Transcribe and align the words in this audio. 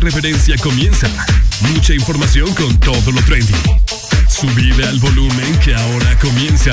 irreverencia 0.00 0.56
comienza. 0.56 1.08
Mucha 1.74 1.92
información 1.92 2.52
con 2.54 2.80
todo 2.80 3.12
lo 3.12 3.22
trendy. 3.22 3.52
Subile 4.28 4.86
al 4.86 4.98
volumen 4.98 5.58
que 5.62 5.74
ahora 5.74 6.18
comienza. 6.18 6.72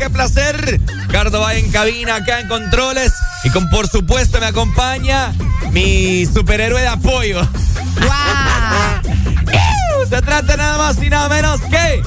Qué 0.00 0.10
placer. 0.10 0.80
Valle 1.12 1.60
en 1.60 1.70
cabina, 1.70 2.16
acá 2.16 2.40
en 2.40 2.48
controles. 2.48 3.12
Y 3.44 3.50
con 3.50 3.68
por 3.68 3.86
supuesto 3.86 4.40
me 4.40 4.46
acompaña 4.46 5.32
mi 5.72 6.26
superhéroe 6.26 6.80
de 6.80 6.88
apoyo. 6.88 7.40
Se 10.08 10.22
trata 10.22 10.56
nada 10.56 10.78
más 10.78 11.02
y 11.02 11.10
nada 11.10 11.28
menos 11.28 11.60
que. 11.60 12.02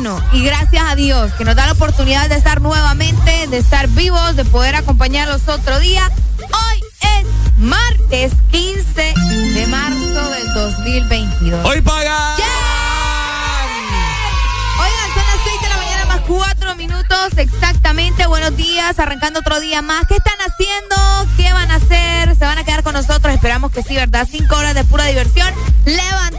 Bueno. 0.00 0.22
Y 0.32 0.44
gracias 0.44 0.84
a 0.86 0.94
Dios 0.94 1.32
que 1.32 1.44
nos 1.44 1.56
da 1.56 1.66
la 1.66 1.72
oportunidad 1.72 2.28
de 2.28 2.36
estar 2.36 2.60
nuevamente, 2.60 3.46
de 3.48 3.58
estar 3.58 3.88
vivos, 3.88 4.36
de 4.36 4.44
poder 4.44 4.76
acompañarlos 4.76 5.48
otro 5.48 5.80
día. 5.80 6.08
Hoy 6.38 6.82
es 7.00 7.26
martes 7.58 8.32
15 8.52 9.14
de 9.54 9.66
marzo 9.66 10.30
del 10.30 10.54
2022. 10.54 11.66
¡Hoy 11.66 11.80
paga! 11.80 12.36
Oigan, 14.76 15.14
son 15.14 15.24
las 15.26 15.42
6 15.44 15.62
de 15.62 15.68
la 15.68 15.76
mañana 15.76 16.04
más 16.06 16.20
4 16.28 16.76
minutos 16.76 17.28
exactamente. 17.36 18.26
Buenos 18.26 18.56
días, 18.56 18.98
arrancando 19.00 19.40
otro 19.40 19.58
día 19.58 19.82
más. 19.82 20.06
¿Qué 20.06 20.14
están 20.14 20.38
haciendo? 20.46 20.96
¿Qué 21.36 21.52
van 21.52 21.70
a 21.72 21.76
hacer? 21.76 22.36
¿Se 22.36 22.44
van 22.44 22.58
a 22.58 22.64
quedar 22.64 22.84
con 22.84 22.92
nosotros? 22.92 23.34
Esperamos 23.34 23.72
que 23.72 23.82
sí, 23.82 23.96
¿verdad? 23.96 24.28
Cinco 24.30 24.56
horas 24.56 24.74
de 24.74 24.84
pura 24.84 25.06
diversión. 25.06 25.52
Levantate, 25.84 26.37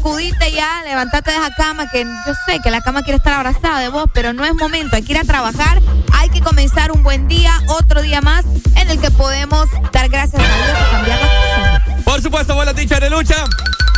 sacudite 0.00 0.50
ya, 0.52 0.82
levantate 0.84 1.30
de 1.30 1.36
esa 1.36 1.54
cama 1.54 1.90
que 1.90 2.04
yo 2.04 2.32
sé 2.46 2.58
que 2.62 2.70
la 2.70 2.80
cama 2.80 3.02
quiere 3.02 3.18
estar 3.18 3.34
abrazada 3.34 3.80
de 3.80 3.88
vos, 3.88 4.06
pero 4.14 4.32
no 4.32 4.44
es 4.46 4.54
momento. 4.54 4.96
Hay 4.96 5.02
que 5.02 5.12
ir 5.12 5.18
a 5.18 5.24
trabajar, 5.24 5.80
hay 6.14 6.30
que 6.30 6.40
comenzar 6.40 6.90
un 6.90 7.02
buen 7.02 7.28
día, 7.28 7.52
otro 7.68 8.00
día 8.00 8.22
más 8.22 8.44
en 8.76 8.88
el 8.88 8.98
que 8.98 9.10
podemos 9.10 9.68
dar 9.92 10.08
gracias 10.08 10.42
a 10.42 10.46
Dios 10.46 10.78
y 10.80 10.90
cambiar 10.90 11.20
las 11.20 11.84
cosas. 11.84 12.02
Por 12.04 12.22
supuesto, 12.22 12.54
buenas 12.54 12.74
dichas 12.74 13.00
de 13.00 13.10
lucha. 13.10 13.44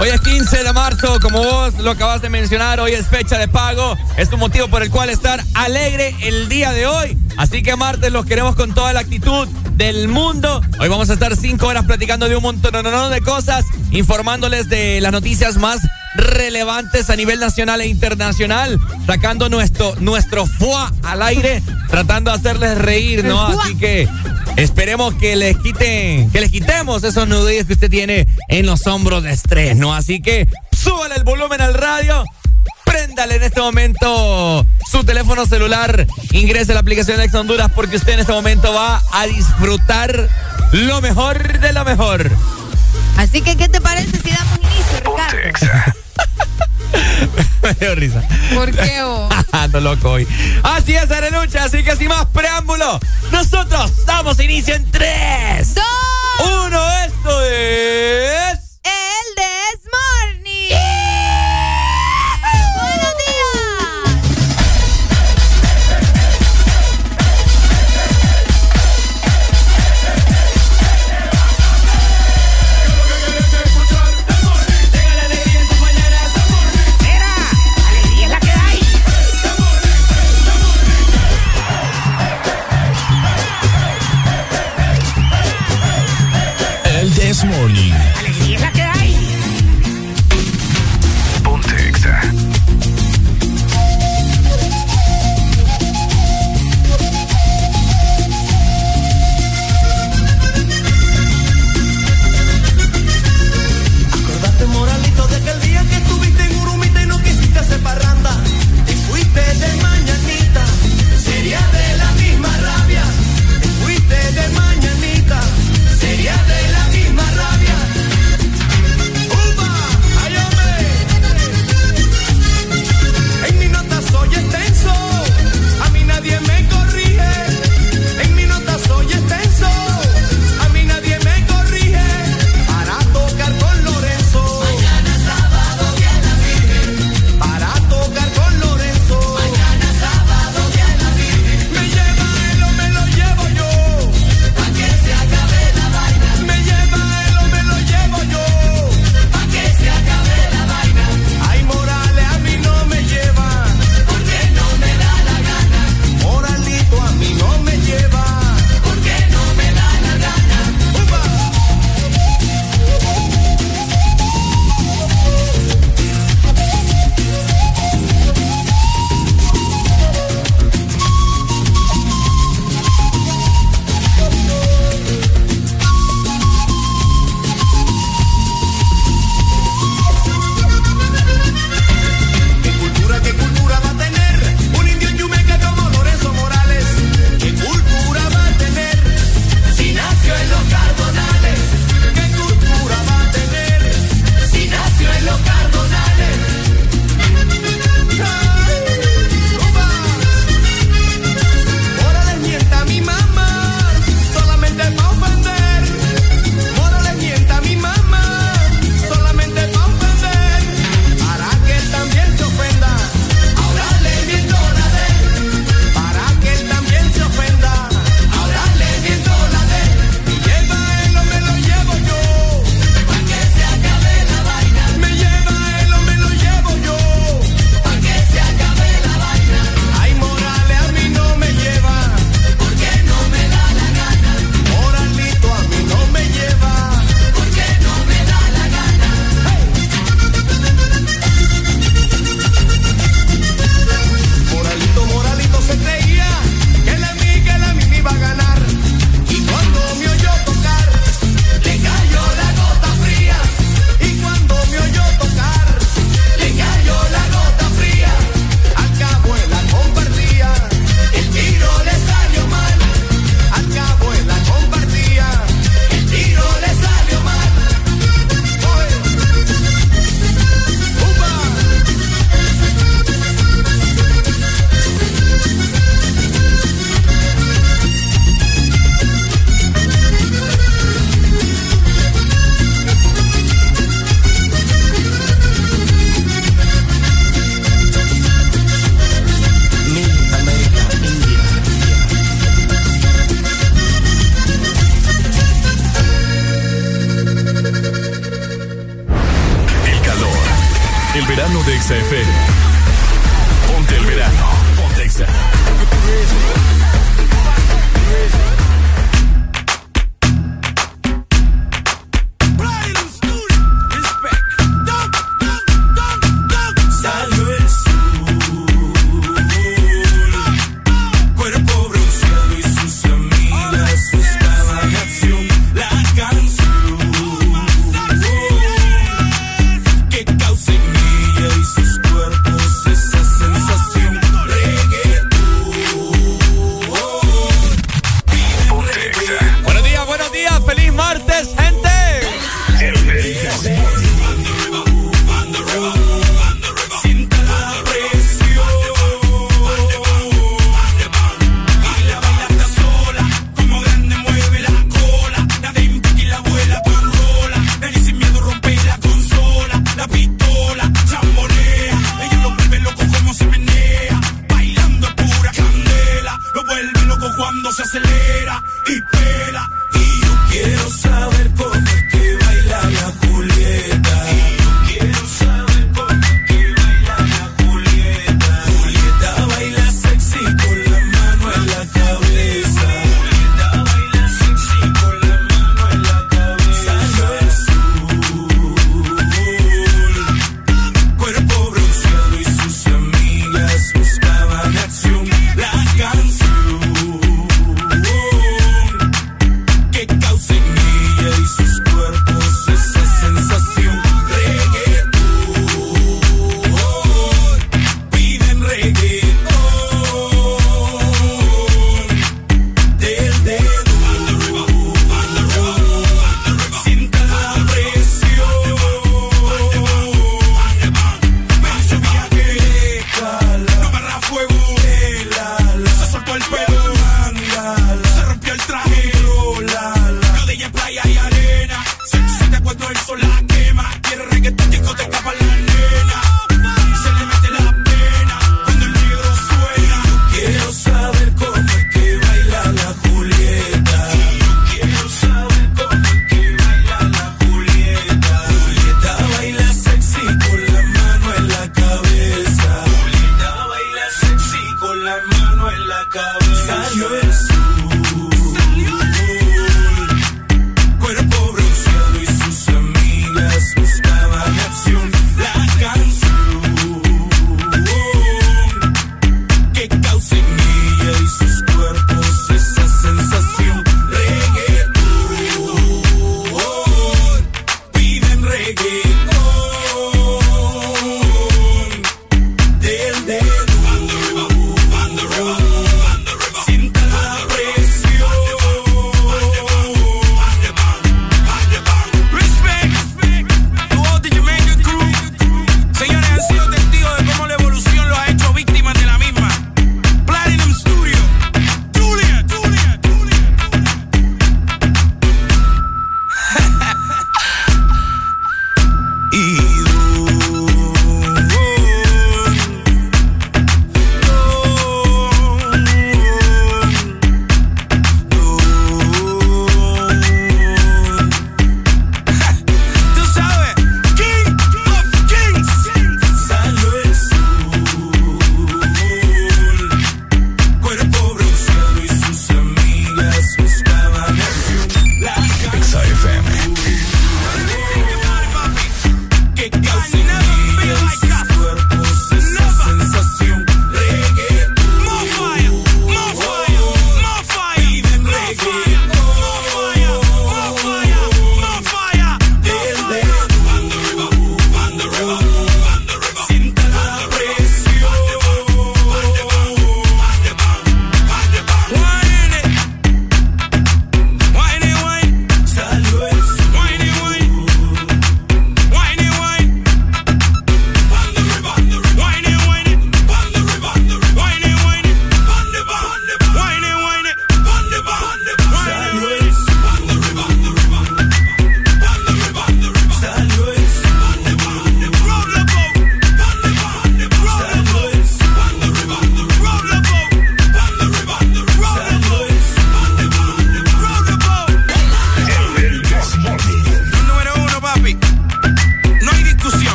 Hoy 0.00 0.08
es 0.08 0.20
15 0.22 0.64
de 0.64 0.72
marzo, 0.72 1.18
como 1.20 1.42
vos 1.42 1.74
lo 1.78 1.90
acabas 1.90 2.22
de 2.22 2.30
mencionar, 2.30 2.80
hoy 2.80 2.92
es 2.92 3.06
fecha 3.06 3.36
de 3.36 3.48
pago. 3.48 3.98
Es 4.16 4.32
un 4.32 4.40
motivo 4.40 4.68
por 4.68 4.82
el 4.82 4.90
cual 4.90 5.10
estar 5.10 5.44
alegre 5.52 6.16
el 6.22 6.48
día 6.48 6.72
de 6.72 6.86
hoy. 6.86 7.18
Así 7.36 7.62
que 7.62 7.76
martes 7.76 8.10
los 8.10 8.24
queremos 8.24 8.56
con 8.56 8.72
toda 8.72 8.94
la 8.94 9.00
actitud 9.00 9.46
del 9.72 10.08
mundo. 10.08 10.62
Hoy 10.78 10.88
vamos 10.88 11.10
a 11.10 11.14
estar 11.14 11.36
cinco 11.36 11.66
horas 11.66 11.84
platicando 11.84 12.30
de 12.30 12.36
un 12.36 12.42
montón 12.42 12.72
de 12.72 13.20
cosas, 13.20 13.66
informándoles 13.90 14.68
de 14.68 15.00
las 15.00 15.12
noticias 15.12 15.56
más 15.56 15.80
relevantes 16.14 17.08
a 17.10 17.16
nivel 17.16 17.38
nacional 17.38 17.80
e 17.80 17.86
internacional, 17.86 18.78
sacando 19.06 19.48
nuestro, 19.48 19.94
nuestro 20.00 20.46
fuá 20.46 20.92
al 21.02 21.22
aire, 21.22 21.62
tratando 21.88 22.30
de 22.30 22.36
hacerles 22.38 22.78
reír, 22.78 23.24
¿no? 23.24 23.46
Así 23.46 23.76
que 23.76 24.08
esperemos 24.56 25.14
que 25.14 25.36
les 25.36 25.56
quiten, 25.58 26.30
que 26.30 26.40
les 26.40 26.50
quitemos 26.50 27.04
esos 27.04 27.28
nudillos 27.28 27.66
que 27.66 27.74
usted 27.74 27.90
tiene 27.90 28.26
en 28.48 28.66
los 28.66 28.86
hombros 28.86 29.22
de 29.22 29.32
estrés, 29.32 29.76
¿no? 29.76 29.94
Así 29.94 30.20
que 30.20 30.48
súbale 30.72 31.14
el 31.16 31.24
volumen 31.24 31.60
al 31.60 31.74
radio. 31.74 32.24
Préndale 32.84 33.36
en 33.36 33.44
este 33.44 33.60
momento 33.60 34.66
su 34.90 35.04
teléfono 35.04 35.46
celular, 35.46 36.08
ingrese 36.32 36.72
a 36.72 36.74
la 36.74 36.80
aplicación 36.80 37.20
Ex 37.20 37.32
Honduras 37.34 37.70
porque 37.72 37.96
usted 37.96 38.14
en 38.14 38.20
este 38.20 38.32
momento 38.32 38.72
va 38.74 39.00
a 39.12 39.26
disfrutar 39.26 40.28
lo 40.72 41.00
mejor 41.00 41.60
de 41.60 41.72
lo 41.72 41.84
mejor 41.84 42.30
Así 43.20 43.42
que, 43.42 43.54
¿qué 43.54 43.68
te 43.68 43.82
parece 43.82 44.18
si 44.18 44.30
damos 44.30 44.58
inicio, 44.60 44.96
Ricardo? 45.04 45.36
Me 47.62 47.74
dio 47.74 47.94
risa. 47.94 48.22
¿Por 48.54 48.70
qué 48.70 49.02
vos? 49.02 49.34
Ando 49.52 49.78
loco 49.78 50.12
hoy. 50.12 50.26
Así 50.62 50.96
es, 50.96 51.10
Arelucha, 51.10 51.64
así 51.64 51.84
que 51.84 51.94
sin 51.96 52.08
más 52.08 52.24
preámbulo, 52.32 52.98
nosotros 53.30 54.06
damos 54.06 54.40
inicio 54.40 54.74
en 54.74 54.90
3, 54.90 55.74
2, 55.74 55.84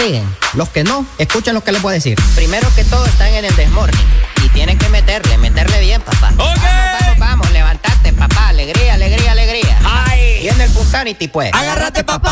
siguen. 0.00 0.36
Los 0.54 0.68
que 0.68 0.84
no, 0.84 1.06
escuchen 1.18 1.54
lo 1.54 1.62
que 1.62 1.72
les 1.72 1.82
voy 1.82 1.92
a 1.92 1.94
decir. 1.94 2.18
Primero 2.34 2.68
que 2.74 2.84
todo 2.84 3.04
están 3.06 3.32
en 3.34 3.44
el 3.44 3.54
desmorning. 3.56 4.00
Y 4.44 4.48
tienen 4.48 4.78
que 4.78 4.88
meterle, 4.88 5.38
meterle 5.38 5.80
bien, 5.80 6.00
papá. 6.00 6.32
Vamos, 6.34 6.60
vamos, 6.62 7.18
vamos, 7.18 7.50
levantate, 7.52 8.12
papá. 8.12 8.48
Alegría, 8.48 8.94
alegría, 8.94 9.32
alegría. 9.32 9.78
¡Ay! 9.84 10.40
Y 10.42 10.48
en 10.48 10.60
el 10.60 10.70
Punsanity, 10.70 11.28
pues. 11.28 11.50
¡Agárrate, 11.52 12.04
papá! 12.04 12.29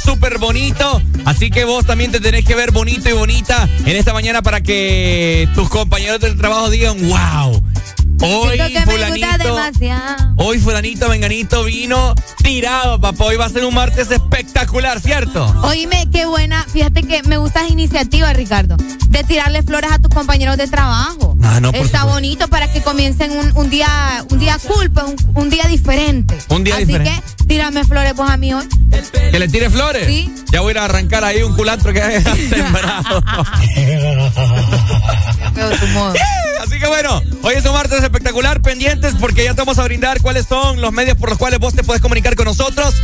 Súper 0.00 0.38
bonito. 0.38 1.02
Así 1.24 1.50
que 1.50 1.64
vos 1.64 1.84
también 1.84 2.10
te 2.10 2.20
tenés 2.20 2.44
que 2.44 2.54
ver 2.54 2.70
bonito 2.72 3.08
y 3.08 3.12
bonita 3.12 3.68
en 3.84 3.96
esta 3.96 4.12
mañana 4.12 4.42
para 4.42 4.60
que 4.62 5.48
tus 5.54 5.68
compañeros 5.68 6.20
del 6.20 6.36
trabajo 6.36 6.70
digan, 6.70 6.96
wow. 7.08 7.62
Hoy 8.22 8.58
que 8.58 8.80
fulanito, 8.82 9.56
hoy 10.36 10.58
fulanito, 10.58 11.08
venganito 11.08 11.64
vino 11.64 12.14
tirado, 12.42 13.00
papá. 13.00 13.24
Hoy 13.24 13.36
va 13.36 13.46
a 13.46 13.48
ser 13.48 13.64
un 13.64 13.72
martes 13.72 14.10
espectacular, 14.10 15.00
¿cierto? 15.00 15.46
Oíme, 15.62 16.06
qué 16.12 16.26
buena. 16.26 16.66
Fíjate 16.70 17.02
que 17.02 17.22
me 17.22 17.38
gusta 17.38 17.60
esa 17.64 17.72
iniciativa, 17.72 18.30
Ricardo, 18.34 18.76
de 19.08 19.24
tirarle 19.24 19.62
flores 19.62 19.90
a 19.90 19.98
tus 19.98 20.14
compañeros 20.14 20.58
de 20.58 20.66
trabajo. 20.68 21.34
Ah, 21.42 21.60
no, 21.60 21.70
Está 21.70 22.04
bonito 22.04 22.48
para 22.48 22.70
que 22.70 22.82
comiencen 22.82 23.30
un, 23.32 23.56
un 23.56 23.70
día 23.70 23.88
un 24.30 24.38
día 24.38 24.58
cool, 24.68 24.90
pues 24.90 25.06
un, 25.06 25.16
un 25.34 25.48
día 25.48 25.64
diferente. 25.64 26.36
Un 26.50 26.62
día 26.62 26.74
Así 26.74 26.84
diferente. 26.84 27.22
que 27.38 27.44
tírame 27.46 27.84
flores 27.84 28.14
vos 28.14 28.28
a 28.28 28.36
mí 28.36 28.52
hoy. 28.52 28.68
Que 29.30 29.38
le 29.38 29.48
tire 29.48 29.70
flores. 29.70 30.06
Sí. 30.06 30.34
Ya 30.52 30.60
voy 30.60 30.70
a 30.70 30.72
ir 30.72 30.78
a 30.78 30.84
arrancar 30.86 31.24
ahí 31.24 31.42
un 31.42 31.54
culantro 31.54 31.92
que 31.92 32.02
haya 32.02 32.22
sembrado. 32.22 33.22
Veo 35.54 35.70
tu 35.70 35.86
modo. 35.88 36.14
Así 36.60 36.78
que 36.78 36.86
bueno, 36.86 37.22
hoy 37.42 37.54
es 37.54 37.64
un 37.64 37.72
martes 37.72 38.02
espectacular, 38.02 38.60
pendientes 38.60 39.14
porque 39.18 39.44
ya 39.44 39.54
te 39.54 39.60
vamos 39.62 39.78
a 39.78 39.84
brindar 39.84 40.20
cuáles 40.20 40.46
son 40.46 40.80
los 40.80 40.92
medios 40.92 41.16
por 41.16 41.30
los 41.30 41.38
cuales 41.38 41.58
vos 41.58 41.74
te 41.74 41.82
puedes 41.82 42.02
comunicar 42.02 42.36
con 42.36 42.44
nosotros 42.44 42.94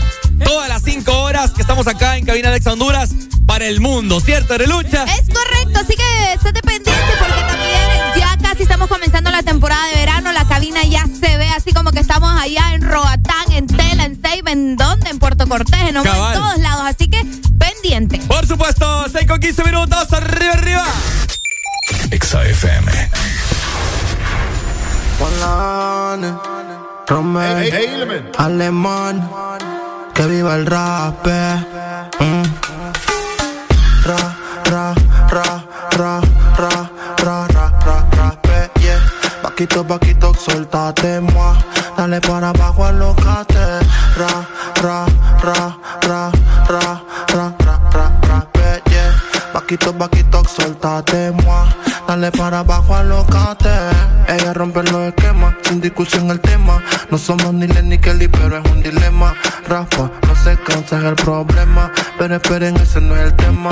todas 0.45 0.69
las 0.69 0.83
cinco 0.83 1.23
horas 1.23 1.53
que 1.53 1.63
estamos 1.63 1.87
acá 1.87 2.17
en 2.17 2.27
Cabina 2.27 2.51
de 2.51 2.61
Honduras 2.71 3.15
para 3.47 3.67
el 3.67 3.81
mundo, 3.81 4.21
¿cierto, 4.21 4.55
Arelucha? 4.55 5.05
Es 5.05 5.33
correcto, 5.33 5.81
así 5.81 5.97
que 5.97 6.33
estate 6.35 6.61
pendiente 6.63 7.13
porque 7.19 7.41
también 7.43 7.87
ya 8.19 8.37
casi 8.43 8.65
estamos 8.65 8.89
comenzando 8.89 9.31
la 9.31 9.43
temporada 9.43 9.87
de 9.89 9.95
verano. 9.97 10.33
La 10.33 10.47
cabina 10.47 10.83
ya 10.83 11.07
se 11.07 11.37
ve 11.37 11.49
así 11.49 11.73
como 11.73 11.93
que 11.93 12.01
estamos 12.01 12.31
allá 12.41 12.75
en 12.75 12.83
Roatán, 12.83 13.26
Puerto 15.47 15.71
Cortés, 15.73 15.89
en, 15.89 15.95
todos 16.03 16.59
lados. 16.59 16.83
Así 16.87 17.09
que 17.09 17.25
pendiente. 17.59 18.19
Por 18.27 18.47
supuesto, 18.47 19.07
6 19.11 19.27
con 19.27 19.41
15 19.41 19.65
minutos, 19.65 20.13
arriba, 20.13 20.53
arriba. 20.53 20.85
Exa 22.11 22.45
FM. 22.45 23.11
Polane, 25.19 26.35
Romeo, 27.07 28.33
Alemán, 28.37 29.31
que 30.15 30.27
viva 30.27 30.55
el 30.57 30.67
rap. 30.67 31.27
eh. 31.27 31.65
Mm. 32.21 32.43
Ra, 34.05 34.37
ra, 34.71 34.95
ra, 35.31 35.65
ra, 35.93 36.21
ra, 36.57 36.91
ra, 37.19 37.47
ra, 37.49 37.73
ra, 37.85 38.07
rape, 38.13 38.71
yeah. 38.81 39.01
Paquito, 39.43 39.87
paquito, 39.87 40.33
soltate, 40.35 41.16
para 52.37 52.61
abajo, 52.61 52.95
alocate. 52.95 53.71
Ella 54.29 54.53
rompe 54.53 54.83
los 54.85 55.09
esquemas, 55.09 55.55
sin 55.63 55.81
discusión 55.81 56.31
el 56.31 56.41
tema. 56.41 56.83
No 57.11 57.19
somos 57.19 57.53
ni 57.55 57.67
Len 57.67 57.89
ni 57.89 57.99
Kelly, 57.99 58.29
pero 58.29 58.59
es 58.59 58.71
un 58.71 58.83
dilema. 58.83 59.35
Rafa, 59.67 60.11
no 60.27 60.35
sé 60.45 60.59
qué 60.67 60.73
es 60.75 60.93
el 60.93 61.15
problema. 61.15 61.91
Pero 62.19 62.37
esperen, 62.37 62.77
ese 62.77 63.01
no 63.01 63.17
es 63.17 63.25
el 63.25 63.35
tema. 63.35 63.71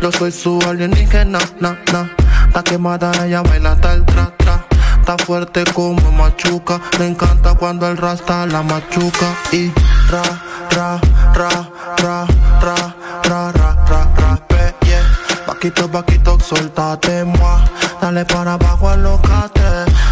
Yo 0.00 0.10
soy 0.12 0.32
su 0.32 0.58
alienígena, 0.66 1.38
na, 1.60 1.78
na. 1.92 2.10
Está 2.46 2.62
quemada, 2.62 3.12
ella 3.26 3.42
baila 3.42 3.72
hasta 3.72 3.92
el 3.92 4.04
tra, 4.04 4.32
tra. 4.36 4.64
Está 4.98 5.16
fuerte 5.18 5.64
como 5.74 6.10
machuca. 6.12 6.80
Me 6.98 7.06
encanta 7.08 7.54
cuando 7.54 7.88
el 7.88 7.96
rasta 7.96 8.46
la 8.46 8.62
machuca. 8.62 9.34
Y 9.52 9.70
ra, 10.10 10.22
ra, 10.70 11.00
ra, 11.34 11.68
ra, 11.98 12.26
ra, 12.62 12.86
ra, 13.24 13.52
ra, 13.52 13.76
ra, 13.88 14.08
ra, 14.16 14.38
yeah. 14.82 15.02
Paquito, 15.46 15.90
paquito, 15.90 16.38
soltate, 16.40 17.24
moi. 17.24 17.60
Dale 18.00 18.24
para 18.24 18.54
abajo, 18.54 18.88
alocate. 18.88 19.60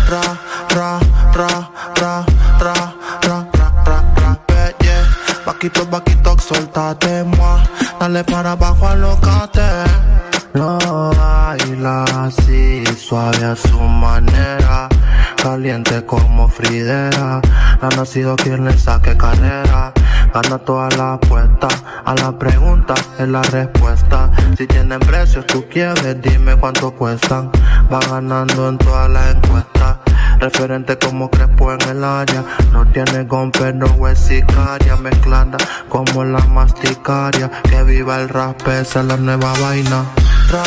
Ra, 0.09 0.21
ra, 0.75 0.99
ra, 1.35 1.71
ra, 1.97 2.27
ra, 2.61 2.75
ra, 3.23 3.47
ra, 3.55 3.71
ra, 3.85 4.05
ra, 4.17 4.39
pe, 4.47 4.75
yeah. 4.81 5.05
Paquito, 5.45 5.89
paquito, 5.89 6.37
soltate, 6.39 7.25
moi. 7.25 7.61
Dale 7.99 8.25
para 8.25 8.53
abajo, 8.53 8.87
alocate. 8.87 9.63
Lo 10.53 10.79
baila 11.17 12.05
así, 12.27 12.85
suave 12.97 13.45
a 13.45 13.57
su 13.57 13.81
manera. 13.81 14.89
Caliente 15.43 16.05
como 16.05 16.49
Fridera. 16.49 17.41
No 17.81 17.89
ha 17.89 17.97
nacido 17.97 18.37
quien 18.37 18.65
le 18.65 18.77
saque 18.77 19.17
carrera. 19.17 19.93
Gana 20.33 20.59
toda 20.59 20.89
la 20.91 21.15
apuesta. 21.15 21.69
A 22.05 22.15
la 22.15 22.33
pregunta 22.39 22.95
es 23.19 23.29
la 23.29 23.43
respuesta. 23.43 24.31
Si 24.57 24.67
tienen 24.67 25.01
precios, 25.01 25.47
tú 25.47 25.65
quieres, 25.71 26.21
dime 26.21 26.57
cuánto 26.57 26.91
cuestan. 26.91 27.51
Va 27.93 28.01
ganando 28.01 28.69
en 28.69 28.79
todas 28.79 29.09
las 29.11 29.35
encuestas. 29.35 29.97
Referente 30.39 30.99
como 30.99 31.31
Crespo 31.31 31.73
en 31.73 31.81
el 31.89 32.05
área. 32.05 32.45
No 32.73 32.87
tiene 32.87 33.27
con 33.27 33.51
pero 33.51 33.87
es 34.09 34.19
sicaria. 34.19 34.97
Mezclada 34.97 35.59
como 35.89 36.25
la 36.25 36.41
masticaria. 36.41 37.51
Que 37.63 37.83
viva 37.83 38.21
el 38.21 38.29
rap, 38.29 38.61
esa 38.69 39.01
es 39.01 39.07
la 39.07 39.17
nueva 39.17 39.53
vaina. 39.61 40.05
Ra, 40.51 40.63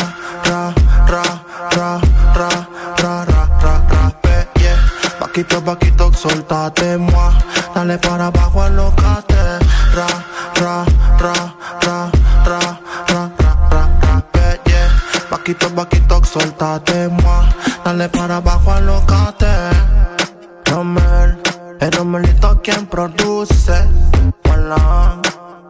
ra, 0.46 0.74
ra, 1.08 1.24
ra, 1.72 2.00
ra, 2.36 2.50
ra, 2.98 3.26
ra, 3.26 3.84
ra, 3.90 4.14
yeah. 4.56 4.78
Paquito, 5.20 5.64
paquito, 5.64 6.12
soltate, 6.14 6.98
moi. 6.98 7.34
Dale 7.74 7.98
para 7.98 8.28
abajo, 8.28 8.62
alocate. 8.62 9.41
Ra, 9.94 10.08
ra, 10.56 10.86
ra, 11.20 11.34
ra, 11.82 12.12
ra, 12.46 12.60
ra, 13.10 13.32
ra, 13.70 13.84
ra, 14.02 14.58
yeah. 14.66 14.90
Paquito, 15.30 15.70
paquito, 15.70 16.24
soltate, 16.24 17.10
moi. 17.10 17.46
Dale 17.84 18.08
para 18.10 18.38
abajo, 18.38 18.72
alocate. 18.72 19.48
Romel, 20.66 21.38
el 21.80 21.92
Romelito 21.92 22.62
quien 22.62 22.86
produce. 22.86 23.84
Hola, 24.50 25.20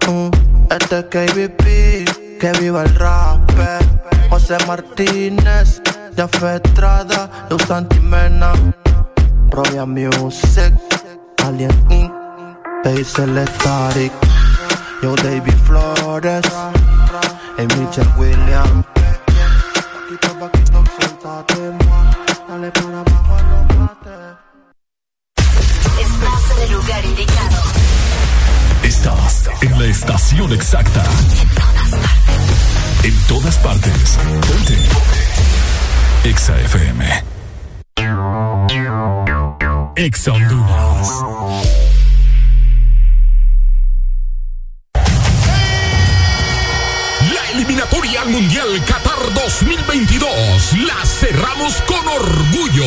mm, 0.07 0.29
este 0.69 0.99
es 0.99 1.05
KBP, 1.05 2.39
que 2.39 2.51
viva 2.59 2.83
el 2.83 2.95
rap. 2.95 3.39
José 4.29 4.57
Martínez, 4.67 5.81
Jaffe 6.15 6.55
Estrada, 6.55 7.47
Luz 7.49 7.69
Antimena. 7.71 8.53
Royal 9.51 9.85
Music, 9.85 10.73
Alien 11.43 11.71
Inc., 11.89 12.10
Basil 12.83 13.37
Static, 13.45 14.11
Yo 15.03 15.15
David 15.15 15.53
Flores, 15.65 16.45
y 17.57 17.61
Mitchell 17.61 18.07
Williams. 18.17 18.85
Paquito, 19.93 20.39
paquito, 20.39 20.83
suéltate, 20.95 21.61
moi. 21.85 22.05
Dale 22.49 22.71
para 22.71 22.99
abajo, 23.01 23.37
alócate. 23.37 24.15
Estás 26.01 26.57
en 26.57 26.63
el 26.63 26.71
lugar 26.71 27.05
indicado. 27.05 27.61
Estás 28.83 29.49
en 29.61 29.79
la 29.79 29.85
estación 29.85 30.51
exacta. 30.51 31.03
En 33.03 33.15
todas 33.27 33.57
partes. 33.57 34.17
Ponte. 34.47 34.77
Exa 36.23 36.59
FM. 36.61 37.23
Exa 39.95 40.31
Honduras. 40.33 41.90
Eliminatoria 48.21 48.23
al 48.23 48.29
Mundial 48.29 48.85
Qatar 48.85 49.33
2022 49.33 50.73
la 50.85 51.05
cerramos 51.05 51.73
con 51.87 52.07
orgullo. 52.07 52.85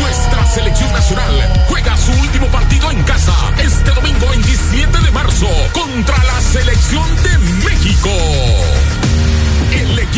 Nuestra 0.00 0.46
selección 0.46 0.92
nacional 0.92 1.64
juega 1.68 1.96
su 1.96 2.12
último 2.12 2.46
partido 2.48 2.90
en 2.90 3.02
casa 3.04 3.34
este 3.62 3.90
domingo 3.92 4.28
27 4.28 4.98
de 4.98 5.10
marzo 5.10 5.48
contra 5.72 6.16
la 6.24 6.40
selección 6.40 7.06
de 7.22 7.38
México 7.64 8.10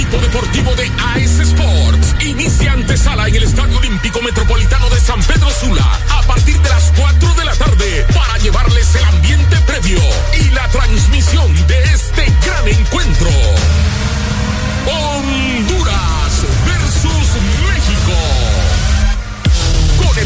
equipo 0.01 0.17
deportivo 0.19 0.75
de 0.77 0.87
AS 0.87 1.41
Sports 1.41 2.15
inicia 2.21 2.73
antesala 2.73 3.29
en 3.29 3.35
el 3.37 3.43
Estadio 3.43 3.77
Olímpico 3.77 4.23
Metropolitano 4.23 4.89
de 4.89 4.99
San 4.99 5.23
Pedro 5.25 5.51
Sula 5.51 5.85
a 6.09 6.23
partir 6.23 6.59
de 6.59 6.69
las 6.71 6.91
4 6.97 7.35
de 7.35 7.45
la 7.45 7.55
tarde 7.55 8.07
para 8.15 8.39
llevarles 8.39 8.95
el 8.95 9.05
ambiente 9.05 9.57
previo 9.67 10.01
y 10.41 10.51
la 10.53 10.67
transmisión 10.69 11.55
de 11.67 11.83
este 11.83 12.25
gran 12.47 12.67
encuentro. 12.69 13.29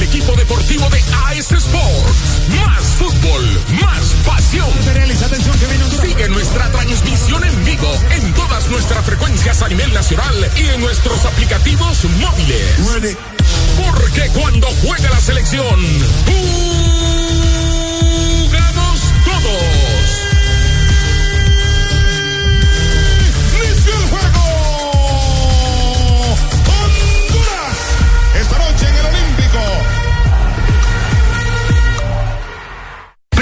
equipo 0.04 0.36
deportivo 0.36 0.88
de 0.90 1.02
AS 1.26 1.50
Sports. 1.50 2.40
Más 2.64 2.82
fútbol, 2.98 3.44
más 3.80 4.14
pasión. 4.24 4.68
Sigue 6.00 6.28
nuestra 6.28 6.70
transmisión 6.70 7.42
en 7.44 7.64
vivo 7.64 7.90
en 8.10 8.32
todas 8.34 8.68
nuestras 8.68 9.04
frecuencias 9.04 9.62
a 9.62 9.68
nivel 9.68 9.92
nacional 9.92 10.50
y 10.56 10.68
en 10.68 10.80
nuestros 10.80 11.24
aplicativos 11.24 12.04
móviles. 12.20 13.16
Porque 13.76 14.28
cuando 14.32 14.66
juega 14.82 15.10
la 15.10 15.20
selección, 15.20 15.80
¡pum! 16.26 17.23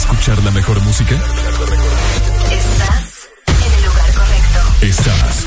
Escuchar 0.00 0.42
la 0.42 0.50
mejor 0.50 0.80
música? 0.80 1.14
Estás 1.14 1.28
en 3.46 3.72
el 3.72 3.84
lugar 3.84 4.12
correcto. 4.14 4.60
Estás. 4.80 5.46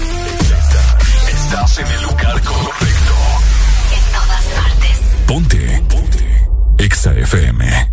Estás 1.27 1.77
en 1.79 1.87
el 1.87 2.01
lugar 2.03 2.39
correcto. 2.41 3.13
En 3.95 4.03
todas 4.13 4.43
partes. 4.55 4.97
Ponte. 5.25 5.83
Ponte. 5.89 6.47
Exa 6.77 7.13
FM. 7.13 7.89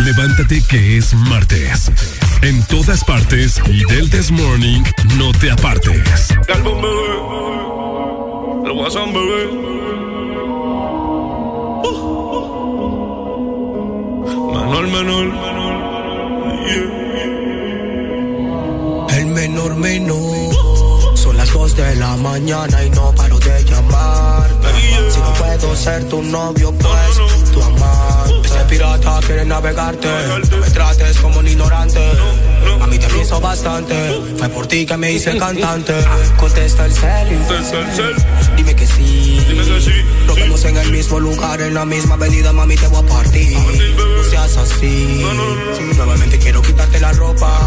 Levántate 0.00 0.62
que 0.68 0.98
es 0.98 1.14
martes. 1.14 1.90
En 2.42 2.62
todas 2.64 3.02
partes 3.04 3.62
y 3.66 3.82
del 3.84 4.10
This 4.10 4.30
Morning 4.30 4.82
no 5.16 5.32
te 5.32 5.50
apartes. 5.50 6.34
Calvón, 6.46 6.82
bebé. 6.82 7.16
El 8.66 8.72
guasón, 8.74 9.12
bebé. 9.14 10.07
Menor, 14.68 14.86
menor. 14.88 15.32
El 19.16 19.26
menor 19.28 19.76
menor. 19.76 21.16
Son 21.16 21.36
las 21.38 21.50
dos 21.52 21.74
de 21.74 21.96
la 21.96 22.16
mañana 22.16 22.84
y 22.84 22.90
no 22.90 23.10
paro 23.14 23.38
de 23.38 23.64
llamarte. 23.64 24.68
Si 25.10 25.20
no 25.20 25.32
puedo 25.32 25.74
ser 25.74 26.04
tu 26.10 26.22
novio, 26.22 26.70
pues 26.72 27.50
tu 27.50 27.62
amante. 27.62 28.46
Ese 28.46 28.64
pirata 28.68 29.20
quiere 29.24 29.46
navegarte. 29.46 30.08
No 30.50 30.58
me 30.58 30.70
trates 30.70 31.18
como 31.18 31.38
un 31.38 31.48
ignorante. 31.48 32.00
A 32.78 32.86
mí 32.86 32.98
te 32.98 33.06
pienso 33.06 33.40
bastante. 33.40 33.94
Fue 34.36 34.50
por 34.50 34.66
ti 34.66 34.84
que 34.84 34.98
me 34.98 35.12
hice 35.12 35.38
cantante. 35.38 35.94
Contesta 36.36 36.84
el 36.84 36.92
cel. 36.92 37.38
Dime 38.54 38.76
que 38.76 38.86
sí. 38.86 39.37
Nos 40.26 40.36
vemos 40.36 40.64
en 40.64 40.76
el 40.76 40.90
mismo 40.92 41.18
lugar, 41.20 41.60
en 41.62 41.72
la 41.74 41.84
misma 41.86 42.14
avenida, 42.16 42.52
mami, 42.52 42.76
te 42.76 42.86
voy 42.88 43.02
a 43.02 43.06
partir. 43.08 43.56
No 43.58 44.24
seas 44.30 44.56
así. 44.58 45.24
Nuevamente 45.96 46.38
quiero 46.38 46.60
quitarte 46.60 47.00
la 47.00 47.12
ropa. 47.12 47.58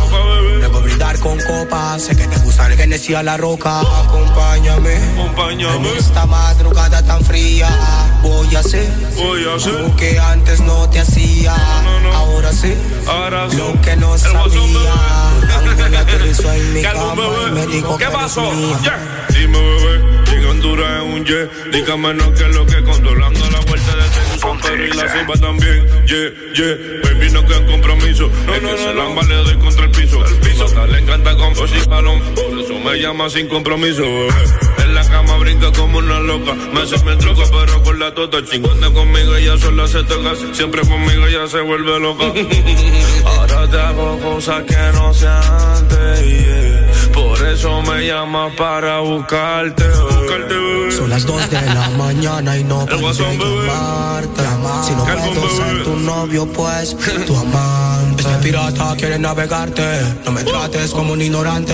Luego 0.60 0.82
brindar 0.82 1.18
con 1.20 1.40
copas. 1.40 2.04
Sé 2.04 2.16
que 2.16 2.28
te 2.28 2.38
gusta 2.40 2.68
el 2.68 2.78
Genesis 2.78 3.16
a 3.16 3.24
la 3.24 3.38
roca. 3.38 3.82
Acompáñame. 3.82 4.96
En 5.76 5.86
esta 5.98 6.26
madrugada 6.28 7.04
tan 7.04 7.24
fría. 7.26 7.68
Voy 8.22 8.56
a 8.56 8.60
hacer. 8.60 8.90
Lo 9.82 9.96
que 9.96 10.20
antes 10.20 10.60
no 10.62 10.88
te 10.90 11.00
hacía. 11.00 11.56
Ahora 12.14 12.52
sí. 12.54 12.76
Lo 13.58 13.82
que 13.82 13.96
no 13.98 14.18
sabía. 14.18 14.94
Ángel 15.58 15.96
aterrizó 15.96 16.52
en 16.54 16.74
mi 16.74 16.82
cama 16.84 17.16
y 17.48 17.52
me 17.52 17.68
dijo 17.68 17.98
que 17.98 18.06
¿Qué 18.06 18.10
eres 18.10 18.18
pasó? 18.18 18.52
mía. 18.52 18.78
Yeah. 18.84 19.28
Dime, 19.30 19.58
Honduras 20.62 21.04
en 21.04 21.14
un 21.14 21.26
jet. 21.26 21.50
Dígame 21.72 22.14
no 22.14 22.32
que 22.34 22.44
es 22.44 22.56
lo 22.56 22.66
que 22.68 22.84
controlando 22.84 23.50
la 23.50 23.60
vuelta 23.62 23.96
de 23.96 24.06
este 24.06 24.38
San 24.38 24.60
Pedro 24.60 24.86
y 24.86 24.92
la 24.92 25.10
ceiba 25.10 25.34
también. 25.34 25.88
Yeah, 26.06 26.30
yeah. 26.54 26.78
Baby, 27.04 27.32
no 27.32 27.46
queda 27.48 27.66
compromiso. 27.66 28.30
No, 28.46 28.62
no, 28.62 28.94
no, 28.94 29.16
no. 29.16 29.22
le 29.24 29.36
doy 29.36 29.58
contra 29.58 29.86
el 29.86 29.92
piso. 29.92 30.24
El 30.24 30.36
piso. 30.36 30.86
le 30.86 31.00
encanta 31.00 31.36
con 31.36 31.54
y 31.54 31.90
balón. 31.90 32.20
Por 32.36 32.60
eso 32.60 32.80
me 32.80 33.00
llama 33.00 33.30
sin 33.32 33.48
compromiso, 33.48 34.04
bebé. 34.04 34.34
En 34.84 34.94
la 34.94 35.10
cama 35.10 35.38
brinca 35.38 35.72
como 35.72 35.98
una 35.98 36.20
loca. 36.20 36.54
Me 36.54 36.82
hace 36.82 37.04
me 37.06 37.16
troca, 37.16 37.44
pero 37.52 37.82
con 37.82 38.00
la 38.00 38.14
tota. 38.14 38.46
Chingando 38.46 38.94
conmigo, 38.94 39.36
ella 39.36 39.58
sola 39.58 39.88
se 39.88 40.04
toca. 40.04 40.36
Siempre 40.54 40.82
conmigo 40.82 41.26
ella 41.26 41.48
se 41.48 41.60
vuelve 41.62 42.00
loca. 42.00 42.26
Ahora 43.26 43.68
te 43.68 43.80
hago 43.80 44.20
cosas 44.20 44.64
que 44.66 44.78
no 44.94 45.12
se 45.12 45.28
antes, 45.28 46.28
yeah. 46.28 46.81
Eso 47.54 47.82
me 47.82 48.08
llamas 48.08 48.54
para 48.56 49.00
buscarte, 49.02 49.84
buscarte, 49.84 50.54
bebé. 50.54 50.92
Son 50.92 51.10
las 51.10 51.26
dos 51.26 51.50
de 51.50 51.62
la 51.62 51.90
mañana 51.98 52.58
y 52.58 52.64
no 52.64 52.86
de 52.86 52.96
llamarte. 52.96 54.42
Si 54.86 54.94
no 54.94 55.04
puedo 55.06 55.50
ser 55.50 55.84
tu 55.84 55.96
novio, 55.98 56.46
pues 56.48 56.96
tu 57.28 57.36
amante. 57.36 58.22
Este 58.22 58.36
pirata 58.38 58.96
quiere 58.98 59.20
navegarte. 59.20 59.84
No 60.24 60.32
me 60.32 60.44
trates 60.44 60.92
como 60.92 61.12
un 61.14 61.22
ignorante. 61.22 61.74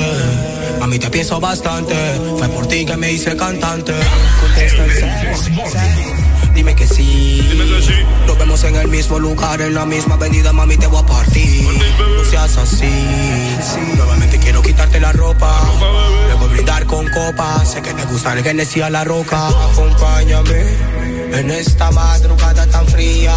A 0.81 0.87
mí 0.87 0.97
te 0.97 1.09
pienso 1.11 1.39
bastante. 1.39 1.95
Fue 2.39 2.47
por 2.49 2.67
ti 2.67 2.83
que 2.85 2.97
me 2.97 3.11
hice 3.11 3.37
cantante. 3.37 3.93
Contesta 4.41 4.83
el 4.83 4.91
cel. 4.91 6.06
Dime 6.57 6.75
que 6.75 6.87
sí. 6.87 7.39
Nos 8.25 8.37
vemos 8.39 8.63
en 8.63 8.75
el 8.77 8.87
mismo 8.87 9.19
lugar, 9.19 9.61
en 9.61 9.75
la 9.75 9.85
misma 9.85 10.15
avenida, 10.15 10.51
mami, 10.53 10.75
te 10.75 10.87
voy 10.87 10.99
a 11.01 11.05
partir. 11.05 11.63
No 11.63 12.25
seas 12.25 12.57
así. 12.57 12.89
Nuevamente 13.95 14.39
quiero 14.39 14.63
quitarte 14.63 14.99
la 14.99 15.11
ropa. 15.11 15.61
Luego 16.25 16.47
brindar 16.49 16.85
con 16.87 17.07
copas. 17.09 17.71
Sé 17.73 17.81
que 17.83 17.93
te 17.93 18.03
gusta 18.05 18.33
el 18.33 18.43
Genesis 18.43 18.81
a 18.81 18.89
la 18.89 19.03
roca. 19.03 19.49
Acompáñame 19.49 20.63
en 21.33 21.51
esta 21.51 21.91
madrugada 21.91 22.65
tan 22.65 22.87
fría. 22.87 23.35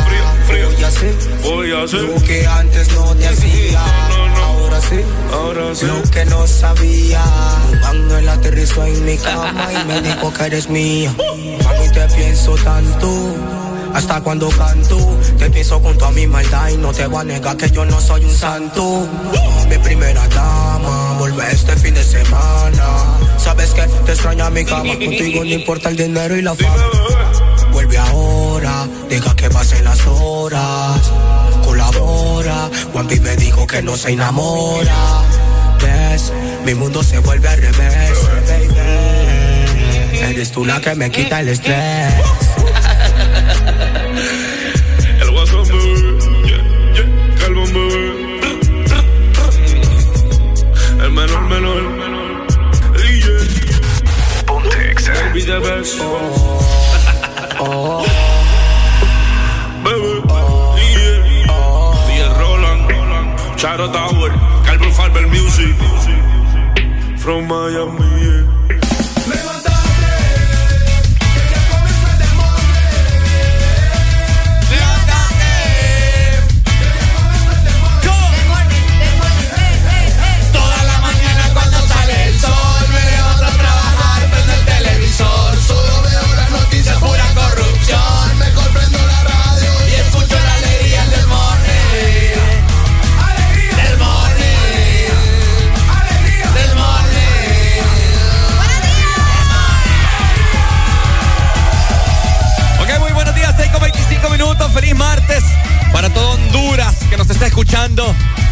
Voy 0.49 0.83
a 0.83 0.89
hacer, 0.89 1.15
Voy 1.43 1.73
a 1.73 1.83
hacer. 1.83 2.01
lo 2.01 2.23
que 2.23 2.47
antes 2.47 2.91
no 2.95 3.15
te 3.17 3.29
hacía. 3.29 3.83
Ahora 4.47 4.81
sí, 4.81 5.01
Ahora 5.33 5.75
sí. 5.75 5.85
lo 5.87 6.03
que 6.11 6.25
no 6.25 6.47
sabía. 6.47 7.23
Un 7.71 7.85
ángel 7.85 8.29
aterrizó 8.31 8.85
en 8.87 9.05
mi 9.05 9.19
cama 9.19 9.69
y 9.73 9.85
me 9.87 10.01
dijo 10.01 10.33
que 10.33 10.45
eres 10.45 10.71
mía. 10.71 11.13
Te 11.19 11.80
pienso 12.17 12.55
tanto. 12.57 13.35
Hasta 13.95 14.21
cuando 14.21 14.49
canto, 14.51 14.97
te 15.39 15.51
pienso 15.51 15.83
con 15.83 15.99
toda 15.99 16.13
mi 16.13 16.27
maldad 16.27 16.69
y 16.69 16.77
no 16.77 16.93
te 16.93 17.07
voy 17.07 17.21
a 17.21 17.25
negar 17.25 17.57
que 17.57 17.71
yo 17.71 17.85
no 17.85 18.01
soy 18.01 18.25
un 18.25 18.35
santo. 18.35 19.09
Mi 19.69 19.79
primera 19.79 20.27
dama, 20.29 21.17
vuelve 21.19 21.45
este 21.51 21.75
fin 21.77 21.95
de 21.95 22.05
semana. 22.05 22.87
Sabes 23.37 23.71
que 23.71 23.83
te 23.83 24.13
extraña 24.13 24.49
mi 24.51 24.65
cama, 24.65 24.93
contigo 24.93 25.45
no 25.45 25.51
importa 25.51 25.89
el 25.89 25.97
dinero 25.97 26.37
y 26.37 26.43
la 26.43 26.55
fama. 26.55 26.85
Vuelve 27.73 27.99
ahora, 27.99 28.87
deja 29.09 29.35
que 29.35 29.51
pasen 29.51 29.85
las 29.85 30.07
horas. 30.07 31.13
Colabora, 31.65 32.71
Juanpi 32.93 33.19
me 33.21 33.37
dijo 33.37 33.67
que 33.67 33.83
no 33.83 33.97
se 33.97 34.11
enamora. 34.13 35.21
Mi 36.65 36.75
mundo 36.75 37.03
se 37.03 37.19
vuelve 37.19 37.49
al 37.49 37.61
revés 37.61 38.20
eres 40.41 40.53
tú 40.53 40.65
la 40.65 40.81
que 40.81 40.95
me 40.95 41.07
eh, 41.07 41.11
quita 41.11 41.41
el 41.41 41.49
eh. 41.49 41.53
estrés. 41.53 41.75
el 45.21 45.31
guasón, 45.33 45.67
yeah, 46.47 46.65
yeah, 46.95 47.47
el 47.47 47.57
el 51.05 51.13
menor, 51.13 51.43
menor, 51.43 51.83
el 52.97 53.21
yeah. 53.21 53.43
Ponte. 54.47 54.95
Baby 55.35 55.43
de. 55.43 55.99
Oh. 57.59 58.03
Baby, 59.85 60.23
yeah. 60.95 62.09
DJ 62.09 62.33
Roland, 62.39 62.83
Charo 63.59 63.87
Tower, 63.93 64.33
Calvin 64.65 64.93
Farber 64.93 65.27
Music, 65.29 65.77
from 67.19 67.47
Miami. 67.47 68.10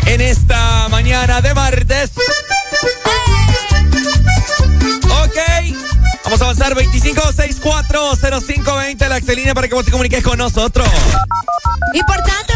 En 0.06 0.20
esta 0.20 0.88
mañana 0.90 1.40
de 1.40 1.52
martes. 1.52 2.12
Ok, 5.24 5.36
vamos 6.24 6.40
a 6.40 6.44
avanzar 6.44 6.74
25640520 6.74 9.08
la 9.08 9.16
Excelina 9.16 9.54
para 9.54 9.66
que 9.66 9.74
vos 9.74 9.84
te 9.84 9.90
comuniques 9.90 10.22
con 10.22 10.38
nosotros. 10.38 10.88
Importante, 11.94 12.47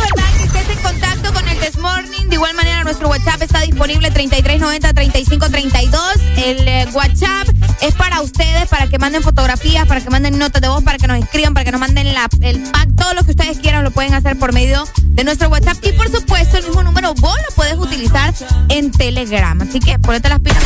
Morning. 1.83 2.29
De 2.29 2.37
igual 2.37 2.55
manera, 2.55 2.85
nuestro 2.85 3.09
WhatsApp 3.09 3.42
está 3.42 3.61
disponible 3.61 4.12
3390-3532. 4.12 5.99
El 6.37 6.68
eh, 6.68 6.87
WhatsApp 6.92 7.49
es 7.81 7.95
para 7.95 8.21
ustedes, 8.21 8.68
para 8.68 8.87
que 8.87 8.99
manden 8.99 9.23
fotografías, 9.23 9.87
para 9.87 10.01
que 10.01 10.09
manden 10.09 10.38
notas 10.38 10.62
de 10.62 10.68
voz, 10.68 10.85
para 10.85 10.99
que 10.99 11.09
nos 11.09 11.18
escriban, 11.18 11.55
para 11.55 11.64
que 11.64 11.73
nos 11.73 11.81
manden 11.81 12.07
el 12.07 12.62
pack. 12.71 12.88
Todo 12.97 13.14
lo 13.14 13.25
que 13.25 13.33
ustedes 13.33 13.59
quieran 13.59 13.83
lo 13.83 13.90
pueden 13.90 14.14
hacer 14.14 14.38
por 14.38 14.53
medio 14.53 14.85
de 15.03 15.25
nuestro 15.25 15.49
WhatsApp. 15.49 15.77
Y 15.83 15.92
por 15.92 16.09
supuesto, 16.09 16.57
el 16.57 16.64
mismo 16.64 16.83
número 16.85 17.14
vos 17.14 17.37
lo 17.49 17.55
puedes 17.57 17.77
utilizar 17.77 18.33
en 18.68 18.92
Telegram. 18.92 19.61
Así 19.61 19.81
que 19.81 19.99
ponete 19.99 20.29
las 20.29 20.38
pilas 20.40 20.62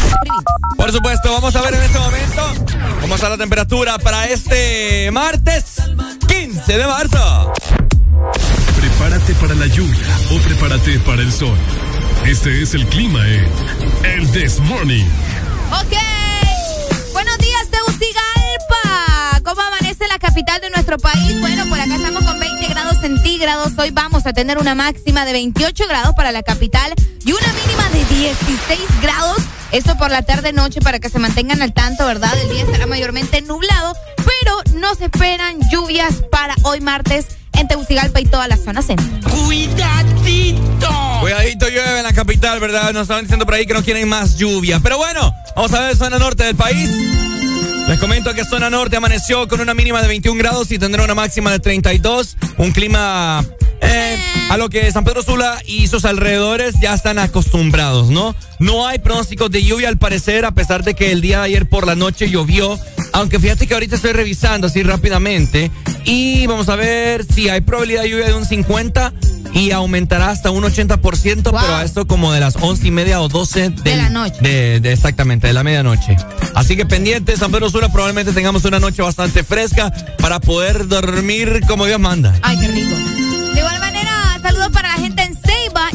Por 0.77 0.93
supuesto, 0.93 1.33
vamos 1.33 1.57
a 1.57 1.63
ver 1.63 1.75
en 1.75 1.83
este 1.83 1.99
momento 1.99 2.55
cómo 3.01 3.15
está 3.15 3.31
la 3.31 3.39
temperatura 3.39 3.99
para 3.99 4.27
este 4.27 5.11
martes 5.11 5.77
15 6.29 6.77
de 6.77 6.87
marzo. 6.87 7.53
Prepárate 9.07 9.35
para 9.35 9.55
la 9.55 9.67
lluvia 9.69 10.07
o 10.33 10.39
prepárate 10.41 10.99
para 10.99 11.23
el 11.23 11.31
sol. 11.31 11.57
Este 12.25 12.61
es 12.61 12.75
el 12.75 12.85
clima 12.89 13.25
en 13.25 13.49
El 14.03 14.33
This 14.33 14.59
Morning. 14.59 15.05
Ok. 15.71 15.97
Buenos 17.13 17.39
días, 17.39 17.69
Tegucigalpa. 17.71 19.41
¿Cómo 19.45 19.61
amanece 19.61 20.09
la 20.09 20.19
capital 20.19 20.61
de 20.61 20.71
nuestro 20.71 20.99
país? 20.99 21.41
Bueno, 21.41 21.67
por 21.69 21.79
acá 21.79 21.95
estamos 21.95 22.25
con 22.25 22.41
20 22.41 22.67
grados 22.67 22.97
centígrados. 23.01 23.75
Hoy 23.79 23.93
vamos 23.93 24.27
a 24.27 24.33
tener 24.33 24.59
una 24.59 24.75
máxima 24.75 25.25
de 25.25 25.35
28 25.35 25.85
grados 25.89 26.17
para 26.17 26.33
la 26.33 26.43
capital 26.43 26.93
y 27.25 27.31
una 27.31 27.53
mínima 27.53 27.89
de 27.91 28.05
16 28.07 28.81
grados. 29.03 29.39
Esto 29.71 29.97
por 29.99 30.11
la 30.11 30.23
tarde-noche 30.23 30.81
para 30.81 30.99
que 30.99 31.11
se 31.11 31.21
mantengan 31.21 31.63
al 31.63 31.73
tanto, 31.73 32.07
¿verdad? 32.07 32.37
El 32.43 32.49
día 32.49 32.65
estará 32.65 32.87
mayormente 32.87 33.41
nublado, 33.43 33.95
pero 34.17 34.81
no 34.81 34.97
se 34.97 35.05
esperan 35.05 35.61
lluvias 35.71 36.15
para 36.29 36.57
hoy 36.65 36.81
martes 36.81 37.36
en 37.59 37.69
Tegucigalpa 37.69 38.21
y 38.21 38.25
toda 38.25 38.49
la 38.49 38.57
zona 38.57 38.83
centro. 38.83 39.07
¡Cuidadito! 39.31 40.89
Cuidadito 41.21 41.69
llueve 41.69 41.99
en 41.99 42.05
la 42.05 42.13
capital, 42.13 42.61
¿verdad? 42.61 42.93
Nos 42.93 43.03
estaban 43.03 43.25
diciendo 43.25 43.47
por 43.47 43.55
ahí 43.55 43.67
que 43.67 43.75
no 43.75 43.83
quieren 43.83 44.09
más 44.09 44.37
lluvia. 44.37 44.81
Pero 44.81 44.99
bueno, 44.99 45.35
vamos 45.55 45.73
a 45.73 45.81
ver 45.81 45.97
zona 45.97 46.19
norte 46.19 46.45
del 46.45 46.57
país. 46.57 46.91
Les 47.89 48.01
comento 48.01 48.35
que 48.35 48.45
zona 48.45 48.69
norte 48.69 48.97
amaneció 48.97 49.47
con 49.47 49.61
una 49.61 49.73
mínima 49.73 50.03
de 50.03 50.09
21 50.09 50.39
grados 50.39 50.73
y 50.73 50.79
tendrá 50.79 51.05
una 51.05 51.15
máxima 51.15 51.53
de 51.53 51.61
32. 51.61 52.37
Un 52.59 52.73
clima 52.73 53.45
eh, 53.81 54.19
a 54.51 54.57
lo 54.57 54.69
que 54.69 54.91
San 54.91 55.05
Pedro 55.05 55.23
Sula 55.23 55.61
y 55.67 55.87
sus 55.87 56.05
alrededores 56.05 56.75
ya 56.81 56.95
están 56.95 57.19
acostumbrados, 57.19 58.09
¿no? 58.09 58.35
No 58.59 58.89
hay 58.89 58.99
pronósticos 58.99 59.51
de 59.51 59.63
lluvia 59.63 59.89
al 59.89 59.99
parecer, 59.99 60.45
a 60.45 60.51
pesar 60.53 60.83
de 60.83 60.95
que 60.95 61.13
el 61.13 61.21
día 61.21 61.39
de 61.39 61.45
ayer 61.45 61.69
por 61.69 61.87
la 61.87 61.95
noche 61.95 62.29
llovió. 62.29 62.79
Aunque 63.13 63.39
fíjate 63.39 63.67
que 63.67 63.75
ahorita 63.75 63.97
estoy 63.97 64.13
revisando 64.13 64.67
así 64.67 64.83
rápidamente 64.83 65.71
y 66.05 66.47
vamos 66.47 66.69
a 66.69 66.77
ver 66.77 67.25
si 67.25 67.49
hay 67.49 67.61
probabilidad 67.61 68.03
de 68.03 68.11
lluvia 68.11 68.27
de 68.27 68.35
un 68.35 68.45
50 68.45 69.13
y 69.57 69.71
aumentará 69.71 70.31
hasta 70.31 70.51
un 70.51 70.65
80%, 70.65 71.43
pero 71.43 71.57
a 71.57 71.83
esto 71.83 72.07
como 72.07 72.33
de 72.33 72.41
las 72.41 72.57
once 72.57 72.87
y 72.87 72.91
media 72.91 73.23
o 73.23 73.29
12 73.29 73.71
de 73.71 73.97
la 73.97 74.11
noche. 74.11 74.37
De, 74.41 74.77
exactamente, 74.93 75.47
de 75.47 75.55
la 75.55 75.63
medianoche. 75.63 76.17
Así 76.55 76.77
que 76.77 76.85
pendiente, 76.85 77.37
San 77.37 77.51
Pedro 77.51 77.71
Sula, 77.71 77.91
probablemente 77.91 78.33
tengamos 78.33 78.65
una 78.67 78.79
noche 78.79 79.03
bastante 79.03 79.45
fresca 79.45 79.93
para 80.19 80.41
poder 80.41 80.89
dormir 80.89 81.63
como 81.67 81.87
Dios 81.87 81.99
manda. 81.99 82.35
Ay, 82.43 82.59
qué 82.59 82.69
rico. 82.69 82.95
De 83.55 83.61
igual 83.61 83.81
manera, 83.81 84.39
saludos 84.43 84.69
para 84.69 84.89
la 84.89 84.99
gente 84.99 85.23
en 85.23 85.36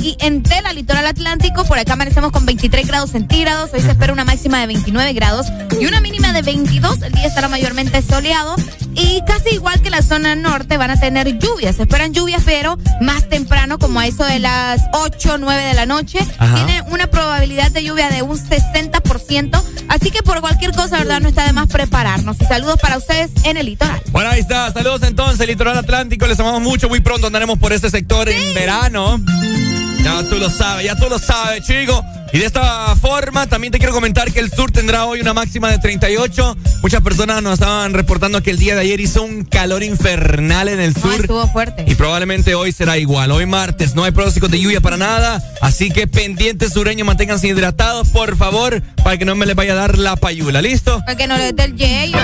y 0.02 0.18
en 0.20 0.42
Tela, 0.42 0.74
litoral 0.74 1.06
atlántico. 1.06 1.64
Por 1.66 1.78
acá 1.78 1.94
amanecemos 1.94 2.32
con 2.32 2.46
23 2.46 2.88
grados 2.88 3.12
centígrados. 3.12 3.70
Hoy 3.74 3.82
se 3.82 3.92
espera 3.92 4.12
una 4.14 4.26
máxima 4.26 4.60
de 4.60 4.68
29 4.68 5.14
grados 5.14 5.48
y 5.80 5.86
una 5.86 6.02
mínima 6.02 6.34
de 6.34 6.42
22. 6.42 7.02
El 7.04 7.12
día 7.14 7.28
estará 7.28 7.48
mayormente 7.48 8.02
soleado. 8.02 8.56
Y 8.94 9.22
casi 9.26 9.56
igual 9.56 9.82
que 9.82 9.90
la 9.90 10.02
zona 10.02 10.36
norte 10.36 10.78
van 10.78 10.92
a 10.92 11.00
tener 11.00 11.38
lluvias. 11.38 11.78
Se 11.78 11.84
esperan 11.84 12.14
lluvias, 12.14 12.42
pero 12.46 12.78
más 13.00 13.30
temprano, 13.30 13.80
como 13.80 14.00
a 14.00 14.08
eso 14.08 14.26
de 14.26 14.40
las 14.40 14.82
8 14.94 15.36
o 15.36 15.38
9 15.38 15.64
de 15.64 15.74
la 15.76 15.86
noche. 15.86 16.20
Tiene 16.56 16.82
una 16.90 17.08
probabilidad 17.08 17.72
de 17.72 17.84
lluvia 17.84 18.10
de 18.10 18.22
un 18.22 18.38
60%. 18.38 19.64
Así 19.88 20.12
que 20.12 20.24
por 20.24 20.42
cualquier 20.42 20.72
cosa, 20.74 20.98
¿verdad? 20.98 21.22
No 21.22 21.30
está 21.30 21.46
de 21.46 21.54
más 21.54 21.68
prepararnos. 21.68 22.38
Y 22.42 22.46
saludos 22.46 22.80
para 22.82 22.98
ustedes 22.98 23.30
en 23.44 23.58
el 23.58 23.68
litoral. 23.68 24.02
Bueno, 24.12 24.32
ahí 24.32 24.42
está. 24.42 24.72
Saludos 24.74 25.04
entonces, 25.04 25.48
litoral 25.48 25.78
atlántico. 25.78 26.28
Les 26.28 26.40
amamos 26.40 26.62
mucho. 26.62 26.90
Muy 26.90 27.00
pronto 27.00 27.28
andaremos 27.28 27.60
por 27.60 27.72
este 27.72 27.90
sector 27.90 28.28
en 28.28 28.54
verano. 28.54 29.22
Ya 30.04 30.24
tú 30.24 30.38
lo 30.38 30.50
sabes, 30.50 30.86
ya 30.86 30.96
tú 30.96 31.08
lo 31.10 31.20
sabes, 31.20 31.66
chico. 31.66 32.04
Y 32.34 32.40
de 32.40 32.46
esta 32.46 32.96
forma, 32.96 33.46
también 33.48 33.72
te 33.72 33.78
quiero 33.78 33.94
comentar 33.94 34.32
que 34.32 34.40
el 34.40 34.50
sur 34.50 34.72
tendrá 34.72 35.06
hoy 35.06 35.20
una 35.20 35.34
máxima 35.34 35.70
de 35.70 35.80
38. 35.80 36.58
Muchas 36.82 37.02
personas 37.02 37.44
nos 37.44 37.56
estaban 37.56 37.94
reportando 37.94 38.42
que 38.42 38.52
el 38.52 38.58
día 38.58 38.74
de 38.74 38.82
ayer 38.82 39.02
hizo 39.02 39.22
un 39.22 39.44
calor 39.44 39.84
infernal 39.84 40.70
en 40.70 40.80
el 40.80 40.96
sur. 40.96 41.14
estuvo 41.14 41.46
fuerte. 41.48 41.84
Y 41.88 41.96
probablemente 41.96 42.56
hoy 42.56 42.72
será 42.72 42.98
igual. 42.98 43.32
Hoy 43.32 43.46
martes 43.46 43.96
no 43.96 44.06
hay 44.06 44.12
pronósticos 44.12 44.50
de 44.50 44.62
lluvia 44.62 44.80
para 44.80 44.96
nada. 44.96 45.44
Así 45.62 45.92
que 45.92 46.08
pendientes 46.08 46.72
sureños, 46.74 47.06
manténganse 47.06 47.48
hidratados, 47.48 48.10
por 48.10 48.38
favor, 48.38 48.82
para 49.04 49.18
que 49.18 49.26
no 49.26 49.36
me 49.36 49.46
les 49.46 49.56
vaya 49.56 49.74
a 49.74 49.76
dar 49.76 49.98
la 49.98 50.16
payula. 50.16 50.62
¿Listo? 50.62 51.00
Para 51.02 51.18
que 51.18 51.28
no 51.28 51.38
les 51.38 51.54
dé 51.54 51.66
el 51.66 51.76
yello. 51.76 52.18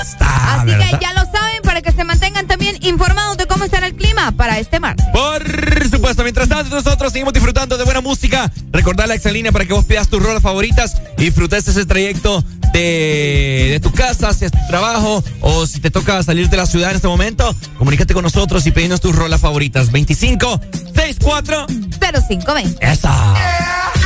Está. 0.00 0.62
Así 0.62 0.70
que 0.70 0.98
ya 1.00 1.12
lo 1.12 1.20
saben, 1.30 1.62
para 1.62 1.82
que 1.82 1.92
se 1.92 2.04
mantengan 2.04 2.46
también 2.46 2.76
informados 2.82 3.36
de 3.36 3.46
cómo 3.46 3.64
estará 3.64 3.86
el 3.86 3.94
clima 3.94 4.32
para 4.32 4.58
este 4.58 4.80
martes. 4.80 5.06
Por 5.12 5.42
supuesto, 5.90 6.22
mientras 6.22 6.48
tanto 6.48 6.74
nosotros 6.74 7.12
seguimos 7.12 7.32
disfrutando 7.32 7.76
de 7.76 7.84
buena 7.84 8.00
música. 8.00 8.50
Recordar 8.72 9.08
la 9.08 9.14
excelínea 9.14 9.52
para 9.52 9.64
que 9.64 9.72
vos 9.72 9.84
pidas 9.84 10.08
tus 10.08 10.22
rolas 10.22 10.42
favoritas 10.42 11.00
y 11.18 11.24
disfrutes 11.24 11.66
ese 11.68 11.86
trayecto 11.86 12.44
de, 12.72 13.68
de, 13.72 13.80
tu 13.80 13.92
casa 13.92 14.30
hacia 14.30 14.48
tu 14.48 14.58
trabajo 14.66 15.22
o 15.40 15.66
si 15.66 15.80
te 15.80 15.90
toca 15.90 16.22
salir 16.22 16.48
de 16.48 16.56
la 16.56 16.66
ciudad 16.66 16.90
en 16.90 16.96
este 16.96 17.08
momento, 17.08 17.54
comunícate 17.76 18.14
con 18.14 18.22
nosotros 18.22 18.66
y 18.66 18.70
pedinos 18.70 19.00
tus 19.00 19.14
rolas 19.14 19.40
favoritas. 19.40 19.92
25 19.92 20.60
64 20.94 21.66
0520. 22.00 22.78
Esa. 22.80 23.34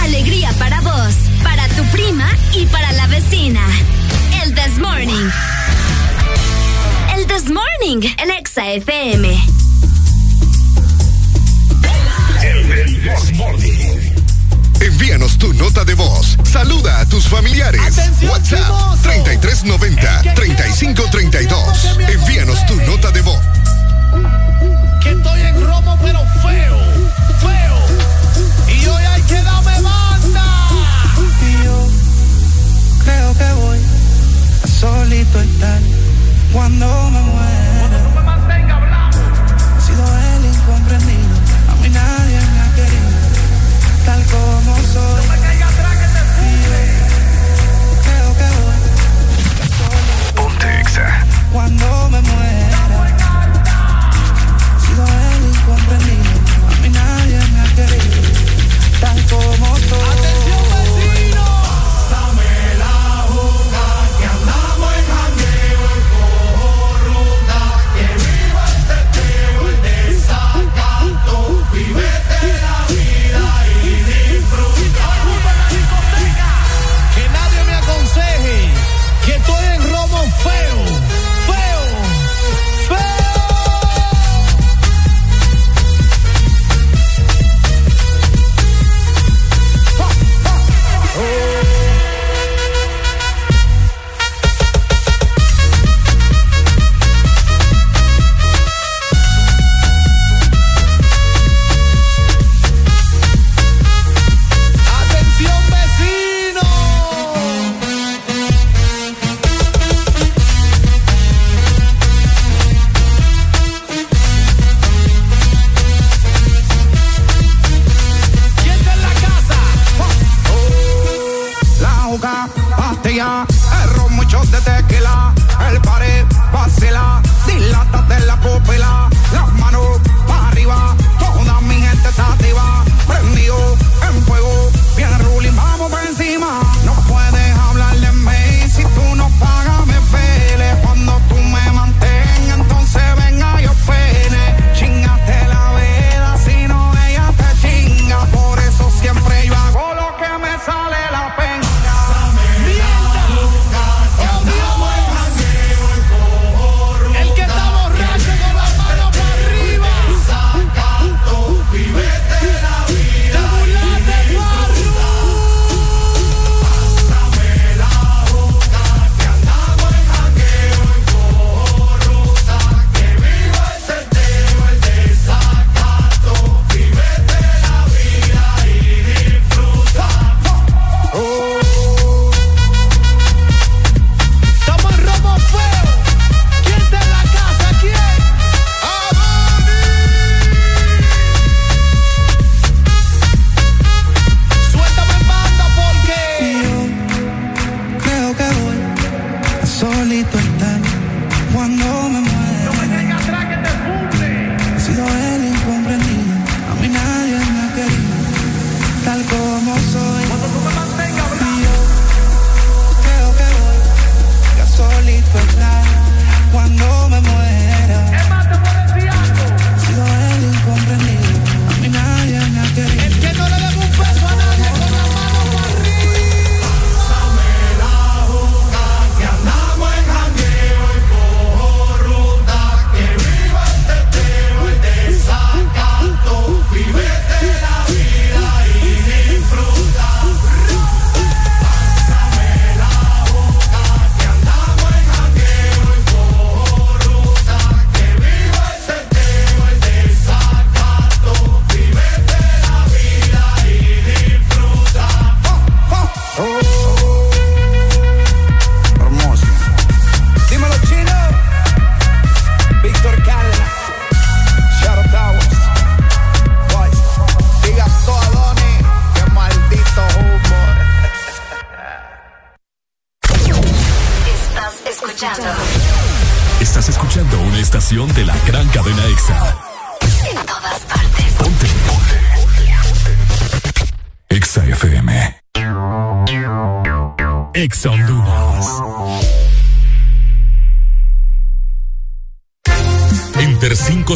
Alegría 0.02 0.50
para 0.58 0.80
vos, 0.80 1.14
para 1.42 1.66
tu 1.68 1.82
prima 1.92 2.28
y 2.52 2.66
para 2.66 2.92
la 2.92 3.06
vecina. 3.06 3.60
El 4.42 4.54
This 4.54 4.78
Morning. 4.78 5.30
This 7.36 7.52
Morning, 7.52 8.00
el 8.16 8.30
Exa 8.30 8.66
FM. 8.66 9.28
El 12.42 13.02
This 13.02 13.36
Morning. 13.36 14.14
Envíanos 14.80 15.36
tu 15.36 15.52
nota 15.52 15.84
de 15.84 15.92
voz. 15.92 16.38
Saluda 16.44 16.98
a 16.98 17.04
tus 17.04 17.28
familiares. 17.28 17.82
WhatsApp 18.22 19.02
3390 19.02 20.34
3532. 20.34 21.84
Envíanos 22.08 22.64
tu 22.64 22.74
nota 22.86 23.10
de 23.10 23.20
voz. 23.20 23.40
Que 25.02 25.10
estoy 25.10 25.40
en 25.42 25.62
romo 25.62 25.98
pero 26.00 26.20
feo, 26.40 26.78
feo. 27.38 28.74
Y 28.74 28.86
hoy 28.86 29.04
hay 29.04 29.22
que 29.24 29.42
darme 29.42 29.82
banda. 29.82 30.68
Y 31.42 31.64
yo 31.64 31.86
creo 33.04 33.34
que 33.34 33.52
voy 33.60 33.78
a 34.64 34.66
solito 34.66 35.38
estar 35.38 35.80
cuando 36.56 37.10
me 37.10 37.25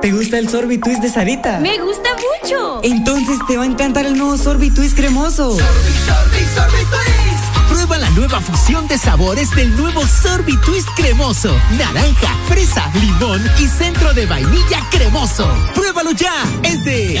¿Te 0.00 0.12
gusta 0.12 0.38
el 0.38 0.48
Sorbitwist 0.48 1.02
de 1.02 1.10
Sarita? 1.10 1.58
Me 1.58 1.76
gusta 1.78 2.10
mucho. 2.14 2.80
Entonces 2.84 3.38
te 3.48 3.56
va 3.56 3.64
a 3.64 3.66
encantar 3.66 4.06
el 4.06 4.16
nuevo 4.16 4.38
Sorbitwist 4.38 4.96
cremoso. 4.96 5.56
Prueba 7.68 7.98
la 7.98 8.08
nueva 8.10 8.40
fusión 8.40 8.86
de 8.86 8.96
sabores 8.96 9.50
del 9.56 9.76
nuevo 9.76 10.06
Sorbitwist 10.06 10.88
cremoso. 10.94 11.52
Naranja, 11.76 12.32
fresa, 12.48 12.88
limón 12.94 13.42
y 13.58 13.66
centro 13.66 14.14
de 14.14 14.26
vainilla 14.26 14.80
cremoso. 14.90 15.48
Pruébalo 15.74 16.12
ya. 16.12 16.44
Es 16.62 16.84
de 16.84 17.20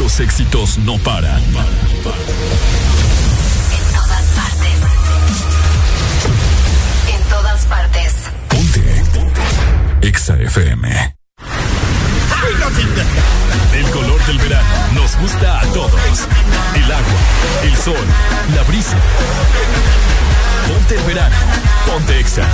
Los 0.00 0.18
éxitos 0.18 0.78
no 0.78 0.96
paran. 0.98 1.42
Exa 10.00 10.36
FM. 10.36 11.14
El 13.74 13.90
color 13.90 14.26
del 14.26 14.38
verano 14.38 14.68
nos 14.94 15.16
gusta 15.18 15.60
a 15.60 15.66
todos. 15.66 15.92
El 16.74 16.84
agua, 16.84 17.20
el 17.64 17.76
sol, 17.76 18.06
la 18.56 18.62
brisa. 18.62 18.96
Ponte 20.66 20.96
el 20.96 21.02
verano, 21.02 21.36
ponte 21.86 22.20
Exa. 22.20 22.48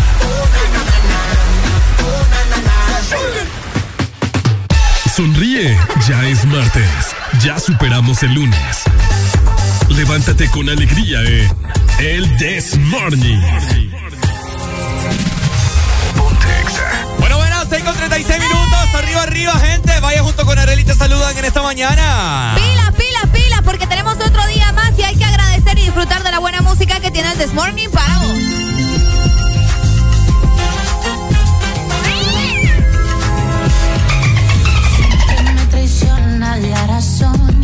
Sonríe, 5.17 5.75
ya 6.07 6.29
es 6.29 6.45
martes. 6.45 7.17
Ya 7.43 7.59
superamos 7.59 8.23
el 8.23 8.35
lunes. 8.35 8.83
Levántate 9.89 10.51
con 10.51 10.69
alegría 10.69 11.23
en 11.23 11.51
El 12.01 12.37
This 12.37 12.77
Morning. 12.77 13.41
36 18.09 18.41
minutos, 18.41 18.95
arriba, 18.95 19.23
arriba, 19.23 19.53
gente. 19.59 20.01
Vaya 20.01 20.23
junto 20.23 20.45
con 20.45 20.59
Arely, 20.59 20.85
te 20.85 20.95
saludan 20.95 21.37
en 21.37 21.45
esta 21.45 21.63
mañana. 21.63 22.55
Pilas, 22.57 22.95
pilas, 22.95 23.27
pilas, 23.33 23.63
porque 23.65 23.87
tenemos 23.87 24.15
otro 24.15 24.47
día 24.47 24.73
más 24.73 24.99
y 24.99 25.03
hay 25.03 25.17
que 25.17 25.25
agradecer 25.25 25.79
y 25.79 25.83
disfrutar 25.83 26.23
de 26.23 26.31
la 26.31 26.39
buena 26.39 26.61
música 26.61 27.01
que 27.01 27.11
tiene 27.11 27.33
el 27.33 27.39
This 27.39 27.53
Morning 27.53 27.89
para 27.91 28.19
vos. 28.19 28.66
La 36.61 36.87
razón 36.87 37.56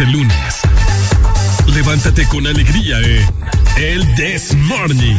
el 0.00 0.10
lunes. 0.10 0.54
Levántate 1.66 2.26
con 2.26 2.46
alegría 2.46 2.98
en 2.98 3.28
El 3.76 4.14
This 4.16 4.54
Morning. 4.54 5.16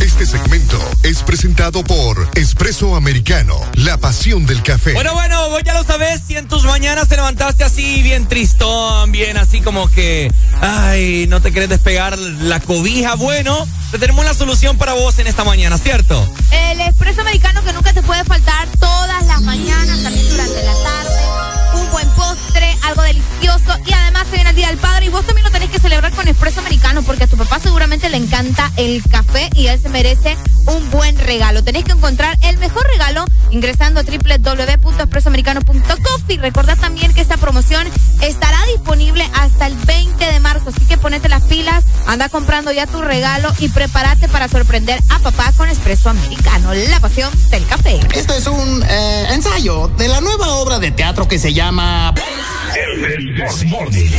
Este 0.00 0.26
segmento 0.26 0.78
es 1.02 1.22
presentado 1.22 1.84
por 1.84 2.28
Espresso 2.34 2.96
Americano, 2.96 3.60
la 3.74 3.98
pasión 3.98 4.46
del 4.46 4.62
café. 4.62 4.94
Bueno, 4.94 5.14
bueno, 5.14 5.48
vos 5.50 5.62
ya 5.64 5.74
lo 5.74 5.84
sabes, 5.84 6.22
si 6.26 6.36
en 6.36 6.48
tus 6.48 6.64
mañanas 6.64 7.08
te 7.08 7.16
levantaste 7.16 7.62
así 7.62 8.02
bien 8.02 8.26
tristón, 8.26 9.12
bien 9.12 9.36
así 9.36 9.60
como 9.60 9.88
que, 9.88 10.32
ay, 10.60 11.26
no 11.28 11.40
te 11.40 11.52
querés 11.52 11.68
despegar 11.68 12.18
la 12.18 12.58
cobija, 12.60 13.14
bueno, 13.14 13.66
te 13.92 13.98
tenemos 13.98 14.24
la 14.24 14.34
solución 14.34 14.76
para 14.76 14.94
vos 14.94 15.18
en 15.18 15.26
esta 15.26 15.44
mañana, 15.44 15.78
¿cierto? 15.78 16.28
El 16.50 16.80
espresso 16.80 17.20
americano 17.20 17.62
que 17.62 17.72
nunca 17.72 17.92
te 17.92 18.02
puede 18.02 18.24
faltar 18.24 18.68
todas 18.80 19.24
las 19.26 19.40
mañanas, 19.42 20.02
también 20.02 20.28
durante 20.28 20.62
la 20.62 20.72
tarde. 20.72 21.13
Algo 22.94 23.02
delicioso 23.02 23.76
y 23.86 23.92
además 23.92 24.28
se 24.30 24.36
viene 24.36 24.50
el 24.50 24.56
Día 24.56 24.68
del 24.68 24.76
Padre 24.76 25.06
y 25.06 25.08
vos 25.08 25.26
también 25.26 25.44
lo 25.44 25.50
tenés 25.50 25.68
que 25.68 25.80
celebrar 25.80 26.12
con 26.12 26.28
espresso 26.28 26.60
americano 26.60 27.02
porque 27.02 27.24
a 27.24 27.26
tu 27.26 27.36
papá 27.36 27.58
seguramente 27.58 28.08
le 28.08 28.18
encanta 28.18 28.70
el 28.76 29.02
café 29.10 29.50
y 29.56 29.66
él 29.66 29.80
se 29.80 29.88
merece 29.88 30.36
un 30.66 30.92
buen 30.92 31.18
regalo. 31.18 31.64
Tenés 31.64 31.82
que 31.82 31.90
encontrar 31.90 32.38
el 32.42 32.56
mejor 32.58 32.86
regalo 32.86 33.24
ingresando 33.50 33.98
a 33.98 34.04
www.expresoamericano.com 34.04 36.22
y 36.28 36.38
recordad 36.38 36.78
también 36.78 37.12
que 37.14 37.20
esta 37.20 37.36
promoción 37.36 37.84
estará 38.22 38.64
disponible 38.66 39.28
hasta 39.34 39.66
el 39.66 39.74
20 39.74 40.24
de 40.24 40.38
marzo, 40.38 40.70
así 40.70 40.86
que 40.86 40.96
ponete 40.96 41.28
las 41.28 41.42
pilas, 41.42 41.82
anda 42.06 42.28
comprando 42.28 42.70
ya 42.70 42.86
tu 42.86 43.02
regalo 43.02 43.52
y 43.58 43.70
prepárate 43.70 44.28
para 44.28 44.46
sorprender 44.46 45.00
a 45.08 45.18
papá 45.18 45.50
con 45.56 45.68
espresso 45.68 46.10
americano, 46.10 46.72
la 46.72 47.00
pasión 47.00 47.32
del 47.50 47.66
café. 47.66 47.98
Este 48.14 48.36
es 48.36 48.46
un 48.46 48.84
eh, 48.88 49.26
ensayo 49.30 49.88
de 49.98 50.06
la 50.06 50.20
nueva 50.20 50.54
obra 50.54 50.78
de 50.78 50.92
teatro 50.92 51.26
que 51.26 51.40
se 51.40 51.52
llama 51.52 52.14
El 52.76 53.34
This 53.36 53.64
Morning. 53.66 54.10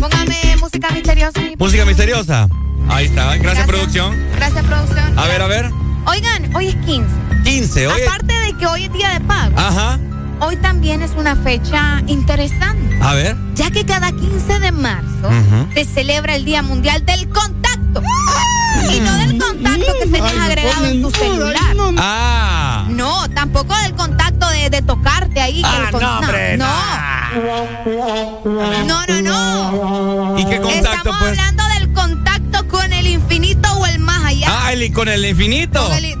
Póngame 0.00 0.56
música 0.60 0.90
misteriosa. 0.90 1.40
Música 1.58 1.84
misteriosa. 1.84 2.48
Ahí 2.88 3.06
está, 3.06 3.36
gracias, 3.36 3.66
producción. 3.66 4.16
Gracias, 4.36 4.64
producción. 4.64 5.18
A 5.18 5.26
ver, 5.26 5.42
a 5.42 5.46
ver. 5.46 5.70
Oigan, 6.06 6.54
hoy 6.54 6.68
es 6.68 6.76
15. 6.76 7.08
15, 7.44 7.86
hoy. 7.88 8.02
Aparte 8.02 8.34
de 8.34 8.52
que 8.56 8.66
hoy 8.66 8.84
es 8.84 8.92
día 8.92 9.10
de 9.10 9.20
pago. 9.20 9.58
Ajá. 9.58 9.98
Hoy 10.40 10.56
también 10.56 11.02
es 11.02 11.10
una 11.16 11.36
fecha 11.36 12.00
interesante. 12.06 12.98
A 13.02 13.14
ver. 13.14 13.36
Ya 13.54 13.70
que 13.70 13.84
cada 13.84 14.10
15 14.12 14.58
de 14.60 14.72
marzo 14.72 15.28
Ujú. 15.28 15.68
se 15.74 15.84
celebra 15.84 16.34
el 16.36 16.44
Día 16.44 16.62
Mundial 16.62 17.04
del 17.04 17.28
Contacto. 17.28 18.02
Y 18.92 19.00
no 19.00 19.12
del 19.16 19.38
contacto 19.38 19.92
que 20.00 20.06
tenés 20.06 20.32
agregado 20.40 20.86
en 20.86 21.02
tu 21.02 21.10
celular. 21.10 21.76
Ah. 21.98 22.86
No, 22.88 23.28
tampoco 23.30 23.76
del 23.78 23.94
contacto 23.94 24.48
de, 24.50 24.70
de 24.70 24.80
tocarte 24.82 25.40
ahí. 25.40 25.60
que 25.60 25.66
Ah, 25.68 25.90
el 25.92 26.00
no, 26.00 26.18
hombre, 26.18 26.56
no. 26.56 26.66
No, 26.66 26.72
no, 28.86 29.06
no. 29.22 30.38
¿Y 30.38 30.44
qué 30.46 30.60
contacto, 30.60 30.90
Estamos 30.90 31.16
pues? 31.18 31.30
hablando 31.38 31.62
del 31.78 31.92
contacto 31.92 32.68
con 32.68 32.92
el 32.92 33.06
infinito 33.06 33.72
o 33.78 33.86
el 33.86 33.98
más 34.00 34.24
allá. 34.24 34.46
Ah, 34.50 34.72
el, 34.72 34.92
con 34.92 35.08
el 35.08 35.24
infinito. 35.24 35.84
Con 35.86 35.96
el- 36.04 36.18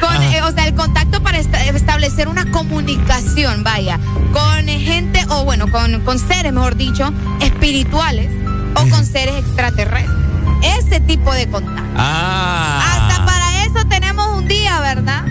Con, 0.00 0.22
eh, 0.22 0.42
o 0.42 0.52
sea, 0.52 0.66
el 0.66 0.74
contacto 0.74 1.22
para 1.22 1.38
esta- 1.38 1.62
establecer 1.64 2.28
una 2.28 2.50
comunicación, 2.50 3.62
vaya, 3.64 3.98
con 4.32 4.66
gente, 4.66 5.24
o 5.28 5.44
bueno, 5.44 5.70
con, 5.70 6.00
con 6.02 6.18
seres, 6.18 6.52
mejor 6.52 6.76
dicho, 6.76 7.12
espirituales 7.40 8.30
o 8.76 8.88
con 8.88 9.04
seres 9.04 9.34
extraterrestres. 9.36 10.14
Ese 10.78 11.00
tipo 11.00 11.32
de 11.34 11.48
contacto. 11.48 11.82
Ah. 11.96 13.08
Hasta 13.08 13.24
para 13.26 13.64
eso 13.64 13.84
tenemos 13.88 14.28
un 14.38 14.46
día, 14.48 14.80
¿verdad? 14.80 15.24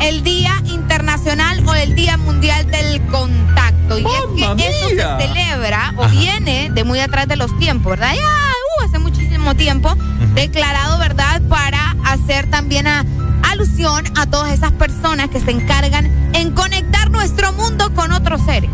El 0.00 0.22
Día 0.22 0.52
Internacional 0.66 1.62
o 1.66 1.74
el 1.74 1.94
Día 1.94 2.16
Mundial 2.16 2.66
del 2.70 3.00
Contacto. 3.06 3.98
Y 3.98 4.02
es 4.02 4.08
que 4.56 4.68
esto 4.68 4.94
mía! 4.94 5.16
se 5.18 5.26
celebra 5.28 5.92
o 5.96 6.04
Ajá. 6.04 6.12
viene 6.12 6.70
de 6.72 6.84
muy 6.84 7.00
atrás 7.00 7.28
de 7.28 7.36
los 7.36 7.56
tiempos, 7.58 7.90
¿verdad? 7.90 8.14
Ya, 8.14 8.22
uh, 8.22 8.84
hace 8.84 8.98
muchísimo 8.98 9.54
tiempo, 9.54 9.94
declarado, 10.34 10.98
¿verdad? 10.98 11.40
Para 11.48 11.96
hacer 12.04 12.48
también 12.50 12.86
a- 12.86 13.04
alusión 13.50 14.04
a 14.16 14.26
todas 14.26 14.52
esas 14.52 14.72
personas 14.72 15.28
que 15.30 15.40
se 15.40 15.50
encargan 15.52 16.10
en 16.34 16.50
conectar 16.52 17.10
nuestro 17.10 17.52
mundo 17.52 17.92
con 17.94 18.12
otros 18.12 18.40
seres. 18.44 18.70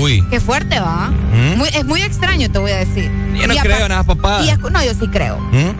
Uy. 0.00 0.24
Qué 0.30 0.40
fuerte 0.40 0.80
va. 0.80 1.10
¿Mm? 1.10 1.58
Muy- 1.58 1.68
es 1.68 1.84
muy 1.84 2.02
extraño, 2.02 2.50
te 2.50 2.58
voy 2.58 2.70
a 2.72 2.76
decir. 2.78 3.10
Yo 3.34 3.46
no 3.46 3.54
Y 3.54 3.58
creo 3.58 3.76
apar- 3.76 3.88
nada, 3.88 4.04
papá. 4.04 4.42
y 4.42 4.48
es- 4.50 4.58
no, 4.58 4.82
yo 4.82 4.92
sí 4.94 5.06
creo. 5.12 5.38
¿Mm? 5.38 5.70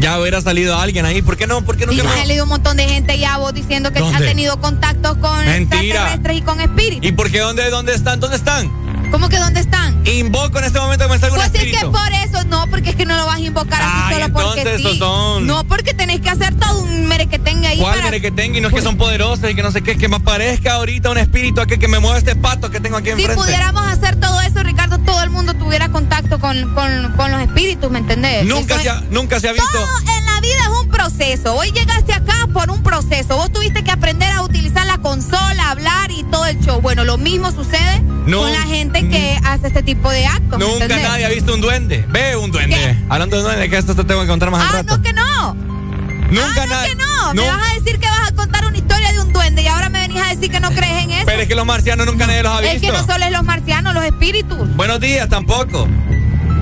Ya 0.00 0.20
hubiera 0.20 0.40
salido 0.40 0.76
alguien 0.78 1.04
ahí. 1.04 1.22
¿Por 1.22 1.36
qué 1.36 1.46
no? 1.46 1.62
¿Por 1.62 1.76
qué 1.76 1.86
no? 1.86 1.92
Y 1.92 2.00
he 2.00 2.26
leído 2.26 2.44
un 2.44 2.50
montón 2.50 2.76
de 2.76 2.84
gente 2.88 3.18
ya 3.18 3.36
vos 3.38 3.52
diciendo 3.54 3.92
que 3.92 4.00
¿Dónde? 4.00 4.16
han 4.16 4.22
tenido 4.24 4.60
contactos 4.60 5.16
con 5.18 5.44
Mentira. 5.44 5.80
extraterrestres 5.80 6.36
y 6.38 6.42
con 6.42 6.60
espíritus. 6.60 7.08
¿Y 7.08 7.12
por 7.12 7.30
qué 7.30 7.40
dónde, 7.40 7.68
dónde 7.70 7.94
están? 7.94 8.20
¿Dónde 8.20 8.36
están? 8.36 8.70
¿Cómo 9.12 9.28
que 9.28 9.38
dónde 9.38 9.60
están? 9.60 10.04
Invoco 10.06 10.58
en 10.58 10.64
este 10.64 10.80
momento 10.80 11.06
que 11.06 11.12
me 11.12 11.18
salga 11.20 11.36
un 11.36 11.40
Pues 11.50 11.62
es 11.62 11.78
que 11.78 11.86
por 11.86 12.12
eso, 12.24 12.44
no, 12.48 12.66
porque 12.68 12.90
es 12.90 12.96
que 12.96 13.06
no 13.06 13.14
lo 13.16 13.26
vas 13.26 13.36
a 13.36 13.40
invocar 13.40 13.80
así 13.82 14.14
solo 14.14 14.32
porque 14.32 14.78
sí. 14.78 14.98
son- 14.98 15.46
No, 15.46 15.64
porque 15.64 15.94
tenés 15.94 16.20
que 16.20 16.30
hacer 16.30 16.54
todo 16.58 16.80
un 16.80 17.06
mere 17.06 17.26
que 17.28 17.38
tenga 17.38 17.68
ahí 17.68 17.78
¿Cuál 17.78 17.92
para... 17.94 18.04
mire 18.06 18.20
que 18.20 18.30
tenga? 18.32 18.58
Y 18.58 18.60
no 18.60 18.68
es 18.68 18.74
que 18.74 18.82
son 18.82 18.96
poderosos 18.96 19.48
y 19.50 19.54
que 19.54 19.62
no 19.62 19.70
sé 19.70 19.82
qué, 19.82 19.96
que 19.96 20.08
me 20.08 20.16
aparezca 20.16 20.74
ahorita 20.74 21.10
un 21.10 21.18
espíritu 21.18 21.60
aquel 21.60 21.78
que 21.78 21.88
me 21.88 22.00
mueva 22.00 22.18
este 22.18 22.34
pato 22.34 22.70
que 22.70 22.80
tengo 22.80 22.96
aquí 22.96 23.06
Si 23.06 23.12
enfrente. 23.12 23.36
pudiéramos 23.36 23.84
hacer 23.86 24.16
todo 24.18 24.40
eso, 24.40 24.62
Ricardo, 24.62 24.98
todo 24.98 25.22
el 25.22 25.30
mundo 25.30 25.54
tuviera 25.54 25.88
contacto 25.90 26.40
con, 26.40 26.74
con, 26.74 27.12
con 27.16 27.30
los 27.30 27.40
espíritus, 27.42 27.90
¿me 27.90 27.98
entendés? 28.00 28.44
Nunca 28.46 28.74
Eso 28.74 28.82
se, 28.82 28.90
ha, 28.90 29.02
nunca 29.10 29.38
se 29.40 29.48
ha 29.50 29.52
visto. 29.52 29.68
Todo 29.72 29.98
en 30.16 30.24
la 30.26 30.40
vida 30.40 30.60
es 30.62 30.80
un 30.82 30.88
proceso. 30.88 31.54
Hoy 31.54 31.70
llegaste 31.70 32.12
acá 32.14 32.41
por 32.52 32.70
un 32.70 32.82
proceso. 32.82 33.36
Vos 33.36 33.50
tuviste 33.52 33.82
que 33.82 33.90
aprender 33.90 34.30
a 34.30 34.42
utilizar 34.42 34.86
la 34.86 34.98
consola, 34.98 35.70
hablar 35.70 36.10
y 36.10 36.22
todo 36.24 36.46
el 36.46 36.58
show. 36.60 36.80
Bueno, 36.80 37.04
lo 37.04 37.18
mismo 37.18 37.50
sucede 37.50 38.00
No. 38.26 38.38
con 38.40 38.52
la 38.52 38.62
gente 38.62 39.08
que 39.08 39.38
hace 39.44 39.68
este 39.68 39.82
tipo 39.82 40.10
de 40.10 40.26
actos. 40.26 40.58
¿me 40.58 40.64
Nunca 40.66 40.84
entendés? 40.84 41.08
nadie 41.08 41.26
ha 41.26 41.28
visto 41.30 41.54
un 41.54 41.60
duende. 41.60 42.04
Ve 42.08 42.36
un 42.36 42.50
duende. 42.50 42.76
¿Qué? 42.76 42.96
Hablando 43.08 43.36
de 43.36 43.42
duende, 43.42 43.68
que 43.70 43.78
esto 43.78 43.94
te 43.94 44.04
tengo 44.04 44.20
que 44.22 44.26
contar 44.28 44.50
más 44.50 44.60
al 44.62 44.68
Ah, 44.68 44.72
rato. 44.82 44.96
no 44.96 45.02
que 45.02 45.12
no. 45.12 45.54
Nunca 45.54 46.62
ah, 46.62 46.66
no 46.66 46.82
que 46.88 46.94
no. 46.94 47.34
No. 47.34 47.42
Me 47.42 47.48
vas 47.50 47.70
a 47.70 47.74
decir 47.74 47.98
que 47.98 48.08
vas 48.08 48.28
a 48.30 48.34
contar 48.34 48.64
una 48.66 48.76
historia 48.78 49.12
de 49.12 49.20
un 49.20 49.32
duende 49.32 49.62
y 49.62 49.66
ahora 49.66 49.88
me 49.88 50.00
venís 50.00 50.22
a 50.22 50.28
decir 50.28 50.50
que 50.50 50.60
no 50.60 50.70
crees 50.70 51.04
en 51.04 51.10
eso. 51.10 51.26
Pero 51.26 51.42
es 51.42 51.48
que 51.48 51.54
los 51.54 51.66
marcianos 51.66 52.06
nunca 52.06 52.26
nadie 52.26 52.42
los 52.42 52.52
ha 52.52 52.62
es 52.62 52.80
visto. 52.80 52.92
que 52.92 52.98
no 52.98 53.06
solo 53.06 53.24
es 53.24 53.32
los 53.32 53.44
marcianos, 53.44 53.92
los 53.94 54.04
espíritus. 54.04 54.76
Buenos 54.76 55.00
días, 55.00 55.28
tampoco. 55.28 55.86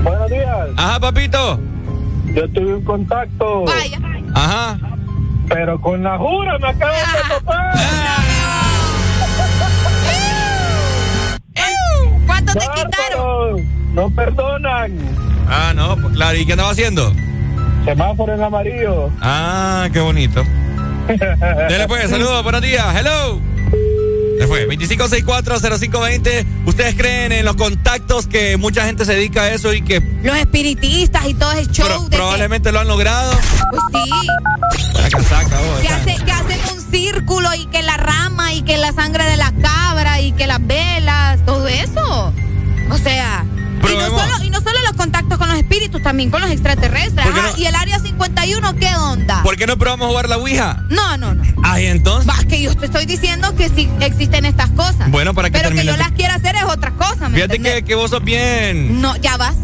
Buenos 0.02 0.28
días. 0.30 0.56
Ajá, 0.76 0.98
papito. 1.00 1.60
Yo 2.34 2.48
tuve 2.50 2.74
un 2.76 2.84
contacto. 2.84 3.64
Vaya. 3.64 3.98
Ajá. 4.34 4.78
Pero 5.50 5.80
con 5.80 6.02
la 6.02 6.16
jura 6.16 6.58
me 6.58 6.68
acaban 6.68 6.94
Ah. 7.04 7.16
de 7.28 7.34
topar. 7.34 7.74
¿Cuánto 12.26 12.52
te 12.54 12.66
quitaron? 12.74 13.94
No 13.94 14.10
perdonan. 14.10 14.92
Ah, 15.48 15.72
no, 15.74 15.96
pues 15.96 16.14
claro. 16.14 16.38
¿Y 16.38 16.46
qué 16.46 16.52
andaba 16.52 16.70
haciendo? 16.70 17.12
Semáforo 17.84 18.34
en 18.34 18.42
amarillo. 18.42 19.10
Ah, 19.20 19.88
qué 19.92 20.00
bonito. 20.00 20.44
Dele 21.08 21.88
pues, 21.88 22.08
saludos, 22.10 22.42
buenos 22.44 22.62
días. 22.62 22.86
Hello. 22.96 23.40
Se 24.38 24.46
fue. 24.46 24.66
25640520. 24.68 26.46
¿Ustedes 26.66 26.94
creen 26.94 27.32
en 27.32 27.44
los 27.44 27.56
contactos 27.56 28.26
que 28.26 28.56
mucha 28.56 28.86
gente 28.86 29.04
se 29.04 29.14
dedica 29.14 29.42
a 29.42 29.50
eso 29.50 29.74
y 29.74 29.82
que 29.82 30.00
Los 30.22 30.36
espiritistas 30.36 31.26
y 31.26 31.34
todo 31.34 31.52
ese 31.52 31.70
show 31.72 31.86
pro- 31.86 32.00
de 32.04 32.10
que- 32.10 32.16
probablemente 32.16 32.70
lo 32.72 32.80
han 32.80 32.88
logrado? 32.88 33.32
Pues 33.70 33.82
sí. 33.92 34.10
Casaca, 35.10 35.60
vos, 35.60 35.80
Que, 35.80 35.88
hace, 35.88 36.24
que 36.24 36.32
hacen 36.32 36.60
un 36.72 36.92
círculo 36.92 37.52
y 37.54 37.66
que 37.66 37.82
la 37.82 37.96
rama 37.96 38.52
y 38.52 38.62
que 38.62 38.76
la 38.76 38.92
sangre 38.92 39.24
de 39.24 39.36
la 39.36 39.52
cabra 39.60 40.20
y 40.20 40.32
que 40.32 40.46
las 40.46 40.64
velas, 40.64 41.44
todo 41.44 41.68
eso. 41.68 42.32
O 42.90 42.98
sea. 42.98 43.44
Y 43.82 43.96
no, 43.96 44.06
solo, 44.06 44.44
y 44.44 44.50
no 44.50 44.60
solo 44.60 44.78
los 44.84 44.92
contactos 44.92 45.38
con 45.38 45.48
los 45.48 45.56
espíritus, 45.56 46.02
también 46.02 46.30
con 46.30 46.42
los 46.42 46.50
extraterrestres. 46.50 47.26
¿Por 47.26 47.38
Ajá, 47.38 47.52
no? 47.52 47.58
Y 47.58 47.64
el 47.66 47.74
área 47.74 47.98
51, 47.98 48.76
¿qué 48.76 48.94
onda? 48.94 49.42
¿Por 49.42 49.56
qué 49.56 49.66
no 49.66 49.78
probamos 49.78 50.08
jugar 50.08 50.28
la 50.28 50.36
Ouija? 50.36 50.84
No, 50.90 51.16
no, 51.16 51.34
no. 51.34 51.42
Ay, 51.62 51.86
entonces. 51.86 52.28
Va, 52.28 52.36
que 52.46 52.60
yo 52.60 52.76
te 52.76 52.86
estoy 52.86 53.06
diciendo 53.06 53.56
que 53.56 53.70
sí 53.70 53.88
existen 54.00 54.44
estas 54.44 54.70
cosas. 54.70 55.10
Bueno, 55.10 55.34
para 55.34 55.48
que 55.48 55.58
Pero 55.58 55.74
que 55.74 55.84
yo 55.84 55.96
las 55.96 56.12
quiera 56.12 56.34
hacer 56.34 56.56
es 56.56 56.64
otra 56.64 56.90
cosa, 56.92 57.30
¿me 57.30 57.36
Fíjate 57.36 57.58
que, 57.58 57.82
que 57.82 57.94
vos 57.94 58.10
sos 58.10 58.22
bien. 58.22 59.00
No, 59.00 59.16
ya 59.16 59.38
vas. 59.38 59.56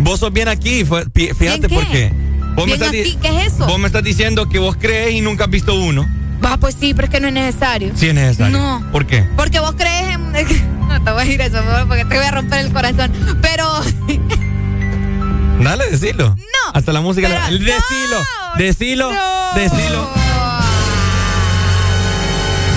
Vos 0.00 0.18
sos 0.20 0.32
bien 0.32 0.48
aquí. 0.48 0.84
Fíjate 0.84 1.68
¿Bien 1.68 1.86
qué? 1.92 2.29
Vos 2.54 2.66
me, 2.66 2.74
estás 2.74 2.90
¿qué 2.90 3.18
es 3.46 3.52
eso? 3.54 3.66
vos 3.66 3.78
me 3.78 3.86
estás 3.86 4.02
diciendo 4.02 4.48
que 4.48 4.58
vos 4.58 4.76
crees 4.78 5.12
y 5.14 5.20
nunca 5.20 5.44
has 5.44 5.50
visto 5.50 5.74
uno. 5.74 6.06
Va, 6.44 6.56
pues 6.56 6.74
sí, 6.78 6.94
pero 6.94 7.06
es 7.06 7.10
que 7.10 7.20
no 7.20 7.28
es 7.28 7.34
necesario. 7.34 7.92
Sí 7.94 8.08
es 8.08 8.14
necesario. 8.14 8.56
No. 8.58 8.84
¿Por 8.92 9.06
qué? 9.06 9.24
Porque 9.36 9.60
vos 9.60 9.74
crees 9.76 10.14
en. 10.14 10.32
No 10.90 11.00
te 11.04 11.10
voy 11.12 11.22
a 11.22 11.24
decir 11.24 11.40
eso, 11.40 11.58
porque 11.86 12.04
te 12.04 12.16
voy 12.16 12.24
a 12.26 12.30
romper 12.32 12.66
el 12.66 12.72
corazón. 12.72 13.12
Pero. 13.40 13.64
Dale, 15.62 15.88
decilo. 15.88 16.34
No. 16.36 16.70
Hasta 16.74 16.92
la 16.92 17.00
música. 17.00 17.28
Pero- 17.28 17.40
la- 17.40 17.50
Decilo. 17.74 18.24
Decilo. 18.58 19.12
No. 19.12 19.54
Decilo. 19.54 20.10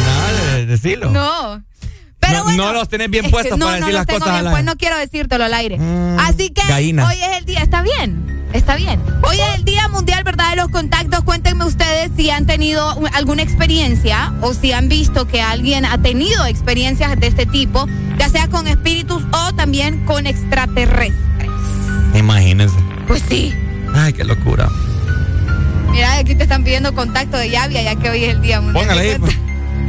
Dale, 0.05 0.65
decilo. 0.67 1.09
No. 1.09 1.63
Pero 2.25 2.37
No- 2.39 2.43
bueno, 2.45 2.65
no 2.65 2.73
los 2.73 2.87
tenés 2.89 3.09
bien 3.09 3.29
puestos 3.29 3.57
no, 3.57 3.65
para 3.65 3.79
no 3.79 3.85
decir 3.85 3.93
los 3.93 3.99
las 3.99 4.07
tengo 4.07 4.19
cosas 4.19 4.33
bien 4.35 4.45
al 4.47 4.51
pues 4.51 4.59
aire. 4.61 4.71
no 4.71 4.77
quiero 4.77 4.97
decírtelo 4.97 5.43
al 5.43 5.53
aire. 5.53 5.77
Así 6.19 6.49
que 6.51 6.61
gallina. 6.67 7.07
hoy 7.07 7.15
es 7.15 7.37
el 7.37 7.45
día, 7.45 7.59
está 7.59 7.81
bien, 7.81 8.47
está 8.53 8.75
bien. 8.75 9.01
Hoy 9.27 9.37
es 9.39 9.55
el 9.55 9.65
Día 9.65 9.87
Mundial, 9.89 10.23
¿verdad? 10.23 10.51
De 10.51 10.55
los 10.57 10.69
contactos. 10.69 11.23
Cuéntenme 11.23 11.65
ustedes 11.65 12.11
si 12.15 12.29
han 12.29 12.45
tenido 12.45 12.97
alguna 13.13 13.41
experiencia 13.41 14.33
o 14.41 14.53
si 14.53 14.71
han 14.71 14.89
visto 14.89 15.27
que 15.27 15.41
alguien 15.41 15.85
ha 15.85 15.97
tenido 16.01 16.45
experiencias 16.45 17.19
de 17.19 17.27
este 17.27 17.45
tipo, 17.45 17.87
ya 18.17 18.29
sea 18.29 18.47
con 18.47 18.67
espíritus 18.67 19.23
o 19.31 19.53
también 19.53 20.05
con 20.05 20.25
extraterrestres. 20.27 21.19
Imagínense. 22.15 22.75
Pues 23.07 23.23
sí. 23.27 23.53
Ay, 23.95 24.13
qué 24.13 24.23
locura. 24.23 24.69
Mira, 25.91 26.17
aquí 26.17 26.35
te 26.35 26.43
están 26.43 26.63
pidiendo 26.63 26.93
contacto 26.95 27.37
de 27.37 27.49
Yavia, 27.49 27.83
ya 27.83 27.95
que 27.95 28.09
hoy 28.09 28.23
es 28.23 28.33
el 28.35 28.41
día 28.41 28.61
mundial. 28.61 28.83
Póngala 28.85 29.01
ahí. 29.01 29.17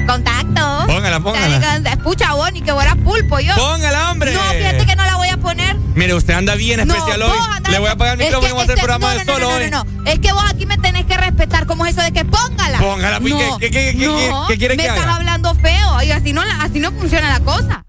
Contacto. 0.07 0.87
Póngala, 0.87 1.21
póngala. 1.21 1.77
Escucha, 1.91 2.35
Bonnie, 2.35 2.63
que 2.63 2.73
fuera 2.73 2.95
pulpo 2.97 3.41
yo. 3.41 3.55
Póngala, 3.55 4.11
hombre. 4.11 4.33
No, 4.35 4.41
fíjate 4.41 4.87
que 4.87 4.97
no 4.97 5.05
la 5.05 5.17
voy 5.17 5.29
a 5.29 5.37
poner. 5.39 5.77
Mire, 5.95 6.15
usted 6.15 6.35
anda 6.35 6.55
bien 6.57 6.81
especial 6.81 7.21
no, 7.21 7.27
hoy. 7.27 7.39
Le 7.71 7.79
voy 7.79 7.89
a 7.89 7.93
apagar 7.93 8.19
el 8.21 8.25
micrófono 8.25 8.49
y 8.49 8.53
voy 8.53 8.61
a 8.61 8.65
hacer 8.65 8.75
es 8.77 8.81
que- 8.81 8.87
programa 8.87 9.15
de 9.15 9.25
solo 9.25 9.49
hoy. 9.49 9.71
no, 9.71 9.85
no, 9.85 9.93
no. 9.95 10.11
Es 10.11 10.19
que 10.19 10.33
vos 10.33 10.45
aquí 10.51 10.67
me 10.67 10.77
tenés 10.79 11.07
que 11.07 11.17
respetar. 11.17 11.67
¿Cómo 11.67 11.87
es 11.87 11.93
eso 11.97 12.03
de 12.03 12.13
que 12.13 12.25
póngala? 12.25 12.79
Póngala, 12.79 13.21
pues, 13.21 13.33
no, 13.33 13.59
¿qué- 13.59 13.71
qué- 13.71 13.97
qué- 13.99 14.07
no, 14.07 14.47
qué 14.49 14.59
quiere 14.59 14.77
me 14.77 14.83
que 14.83 14.89
estás 14.89 15.05
haga? 15.05 15.17
hablando 15.17 15.55
feo. 15.55 16.03
Y 16.03 16.11
así 16.11 16.33
no, 16.33 16.43
así 16.61 16.81
no 16.81 16.93
funciona 16.93 17.31
la 17.31 17.41
cosa. 17.41 17.85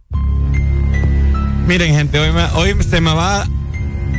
Miren, 1.67 1.95
gente, 1.95 2.19
hoy, 2.19 2.31
me- 2.31 2.45
hoy 2.53 2.75
se 2.83 3.01
me 3.01 3.13
va 3.13 3.45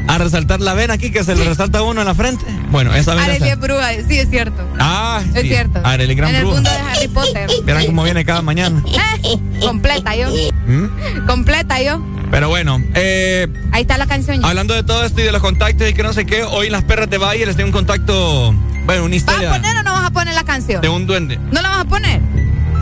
a 0.09 0.18
resaltar 0.18 0.61
la 0.61 0.74
vena 0.74 0.94
aquí 0.94 1.11
que 1.11 1.24
se 1.24 1.34
le 1.34 1.44
resalta 1.44 1.78
a 1.78 1.82
uno 1.82 2.00
en 2.00 2.07
la 2.07 2.14
frente. 2.14 2.44
Bueno, 2.70 2.94
esa 2.94 3.14
vena. 3.14 3.26
Arely 3.26 3.48
es 3.48 3.59
bruja. 3.59 3.88
Sí, 4.09 4.18
es 4.18 4.30
cierto. 4.30 4.66
Ah, 4.78 5.22
Es 5.34 5.42
sí. 5.42 5.48
cierto. 5.48 5.80
Arely, 5.84 6.14
gran 6.14 6.30
en 6.30 6.36
el 6.36 6.42
bruja. 6.42 6.54
mundo 6.57 6.70
de 6.70 6.76
Harry 6.76 7.09
Potter. 7.09 7.50
Verán 7.64 7.86
cómo 7.86 8.02
viene 8.04 8.24
cada 8.24 8.42
mañana. 8.42 8.82
Eh, 9.24 9.38
completa 9.61 10.14
yo. 10.14 10.28
¿Mm? 10.66 11.26
Completa 11.26 11.82
yo. 11.82 12.00
Pero 12.30 12.48
bueno, 12.48 12.80
eh, 12.94 13.48
Ahí 13.72 13.82
está 13.82 13.98
la 13.98 14.07
canción. 14.07 14.40
ya. 14.40 14.48
hablando 14.48 14.74
de 14.74 14.82
todo 14.84 15.04
esto 15.04 15.20
y 15.20 15.24
de 15.24 15.32
los 15.32 15.40
contactos 15.42 15.88
y 15.88 15.94
que 15.94 16.02
no 16.02 16.12
sé 16.12 16.26
qué, 16.26 16.44
hoy 16.44 16.70
las 16.70 16.84
perras 16.84 17.09
de 17.11 17.18
Valle 17.18 17.44
les 17.46 17.57
tengo 17.57 17.68
un 17.68 17.72
contacto, 17.72 18.52
bueno, 18.84 19.04
una 19.04 19.04
¿Vas 19.04 19.12
a 19.12 19.16
historia 19.16 19.50
poner 19.50 19.76
o 19.78 19.82
no 19.82 19.92
vas 19.94 20.04
a 20.07 20.11
poner 20.11 20.34
la 20.34 20.44
canción? 20.44 20.80
de 20.82 20.88
un 20.88 21.07
duende. 21.07 21.38
¿No 21.50 21.61
la 21.62 21.70
vas 21.70 21.80
a 21.80 21.84
poner? 21.86 22.20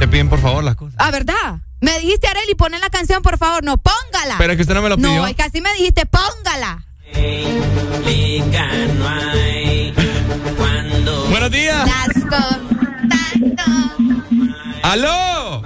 Te 0.01 0.09
piden 0.09 0.29
por 0.29 0.41
favor 0.41 0.65
las 0.65 0.75
cosas. 0.77 0.97
Ah, 0.99 1.11
¿verdad? 1.11 1.61
Me 1.81 1.99
dijiste, 2.01 2.27
Areli, 2.27 2.55
poner 2.55 2.81
la 2.81 2.91
canción, 2.91 3.23
por 3.23 3.39
favor. 3.39 3.63
No, 3.63 3.77
póngala. 3.79 4.37
Pero 4.39 4.53
es 4.53 4.57
que 4.57 4.63
usted 4.63 4.75
no 4.75 4.83
me 4.83 4.89
lo 4.89 4.97
pidió. 4.97 5.15
No, 5.15 5.27
es 5.27 5.37
que 5.37 5.43
así 5.43 5.61
me 5.61 5.73
dijiste, 5.75 6.05
póngala. 6.07 6.83
Buenos 11.31 11.51
días. 11.51 11.89
¡Aló! 14.83 15.63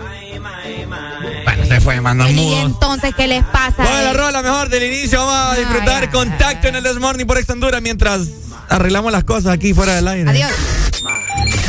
Bueno, 1.44 1.66
se 1.66 1.80
fue, 1.80 2.00
mandan 2.00 2.30
Y 2.30 2.34
mudos. 2.34 2.64
entonces, 2.64 3.14
¿qué 3.16 3.26
les 3.26 3.44
pasa? 3.44 3.82
Bueno, 3.82 4.02
la 4.02 4.12
rola 4.12 4.42
mejor 4.42 4.68
del 4.68 4.84
inicio. 4.84 5.18
Vamos 5.24 5.52
a 5.52 5.58
disfrutar 5.58 6.10
contacto 6.10 6.68
en 6.68 6.76
el 6.76 6.82
Desmorning 6.82 7.26
por 7.26 7.36
Extendura 7.38 7.80
mientras 7.80 8.28
arreglamos 8.68 9.12
las 9.12 9.24
cosas 9.24 9.52
aquí 9.52 9.74
fuera 9.74 9.94
del 9.96 10.08
aire. 10.08 10.30
Adiós. 10.30 10.50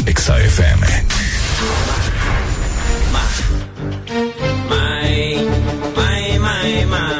Exa 0.06 0.38
FM. 0.40 0.88
My, 4.70 5.48
my, 5.96 6.40
my, 6.40 6.86
my, 6.86 7.19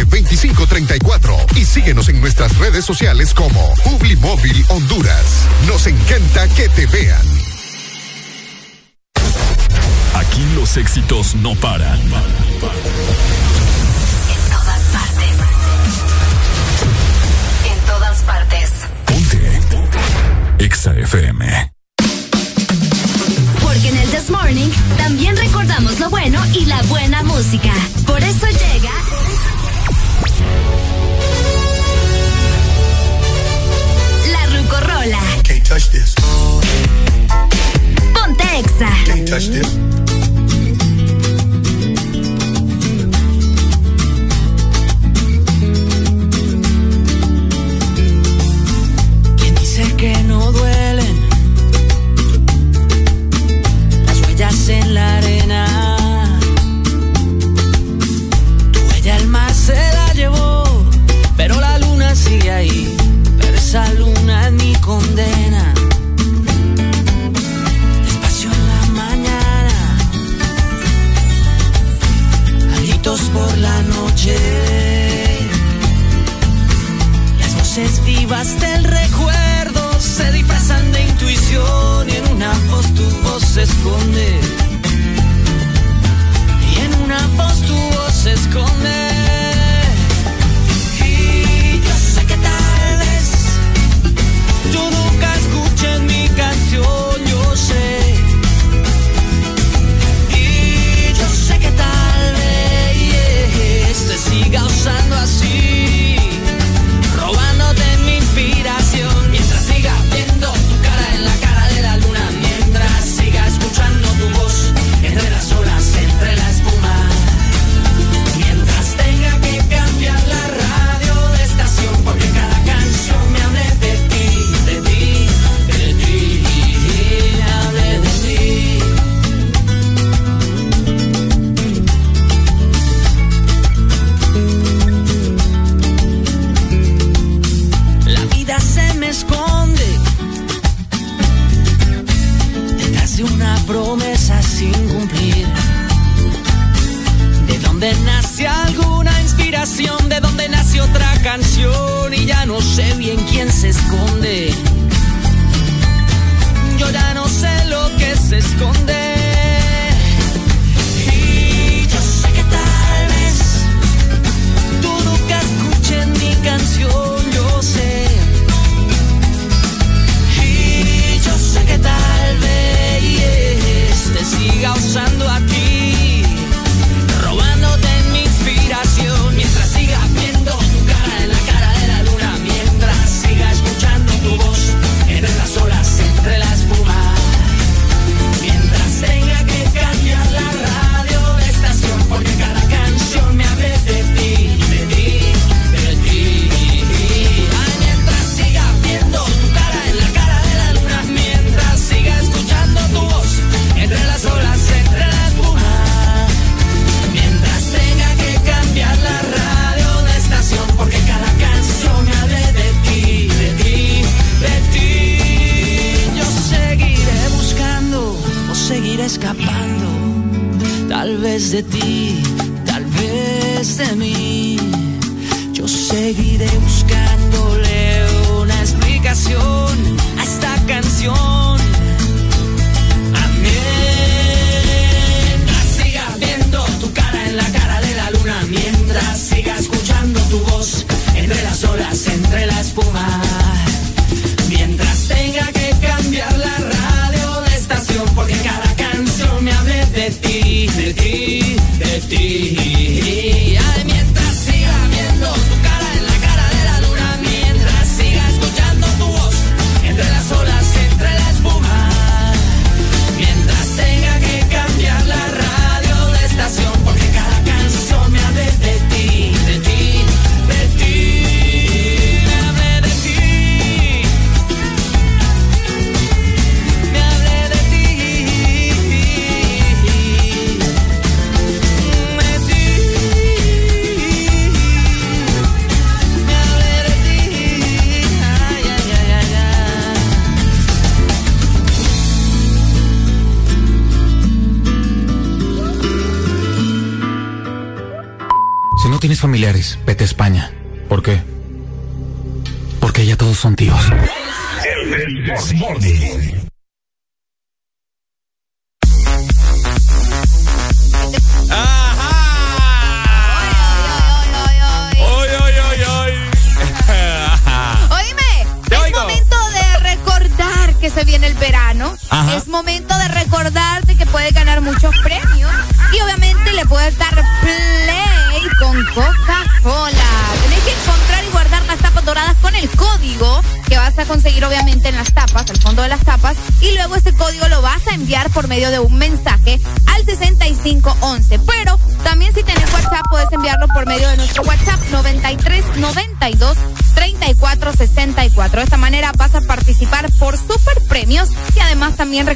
2534 0.00 1.36
y 1.56 1.64
síguenos 1.64 2.08
en 2.08 2.20
nuestras 2.20 2.56
redes 2.58 2.84
sociales 2.84 3.34
como 3.34 3.74
Publimóvil 3.84 4.64
Honduras. 4.68 5.46
Nos 5.66 5.86
encanta 5.86 6.48
que 6.48 6.68
te 6.70 6.86
vean. 6.86 7.31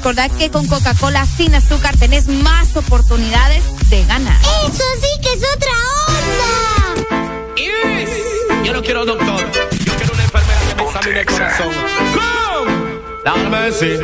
Recordad 0.07 0.31
que 0.39 0.53
con 0.53 0.69
Coca-Cola 0.69 1.27
sin 1.27 1.53
azúcar 1.57 1.97
tenés 1.97 2.29
más 2.29 2.77
oportunidades 2.77 3.65
de 3.91 4.05
ganar. 4.05 4.41
¡Eso 4.41 4.85
sí 5.01 5.21
que 5.21 5.33
es 5.33 5.43
otra 5.53 5.73
onda! 6.07 7.51
Iris, 7.57 8.11
yo 8.63 8.73
no 8.73 8.83
quiero 8.83 9.05
doctor. 9.05 9.51
Yo 9.85 9.97
quiero 9.97 10.15
una 10.15 10.23
enfermera 10.23 10.61
que 10.69 10.75
me 10.77 10.85
examine 10.85 11.21
el 11.23 11.27
corazón. 11.27 11.73
¡Go! 12.15 13.23
Dame, 13.25 13.73
sí. 13.73 13.99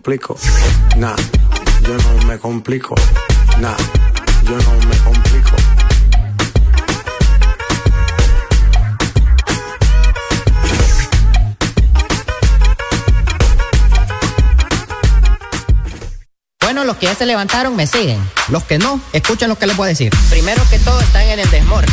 Complico, 0.00 0.34
nah. 0.96 1.14
Yo 1.82 1.94
no 1.94 2.26
me 2.26 2.38
complico, 2.38 2.94
nah. 3.58 3.76
Yo 4.44 4.56
no 4.56 4.88
me 4.88 4.96
complico. 5.04 5.50
Bueno, 16.62 16.84
los 16.84 16.96
que 16.96 17.04
ya 17.04 17.14
se 17.14 17.26
levantaron 17.26 17.76
me 17.76 17.86
siguen. 17.86 18.18
Los 18.48 18.64
que 18.64 18.78
no, 18.78 19.00
escuchen 19.12 19.50
lo 19.50 19.58
que 19.58 19.66
les 19.66 19.76
voy 19.76 19.84
a 19.84 19.88
decir. 19.88 20.10
Primero 20.30 20.62
que 20.70 20.78
todo 20.78 20.98
están 21.00 21.26
en 21.26 21.40
el 21.40 21.50
desmorning. 21.50 21.92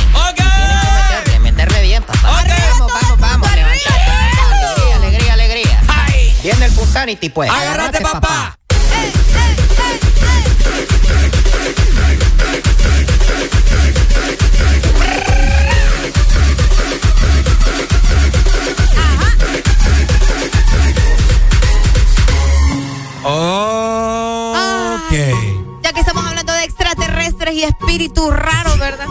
Pues. 6.98 7.52
¡Agárrate, 7.52 8.02
papá! 8.02 8.58
Ok. 24.98 25.14
Ya 25.84 25.94
que 25.94 26.00
estamos 26.00 26.26
hablando 26.26 26.52
de 26.54 26.64
extraterrestres 26.64 27.54
y 27.54 27.64
espíritus 27.64 28.34
raros, 28.34 28.80
¿verdad? 28.80 29.06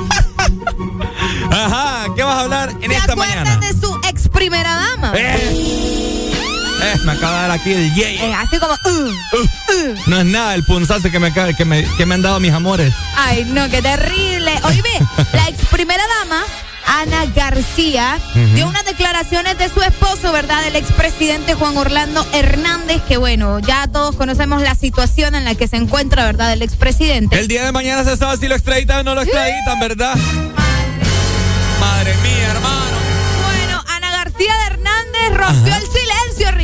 Ajá, 1.53 2.07
¿qué 2.17 2.23
vas 2.25 2.35
a 2.37 2.41
hablar 2.41 2.71
en 2.81 2.91
¿Se 2.91 2.97
esta 2.97 3.15
mañana? 3.15 3.57
de 3.59 3.73
su 3.73 3.97
ex 4.09 4.29
primera 4.29 4.75
dama? 4.75 5.13
Eh, 5.15 5.76
eh, 6.93 6.99
me 7.05 7.13
acaba 7.13 7.35
de 7.35 7.41
dar 7.43 7.51
aquí 7.51 7.73
el 7.73 7.95
yay. 7.95 8.17
Es 8.17 8.37
así 8.37 8.59
como... 8.59 8.73
uh, 8.73 9.09
uh. 9.09 9.95
No 10.07 10.21
es 10.21 10.27
nada 10.27 10.55
el 10.55 10.65
punzazo 10.65 11.11
que 11.11 11.19
me, 11.19 11.33
que 11.33 11.65
me, 11.65 11.85
que 11.97 12.07
me 12.07 12.15
han 12.15 12.23
dado 12.23 12.41
mis 12.41 12.53
amores. 12.53 12.95
Ay, 13.17 13.45
no, 13.45 13.69
qué 13.69 13.83
terrible. 13.83 14.53
Oye, 14.65 14.83
ve, 14.83 15.07
la 15.33 15.49
ex 15.49 15.65
primera 15.67 16.03
dama, 16.21 16.43
Ana 16.87 17.27
García, 17.35 18.19
dio 18.55 18.67
unas 18.69 18.85
declaraciones 18.85 19.59
de 19.59 19.69
su 19.69 19.83
esposo, 19.83 20.33
¿verdad? 20.33 20.65
El 20.67 20.77
expresidente 20.77 21.55
Juan 21.55 21.77
Orlando 21.77 22.27
Hernández, 22.33 23.03
que 23.09 23.17
bueno, 23.17 23.59
ya 23.59 23.87
todos 23.89 24.15
conocemos 24.15 24.63
la 24.63 24.75
situación 24.75 25.35
en 25.35 25.45
la 25.45 25.55
que 25.57 25.67
se 25.69 25.77
encuentra, 25.77 26.25
¿verdad? 26.25 26.53
El 26.53 26.63
expresidente. 26.63 27.39
El 27.39 27.49
día 27.49 27.65
de 27.65 27.73
mañana 27.73 28.05
se 28.05 28.17
sabe 28.17 28.37
si 28.37 28.47
lo 28.49 28.55
extraditan 28.55 29.01
o 29.01 29.03
no 29.03 29.15
lo 29.17 29.23
extraditan, 29.23 29.81
¿verdad? 29.81 30.17
Madre 31.81 32.15
mía, 32.23 32.51
hermano. 32.51 32.97
Bueno, 33.45 33.85
Ana 33.89 34.11
García 34.11 34.57
de 34.57 34.65
Hernández 34.67 35.29
rompió 35.35 35.75
Ajá. 35.75 35.83
el 35.83 35.87
silencio, 35.89 36.06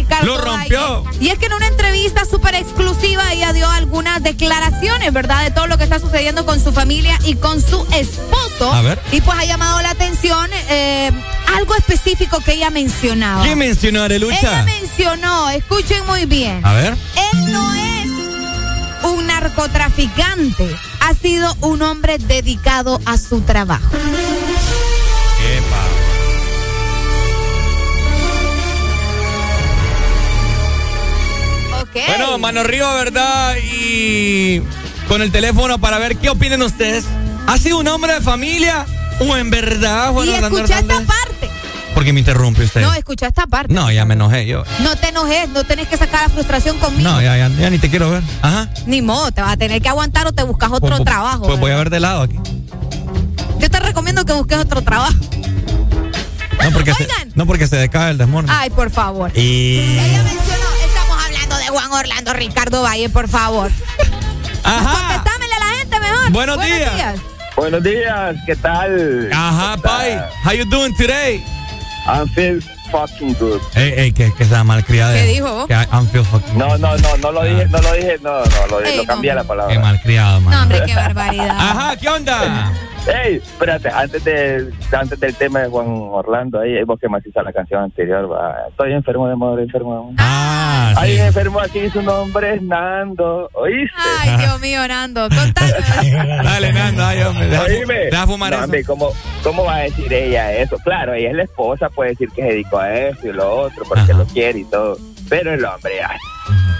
Ricardo. 0.02 0.26
Lo 0.26 0.38
rompió. 0.40 1.04
Valle. 1.04 1.18
Y 1.20 1.28
es 1.28 1.38
que 1.38 1.46
en 1.46 1.52
una 1.54 1.66
entrevista 1.68 2.24
súper 2.24 2.54
exclusiva 2.54 3.32
ella 3.32 3.52
dio 3.52 3.68
algunas 3.68 4.22
declaraciones, 4.22 5.12
¿verdad? 5.12 5.44
De 5.44 5.50
todo 5.50 5.66
lo 5.66 5.78
que 5.78 5.84
está 5.84 5.98
sucediendo 6.00 6.44
con 6.44 6.58
su 6.62 6.72
familia 6.72 7.18
y 7.24 7.36
con 7.36 7.60
su 7.60 7.86
esposo. 7.92 8.72
A 8.72 8.82
ver. 8.82 9.00
Y 9.12 9.20
pues 9.20 9.38
ha 9.38 9.44
llamado 9.44 9.80
la 9.82 9.90
atención 9.90 10.50
eh, 10.68 11.10
algo 11.54 11.74
específico 11.76 12.40
que 12.44 12.54
ella 12.54 12.70
mencionaba. 12.70 13.42
¿Quién 13.44 13.58
mencionó 13.58 13.98
Ella 14.00 14.04
Arelucha? 14.06 14.62
mencionó, 14.64 15.50
escuchen 15.50 16.04
muy 16.06 16.26
bien. 16.26 16.64
A 16.64 16.72
ver. 16.74 16.96
Él 17.32 17.52
no 17.52 17.74
es 17.74 18.06
un 19.04 19.26
narcotraficante, 19.26 20.76
ha 21.00 21.14
sido 21.14 21.54
un 21.60 21.82
hombre 21.82 22.18
dedicado 22.18 23.00
a 23.06 23.16
su 23.18 23.40
trabajo. 23.40 23.90
Bueno, 31.92 32.38
mano 32.38 32.60
arriba, 32.60 32.94
¿verdad? 32.94 33.54
Y 33.62 34.60
con 35.08 35.22
el 35.22 35.30
teléfono 35.30 35.78
para 35.78 35.98
ver 35.98 36.16
qué 36.16 36.30
opinan 36.30 36.62
ustedes. 36.62 37.04
¿Ha 37.46 37.58
sido 37.58 37.78
un 37.78 37.88
hombre 37.88 38.14
de 38.14 38.20
familia 38.20 38.86
o 39.20 39.36
en 39.36 39.50
verdad, 39.50 40.12
Juan 40.12 40.28
y 40.28 40.30
Orlando 40.30 40.58
escucha 40.58 40.78
esta 40.78 40.94
parte. 40.94 41.50
¿Por 41.94 42.04
qué 42.04 42.12
me 42.12 42.20
interrumpe 42.20 42.64
usted? 42.64 42.80
No, 42.80 42.94
escucha 42.94 43.26
esta 43.26 43.46
parte. 43.46 43.72
No, 43.74 43.90
ya 43.92 44.04
me 44.06 44.14
enojé 44.14 44.46
yo. 44.46 44.64
No 44.82 44.96
te 44.96 45.08
enojes, 45.08 45.48
no 45.50 45.64
tenés 45.64 45.88
que 45.88 45.96
sacar 45.98 46.22
la 46.22 46.28
frustración 46.30 46.78
conmigo. 46.78 47.08
No, 47.10 47.20
ya, 47.20 47.36
ya, 47.36 47.48
ya 47.48 47.68
ni 47.68 47.78
te 47.78 47.90
quiero 47.90 48.10
ver. 48.10 48.22
Ajá. 48.40 48.68
Ni 48.86 49.02
modo, 49.02 49.30
te 49.30 49.42
vas 49.42 49.52
a 49.52 49.56
tener 49.58 49.82
que 49.82 49.88
aguantar 49.90 50.26
o 50.26 50.32
te 50.32 50.42
buscas 50.42 50.70
otro 50.72 50.88
Pues- 50.88 51.04
trabajo. 51.04 51.42
Pues 51.44 51.60
voy 51.60 51.70
a 51.72 51.76
ver 51.76 51.90
de 51.90 52.00
lado 52.00 52.22
aquí. 52.22 52.36
Yo 53.58 53.70
te 53.70 53.78
recomiendo 53.80 54.24
que 54.24 54.32
busques 54.32 54.58
otro 54.58 54.82
trabajo. 54.82 55.14
No 56.62 56.70
porque, 56.70 56.94
se, 56.94 57.06
no 57.34 57.46
porque 57.46 57.66
se 57.66 57.76
decae 57.76 58.12
el 58.12 58.18
desmorne. 58.18 58.50
Ay, 58.52 58.70
por 58.70 58.90
favor. 58.90 59.30
Y. 59.36 59.78
Ella 59.98 60.22
de 60.22 60.30
Juan 61.72 61.90
Orlando 61.90 62.34
Ricardo 62.34 62.82
Valle, 62.82 63.08
por 63.08 63.28
favor. 63.28 63.70
Ajá. 64.62 65.08
Contestámele 65.08 65.54
a 65.54 65.58
la 65.58 65.78
gente 65.78 66.00
mejor. 66.00 66.30
Buenos 66.30 66.60
días. 66.60 67.20
Buenos 67.56 67.82
días, 67.82 68.36
¿qué 68.44 68.56
tal? 68.56 69.30
Ajá, 69.32 69.76
Pai. 69.78 70.22
How 70.44 70.52
you 70.52 70.66
doing 70.66 70.94
today? 70.96 71.42
I'm 72.06 72.28
feel 72.28 72.60
fucking 72.90 73.34
good. 73.40 73.60
Ey, 73.74 73.94
ey, 73.96 74.12
que, 74.12 74.30
que 74.34 74.42
esa 74.44 74.62
malcriada. 74.64 75.14
¿Qué 75.14 75.24
dijo 75.28 75.50
vos? 75.50 75.66
Que 75.66 75.72
I'm 75.74 76.06
feel 76.08 76.24
fucking 76.26 76.58
No, 76.58 76.76
no, 76.76 76.94
no, 76.98 77.16
no 77.16 77.32
lo 77.32 77.42
dije, 77.42 77.66
no 77.68 77.78
lo 77.78 77.92
dije, 77.94 78.18
no, 78.22 78.44
no, 78.44 78.66
lo, 78.68 78.80
Ey, 78.84 78.96
lo 78.98 79.04
cambié 79.06 79.30
no. 79.30 79.36
la 79.36 79.44
palabra. 79.44 79.72
Qué 79.72 79.78
malcriado, 79.80 80.40
man. 80.42 80.54
No, 80.54 80.62
hombre, 80.62 80.82
qué 80.84 80.94
barbaridad. 80.94 81.56
Ajá, 81.58 81.96
¿qué 81.96 82.08
onda? 82.10 82.72
Ey, 83.04 83.36
espérate, 83.36 83.88
antes, 83.88 84.22
de, 84.22 84.72
antes 84.96 85.18
del 85.18 85.34
tema 85.34 85.58
de 85.60 85.68
Juan 85.68 85.88
Orlando, 85.88 86.60
ahí 86.60 86.84
vos 86.84 87.00
que 87.00 87.08
me 87.08 87.18
hiciste 87.18 87.42
la 87.42 87.52
canción 87.52 87.82
anterior, 87.82 88.30
va. 88.30 88.54
Estoy 88.70 88.92
enfermo 88.92 89.26
de 89.26 89.32
amor, 89.32 89.58
enfermo 89.58 89.92
de 89.92 89.98
amor. 89.98 90.14
Ah, 90.18 90.94
Ay, 90.96 91.14
sí. 91.16 91.20
enfermo 91.20 91.58
aquí, 91.60 91.90
su 91.90 92.00
nombre 92.00 92.54
es 92.54 92.62
Nando, 92.62 93.50
¿oíste? 93.54 93.92
Ay, 94.20 94.36
Dios 94.38 94.60
mío, 94.60 94.86
Nando. 94.86 95.22
Contame. 95.28 95.72
Dale, 96.44 96.72
Nando, 96.72 97.04
ay, 97.04 97.22
hombre. 97.22 97.46
Deja, 97.48 97.62
Oíme. 97.64 97.94
deja 98.04 98.26
fumar 98.26 98.50
No, 98.50 98.56
eso. 98.56 98.64
hombre, 98.66 98.84
¿cómo, 98.84 99.08
¿cómo 99.42 99.64
va 99.64 99.74
a 99.76 99.80
decir 99.80 100.12
ella 100.12 100.52
eso? 100.52 100.76
Claro, 100.84 101.14
ella 101.14 101.30
es 101.30 101.34
la 101.36 101.42
esposa, 101.42 101.88
puede 101.88 102.10
decir 102.10 102.28
que 102.28 102.42
se 102.42 102.48
dedicó 102.50 102.78
a 102.78 102.94
eso 102.94 103.26
y 103.28 103.32
lo 103.32 103.50
otro, 103.52 103.84
porque 103.88 104.02
Ajá. 104.02 104.12
lo 104.14 104.24
quiere 104.26 104.60
y 104.60 104.64
todo. 104.66 104.96
Pero 105.28 105.52
el 105.54 105.64
hombre, 105.64 105.92
ya, 105.98 106.10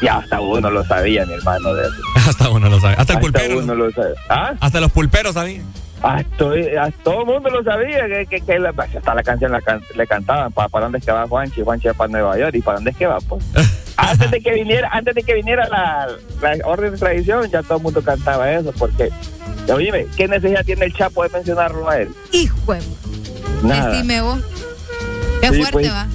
ya 0.01 0.19
hasta 0.19 0.41
uno 0.41 0.71
lo 0.71 0.85
sabía, 0.85 1.27
mi 1.27 1.33
hermano, 1.35 1.75
de 1.75 1.83
eso. 1.83 1.97
Hasta 2.31 2.49
uno 2.49 2.69
lo 2.69 2.79
sabe. 2.79 2.95
Hasta 2.97 3.15
el 3.15 3.19
Hasta 3.19 3.21
pulpero. 3.21 3.59
uno 3.59 3.75
lo 3.75 3.91
sabe. 3.91 4.15
¿Ah? 4.29 4.53
Hasta 4.61 4.81
los 4.81 4.93
pulperos 4.93 5.35
sabían. 5.35 5.65
Hasta, 6.03 6.45
hasta 6.83 7.03
todo 7.05 7.21
el 7.21 7.27
mundo 7.27 7.49
lo 7.51 7.63
sabía, 7.63 8.07
que, 8.09 8.27
que, 8.27 8.41
que 8.41 8.59
la- 8.59 8.71
hasta 8.71 9.15
la 9.15 9.23
canción 9.23 9.53
la 9.53 9.61
can- 9.61 9.83
le 9.95 10.07
cantaban, 10.07 10.51
¿para, 10.53 10.69
para 10.69 10.87
dónde 10.87 10.99
es 10.99 11.05
que 11.05 11.13
va 11.13 11.27
Juanchi? 11.29 11.63
Juanchi 11.63 11.89
va 11.89 11.95
para 11.95 12.11
Nueva 12.11 12.37
York, 12.39 12.55
¿y 12.55 12.61
para 12.61 12.77
dónde 12.79 12.91
es 12.91 12.97
que 12.97 13.07
va? 13.07 13.19
Pues? 13.21 13.45
antes 13.97 14.31
de 14.31 14.41
que 14.41 14.53
viniera, 14.55 14.89
antes 14.91 15.15
de 15.15 15.23
que 15.23 15.35
viniera 15.35 15.69
la, 15.69 16.09
la 16.41 16.67
orden 16.67 16.93
de 16.93 16.99
tradición, 16.99 17.49
ya 17.51 17.63
todo 17.63 17.77
el 17.79 17.85
mundo 17.85 18.03
cantaba 18.03 18.51
eso, 18.51 18.73
porque, 18.79 19.11
oíme, 19.73 20.07
¿qué 20.17 20.27
necesidad 20.27 20.65
tiene 20.65 20.87
el 20.87 20.93
Chapo 20.95 21.23
de 21.23 21.29
mencionarlo 21.29 21.89
a 21.89 21.99
él? 21.99 22.09
Hijo. 22.33 22.75
Nada. 23.63 23.91
Decime 23.91 24.21
vos. 24.23 24.41
Qué 25.41 25.49
Sí, 25.51 25.55
fuerte 25.57 25.73
pues. 25.73 25.91
va. 25.93 26.07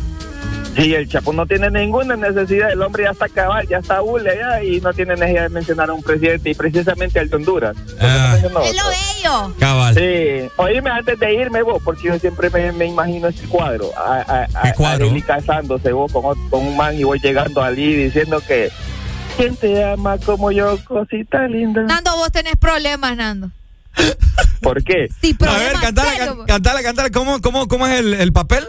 Sí, 0.77 0.93
el 0.93 1.09
Chapo 1.09 1.33
no 1.33 1.45
tiene 1.47 1.69
ninguna 1.71 2.15
necesidad, 2.15 2.71
el 2.71 2.81
hombre 2.83 3.03
ya 3.05 3.09
está 3.09 3.27
cabal, 3.27 3.67
ya 3.67 3.77
está 3.79 4.01
hule 4.03 4.29
allá 4.29 4.63
y 4.63 4.79
no 4.79 4.93
tiene 4.93 5.15
necesidad 5.15 5.43
de 5.43 5.49
mencionar 5.49 5.89
a 5.89 5.93
un 5.93 6.03
presidente 6.03 6.51
y 6.51 6.53
precisamente 6.53 7.19
al 7.19 7.29
de 7.29 7.35
Honduras. 7.35 7.75
¿Por 7.75 7.85
qué 7.95 8.49
no 8.53 8.59
Ah. 8.59 8.63
Es 8.65 8.75
lo 8.75 8.87
bello. 8.87 9.55
Cabal. 9.59 9.95
Sí, 9.95 10.49
oíme 10.57 10.89
antes 10.91 11.19
de 11.19 11.33
irme 11.33 11.63
vos, 11.63 11.81
porque 11.83 12.03
yo 12.07 12.19
siempre 12.19 12.49
me, 12.51 12.71
me 12.73 12.85
imagino 12.85 13.27
ese 13.27 13.45
cuadro, 13.47 13.89
a, 13.97 14.21
a, 14.21 14.43
a- 14.53 14.61
¿Qué 14.63 14.73
cuadro? 14.77 15.09
Casándose 15.25 15.91
vos 15.91 16.11
con, 16.11 16.23
con 16.49 16.65
un 16.67 16.77
man 16.77 16.95
y 16.95 17.03
voy 17.03 17.19
llegando 17.19 17.61
allí 17.63 17.95
diciendo 17.95 18.39
que 18.47 18.69
¿Quién 19.35 19.55
te 19.55 19.83
ama 19.83 20.17
como 20.19 20.51
yo, 20.51 20.77
cosita 20.85 21.47
linda? 21.47 21.81
Nando, 21.83 22.15
vos 22.15 22.31
tenés 22.31 22.55
problemas, 22.55 23.15
Nando. 23.17 23.51
¿Por 24.61 24.83
qué? 24.83 25.07
Sí, 25.21 25.35
A 25.39 25.45
ver, 25.45 25.49
problemas 25.71 25.81
cantala, 25.81 26.17
can- 26.17 26.45
cantala, 26.45 26.83
cantala. 26.83 27.09
¿Cómo, 27.11 27.41
cómo, 27.41 27.67
cómo 27.67 27.87
es 27.87 27.99
el, 27.99 28.13
el 28.15 28.33
papel? 28.33 28.67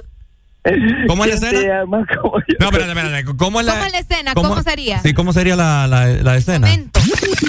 ¿Cómo 1.07 1.25
es 1.25 1.31
la 1.31 1.39
¿Quién 1.39 1.51
te 1.51 1.57
escena? 1.59 1.81
ama 1.81 2.07
como 2.21 2.39
yo? 2.39 2.55
No, 2.61 2.67
espérate, 2.67 2.91
espérate. 2.93 3.37
¿Cómo 3.37 3.61
es 3.61 3.67
la, 3.67 3.73
¿Cómo 3.73 3.85
es 3.85 3.93
la 3.93 3.99
escena? 3.99 4.35
¿Cómo 4.35 4.63
sería? 4.63 4.99
Sí, 5.01 5.15
¿cómo 5.15 5.33
sería 5.33 5.57
la, 5.57 5.87
la, 5.87 6.07
la 6.09 6.37
escena? 6.37 6.67
Momento. 6.67 7.01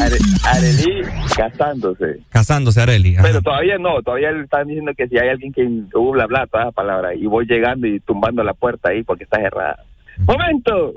Are- 0.02 0.18
Arely 0.44 1.04
casándose. 1.36 2.20
Casándose, 2.30 2.82
Areli. 2.82 3.16
ajá. 3.16 3.24
Pero 3.28 3.42
todavía 3.42 3.78
no, 3.78 4.02
todavía 4.02 4.32
le 4.32 4.44
están 4.44 4.68
diciendo 4.68 4.92
que 4.98 5.08
si 5.08 5.18
hay 5.18 5.30
alguien 5.30 5.52
que 5.54 5.64
uh, 5.64 6.12
bla 6.12 6.26
bla 6.28 6.48
todas 6.48 6.68
las 6.68 6.74
palabras 6.76 7.14
y 7.18 7.26
voy 7.26 7.46
llegando 7.46 7.88
y 7.88 8.00
tumbando 8.00 8.44
la 8.44 8.54
puerta 8.54 8.90
ahí 8.90 9.04
porque 9.04 9.24
está 9.26 9.38
cerrada. 9.38 9.84
¡Momento! 10.20 10.94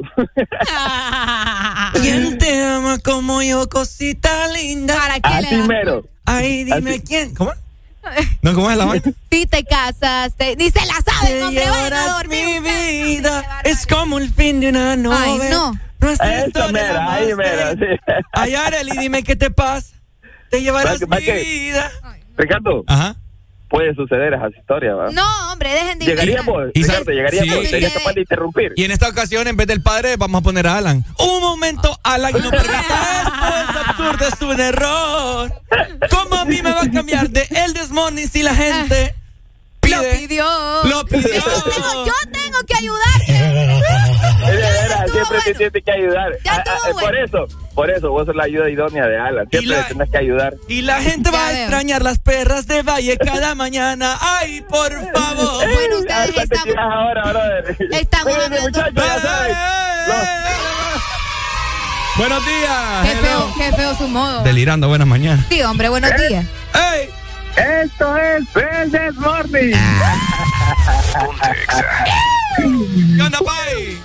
¿Quién 2.01 2.39
te 2.39 2.65
ama 2.65 2.99
como 2.99 3.43
yo, 3.43 3.69
cosita 3.69 4.49
linda? 4.49 4.95
¿Para 4.97 5.21
qué 5.21 5.47
Así 5.47 5.57
le 5.57 5.63
mero. 5.69 6.05
Ay, 6.25 6.65
dime 6.65 6.91
Así. 6.93 7.03
quién. 7.07 7.35
¿Cómo? 7.35 7.53
No, 8.43 8.55
¿cómo 8.55 8.71
es 8.71 8.77
la 8.77 8.85
vaina? 8.87 9.13
Si 9.31 9.47
te 9.47 9.65
casas, 9.65 10.35
te... 10.37 10.57
ni 10.57 10.71
se 10.71 10.85
la 10.87 10.95
saben, 11.05 11.43
hombre, 11.45 11.69
vayan 11.69 11.93
a 11.95 12.13
dormir. 12.15 12.61
mi 12.61 12.69
vida. 13.17 13.61
Es 13.65 13.87
como 13.87 14.19
el 14.19 14.33
fin 14.33 14.61
de 14.61 14.69
una 14.71 14.97
novela. 14.97 15.23
Ay, 15.25 15.51
no. 15.51 15.73
Nuestra 16.01 16.45
Eso 16.45 16.73
mera, 16.73 16.93
la 16.95 17.13
ahí 17.15 17.35
mera, 17.35 17.73
sí. 17.73 18.15
Ay, 18.33 18.55
Areli, 18.57 18.97
dime 18.99 19.23
qué 19.23 19.37
te 19.37 19.51
pasa. 19.51 19.95
Te 20.51 20.61
llevarás 20.61 20.97
Va 20.97 20.99
que- 20.99 21.05
va 21.07 21.17
mi 21.19 21.25
que- 21.25 21.33
vida. 21.45 21.91
Ricardo, 22.37 22.83
Ajá. 22.89 23.15
Puede 23.73 23.95
suceder 23.95 24.35
esa 24.35 24.49
historia, 24.51 24.95
¿va? 24.95 25.11
No, 25.11 25.25
hombre, 25.51 25.71
dejen 25.71 25.99
de 25.99 26.05
Llegaríamos, 26.05 26.65
Ricardo, 26.75 27.11
llegaríamos, 27.11 27.55
Sí. 27.61 27.67
sería 27.69 27.91
capaz 27.93 28.13
de 28.13 28.21
interrumpir. 28.21 28.73
Y 28.77 28.85
en 28.85 28.91
esta 28.91 29.09
ocasión, 29.09 29.49
en 29.49 29.57
vez 29.57 29.67
del 29.67 29.83
padre, 29.83 30.17
vamos 30.19 30.41
a 30.41 30.43
poner 30.45 30.67
a 30.67 30.77
Alan. 30.77 31.03
Un 31.19 31.41
momento, 31.41 31.99
Alan, 32.03 32.33
no 32.35 32.51
permita 32.51 33.23
esto, 33.23 33.71
es 33.71 33.89
absurdo, 33.89 34.27
es 34.29 34.43
un 34.43 34.61
error. 34.61 35.53
¿Cómo 36.11 36.35
a 36.37 36.45
mí 36.45 36.61
me 36.63 36.71
va 36.71 36.83
a 36.83 36.91
cambiar 36.91 37.31
de 37.31 37.49
el 37.65 37.73
desmorning 37.73 38.29
si 38.29 38.43
la 38.43 38.55
gente 38.55 39.15
Lo 39.97 40.19
pidió. 40.19 40.45
Lo 40.85 41.05
pidió. 41.07 41.29
Yo 41.35 41.63
tengo, 41.63 42.07
yo 42.07 42.13
tengo 42.33 42.59
que 42.67 42.75
ayudarte. 42.79 43.83
Es 44.43 45.11
siempre 45.13 45.39
te 45.45 45.55
tienes 45.55 45.85
que 45.85 45.93
ayudar. 45.93 46.33
Ya 46.45 46.55
Ah, 46.57 46.65
ah, 46.67 46.79
Por 46.93 47.01
bueno. 47.03 47.19
eso, 47.25 47.47
por 47.75 47.91
eso, 47.91 48.11
vos 48.11 48.27
sos 48.27 48.35
la 48.37 48.45
ayuda 48.45 48.69
idónea 48.69 49.07
de 49.07 49.19
Alan. 49.19 49.47
Siempre 49.51 49.77
la- 49.77 49.87
tenés 49.89 50.11
que 50.11 50.19
ayudar. 50.19 50.55
Y 50.69 50.83
la 50.83 51.01
gente 51.01 51.31
Ya 51.31 51.39
va 51.39 51.47
a 51.49 51.53
extrañar 51.61 52.03
las 52.03 52.19
perras 52.19 52.67
de 52.67 52.83
Valle 52.83 53.17
cada 53.19 53.55
mañana. 53.55 54.17
Ay, 54.21 54.61
por 54.63 54.91
favor. 55.15 55.65
Bueno, 55.73 55.99
ustedes 55.99 56.35
te 56.35 56.43
están- 56.43 56.63
tiras 56.65 56.85
ahora, 56.91 57.23
brother. 57.25 57.77
Estamos 57.93 58.35
Cuídense, 58.35 58.57
hablando- 58.59 58.81
muchachos, 58.93 59.23
ya. 59.23 60.45
Buenos 62.19 62.45
días. 62.45 63.05
Qué 63.05 63.17
feo, 63.27 63.55
qué 63.57 63.73
feo 63.73 63.95
su 63.97 64.09
modo. 64.09 64.43
Delirando, 64.43 64.89
buenas 64.89 65.07
mañanas. 65.09 65.47
Sí, 65.49 65.63
hombre, 65.63 65.89
buenos 65.89 66.11
días. 66.17 66.45
¡Ey! 66.75 67.09
Esto 67.57 68.17
es 68.17 68.45
el 68.57 68.91
This 68.91 69.17
Morning. 69.19 69.73
¿Qué 73.17 73.23
onda, 73.23 73.39
Pai? 73.39 73.99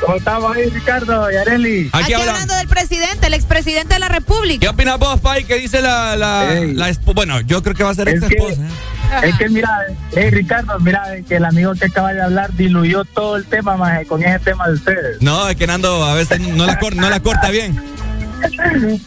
¿Cómo 0.00 0.16
estamos 0.16 0.56
ahí, 0.56 0.68
Ricardo 0.70 1.30
y 1.30 1.36
Areli? 1.36 1.90
Aquí 1.92 2.12
hablando 2.12 2.54
del 2.56 2.66
presidente, 2.68 3.26
el 3.28 3.34
expresidente 3.34 3.94
de 3.94 4.00
la 4.00 4.08
¿Qué 4.08 4.14
República. 4.14 4.70
opinas 4.70 4.98
vos, 4.98 5.20
Pai? 5.20 5.44
¿Qué 5.44 5.56
dice 5.58 5.80
la, 5.80 6.16
la, 6.16 6.92
Bueno, 7.14 7.40
yo 7.42 7.62
creo 7.62 7.74
que 7.74 7.84
va 7.84 7.90
a 7.90 7.94
ser 7.94 8.08
Es 8.08 8.16
ex 8.16 8.26
que- 8.28 8.34
esposa. 8.36 8.62
¿eh? 8.62 9.28
Es 9.28 9.36
que 9.36 9.48
mira, 9.50 9.68
hey 10.16 10.30
Ricardo, 10.30 10.78
mira 10.80 11.02
que 11.28 11.36
el 11.36 11.44
amigo 11.44 11.74
que 11.74 11.84
acaba 11.86 12.12
de 12.14 12.22
hablar 12.22 12.52
diluyó 12.54 13.04
todo 13.04 13.36
el 13.36 13.44
tema 13.44 13.76
maje, 13.76 14.06
con 14.06 14.22
ese 14.22 14.38
tema 14.38 14.66
de 14.68 14.74
ustedes. 14.74 15.20
No, 15.20 15.48
es 15.48 15.56
que 15.56 15.66
Nando 15.66 16.02
a 16.04 16.14
veces 16.14 16.40
no 16.40 16.64
la, 16.66 16.78
cor- 16.78 16.96
no 16.96 17.10
la 17.10 17.20
corta 17.20 17.50
bien. 17.50 17.78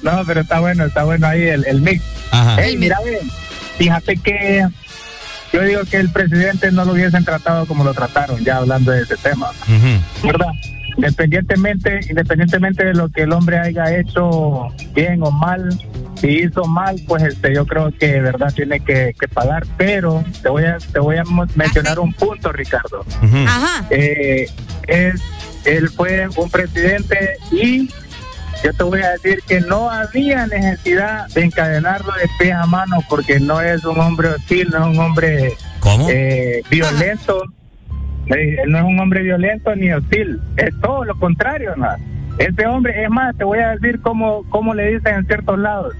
No, 0.03 0.23
pero 0.25 0.41
está 0.41 0.59
bueno, 0.59 0.85
está 0.85 1.03
bueno 1.03 1.27
ahí 1.27 1.43
el, 1.43 1.65
el 1.65 1.81
mix. 1.81 2.03
Ajá. 2.31 2.57
Hey, 2.59 2.75
mira, 2.77 2.97
ve, 3.03 3.19
fíjate 3.77 4.17
que 4.17 4.65
yo 5.53 5.61
digo 5.61 5.81
que 5.89 5.97
el 5.97 6.09
presidente 6.09 6.71
no 6.71 6.85
lo 6.85 6.93
hubiesen 6.93 7.23
tratado 7.23 7.65
como 7.65 7.83
lo 7.83 7.93
trataron, 7.93 8.43
ya 8.43 8.57
hablando 8.57 8.91
de 8.91 9.03
ese 9.03 9.15
tema. 9.17 9.51
¿verdad? 10.23 10.47
Independientemente, 10.97 11.99
independientemente 12.09 12.85
de 12.85 12.93
lo 12.93 13.09
que 13.09 13.23
el 13.23 13.31
hombre 13.33 13.57
haya 13.59 13.97
hecho 13.97 14.67
bien 14.93 15.21
o 15.23 15.31
mal, 15.31 15.69
si 16.19 16.27
hizo 16.43 16.63
mal, 16.65 16.95
pues 17.07 17.23
este, 17.23 17.53
yo 17.53 17.65
creo 17.65 17.91
que 17.97 18.07
de 18.13 18.21
verdad 18.21 18.53
tiene 18.53 18.79
que, 18.79 19.13
que 19.19 19.27
pagar. 19.27 19.65
Pero 19.77 20.23
te 20.41 20.49
voy 20.49 20.63
a, 20.65 20.77
te 20.77 20.99
voy 20.99 21.17
a 21.17 21.23
mo- 21.25 21.45
mencionar 21.55 21.99
un 21.99 22.13
punto, 22.13 22.51
Ricardo. 22.51 23.05
Ajá. 23.45 23.85
Eh, 23.89 24.47
es, 24.87 25.21
él 25.65 25.89
fue 25.89 26.27
un 26.37 26.49
presidente 26.49 27.37
y 27.51 27.89
yo 28.65 28.73
te 28.73 28.83
voy 28.83 28.99
a 29.01 29.11
decir 29.11 29.39
que 29.47 29.61
no 29.61 29.91
había 29.91 30.47
necesidad 30.47 31.27
de 31.27 31.43
encadenarlo 31.43 32.11
de 32.13 32.27
pies 32.39 32.55
a 32.55 32.65
mano 32.65 32.97
porque 33.07 33.39
no 33.39 33.61
es 33.61 33.85
un 33.85 33.99
hombre 33.99 34.29
hostil, 34.29 34.69
no 34.71 34.77
es 34.79 34.97
un 34.97 34.99
hombre 34.99 35.53
¿Cómo? 35.79 36.09
eh, 36.09 36.63
violento, 36.69 37.43
eh, 38.27 38.57
él 38.63 38.71
no 38.71 38.79
es 38.79 38.83
un 38.83 38.99
hombre 38.99 39.21
violento 39.21 39.75
ni 39.75 39.91
hostil, 39.91 40.41
es 40.57 40.69
todo 40.81 41.05
lo 41.05 41.15
contrario. 41.19 41.75
¿no? 41.75 41.87
Este 42.39 42.65
hombre, 42.65 43.03
es 43.03 43.09
más, 43.11 43.37
te 43.37 43.43
voy 43.43 43.59
a 43.59 43.75
decir 43.75 44.01
cómo, 44.01 44.43
cómo 44.49 44.73
le 44.73 44.95
dicen 44.95 45.13
en 45.15 45.27
ciertos 45.27 45.59
lados, 45.59 45.93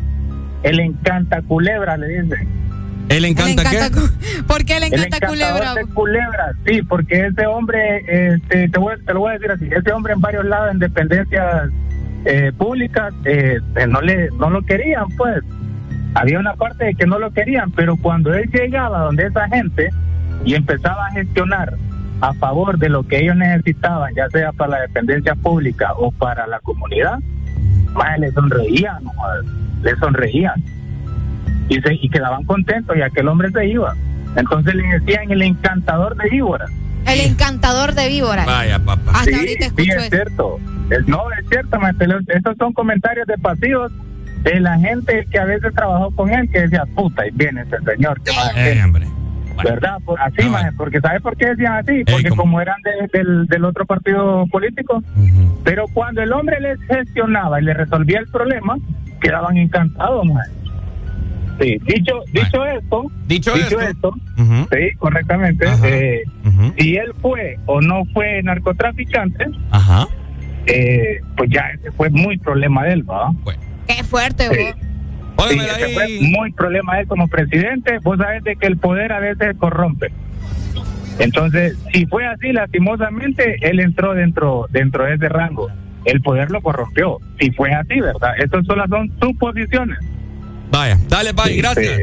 el 0.64 0.80
encanta 0.80 1.44
culebra 1.44 1.98
le 1.98 2.08
dicen. 2.08 2.66
¿Él 3.10 3.22
le 3.22 3.28
encanta, 3.28 3.62
le 3.62 3.78
encanta 3.78 4.02
qué? 4.02 4.42
¿Por 4.48 4.66
qué 4.66 4.80
le 4.80 4.88
El 4.88 4.94
encanta 5.04 5.28
culebra? 5.28 5.76
de 5.76 5.86
culebra, 5.86 6.54
sí, 6.66 6.82
porque 6.82 7.28
ese 7.28 7.46
hombre, 7.46 8.04
este, 8.08 8.68
te, 8.70 8.80
voy, 8.80 8.96
te 9.06 9.14
lo 9.14 9.20
voy 9.20 9.30
a 9.30 9.34
decir 9.34 9.52
así, 9.52 9.70
ese 9.72 9.92
hombre 9.92 10.14
en 10.14 10.22
varios 10.22 10.44
lados, 10.46 10.72
en 10.72 10.80
dependencias 10.80 11.70
eh, 12.26 12.52
públicas, 12.57 13.14
eh, 13.23 13.60
eh, 13.76 13.88
no, 13.88 14.02
le, 14.02 14.30
no 14.39 14.49
lo 14.49 14.61
querían, 14.64 15.07
pues. 15.18 15.43
Había 16.15 16.39
una 16.39 16.53
parte 16.53 16.85
de 16.85 16.95
que 16.95 17.06
no 17.06 17.19
lo 17.19 17.31
querían, 17.31 17.72
pero 17.72 17.97
cuando 17.97 18.34
él 18.34 18.49
llegaba 18.52 18.99
donde 18.99 19.27
esa 19.27 19.47
gente 19.49 19.89
y 20.45 20.56
empezaba 20.56 21.07
a 21.07 21.11
gestionar 21.11 21.73
a 22.22 22.34
favor 22.35 22.77
de 22.77 22.89
lo 22.89 23.03
que 23.03 23.19
ellos 23.19 23.35
necesitaban, 23.35 24.14
ya 24.15 24.30
sea 24.30 24.53
para 24.53 24.72
la 24.72 24.81
dependencia 24.81 25.35
pública 25.35 25.91
o 25.97 26.11
para 26.11 26.47
la 26.47 26.60
comunidad, 26.60 27.19
más 27.93 28.18
le 28.19 28.31
sonreían, 28.31 29.03
le 29.84 29.95
sonreían 29.97 30.64
y, 31.68 31.81
se, 31.81 31.93
y 31.95 32.10
quedaban 32.10 32.43
contentos 32.45 32.95
y 32.95 33.02
aquel 33.02 33.27
hombre 33.27 33.52
se 33.52 33.68
iba. 33.68 33.93
Entonces 34.35 34.73
le 34.76 34.88
decían 34.88 35.31
el 35.31 35.41
encantador 35.41 36.15
de 36.15 36.30
víboras. 36.30 36.72
El 37.06 37.22
encantador 37.22 37.94
de 37.94 38.07
víboras. 38.07 38.45
Vaya, 38.45 38.80
papá. 38.80 39.11
Hasta 39.14 39.23
sí, 39.26 39.34
ahorita 39.36 39.65
sí, 39.76 39.90
es 39.90 39.95
eso. 39.95 40.10
cierto. 40.10 40.60
Es- 40.90 41.07
no, 41.07 41.23
es 41.40 41.48
cierto, 41.49 41.80
maestro. 41.80 42.19
Estos 42.27 42.56
son 42.57 42.73
comentarios 42.73 43.26
de 43.27 43.38
pasivos 43.38 43.91
de 44.44 44.60
la 44.60 44.77
gente 44.80 45.26
que 45.32 45.40
a 45.40 45.45
veces 45.45 45.73
trabajó 45.73 46.11
con 46.11 46.30
él 46.32 46.49
que 46.52 46.61
decía, 46.61 46.84
puta, 46.95 47.26
y 47.27 47.32
viene 47.32 47.61
ese 47.61 47.77
señor. 47.84 48.22
que 48.22 48.32
va 48.32 48.44
a 48.48 48.48
Eh, 48.49 48.72
hacer?". 48.72 48.84
hombre. 48.86 49.07
¿Verdad? 49.64 49.98
Por- 50.03 50.19
así, 50.19 50.44
maje, 50.49 50.72
porque 50.76 50.99
¿sabes 50.99 51.22
por 51.22 51.38
qué 51.38 51.45
decían 51.48 51.76
así? 51.76 52.03
Porque 52.03 52.27
como 52.30 52.60
eran 52.60 52.76
de- 52.84 53.07
del, 53.18 53.45
del 53.48 53.64
otro 53.64 53.86
partido 53.86 54.45
político, 54.52 55.02
pero 55.64 55.86
cuando 55.94 56.22
el 56.22 56.34
hombre 56.34 56.60
les 56.60 56.77
gestionaba 56.82 57.61
y 57.61 57.64
le 57.64 57.73
resolvía 57.73 58.19
el 58.19 58.27
problema, 58.27 58.76
quedaban 59.22 59.56
encantados, 59.56 60.26
maje. 60.26 60.52
Sí, 61.60 61.77
dicho, 61.86 62.14
dicho 62.34 62.65
esto, 62.65 63.06
Dicho 63.27 63.56
esto. 63.56 63.80
esto, 63.80 64.14
sí, 64.38 64.95
correctamente, 64.98 65.65
eh, 65.86 66.23
si 66.77 66.95
él 66.98 67.14
fue 67.22 67.57
o 67.65 67.80
no 67.80 68.03
fue 68.14 68.44
narcotraficante, 68.44 69.45
Ajá. 69.72 70.06
eh, 70.65 71.19
pues 71.38 71.49
ya 71.49 71.61
ese 71.73 71.91
fue 71.94 72.10
muy 72.10 72.38
problema 72.38 72.84
de 72.84 72.94
él, 72.94 73.10
¿va? 73.10 73.32
Qué 73.88 74.03
fuerte, 74.03 74.44
Sí. 74.49 74.82
vos. 75.38 75.49
Sí, 75.49 75.57
ese 75.60 75.94
fue 75.94 76.07
muy 76.30 76.52
problema 76.53 76.95
de 76.95 77.02
él 77.02 77.07
como 77.07 77.27
presidente. 77.27 77.99
Vos 78.03 78.18
sabés 78.18 78.44
de 78.44 78.56
que 78.56 78.68
el 78.68 78.77
poder 78.77 79.11
a 79.11 79.19
veces 79.19 79.56
corrompe. 79.57 80.11
Entonces, 81.19 81.77
si 81.94 82.06
fue 82.07 82.26
así, 82.26 82.52
lastimosamente, 82.52 83.57
él 83.61 83.80
entró 83.80 84.14
dentro, 84.14 84.68
dentro 84.72 85.06
de 85.06 85.15
ese 85.15 85.30
rango. 85.30 85.69
El 86.06 86.22
poder 86.22 86.52
lo 86.52 86.61
corrompió. 86.61 87.18
Si 87.40 87.52
fue 87.52 87.72
así, 87.73 87.99
¿verdad? 87.99 88.32
Estas 88.38 88.65
solo 88.65 88.86
son 88.90 89.11
suposiciones. 89.22 89.98
Vaya, 90.72 90.98
dale, 91.08 91.32
bye, 91.34 91.56
gracias. 91.58 92.02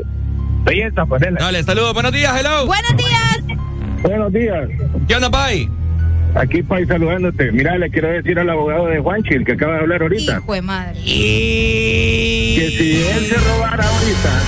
Belleza, 0.64 1.04
pues 1.06 1.20
dale. 1.22 1.38
Dale, 1.40 1.62
saludos, 1.64 1.92
buenos 1.94 2.12
días, 2.12 2.32
hello. 2.38 2.66
Buenos 2.66 2.96
días. 2.96 3.58
Buenos 4.02 4.32
días. 4.32 4.68
¿Qué 5.08 5.14
onda, 5.16 5.30
Pai? 5.30 5.68
Aquí, 6.34 6.62
Pai, 6.62 6.86
saludándote. 6.86 7.52
Mira, 7.52 7.76
le 7.76 7.90
quiero 7.90 8.08
decir 8.08 8.38
al 8.38 8.48
abogado 8.48 8.86
de 8.86 8.98
Juanchi, 9.00 9.34
el 9.34 9.44
que 9.44 9.52
acaba 9.52 9.74
de 9.74 9.80
hablar 9.80 10.02
ahorita, 10.02 10.38
Hijo 10.38 10.54
de 10.54 10.62
madre. 10.62 10.94
que 11.02 12.68
si 12.78 13.02
él 13.02 13.26
se 13.26 13.36
robara 13.36 13.84
ahorita, 13.84 14.40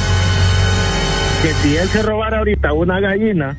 que 1.42 1.52
si 1.62 1.76
él 1.76 1.88
se 1.88 2.02
robara 2.02 2.38
ahorita 2.38 2.72
una 2.72 3.00
gallina, 3.00 3.56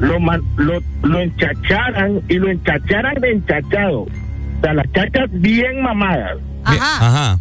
lo, 0.00 0.20
man- 0.20 0.42
lo, 0.56 0.80
lo 1.02 1.20
enchacharan 1.20 2.20
y 2.28 2.34
lo 2.34 2.50
enchacharan 2.50 3.14
de 3.20 3.30
enchachado. 3.32 4.00
O 4.02 4.08
sea, 4.62 4.74
las 4.74 4.86
chachas 4.92 5.28
bien 5.32 5.80
mamadas. 5.82 6.36
Ajá. 6.64 7.38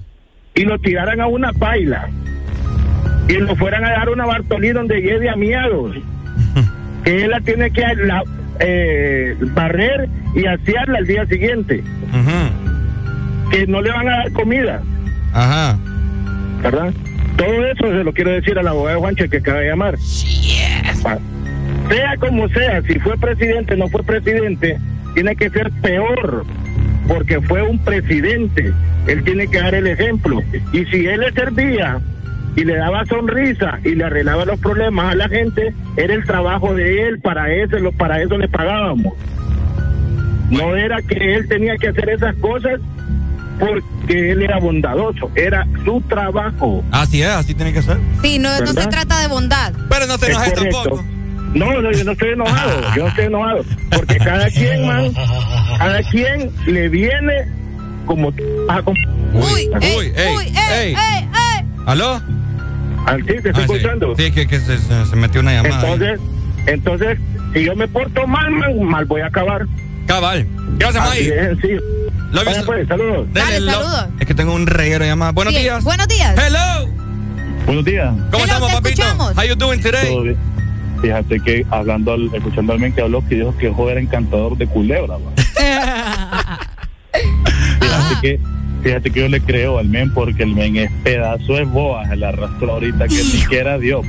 Y 0.58 0.64
lo 0.66 0.78
tiraran 0.80 1.22
a 1.22 1.28
una 1.28 1.54
paila. 1.54 2.10
Y 3.30 3.34
lo 3.34 3.56
fueran 3.56 3.86
a 3.86 3.92
dar 3.92 4.10
una 4.10 4.26
Bartolí 4.26 4.70
donde 4.72 5.02
lleve 5.02 5.30
a 5.30 5.36
miados. 5.36 5.96
que 7.04 7.24
él 7.26 7.32
la 7.32 7.40
tiene 7.42 7.72
que 7.72 7.82
la- 7.96 8.24
eh, 8.60 9.36
barrer 9.54 10.10
y 10.36 10.46
asearla 10.46 10.98
al 11.00 11.06
día 11.08 11.26
siguiente. 11.28 11.84
Que 13.52 13.66
no 13.68 13.82
le 13.82 13.92
van 13.92 14.08
a 14.10 14.18
dar 14.18 14.32
comida. 14.34 14.82
Ajá. 15.34 15.78
¿verdad? 16.64 16.92
Todo 17.38 17.66
eso 17.68 17.84
se 17.92 18.04
lo 18.04 18.12
quiero 18.14 18.32
decir 18.32 18.58
al 18.58 18.68
abogado 18.68 19.00
Juancho 19.00 19.30
que 19.30 19.38
acaba 19.38 19.60
de 19.60 19.68
llamar. 19.70 19.96
Ah, 21.06 21.18
Sea 21.90 22.18
como 22.18 22.50
sea, 22.50 22.82
si 22.82 22.98
fue 23.00 23.16
presidente 23.18 23.76
o 23.76 23.78
no 23.78 23.88
fue 23.90 24.04
presidente, 24.04 24.78
tiene 25.14 25.36
que 25.36 25.50
ser 25.52 25.70
peor, 25.84 26.46
porque 27.08 27.40
fue 27.42 27.62
un 27.64 27.80
presidente. 27.80 28.74
Él 29.08 29.24
tiene 29.24 29.48
que 29.48 29.60
dar 29.60 29.74
el 29.76 29.88
ejemplo. 29.88 30.42
Y 30.74 30.86
si 30.86 31.06
él 31.08 31.22
le 31.22 31.32
servía 31.32 32.00
y 32.56 32.64
le 32.66 32.76
daba 32.76 33.06
sonrisa 33.06 33.80
y 33.84 33.96
le 33.96 34.04
arreglaba 34.06 34.46
los 34.46 34.60
problemas 34.60 35.14
a 35.14 35.16
la 35.16 35.30
gente, 35.30 35.74
era 35.96 36.14
el 36.14 36.26
trabajo 36.26 36.74
de 36.74 37.08
él, 37.08 37.20
para 37.20 37.52
eso, 37.54 37.78
lo- 37.80 37.92
para 37.92 38.22
eso 38.22 38.38
le 38.38 38.48
pagábamos. 38.50 39.14
No 40.50 40.76
era 40.76 41.02
que 41.02 41.36
él 41.36 41.48
tenía 41.48 41.76
que 41.78 41.90
hacer 41.90 42.10
esas 42.10 42.36
cosas 42.38 42.80
porque 43.60 44.32
él 44.32 44.42
era 44.44 44.60
bondadoso, 44.60 45.32
era 45.36 45.66
su 45.84 46.00
trabajo. 46.02 46.84
Así 46.92 47.22
es, 47.22 47.30
así 47.30 47.54
tiene 47.54 47.74
que 47.74 47.82
ser. 47.82 47.98
Sí, 48.22 48.38
no, 48.40 48.58
no 48.60 48.68
se 48.74 48.88
trata 48.88 49.20
de 49.22 49.28
bondad. 49.28 49.74
Pero 49.90 50.06
no 50.06 50.18
te 50.18 50.26
Es 50.28 50.32
enojes 50.32 50.54
tampoco. 50.54 51.04
No, 51.58 51.82
no, 51.82 51.92
yo 51.92 52.04
no 52.04 52.12
estoy 52.12 52.30
enojado, 52.30 52.82
yo 52.96 53.04
no 53.04 53.08
estoy 53.10 53.26
enojado, 53.26 53.66
porque 53.92 54.18
cada 54.18 54.50
quien, 54.50 54.86
man, 54.86 55.12
cada 55.78 56.04
quien 56.04 56.52
le 56.68 56.90
viene 56.90 57.48
como 58.06 58.30
a 58.70 58.82
Uy, 59.34 59.68
¿verdad? 59.70 59.90
uy, 59.98 60.14
ey, 60.16 60.94
ey. 60.94 60.96
¿Aló? 61.86 62.22
Ah, 63.06 63.16
sí, 63.18 63.24
te 63.26 63.36
estoy 63.38 63.52
Ah, 63.54 63.56
sí. 63.68 63.74
escuchando. 63.74 64.14
Sí, 64.18 64.32
que, 64.32 64.48
que 64.48 64.60
se, 64.60 65.16
metió 65.16 65.42
una 65.42 65.54
llamada. 65.54 65.82
ahí. 65.82 65.94
Entonces, 65.94 66.20
entonces, 66.68 67.18
si 67.54 67.64
yo 67.64 67.76
me 67.76 67.88
porto 67.88 68.28
mal, 68.28 68.52
man, 68.52 68.84
mal 68.84 69.06
voy 69.06 69.22
a 69.22 69.28
acabar. 69.28 69.66
Cabal. 70.06 70.46
¿Qué 70.80 70.86
es, 70.86 71.58
sí. 71.62 71.70
Lo 72.32 72.44
Vaya, 72.44 72.64
pues, 72.66 72.88
saludos. 72.88 73.28
Dale, 73.34 73.60
lo- 73.62 74.08
Es 74.20 74.28
que 74.28 74.34
tengo 74.34 74.54
un 74.54 74.68
reguero 74.68 75.04
de 75.06 75.12
llamadas. 75.12 75.34
Buenos 75.34 75.54
Sí, 75.54 75.62
días. 75.62 75.84
Buenos 75.84 76.08
días. 76.08 76.36
Hello. 76.38 76.90
Buenos 77.66 77.86
días. 77.86 78.14
¿Cómo 78.32 78.44
estamos, 78.46 78.72
papito? 78.74 79.04
How 79.36 79.44
you 79.46 79.56
doing 79.56 79.82
today? 79.82 80.08
Todo 80.08 80.24
bien. 80.24 80.38
Fíjate 81.02 81.40
que 81.40 81.66
hablando, 81.70 82.14
al- 82.14 82.30
escuchando 82.34 82.74
al 82.74 82.80
men 82.80 82.92
que 82.94 83.02
habló, 83.02 83.22
que 83.28 83.36
dijo 83.36 83.56
que 83.58 83.70
Joder 83.70 83.98
era 83.98 84.02
encantador 84.02 84.58
de 84.58 84.68
culebra. 84.68 85.18
fíjate 87.80 88.16
que 88.22 88.40
fíjate 88.84 89.12
que 89.12 89.20
yo 89.20 89.28
le 89.28 89.42
creo 89.42 89.78
al 89.80 89.88
men 89.90 90.14
porque 90.14 90.44
el 90.44 90.54
men 90.56 90.76
es 90.78 90.92
pedazo 91.04 91.54
de 91.56 91.64
boa, 91.66 92.08
se 92.08 92.16
la 92.16 92.30
arrastró 92.30 92.74
ahorita 92.74 93.08
que 93.08 93.16
ni 93.16 93.22
siquiera 93.22 93.78
dio. 93.78 94.02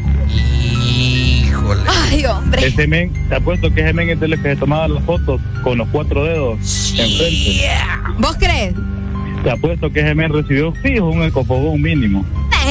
Híjole. 0.87 1.81
Ay, 2.11 2.25
hombre. 2.27 2.67
Ese 2.67 2.87
men, 2.87 3.13
te 3.29 3.35
apuesto 3.37 3.73
que 3.73 3.81
ese 3.81 3.93
men 3.93 4.11
es 4.11 4.21
de 4.21 4.29
los 4.29 4.39
que 4.41 4.51
se 4.51 4.57
tomaba 4.57 4.89
las 4.89 5.03
fotos 5.05 5.41
con 5.63 5.79
los 5.79 5.89
cuatro 5.89 6.25
dedos 6.25 6.59
enfrente. 6.99 7.69
¿Vos 8.19 8.37
crees? 8.39 8.75
Te 9.43 9.51
apuesto 9.51 9.91
que 9.91 10.01
ese 10.01 10.15
men 10.15 10.33
recibió 10.33 10.73
fijo 10.83 11.07
un 11.09 11.23
ecofogón 11.23 11.81
mínimo. 11.81 12.25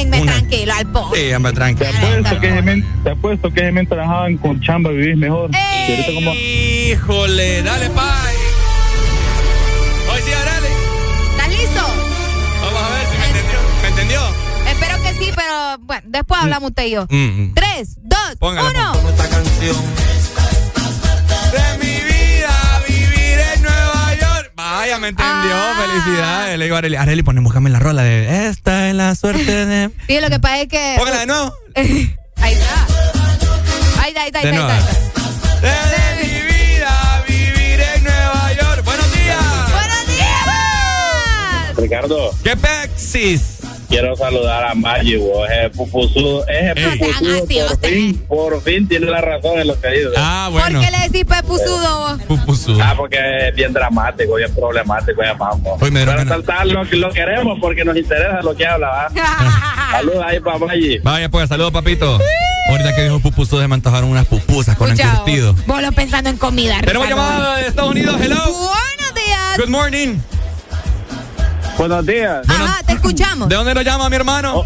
Déjenme 0.05 0.21
tranquilo 0.31 0.73
al 0.73 0.91
pobre. 0.91 1.19
Sí, 1.27 1.33
hombre, 1.33 1.51
Te 1.51 1.55
tranquilo. 1.57 1.89
apuesto 1.89 2.39
que 2.39 2.47
ese 2.49 2.61
men, 2.61 2.85
te 3.03 3.09
apuesto 3.09 3.51
que 3.53 3.59
ese 3.61 3.71
men 3.71 3.87
trabajaban 3.87 4.37
con 4.37 4.61
chamba 4.61 4.89
vivís 4.91 5.17
mejor. 5.17 5.49
Como 6.13 6.33
Híjole, 6.33 7.63
dale, 7.63 7.89
Pai. 7.89 8.35
Hoy 10.13 10.21
sí, 10.23 10.31
dale. 10.31 10.67
¿Estás 11.31 11.49
listo? 11.49 11.81
Vamos 12.61 12.81
a 12.83 12.89
ver 12.89 13.07
si 13.07 13.17
me 13.17 13.27
entendió. 13.27 13.59
¿Me 13.81 13.87
entendió? 13.89 14.19
Espero 14.69 15.03
que 15.03 15.13
sí, 15.25 15.31
pero 15.35 15.77
bueno, 15.79 16.01
después 16.05 16.41
hablamos 16.41 16.69
usted 16.69 16.85
y 16.85 16.91
yo. 16.91 17.05
Mm. 17.09 17.53
Tres, 17.53 17.95
dos, 18.01 18.35
Póngala, 18.39 18.91
uno. 18.93 19.09
esta 19.09 19.29
canción. 19.29 19.75
Vaya, 24.87 24.99
me 24.99 25.09
entendió. 25.09 25.55
Felicidades. 25.75 26.57
Le 26.57 26.63
digo 26.63 26.75
a 26.75 26.79
Areli, 26.79 26.95
Areli, 26.95 27.21
ponemos 27.21 27.53
en 27.53 27.73
la 27.73 27.79
rola 27.79 28.03
de 28.03 28.47
Esta 28.47 28.87
es 28.87 28.95
la 28.95 29.15
suerte 29.15 29.65
de. 29.65 29.89
Sí, 30.07 30.17
lo 30.21 30.29
que 30.29 30.39
pasa 30.39 30.61
es 30.61 30.67
que. 30.69 30.95
Póngala 30.97 31.19
de 31.19 31.25
nuevo. 31.25 31.53
ahí 31.75 32.53
está. 32.53 32.87
Ahí 34.01 34.07
está, 34.09 34.21
ahí 34.21 34.27
está, 34.27 34.39
ahí 34.39 34.45
De 34.45 34.51
está. 34.51 34.51
nuevo. 34.51 34.69
ahí 34.69 34.79
está. 34.79 35.89
De 35.89 36.23
mi 36.23 36.41
vida, 36.41 37.23
vivir 37.27 37.81
en 37.81 38.03
Nueva 38.05 38.53
York. 38.53 38.85
Buenos 38.85 39.13
días. 39.13 39.71
¡Buenos 39.71 40.07
días! 40.07 41.75
Ricardo, 41.75 42.33
¿Qué 42.41 42.55
pexis? 42.55 43.56
Quiero 43.87 44.15
saludar 44.15 44.65
a 44.65 44.75
Maggi, 44.75 45.15
vos, 45.17 45.49
ese 45.49 45.69
pupusudo, 45.69 46.45
ese 46.47 46.81
No 46.81 46.91
pupusudo 46.97 47.67
por 47.67 47.89
fin, 47.89 48.17
por 48.27 48.61
fin 48.61 48.87
tiene 48.87 49.07
la 49.07 49.21
razón 49.21 49.59
en 49.59 49.67
lo 49.67 49.79
que 49.79 49.89
dice. 49.89 50.09
Ah, 50.17 50.49
¿Por 50.51 50.63
qué 50.67 50.91
le 50.91 50.97
decís 51.09 51.25
pepusudo 51.25 51.99
vos? 51.99 52.21
Pupusudo. 52.27 52.83
Ah, 52.83 52.93
porque 52.95 53.17
es 53.47 53.55
bien 53.55 53.73
dramático, 53.73 54.35
bien 54.35 54.53
problemático, 54.53 55.21
ya 55.23 55.33
vamos. 55.33 55.81
Hoy 55.81 55.91
me 55.91 56.05
Pero 56.05 56.43
tal, 56.43 56.69
lo, 56.69 56.83
lo 56.83 57.11
queremos 57.11 57.57
porque 57.59 57.83
nos 57.83 57.95
interesa 57.97 58.41
lo 58.41 58.55
que 58.55 58.65
habla, 58.65 58.87
¿va? 58.87 59.09
Saludos 59.91 60.23
ahí 60.25 60.39
para 60.39 60.57
Maggi. 60.59 60.99
Vaya, 60.99 61.29
pues, 61.29 61.49
saludos, 61.49 61.71
papito. 61.71 62.19
Ahorita 62.69 62.95
que 62.95 63.03
dijo 63.03 63.19
pupusudo, 63.19 63.61
se 63.61 63.67
me 63.67 63.75
antojaron 63.75 64.09
unas 64.09 64.25
pupusas 64.25 64.75
con 64.75 64.91
encurtido. 64.91 65.55
vos, 65.65 65.81
lo 65.81 65.91
pensando 65.93 66.29
en 66.29 66.37
comida. 66.37 66.81
Tenemos 66.81 67.07
llamada 67.07 67.57
de 67.57 67.67
Estados 67.67 67.91
Unidos. 67.91 68.19
Hello. 68.19 68.35
Buenos 68.43 69.13
días. 69.15 69.57
Good 69.57 69.69
morning. 69.69 70.17
Buenos 71.77 72.05
días. 72.05 72.47
Ajá, 72.49 72.83
te 72.83 72.93
escuchamos. 72.93 73.49
¿De 73.49 73.55
dónde 73.55 73.73
lo 73.73 73.81
llama 73.81 74.09
mi 74.09 74.15
hermano? 74.15 74.65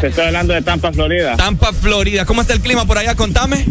Te 0.00 0.08
estoy 0.08 0.26
hablando 0.26 0.52
de 0.52 0.62
Tampa, 0.62 0.92
Florida. 0.92 1.36
Tampa, 1.36 1.72
Florida. 1.72 2.26
¿Cómo 2.26 2.42
está 2.42 2.52
el 2.52 2.60
clima 2.60 2.84
por 2.84 2.98
allá? 2.98 3.14
Contame. 3.14 3.66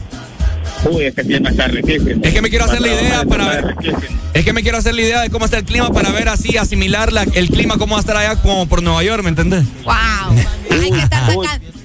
Uy, 0.85 1.03
este 1.05 1.23
clima 1.23 1.49
está 1.49 1.67
riquísimo. 1.67 2.21
Es 2.23 2.33
que 2.33 2.41
me 2.41 2.49
quiero 2.49 2.65
hacer 2.65 2.81
la 2.81 2.87
idea 2.87 3.23
para 3.25 3.47
ver. 3.49 3.75
Es 4.33 4.43
que 4.45 4.53
me 4.53 4.63
quiero 4.63 4.77
hacer 4.77 4.93
la 4.95 5.01
idea 5.01 5.21
de 5.21 5.29
cómo 5.29 5.45
está 5.45 5.57
el 5.59 5.63
clima 5.65 5.89
para 5.91 6.11
ver 6.11 6.27
así, 6.29 6.57
asimilar 6.57 7.11
la- 7.13 7.23
el 7.23 7.49
clima, 7.49 7.77
cómo 7.77 7.93
va 7.93 7.99
a 7.99 8.01
estar 8.01 8.17
allá 8.17 8.35
como 8.41 8.67
por 8.67 8.81
Nueva 8.83 9.03
York, 9.03 9.23
¿me 9.23 9.29
entendés? 9.29 9.63
Wow. 9.83 9.93
Hay 10.71 10.91
que 10.91 10.99
estar 10.99 11.33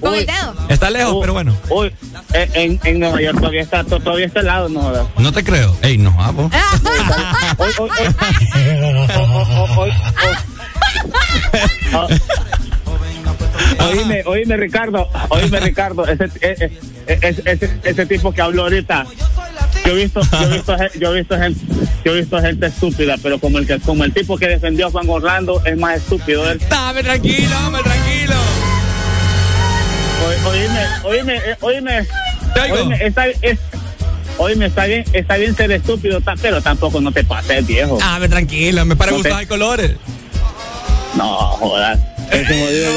con 0.01 0.15
el 0.15 0.25
dedo. 0.25 0.55
Está 0.69 0.89
lejos, 0.89 1.17
pero 1.21 1.33
bueno. 1.33 1.55
Uy, 1.69 1.93
eh, 2.33 2.49
en, 2.53 2.79
en 2.83 2.99
Nueva 2.99 3.21
York 3.21 3.37
todavía 3.39 3.61
está, 3.61 3.83
to- 3.83 3.99
todavía 3.99 4.25
está 4.25 4.39
helado, 4.41 4.67
¿no? 4.69 4.81
jodas. 4.81 5.07
No 5.17 5.31
te 5.31 5.43
creo. 5.43 5.75
Ey, 5.81 5.97
no, 5.97 6.15
ah, 6.19 6.31
vos. 6.31 6.51
Hoy, 7.57 7.71
hoy, 7.77 7.89
hoy. 9.77 9.91
Oíme, 13.87 14.23
oíme 14.25 14.57
Ricardo, 14.57 15.07
oíme 15.29 15.59
Ricardo, 15.59 16.05
ese, 16.07 16.25
ese, 16.41 16.71
ese, 17.07 17.41
ese, 17.45 17.69
ese 17.83 18.05
tipo 18.05 18.31
que 18.31 18.41
habló 18.41 18.63
ahorita, 18.63 19.05
yo 19.85 19.91
he 19.93 19.95
visto, 19.95 20.21
yo 20.21 20.39
he 20.49 20.53
visto, 20.53 20.75
yo 20.99 21.13
he 21.13 21.17
visto 21.19 21.37
gente, 21.37 21.59
yo 22.05 22.11
he 22.13 22.19
visto 22.19 22.41
gente 22.41 22.65
estúpida, 22.67 23.15
pero 23.23 23.39
como 23.39 23.57
el 23.57 23.65
que, 23.67 23.79
como 23.79 24.03
el 24.03 24.13
tipo 24.13 24.37
que 24.37 24.47
defendió 24.47 24.87
a 24.87 24.91
Juan 24.91 25.09
Orlando 25.09 25.61
es 25.65 25.77
más 25.77 25.97
estúpido 25.97 26.49
él. 26.51 26.59
Dame 26.69 27.03
tranquilo, 27.03 27.55
hombre, 27.65 27.81
tranquilo. 27.83 28.35
O- 30.45 30.49
Oíme, 30.49 30.85
oíme, 31.03 31.35
eh, 31.37 31.57
oíme, 31.61 32.07
Oye, 32.71 33.05
está, 33.07 33.27
es, 33.27 33.59
oye, 34.37 34.65
está 34.65 34.85
bien, 34.85 35.03
está 35.13 35.37
bien 35.37 35.55
ser 35.55 35.71
estúpido, 35.71 36.19
pero 36.41 36.61
tampoco 36.61 36.99
no 36.99 37.11
te 37.11 37.23
pases, 37.23 37.65
viejo. 37.65 37.97
Ah, 38.01 38.17
me 38.19 38.27
tranquilo, 38.27 38.83
me 38.85 38.95
para 38.95 39.11
No 39.11 39.17
gustar 39.17 39.39
te- 39.39 39.47
colores. 39.47 39.91
No, 41.15 41.25
jodas. 41.37 41.99
Ese 42.31 42.45
jodido. 42.45 42.91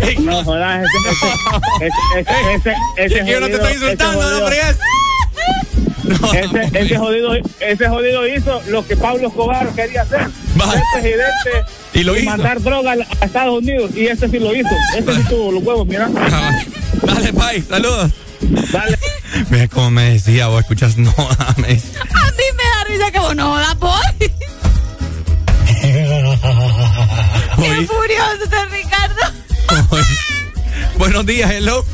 ese- 0.00 0.20
no 0.20 0.44
jodas, 0.44 0.84
ese. 0.84 0.98
Ese, 1.86 2.20
ese, 2.20 2.54
ese, 2.54 2.72
ese, 2.96 3.18
Es 3.18 3.24
que 3.24 3.30
yo 3.30 3.40
no 3.40 3.46
te 3.46 3.52
estoy 3.54 3.72
jodido- 3.74 3.92
insultando, 3.92 4.22
ese 4.22 4.30
no 4.40 4.46
fregues. 4.46 4.76
ese, 6.34 6.60
ese 6.80 6.96
jodido, 6.98 7.34
ese 7.60 7.88
jodido 7.88 8.26
hizo 8.26 8.60
lo 8.68 8.84
que 8.86 8.96
Pablo 8.96 9.28
Escobar 9.28 9.68
quería 9.74 10.02
hacer. 10.02 10.20
Ser 10.26 10.82
presidente 10.92 11.64
Y 11.94 12.02
lo 12.04 12.16
hizo. 12.16 12.30
mandar 12.30 12.60
droga 12.60 12.92
a 13.20 13.24
Estados 13.24 13.58
Unidos. 13.58 13.90
Y 13.94 14.06
este 14.06 14.28
sí 14.28 14.38
lo 14.38 14.54
hizo. 14.54 14.68
Este 14.96 15.14
sí 15.14 15.22
tuvo 15.28 15.52
los 15.52 15.62
huevos, 15.62 15.86
mira. 15.86 16.08
Dale, 17.02 17.32
Pai, 17.32 17.62
saludos. 17.62 18.10
Dale. 18.72 18.98
Mira 19.50 19.68
cómo 19.68 19.90
me 19.92 20.14
decía, 20.14 20.48
vos 20.48 20.60
escuchas, 20.62 20.96
no, 20.96 21.14
me 21.56 21.68
dice. 21.68 21.88
A 22.00 22.04
mí 22.32 22.44
me 22.56 22.64
da 22.64 22.84
risa 22.88 23.10
que 23.12 23.18
vos 23.20 23.36
no 23.36 23.56
la 23.58 23.74
voy. 23.74 24.00
Qué 27.62 27.86
furioso 27.86 28.44
este 28.44 28.66
Ricardo. 28.66 29.22
Buenos 30.98 31.26
días, 31.26 31.50
hello. 31.50 31.84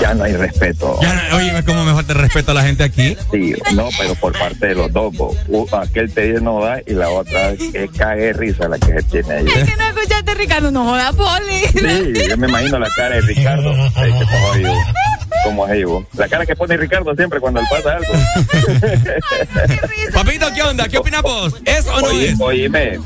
Ya 0.00 0.12
no 0.12 0.24
hay 0.24 0.34
respeto. 0.34 0.98
Ya, 1.00 1.28
no- 1.30 1.36
oye, 1.36 1.62
cómo 1.64 1.84
me 1.84 1.92
falta 1.94 2.12
el 2.12 2.18
respeto 2.18 2.50
a 2.50 2.54
la 2.54 2.62
gente 2.62 2.82
aquí. 2.84 3.16
Sí, 3.32 3.54
no, 3.74 3.88
pero 3.96 4.14
por 4.16 4.36
parte 4.38 4.66
de 4.68 4.74
los 4.74 4.92
dos. 4.92 5.14
bo. 5.16 5.34
U- 5.48 5.66
Aquel 5.76 6.12
te 6.12 6.22
dice 6.32 6.40
no 6.42 6.60
da 6.62 6.80
y 6.86 6.92
la 6.92 7.08
otra 7.10 7.50
es 7.52 7.60
cague 7.96 8.32
risa 8.34 8.68
la 8.68 8.78
que 8.78 8.86
se 8.92 9.02
tiene 9.04 9.34
ahí. 9.34 9.46
Es 9.46 9.70
que 9.70 9.76
no 9.76 9.84
escuchaste 9.88 10.34
Ricardo, 10.34 10.70
no 10.70 10.84
joda 10.84 11.12
Poli. 11.12 11.60
Sí, 11.72 12.28
yo 12.28 12.36
me 12.36 12.48
imagino 12.48 12.78
la 12.78 12.90
cara 12.96 13.14
de 13.16 13.20
Ricardo. 13.22 13.72
Ahí 13.94 14.12
que 14.12 14.24
como. 14.26 14.84
Como 15.44 15.64
ahí, 15.66 15.84
bo. 15.84 16.04
La 16.16 16.28
cara 16.28 16.44
que 16.46 16.56
pone 16.56 16.76
Ricardo 16.76 17.14
siempre 17.14 17.38
cuando 17.40 17.60
le 17.60 17.66
pasa 17.68 17.96
algo. 17.96 18.12
Papito, 20.12 20.46
¿qué 20.54 20.62
onda? 20.62 20.88
¿Qué 20.88 20.98
opinas 20.98 21.22
vos? 21.22 21.54
¿Es 21.64 21.86
o 21.86 22.00
no 22.00 22.06
Oye, 22.08 22.28
es? 22.30 22.40
oíme. 22.40 22.98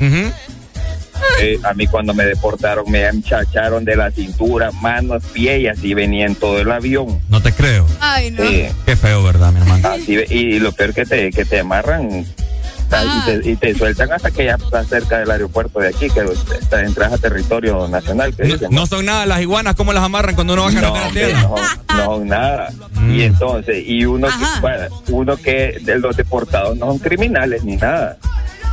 Eh, 1.41 1.59
a 1.63 1.73
mí 1.73 1.87
cuando 1.87 2.13
me 2.13 2.25
deportaron 2.25 2.89
me 2.89 3.07
enchacharon 3.07 3.85
de 3.85 3.95
la 3.95 4.11
cintura, 4.11 4.71
manos, 4.71 5.23
pies 5.31 5.61
y 5.61 5.67
así 5.67 5.93
venía 5.93 6.25
en 6.25 6.35
todo 6.35 6.59
el 6.59 6.71
avión. 6.71 7.21
No 7.29 7.41
te 7.41 7.53
creo. 7.53 7.85
Ay, 7.99 8.31
no. 8.31 8.43
Sí. 8.43 8.65
Qué 8.85 8.95
feo, 8.95 9.23
¿verdad, 9.23 9.51
mi 9.51 9.61
hermano? 9.61 9.87
Así 9.89 10.17
y, 10.29 10.59
lo 10.59 10.71
peor 10.71 10.93
que 10.93 11.05
te, 11.05 11.31
que 11.31 11.45
te 11.45 11.59
amarran 11.59 12.25
y, 12.91 13.25
te, 13.25 13.49
y 13.51 13.55
te 13.55 13.75
sueltan 13.75 14.11
hasta 14.11 14.31
que 14.31 14.45
ya 14.45 14.55
estás 14.55 14.87
cerca 14.87 15.19
del 15.19 15.29
aeropuerto 15.29 15.79
de 15.79 15.89
aquí, 15.89 16.09
que 16.09 16.21
estás, 16.59 16.83
entras 16.83 17.13
a 17.13 17.17
territorio 17.17 17.87
nacional. 17.87 18.35
Que 18.35 18.43
dicen, 18.43 18.71
No 18.71 18.85
son 18.87 19.05
nada 19.05 19.25
las 19.25 19.41
iguanas, 19.41 19.75
¿cómo 19.75 19.93
las 19.93 20.03
amarran 20.03 20.35
cuando 20.35 20.53
uno 20.53 20.63
va 20.63 20.69
a 20.69 20.73
carretera 20.73 21.05
a 21.05 21.11
tierra? 21.11 21.49
no, 21.89 22.17
no, 22.17 22.25
nada. 22.25 22.69
Y 23.09 23.23
entonces, 23.23 23.83
y 23.85 24.05
uno 24.05 24.27
que, 24.27 24.59
bueno, 24.61 24.85
uno 25.09 25.37
que 25.37 25.77
de 25.81 25.99
los 25.99 26.17
deportados 26.17 26.77
no 26.77 26.87
son 26.87 26.99
criminales 26.99 27.63
ni 27.63 27.75
nada. 27.75 28.17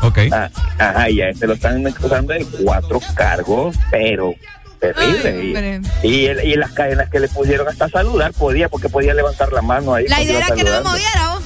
Ok. 0.02 0.18
Ah, 0.32 0.50
ajá, 0.78 1.10
y 1.10 1.20
a 1.20 1.30
este 1.30 1.46
lo 1.46 1.54
están 1.54 1.86
acusando 1.86 2.32
de 2.32 2.44
cuatro 2.62 3.00
cargos, 3.14 3.76
pero 3.90 4.34
terrible. 4.80 5.80
y, 6.02 6.08
y, 6.08 6.26
el- 6.26 6.44
y 6.44 6.54
las 6.56 6.70
cadenas 6.72 7.08
que 7.10 7.18
le 7.20 7.28
pusieron 7.28 7.66
hasta 7.68 7.88
saludar 7.88 8.32
podía, 8.32 8.68
porque 8.68 8.88
podía 8.88 9.14
levantar 9.14 9.52
la 9.52 9.62
mano 9.62 9.94
ahí. 9.94 10.06
La 10.08 10.22
idea 10.22 10.38
era 10.38 10.54
que 10.54 10.64
no 10.64 10.70
me 10.70 10.80
moviera 10.82 11.28
vos. 11.34 11.42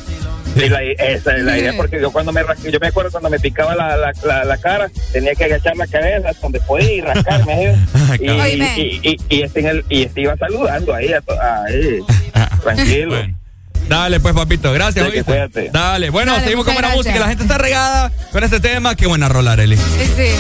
Sí, 0.57 0.69
la, 0.69 0.83
esa 0.83 1.37
es 1.37 1.45
la 1.45 1.57
idea, 1.57 1.73
porque 1.77 2.01
yo 2.01 2.11
cuando 2.11 2.33
me 2.33 2.43
rasqué, 2.43 2.73
yo 2.73 2.81
me 2.81 2.89
acuerdo 2.89 3.13
cuando 3.13 3.31
me 3.31 3.39
picaba 3.39 3.77
la, 3.77 3.97
la, 3.97 4.13
la, 4.25 4.45
la 4.45 4.57
cara, 4.59 4.91
tenía 5.13 5.33
que 5.37 5.45
agachar 5.45 5.77
la 5.77 5.87
cabeza 5.87 6.33
donde 6.43 6.59
podía 6.61 6.93
y 6.93 7.01
rascarme. 7.03 7.65
¿eh? 7.67 7.77
y, 8.21 8.29
Oíme. 8.31 8.75
y, 8.77 9.01
y, 9.11 9.17
y 9.29 9.43
este 9.43 9.61
en 9.61 9.67
el, 9.69 9.85
y 9.89 10.03
este 10.03 10.23
iba 10.23 10.37
saludando 10.37 10.93
ahí, 10.93 11.13
a 11.13 11.21
to- 11.21 11.41
ahí, 11.41 12.01
tranquilo. 12.65 13.17
Dale, 13.91 14.21
pues, 14.21 14.35
papito, 14.35 14.73
gracias. 14.73 15.05
Sí. 15.13 15.69
Dale, 15.73 16.11
bueno, 16.11 16.31
Dale, 16.31 16.45
seguimos 16.45 16.65
con 16.65 16.75
buena 16.75 16.91
música. 16.91 17.13
gracias. 17.13 17.21
La 17.21 17.29
gente 17.29 17.43
está 17.43 17.59
regada 17.59 18.13
con 18.31 18.45
este 18.45 18.61
tema. 18.61 18.95
Qué 18.95 19.09
buena 19.09 19.29
rola, 19.29 19.53
Arely. 19.53 19.77
Sí, 19.77 19.83
sí. 20.17 20.31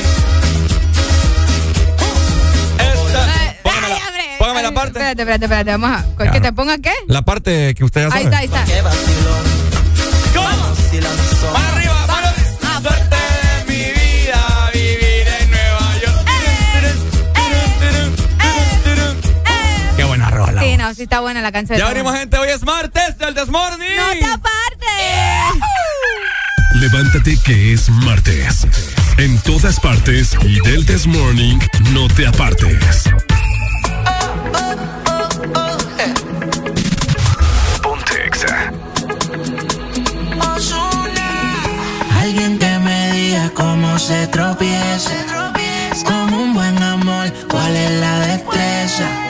Póngame 3.64 3.88
la, 3.88 4.38
póngame 4.38 4.62
la 4.62 4.72
parte. 4.72 5.00
Espérate, 5.00 5.22
espérate, 5.22 5.44
espérate. 5.46 5.70
Vamos 5.72 5.90
a. 5.90 6.30
¿Que 6.30 6.40
te 6.40 6.52
ponga 6.52 6.78
qué? 6.78 6.92
La 7.08 7.22
parte 7.22 7.74
que 7.74 7.82
usted 7.82 8.02
ya 8.02 8.10
sabe. 8.10 8.20
Ahí 8.20 8.24
está, 8.26 8.38
ahí 8.38 8.46
está. 8.46 8.62
arriba, 8.62 8.90
Sí, 21.00 21.04
está 21.04 21.20
buena 21.20 21.40
la 21.40 21.50
canción. 21.50 21.78
Ya 21.78 21.88
venimos, 21.88 22.14
gente. 22.14 22.36
Hoy 22.36 22.50
es 22.50 22.62
martes 22.62 23.16
del 23.16 23.32
Desmorning. 23.32 23.96
¡No 23.96 24.10
te 24.12 24.24
apartes! 24.26 25.62
Levántate 26.74 27.38
que 27.42 27.72
es 27.72 27.88
martes. 27.88 28.66
En 29.16 29.38
todas 29.38 29.80
partes 29.80 30.36
y 30.42 30.60
del 30.60 30.84
This 30.84 31.06
Morning, 31.06 31.58
no 31.92 32.06
te 32.08 32.26
apartes. 32.26 33.04
Ponte 37.82 38.26
Exa. 38.26 38.70
Alguien 42.20 42.58
que 42.58 42.78
me 42.80 43.12
diga 43.12 43.50
cómo 43.54 43.98
se 43.98 44.26
tropieza. 44.26 45.12
Como 46.04 46.42
un 46.42 46.52
buen 46.52 46.82
amor, 46.82 47.32
cuál 47.48 47.74
es 47.74 47.90
la 47.90 48.18
destreza. 48.26 49.29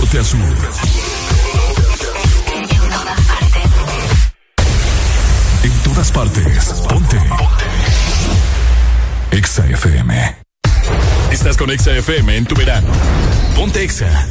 Norte 0.00 0.18
a 0.18 0.24
sur. 0.24 0.40
En 5.62 5.72
todas 5.82 6.10
partes. 6.10 6.64
Ponte. 6.88 7.18
Exa 9.30 9.66
FM. 9.66 10.36
Estás 11.30 11.58
con 11.58 11.70
Exa 11.70 11.92
FM 11.92 12.34
en 12.34 12.46
tu 12.46 12.54
verano. 12.54 12.88
Ponte 13.54 13.84
Exa. 13.84 14.26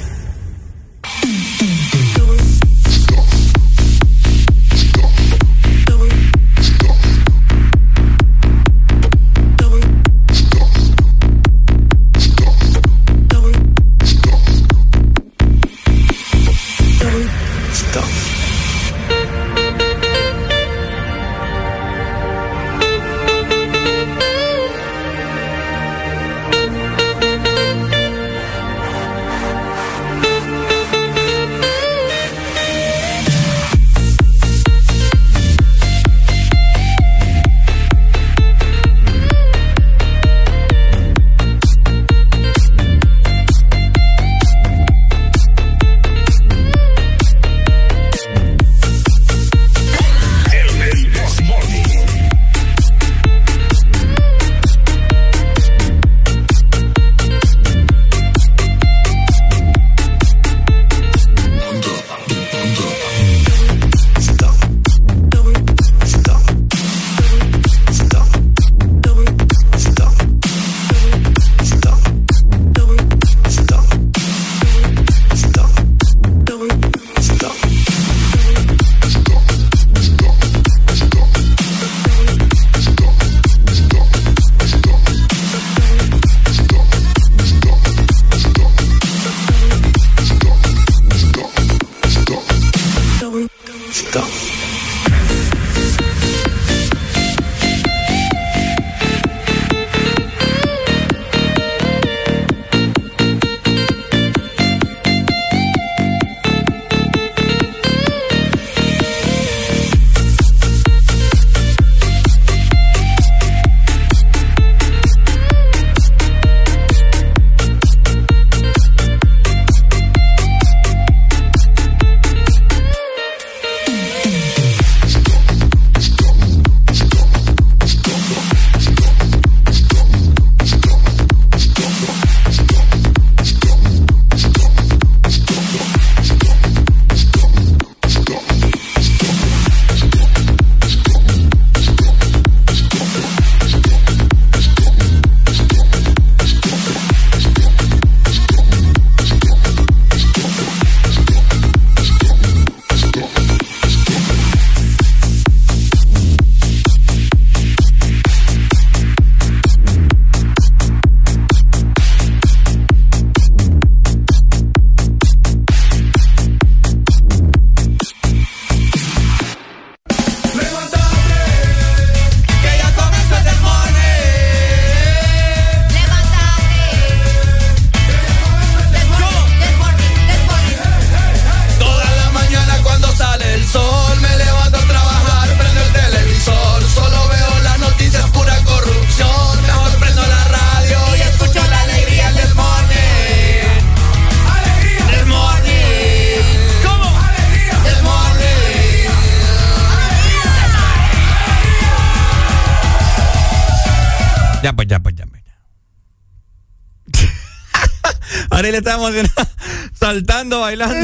Está 208.89 208.95
emocionada, 208.95 209.49
saltando, 209.93 210.59
bailando. 210.61 210.95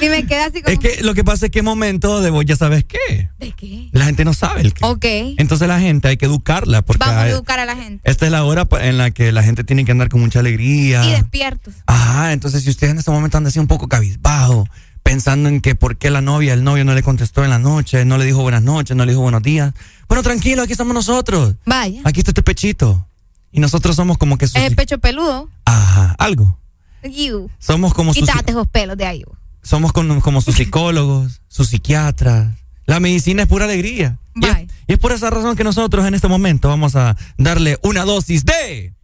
Y 0.00 0.08
me 0.08 0.26
queda 0.26 0.46
así 0.46 0.62
como. 0.62 0.72
Es 0.72 0.78
que 0.78 1.02
lo 1.02 1.14
que 1.14 1.24
pasa 1.24 1.46
es 1.46 1.52
que 1.52 1.60
es 1.60 1.64
momento 1.64 2.20
de 2.20 2.30
vos 2.30 2.44
ya 2.44 2.56
sabes 2.56 2.84
qué. 2.84 3.30
¿De 3.38 3.52
qué? 3.52 3.88
La 3.92 4.04
gente 4.06 4.24
no 4.24 4.34
sabe 4.34 4.62
el 4.62 4.74
qué. 4.74 4.84
Ok. 4.84 5.04
Entonces 5.38 5.68
la 5.68 5.80
gente 5.80 6.08
hay 6.08 6.16
que 6.16 6.26
educarla. 6.26 6.82
Porque 6.82 7.04
Vamos 7.04 7.22
a 7.22 7.28
educar 7.28 7.58
a 7.58 7.64
la 7.64 7.76
gente. 7.76 8.00
esta 8.08 8.26
es 8.26 8.32
la 8.32 8.44
hora 8.44 8.66
en 8.80 8.98
la 8.98 9.10
que 9.10 9.32
la 9.32 9.42
gente 9.42 9.64
tiene 9.64 9.84
que 9.84 9.92
andar 9.92 10.08
con 10.08 10.20
mucha 10.20 10.40
alegría. 10.40 11.04
Y 11.04 11.12
despiertos. 11.12 11.74
Ajá, 11.86 12.32
entonces 12.32 12.64
si 12.64 12.70
usted 12.70 12.88
en 12.90 12.98
este 12.98 13.10
momento 13.10 13.38
anda 13.38 13.48
así 13.48 13.58
un 13.58 13.66
poco 13.66 13.88
cabizbajo, 13.88 14.68
pensando 15.02 15.48
en 15.48 15.60
que 15.60 15.74
por 15.74 15.96
qué 15.96 16.10
la 16.10 16.20
novia, 16.20 16.54
el 16.54 16.64
novio 16.64 16.84
no 16.84 16.94
le 16.94 17.02
contestó 17.02 17.44
en 17.44 17.50
la 17.50 17.58
noche, 17.58 18.04
no 18.04 18.18
le 18.18 18.24
dijo 18.24 18.42
buenas 18.42 18.62
noches, 18.62 18.96
no 18.96 19.04
le 19.04 19.12
dijo 19.12 19.22
buenos 19.22 19.42
días. 19.42 19.72
Bueno, 20.08 20.22
tranquilo, 20.22 20.62
aquí 20.62 20.72
estamos 20.72 20.94
nosotros. 20.94 21.54
Vaya. 21.64 22.00
Aquí 22.04 22.20
está 22.20 22.32
este 22.32 22.42
pechito. 22.42 23.06
Y 23.50 23.60
nosotros 23.60 23.96
somos 23.96 24.18
como 24.18 24.36
que 24.36 24.46
sus... 24.46 24.56
Es 24.56 24.64
el 24.64 24.76
pecho 24.76 24.98
peludo. 24.98 25.48
Ajá, 25.64 26.14
algo. 26.18 26.58
You. 27.02 27.50
Somos 27.58 27.94
como 27.94 28.12
sus... 28.14 28.26
Quítate 28.28 28.50
esos 28.52 28.66
pelos 28.68 28.96
de 28.96 29.06
ahí. 29.06 29.24
Somos 29.62 29.92
con- 29.92 30.20
como 30.20 30.40
sus 30.40 30.54
psicólogos, 30.56 31.40
sus 31.48 31.68
psiquiatras. 31.68 32.54
La 32.86 33.00
medicina 33.00 33.42
es 33.42 33.48
pura 33.48 33.64
alegría. 33.66 34.18
Y 34.34 34.46
es, 34.46 34.56
y 34.86 34.92
es 34.94 34.98
por 34.98 35.12
esa 35.12 35.30
razón 35.30 35.56
que 35.56 35.64
nosotros 35.64 36.06
en 36.06 36.14
este 36.14 36.28
momento 36.28 36.68
vamos 36.68 36.96
a 36.96 37.16
darle 37.36 37.78
una 37.82 38.04
dosis 38.04 38.44
de... 38.44 38.94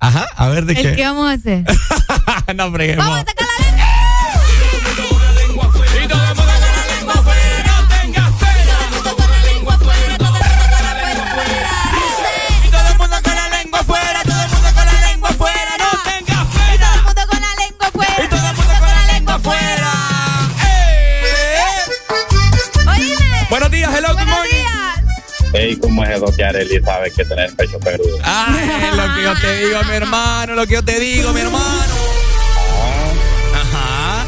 Ajá, 0.00 0.28
a 0.36 0.48
ver 0.48 0.64
de 0.64 0.74
¿El 0.74 0.82
qué. 0.82 0.92
qué 0.96 1.04
vamos 1.04 1.28
a 1.28 1.32
hacer? 1.32 1.64
no 2.54 2.70
freguemos. 2.72 3.04
Vamos 3.04 3.20
a 3.20 3.24
sacar 3.24 3.46
la. 3.76 3.77
Ey, 25.54 25.76
¿cómo 25.76 26.04
es 26.04 26.10
eso 26.10 26.26
que 26.36 26.44
Arely 26.44 26.80
sabe 26.84 27.10
que 27.10 27.24
tener 27.24 27.54
pecho 27.56 27.78
peludo? 27.80 28.18
Ay, 28.22 28.90
lo 28.94 29.14
que 29.14 29.22
yo 29.22 29.34
te 29.40 29.56
digo, 29.66 29.82
mi 29.84 29.94
hermano, 29.94 30.54
lo 30.54 30.66
que 30.66 30.74
yo 30.74 30.84
te 30.84 31.00
digo, 31.00 31.32
mi 31.32 31.40
hermano. 31.40 31.94
Ajá. 33.54 34.26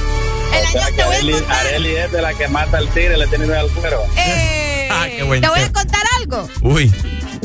El 0.58 0.64
O 0.66 0.70
sea 0.70 0.86
año 0.86 0.96
que 0.96 1.02
te 1.02 1.04
voy 1.04 1.14
a 1.14 1.18
Arely, 1.18 1.32
contar. 1.32 1.66
Arely 1.66 1.96
es 1.96 2.12
de 2.12 2.22
la 2.22 2.34
que 2.34 2.48
mata 2.48 2.78
al 2.78 2.88
tigre 2.88 3.16
y 3.16 3.18
le 3.18 3.26
tiene 3.26 3.46
miedo 3.46 3.60
al 3.60 3.68
cuero. 3.70 4.02
Eh, 4.16 4.66
Ah, 4.92 5.06
qué 5.08 5.22
buen 5.22 5.40
te 5.40 5.48
voy 5.48 5.60
a 5.60 5.72
contar 5.72 6.02
algo. 6.18 6.48
Uy. 6.62 6.92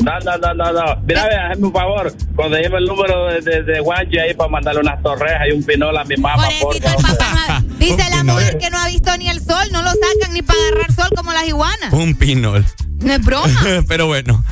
No, 0.02 0.18
no, 0.20 0.36
no, 0.36 0.52
no, 0.54 0.72
no. 0.72 0.96
Mira, 1.06 1.48
hazme 1.50 1.66
un 1.68 1.72
favor. 1.72 2.12
Cuando 2.34 2.58
lleve 2.58 2.78
el 2.78 2.84
número 2.86 3.26
de, 3.28 3.40
de, 3.40 3.62
de 3.62 3.80
Guanchi 3.80 4.18
ahí 4.18 4.34
para 4.34 4.50
mandarle 4.50 4.80
unas 4.80 5.00
torrejas 5.02 5.42
y 5.48 5.52
un 5.52 5.62
pinol 5.64 5.96
a 5.96 6.04
mi 6.04 6.16
mamá, 6.16 6.48
Pobrecito 6.60 6.88
el 6.88 6.96
papá. 6.96 7.60
no- 7.62 7.76
Dice 7.78 7.96
la 8.10 8.20
pinol. 8.20 8.24
mujer 8.34 8.58
que 8.58 8.68
no 8.70 8.78
ha 8.78 8.88
visto 8.88 9.16
ni 9.16 9.28
el 9.30 9.40
sol, 9.40 9.64
no 9.72 9.80
lo 9.82 9.90
sacan 9.90 10.32
ni 10.34 10.42
para 10.42 10.58
agarrar 10.70 10.92
sol 10.92 11.08
como 11.16 11.32
las 11.32 11.46
iguanas. 11.46 11.92
Un 11.92 12.14
pinol. 12.16 12.66
No 13.00 13.12
es 13.12 13.24
broma. 13.24 13.48
Pero 13.88 14.06
bueno. 14.06 14.44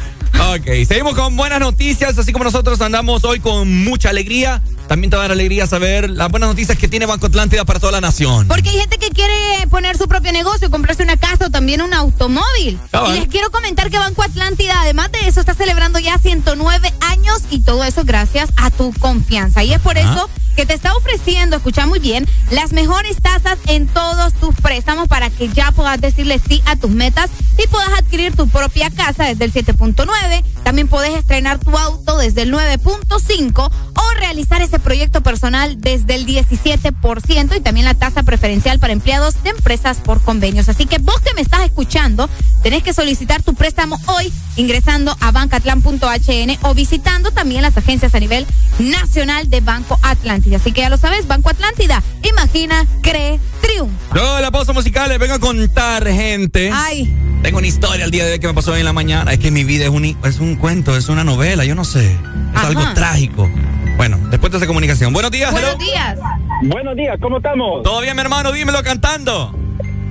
Ok, 0.52 0.66
seguimos 0.86 1.14
con 1.14 1.36
buenas 1.36 1.60
noticias, 1.60 2.18
así 2.18 2.32
como 2.32 2.44
nosotros 2.44 2.80
andamos 2.80 3.24
hoy 3.24 3.40
con 3.40 3.84
mucha 3.84 4.10
alegría. 4.10 4.62
También 4.88 5.10
te 5.10 5.16
va 5.16 5.22
a 5.22 5.28
dar 5.28 5.32
alegría 5.32 5.66
saber 5.66 6.10
las 6.10 6.30
buenas 6.30 6.48
noticias 6.48 6.76
que 6.78 6.88
tiene 6.88 7.06
Banco 7.06 7.26
Atlántida 7.26 7.64
para 7.64 7.80
toda 7.80 7.92
la 7.92 8.00
nación. 8.00 8.48
Porque 8.48 8.68
hay 8.68 8.78
gente 8.78 8.98
que 8.98 9.10
quiere 9.10 9.66
poner 9.70 9.96
su 9.96 10.08
propio 10.08 10.32
negocio, 10.32 10.70
comprarse 10.70 11.02
una 11.02 11.16
casa 11.16 11.46
o 11.46 11.50
también 11.50 11.80
un 11.82 11.94
automóvil. 11.94 12.78
Cabal. 12.90 13.16
Y 13.16 13.20
les 13.20 13.28
quiero 13.28 13.50
comentar 13.50 13.90
que 13.90 13.98
Banco 13.98 14.22
Atlántida, 14.22 14.80
además 14.80 15.10
de 15.12 15.26
eso, 15.26 15.40
está 15.40 15.54
celebrando 15.54 15.98
ya 15.98 16.18
109 16.18 16.92
años 17.00 17.42
y 17.50 17.60
todo 17.60 17.84
eso 17.84 18.04
gracias 18.04 18.50
a 18.56 18.70
tu 18.70 18.92
confianza. 18.94 19.64
Y 19.64 19.72
es 19.72 19.80
por 19.80 19.98
Ajá. 19.98 20.12
eso 20.12 20.30
que 20.54 20.66
te 20.66 20.74
está 20.74 20.94
ofreciendo, 20.94 21.56
escucha 21.56 21.86
muy 21.86 21.98
bien, 21.98 22.28
las 22.50 22.72
mejores 22.72 23.20
tasas 23.20 23.58
en 23.66 23.88
todos 23.88 24.34
tus 24.34 24.54
préstamos 24.54 25.08
para 25.08 25.30
que 25.30 25.48
ya 25.48 25.72
puedas 25.72 26.00
decirle 26.00 26.40
sí 26.46 26.62
a 26.66 26.76
tus 26.76 26.90
metas 26.90 27.30
y 27.62 27.66
puedas 27.68 27.90
adquirir 27.98 28.36
tu 28.36 28.48
propia 28.48 28.90
casa 28.90 29.24
desde 29.24 29.44
el 29.46 29.52
7.9. 29.52 30.44
También 30.62 30.88
puedes 30.88 31.14
estrenar 31.14 31.58
tu 31.58 31.76
auto 31.76 32.18
desde 32.18 32.42
el 32.42 32.52
9.5 32.52 33.70
o 33.94 34.18
realizar 34.18 34.62
ese 34.62 34.73
proyecto 34.80 35.22
personal 35.22 35.80
desde 35.80 36.14
el 36.14 36.26
17% 36.26 37.56
y 37.56 37.60
también 37.60 37.84
la 37.86 37.94
tasa 37.94 38.22
preferencial 38.22 38.78
para 38.78 38.92
empleados 38.92 39.42
de 39.42 39.50
empresas 39.50 39.98
por 39.98 40.20
convenios. 40.20 40.68
Así 40.68 40.86
que 40.86 40.98
vos 40.98 41.20
que 41.20 41.34
me 41.34 41.40
estás 41.40 41.62
escuchando, 41.64 42.28
tenés 42.62 42.82
que 42.82 42.92
solicitar 42.92 43.42
tu 43.42 43.54
préstamo 43.54 43.98
hoy 44.06 44.32
ingresando 44.56 45.16
a 45.20 45.32
bancatlan.hn 45.32 46.58
o 46.62 46.74
visitando 46.74 47.30
también 47.30 47.62
las 47.62 47.76
agencias 47.76 48.14
a 48.14 48.20
nivel 48.20 48.46
nacional 48.78 49.50
de 49.50 49.60
Banco 49.60 49.98
Atlántida. 50.02 50.56
Así 50.56 50.72
que 50.72 50.82
ya 50.82 50.90
lo 50.90 50.96
sabes, 50.96 51.26
Banco 51.26 51.50
Atlántida, 51.50 52.02
imagina, 52.22 52.86
cree, 53.02 53.40
triunfa. 53.60 54.34
De 54.36 54.42
la 54.42 54.50
pausa 54.50 54.72
musical 54.72 55.08
les 55.08 55.18
vengo 55.18 55.34
a 55.34 55.38
contar, 55.38 56.06
gente. 56.06 56.70
Ay, 56.72 57.14
Tengo 57.42 57.58
una 57.58 57.66
historia 57.66 58.04
el 58.04 58.10
día 58.10 58.24
de 58.24 58.32
hoy 58.32 58.38
que 58.38 58.46
me 58.46 58.54
pasó 58.54 58.72
hoy 58.72 58.80
en 58.80 58.86
la 58.86 58.92
mañana. 58.92 59.32
Es 59.32 59.38
que 59.38 59.50
mi 59.50 59.64
vida 59.64 59.84
es 59.84 59.90
un, 59.90 60.04
es 60.04 60.38
un 60.38 60.56
cuento, 60.56 60.96
es 60.96 61.08
una 61.08 61.24
novela, 61.24 61.64
yo 61.64 61.74
no 61.74 61.84
sé. 61.84 62.12
Es 62.12 62.18
Ajá. 62.54 62.68
algo 62.68 62.82
trágico. 62.94 63.50
Bueno, 63.96 64.18
después 64.30 64.52
de 64.52 64.63
esa 64.64 64.68
comunicación. 64.68 65.12
Buenos 65.12 65.30
días, 65.30 65.52
buenos 65.52 65.74
hello. 65.74 65.84
días. 65.84 66.18
Buenos 66.62 66.96
días, 66.96 67.16
¿cómo 67.20 67.36
estamos? 67.36 67.82
¿Todo 67.82 68.00
bien, 68.00 68.16
mi 68.16 68.22
hermano? 68.22 68.50
Dímelo 68.50 68.82
cantando. 68.82 69.54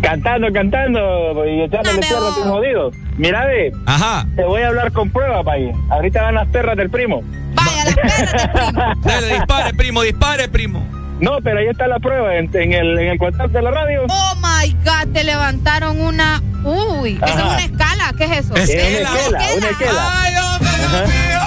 Cantando, 0.01 0.47
cantando 0.53 1.45
y 1.47 1.61
echándole 1.63 1.99
tierra 1.99 2.27
a 2.29 2.35
tus 2.35 2.43
jodidos. 2.43 2.93
Mira, 3.17 3.45
ve, 3.45 3.71
Ajá. 3.85 4.27
te 4.35 4.43
voy 4.43 4.61
a 4.61 4.67
hablar 4.67 4.91
con 4.91 5.09
prueba, 5.09 5.43
país. 5.43 5.73
Ahorita 5.89 6.21
van 6.21 6.35
las 6.35 6.47
perras 6.49 6.77
del 6.77 6.89
primo. 6.89 7.21
Vaya, 7.55 7.85
las 7.85 7.95
perras 7.95 8.31
del 8.31 8.49
primo. 8.51 8.93
Dale, 9.03 9.27
dispare, 9.33 9.73
primo, 9.73 10.01
dispare, 10.01 10.47
primo. 10.49 10.85
No, 11.19 11.37
pero 11.41 11.59
ahí 11.59 11.67
está 11.67 11.87
la 11.87 11.99
prueba 11.99 12.35
en, 12.35 12.49
en 12.53 12.73
el, 12.73 12.99
en 12.99 13.07
el 13.09 13.17
WhatsApp 13.19 13.51
de 13.51 13.61
la 13.61 13.71
radio. 13.71 14.01
Oh 14.09 14.33
my 14.41 14.71
God, 14.83 15.13
te 15.13 15.23
levantaron 15.23 15.99
una. 16.01 16.41
Uy, 16.65 17.15
esa 17.15 17.25
es 17.25 17.31
Ajá. 17.37 17.45
una 17.53 17.63
escala. 17.65 18.13
¿Qué 18.17 18.23
es 18.25 18.31
eso? 18.39 18.55
Es 18.55 18.69
Es 18.69 18.99
una 18.99 19.09
esquela, 19.15 19.39
una 19.57 19.69
esquela. 19.69 20.21
Ay, 20.21 20.33
hombre, 20.35 20.69
Dios 20.79 20.91
mío. 21.07 21.39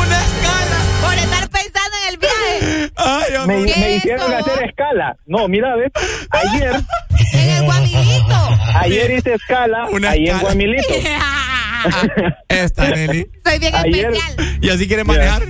Una 0.00 0.18
escala. 0.20 0.75
Ay, 2.96 3.24
Me, 3.32 3.38
hombre. 3.38 3.72
¿Qué 3.72 3.80
me 3.80 3.90
es 3.90 3.96
hicieron 3.98 4.32
hacer 4.34 4.64
escala. 4.64 5.16
No, 5.26 5.48
mira, 5.48 5.74
ves, 5.76 5.92
ayer, 6.30 6.72
En 7.32 7.50
el 7.50 7.64
guamilito. 7.64 8.48
ayer 8.80 9.10
hice 9.10 9.34
escala 9.34 9.86
Una 9.90 10.10
ahí 10.10 10.28
en. 10.28 10.38
Guamilito. 10.40 10.94
Esta, 12.48 12.88
Nelly. 12.88 13.26
Soy 13.44 13.58
bien 13.58 13.74
Ayer- 13.74 14.12
especial. 14.14 14.58
¿Y 14.60 14.70
así 14.70 14.86
quiere 14.88 15.04
manejar? 15.04 15.42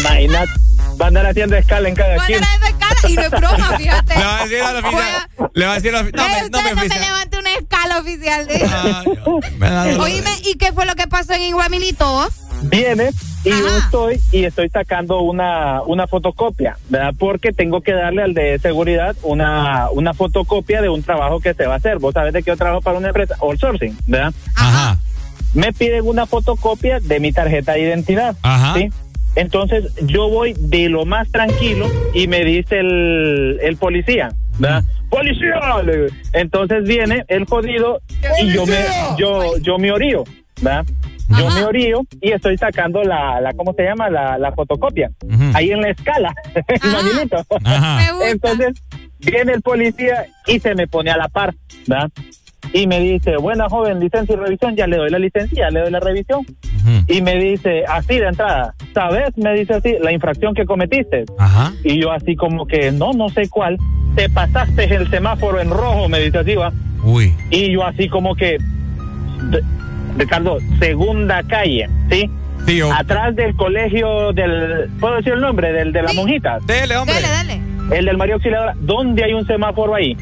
Imagínate, 0.00 0.50
va 1.00 1.04
a 1.06 1.08
andar 1.08 1.26
haciendo 1.26 1.56
escala 1.56 1.88
en 1.88 1.94
cada 1.94 2.14
Cuando 2.16 2.26
quien. 2.26 2.38
era 2.42 2.54
esa 2.56 2.68
escala 2.68 3.10
y 3.10 3.14
no 3.14 3.22
es 3.22 3.30
broma, 3.30 3.76
fíjate. 3.78 4.14
Le 4.16 4.24
va 4.24 4.38
a 4.38 4.42
decir 4.44 4.62
a 4.62 4.72
la 4.72 4.78
oficina. 4.80 5.28
Le 5.54 5.66
va 5.66 5.72
a 5.72 5.74
decir 5.74 5.90
a 5.90 5.92
la 5.92 6.00
oficina. 6.00 6.22
No, 6.22 6.28
me, 6.28 6.40
no 6.50 6.62
me 6.62 6.70
no 6.74 6.88
me 6.88 7.00
levante 7.00 7.38
una 7.38 7.54
escala 7.54 7.98
oficial. 7.98 8.46
de- 8.46 8.58
da 8.58 9.02
dolor. 9.04 10.00
Oíme, 10.04 10.30
¿y 10.44 10.54
qué 10.56 10.72
fue 10.72 10.86
lo 10.86 10.94
que 10.94 11.06
pasó 11.06 11.32
en 11.34 11.42
Iguamilito? 11.42 12.28
Viene 12.62 13.10
y 13.44 13.50
yo 13.50 13.76
estoy 13.78 14.20
y 14.32 14.44
estoy 14.44 14.68
sacando 14.68 15.20
una, 15.20 15.80
una 15.82 16.08
fotocopia, 16.08 16.76
¿verdad? 16.88 17.14
Porque 17.16 17.52
tengo 17.52 17.80
que 17.82 17.92
darle 17.92 18.22
al 18.24 18.34
de 18.34 18.58
seguridad 18.58 19.14
una, 19.22 19.88
una 19.92 20.12
fotocopia 20.12 20.82
de 20.82 20.88
un 20.88 21.04
trabajo 21.04 21.38
que 21.40 21.54
se 21.54 21.66
va 21.66 21.74
a 21.74 21.76
hacer. 21.76 21.98
Vos 21.98 22.14
sabés 22.14 22.32
de 22.32 22.42
que 22.42 22.50
yo 22.50 22.56
trabajo 22.56 22.82
para 22.82 22.98
una 22.98 23.08
empresa, 23.08 23.36
outsourcing, 23.40 23.96
¿verdad? 24.06 24.32
Ajá. 24.56 24.98
Me 25.54 25.72
piden 25.72 26.04
una 26.06 26.26
fotocopia 26.26 26.98
de 26.98 27.20
mi 27.20 27.32
tarjeta 27.32 27.72
de 27.72 27.80
identidad. 27.82 28.36
Ajá. 28.42 28.74
¿sí? 28.74 28.90
Entonces 29.34 29.94
yo 30.06 30.28
voy 30.28 30.54
de 30.58 30.88
lo 30.88 31.04
más 31.04 31.30
tranquilo 31.30 31.86
y 32.14 32.26
me 32.26 32.44
dice 32.44 32.80
el, 32.80 33.58
el 33.62 33.76
policía, 33.76 34.30
¿verdad? 34.58 34.82
¡Policía! 35.10 35.82
Le 35.84 35.96
digo. 35.96 36.06
Entonces 36.32 36.84
viene 36.84 37.24
el 37.28 37.44
jodido 37.46 38.00
y 38.42 38.52
yo 38.52 38.66
me, 38.66 38.84
yo, 39.18 39.56
yo 39.58 39.78
me 39.78 39.92
orío, 39.92 40.24
¿verdad? 40.60 40.84
Yo 41.30 41.46
Ajá. 41.46 41.58
me 41.58 41.64
orío 41.66 42.00
y 42.22 42.32
estoy 42.32 42.56
sacando 42.56 43.02
la, 43.04 43.40
la 43.40 43.52
¿cómo 43.52 43.74
se 43.74 43.82
llama? 43.84 44.08
La, 44.08 44.38
la 44.38 44.50
fotocopia. 44.52 45.10
Ahí 45.52 45.70
en 45.70 45.82
la 45.82 45.90
escala. 45.90 46.34
Ajá. 47.64 48.12
Gusta. 48.12 48.30
Entonces 48.30 48.82
viene 49.18 49.52
el 49.52 49.62
policía 49.62 50.26
y 50.46 50.58
se 50.58 50.74
me 50.74 50.86
pone 50.86 51.10
a 51.10 51.18
la 51.18 51.28
par, 51.28 51.54
¿verdad? 51.86 52.10
Y 52.72 52.86
me 52.86 53.00
dice, 53.00 53.36
buena 53.38 53.68
joven, 53.68 53.98
licencia 54.00 54.34
y 54.34 54.36
revisión, 54.36 54.76
ya 54.76 54.86
le 54.86 54.96
doy 54.98 55.10
la 55.10 55.18
licencia, 55.18 55.64
ya 55.66 55.70
le 55.70 55.80
doy 55.80 55.90
la 55.90 56.00
revisión. 56.00 56.44
Y 57.06 57.22
me 57.22 57.36
dice, 57.36 57.84
así 57.88 58.18
de 58.18 58.28
entrada, 58.28 58.74
¿sabes? 58.94 59.36
Me 59.36 59.54
dice 59.54 59.74
así, 59.74 59.94
la 60.00 60.12
infracción 60.12 60.54
que 60.54 60.64
cometiste. 60.64 61.24
Ajá. 61.38 61.72
Y 61.84 62.00
yo 62.00 62.12
así 62.12 62.36
como 62.36 62.66
que, 62.66 62.92
no, 62.92 63.12
no 63.12 63.28
sé 63.30 63.48
cuál, 63.48 63.78
te 64.14 64.28
pasaste 64.28 64.84
el 64.94 65.08
semáforo 65.10 65.60
en 65.60 65.70
rojo, 65.70 66.08
me 66.08 66.20
dice 66.20 66.38
así, 66.38 66.54
va. 66.54 66.72
Uy. 67.02 67.34
Y 67.50 67.72
yo 67.72 67.84
así 67.84 68.08
como 68.08 68.34
que, 68.34 68.58
Ricardo, 70.16 70.58
segunda 70.78 71.42
calle, 71.44 71.88
¿sí? 72.10 72.30
Tío. 72.66 72.92
Atrás 72.92 73.34
del 73.36 73.54
colegio 73.56 74.32
del, 74.32 74.90
¿puedo 75.00 75.16
decir 75.16 75.32
el 75.34 75.40
nombre? 75.40 75.72
Del 75.72 75.92
de 75.92 76.02
las 76.02 76.10
Sí. 76.12 76.16
monjitas. 76.18 76.66
Dele, 76.66 76.96
hombre. 76.96 77.14
Dale, 77.14 77.28
dale. 77.28 77.96
El 77.96 78.04
del 78.04 78.16
María 78.18 78.34
Auxiliadora. 78.34 78.74
¿Dónde 78.80 79.24
hay 79.24 79.32
un 79.32 79.46
semáforo 79.46 79.94
ahí? 79.94 80.16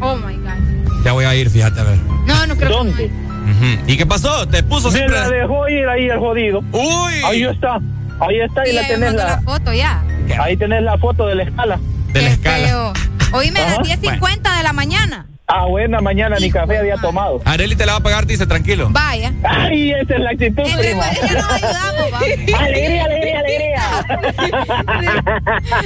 Oh 0.00 0.16
my 0.16 0.34
God. 0.36 0.67
Ya 1.04 1.12
voy 1.12 1.24
a 1.24 1.34
ir, 1.34 1.48
fíjate, 1.50 1.80
a 1.80 1.84
ver. 1.84 1.98
No, 2.26 2.46
no 2.46 2.56
creo 2.56 2.70
¿Dónde? 2.70 3.10
que. 3.10 3.92
¿Y 3.92 3.96
qué 3.96 4.04
pasó? 4.04 4.46
¿Te 4.46 4.62
puso 4.62 4.90
Me 4.90 4.98
siempre? 4.98 5.18
la 5.18 5.30
dejó 5.30 5.68
ir 5.68 5.86
ahí 5.88 6.06
el 6.06 6.18
jodido. 6.18 6.58
Uy. 6.72 7.14
Ahí 7.24 7.44
está. 7.44 7.80
Ahí 8.20 8.40
está, 8.40 8.64
y 8.66 8.70
Sí, 8.70 8.74
la 8.74 8.82
me 8.82 8.88
tenés 8.88 9.14
la, 9.14 9.24
la 9.24 9.40
foto 9.42 9.72
ya. 9.72 10.02
ahí 10.42 10.56
tenés 10.56 10.82
la 10.82 10.98
foto 10.98 11.26
de 11.26 11.36
la 11.36 11.42
escala. 11.44 11.78
De 12.12 12.22
la 12.22 12.28
escala. 12.30 12.66
Feo. 12.66 12.92
Oíme, 13.32 13.60
a 13.60 13.64
las 13.64 13.72
Ajá. 13.78 13.82
10.50 13.82 14.56
de 14.58 14.62
la 14.64 14.72
mañana. 14.72 15.26
Ah, 15.50 15.64
buena, 15.64 16.02
mañana 16.02 16.36
ni 16.38 16.50
café 16.50 16.76
había 16.76 16.96
tomado. 16.98 17.40
Areli 17.46 17.74
te 17.74 17.86
la 17.86 17.92
va 17.92 17.98
a 17.98 18.02
pagar, 18.02 18.26
dice, 18.26 18.46
tranquilo. 18.46 18.88
Vaya. 18.90 19.32
Ay, 19.42 19.92
esa 19.92 20.14
es 20.16 20.20
la 20.20 20.30
actitud, 20.30 20.62
En 20.62 20.78
prima. 20.78 21.08
ella 21.10 21.32
nos 21.40 21.52
ayudamos, 21.52 22.12
va. 22.12 22.18
Alegría, 22.58 23.04
alegría, 23.04 23.38
alegría. 23.40 23.82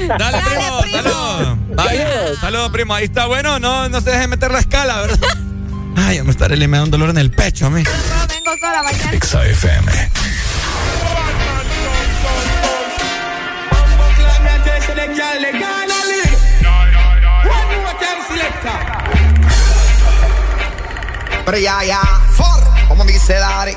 Dale, 0.19 0.39
primo, 0.39 0.83
saludos. 0.91 1.59
Vaya, 1.77 2.09
Saludos, 2.41 2.71
primo. 2.73 2.93
Ahí 2.95 3.05
está 3.05 3.27
bueno, 3.27 3.61
no, 3.61 3.89
no 3.89 4.01
se 4.01 4.11
deje 4.11 4.27
meter 4.27 4.51
la 4.51 4.59
escala, 4.59 5.01
¿verdad? 5.03 5.19
Ay, 5.97 6.21
me 6.23 6.33
está 6.33 6.47
Areli, 6.47 6.67
me 6.67 6.79
da 6.79 6.83
un 6.83 6.91
dolor 6.91 7.11
en 7.11 7.19
el 7.19 7.31
pecho 7.31 7.67
a 7.67 7.71
mí. 7.71 7.85
No 7.85 8.27
vengo 8.27 8.57
sola 8.59 8.83
mañana. 8.83 9.13
Exa 9.13 9.43
Pero 21.45 21.59
ya, 21.59 21.83
ya, 21.85 22.01
for, 22.37 22.63
como 22.89 23.05
dice 23.05 23.35
Dari. 23.35 23.77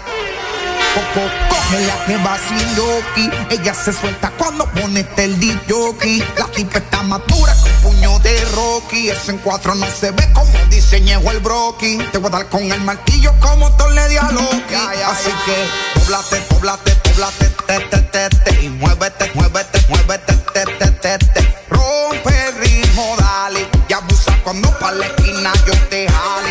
Coco, 0.96 1.28
coge 1.50 1.86
la 1.88 2.06
que 2.06 2.16
va 2.18 2.38
sin 2.38 2.76
yoki. 2.76 3.30
Ella 3.50 3.74
se 3.74 3.92
suelta 3.92 4.32
cuando 4.38 4.66
pone 4.72 5.02
este 5.02 5.26
el 5.26 5.62
jockey. 5.68 6.24
La 6.38 6.46
tipa 6.48 6.78
está 6.78 7.04
madura 7.04 7.54
con 7.62 7.92
puño 7.92 8.18
de 8.20 8.40
Rocky. 8.56 9.10
Eso 9.10 9.32
en 9.32 9.40
cuatro 9.40 9.76
no 9.76 9.86
se 9.88 10.12
ve 10.12 10.32
como 10.32 10.58
diseñó 10.70 11.20
el 11.32 11.40
broki. 11.40 11.98
Te 12.14 12.18
voy 12.18 12.30
a 12.30 12.38
dar 12.38 12.48
con 12.48 12.62
el 12.72 12.80
martillo 12.82 13.34
como 13.42 13.70
Thor 13.76 13.92
le 13.92 14.08
di 14.08 14.16
a 14.16 14.32
Loki. 14.32 14.76
Así 15.06 15.32
que, 15.46 16.00
poblate, 16.00 16.38
poblate, 16.50 16.92
poblate, 17.04 17.46
te, 17.68 17.80
te, 17.80 17.98
te, 17.98 18.30
te. 18.30 18.64
Y 18.64 18.70
muévete, 18.70 19.32
muévete, 19.34 19.82
muévete, 19.90 20.34
te, 20.54 20.66
te, 20.66 20.92
te, 20.92 21.18
te. 21.18 21.56
Rompe 21.70 22.48
el 22.48 22.56
ritmo, 22.56 23.16
dale. 23.20 23.68
Y 23.90 23.94
abusa 23.94 24.34
cuando 24.46 24.72
pa' 24.80 24.94
la 24.94 25.08
esquina 25.08 25.52
yo 25.68 25.74
te 25.90 26.08
jale. 26.10 26.45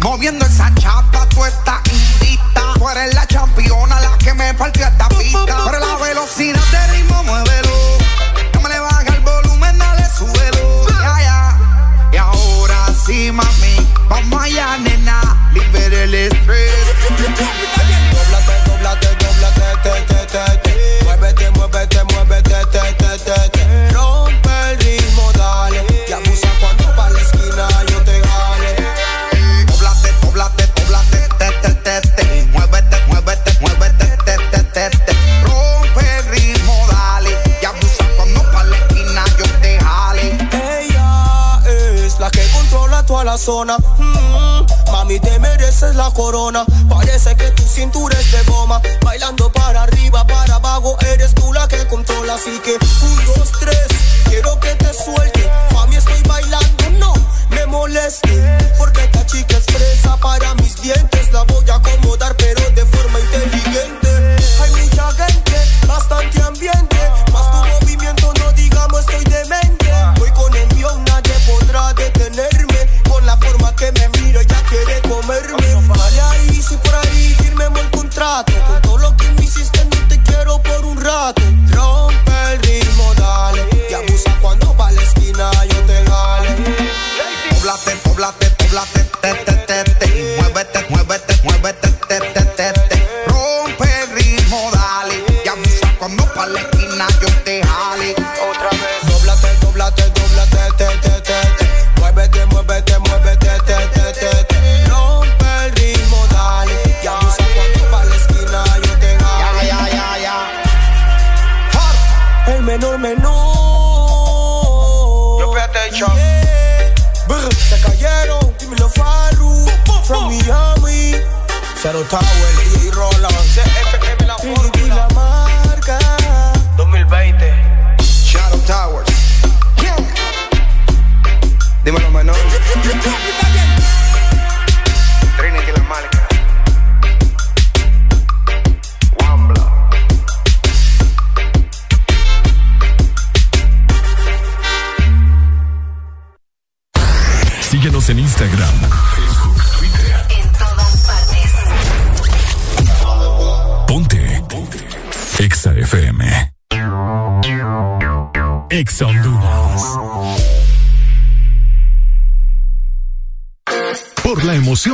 Moviendo 0.00 0.44
esa 0.44 0.72
chapa, 0.74 1.26
tú 1.30 1.44
estás 1.44 1.80
invita. 1.90 2.74
Tú 2.74 2.88
eres 2.88 3.14
la 3.14 3.26
campeona, 3.26 3.98
la 4.00 4.18
que 4.18 4.34
me 4.34 4.52
partió 4.54 4.86
esta 4.86 5.08
pista. 5.08 5.56
Pero 5.64 5.78
la 5.80 5.96
velocidad 5.96 6.60
de 6.70 6.86
ritmo, 6.92 7.22
muévelo. 7.24 7.98
No 8.52 8.60
me 8.60 8.68
le 8.68 8.78
baja 8.80 9.02
el 9.02 9.20
volumen, 9.20 9.78
dale, 9.78 10.04
súbelo. 10.16 10.86
Ya, 10.88 11.20
ya. 11.20 11.58
Y 12.12 12.16
ahora 12.16 12.86
sí, 13.06 13.32
mami, 13.32 13.88
vamos 14.08 14.42
allá, 14.42 14.76
nena. 14.78 15.50
Libera 15.52 16.02
el 16.02 16.14
estrés. 16.14 16.73
La 43.34 43.38
zona. 43.38 43.76
Mm, 43.98 44.92
mami, 44.92 45.18
te 45.18 45.38
mereces 45.40 45.96
la 45.96 46.08
corona. 46.10 46.64
Parece 46.88 47.34
que 47.34 47.50
tu 47.50 47.64
cintura 47.64 48.16
es 48.18 48.30
de 48.30 48.42
goma. 48.44 48.80
Bailando 49.04 49.50
para 49.50 49.82
arriba, 49.82 50.24
para 50.24 50.54
abajo, 50.54 50.96
eres 51.12 51.34
tú 51.34 51.52
la 51.52 51.66
que 51.66 51.84
controla. 51.88 52.34
Así 52.34 52.60
que, 52.64 52.74
un, 52.74 53.26
dos, 53.26 53.50
tres, 53.58 53.88
quiero 54.28 54.58
que 54.60 54.74
te 54.76 54.92
suelte. 54.94 55.50
Mami, 55.72 55.96
estoy 55.96 56.22
bailando, 56.28 56.90
no 57.00 57.12
me 57.50 57.66
moleste. 57.66 58.53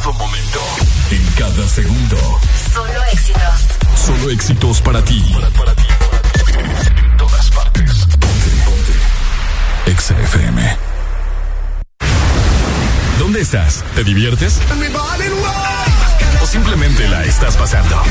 En 0.00 0.04
todo 0.04 0.14
momento, 0.14 0.60
en 1.10 1.26
cada 1.32 1.68
segundo. 1.68 2.16
Solo 2.72 3.04
éxitos. 3.12 3.42
Solo 4.06 4.30
éxitos 4.30 4.80
para 4.80 5.04
ti. 5.04 5.22
En 6.96 7.16
todas 7.18 7.50
partes. 7.50 8.06
Ponte, 8.06 8.50
ponte. 8.64 9.90
Exa 9.90 10.18
FM. 10.18 10.76
¿Dónde 13.18 13.42
estás? 13.42 13.84
¿Te 13.94 14.02
diviertes? 14.02 14.58
¿O 16.42 16.46
simplemente 16.46 17.06
la 17.06 17.22
estás 17.24 17.58
pasando? 17.58 18.02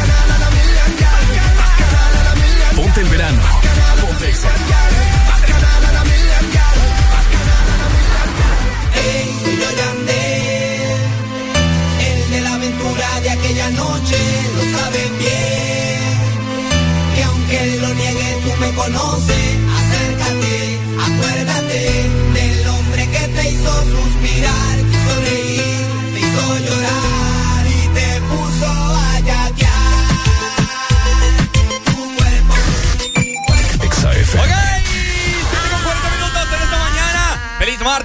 Ponte 2.76 3.02
el 3.02 3.07
verano. 3.07 3.41
Ponte 3.99 4.30
Exa. 4.30 4.48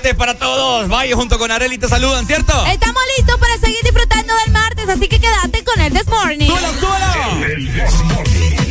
Martes 0.05 0.19
para 0.19 0.35
todos. 0.35 0.89
Vaya 0.89 1.17
junto 1.17 1.39
con 1.39 1.51
Areli 1.51 1.79
te 1.79 1.89
saludan, 1.89 2.27
¿cierto? 2.27 2.53
Estamos 2.67 3.03
listos 3.17 3.39
para 3.39 3.57
seguir 3.59 3.79
disfrutando 3.83 4.35
del 4.45 4.53
martes, 4.53 4.87
así 4.89 5.09
que 5.09 5.19
quédate 5.19 5.65
con 5.65 5.81
el 5.81 5.93
This 5.93 6.07
Morning. 6.09 6.51
que 6.51 8.64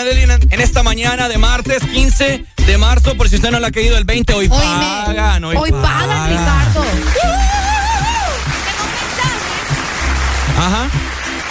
En, 0.00 0.60
esta 0.60 0.84
mañana 0.84 1.28
de 1.28 1.38
martes 1.38 1.82
15 1.82 2.44
de 2.66 2.78
marzo. 2.78 3.16
Por 3.16 3.28
si 3.28 3.34
usted 3.34 3.50
no 3.50 3.58
le 3.58 3.66
ha 3.66 3.72
caído 3.72 3.98
el 3.98 4.04
20, 4.04 4.32
hoy 4.32 4.48
pagan. 4.48 5.42
Hoy, 5.44 5.56
Hoy 5.56 5.72
pagan, 5.72 6.30
Ricardo. 6.30 6.84
Ajá. 10.56 10.88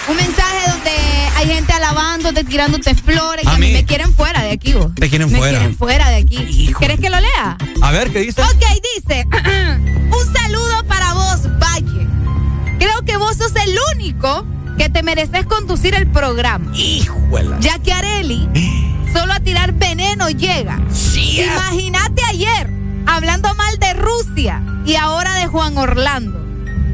Un 0.08 0.16
mensaje 0.16 0.70
donde 0.72 0.92
hay 1.36 1.48
gente 1.48 1.74
alabándote, 1.74 2.46
tirándote 2.46 2.96
flores. 2.96 3.44
Y 3.44 3.50
A 3.50 3.58
mí 3.58 3.74
me 3.74 3.84
quieren 3.84 4.14
fuera 4.14 4.42
de 4.42 4.52
aquí, 4.52 4.72
vos. 4.72 4.96
Te 4.96 5.10
quieren 5.10 5.30
Me 5.30 5.40
fuera. 5.40 5.58
quieren 5.58 5.78
fuera 5.78 6.10
de 6.10 6.16
aquí. 6.16 6.74
¿Quieres 6.80 7.02
que 7.02 7.10
lo 7.10 7.20
lea? 7.20 7.58
A 7.82 7.92
ver, 7.92 8.12
¿qué 8.12 8.20
dice? 8.20 8.42
Ok, 8.42 8.64
dice. 8.96 9.28
Un 9.30 10.34
saludo 10.34 10.86
para 10.88 11.14
vos, 11.16 11.42
Valle. 11.60 12.08
Creo 12.80 13.02
que 13.04 13.18
vos 13.18 13.36
sos 13.36 13.52
el 13.58 13.78
único 13.94 14.46
que 14.78 14.90
te 14.90 15.04
mereces 15.04 15.46
conducir 15.46 15.96
el 15.96 16.08
programa. 16.08 16.72
Hijuela. 16.76 17.58
Ya 17.60 17.80
que 17.80 17.92
Areli 17.92 18.48
solo 19.14 19.34
a 19.34 19.40
tirar 19.40 19.74
veneno 19.74 20.30
llega. 20.30 20.80
Imagínate 21.16 22.22
ayer 22.30 22.70
hablando 23.06 23.54
mal 23.56 23.80
de 23.80 23.94
Rusia 23.94 24.62
y 24.86 24.96
ahora 24.96 25.36
de 25.36 25.48
Juan 25.48 25.78
Orlando. 25.78 26.46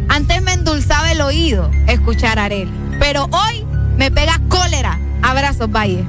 Antes 0.10 0.41
me 0.41 0.53
endulzaba 0.53 1.11
el 1.11 1.22
oído 1.22 1.72
escuchar 1.88 2.39
a 2.39 2.45
Areli, 2.45 2.72
pero 2.99 3.30
hoy 3.31 3.65
me 3.97 4.11
pega 4.11 4.39
cólera. 4.47 4.99
Abrazos, 5.22 5.72
Valle. 5.72 6.03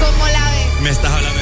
¿Cómo 0.00 0.26
la 0.26 0.50
ves? 0.50 0.80
Me 0.82 0.90
estás 0.90 1.12
hablando 1.12 1.33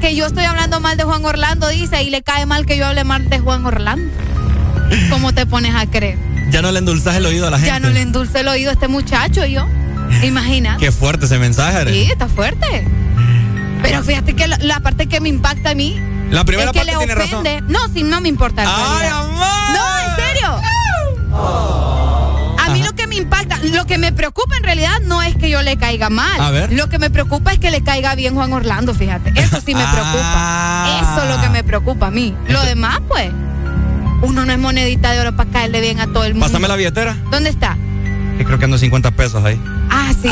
que 0.00 0.14
yo 0.16 0.26
estoy 0.26 0.44
hablando 0.44 0.80
mal 0.80 0.96
de 0.96 1.04
Juan 1.04 1.24
Orlando, 1.24 1.68
dice, 1.68 2.02
y 2.02 2.10
le 2.10 2.22
cae 2.22 2.46
mal 2.46 2.66
que 2.66 2.76
yo 2.76 2.86
hable 2.86 3.04
mal 3.04 3.28
de 3.28 3.38
Juan 3.38 3.64
Orlando. 3.66 4.10
¿Cómo 5.10 5.32
te 5.32 5.46
pones 5.46 5.74
a 5.74 5.86
creer? 5.86 6.18
Ya 6.50 6.62
no 6.62 6.72
le 6.72 6.80
endulzas 6.80 7.14
el 7.16 7.26
oído 7.26 7.46
a 7.46 7.50
la 7.50 7.58
gente. 7.58 7.70
Ya 7.72 7.78
no 7.78 7.90
le 7.90 8.00
endulce 8.00 8.40
el 8.40 8.48
oído 8.48 8.70
a 8.70 8.72
este 8.72 8.88
muchacho, 8.88 9.44
yo. 9.46 9.66
Imagina. 10.24 10.76
Qué 10.78 10.90
fuerte 10.90 11.26
ese 11.26 11.38
mensaje. 11.38 11.92
Sí, 11.92 12.10
está 12.10 12.28
fuerte. 12.28 12.88
Pero 13.82 14.02
fíjate 14.02 14.34
que 14.34 14.48
la, 14.48 14.58
la 14.58 14.80
parte 14.80 15.06
que 15.06 15.20
me 15.20 15.28
impacta 15.28 15.70
a 15.70 15.74
mí. 15.74 15.96
La 16.30 16.44
primera 16.44 16.70
es 16.70 16.72
que 16.72 16.78
parte 16.80 16.92
le 16.92 16.98
tiene 17.06 17.12
ofende. 17.22 17.54
razón. 17.60 17.72
No, 17.72 17.78
sí, 17.94 18.02
no 18.02 18.20
me 18.20 18.28
importa. 18.28 18.64
¡Ay, 18.66 19.06
amor! 19.06 19.46
No, 19.72 20.10
en 20.10 20.16
serio. 20.16 20.60
Que 20.60 21.89
me 23.10 23.16
impacta, 23.16 23.58
lo 23.62 23.84
que 23.86 23.98
me 23.98 24.12
preocupa 24.12 24.56
en 24.56 24.62
realidad 24.62 25.00
no 25.04 25.20
es 25.22 25.34
que 25.36 25.50
yo 25.50 25.60
le 25.62 25.76
caiga 25.76 26.08
mal. 26.10 26.40
A 26.40 26.50
ver. 26.50 26.72
Lo 26.72 26.88
que 26.88 26.98
me 26.98 27.10
preocupa 27.10 27.52
es 27.52 27.58
que 27.58 27.70
le 27.70 27.82
caiga 27.82 28.14
bien 28.14 28.34
Juan 28.34 28.52
Orlando, 28.52 28.94
fíjate. 28.94 29.32
Eso 29.34 29.60
sí 29.60 29.74
me 29.74 29.84
preocupa. 29.92 30.22
Ah. 30.24 31.00
Eso 31.02 31.24
es 31.24 31.36
lo 31.36 31.42
que 31.42 31.48
me 31.50 31.62
preocupa 31.64 32.06
a 32.06 32.10
mí. 32.10 32.34
Lo 32.48 32.62
demás, 32.64 33.00
pues, 33.08 33.28
uno 34.22 34.46
no 34.46 34.52
es 34.52 34.58
monedita 34.58 35.10
de 35.12 35.20
oro 35.20 35.36
para 35.36 35.50
caerle 35.50 35.80
bien 35.80 35.98
a 36.00 36.06
todo 36.06 36.24
el 36.24 36.34
mundo. 36.34 36.46
Pásame 36.46 36.68
la 36.68 36.76
billetera. 36.76 37.16
¿Dónde 37.30 37.50
está? 37.50 37.76
Que 38.38 38.44
creo 38.44 38.58
que 38.58 38.64
ando 38.66 38.78
50 38.78 39.10
pesos 39.10 39.44
ahí. 39.44 39.60
Ah, 39.90 40.12
sí. 40.12 40.30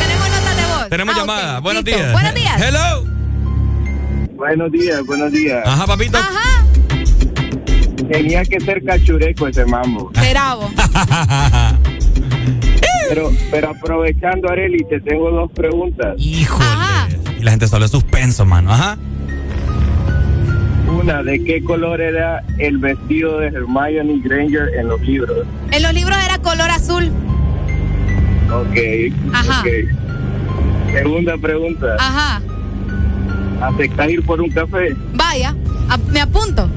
Tenemos 0.00 0.28
notas 0.28 0.56
de 0.56 0.62
voz. 0.66 0.88
Tenemos 0.90 1.14
Ah, 1.14 1.18
llamada. 1.18 1.60
Buenos 1.60 1.84
listo. 1.84 1.98
días. 2.00 2.12
Buenos 2.12 2.34
días. 2.34 2.60
Hello. 2.60 3.04
Buenos 4.36 4.72
días, 4.72 5.04
buenos 5.06 5.30
días. 5.32 5.62
Ajá, 5.66 5.86
papito. 5.86 6.18
Ajá. 6.18 6.49
Tenía 8.10 8.44
que 8.44 8.58
ser 8.60 8.82
cachureco 8.84 9.46
ese 9.48 9.64
mambo. 9.66 10.10
Bravo. 10.30 10.70
Pero, 13.08 13.28
pero 13.50 13.70
aprovechando, 13.70 14.48
Areli, 14.48 14.84
te 14.88 15.00
tengo 15.00 15.32
dos 15.32 15.50
preguntas. 15.50 16.14
Híjole. 16.16 16.64
Y 17.40 17.42
la 17.42 17.50
gente 17.50 17.66
solo 17.66 17.84
es 17.84 17.90
suspenso, 17.90 18.46
mano. 18.46 18.72
Ajá. 18.72 18.96
Una, 20.88 21.20
¿de 21.24 21.42
qué 21.42 21.60
color 21.64 22.00
era 22.00 22.44
el 22.58 22.78
vestido 22.78 23.40
de 23.40 23.48
Hermione 23.48 24.20
Granger 24.22 24.68
en 24.78 24.86
los 24.86 25.00
libros? 25.00 25.44
En 25.72 25.82
los 25.82 25.92
libros 25.92 26.16
era 26.24 26.38
color 26.38 26.70
azul. 26.70 27.10
Ok. 28.52 29.34
Ajá. 29.34 29.60
ok. 29.60 30.92
Segunda 30.92 31.36
pregunta. 31.36 31.96
Ajá. 31.98 32.40
¿Aceptas 33.60 34.08
ir 34.08 34.24
por 34.24 34.40
un 34.40 34.50
café? 34.50 34.94
Vaya. 35.14 35.52
a- 35.88 35.96
me 36.12 36.20
apunto. 36.20 36.68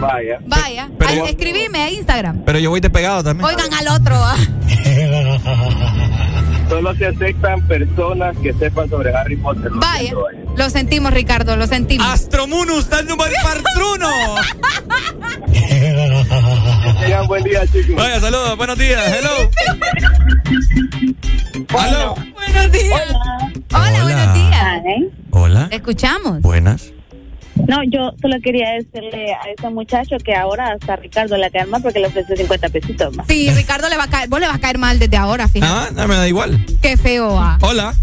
Vaya. 0.00 0.38
Vaya. 0.46 0.88
Pero- 0.98 1.10
Ay, 1.10 1.20
escribime 1.30 1.78
a 1.82 1.90
Instagram. 1.90 2.42
Pero 2.44 2.58
yo 2.58 2.70
voy 2.70 2.80
de 2.80 2.90
pegado 2.90 3.22
también. 3.24 3.48
Oigan 3.48 3.72
al 3.74 3.88
otro. 3.88 4.14
ah. 4.16 4.36
Solo 6.68 6.94
se 6.96 7.06
aceptan 7.06 7.66
personas 7.66 8.36
que 8.42 8.52
sepan 8.52 8.90
sobre 8.90 9.14
Harry 9.14 9.36
Potter. 9.36 9.72
Lo 9.72 9.80
Vaya. 9.80 10.00
siento, 10.00 10.22
vaya. 10.22 10.38
Lo 10.56 10.68
sentimos, 10.70 11.12
Ricardo, 11.14 11.56
lo 11.56 11.66
sentimos. 11.66 12.06
Astromunus, 12.06 12.88
tal 12.90 13.06
número 13.06 13.32
partruno. 13.42 14.10
Tengan 17.00 17.26
buen 17.26 17.42
día, 17.44 17.62
chicos. 17.72 17.96
Vaya, 17.96 18.20
saludos. 18.20 18.56
Buenos 18.58 18.76
días. 18.78 19.02
Hello. 19.18 19.50
Hello. 21.70 22.14
Buenos 22.34 22.72
días. 22.72 23.02
Hola, 23.72 24.02
buenos 24.02 24.34
días. 24.34 24.82
Hola. 25.30 25.68
Te 25.70 25.76
escuchamos. 25.76 26.42
Buenas. 26.42 26.92
No, 27.66 27.82
yo 27.84 28.12
solo 28.20 28.36
quería 28.42 28.70
decirle 28.72 29.32
a 29.34 29.50
ese 29.50 29.68
muchacho 29.70 30.16
que 30.24 30.34
ahora 30.34 30.72
hasta 30.72 30.96
Ricardo 30.96 31.36
le 31.36 31.50
cae 31.50 31.66
mal 31.66 31.82
porque 31.82 31.98
le 31.98 32.06
ofrece 32.06 32.36
50 32.36 32.68
pesitos 32.70 33.14
más. 33.16 33.26
Sí, 33.28 33.50
Ricardo 33.50 33.88
le 33.88 33.96
va 33.96 34.04
a 34.04 34.08
caer, 34.08 34.28
vos 34.28 34.40
le 34.40 34.46
vas 34.46 34.56
a 34.56 34.60
caer 34.60 34.78
mal 34.78 34.98
desde 34.98 35.16
ahora, 35.16 35.48
fíjate. 35.48 35.72
Ah, 35.72 35.88
no 35.94 36.08
me 36.08 36.14
da 36.16 36.28
igual. 36.28 36.64
Qué 36.80 36.96
feo, 36.96 37.38
ah. 37.38 37.58
Hola. 37.60 37.94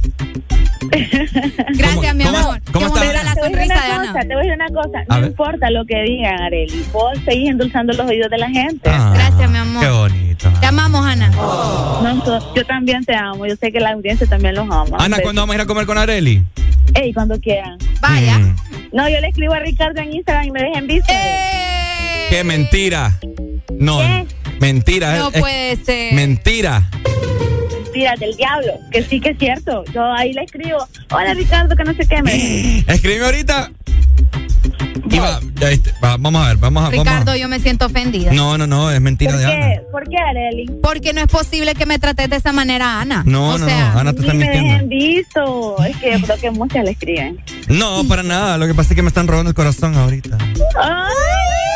Gracias, 1.75 2.15
mi 2.15 2.23
cómo- 2.25 2.37
amor. 2.37 2.61
cómo 2.71 2.79
Qué 2.79 2.85
está? 2.85 2.99
bonita 2.99 3.23
la 3.23 3.33
Te 3.33 3.39
voy 3.41 3.49
a 3.49 3.51
decir 3.51 3.67
sonrisa 3.67 3.73
una 3.75 3.85
de 3.85 3.91
Ana. 3.91 4.07
cosa, 4.13 4.19
Te 4.19 4.27
voy 4.27 4.35
a 4.35 4.39
decir 4.39 4.53
una 4.53 4.67
cosa, 4.83 4.99
A 4.99 5.15
no 5.15 5.21
ver. 5.21 5.29
importa 5.31 5.69
lo 5.71 5.85
que 5.85 6.01
digan, 6.03 6.41
Areli, 6.41 6.85
vos 6.93 7.17
seguís 7.25 7.49
endulzando 7.49 7.93
los 7.93 8.07
oídos 8.07 8.29
de 8.29 8.37
la 8.37 8.49
gente. 8.49 8.89
Ah, 8.89 9.11
Gracias, 9.15 9.49
mi 9.49 9.57
amor. 9.57 9.83
Qué 9.83 9.89
bonito. 9.91 10.49
Te 10.59 10.65
amamos, 10.67 11.05
Ana. 11.05 11.29
No, 11.29 12.23
yo 12.55 12.65
también 12.65 13.03
te 13.05 13.15
amo, 13.15 13.45
yo 13.47 13.55
sé 13.55 13.71
que 13.71 13.79
la 13.79 13.91
audiencia 13.91 14.27
también 14.27 14.53
los 14.55 14.65
ama. 14.69 14.97
Ana, 14.99 15.17
¿cuándo 15.21 15.41
vamos 15.41 15.53
a 15.53 15.55
ir 15.57 15.61
a 15.61 15.65
comer 15.65 15.85
con 15.85 15.97
Areli? 15.97 16.43
Ey, 16.93 17.13
cuando 17.13 17.39
quieran. 17.39 17.77
Vaya. 18.01 18.37
Mm, 18.39 18.55
No, 18.93 19.09
yo 19.09 19.19
le 19.19 19.27
escribo 19.27 19.53
a 19.53 19.59
Ricardo 19.59 19.99
en 20.01 20.13
Instagram 20.13 20.45
y 20.45 20.51
me 20.51 20.61
dejen 20.63 20.87
visto. 20.87 21.11
Eh. 21.11 22.27
qué 22.29 22.43
mentira. 22.43 23.19
No, 23.77 23.99
¿Qué? 23.99 24.25
mentira. 24.61 25.17
No 25.17 25.27
es- 25.29 25.35
es- 25.35 25.41
puede 25.41 25.75
ser. 25.83 26.13
Mentira. 26.13 26.89
Mentiras 27.83 28.19
del 28.19 28.35
diablo, 28.35 28.73
que 28.91 29.03
sí 29.03 29.19
que 29.21 29.29
es 29.31 29.37
cierto. 29.39 29.83
Yo 29.93 30.03
ahí 30.13 30.33
le 30.33 30.43
escribo, 30.43 30.77
hola 31.11 31.33
Ricardo, 31.33 31.75
que 31.75 31.83
no 31.85 31.93
sé 31.93 32.05
qué 32.07 32.21
me 32.21 32.79
Escribe 32.87 33.25
ahorita. 33.25 33.71
Y 35.09 35.19
va, 35.19 35.39
ya 35.55 35.69
viste, 35.69 35.91
va, 36.03 36.17
vamos 36.17 36.43
a 36.43 36.47
ver, 36.49 36.57
vamos 36.57 36.83
a. 36.83 36.89
vamos 36.89 36.99
a- 37.07 37.11
Ricardo, 37.11 37.35
yo 37.35 37.47
me 37.47 37.59
siento 37.59 37.85
ofendida. 37.85 38.31
No, 38.33 38.57
no, 38.57 38.65
no, 38.67 38.89
es 38.91 38.99
mentira 39.01 39.31
¿Por 39.31 39.39
de 39.39 39.45
Ana. 39.45 39.55
qué? 39.55 39.81
¿Por 39.91 40.03
qué, 40.09 40.17
Areli? 40.17 40.65
Porque 40.81 41.13
no 41.13 41.21
es 41.21 41.27
posible 41.27 41.73
que 41.75 41.85
me 41.85 41.99
trates 41.99 42.29
de 42.29 42.35
esa 42.37 42.51
manera, 42.51 42.99
Ana. 43.01 43.23
No, 43.25 43.51
o 43.53 43.57
no, 43.57 43.65
sea, 43.65 43.93
no, 43.93 43.99
Ana 43.99 44.13
te 44.13 44.19
Ni 44.21 44.25
está 44.27 44.33
me 44.33 44.43
mintiendo. 44.45 44.73
dejen 44.73 44.89
visto. 44.89 45.75
Es 45.85 45.97
que 45.97 46.11
yo 46.19 46.25
creo 46.25 46.37
que 46.37 46.51
muchas 46.51 46.83
le 46.83 46.91
escriben. 46.91 47.37
No, 47.67 48.03
para 48.07 48.23
nada. 48.23 48.57
Lo 48.57 48.67
que 48.67 48.73
pasa 48.73 48.89
es 48.93 48.95
que 48.95 49.01
me 49.01 49.07
están 49.09 49.27
robando 49.27 49.49
el 49.49 49.55
corazón 49.55 49.95
ahorita. 49.95 50.37
¡Ay! 50.81 51.74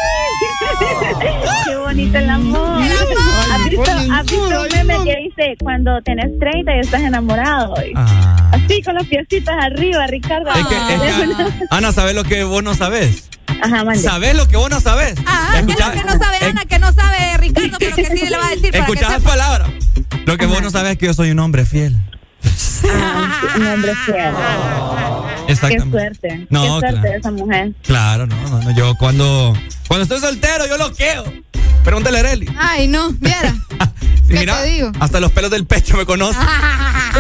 ¡Qué 1.65 1.75
bonito 1.77 2.17
el 2.17 2.29
amor! 2.29 2.81
¿Has 2.81 3.69
visto, 3.69 3.91
has 3.91 4.25
visto 4.25 4.61
un 4.61 4.67
meme 4.87 5.03
que 5.03 5.15
dice 5.27 5.55
cuando 5.61 6.01
tenés 6.03 6.37
30 6.39 6.75
y 6.75 6.79
estás 6.79 7.01
enamorado? 7.01 7.73
Y 7.85 7.91
Ah. 7.95 8.51
Así 8.51 8.81
con 8.81 8.95
los 8.95 9.05
piecitos 9.07 9.53
arriba, 9.61 10.07
Ricardo. 10.07 10.49
Es 10.51 10.65
que, 10.67 10.75
es 10.75 11.01
que, 11.01 11.65
Ana, 11.69 11.91
¿sabes 11.91 12.15
lo 12.15 12.23
que 12.23 12.43
vos 12.43 12.63
no 12.63 12.73
sabes? 12.75 13.29
Ajá, 13.61 13.83
mande. 13.83 13.99
¿Sabes 13.99 14.35
lo 14.35 14.47
que 14.47 14.57
vos 14.57 14.69
no 14.69 14.79
sabes? 14.79 15.15
Ajá, 15.25 15.65
que 15.65 15.71
es 15.73 15.79
lo 15.79 15.91
que 15.91 16.03
no 16.03 16.17
sabe 16.23 16.37
Ana, 16.41 16.65
que 16.65 16.79
no 16.79 16.91
sabe 16.93 17.37
Ricardo, 17.37 17.77
pero 17.79 17.95
que 17.95 18.05
sí 18.05 18.25
le 18.29 18.37
va 18.37 18.47
a 18.47 18.49
decir 18.51 18.75
Escuchás 18.75 19.09
las 19.11 19.21
palabras. 19.23 19.69
Lo 20.25 20.37
que 20.37 20.45
vos 20.45 20.61
no 20.61 20.69
sabes 20.71 20.93
es 20.93 20.97
que 20.97 21.05
yo 21.07 21.13
soy 21.13 21.31
un 21.31 21.39
hombre 21.39 21.65
fiel. 21.65 21.97
Ah, 22.91 23.41
un 23.57 23.67
hombre 23.67 23.93
fiel. 24.05 24.33
Qué 25.45 25.53
Exactamente. 25.53 25.89
suerte. 25.97 26.47
No, 26.49 26.61
Qué 26.61 26.67
suerte 26.69 26.99
claro. 27.01 27.17
esa 27.17 27.31
mujer. 27.31 27.71
Claro, 27.83 28.27
no, 28.27 28.35
no, 28.49 28.61
no. 28.61 28.71
Yo 28.71 28.95
cuando, 28.95 29.53
cuando 29.89 30.03
estoy 30.03 30.19
soltero, 30.21 30.65
yo 30.67 30.77
lo 30.77 30.93
queo. 30.93 31.25
Pregúntale 31.83 32.17
a 32.17 32.21
Areli. 32.21 32.47
Ay, 32.57 32.87
no, 32.87 33.09
viera. 33.11 33.51
Sí, 33.51 34.35
¿Qué 34.35 34.39
mira, 34.41 34.61
te 34.61 34.67
digo? 34.69 34.91
hasta 34.99 35.19
los 35.19 35.31
pelos 35.31 35.49
del 35.49 35.65
pecho 35.65 35.97
me 35.97 36.05
conocen. 36.05 36.41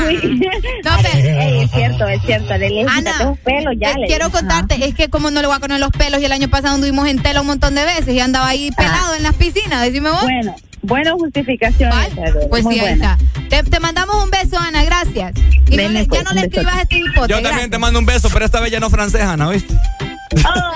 Uy. 0.07 0.39
No, 0.85 0.91
pero- 1.01 1.17
Ey, 1.39 1.61
es 1.63 1.71
cierto, 1.71 2.07
es 2.07 2.21
cierto. 2.23 2.53
Arely, 2.53 2.81
Ana, 2.87 3.35
pelos 3.43 3.73
ya. 3.79 3.91
eh, 3.91 4.03
quiero 4.07 4.29
contarte, 4.29 4.85
es 4.85 4.93
que 4.93 5.09
como 5.09 5.31
no 5.31 5.41
le 5.41 5.47
voy 5.47 5.55
a 5.55 5.59
poner 5.59 5.79
los 5.79 5.89
pelos 5.89 6.21
y 6.21 6.25
el 6.25 6.31
año 6.31 6.47
pasado 6.49 6.75
anduvimos 6.75 7.07
en 7.07 7.19
tela 7.21 7.41
un 7.41 7.47
montón 7.47 7.73
de 7.73 7.83
veces 7.83 8.13
y 8.13 8.19
andaba 8.19 8.47
ahí 8.47 8.69
pelado 8.71 9.15
en 9.15 9.23
las 9.23 9.33
piscinas, 9.33 9.81
decime 9.81 10.11
vos. 10.11 10.21
Bueno, 10.21 10.55
buena 10.83 11.11
justificación. 11.13 11.89
esa, 11.91 12.21
Arely, 12.21 12.47
Pues 12.49 12.63
muy 12.63 12.75
sí, 12.75 12.79
ahí 12.81 12.87
buena. 12.97 13.17
está. 13.19 13.63
Te, 13.63 13.69
te 13.69 13.79
mandamos 13.79 14.23
un 14.23 14.29
beso, 14.29 14.59
Ana, 14.59 14.83
gracias. 14.83 15.33
Y 15.67 15.75
no 15.77 15.81
Deme, 15.81 15.89
le- 16.01 16.05
pues, 16.05 16.19
ya 16.21 16.23
no 16.29 16.33
le 16.39 16.41
escribas 16.47 16.75
a 16.75 16.81
este 16.83 16.97
hipote. 16.99 17.15
Yo 17.15 17.35
también 17.37 17.41
gracias. 17.43 17.69
te 17.71 17.77
mando 17.79 17.97
un 17.99 18.05
beso, 18.05 18.29
pero 18.31 18.45
esta 18.45 18.59
vez 18.59 18.71
ya 18.71 18.79
no 18.79 18.89
francesa, 18.91 19.35
¿no 19.35 19.49
viste? 19.49 19.73
Saludos, 20.39 20.75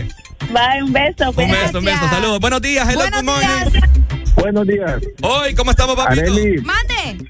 un 0.00 0.92
beso. 0.92 1.30
Un 1.30 1.50
beso, 1.50 1.78
un 1.78 1.84
beso, 1.84 2.08
saludos. 2.10 2.40
Buenos 2.40 2.60
días, 2.62 2.88
hello, 2.88 3.00
Buenos 3.00 3.40
días. 3.40 3.72
Buenos 4.34 4.66
días. 4.66 4.94
Hoy, 5.22 5.54
¿cómo 5.54 5.70
estamos, 5.70 5.94
papito? 5.96 6.22
Areli, 6.22 6.60
Mande. 6.62 7.28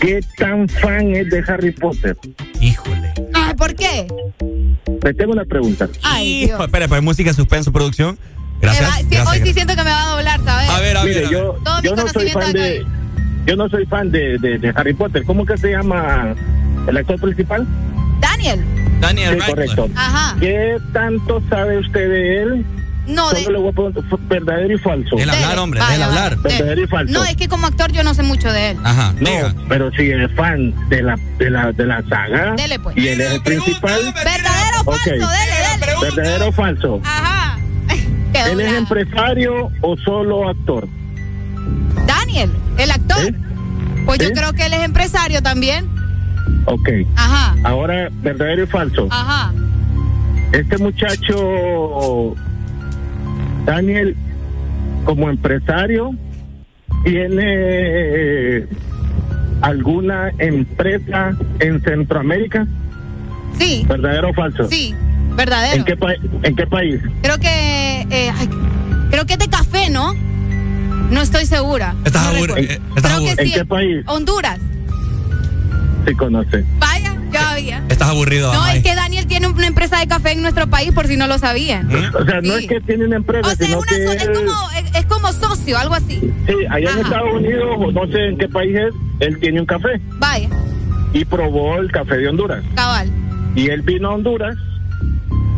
¿qué 0.00 0.20
tan 0.36 0.68
fan 0.68 1.14
es 1.16 1.30
de 1.30 1.42
Harry 1.48 1.72
Potter? 1.72 2.16
Híjole. 2.60 3.12
Ay, 3.32 3.54
¿por 3.54 3.74
qué? 3.74 4.06
Le 5.02 5.14
tengo 5.14 5.32
una 5.32 5.44
pregunta. 5.44 5.88
Ay, 6.02 6.44
Hijo, 6.44 6.56
Dios. 6.56 6.66
espera, 6.66 6.88
pues 6.88 7.02
música, 7.02 7.32
suspenso, 7.32 7.72
producción. 7.72 8.18
Gracias. 8.60 8.88
va- 8.88 8.96
sí, 8.96 9.02
gracias, 9.10 9.26
hoy 9.26 9.32
sí 9.32 9.38
gracias. 9.38 9.54
siento 9.54 9.74
que 9.76 9.82
me 9.84 9.90
va 9.90 10.02
a 10.02 10.16
doblar, 10.16 10.40
¿sabes? 10.44 10.70
A 10.70 10.80
ver, 10.80 10.96
a 10.96 11.04
ver. 11.04 11.14
Mire, 11.14 11.26
a 11.26 11.30
ver. 11.30 11.38
yo, 11.38 11.52
Todo 11.64 11.82
mi 11.82 11.88
no 11.88 11.96
soy 11.96 11.96
conocimiento 11.96 12.40
fan 12.40 12.52
de 12.52 12.60
de, 12.60 12.86
yo 13.46 13.56
no 13.56 13.68
soy 13.68 13.86
fan 13.86 14.10
de, 14.10 14.38
de, 14.38 14.58
de 14.58 14.72
Harry 14.76 14.94
Potter. 14.94 15.24
¿Cómo 15.24 15.44
que 15.44 15.56
se 15.58 15.70
llama 15.70 16.34
el 16.86 16.96
actor 16.96 17.20
principal? 17.20 17.66
Daniel. 18.24 18.64
Daniel 19.00 19.38
Sí, 19.40 19.50
correcto. 19.50 19.88
Ajá. 19.94 20.36
¿Qué 20.40 20.78
tanto 20.92 21.42
sabe 21.50 21.78
usted 21.78 22.08
de 22.08 22.42
él? 22.42 22.66
No, 23.06 23.30
de. 23.32 23.42
Le 23.42 23.58
voy 23.58 23.68
a 23.68 23.72
preguntar, 23.72 24.02
fue 24.08 24.18
verdadero 24.28 24.74
y 24.74 24.78
falso. 24.78 25.18
El 25.18 25.28
hablar, 25.28 25.58
hombre, 25.58 25.78
del 25.80 25.88
vaya, 25.90 26.06
hablar. 26.06 26.36
Verdadero 26.38 26.82
y 26.84 26.86
falso. 26.86 27.12
No, 27.12 27.22
es 27.24 27.36
que 27.36 27.48
como 27.48 27.66
actor 27.66 27.92
yo 27.92 28.02
no 28.02 28.14
sé 28.14 28.22
mucho 28.22 28.50
de 28.50 28.70
él. 28.70 28.78
Ajá, 28.82 29.12
No, 29.20 29.28
diga. 29.30 29.54
pero 29.68 29.90
si 29.92 30.10
es 30.10 30.30
fan 30.34 30.72
de 30.88 31.02
la, 31.02 31.18
de 31.38 31.50
la, 31.50 31.72
de 31.72 31.84
la 31.84 32.02
saga 32.08 32.54
Dele, 32.56 32.78
pues. 32.78 32.96
y 32.96 33.08
él 33.08 33.20
es 33.20 33.32
el 33.32 33.42
principal, 33.42 34.00
¿Verdadero 34.14 34.80
o 34.80 34.92
falso? 34.92 35.10
Dele, 35.10 35.26
dele. 35.80 36.14
verdadero 36.16 36.48
o 36.48 36.52
falso. 36.52 37.00
Ajá. 37.04 37.58
Qué 38.32 38.40
¿Él 38.52 38.60
es 38.60 38.72
empresario 38.72 39.70
o 39.82 39.96
solo 39.98 40.48
actor? 40.48 40.88
Daniel, 42.06 42.50
el 42.78 42.90
actor. 42.90 43.34
Pues 44.06 44.18
yo 44.18 44.32
creo 44.32 44.52
que 44.54 44.64
él 44.66 44.72
es 44.72 44.82
empresario 44.82 45.42
también. 45.42 45.88
Ok. 46.66 46.88
Ajá. 47.16 47.54
Ahora, 47.64 48.08
verdadero 48.22 48.64
y 48.64 48.66
falso. 48.66 49.08
Ajá. 49.10 49.52
Este 50.52 50.78
muchacho, 50.78 52.34
Daniel, 53.64 54.16
como 55.04 55.28
empresario, 55.28 56.12
tiene 57.04 57.42
eh, 57.44 58.68
alguna 59.62 60.30
empresa 60.38 61.36
en 61.58 61.82
Centroamérica. 61.82 62.66
Sí. 63.58 63.84
¿Verdadero 63.88 64.30
o 64.30 64.34
falso? 64.34 64.68
Sí, 64.68 64.94
verdadero. 65.36 65.76
¿En 65.76 65.84
qué, 65.84 65.96
¿En 66.42 66.56
qué 66.56 66.66
país? 66.66 67.00
Creo 67.22 67.38
que. 67.38 68.06
Eh, 68.10 68.32
creo 69.10 69.26
que 69.26 69.32
es 69.34 69.38
de 69.38 69.48
café, 69.48 69.90
¿no? 69.90 70.14
No 71.10 71.20
estoy 71.20 71.46
segura. 71.46 71.94
¿Estás 72.04 72.26
aburrido? 72.26 72.56
¿En, 72.56 73.38
¿En 73.38 73.52
qué 73.52 73.64
país? 73.64 74.04
Honduras. 74.06 74.58
Sí, 76.06 76.14
conoce. 76.14 76.64
Vaya, 76.78 77.16
ya 77.30 77.50
había. 77.50 77.82
Estás 77.88 78.08
aburrido. 78.08 78.52
No, 78.52 78.66
es 78.66 78.82
que 78.82 78.94
Daniel 78.94 79.26
tiene 79.26 79.48
una 79.48 79.66
empresa 79.66 79.98
de 79.98 80.06
café 80.06 80.32
en 80.32 80.42
nuestro 80.42 80.66
país, 80.68 80.92
por 80.92 81.06
si 81.06 81.16
no 81.16 81.26
lo 81.26 81.38
sabían. 81.38 81.88
O 82.14 82.24
sea, 82.24 82.40
no 82.40 82.56
es 82.56 82.66
que 82.66 82.80
tiene 82.80 83.06
una 83.06 83.16
empresa, 83.16 83.48
o 83.48 83.54
sea, 83.54 83.66
sino 83.66 83.78
una 83.78 83.86
que 83.86 84.06
so 84.06 84.12
es, 84.12 84.28
como, 84.28 84.52
es, 84.94 85.06
como 85.06 85.32
socio, 85.32 85.78
algo 85.78 85.94
así. 85.94 86.20
Sí, 86.46 86.54
allá 86.68 86.90
en 86.90 86.98
Estados 86.98 87.34
Unidos, 87.34 87.94
no 87.94 88.06
sé 88.08 88.28
en 88.28 88.38
qué 88.38 88.48
país 88.48 88.76
es, 88.76 88.94
él 89.20 89.38
tiene 89.40 89.60
un 89.60 89.66
café. 89.66 90.00
Vaya. 90.18 90.48
Y 91.12 91.24
probó 91.24 91.76
el 91.76 91.90
café 91.90 92.16
de 92.16 92.28
Honduras. 92.28 92.62
Cabal. 92.74 93.10
Y 93.54 93.68
él 93.68 93.82
vino 93.82 94.10
a 94.10 94.14
Honduras 94.14 94.56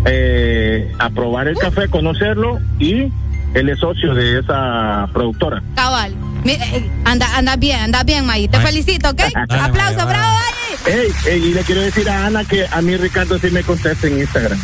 eh, 0.05 0.93
a 0.98 1.10
probar 1.10 1.48
el 1.48 1.56
café, 1.56 1.89
conocerlo 1.89 2.60
y 2.78 3.10
él 3.55 3.68
es 3.68 3.78
socio 3.81 4.14
de 4.14 4.39
esa 4.39 5.09
productora. 5.12 5.62
Cabal. 5.74 6.14
Eh, 6.48 6.90
anda, 7.05 7.36
anda 7.36 7.56
bien, 7.56 7.81
anda 7.81 8.02
bien, 8.02 8.24
May. 8.24 8.48
Te 8.48 8.60
felicito, 8.60 9.10
¿ok? 9.10 9.20
Aplauso, 9.48 10.06
bravo, 10.06 10.36
Ey, 10.86 11.09
ey, 11.27 11.44
y 11.47 11.55
le 11.55 11.62
quiero 11.62 11.81
decir 11.81 12.09
a 12.09 12.27
Ana 12.27 12.44
que 12.44 12.66
a 12.70 12.81
mí 12.81 12.97
Ricardo 12.97 13.39
sí 13.39 13.51
me 13.51 13.62
contesta 13.62 14.06
en 14.06 14.20
Instagram. 14.20 14.59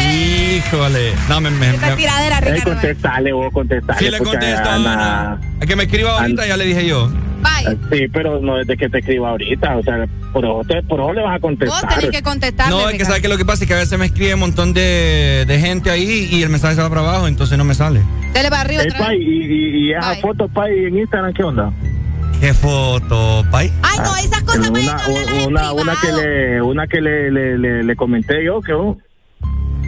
Híjole. 0.00 1.12
No, 1.28 1.40
me. 1.40 1.50
me, 1.50 1.76
me 1.76 1.92
tiradera, 1.92 2.40
Ricardo. 2.40 2.56
Ey, 2.56 2.62
contestale 2.62 3.32
vos, 3.32 3.52
contestale. 3.52 3.98
Sí, 3.98 4.10
le 4.10 4.18
contesto 4.18 4.68
a 4.68 4.74
Ana. 4.74 5.40
A 5.60 5.66
que 5.66 5.76
me 5.76 5.84
escriba 5.84 6.18
ahorita, 6.18 6.46
ya 6.46 6.56
le 6.56 6.64
dije 6.64 6.86
yo. 6.86 7.10
Bye. 7.42 7.76
Sí, 7.98 8.06
pero 8.12 8.40
no 8.40 8.56
desde 8.56 8.76
que 8.76 8.88
te 8.88 8.98
escriba 8.98 9.30
ahorita. 9.30 9.76
O 9.76 9.82
sea, 9.82 10.06
por 10.32 10.44
ojo, 10.44 10.64
te, 10.64 10.82
por 10.82 11.00
ojo 11.00 11.12
le 11.12 11.22
vas 11.22 11.36
a 11.36 11.40
contestar. 11.40 11.84
Vos 11.84 11.94
tenés 11.94 12.10
que 12.10 12.22
contestarle, 12.22 12.74
No, 12.74 12.88
es 12.88 12.96
que 12.96 13.04
sabes 13.04 13.20
que 13.20 13.28
lo 13.28 13.36
que 13.36 13.44
pasa 13.44 13.64
es 13.64 13.68
que 13.68 13.74
a 13.74 13.78
veces 13.78 13.98
me 13.98 14.06
escribe 14.06 14.34
un 14.34 14.40
montón 14.40 14.72
de, 14.72 15.44
de 15.46 15.58
gente 15.60 15.90
ahí 15.90 16.28
y 16.30 16.42
el 16.42 16.48
mensaje 16.50 16.74
se 16.76 16.82
va 16.82 16.88
para 16.88 17.00
abajo, 17.02 17.26
entonces 17.28 17.58
no 17.58 17.64
me 17.64 17.74
sale. 17.74 18.00
Dale 18.32 18.48
para 18.50 18.62
arriba. 18.62 18.82
Hey, 18.84 18.90
otra 18.92 19.06
Pai, 19.06 19.18
vez. 19.18 19.26
y, 19.28 19.30
y, 19.44 19.86
y 19.88 19.92
esa 19.92 20.10
Bye. 20.12 20.20
foto, 20.20 20.48
Pai, 20.48 20.84
en 20.86 20.98
Instagram, 20.98 21.32
¿qué 21.34 21.42
onda? 21.42 21.72
¿Qué 22.40 22.54
foto, 22.54 23.44
Pai? 23.50 23.70
Ay, 23.82 23.98
no, 24.02 24.16
esas 24.16 24.42
cosas 24.42 24.68
una, 24.68 24.96
una, 25.46 25.72
una 25.72 25.94
que 26.00 26.12
le, 26.12 26.62
una 26.62 26.86
que 26.88 27.00
le, 27.00 27.30
le, 27.30 27.58
le, 27.58 27.82
le 27.84 27.96
comenté 27.96 28.44
yo, 28.44 28.60
que 28.60 28.72
oh, 28.72 28.96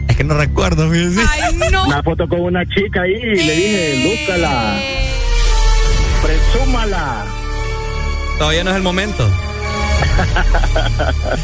Es 0.07 0.15
que 0.15 0.23
no 0.23 0.35
recuerdo, 0.35 0.89
fíjense. 0.89 1.21
Ay, 1.29 1.53
no. 1.71 1.85
una 1.85 2.01
foto 2.01 2.27
con 2.29 2.39
una 2.41 2.65
chica 2.65 3.01
ahí 3.01 3.11
y 3.13 3.35
le 3.35 3.55
dije, 3.55 4.07
búscala, 4.09 4.77
presúmala. 6.23 7.25
Todavía 8.37 8.63
no 8.63 8.71
es 8.71 8.75
el 8.77 8.83
momento. 8.83 9.27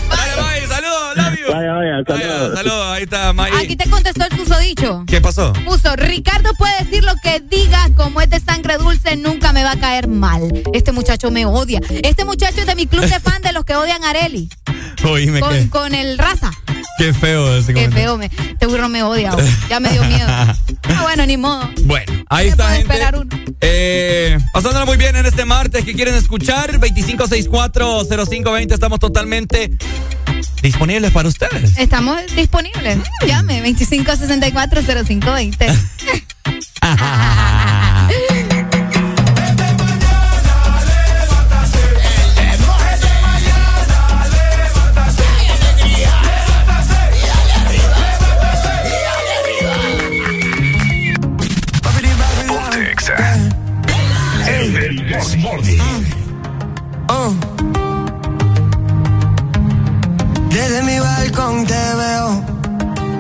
Dale, 0.10 0.42
May, 0.42 0.62
saludos. 0.68 1.16
Vaya, 1.16 1.74
vaya, 1.74 2.04
Vaya, 2.08 2.28
saludos. 2.30 2.58
saludos, 2.58 2.88
ahí 2.88 3.04
está 3.04 3.34
May. 3.34 3.52
Aquí 3.64 3.76
te 3.76 3.90
contestó 3.90 4.26
el 4.30 4.38
susodicho. 4.38 5.04
¿Qué 5.08 5.22
pasó? 5.22 5.54
Puso, 5.66 5.96
Ricardo 5.96 6.54
puede 6.58 6.84
decir 6.84 7.04
lo 7.04 7.14
que 7.24 7.40
diga, 7.42 7.90
como 7.96 8.22
es 8.22 8.30
de 8.30 8.40
sangre 8.40 8.78
dulce, 8.78 9.16
nunca 9.16 9.52
me 9.54 9.64
va 9.64 9.72
a 9.72 9.80
caer 9.80 10.08
mal. 10.08 10.64
Este 10.74 10.92
muchacho 10.92 11.32
me 11.32 11.46
odia. 11.46 11.80
Este 12.04 12.26
muchacho 12.26 12.60
es 12.62 12.66
de 12.68 12.76
mi 12.76 12.88
club 12.88 13.04
de 13.06 13.20
fan 13.20 13.42
de 13.42 13.52
los 13.54 13.66
que 13.66 13.76
odian 13.76 14.04
a 14.04 14.10
Areli. 14.12 14.50
Oíme, 15.04 15.40
Con, 15.40 15.54
qué, 15.54 15.70
con 15.70 15.96
el 15.96 16.18
raza. 16.18 16.52
qué 16.98 17.14
feo 17.14 17.56
ese 17.58 17.74
Qué 17.74 17.90
feo, 17.90 18.18
me, 18.18 18.26
este 18.26 18.66
burro 18.68 18.90
me 18.90 19.04
odia. 19.04 19.34
oh. 19.36 19.40
Ya 19.70 19.80
me 19.80 19.90
dio 19.92 20.04
miedo. 20.04 20.28
Ah, 20.84 21.04
bueno, 21.04 21.26
ni 21.26 21.38
modo. 21.38 21.70
Bueno, 21.84 22.12
ahí 22.30 22.46
¿Qué 22.46 22.52
está, 22.52 22.72
gente. 22.72 22.94
Eh, 23.62 24.38
pasándola 24.52 24.86
muy 24.86 24.98
bien 24.98 25.16
en 25.16 25.26
este 25.26 25.46
martes 25.46 25.86
que 25.86 25.94
quieren 25.94 26.16
escuchar. 26.16 26.72
25640520. 26.80 28.74
Estamos 28.74 29.00
totalmente 29.00 29.72
disponibles 30.62 31.12
para 31.12 31.30
ustedes. 31.30 31.78
Estamos 31.78 32.20
disponibles. 32.36 32.98
Llame 33.26 33.62
25640520. 33.64 35.78
balcón 61.32 61.66
te 61.66 61.74
veo. 61.74 62.46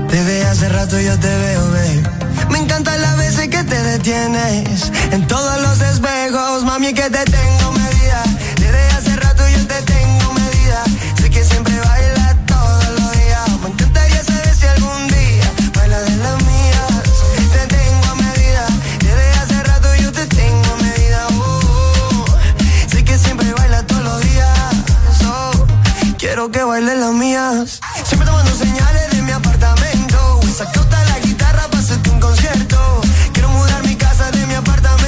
Desde 0.09 0.45
hace 0.45 0.69
rato 0.69 0.99
yo 0.99 1.17
te 1.19 1.27
veo, 1.27 1.61
babe. 1.71 2.03
Me 2.49 2.59
encantan 2.59 3.01
las 3.01 3.17
veces 3.17 3.47
que 3.47 3.63
te 3.63 3.83
detienes. 3.83 4.91
En 5.11 5.27
todos 5.27 5.61
los 5.61 5.81
espejos, 5.81 6.63
mami, 6.63 6.93
que 6.93 7.09
te 7.09 7.23
tengo 7.23 7.71
medida. 7.71 8.23
Desde 8.57 8.83
hace 8.97 9.15
rato 9.15 9.43
yo 9.47 9.65
te 9.67 9.81
tengo 9.83 10.33
medida. 10.33 10.83
Sé 11.21 11.29
que 11.29 11.43
siempre 11.43 11.79
bailas 11.79 12.35
todos 12.45 12.99
los 12.99 13.11
días. 13.13 13.49
Me 13.61 13.69
encantaría 13.69 14.23
saber 14.23 14.55
si 14.55 14.65
algún 14.67 15.07
día 15.07 15.51
baila 15.75 16.01
de 16.01 16.15
las 16.17 16.43
mías. 16.43 16.91
Te 17.53 17.67
tengo 17.77 18.15
medida. 18.15 18.65
Desde 18.99 19.31
hace 19.39 19.63
rato 19.63 19.88
yo 20.01 20.11
te 20.11 20.25
tengo 20.27 20.75
medida. 20.81 21.27
Oh, 21.39 22.25
sé 22.89 23.03
que 23.05 23.17
siempre 23.17 23.53
baila 23.53 23.85
todos 23.85 24.03
los 24.03 24.21
días. 24.21 24.73
Oh, 25.25 25.51
quiero 26.17 26.51
que 26.51 26.63
bailen 26.63 26.99
las 26.99 27.13
mías. 27.13 27.79
Siempre 28.22 28.35
tomando 28.35 28.56
señales 28.56 29.10
de 29.10 29.22
mi 29.23 29.31
apartamento. 29.31 30.39
Sacota 30.56 31.03
la 31.06 31.19
guitarra 31.19 31.68
para 31.69 31.80
hacerte 31.80 32.10
un 32.11 32.19
concierto. 32.19 33.02
Quiero 33.34 33.49
mudar 33.49 33.84
mi 33.84 33.95
casa 33.95 34.30
de 34.30 34.45
mi 34.45 34.53
apartamento 34.53 35.00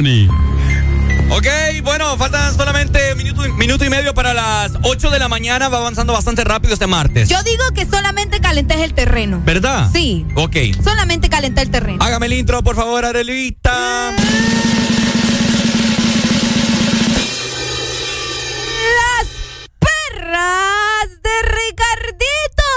Morning. 0.00 0.28
Ok, 1.30 1.46
bueno, 1.84 2.16
faltan 2.16 2.56
solamente 2.56 3.14
minuto, 3.16 3.46
y- 3.46 3.52
minuto 3.52 3.84
y 3.84 3.90
medio 3.90 4.14
para 4.14 4.32
las 4.32 4.72
8 4.82 5.10
de 5.10 5.18
la 5.18 5.28
mañana. 5.28 5.68
Va 5.68 5.76
avanzando 5.76 6.14
bastante 6.14 6.42
rápido 6.42 6.72
este 6.72 6.86
martes. 6.86 7.28
Yo 7.28 7.42
digo 7.42 7.64
que 7.74 7.84
solamente 7.84 8.40
calentes 8.40 8.78
el 8.78 8.94
terreno. 8.94 9.42
¿Verdad? 9.44 9.90
Sí. 9.92 10.24
Ok. 10.36 10.56
Solamente 10.82 11.28
calentar 11.28 11.66
el 11.66 11.70
terreno. 11.70 12.02
Hágame 12.02 12.24
el 12.26 12.32
intro, 12.32 12.62
por 12.62 12.76
favor, 12.76 13.04
Arelita. 13.04 14.12
Las 18.96 19.26
perras 19.78 21.08
de 21.22 21.36
Ricardito. 21.44 22.68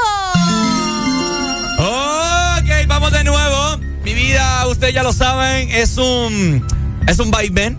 Ok, 1.80 2.88
vamos 2.88 3.12
de 3.12 3.24
nuevo. 3.24 3.78
Mi 4.04 4.14
vida, 4.14 4.68
ustedes 4.68 4.94
ya 4.94 5.04
lo 5.04 5.14
saben, 5.14 5.70
es 5.72 5.98
un 5.98 6.66
es 7.07 7.19
un 7.19 7.31
vaivén, 7.31 7.77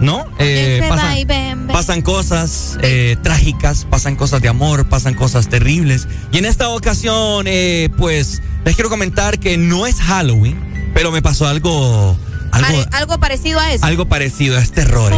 ¿no? 0.00 0.26
Eh, 0.38 0.84
pasan, 0.88 1.26
ven. 1.26 1.66
pasan 1.68 2.02
cosas 2.02 2.78
eh, 2.82 3.16
trágicas, 3.22 3.86
pasan 3.88 4.16
cosas 4.16 4.42
de 4.42 4.48
amor, 4.48 4.88
pasan 4.88 5.14
cosas 5.14 5.48
terribles. 5.48 6.08
Y 6.32 6.38
en 6.38 6.44
esta 6.44 6.68
ocasión, 6.68 7.46
eh, 7.48 7.90
pues, 7.96 8.42
les 8.64 8.74
quiero 8.74 8.90
comentar 8.90 9.38
que 9.38 9.56
no 9.56 9.86
es 9.86 10.00
Halloween, 10.00 10.92
pero 10.94 11.10
me 11.12 11.22
pasó 11.22 11.46
algo 11.46 12.16
algo, 12.52 12.84
algo 12.92 13.18
parecido 13.18 13.58
a 13.58 13.72
eso. 13.72 13.84
algo 13.84 14.06
parecido, 14.06 14.58
es 14.58 14.70
terror. 14.72 15.12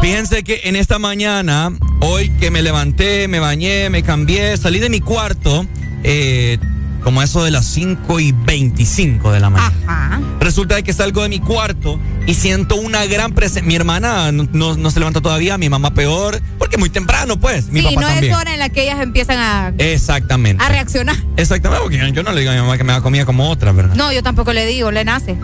Fíjense 0.00 0.44
que 0.44 0.60
en 0.64 0.76
esta 0.76 0.98
mañana, 0.98 1.72
hoy 2.06 2.28
que 2.40 2.50
me 2.50 2.62
levanté, 2.62 3.28
me 3.28 3.38
bañé, 3.40 3.88
me 3.90 4.02
cambié, 4.02 4.56
salí 4.56 4.78
de 4.78 4.88
mi 4.90 5.00
cuarto, 5.00 5.66
eh, 6.02 6.58
como 7.02 7.22
eso 7.22 7.44
de 7.44 7.50
las 7.50 7.66
5 7.66 8.20
y 8.20 8.32
25 8.32 9.32
de 9.32 9.40
la 9.40 9.50
mañana. 9.50 9.72
Ajá. 9.86 10.20
Resulta 10.40 10.74
de 10.76 10.82
que 10.82 10.92
salgo 10.92 11.22
de 11.22 11.28
mi 11.28 11.38
cuarto 11.38 11.98
y 12.26 12.34
siento 12.34 12.76
una 12.76 13.04
gran 13.06 13.32
presencia. 13.32 13.62
Mi 13.62 13.74
hermana 13.74 14.32
no, 14.32 14.46
no- 14.52 14.76
no 14.76 14.90
se 14.90 14.98
levanta 15.00 15.20
todavía, 15.20 15.58
mi 15.58 15.68
mamá 15.68 15.92
peor, 15.92 16.40
porque 16.58 16.76
muy 16.78 16.88
temprano, 16.90 17.38
pues. 17.38 17.68
Mi 17.68 17.80
sí, 17.80 17.86
papá 17.88 18.00
no 18.00 18.06
también. 18.08 18.32
es 18.32 18.38
hora 18.38 18.52
en 18.54 18.58
la 18.58 18.68
que 18.70 18.82
ellas 18.84 19.00
empiezan 19.02 19.38
a, 19.38 19.72
Exactamente. 19.78 20.62
a 20.64 20.68
reaccionar. 20.68 21.16
Exactamente, 21.36 21.82
porque 21.82 22.12
yo 22.12 22.22
no 22.22 22.32
le 22.32 22.40
digo 22.40 22.52
a 22.52 22.54
mi 22.54 22.60
mamá 22.60 22.76
que 22.78 22.84
me 22.84 22.92
da 22.92 23.00
comida 23.02 23.24
como 23.26 23.48
otra, 23.50 23.72
¿verdad? 23.72 23.94
No, 23.96 24.12
yo 24.12 24.22
tampoco 24.22 24.52
le 24.54 24.64
digo, 24.66 24.90
le 24.90 25.04
nace. 25.04 25.36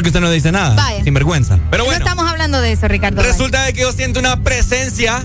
Porque 0.00 0.08
usted 0.08 0.22
no 0.22 0.30
dice 0.30 0.50
nada. 0.50 0.76
Vaya. 0.76 1.04
Sin 1.04 1.12
vergüenza. 1.12 1.58
Pero 1.70 1.84
bueno. 1.84 1.98
No 1.98 2.06
estamos 2.06 2.26
hablando 2.26 2.58
de 2.62 2.72
eso, 2.72 2.88
Ricardo. 2.88 3.22
Resulta 3.22 3.64
de 3.64 3.74
que 3.74 3.82
yo 3.82 3.92
siento 3.92 4.18
una 4.18 4.42
presencia 4.42 5.22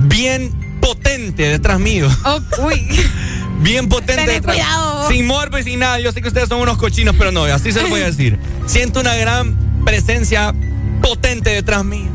bien 0.00 0.52
potente 0.82 1.44
detrás 1.44 1.80
mío. 1.80 2.06
Oh, 2.26 2.40
uy. 2.58 2.86
Bien 3.60 3.88
potente 3.88 4.16
Tené 4.16 4.32
detrás. 4.34 4.56
cuidado. 4.56 5.08
Sin 5.08 5.26
morbo 5.26 5.56
y 5.56 5.62
sin 5.62 5.78
nada. 5.78 5.98
Yo 5.98 6.12
sé 6.12 6.20
que 6.20 6.28
ustedes 6.28 6.50
son 6.50 6.60
unos 6.60 6.76
cochinos, 6.76 7.14
pero 7.16 7.32
no, 7.32 7.44
así 7.44 7.72
se 7.72 7.80
lo 7.80 7.88
voy 7.88 8.02
a 8.02 8.06
decir. 8.06 8.38
Siento 8.66 9.00
una 9.00 9.14
gran 9.14 9.56
presencia 9.86 10.54
potente 11.00 11.48
detrás 11.48 11.86
mío. 11.86 12.10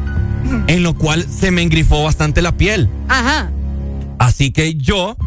En 0.67 0.83
lo 0.83 0.93
cual 0.93 1.25
se 1.27 1.49
me 1.49 1.63
engrifó 1.63 2.03
bastante 2.03 2.43
la 2.43 2.51
piel. 2.51 2.91
Ajá. 3.07 3.49
Así 4.19 4.51
que 4.51 4.75
yo 4.75 5.17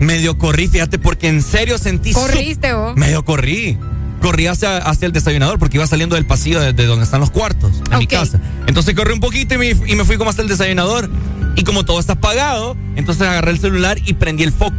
medio 0.00 0.36
corrí, 0.36 0.66
fíjate, 0.66 0.98
porque 0.98 1.28
en 1.28 1.42
serio 1.42 1.78
sentí. 1.78 2.12
Corriste 2.12 2.72
vos. 2.72 2.96
Medio 2.96 3.24
corrí. 3.24 3.78
Corrí 4.20 4.46
hacia, 4.46 4.76
hacia 4.78 5.06
el 5.06 5.12
desayunador 5.12 5.58
porque 5.58 5.78
iba 5.78 5.86
saliendo 5.86 6.14
del 6.16 6.26
pasillo 6.26 6.60
de, 6.60 6.72
de 6.74 6.84
donde 6.86 7.04
están 7.04 7.20
los 7.20 7.30
cuartos, 7.30 7.82
en 7.90 7.98
mi 7.98 8.06
casa. 8.06 8.38
Entonces 8.66 8.94
corrí 8.94 9.12
un 9.14 9.20
poquito 9.20 9.54
y 9.54 9.58
me, 9.58 9.68
y 9.70 9.94
me 9.96 10.04
fui 10.04 10.16
como 10.18 10.28
hasta 10.30 10.42
el 10.42 10.48
desayunador. 10.48 11.08
Y 11.56 11.64
como 11.64 11.84
todo 11.84 11.98
está 11.98 12.12
apagado, 12.12 12.76
entonces 12.96 13.26
agarré 13.26 13.50
el 13.50 13.58
celular 13.58 13.98
y 14.04 14.12
prendí 14.14 14.44
el 14.44 14.52
foco. 14.52 14.76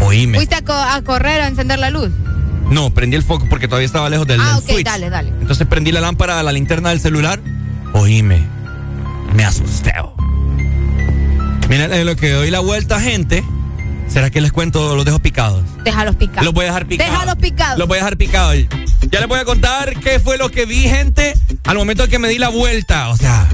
Oíme. 0.00 0.36
Fuiste 0.38 0.54
a, 0.56 0.62
co- 0.62 0.72
a 0.72 1.00
correr 1.02 1.40
a 1.42 1.46
encender 1.48 1.78
la 1.78 1.90
luz. 1.90 2.10
No, 2.70 2.90
prendí 2.90 3.16
el 3.16 3.22
foco 3.22 3.46
porque 3.48 3.68
todavía 3.68 3.86
estaba 3.86 4.08
lejos 4.10 4.26
del, 4.26 4.40
ah, 4.40 4.44
del 4.46 4.54
ok, 4.56 4.70
switch. 4.70 4.84
dale, 4.86 5.10
dale. 5.10 5.28
Entonces 5.40 5.66
prendí 5.66 5.92
la 5.92 6.00
lámpara, 6.00 6.42
la 6.42 6.50
linterna 6.52 6.88
del 6.90 7.00
celular. 7.00 7.40
Oíme. 7.92 8.42
Me 9.34 9.44
asusté. 9.44 9.92
Mira, 11.68 11.88
lo 12.04 12.16
que 12.16 12.30
doy 12.30 12.50
la 12.50 12.60
vuelta, 12.60 13.00
gente. 13.00 13.44
¿Será 14.08 14.30
que 14.30 14.40
les 14.40 14.52
cuento, 14.52 14.94
los 14.94 15.04
dejo 15.04 15.18
picados? 15.18 15.62
Déjalos 15.82 16.16
picados. 16.16 16.44
Los 16.44 16.54
voy 16.54 16.64
a 16.64 16.68
dejar 16.68 16.86
picados. 16.86 17.12
Déjalos 17.12 17.36
picados. 17.36 17.78
Los 17.78 17.88
voy 17.88 17.96
a 17.96 18.00
dejar 18.00 18.16
picados. 18.16 18.56
Ya 19.10 19.20
les 19.20 19.28
voy 19.28 19.38
a 19.38 19.44
contar 19.44 19.98
qué 19.98 20.20
fue 20.20 20.38
lo 20.38 20.50
que 20.50 20.66
vi, 20.66 20.82
gente, 20.82 21.34
al 21.64 21.76
momento 21.76 22.06
que 22.08 22.18
me 22.18 22.28
di 22.28 22.38
la 22.38 22.48
vuelta. 22.48 23.08
O 23.08 23.16
sea, 23.16 23.48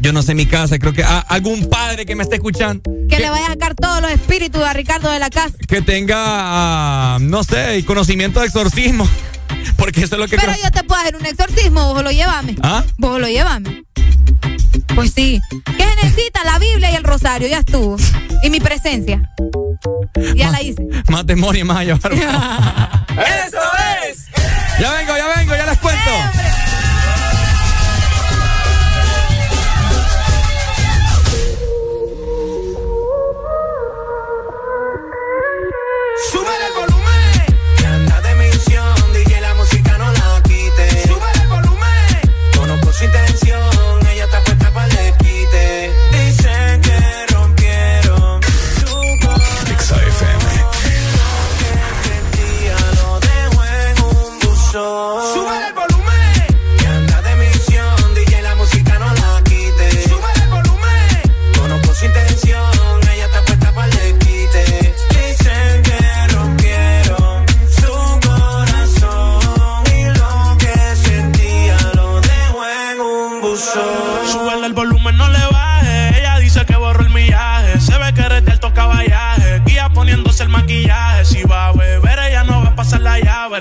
yo 0.00 0.12
no 0.12 0.22
sé 0.22 0.34
mi 0.34 0.46
casa, 0.46 0.78
creo 0.78 0.92
que 0.92 1.02
ah, 1.02 1.24
algún 1.28 1.68
padre 1.68 2.06
que 2.06 2.14
me 2.14 2.22
esté 2.22 2.36
escuchando, 2.36 2.82
Que 3.08 3.18
le 3.18 3.30
vaya 3.30 3.46
a 3.46 3.50
sacar 3.50 3.74
todos 3.74 4.00
los 4.00 4.10
espíritus 4.10 4.62
a 4.62 4.72
Ricardo 4.72 5.10
de 5.10 5.18
la 5.18 5.30
casa. 5.30 5.54
que 5.66 5.82
tenga, 5.82 6.16
ah, 6.16 7.18
no 7.20 7.44
sé, 7.44 7.84
conocimiento 7.84 8.40
de 8.40 8.46
exorcismo. 8.46 9.08
Porque 9.76 10.02
eso 10.02 10.14
es 10.16 10.20
lo 10.20 10.28
que 10.28 10.36
Pero 10.36 10.52
yo 10.62 10.70
te 10.70 10.82
puedo 10.84 11.00
hacer 11.00 11.16
un 11.16 11.26
exorcismo, 11.26 11.94
vos 11.94 12.02
lo 12.02 12.10
llévame. 12.10 12.56
¿Ah? 12.62 12.84
Vos 12.96 13.20
lo 13.20 13.28
llévame. 13.28 13.84
Pues 14.94 15.12
sí. 15.14 15.40
¿Qué 15.76 15.86
necesita? 16.02 16.42
La 16.44 16.58
Biblia 16.58 16.90
y 16.90 16.96
el 16.96 17.04
rosario, 17.04 17.46
ya 17.48 17.58
estuvo. 17.60 17.96
Y 18.42 18.50
mi 18.50 18.58
presencia. 18.60 19.30
Ya 20.34 20.50
la 20.50 20.62
hice. 20.62 20.86
Más 21.08 21.26
demonio 21.26 21.64
más 21.64 21.76
allá. 21.80 21.94
¡Eso 21.94 23.58
es! 24.08 24.26
Ya 24.80 24.92
vengo, 24.92 25.16
ya 25.16 25.26
vengo, 25.36 25.54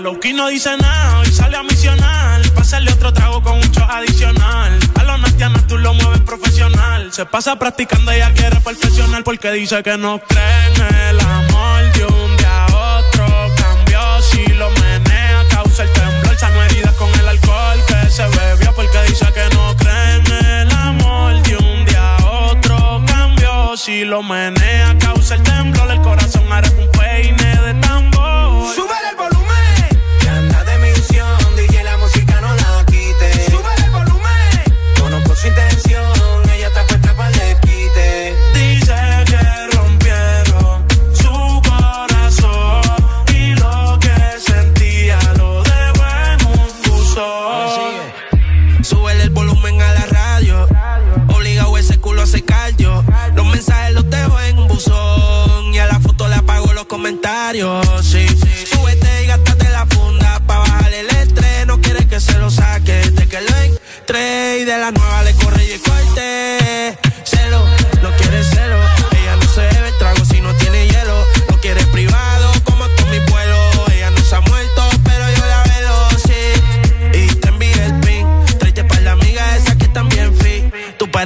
Loki 0.07 0.31
no 0.31 0.47
dice 0.47 0.69
nada 0.77 1.21
y 1.25 1.31
sale 1.33 1.57
a 1.57 1.63
misionar. 1.63 2.41
Pásale 2.55 2.89
otro 2.93 3.11
trago 3.11 3.43
con 3.43 3.55
un 3.57 3.71
shot 3.71 3.89
adicional. 3.89 4.79
A 4.95 5.03
los 5.03 5.19
nastianos 5.19 5.67
tú 5.67 5.77
lo 5.77 5.93
mueves 5.95 6.21
profesional. 6.21 7.11
Se 7.11 7.25
pasa 7.25 7.59
practicando, 7.59 8.09
ella 8.11 8.31
quiere 8.33 8.55
perfeccionar 8.61 9.25
porque 9.25 9.51
dice 9.51 9.83
que 9.83 9.97
no 9.97 10.19
cree 10.19 10.67
en 10.67 10.95
el 11.09 11.19
amor 11.19 11.91
de 11.91 12.05
un 12.05 12.37
día 12.37 12.65
a 12.67 12.99
otro. 12.99 13.53
Cambió 13.57 14.21
si 14.21 14.45
lo 14.53 14.69
menea, 14.69 15.43
causa 15.49 15.83
el 15.83 15.91
temblor. 15.91 16.37
Sano 16.37 16.63
herida 16.63 16.93
con 16.93 17.13
el 17.19 17.27
alcohol 17.27 17.79
que 17.85 18.09
se 18.09 18.25
bebió 18.29 18.73
porque 18.75 19.01
dice 19.09 19.25
que 19.33 19.55
no 19.55 19.75
cree 19.75 20.15
en 20.15 20.45
el 20.61 20.71
amor 20.71 21.43
de 21.43 21.57
un 21.57 21.85
día 21.85 22.15
a 22.15 22.25
otro. 22.25 23.03
Cambió 23.07 23.75
si 23.75 24.05
lo 24.05 24.23
menea, 24.23 24.97
causa 24.99 25.35
el 25.35 25.43
temblor. 25.43 25.91
El 25.91 26.01
corazón 26.01 26.49
hará 26.49 26.69
un 26.69 26.89
peine 26.97 27.61
de 27.61 27.73
tambor. 27.81 28.16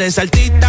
eres 0.01 0.17
artista 0.17 0.60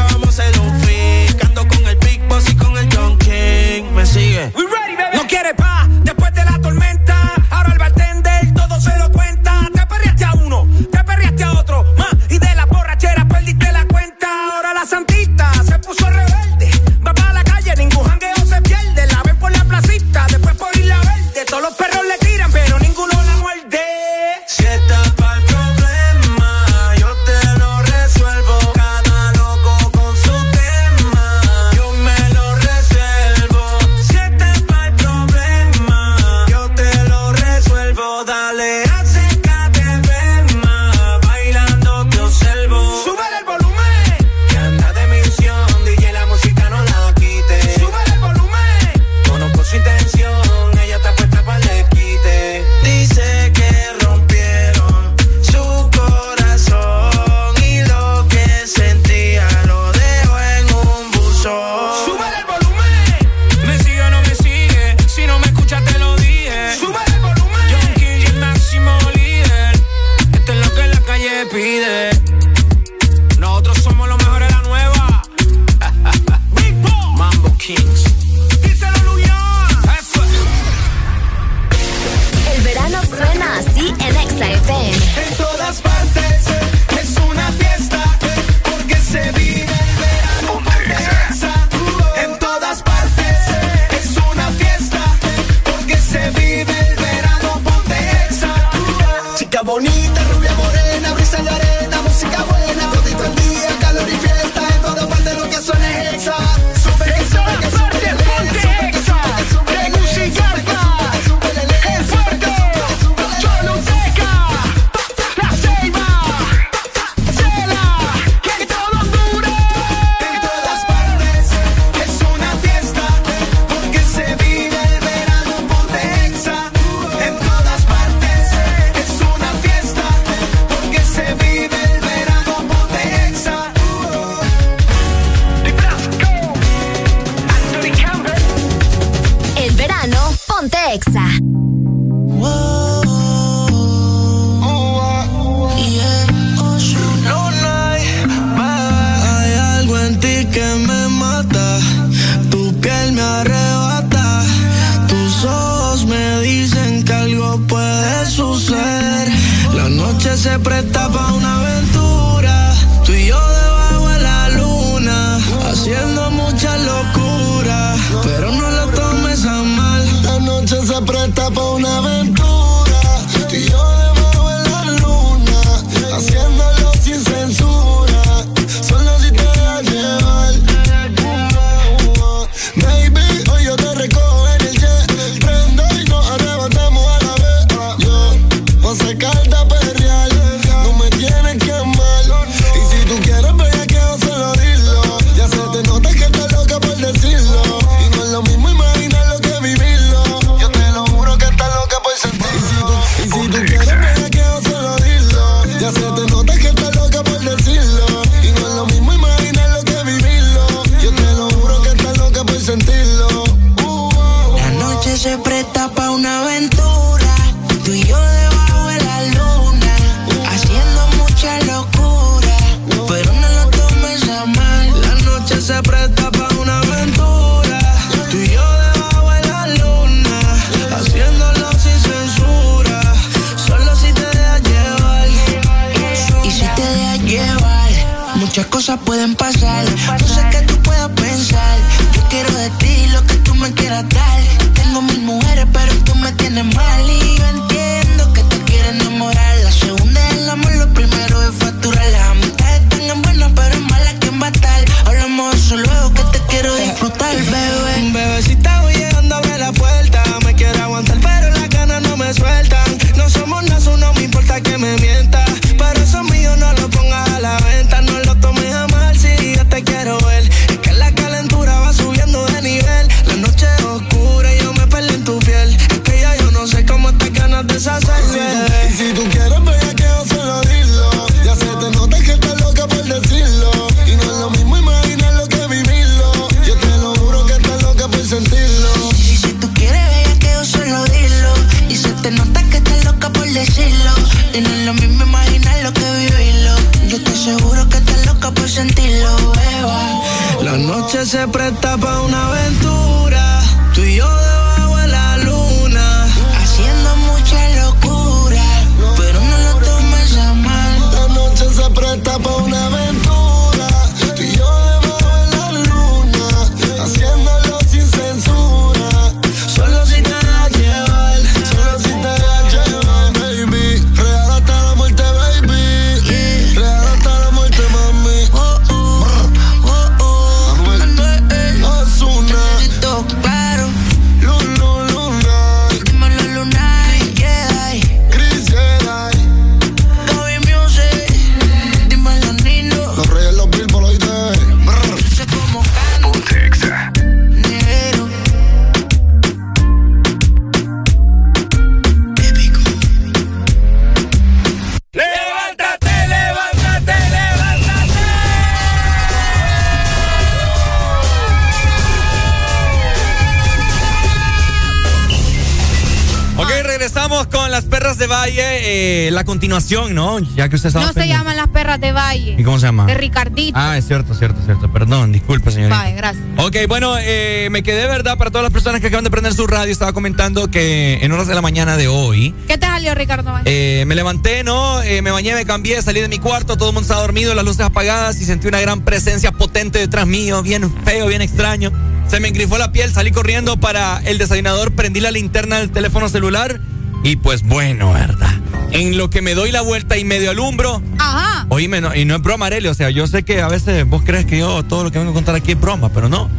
¿no? 370.13 370.39
Ya 370.39 370.69
que 370.69 370.77
usted 370.77 370.89
estaba. 370.89 371.07
No 371.07 371.13
se 371.13 371.21
pendiente. 371.21 371.39
llaman 371.39 371.57
las 371.57 371.69
perras 371.69 372.01
de 372.01 372.13
Valle. 372.13 372.57
¿Y 372.59 372.63
cómo 372.65 372.79
se 372.79 372.87
llama? 372.87 373.07
De 373.07 373.15
Ricardito. 373.15 373.79
Ah, 373.79 373.97
es 373.99 374.07
cierto, 374.07 374.35
cierto, 374.35 374.61
cierto. 374.65 374.93
Perdón, 374.93 375.33
disculpe, 375.33 375.71
señorita. 375.71 375.97
Vale, 375.99 376.15
gracias. 376.15 376.45
Ok, 376.59 376.77
bueno, 376.89 377.15
eh, 377.19 377.69
me 377.71 377.83
quedé, 377.83 378.07
¿verdad? 378.07 378.37
Para 378.39 378.51
todas 378.51 378.63
las 378.63 378.73
personas 378.73 379.01
que 379.01 379.07
acaban 379.09 379.25
de 379.25 379.31
prender 379.31 379.55
su 379.55 379.67
radio, 379.67 379.93
estaba 379.93 380.13
comentando 380.13 380.71
que 380.71 381.19
en 381.23 381.33
horas 381.33 381.47
de 381.47 381.55
la 381.55 381.63
mañana 381.63 381.97
de 381.97 382.09
hoy, 382.09 382.55
¿Qué 382.69 382.79
te 382.79 382.87
salió, 382.87 383.15
Ricardo? 383.15 383.53
Eh, 383.65 384.05
me 384.07 384.15
levanté, 384.15 384.65
¿no? 384.65 385.03
Eh, 385.03 385.23
me 385.23 385.31
bañé, 385.31 385.55
me 385.55 385.65
cambié, 385.65 386.01
salí 386.03 386.21
de 386.21 386.29
mi 386.29 386.39
cuarto, 386.39 386.77
todo 386.77 386.91
el 386.91 386.95
mundo 386.95 387.05
estaba 387.07 387.21
dormido, 387.23 387.55
las 387.55 387.65
luces 387.65 387.81
apagadas 387.87 388.41
y 388.41 388.45
sentí 388.45 388.69
una 388.69 388.81
gran 388.81 389.03
presencia 389.03 389.53
potente 389.53 389.99
detrás 389.99 390.27
mío, 390.27 390.63
bien 390.63 390.93
feo, 391.05 391.27
bien 391.27 391.43
extraño. 391.43 391.91
Se 392.29 392.41
me 392.41 392.49
engrifó 392.49 392.79
la 392.79 392.93
piel, 392.93 393.13
salí 393.13 393.31
corriendo 393.31 393.79
para 393.79 394.21
el 394.25 394.39
desayunador, 394.39 394.93
prendí 394.93 395.21
la 395.21 395.31
linterna 395.31 395.79
del 395.79 395.91
teléfono 395.91 396.29
celular 396.29 396.81
y 397.23 397.37
pues 397.37 397.63
bueno, 397.63 398.13
¿verdad? 398.13 398.53
En 398.91 399.17
lo 399.17 399.31
que 399.31 399.41
me 399.43 399.55
doy 399.55 399.73
la 399.73 399.81
vuelta 399.81 400.19
y 400.19 400.25
medio 400.25 400.51
alumbro, 400.51 401.03
Ajá. 401.19 401.67
Oíme, 401.71 402.01
no, 402.01 402.15
y 402.15 402.25
no 402.27 402.37
es 402.37 402.43
broma, 402.43 402.67
Arely. 402.67 402.89
O 402.89 402.95
sea, 402.95 403.09
yo 403.11 403.27
sé 403.27 403.43
que 403.45 403.63
a 403.63 403.69
veces 403.69 404.07
vos 404.07 404.23
crees 404.25 404.45
que 404.45 404.59
yo 404.59 404.83
todo 404.83 405.05
lo 405.05 405.11
que 405.11 405.19
vengo 405.19 405.31
a 405.31 405.35
contar 405.35 405.55
aquí 405.55 405.73
es 405.73 405.81
broma, 405.81 406.11
pero 406.11 406.29
no. 406.29 406.51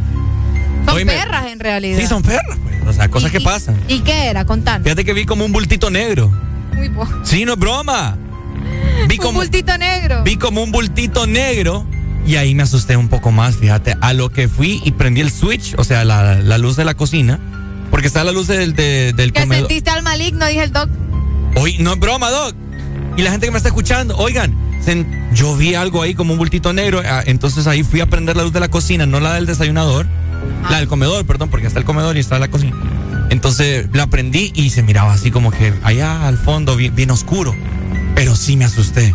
Son 0.86 0.96
Oíme. 0.96 1.12
perras 1.12 1.46
en 1.46 1.60
realidad. 1.60 1.98
Sí, 2.00 2.06
son 2.06 2.22
perras, 2.22 2.58
pues. 2.62 2.82
O 2.88 2.92
sea, 2.92 3.08
cosas 3.08 3.28
¿Y- 3.30 3.32
que 3.32 3.38
y- 3.38 3.44
pasan. 3.44 3.80
¿Y 3.88 4.00
qué 4.00 4.26
era? 4.26 4.44
Contando. 4.44 4.84
Fíjate 4.84 5.04
que 5.04 5.12
vi 5.12 5.24
como 5.26 5.44
un 5.44 5.52
bultito 5.52 5.90
negro. 5.90 6.30
Muy 6.74 6.90
Sí, 7.22 7.44
no 7.44 7.52
es 7.52 7.58
broma. 7.58 8.16
Vi 9.08 9.14
Un 9.16 9.22
como, 9.22 9.38
bultito 9.40 9.78
negro. 9.78 10.22
vi 10.24 10.36
como 10.36 10.62
un 10.62 10.72
bultito 10.72 11.26
negro 11.26 11.86
y 12.26 12.36
ahí 12.36 12.54
me 12.54 12.64
asusté 12.64 12.96
un 12.96 13.08
poco 13.08 13.30
más, 13.30 13.56
fíjate. 13.56 13.96
A 14.00 14.12
lo 14.14 14.30
que 14.30 14.48
fui 14.48 14.80
y 14.84 14.92
prendí 14.92 15.20
el 15.20 15.30
switch, 15.30 15.74
o 15.78 15.84
sea, 15.84 16.04
la, 16.04 16.34
la 16.40 16.58
luz 16.58 16.74
de 16.76 16.84
la 16.84 16.94
cocina, 16.94 17.38
porque 17.94 18.08
está 18.08 18.24
la 18.24 18.32
luz 18.32 18.48
del, 18.48 18.74
de- 18.74 19.12
del 19.12 19.32
que 19.32 19.42
comedor. 19.42 19.68
sentiste 19.68 19.88
al 19.88 20.02
maligno, 20.02 20.44
dije 20.46 20.64
el 20.64 20.72
doc. 20.72 20.90
Oye, 21.54 21.76
no 21.78 21.92
es 21.92 21.98
broma, 22.00 22.28
Doc. 22.28 22.56
Y 23.16 23.22
la 23.22 23.30
gente 23.30 23.46
que 23.46 23.52
me 23.52 23.58
está 23.58 23.68
escuchando, 23.68 24.16
oigan, 24.16 24.52
yo 25.32 25.56
vi 25.56 25.76
algo 25.76 26.02
ahí 26.02 26.12
como 26.12 26.32
un 26.32 26.38
bultito 26.40 26.72
negro, 26.72 27.00
ah, 27.06 27.22
entonces 27.24 27.68
ahí 27.68 27.84
fui 27.84 28.00
a 28.00 28.06
prender 28.06 28.36
la 28.36 28.42
luz 28.42 28.52
de 28.52 28.58
la 28.58 28.66
cocina, 28.66 29.06
no 29.06 29.20
la 29.20 29.34
del 29.34 29.46
desayunador, 29.46 30.06
la 30.68 30.78
del 30.78 30.88
comedor, 30.88 31.24
perdón, 31.24 31.50
porque 31.50 31.68
está 31.68 31.78
el 31.78 31.84
comedor 31.84 32.16
y 32.16 32.18
está 32.18 32.36
la 32.40 32.48
cocina. 32.48 32.74
Entonces 33.30 33.86
la 33.92 34.08
prendí 34.08 34.50
y 34.56 34.70
se 34.70 34.82
miraba 34.82 35.12
así 35.12 35.30
como 35.30 35.52
que 35.52 35.72
allá 35.84 36.26
al 36.26 36.36
fondo, 36.36 36.74
bien, 36.74 36.96
bien 36.96 37.12
oscuro. 37.12 37.54
Pero 38.16 38.34
sí 38.34 38.56
me 38.56 38.64
asusté. 38.64 39.14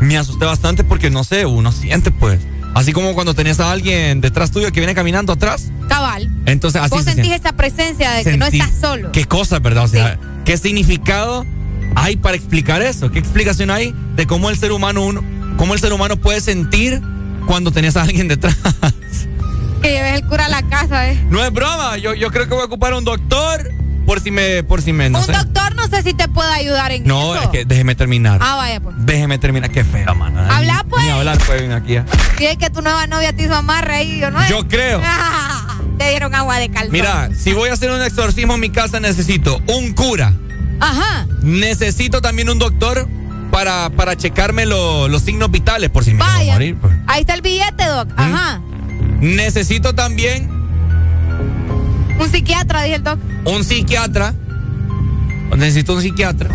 Me 0.00 0.18
asusté 0.18 0.46
bastante 0.46 0.82
porque 0.82 1.10
no 1.10 1.22
sé, 1.22 1.46
uno 1.46 1.70
siente 1.70 2.10
pues. 2.10 2.40
Así 2.74 2.92
como 2.92 3.14
cuando 3.14 3.34
tenías 3.34 3.60
a 3.60 3.70
alguien 3.70 4.20
detrás 4.20 4.50
tuyo 4.50 4.72
que 4.72 4.80
viene 4.80 4.96
caminando 4.96 5.32
atrás. 5.32 5.70
Cabal. 5.88 6.28
Entonces 6.46 6.80
así 6.80 6.90
Vos 6.90 7.04
se 7.04 7.12
sentís 7.12 7.26
siente. 7.30 7.48
esa 7.48 7.56
presencia 7.56 8.10
de 8.12 8.24
que 8.24 8.36
no 8.36 8.46
estás 8.46 8.70
solo. 8.80 9.12
¿Qué 9.12 9.24
cosa, 9.24 9.58
verdad? 9.60 9.84
O 9.84 9.88
sea, 9.88 10.18
¿qué 10.44 10.56
significado 10.58 11.44
hay 11.96 12.16
para 12.16 12.36
explicar 12.36 12.82
eso? 12.82 13.10
¿Qué 13.10 13.18
explicación 13.18 13.70
hay 13.70 13.94
de 14.16 14.26
cómo 14.26 14.50
el 14.50 14.58
ser 14.58 14.72
humano 14.72 15.02
uno, 15.02 15.22
cómo 15.56 15.74
el 15.74 15.80
ser 15.80 15.92
humano 15.92 16.16
puede 16.16 16.40
sentir 16.40 17.00
cuando 17.46 17.70
tenés 17.72 17.96
a 17.96 18.02
alguien 18.02 18.28
detrás? 18.28 18.56
Que 19.82 19.90
lleves 19.90 20.14
el 20.14 20.26
cura 20.26 20.46
a 20.46 20.48
la 20.48 20.62
casa, 20.62 21.10
¿eh? 21.10 21.22
No 21.28 21.44
es 21.44 21.52
broma, 21.52 21.98
yo, 21.98 22.14
yo 22.14 22.30
creo 22.30 22.44
que 22.48 22.54
voy 22.54 22.62
a 22.62 22.64
ocupar 22.64 22.94
un 22.94 23.04
doctor 23.04 23.70
por 24.06 24.18
si 24.18 24.30
me, 24.30 24.62
por 24.62 24.80
si 24.80 24.94
me, 24.94 25.10
no 25.10 25.18
Un 25.18 25.26
sé. 25.26 25.32
doctor 25.32 25.74
no 25.76 25.86
sé 25.88 26.02
si 26.02 26.14
te 26.14 26.26
puede 26.26 26.50
ayudar 26.54 26.90
en 26.92 27.04
No, 27.04 27.34
eso. 27.34 27.44
es 27.44 27.48
que 27.50 27.64
déjeme 27.66 27.94
terminar. 27.94 28.38
Ah, 28.42 28.56
vaya, 28.56 28.80
pues. 28.80 28.96
Déjeme 29.00 29.36
terminar, 29.36 29.70
qué 29.70 29.84
feo, 29.84 30.14
mano. 30.14 30.40
Habla, 30.40 30.86
pues. 30.88 31.04
Ni 31.04 31.10
hablar, 31.10 31.36
pues, 31.46 31.60
ven 31.60 31.72
aquí. 31.72 31.96
¿eh? 31.96 32.04
Si 32.38 32.46
es 32.46 32.56
que 32.56 32.70
tu 32.70 32.80
nueva 32.80 33.06
novia 33.06 33.34
te 33.34 33.42
hizo 33.44 33.54
amarre 33.54 33.96
ahí, 33.96 34.24
¿o 34.24 34.30
¿no? 34.30 34.46
Yo 34.48 34.66
creo. 34.68 35.02
te 35.98 36.10
dieron 36.10 36.34
agua 36.34 36.58
de 36.58 36.68
calzón. 36.70 36.92
Mira, 36.92 37.30
si 37.36 37.52
voy 37.52 37.70
a 37.70 37.72
hacer 37.74 37.90
un 37.90 38.02
exorcismo 38.02 38.54
en 38.54 38.60
mi 38.60 38.70
casa, 38.70 39.00
necesito 39.00 39.60
un 39.68 39.92
cura. 39.92 40.32
Ajá. 40.80 41.26
Necesito 41.42 42.20
también 42.20 42.48
un 42.50 42.58
doctor 42.58 43.08
para, 43.50 43.90
para 43.90 44.16
checarme 44.16 44.66
lo- 44.66 45.08
los 45.08 45.22
signos 45.22 45.50
vitales 45.50 45.90
por 45.90 46.04
si 46.04 46.12
me 46.12 46.18
Vaya. 46.20 46.54
morir. 46.54 46.76
pues. 46.80 46.92
Ahí 47.06 47.20
está 47.20 47.34
el 47.34 47.42
billete, 47.42 47.84
doc. 47.86 48.08
Ajá. 48.16 48.60
Necesito 49.20 49.94
también 49.94 50.48
Un 52.18 52.28
psiquiatra, 52.30 52.82
dije 52.82 52.96
el 52.96 53.02
doc. 53.04 53.18
un 53.44 53.64
psiquiatra. 53.64 54.34
Necesito 55.56 55.94
un 55.94 56.02
psiquiatra. 56.02 56.50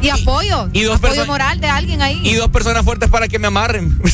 Y 0.00 0.10
apoyo. 0.10 0.68
y 0.72 0.82
dos 0.84 0.96
apoyo 1.02 1.26
moral 1.26 1.60
de 1.60 1.66
alguien 1.68 2.00
ahí. 2.02 2.20
Y 2.24 2.34
dos 2.34 2.48
personas 2.48 2.84
fuertes 2.84 3.10
para 3.10 3.26
que 3.26 3.38
me 3.40 3.48
amarren. 3.48 3.98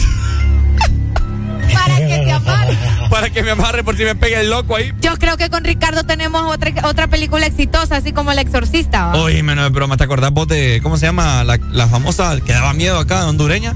Para 1.75 1.97
que 1.97 2.19
te 2.25 2.33
amarre. 2.33 2.79
para 3.11 3.31
que 3.31 3.43
me 3.43 3.51
amarren 3.51 3.85
por 3.85 3.97
si 3.97 4.05
me 4.05 4.15
pega 4.15 4.41
el 4.41 4.51
loco 4.51 4.77
ahí. 4.77 4.93
Yo 5.01 5.17
creo 5.17 5.37
que 5.37 5.51
con 5.51 5.65
Ricardo 5.65 6.05
tenemos 6.05 6.43
otra, 6.53 6.73
otra 6.89 7.07
película 7.09 7.47
exitosa, 7.47 7.97
así 7.97 8.13
como 8.13 8.33
El 8.33 8.39
Exorcista. 8.39 9.07
¿va? 9.07 9.15
Oye, 9.17 9.43
no 9.43 9.67
es 9.67 9.73
broma. 9.73 9.97
¿Te 9.97 10.05
acordás 10.05 10.31
vos 10.31 10.49
de, 10.49 10.81
cómo 10.83 10.97
se 10.97 11.07
llama? 11.07 11.45
La, 11.45 11.59
la 11.71 11.89
famosa 11.89 12.39
que 12.41 12.53
daba 12.53 12.73
miedo 12.73 12.99
acá, 12.99 13.27
hondureña. 13.27 13.75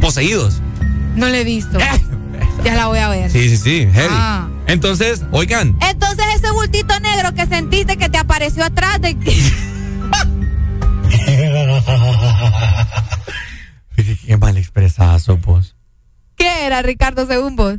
Poseídos. 0.00 0.60
No 1.14 1.28
la 1.28 1.38
he 1.38 1.44
visto. 1.44 1.78
Ya 2.64 2.74
la 2.74 2.86
voy 2.86 2.98
a 2.98 3.08
ver. 3.08 3.30
Sí, 3.30 3.48
sí, 3.50 3.56
sí. 3.56 3.88
Heavy. 3.92 4.08
Ah. 4.10 4.48
Entonces, 4.66 5.22
oigan. 5.30 5.76
Entonces 5.80 6.24
ese 6.36 6.50
bultito 6.52 6.98
negro 7.00 7.34
que 7.34 7.46
sentiste 7.46 7.96
que 7.96 8.08
te 8.08 8.18
apareció 8.18 8.64
atrás 8.64 9.00
de 9.00 9.18
Qué, 9.18 9.34
qué 14.26 14.36
mal 14.36 14.56
expresazo, 14.56 15.36
vos. 15.36 15.73
¿Qué 16.36 16.66
era, 16.66 16.82
Ricardo, 16.82 17.26
según 17.26 17.56
vos? 17.56 17.74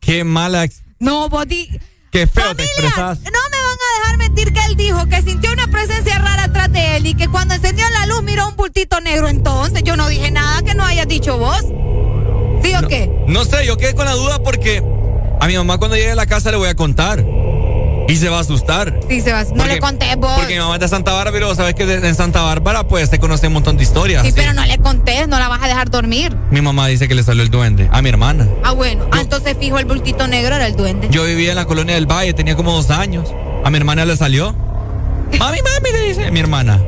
Qué 0.00 0.24
mala. 0.24 0.68
No, 0.98 1.28
vos 1.28 1.46
di... 1.46 1.68
Qué 2.10 2.26
feo 2.26 2.54
te 2.54 2.64
expresas. 2.64 3.20
No 3.20 3.40
me 3.50 3.58
van 3.62 3.78
a 3.78 4.00
dejar 4.00 4.18
mentir 4.18 4.52
que 4.52 4.60
él 4.66 4.76
dijo 4.76 5.06
que 5.06 5.22
sintió 5.22 5.50
una 5.50 5.66
presencia 5.68 6.18
rara 6.18 6.44
atrás 6.44 6.70
de 6.70 6.96
él 6.96 7.06
y 7.06 7.14
que 7.14 7.26
cuando 7.28 7.54
encendió 7.54 7.86
la 7.88 8.06
luz 8.06 8.22
miró 8.22 8.48
un 8.48 8.56
bultito 8.56 9.00
negro. 9.00 9.28
Entonces 9.28 9.82
yo 9.82 9.96
no 9.96 10.08
dije 10.08 10.30
nada 10.30 10.60
que 10.62 10.74
no 10.74 10.84
hayas 10.84 11.08
dicho 11.08 11.38
vos. 11.38 11.62
¿Sí 12.62 12.74
o 12.74 12.86
qué? 12.86 13.10
No 13.26 13.46
sé, 13.46 13.64
yo 13.66 13.78
quedé 13.78 13.94
con 13.94 14.04
la 14.04 14.12
duda 14.12 14.42
porque 14.42 14.82
a 15.40 15.46
mi 15.46 15.56
mamá 15.56 15.78
cuando 15.78 15.96
llegue 15.96 16.12
a 16.12 16.14
la 16.14 16.26
casa 16.26 16.50
le 16.50 16.58
voy 16.58 16.68
a 16.68 16.74
contar. 16.74 17.24
Y 18.08 18.16
se 18.16 18.28
va 18.28 18.38
a 18.38 18.40
asustar. 18.40 18.98
Sí, 19.08 19.20
Sebas, 19.20 19.50
no 19.50 19.56
Porque- 19.56 19.74
le 19.74 19.80
conté 19.80 20.16
vos. 20.16 20.32
Porque 20.36 20.54
mi 20.54 20.60
mamá 20.60 20.74
es 20.74 20.80
de 20.80 20.88
Santa 20.88 21.12
Bárbara, 21.12 21.32
pero 21.32 21.54
sabes 21.54 21.74
que 21.74 21.84
en 21.84 22.14
Santa 22.14 22.42
Bárbara 22.42 22.86
pues 22.86 23.08
se 23.08 23.18
conoce 23.18 23.46
un 23.46 23.54
montón 23.54 23.76
de 23.76 23.84
historias. 23.84 24.22
Sí, 24.22 24.28
así. 24.28 24.36
pero 24.40 24.52
no 24.52 24.64
le 24.66 24.78
contés, 24.78 25.28
no 25.28 25.38
la 25.38 25.48
vas 25.48 25.62
a 25.62 25.68
dejar 25.68 25.90
dormir. 25.90 26.36
Mi 26.50 26.60
mamá 26.60 26.88
dice 26.88 27.08
que 27.08 27.14
le 27.14 27.22
salió 27.22 27.42
el 27.42 27.50
duende. 27.50 27.88
A 27.92 28.02
mi 28.02 28.08
hermana. 28.08 28.46
Ah, 28.64 28.72
bueno. 28.72 29.06
Ah, 29.12 29.20
entonces 29.20 29.56
fijo 29.58 29.78
el 29.78 29.84
bultito 29.86 30.26
negro 30.26 30.56
era 30.56 30.66
el 30.66 30.76
duende. 30.76 31.08
Yo 31.10 31.24
vivía 31.24 31.50
en 31.50 31.56
la 31.56 31.64
colonia 31.64 31.94
del 31.94 32.06
Valle, 32.10 32.32
tenía 32.34 32.56
como 32.56 32.72
dos 32.72 32.90
años. 32.90 33.28
A 33.64 33.70
mi 33.70 33.76
hermana 33.78 34.04
le 34.04 34.16
salió. 34.16 34.52
Mami, 35.38 35.58
mami, 35.62 35.92
le 35.92 36.08
dice 36.08 36.30
mi 36.30 36.40
hermana. 36.40 36.80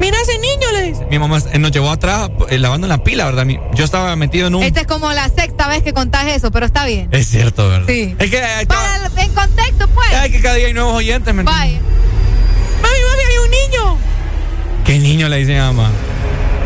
Mira 0.00 0.16
ese 0.22 0.38
niño, 0.38 0.72
le 0.72 0.82
dice. 0.84 1.06
Mi 1.10 1.18
mamá 1.18 1.38
nos 1.58 1.70
llevó 1.70 1.90
atrás 1.90 2.30
eh, 2.48 2.58
lavando 2.58 2.86
la 2.86 3.04
pila, 3.04 3.26
¿verdad? 3.26 3.44
Mi- 3.44 3.60
Yo 3.74 3.84
estaba 3.84 4.16
metido 4.16 4.46
en 4.46 4.54
un. 4.54 4.62
Esta 4.62 4.80
es 4.80 4.86
como 4.86 5.12
la 5.12 5.28
sexta 5.28 5.68
vez 5.68 5.82
que 5.82 5.92
contás 5.92 6.26
eso, 6.28 6.50
pero 6.50 6.64
está 6.66 6.86
bien. 6.86 7.08
Es 7.12 7.28
cierto, 7.28 7.68
¿verdad? 7.68 7.86
Sí. 7.86 8.14
Es 8.18 8.30
que, 8.30 8.38
eh, 8.38 8.66
Para, 8.66 9.10
en 9.22 9.32
contexto, 9.34 9.86
pues. 9.88 10.08
ay, 10.14 10.30
que 10.32 10.40
cada 10.40 10.54
día 10.56 10.68
hay 10.68 10.72
nuevos 10.74 10.94
oyentes, 10.94 11.34
¿me? 11.34 11.42
Vaya. 11.42 11.78
Mami, 12.82 12.98
mami, 13.08 13.22
hay 13.28 13.38
un 13.44 13.50
niño. 13.50 13.98
¿Qué 14.86 14.98
niño 14.98 15.28
le 15.28 15.36
dice 15.36 15.58
a 15.58 15.66
mamá? 15.72 15.90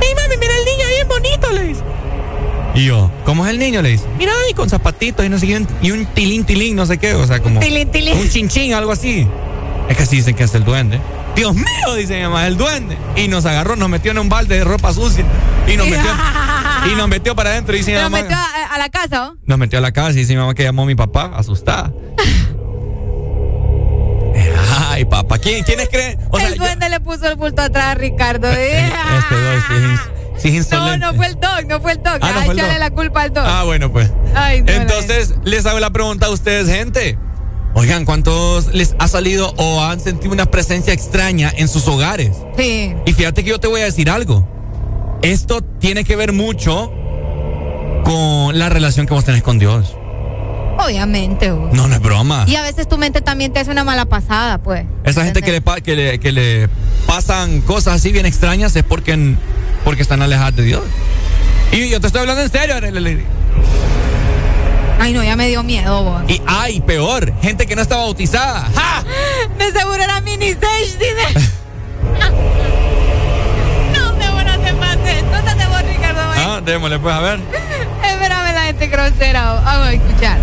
¡Ey, 0.00 0.14
mami, 0.14 0.36
mira 0.38 0.52
el 0.56 0.64
niño 0.64 0.88
bien 0.88 1.08
bonito! 1.08 1.50
Le 1.52 1.62
dice. 1.68 1.80
Y 2.76 2.84
yo, 2.86 3.10
¿cómo 3.24 3.44
es 3.46 3.50
el 3.50 3.58
niño? 3.58 3.82
Le 3.82 3.90
dice, 3.90 4.04
mira, 4.18 4.32
y 4.50 4.54
con 4.54 4.68
zapatitos 4.70 5.24
y 5.24 5.28
no 5.28 5.38
sé 5.38 5.46
qué, 5.46 5.64
y 5.82 5.90
un 5.90 6.06
tilín, 6.06 6.44
tilín, 6.44 6.74
no 6.76 6.86
sé 6.86 6.98
qué, 6.98 7.14
o 7.14 7.26
sea, 7.26 7.40
como. 7.40 7.60
Tilín, 7.60 7.90
tilín. 7.90 8.16
Un 8.16 8.28
chinchín, 8.28 8.74
algo 8.74 8.92
así. 8.92 9.26
Es 9.88 9.96
que 9.96 10.02
así 10.04 10.16
dicen 10.16 10.34
que 10.34 10.44
es 10.44 10.54
el 10.54 10.64
duende. 10.64 10.98
Dios 11.36 11.54
mío, 11.54 11.94
dice 11.96 12.16
mi 12.16 12.22
mamá, 12.22 12.46
el 12.46 12.56
duende. 12.56 12.96
Y 13.16 13.28
nos 13.28 13.44
agarró, 13.46 13.76
nos 13.76 13.88
metió 13.88 14.12
en 14.12 14.18
un 14.18 14.28
balde 14.28 14.58
de 14.58 14.64
ropa 14.64 14.92
sucia. 14.92 15.24
Y 15.66 15.76
nos 15.76 15.86
metió, 15.88 16.10
y 16.92 16.94
nos 16.94 17.08
metió 17.08 17.34
para 17.34 17.50
adentro. 17.50 17.74
Y 17.74 17.78
dice 17.78 17.94
mamá. 18.00 18.18
metió 18.22 18.36
a, 18.36 18.74
a 18.74 18.78
la 18.78 18.88
casa, 18.88 19.28
¿o? 19.30 19.36
Nos 19.46 19.58
metió 19.58 19.78
a 19.78 19.82
la 19.82 19.92
casa 19.92 20.10
y 20.12 20.16
dice 20.16 20.34
mi 20.34 20.40
mamá 20.40 20.54
que 20.54 20.62
llamó 20.62 20.82
a 20.82 20.86
mi 20.86 20.94
papá, 20.94 21.32
asustada. 21.36 21.92
Ay, 24.90 25.04
papá, 25.04 25.38
¿quién, 25.38 25.64
¿quiénes 25.64 25.88
creen? 25.88 26.18
O 26.30 26.38
sea, 26.38 26.48
el 26.48 26.54
yo- 26.54 26.62
duende 26.64 26.88
le 26.88 27.00
puso 27.00 27.26
el 27.28 27.36
bulto 27.36 27.62
atrás 27.62 27.86
a 27.86 27.94
Ricardo. 27.94 28.48
¿eh? 28.50 28.86
este 29.18 29.34
doy, 29.40 29.60
sí, 30.38 30.56
es 30.56 30.70
no, 30.70 30.96
no 30.96 31.14
fue 31.14 31.26
el 31.26 31.34
dog, 31.40 31.66
no 31.66 31.80
fue 31.80 31.92
el 31.92 32.02
dog. 32.02 32.18
Ah, 32.20 32.30
no 32.32 32.40
Ay, 32.40 32.44
fue 32.46 32.54
el 32.54 32.60
dog. 32.60 32.78
la 32.78 32.90
culpa 32.90 33.22
al 33.22 33.32
dog. 33.32 33.44
Ah, 33.46 33.62
bueno, 33.64 33.90
pues. 33.92 34.10
Ay, 34.34 34.62
no, 34.62 34.72
Entonces, 34.72 35.34
les 35.44 35.64
hago 35.66 35.80
la 35.80 35.90
pregunta 35.90 36.26
a 36.26 36.30
ustedes, 36.30 36.68
gente. 36.68 37.18
Oigan, 37.74 38.04
¿cuántos 38.04 38.72
les 38.72 38.94
ha 38.98 39.08
salido 39.08 39.52
o 39.56 39.82
han 39.82 40.00
sentido 40.00 40.32
una 40.32 40.46
presencia 40.46 40.92
extraña 40.92 41.52
en 41.56 41.68
sus 41.68 41.86
hogares? 41.88 42.30
Sí. 42.56 42.94
Y 43.04 43.12
fíjate 43.12 43.42
que 43.42 43.50
yo 43.50 43.58
te 43.58 43.66
voy 43.66 43.80
a 43.80 43.84
decir 43.84 44.08
algo. 44.10 44.46
Esto 45.22 45.60
tiene 45.62 46.04
que 46.04 46.14
ver 46.14 46.32
mucho 46.32 46.92
con 48.04 48.58
la 48.58 48.68
relación 48.68 49.06
que 49.06 49.14
vos 49.14 49.24
tenés 49.24 49.42
con 49.42 49.58
Dios. 49.58 49.96
Obviamente, 50.78 51.50
vos. 51.50 51.72
No, 51.72 51.88
no 51.88 51.94
es 51.94 52.00
broma. 52.00 52.44
Y 52.46 52.56
a 52.56 52.62
veces 52.62 52.88
tu 52.88 52.96
mente 52.96 53.20
también 53.20 53.52
te 53.52 53.60
hace 53.60 53.70
una 53.70 53.84
mala 53.84 54.04
pasada, 54.04 54.58
pues. 54.58 54.84
Esa 55.04 55.24
gente 55.24 55.42
que 55.42 55.52
le, 55.52 55.62
que, 55.82 55.96
le, 55.96 56.20
que 56.20 56.32
le 56.32 56.68
pasan 57.06 57.60
cosas 57.60 57.94
así 57.94 58.12
bien 58.12 58.26
extrañas 58.26 58.76
es 58.76 58.82
porque, 58.84 59.34
porque 59.84 60.02
están 60.02 60.22
alejadas 60.22 60.56
de 60.56 60.62
Dios. 60.62 60.82
Y 61.72 61.88
yo 61.88 62.00
te 62.00 62.06
estoy 62.06 62.20
hablando 62.20 62.42
en 62.42 62.50
serio. 62.50 62.74
Ay, 65.00 65.12
no, 65.12 65.22
ya 65.22 65.36
me 65.36 65.48
dio 65.48 65.62
miedo, 65.62 66.02
vos. 66.02 66.22
Y 66.28 66.40
ay, 66.46 66.80
peor, 66.80 67.32
gente 67.40 67.66
que 67.66 67.76
no 67.76 67.82
está 67.82 67.96
bautizada. 67.96 68.60
¡Ja! 68.74 69.04
De 69.58 69.70
seguro 69.72 70.02
era 70.02 70.20
mini 70.20 70.46
stage, 70.46 70.98
dice. 70.98 71.48
no, 73.92 74.12
de 74.12 74.30
vos 74.30 74.44
no 74.44 74.58
te 74.60 74.72
pases. 74.74 75.24
No 75.24 75.42
te 75.42 75.66
vos, 75.66 75.82
Ricardo. 75.82 76.20
Ah, 76.20 76.60
démosle 76.64 76.98
pues 76.98 77.14
a 77.14 77.20
ver. 77.20 77.40
Espérame 78.02 78.54
la 78.54 78.62
gente 78.62 78.86
grosera. 78.86 79.60
Vamos 79.64 79.88
a 79.88 79.92
escuchar. 79.92 80.38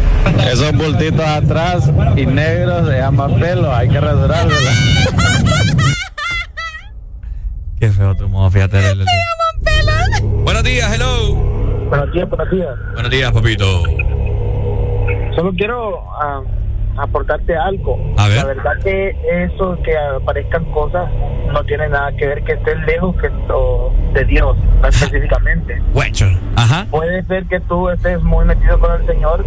Esos 0.51 0.71
bultitos 0.73 1.25
atrás 1.25 1.89
y 2.15 2.25
negros 2.25 2.87
se 2.87 2.97
llama 2.97 3.27
pelo, 3.39 3.73
hay 3.73 3.89
que 3.89 3.99
rasurárselos. 3.99 4.61
Qué 7.79 7.89
feo 7.89 8.15
tu 8.15 8.29
modo, 8.29 8.51
fíjate. 8.51 8.77
Arely. 8.77 9.05
Buenos 10.43 10.63
días, 10.63 10.93
hello. 10.93 11.33
Buenos 11.89 12.13
días, 12.13 12.29
buenos 12.29 12.51
días. 12.51 12.75
Buenos 12.93 13.11
días, 13.11 13.31
papito. 13.31 13.83
Solo 15.35 15.51
quiero 15.53 16.01
ah, 16.21 16.41
aportarte 16.97 17.55
algo. 17.55 17.97
A 18.17 18.27
ver. 18.27 18.37
La 18.37 18.45
verdad 18.45 18.71
que 18.83 19.15
eso 19.45 19.77
que 19.83 19.97
aparezcan 19.97 20.65
cosas 20.65 21.09
no 21.51 21.63
tiene 21.63 21.87
nada 21.89 22.11
que 22.13 22.27
ver 22.27 22.43
que 22.43 22.53
estén 22.53 22.85
lejos 22.85 23.15
que, 23.17 23.29
o 23.51 23.91
de 24.13 24.25
Dios, 24.25 24.57
no 24.81 24.87
específicamente. 24.87 25.81
Huecho. 25.93 26.25
Ajá. 26.55 26.85
Puede 26.91 27.23
ser 27.25 27.45
que 27.45 27.59
tú 27.61 27.89
estés 27.89 28.21
muy 28.23 28.45
metido 28.45 28.79
con 28.79 28.99
el 28.99 29.05
Señor 29.07 29.45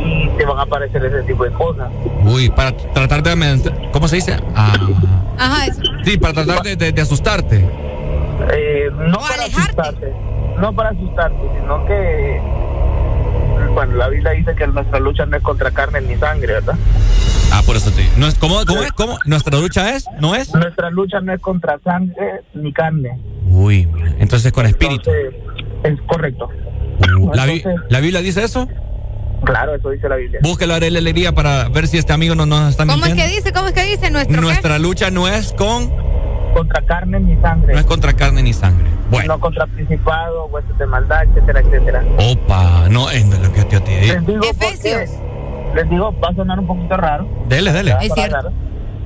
y 0.00 0.28
te 0.36 0.44
van 0.44 0.58
a 0.58 0.62
aparecer 0.62 1.04
ese 1.04 1.22
tipo 1.22 1.44
de 1.44 1.50
cosas. 1.52 1.88
Uy, 2.24 2.48
para 2.50 2.72
tratar 2.72 3.22
de... 3.22 3.70
¿Cómo 3.92 4.08
se 4.08 4.16
dice? 4.16 4.36
Ah, 4.56 4.72
Ajá, 5.38 5.66
eso. 5.66 5.82
sí, 6.04 6.16
para 6.18 6.34
tratar 6.34 6.62
de, 6.62 6.76
de- 6.76 6.92
de 6.92 7.02
asustarte. 7.02 7.64
Eh, 8.52 8.90
no 8.96 9.18
para 9.18 9.44
asustarte, 9.44 10.12
no 10.58 10.72
para 10.72 10.88
asustarte, 10.90 11.36
sino 11.60 11.84
que 11.86 12.40
bueno, 13.74 13.94
la 13.96 14.08
Biblia 14.08 14.32
dice 14.32 14.54
que 14.54 14.66
nuestra 14.66 14.98
lucha 15.00 15.26
no 15.26 15.36
es 15.36 15.42
contra 15.42 15.70
carne 15.70 16.00
ni 16.00 16.16
sangre, 16.16 16.54
¿verdad? 16.54 16.74
Ah, 17.52 17.62
por 17.66 17.76
eso 17.76 17.90
te 17.90 18.08
no 18.16 18.26
es, 18.28 18.34
¿cómo, 18.36 18.64
¿Cómo 18.66 18.82
es? 18.82 18.92
¿Cómo? 18.92 19.18
¿Nuestra 19.26 19.58
lucha 19.58 19.94
es? 19.96 20.04
¿No 20.20 20.34
es? 20.34 20.54
Nuestra 20.54 20.90
lucha 20.90 21.20
no 21.20 21.32
es 21.32 21.40
contra 21.40 21.78
sangre 21.82 22.42
ni 22.54 22.72
carne. 22.72 23.18
Uy, 23.46 23.88
entonces 24.18 24.52
con 24.52 24.66
espíritu. 24.66 25.10
Entonces, 25.10 25.42
es 25.84 25.98
correcto. 26.06 26.48
Uh, 27.18 27.32
¿La, 27.34 27.46
Bi- 27.46 27.64
¿La 27.88 28.00
Biblia 28.00 28.20
dice 28.20 28.44
eso? 28.44 28.68
Claro, 29.44 29.74
eso 29.74 29.90
dice 29.90 30.06
la 30.08 30.16
Biblia. 30.16 30.38
Búsquelo 30.42 30.74
a 30.74 30.78
la 30.80 30.86
alegría 30.86 31.32
para 31.32 31.68
ver 31.70 31.88
si 31.88 31.96
este 31.98 32.12
amigo 32.12 32.34
no 32.34 32.44
nos 32.46 32.70
está 32.70 32.84
¿Cómo 32.84 32.96
es 33.04 33.10
mintiendo. 33.12 33.22
que 33.30 33.36
dice? 33.36 33.52
¿Cómo 33.52 33.68
es 33.68 33.72
que 33.74 33.84
dice? 33.84 34.10
Nuestro 34.10 34.34
qué? 34.36 34.40
Nuestra 34.42 34.78
lucha 34.78 35.10
no 35.10 35.26
es 35.28 35.52
con... 35.54 35.90
Contra 36.52 36.82
carne 36.82 37.18
ni 37.20 37.40
sangre. 37.40 37.72
No 37.72 37.78
es 37.80 37.86
contra 37.86 38.12
carne 38.12 38.42
ni 38.42 38.52
sangre. 38.52 38.86
Bueno. 39.10 39.34
No 39.34 39.40
contra 39.40 39.66
principado, 39.66 40.46
huestes 40.46 40.78
de 40.78 40.86
maldad, 40.86 41.24
etcétera, 41.24 41.60
etcétera. 41.60 42.04
Opa, 42.18 42.88
no 42.88 43.10
es 43.10 43.26
lo 43.28 43.52
que 43.52 43.66
yo 43.70 43.82
te 43.82 44.00
digo. 44.00 44.14
Les 44.14 44.26
digo 44.26 44.40
porque, 44.58 45.08
les 45.74 45.90
digo, 45.90 46.14
va 46.20 46.28
a 46.28 46.34
sonar 46.34 46.58
un 46.60 46.66
poquito 46.66 46.96
raro. 46.96 47.26
Dele, 47.48 47.72
dele. 47.72 47.92
Va 47.94 47.98
a 48.00 48.02
sonar 48.06 48.30
raro, 48.32 48.52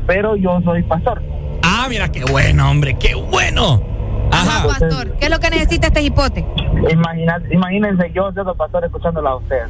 pero 0.07 0.37
yo 0.37 0.61
soy 0.63 0.83
pastor. 0.83 1.23
Ah, 1.63 1.87
mira, 1.89 2.09
qué 2.11 2.25
bueno, 2.25 2.71
hombre, 2.71 2.95
qué 2.99 3.15
bueno. 3.15 3.83
Ajá, 4.31 4.67
pastor. 4.67 5.13
¿Qué 5.19 5.27
es 5.27 5.31
lo 5.31 5.39
que 5.41 5.51
necesita 5.51 5.87
este 5.89 6.03
hipote? 6.03 6.45
Imagina- 6.91 7.41
imagínense 7.51 8.11
yo 8.13 8.31
siendo 8.33 8.55
pastor 8.55 8.85
escuchándola 8.85 9.31
a 9.31 9.37
ustedes. 9.37 9.69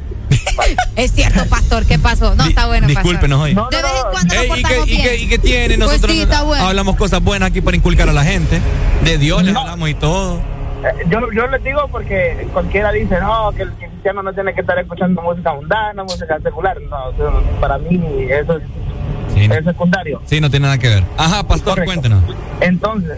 Es 0.95 1.11
cierto, 1.11 1.45
pastor. 1.49 1.85
¿Qué 1.85 1.99
pasó? 1.99 2.35
No, 2.35 2.45
está 2.45 2.67
bueno, 2.67 2.87
pastor. 2.87 3.03
Discúlpenos 3.03 3.41
hoy. 3.41 3.53
De 3.53 3.59
vez 3.81 3.91
en 3.91 4.11
cuando 4.11 4.33
nos 4.35 4.43
Ey, 4.43 4.49
¿y, 4.59 4.63
qué, 4.63 4.79
y, 4.79 4.85
bien. 4.85 5.03
qué, 5.03 5.15
y 5.17 5.27
qué 5.27 5.37
tiene? 5.39 5.67
Pues 5.67 5.79
Nosotros 5.79 6.11
sí, 6.11 6.21
está 6.21 6.43
bueno. 6.43 6.65
hablamos 6.67 6.95
cosas 6.95 7.21
buenas 7.23 7.49
aquí 7.49 7.61
para 7.61 7.75
inculcar 7.77 8.09
a 8.09 8.13
la 8.13 8.23
gente. 8.23 8.61
De 9.03 9.17
Dios 9.17 9.43
les 9.43 9.55
hablamos 9.55 9.89
y 9.89 9.93
todo. 9.93 10.37
Eh, 10.83 11.05
Yo, 11.09 11.19
yo 11.33 11.47
les 11.47 11.63
digo 11.63 11.87
porque 11.91 12.47
cualquiera 12.53 12.91
dice, 12.91 13.19
no, 13.19 13.51
que 13.51 13.63
el 13.63 13.71
cristiano 13.73 14.21
no 14.23 14.33
tiene 14.33 14.53
que 14.53 14.61
estar 14.61 14.77
escuchando 14.79 15.21
música 15.21 15.53
mundana, 15.53 16.03
música 16.03 16.37
secular. 16.41 16.77
No, 16.89 17.11
para 17.59 17.77
mí 17.77 17.99
eso 18.29 18.57
es, 18.57 19.51
es 19.51 19.65
secundario. 19.65 20.21
Sí, 20.25 20.39
no 20.39 20.49
tiene 20.49 20.65
nada 20.65 20.77
que 20.77 20.89
ver. 20.89 21.03
Ajá, 21.17 21.43
pastor, 21.43 21.83
cuéntenos. 21.85 22.23
Entonces, 22.61 23.17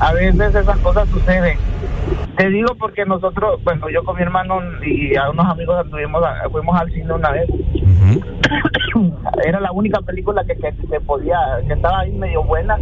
a 0.00 0.12
veces 0.12 0.54
esas 0.54 0.78
cosas 0.78 1.08
suceden. 1.08 1.58
Te 2.36 2.48
digo 2.50 2.74
porque 2.78 3.04
nosotros, 3.04 3.60
bueno, 3.64 3.88
yo 3.90 4.04
con 4.04 4.16
mi 4.16 4.22
hermano 4.22 4.60
y 4.86 5.16
a 5.16 5.28
unos 5.30 5.46
amigos 5.46 5.76
anduvimos, 5.80 6.22
a- 6.22 6.48
fuimos 6.50 6.80
al 6.80 6.88
cine 6.92 7.12
una 7.12 7.30
vez. 7.32 7.48
Era 9.44 9.60
la 9.60 9.72
única 9.72 10.00
película 10.00 10.44
que, 10.44 10.54
que 10.56 10.72
se 10.88 11.00
podía, 11.00 11.36
que 11.66 11.74
estaba 11.74 12.00
ahí 12.00 12.12
medio 12.12 12.42
buena. 12.44 12.76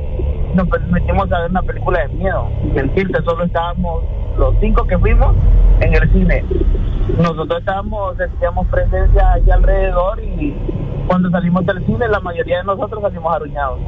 Nos 0.55 0.67
metimos 0.91 1.31
a 1.33 1.41
ver 1.41 1.51
una 1.51 1.63
película 1.63 2.01
de 2.07 2.09
miedo. 2.09 2.49
Mentirte, 2.75 3.23
solo 3.25 3.45
estábamos 3.45 4.05
los 4.39 4.55
cinco 4.61 4.87
que 4.87 4.99
fuimos 4.99 5.35
en 5.81 5.95
el 5.95 6.13
cine. 6.13 6.45
Nosotros 7.19 7.61
estábamos, 7.61 8.17
sentíamos 8.17 8.67
presencia 8.69 9.33
allí 9.33 9.51
alrededor 9.51 10.23
y 10.23 10.55
cuando 11.07 11.31
salimos 11.31 11.65
del 11.67 11.85
cine 11.87 12.09
la 12.09 12.21
mayoría 12.21 12.59
de 12.59 12.65
nosotros 12.65 13.01
salimos 13.03 13.35
arruñados. 13.35 13.81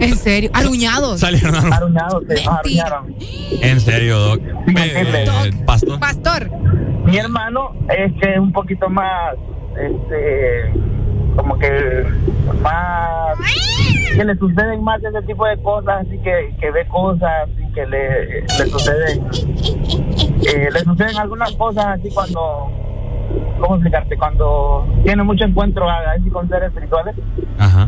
¿En 0.00 0.16
serio? 0.16 0.50
¿Aruñados? 0.54 1.20
Salieron 1.20 1.54
Arruñados, 1.72 2.24
sí, 2.28 2.44
En 3.62 3.80
serio, 3.80 4.18
Doc. 4.18 4.40
Eh, 4.68 5.50
pastor. 5.66 5.98
Pastor. 6.00 6.50
Mi 7.04 7.16
hermano 7.18 7.72
es 7.88 8.12
que 8.20 8.32
es 8.32 8.38
un 8.38 8.52
poquito 8.52 8.88
más, 8.88 9.34
este, 9.76 10.72
como 11.36 11.58
que 11.58 12.04
más, 12.62 13.36
que 14.16 14.24
le 14.24 14.36
suceden 14.36 14.84
más 14.84 15.02
ese 15.02 15.22
tipo 15.22 15.44
de 15.46 15.56
cosas, 15.62 16.06
así 16.06 16.18
que, 16.18 16.54
que 16.60 16.70
ve 16.70 16.86
cosas, 16.86 17.48
y 17.58 17.72
que 17.72 17.86
le, 17.86 18.42
le 18.42 18.66
suceden, 18.70 19.26
eh, 20.46 20.68
le 20.72 20.80
suceden 20.80 21.16
algunas 21.16 21.50
cosas 21.52 21.86
así 21.98 22.08
cuando, 22.14 22.70
¿cómo 23.60 23.74
explicarte? 23.76 24.16
Cuando 24.16 24.86
tiene 25.04 25.22
mucho 25.24 25.44
encuentro 25.44 25.88
a- 25.88 26.12
así 26.16 26.28
con 26.30 26.48
seres 26.48 26.68
espirituales, 26.68 27.16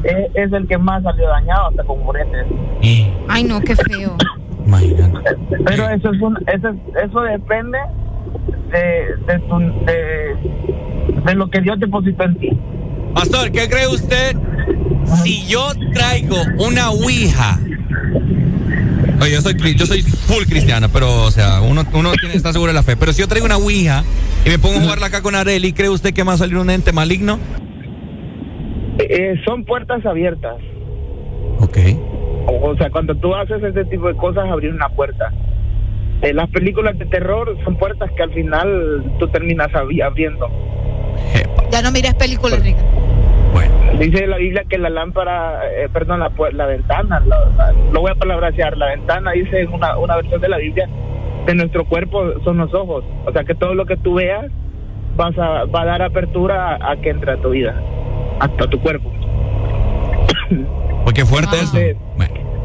eh, 0.05 0.31
es 0.35 0.53
el 0.53 0.67
que 0.67 0.78
más 0.78 1.03
salió 1.03 1.28
dañado 1.28 1.69
hasta 1.69 1.85
con 1.85 2.03
moretes. 2.05 2.47
Ay, 3.28 3.44
no, 3.44 3.61
qué 3.61 3.77
feo. 3.77 4.17
Pero 5.67 5.89
eso 5.91 6.12
es 6.12 6.20
un, 6.20 6.36
eso, 6.47 6.68
es- 6.68 7.05
eso 7.10 7.20
depende 7.23 7.78
de, 8.73 9.33
de, 9.33 9.39
tu, 9.41 9.59
de, 9.59 11.23
de 11.25 11.34
lo 11.34 11.49
que 11.51 11.60
Dios 11.60 11.78
depositó 11.81 12.25
en 12.25 12.34
ti. 12.36 12.51
Pastor, 13.15 13.51
¿qué 13.52 13.68
cree 13.68 13.86
usted 13.86 14.36
si 15.23 15.47
yo 15.47 15.68
traigo 15.93 16.36
una 16.59 16.91
ouija? 16.91 17.59
Oye, 19.20 19.33
yo 19.33 19.41
soy, 19.41 19.55
yo 19.76 19.86
soy 19.86 20.02
full 20.02 20.44
cristiano, 20.44 20.89
pero, 20.93 21.23
o 21.25 21.31
sea, 21.31 21.60
uno, 21.62 21.84
uno 21.94 22.12
tiene, 22.18 22.34
está 22.34 22.52
seguro 22.52 22.70
de 22.73 22.75
la 22.75 22.83
fe. 22.83 22.97
Pero 22.97 23.12
si 23.12 23.20
yo 23.20 23.28
traigo 23.28 23.47
una 23.47 23.57
ouija 23.57 24.02
y 24.44 24.49
me 24.51 24.59
pongo 24.59 24.78
a 24.78 24.83
jugarla 24.83 25.07
acá 25.07 25.23
con 25.23 25.34
Areli, 25.34 25.73
¿cree 25.73 25.89
usted 25.89 26.12
que 26.12 26.25
me 26.25 26.28
va 26.28 26.34
a 26.34 26.39
salir 26.39 26.57
un 26.57 26.68
ente 26.70 26.93
maligno? 26.93 27.39
Eh, 28.99 29.34
son 29.44 29.65
puertas 29.65 30.05
abiertas. 30.05 30.57
Ok. 31.60 31.78
O, 32.47 32.71
o 32.71 32.77
sea, 32.77 32.91
cuando 32.91 33.15
tú 33.17 33.35
haces 33.35 33.63
ese 33.63 33.85
tipo 33.87 34.09
de 34.09 34.15
cosas, 34.15 34.49
abrir 34.51 34.73
una 34.73 34.89
puerta. 34.89 35.33
Eh, 36.23 36.33
las 36.33 36.49
películas 36.51 36.99
de 36.99 37.07
terror 37.07 37.57
son 37.65 37.77
puertas 37.77 38.11
que 38.13 38.23
al 38.23 38.33
final 38.33 39.05
tú 39.19 39.29
terminas 39.29 39.71
abri- 39.73 40.03
abriendo. 40.03 40.49
Ya 41.71 41.83
no 41.83 41.91
mires 41.93 42.15
películas, 42.15 42.63
Ricardo. 42.63 42.89
Dice 43.99 44.27
la 44.27 44.39
Biblia 44.39 44.65
que 44.69 44.77
la 44.79 44.91
lámpara, 44.91 45.61
eh, 45.71 45.89
perdón, 45.93 46.19
la, 46.21 46.31
la 46.53 46.67
ventana, 46.67 47.21
la- 47.27 47.45
la- 47.57 47.73
lo 47.93 48.01
voy 48.01 48.11
a 48.11 48.15
hacia 48.49 48.71
la 48.73 48.87
ventana, 48.87 49.31
dice 49.33 49.61
en 49.61 49.73
una, 49.73 49.97
una 49.99 50.17
versión 50.17 50.41
de 50.41 50.49
la 50.49 50.57
Biblia, 50.59 50.89
de 51.47 51.55
nuestro 51.55 51.85
cuerpo 51.85 52.25
son 52.43 52.57
los 52.57 52.75
ojos. 52.75 53.05
O 53.25 53.33
sea 53.33 53.45
que 53.45 53.55
todo 53.55 53.75
lo 53.75 53.87
que 53.87 53.97
tú 53.97 54.15
veas 54.15 54.47
vas 55.17 55.39
a, 55.39 55.65
va 55.67 55.83
a 55.83 55.85
dar 55.85 56.03
apertura 56.03 56.77
a, 56.81 56.97
que 56.97 57.11
entre 57.11 57.33
a 57.33 57.37
tu 57.37 57.51
vida, 57.51 57.81
hasta 58.41 58.67
tu 58.69 58.81
cuerpo. 58.81 59.13
Porque 61.05 61.25
fuerte 61.25 61.57
eso. 61.61 61.77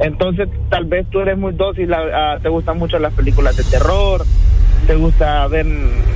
Entonces, 0.01 0.47
tal 0.69 0.85
vez 0.85 1.05
tú 1.09 1.19
eres 1.19 1.37
muy 1.37 1.53
dócil, 1.53 1.93
te 2.41 2.49
gustan 2.49 2.77
mucho 2.77 2.99
las 2.99 3.13
películas 3.13 3.57
de 3.57 3.63
terror, 3.63 4.23
te 4.87 4.95
gusta 4.95 5.45
ver 5.47 5.65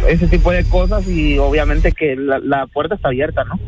ese 0.07 0.27
tipo 0.27 0.51
de 0.51 0.63
cosas 0.65 1.07
y 1.07 1.37
obviamente 1.37 1.91
que 1.91 2.15
la, 2.15 2.65
puerta 2.67 2.95
está 2.95 3.09
abierta, 3.09 3.43
¿no? 3.43 3.59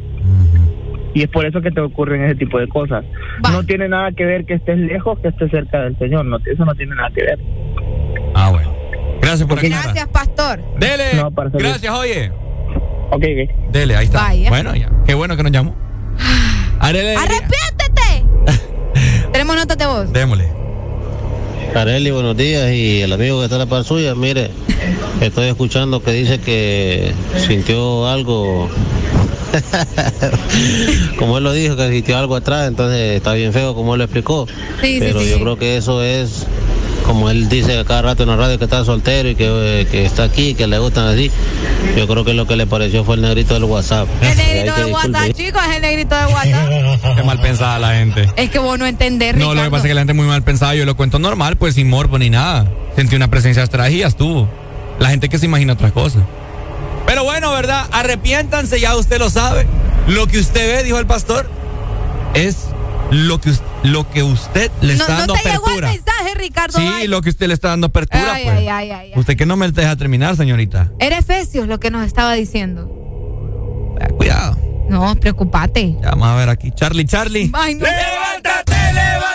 Y 1.14 1.24
es 1.24 1.30
por 1.30 1.46
eso 1.46 1.62
que 1.62 1.72
te 1.72 1.80
ocurren 1.80 2.24
ese 2.24 2.36
tipo 2.36 2.60
de 2.60 2.68
cosas. 2.68 3.06
No 3.52 3.64
tiene 3.64 3.88
nada 3.88 4.12
que 4.12 4.26
ver 4.26 4.46
que 4.46 4.56
estés 4.56 4.78
lejos, 4.78 5.20
que 5.20 5.30
estés 5.30 5.50
cerca 5.52 5.82
del 5.82 5.98
Señor, 5.98 6.26
no, 6.26 6.38
eso 6.46 6.66
no 6.66 6.76
tiene 6.76 6.96
nada 6.96 7.10
que 7.14 7.24
ver. 7.24 7.40
Ah, 8.34 8.50
bueno. 8.52 8.76
Gracias 9.22 9.48
por 9.48 9.62
Gracias, 9.62 10.08
pastor. 10.10 10.62
Dele. 10.78 11.24
Gracias, 11.54 11.94
oye. 11.94 12.32
Ok, 13.12 13.24
ok. 13.24 13.72
Dele, 13.72 13.96
ahí 13.96 14.06
está. 14.06 14.30
Bueno, 14.50 14.76
ya. 14.76 14.90
Qué 15.06 15.14
bueno 15.14 15.38
que 15.38 15.44
nos 15.44 15.52
llamó. 15.52 15.76
¡Arrepiéntete! 16.80 17.75
Notas 19.54 19.78
de 19.78 19.86
voz. 19.86 20.12
Démosle. 20.12 20.50
Carelli, 21.74 22.10
buenos 22.10 22.36
días. 22.36 22.72
Y 22.72 23.02
el 23.02 23.14
amigo 23.14 23.40
que 23.40 23.46
está 23.46 23.56
en 23.56 23.60
la 23.60 23.66
par 23.68 23.84
suya, 23.84 24.16
mire, 24.16 24.50
estoy 25.22 25.48
escuchando 25.48 26.02
que 26.02 26.12
dice 26.14 26.40
que 26.40 27.14
sintió 27.46 28.08
algo. 28.08 28.70
como 31.20 31.38
él 31.38 31.44
lo 31.44 31.54
dijo, 31.54 31.76
que 31.76 31.90
sintió 31.92 32.18
algo 32.18 32.36
atrás, 32.36 32.68
entonces 32.68 33.18
está 33.18 33.34
bien 33.34 33.54
feo 33.54 33.76
como 33.76 33.94
él 33.94 34.00
lo 34.00 34.04
explicó. 34.06 34.48
Sí, 34.82 34.98
Pero 35.00 35.22
sí, 35.22 35.30
yo 35.30 35.40
creo 35.40 35.58
que 35.58 35.78
eso 35.78 36.04
es 36.04 36.46
como 37.06 37.30
él 37.30 37.48
dice 37.50 37.84
cada 37.88 38.02
rato 38.02 38.24
en 38.24 38.30
la 38.30 38.36
radio 38.36 38.58
que 38.58 38.66
está 38.66 38.84
soltero 38.84 39.30
y 39.30 39.36
que, 39.36 39.88
que, 39.92 40.06
está 40.06 40.24
aquí, 40.24 40.56
que 40.56 40.68
le 40.68 40.80
gustan 40.80 41.08
así, 41.08 41.32
yo 41.96 42.08
creo 42.08 42.26
que 42.26 42.34
lo 42.34 42.48
que 42.48 42.56
le 42.56 42.66
pareció 42.66 43.04
fue 43.04 43.16
el 43.16 43.22
negrito 43.22 43.54
del 43.54 43.66
WhatsApp. 43.66 44.08
El 44.22 44.36
negrito 44.36 44.76
del 44.76 44.92
WhatsApp, 44.92 45.32
chicos, 45.34 45.62
es 45.70 45.76
el 45.76 45.82
negrito 45.82 46.16
del 46.16 46.28
WhatsApp. 46.28 47.16
Qué 47.16 47.24
mal 47.24 47.40
pensada 47.40 47.80
la 47.80 47.94
gente. 47.96 48.30
Es 48.36 48.50
que 48.50 48.60
vos 48.60 48.78
no 48.80 48.86
entendés, 48.86 49.36
No, 49.36 49.54
lo 49.54 49.64
que 49.64 49.70
pasa 49.70 49.84
es 49.84 49.90
que 49.90 49.94
la 49.94 50.02
gente 50.02 50.14
es 50.14 50.18
muy 50.18 50.26
mal 50.26 50.44
pensada. 50.44 50.76
Yo 50.76 50.86
lo 50.86 50.96
cuento 50.96 51.20
normal, 51.20 51.58
pues 51.58 51.76
sin 51.76 51.90
morbo 51.90 52.18
ni 52.18 52.30
nada. 52.30 52.72
Sentí 52.96 53.16
una 53.16 53.30
presencia 53.30 53.62
extra 53.62 53.90
y 53.90 54.00
ya 54.00 54.08
estuvo. 54.08 54.50
La 55.00 55.10
gente 55.10 55.30
que 55.30 55.38
se 55.38 55.46
imagina 55.46 55.74
otras 55.74 55.92
cosas. 55.92 56.24
Pero 57.06 57.24
bueno, 57.24 57.52
¿verdad? 57.52 57.86
Arrepiéntanse, 57.92 58.80
ya 58.80 58.96
usted 58.96 59.20
lo 59.20 59.30
sabe. 59.30 59.68
Lo 60.08 60.28
que 60.28 60.40
usted 60.40 60.78
ve, 60.78 60.84
dijo 60.84 60.98
el 60.98 61.06
pastor, 61.06 61.48
es 62.34 62.65
lo 63.12 63.40
que, 63.40 63.54
lo 63.84 64.10
que 64.10 64.24
usted 64.24 64.72
le 64.82 64.94
está 64.94 65.18
dando 65.18 65.36
no 65.36 65.42
te 65.42 65.50
apertura. 65.50 65.74
Llegó 65.76 65.88
el 65.88 65.94
mensaje, 65.96 66.36
Ricardo. 66.36 66.80
Sí, 66.80 67.08
lo 67.08 67.22
que 67.22 67.30
usted 67.30 67.48
le 67.48 67.54
está 67.54 67.70
dando 67.70 67.88
apertura. 67.88 68.34
Ay, 68.34 68.44
pues. 68.46 68.58
ay, 68.58 68.68
ay, 68.68 68.92
ay, 68.92 69.12
Usted 69.16 69.38
que 69.38 69.46
no 69.46 69.56
me 69.58 69.72
deja 69.72 69.96
terminar, 69.96 70.36
señorita. 70.36 70.92
Era 71.00 71.18
Efesios 71.18 71.68
lo 71.68 71.80
que 71.80 71.92
nos 71.92 72.06
estaba 72.06 72.34
diciendo. 72.34 72.90
cuidado. 74.18 74.58
No, 74.90 75.16
preocupate. 75.16 75.98
Ya, 76.02 76.10
vamos 76.12 76.28
a 76.28 76.36
ver 76.36 76.50
aquí. 76.50 76.72
Charlie, 76.72 77.06
Charlie. 77.06 77.50
No. 77.50 77.58
¡Levántate, 77.66 77.92
levántate, 77.92 78.94
levántate! 78.94 79.35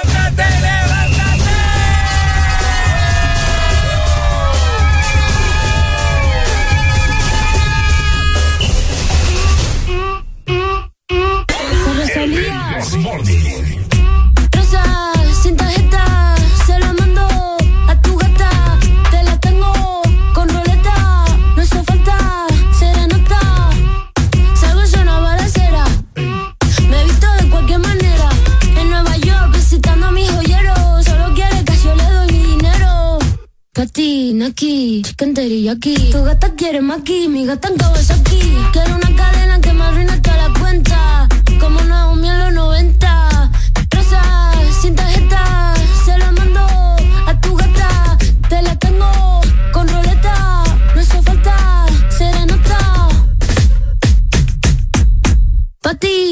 Katy, 33.81 34.43
aquí, 34.43 35.01
chicken 35.01 35.33
aquí. 35.71 35.95
Tu 36.13 36.23
gata 36.23 36.51
quiere 36.55 36.83
maqui, 36.83 37.29
mi 37.29 37.47
gata 37.47 37.69
en 37.69 37.77
aquí. 38.11 38.39
Quiero 38.75 38.95
una 38.97 39.17
cadena 39.17 39.59
que 39.59 39.73
me 39.73 39.85
arruine 39.85 40.21
toda 40.21 40.49
la 40.49 40.61
cuenta. 40.61 41.27
Como 41.59 41.81
en 41.81 41.89
los 41.89 42.53
90. 42.53 43.30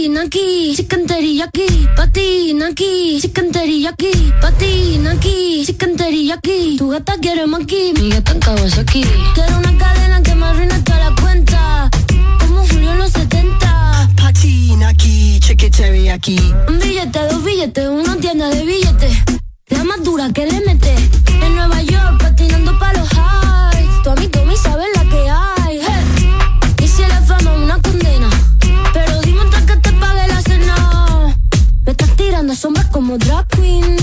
Patina 0.09 0.23
aquí, 0.23 0.75
chicken 0.75 1.05
aquí. 1.43 1.87
Patina 1.95 2.69
aquí, 2.69 3.19
chicken 3.21 3.51
aquí. 3.87 4.33
Patina 4.41 5.11
aquí, 5.11 5.67
chicken 5.67 5.97
aquí. 6.33 6.77
Tu 6.79 6.89
gata 6.89 7.13
quiere 7.21 7.47
maqui, 7.47 7.93
mi 7.93 8.09
gata 8.09 8.33
en 8.33 8.79
aquí. 8.79 9.05
Quiero 9.35 9.59
una 9.59 9.77
cadena 9.77 10.23
que 10.23 10.35
me 10.35 10.47
arruine 10.47 10.81
toda 10.81 11.11
la 11.11 11.15
cuenta. 11.21 11.91
Como 12.41 12.67
Julio 12.67 12.93
en 12.93 12.99
los 12.99 13.13
70. 13.13 14.11
Patina 14.17 14.89
aquí, 14.89 15.41
cheque 15.41 15.71
aquí. 16.11 16.39
Un 16.67 16.79
billete, 16.79 17.21
dos 17.31 17.45
billetes, 17.45 17.89
una 17.89 18.17
tienda 18.17 18.49
de 18.49 18.65
billetes. 18.65 19.13
La 19.67 19.85
más 19.85 20.03
dura 20.03 20.33
que 20.33 20.47
le 20.47 20.59
mete. 20.61 20.95
En 21.43 21.55
Nueva 21.55 21.83
York, 21.83 22.19
patinando 22.19 22.79
pa' 22.79 22.95
los 22.95 23.09
highs. 23.13 24.03
Tu 24.03 24.09
amigo 24.09 24.43
me 24.47 24.57
sabe 24.57 24.85
la 24.95 24.98
sombras 32.59 32.87
como 32.87 33.19
drag 33.19 33.47
queen. 33.49 33.97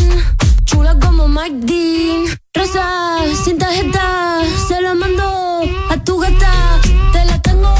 Chula 0.64 0.98
como 1.00 1.28
Mike 1.28 1.60
Dean. 1.68 2.24
Rosa, 2.54 3.20
sin 3.44 3.58
tarjeta, 3.58 4.40
se 4.68 4.82
la 4.82 4.94
mando 4.94 5.62
a 5.90 5.98
tu 6.06 6.18
gata. 6.20 6.80
Te 7.12 7.26
la 7.26 7.42
tengo 7.42 7.74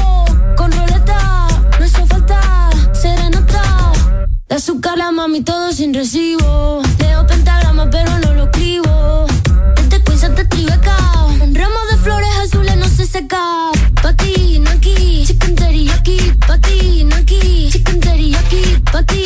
con 0.54 0.70
roleta. 0.70 1.48
No 1.78 1.86
hizo 1.86 2.04
falta 2.06 2.70
serenata. 2.92 3.92
De 4.48 4.56
azúcar 4.56 4.98
la 4.98 5.12
mami 5.12 5.40
todo 5.40 5.72
sin 5.72 5.94
recibo. 5.94 6.82
Leo 6.98 7.26
pentagrama 7.26 7.88
pero 7.88 8.18
no 8.18 8.34
lo 8.34 8.44
escribo. 8.44 9.26
Este 9.78 10.02
quiz 10.04 10.20
te 10.20 10.44
tribeca. 10.44 10.98
Un 11.40 11.54
ramo 11.54 11.80
de 11.90 11.96
flores 11.96 12.34
azules 12.44 12.76
no 12.76 12.86
se 12.86 13.06
seca. 13.06 13.70
Patina 14.02 14.72
aquí, 14.72 15.24
chicken 15.26 15.54
aquí. 15.90 16.18
Patina 16.46 17.16
aquí, 17.16 17.70
chicken 17.72 17.96
aquí. 18.34 18.76
Patina 18.92 18.96
aquí, 18.98 19.25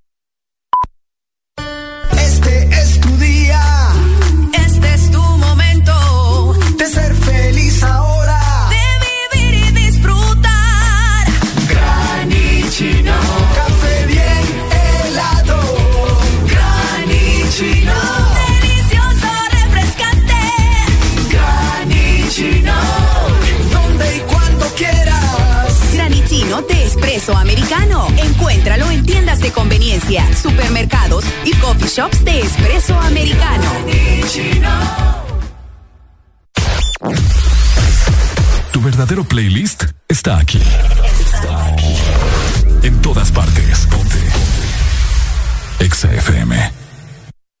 Este 4.53 4.93
es 4.93 5.11
tu 5.11 5.21
momento 5.21 6.53
de 6.77 6.85
ser 6.87 7.13
feliz 7.15 7.83
ahora. 7.83 8.10
Expreso 27.11 27.37
Americano. 27.37 28.07
Encuéntralo 28.15 28.89
en 28.89 29.05
tiendas 29.05 29.41
de 29.41 29.51
conveniencia, 29.51 30.25
supermercados 30.33 31.25
y 31.43 31.51
coffee 31.55 31.89
shops 31.89 32.23
de 32.23 32.39
Expreso 32.39 32.97
Americano. 32.97 33.69
Tu 38.71 38.81
verdadero 38.81 39.25
playlist 39.25 39.83
está 40.07 40.37
aquí. 40.37 40.61
Está 40.61 41.65
aquí. 41.65 41.95
En 42.83 43.01
todas 43.01 43.29
partes. 43.29 43.87
Ponte. 43.87 44.15
Ponte. 44.17 45.83
Exa 45.83 46.13
FM. 46.13 46.71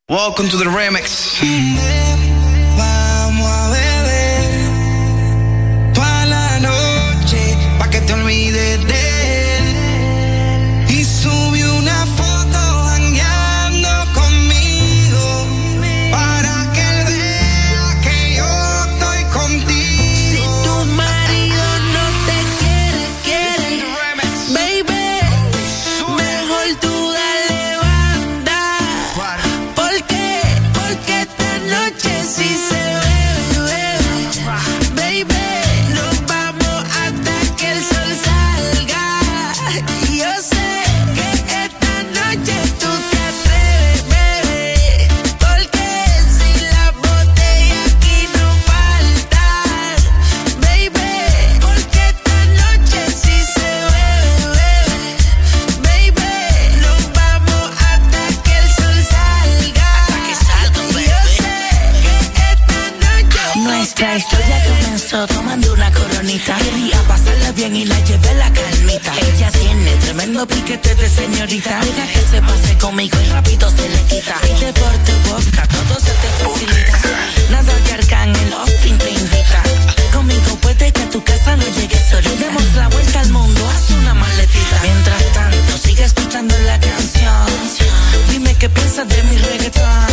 Welcome 0.07 0.47
to 0.47 0.57
the 0.57 0.69
remix. 0.69 1.41
Mm-hmm. 1.41 2.40
Quería 66.45 66.97
pasarla 67.07 67.51
bien 67.51 67.75
y 67.75 67.85
la 67.85 67.99
llevé 67.99 68.33
la 68.33 68.51
calmita. 68.51 69.13
Ella 69.15 69.51
tiene 69.51 69.95
tremendo 69.97 70.47
piquete 70.47 70.95
de 70.95 71.07
señorita. 71.09 71.79
Deja 71.81 72.07
que 72.07 72.21
se 72.31 72.41
pase 72.41 72.77
conmigo 72.79 73.17
y 73.21 73.29
rápido 73.29 73.69
se 73.69 73.87
le 73.87 74.01
quita. 74.05 74.35
Y 74.49 74.59
deporte, 74.65 75.11
vodka, 75.29 75.67
todo 75.67 75.99
se 75.99 76.11
te 76.21 76.29
facilita. 76.39 76.99
Nada 77.51 77.73
de 77.85 77.91
arcángel, 77.93 78.53
Austin 78.53 78.97
te 78.97 79.11
invita. 79.11 79.63
Conmigo 80.13 80.55
puede 80.61 80.91
que 80.91 81.01
a 81.01 81.09
tu 81.11 81.23
casa 81.23 81.55
no 81.57 81.65
llegues 81.77 82.09
solita. 82.09 82.45
Demos 82.45 82.73
la 82.75 82.87
vuelta 82.87 83.19
al 83.19 83.29
mundo, 83.29 83.69
haz 83.69 83.91
una 83.91 84.13
maletita. 84.15 84.79
Mientras 84.81 85.33
tanto, 85.33 85.77
sigue 85.77 86.03
escuchando 86.03 86.55
la 86.65 86.79
canción. 86.79 87.45
Dime 88.31 88.55
qué 88.55 88.67
piensas 88.67 89.07
de 89.07 89.23
mi 89.23 89.37
reggaetón. 89.37 90.10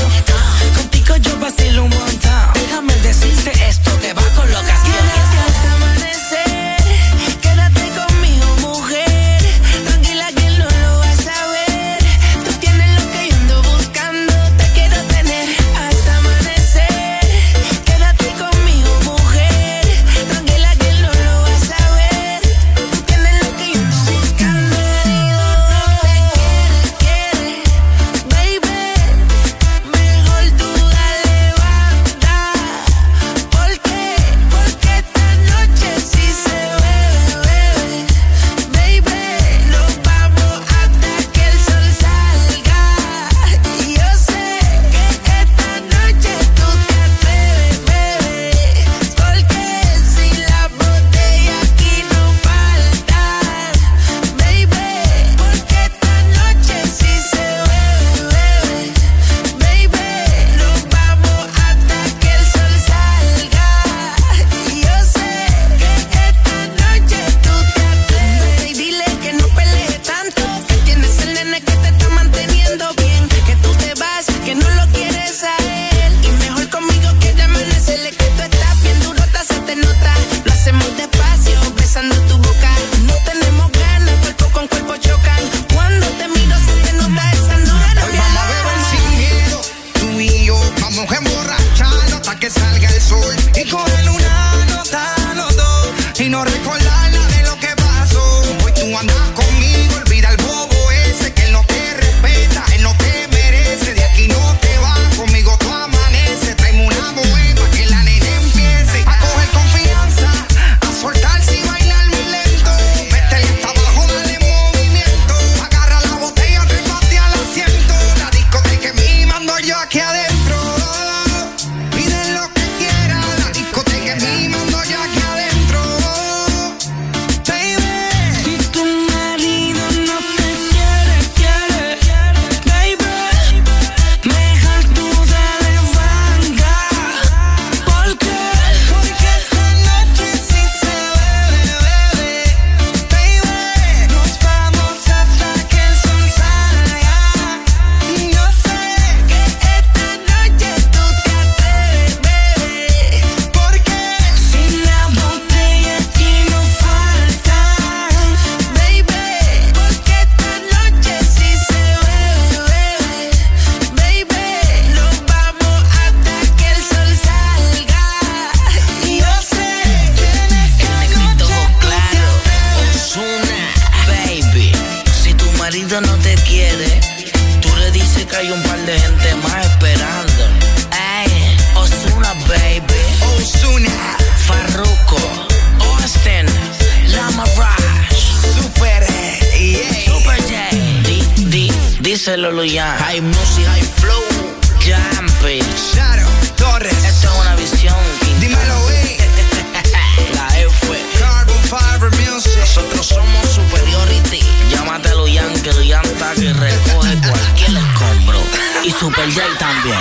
Y 209.29 209.31
Super 209.31 209.51
J 209.51 209.59
también. 209.59 209.99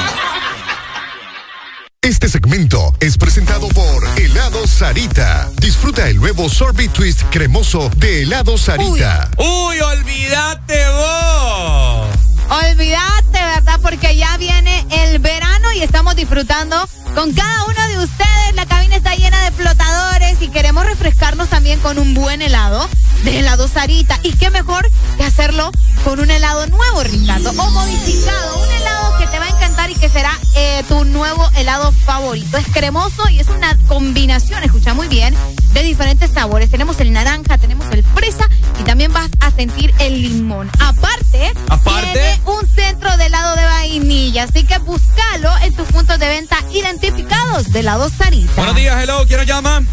Este 2.01 2.29
segmento 2.29 2.93
es 3.01 3.17
presentado 3.17 3.67
por 3.69 4.07
Helado 4.17 4.65
Sarita. 4.65 5.49
Disfruta 5.59 6.07
el 6.07 6.15
nuevo 6.15 6.47
sorbet 6.47 6.93
twist 6.93 7.23
cremoso 7.29 7.91
de 7.97 8.23
Helado 8.23 8.57
Sarita. 8.57 9.29
Uy, 9.37 9.81
olvídate 9.81 10.89
vos. 10.91 12.07
Olvídate, 12.49 13.33
¿verdad? 13.33 13.79
Porque 13.81 14.15
ya 14.15 14.37
viene 14.37 14.85
el 14.91 15.19
verano 15.19 15.73
y 15.73 15.81
estamos 15.81 16.15
disfrutando 16.15 16.87
con 17.13 17.33
cada 17.33 17.65
uno 17.65 17.87
de 17.89 18.05
ustedes. 18.05 18.55
La 18.55 18.65
cabina 18.65 18.95
está 18.95 19.13
llena 19.15 19.41
de 19.43 19.51
flotadores 19.51 20.16
y 20.39 20.49
queremos 20.49 20.85
refrescarnos 20.85 21.49
también 21.49 21.79
con 21.79 21.97
un 21.97 22.13
buen 22.13 22.41
helado 22.41 22.87
de 23.23 23.39
helado 23.39 23.67
Sarita. 23.67 24.19
Y 24.23 24.33
qué 24.33 24.51
mejor 24.51 24.87
que 25.17 25.23
hacerlo 25.23 25.71
con 26.03 26.19
un 26.19 26.29
helado 26.29 26.67
nuevo, 26.67 27.03
Ricardo, 27.03 27.49
o 27.49 27.71
modificado. 27.71 28.63
Un 28.63 28.71
helado 28.73 29.17
que 29.17 29.27
te 29.27 29.39
va 29.39 29.45
a 29.45 29.49
encantar 29.49 29.89
y 29.89 29.95
que 29.95 30.09
será 30.09 30.31
eh, 30.55 30.83
tu 30.87 31.05
nuevo 31.05 31.49
helado 31.57 31.91
favorito. 31.91 32.57
Es 32.57 32.67
cremoso 32.67 33.27
y 33.29 33.39
es 33.39 33.47
una 33.47 33.77
combinación, 33.87 34.63
escucha 34.63 34.93
muy 34.93 35.07
bien, 35.07 35.35
de 35.73 35.83
diferentes 35.83 36.31
sabores. 36.31 36.69
Tenemos 36.69 36.99
el 36.99 37.11
naranja, 37.13 37.57
tenemos 37.57 37.85
el 37.91 38.03
fresa 38.03 38.47
y 38.79 38.83
también 38.83 39.11
vas 39.13 39.29
a 39.39 39.51
sentir 39.51 39.93
el 39.99 40.21
limón. 40.21 40.69
Aparte, 40.79 41.53
Aparte. 41.69 42.11
tiene 42.11 42.41
un 42.45 42.67
centro 42.67 43.15
de 43.17 43.25
helado 43.25 43.55
de 43.55 43.65
vainilla. 43.65 44.43
Así 44.43 44.63
que 44.63 44.77
búscalo 44.79 45.51
en 45.63 45.73
tus 45.73 45.87
puntos 45.87 46.19
de 46.19 46.27
venta 46.27 46.57
identificados 46.73 47.71
de 47.71 47.79
helado 47.79 48.09
Sarita. 48.09 48.53
Buenos 48.55 48.75
días, 48.75 49.01
hello. 49.01 49.25
¿Quién 49.25 49.39
nos 49.39 49.47
llama? 49.47 49.83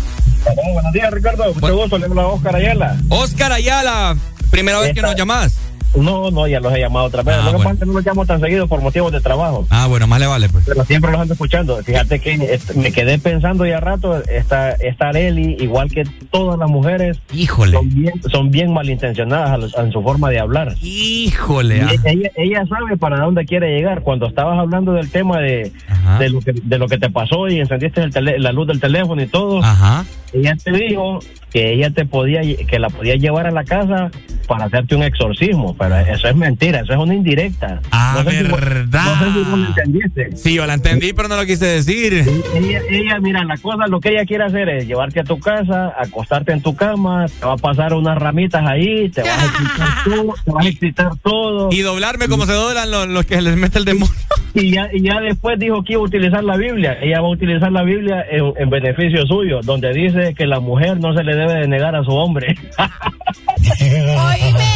Buenos 0.72 0.92
días, 0.92 1.10
Ricardo. 1.12 1.54
Mucho 1.54 1.76
gusto. 1.76 1.98
Le 1.98 2.06
habla 2.06 2.22
a 2.22 2.26
Oscar 2.28 2.56
Ayala. 2.56 2.96
Oscar 3.08 3.52
Ayala. 3.52 4.16
Primera 4.50 4.78
vez 4.80 4.92
que 4.94 5.02
nos 5.02 5.16
llamas. 5.16 5.58
No, 5.96 6.28
no, 6.32 6.48
ya 6.48 6.58
los 6.58 6.72
he 6.74 6.80
llamado 6.80 7.06
otra 7.06 7.22
vez. 7.22 7.36
Ah, 7.38 7.44
Lo 7.44 7.50
que 7.52 7.56
bueno. 7.58 7.62
pasa 7.70 7.72
es 7.74 7.78
que 7.78 7.86
no 7.86 7.92
los 7.92 8.04
llamo 8.04 8.26
tan 8.26 8.40
seguido 8.40 8.66
por 8.66 8.80
motivos 8.80 9.12
de 9.12 9.20
trabajo. 9.20 9.64
Ah, 9.70 9.86
bueno, 9.86 10.08
más 10.08 10.18
le 10.18 10.26
vale, 10.26 10.48
pues. 10.48 10.64
Pero 10.66 10.84
siempre 10.84 11.12
los 11.12 11.20
ando 11.20 11.34
escuchando. 11.34 11.76
Fíjate 11.84 12.18
que 12.18 12.58
me 12.74 12.90
quedé 12.90 13.16
pensando 13.20 13.64
ya 13.64 13.78
rato, 13.78 14.20
esta, 14.24 14.72
esta 14.72 15.10
Areli, 15.10 15.56
igual 15.60 15.88
que 15.92 16.02
todas 16.32 16.58
las 16.58 16.68
mujeres, 16.68 17.18
Híjole. 17.32 17.76
son 17.76 17.88
bien, 17.94 18.12
son 18.28 18.50
bien 18.50 18.72
malintencionadas 18.72 19.72
en 19.78 19.92
su 19.92 20.02
forma 20.02 20.30
de 20.30 20.40
hablar. 20.40 20.74
Híjole. 20.82 21.82
Ah. 21.82 21.92
ella, 22.06 22.30
ella 22.34 22.64
sabe 22.68 22.96
para 22.96 23.20
dónde 23.20 23.44
quiere 23.44 23.76
llegar. 23.76 24.02
Cuando 24.02 24.26
estabas 24.26 24.58
hablando 24.58 24.94
del 24.94 25.08
tema 25.12 25.38
de, 25.38 25.70
de, 26.18 26.28
lo, 26.28 26.40
que, 26.40 26.54
de 26.60 26.78
lo 26.78 26.88
que 26.88 26.98
te 26.98 27.08
pasó 27.08 27.46
y 27.48 27.60
encendiste 27.60 28.02
el 28.02 28.12
tele- 28.12 28.40
la 28.40 28.50
luz 28.50 28.66
del 28.66 28.80
teléfono 28.80 29.22
y 29.22 29.28
todo, 29.28 29.62
Ajá. 29.62 30.04
Ella 30.34 30.56
te 30.62 30.72
dijo 30.72 31.20
que 31.54 31.72
ella 31.72 31.90
te 31.90 32.04
podía 32.04 32.40
que 32.42 32.78
la 32.80 32.90
podía 32.90 33.14
llevar 33.14 33.46
a 33.46 33.52
la 33.52 33.62
casa 33.62 34.10
para 34.48 34.64
hacerte 34.64 34.96
un 34.96 35.04
exorcismo, 35.04 35.76
pero 35.78 35.96
eso 35.96 36.28
es 36.28 36.34
mentira, 36.36 36.80
eso 36.80 36.92
es 36.92 36.98
una 36.98 37.14
indirecta. 37.14 37.80
Ah, 37.92 38.16
no 38.16 38.30
sé 38.30 38.38
si 38.38 38.42
verdad. 38.50 39.04
no 39.04 39.18
sé 39.18 39.32
si 39.32 39.50
vos 39.50 39.58
lo 39.58 39.66
entendiste. 39.68 40.36
Sí, 40.36 40.54
yo 40.54 40.66
la 40.66 40.74
entendí, 40.74 41.12
pero 41.12 41.28
no 41.28 41.36
lo 41.36 41.46
quise 41.46 41.66
decir. 41.66 42.12
Ella, 42.54 42.80
ella, 42.90 43.20
mira, 43.20 43.44
la 43.44 43.56
cosa, 43.56 43.86
lo 43.86 44.00
que 44.00 44.10
ella 44.10 44.24
quiere 44.26 44.44
hacer 44.44 44.68
es 44.68 44.86
llevarte 44.88 45.20
a 45.20 45.24
tu 45.24 45.38
casa, 45.38 45.94
acostarte 45.96 46.52
en 46.52 46.60
tu 46.60 46.74
cama, 46.74 47.26
te 47.26 47.46
va 47.46 47.52
a 47.52 47.56
pasar 47.56 47.94
unas 47.94 48.18
ramitas 48.18 48.66
ahí, 48.66 49.08
te 49.10 49.22
vas 49.22 49.30
a 49.30 49.46
excitar 49.46 50.04
todo, 50.04 50.34
te 50.44 50.50
vas 50.50 50.66
a 50.66 50.68
excitar 50.68 51.16
todo. 51.22 51.68
Y 51.70 51.80
doblarme 51.82 52.28
como 52.28 52.46
se 52.46 52.52
doblan 52.52 52.90
los, 52.90 53.06
los 53.06 53.26
que 53.26 53.40
les 53.40 53.56
mete 53.56 53.78
el 53.78 53.84
demonio. 53.84 54.14
Y 54.56 54.70
ya, 54.70 54.88
y 54.92 55.02
ya 55.02 55.18
después 55.18 55.58
dijo 55.58 55.82
que 55.82 55.94
iba 55.94 56.02
a 56.02 56.04
utilizar 56.04 56.44
la 56.44 56.56
Biblia. 56.56 56.96
Ella 57.02 57.20
va 57.20 57.26
a 57.26 57.30
utilizar 57.30 57.72
la 57.72 57.82
Biblia 57.82 58.24
en, 58.30 58.52
en 58.56 58.70
beneficio 58.70 59.26
suyo, 59.26 59.58
donde 59.64 59.92
dice 59.92 60.23
que 60.32 60.46
la 60.46 60.60
mujer 60.60 60.98
no 61.00 61.12
se 61.14 61.24
le 61.24 61.34
debe 61.36 61.54
de 61.54 61.68
negar 61.68 61.94
a 61.96 62.04
su 62.04 62.10
hombre. 62.12 62.56
Oíme, 63.80 64.68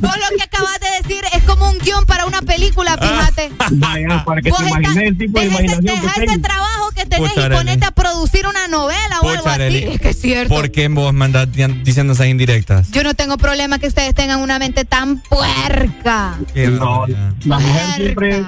vos 0.00 0.12
lo 0.16 0.36
que 0.36 0.42
acabas 0.44 0.78
de 0.80 1.02
decir 1.02 1.24
es 1.34 1.42
como 1.44 1.70
un 1.70 1.78
guion 1.78 2.04
para 2.06 2.26
una 2.26 2.42
película, 2.42 2.96
fíjate. 2.98 3.50
Vaya, 3.72 4.22
para 4.24 4.42
que 4.42 4.50
Vos 4.50 4.58
te 4.60 4.68
imagines 4.68 4.96
el 5.08 5.18
tipo 5.18 5.38
de 5.40 5.46
deja 5.46 5.56
ese- 5.56 5.64
imaginación 5.64 6.00
que 6.00 6.06
deja 6.06 6.16
ese 6.22 6.26
tengo. 6.26 6.42
trabajo 6.48 6.90
que 6.94 7.06
tenés 7.06 7.32
Pucha, 7.32 7.46
y 7.46 7.50
ponete 7.50 7.86
a 7.86 7.90
producir 7.90 8.46
una 8.46 8.68
novela 8.68 9.20
o 9.22 9.28
algo 9.28 9.48
así. 9.48 9.84
Es 9.92 10.00
que 10.00 10.08
es 10.10 10.20
cierto. 10.20 10.54
¿Por 10.54 10.70
qué 10.70 10.88
vos 10.88 11.12
me 11.12 11.24
andás 11.24 11.50
di- 11.50 11.64
diciendo 11.82 12.12
esas 12.12 12.26
indirectas? 12.26 12.90
Yo 12.90 13.02
no 13.02 13.14
tengo 13.14 13.36
problema 13.38 13.78
que 13.78 13.86
ustedes 13.88 14.14
tengan 14.14 14.40
una 14.40 14.58
mente 14.58 14.84
tan 14.84 15.18
puerca. 15.22 16.38
Qué 16.52 16.68
No, 16.68 17.06
la 17.46 17.58
mujer 17.58 17.94
siempre, 17.96 18.44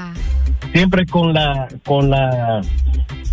siempre 0.73 1.07
con 1.07 1.33
la, 1.33 1.69
con 1.85 2.11
la 2.11 2.61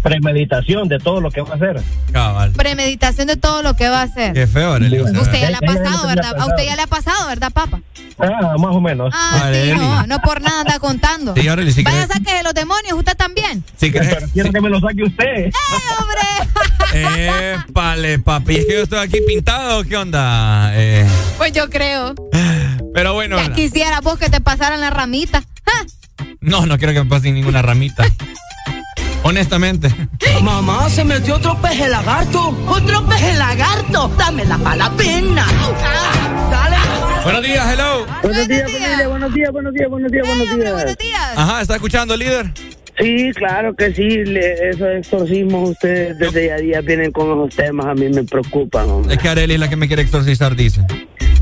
premeditación 0.01 0.87
de 0.89 0.99
todo 0.99 1.21
lo 1.21 1.31
que 1.31 1.41
va 1.41 1.53
a 1.53 1.55
hacer. 1.55 1.81
Cabal. 2.11 2.51
Premeditación 2.51 3.27
de 3.27 3.37
todo 3.37 3.63
lo 3.63 3.75
que 3.75 3.87
va 3.89 4.01
a 4.01 4.03
hacer. 4.03 4.33
Qué 4.33 4.47
feo. 4.47 4.73
Usted 4.73 5.39
ya 5.41 5.49
le 5.49 5.55
ha 5.57 5.59
pasado, 5.61 6.07
¿verdad? 6.07 6.35
A 6.39 6.45
usted 6.45 6.65
ya 6.65 6.75
le 6.75 6.81
ha 6.81 6.87
pasado, 6.87 7.27
¿verdad, 7.27 7.51
papá? 7.51 7.79
Ah, 8.19 8.55
más 8.59 8.75
o 8.75 8.81
menos. 8.81 9.13
Ah, 9.15 9.49
sí, 9.51 9.71
no, 9.73 10.05
no 10.07 10.19
por 10.19 10.41
nada 10.41 10.61
anda 10.61 10.77
contando. 10.79 11.33
Sí, 11.35 11.47
Arely, 11.47 11.71
si 11.73 11.83
Vaya, 11.83 12.05
saque 12.07 12.33
de 12.33 12.43
los 12.43 12.53
demonios, 12.53 12.93
usted 12.97 13.15
también. 13.15 13.63
Si 13.77 13.89
Pero 13.91 14.05
querés- 14.05 14.31
quiero 14.33 14.51
que 14.51 14.61
me 14.61 14.69
lo 14.69 14.79
saque 14.79 15.03
usted. 15.03 15.45
¡Eh, 15.47 15.51
hombre! 15.99 16.21
Épale, 17.69 18.19
papi. 18.19 18.57
¿Es 18.57 18.65
que 18.65 18.73
yo 18.73 18.83
estoy 18.83 18.99
aquí 18.99 19.19
pintado 19.27 19.79
o 19.79 19.83
qué 19.83 19.97
onda? 19.97 20.71
Eh, 20.75 21.07
Pues 21.37 21.53
yo 21.53 21.69
creo. 21.69 22.13
pero 22.93 23.13
bueno, 23.13 23.37
Ya 23.37 23.51
quisiera 23.53 24.01
vos 24.01 24.19
que 24.19 24.29
te 24.29 24.41
pasaran 24.41 24.79
la 24.79 24.89
ramita. 24.91 25.43
¡Ah! 25.65 25.83
No, 26.41 26.65
no 26.65 26.77
quiero 26.77 26.93
que 26.93 27.03
me 27.03 27.09
pase 27.09 27.31
ninguna 27.31 27.61
ramita. 27.61 28.03
Honestamente. 29.23 29.87
Mamá, 30.41 30.89
se 30.89 31.03
metió 31.05 31.35
otro 31.35 31.55
peje 31.61 31.87
lagarto. 31.87 32.49
Otro 32.67 33.05
peje 33.07 33.33
lagarto. 33.35 34.09
Dámela 34.17 34.57
para 34.57 34.75
la 34.75 34.91
pena. 34.91 35.45
Ah, 35.49 36.49
dale. 36.51 37.23
Buenos 37.23 37.43
días, 37.43 37.65
hello. 37.73 38.05
Buenos 38.21 38.47
días, 38.49 38.69
familia. 38.71 39.07
Buenos 39.07 39.33
días, 39.33 39.51
buenos 39.53 39.73
días, 39.73 39.89
buenos 39.89 40.11
días, 40.11 40.27
buenos 40.27 40.57
días. 40.57 40.73
Buenos 40.73 40.97
días. 40.97 41.31
Ajá, 41.37 41.61
¿está 41.61 41.75
escuchando, 41.75 42.17
líder? 42.17 42.51
Sí, 42.99 43.31
claro 43.35 43.73
que 43.75 43.93
sí. 43.93 44.25
le- 44.25 44.69
esos 44.69 44.87
exorcismos 44.97 45.69
ustedes 45.69 46.17
desde 46.19 46.47
ya 46.47 46.57
días 46.57 46.83
vienen 46.85 47.11
con 47.13 47.31
esos 47.31 47.55
temas. 47.55 47.85
A 47.85 47.93
mí 47.93 48.09
me 48.09 48.23
preocupan. 48.23 48.89
hombre. 48.89 49.13
Es 49.15 49.21
que 49.21 49.29
Arely 49.29 49.53
es 49.53 49.59
la 49.59 49.69
que 49.69 49.77
me 49.77 49.87
quiere 49.87 50.01
exorcizar, 50.01 50.53
dice. 50.55 50.81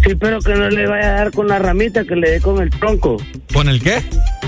Sí, 0.03 0.15
pero 0.15 0.39
que 0.39 0.53
no 0.55 0.69
le 0.69 0.87
vaya 0.87 1.09
a 1.09 1.11
dar 1.19 1.31
con 1.31 1.47
la 1.47 1.59
ramita, 1.59 2.03
que 2.03 2.15
le 2.15 2.31
dé 2.31 2.41
con 2.41 2.61
el 2.61 2.69
tronco. 2.71 3.17
¿Con 3.53 3.69
el 3.69 3.81
qué? 3.81 4.01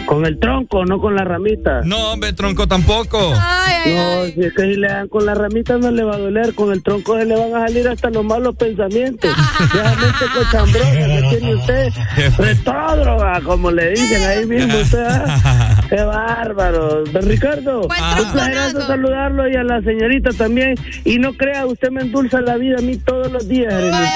Con 0.08 0.26
el 0.26 0.40
tronco, 0.40 0.84
no 0.86 1.00
con 1.00 1.16
la 1.16 1.24
ramita. 1.24 1.82
No, 1.84 2.12
hombre, 2.14 2.34
tronco 2.34 2.68
tampoco. 2.68 3.34
Ay, 3.40 3.74
ay, 3.86 3.96
No, 3.96 4.22
ay. 4.24 4.34
si 4.34 4.42
es 4.42 4.54
que 4.54 4.62
si 4.64 4.76
le 4.76 4.88
dan 4.88 5.08
con 5.08 5.26
la 5.26 5.34
ramita 5.36 5.78
no 5.78 5.92
le 5.92 6.04
va 6.04 6.16
a 6.16 6.18
doler, 6.18 6.54
con 6.56 6.72
el 6.74 6.82
tronco 6.84 7.18
se 7.18 7.26
le 7.26 7.36
van 7.36 7.56
a 7.56 7.68
salir 7.68 7.88
hasta 7.88 8.10
los 8.10 8.24
malos 8.26 8.56
pensamientos. 8.56 9.30
Esa 9.32 9.96
mente 9.96 10.26
cochambrosa 10.34 10.92
que 10.92 11.26
tiene 11.30 11.56
usted, 11.56 11.90
retrógrada, 12.38 13.42
como 13.42 13.72
le 13.72 13.92
dicen 13.92 14.24
ahí 14.24 14.46
mismo 14.46 14.78
usted. 14.80 15.06
¿ah? 15.08 15.82
Qué 15.90 16.02
bárbaro. 16.02 17.04
Don 17.06 17.24
Ricardo, 17.28 17.82
Buen 17.88 18.02
un 18.04 18.34
tronconazo. 18.34 18.88
saludarlo 18.88 19.48
y 19.50 19.56
a 19.56 19.64
la 19.64 19.82
señorita 19.82 20.32
también. 20.32 20.76
Y 21.06 21.20
no 21.20 21.34
crea, 21.34 21.66
usted 21.66 21.90
me 21.92 22.02
endulza 22.02 22.42
la 22.42 22.56
vida 22.58 22.78
a 22.80 22.82
mí 22.82 22.98
todos 22.98 23.32
los 23.32 23.48
días. 23.48 23.74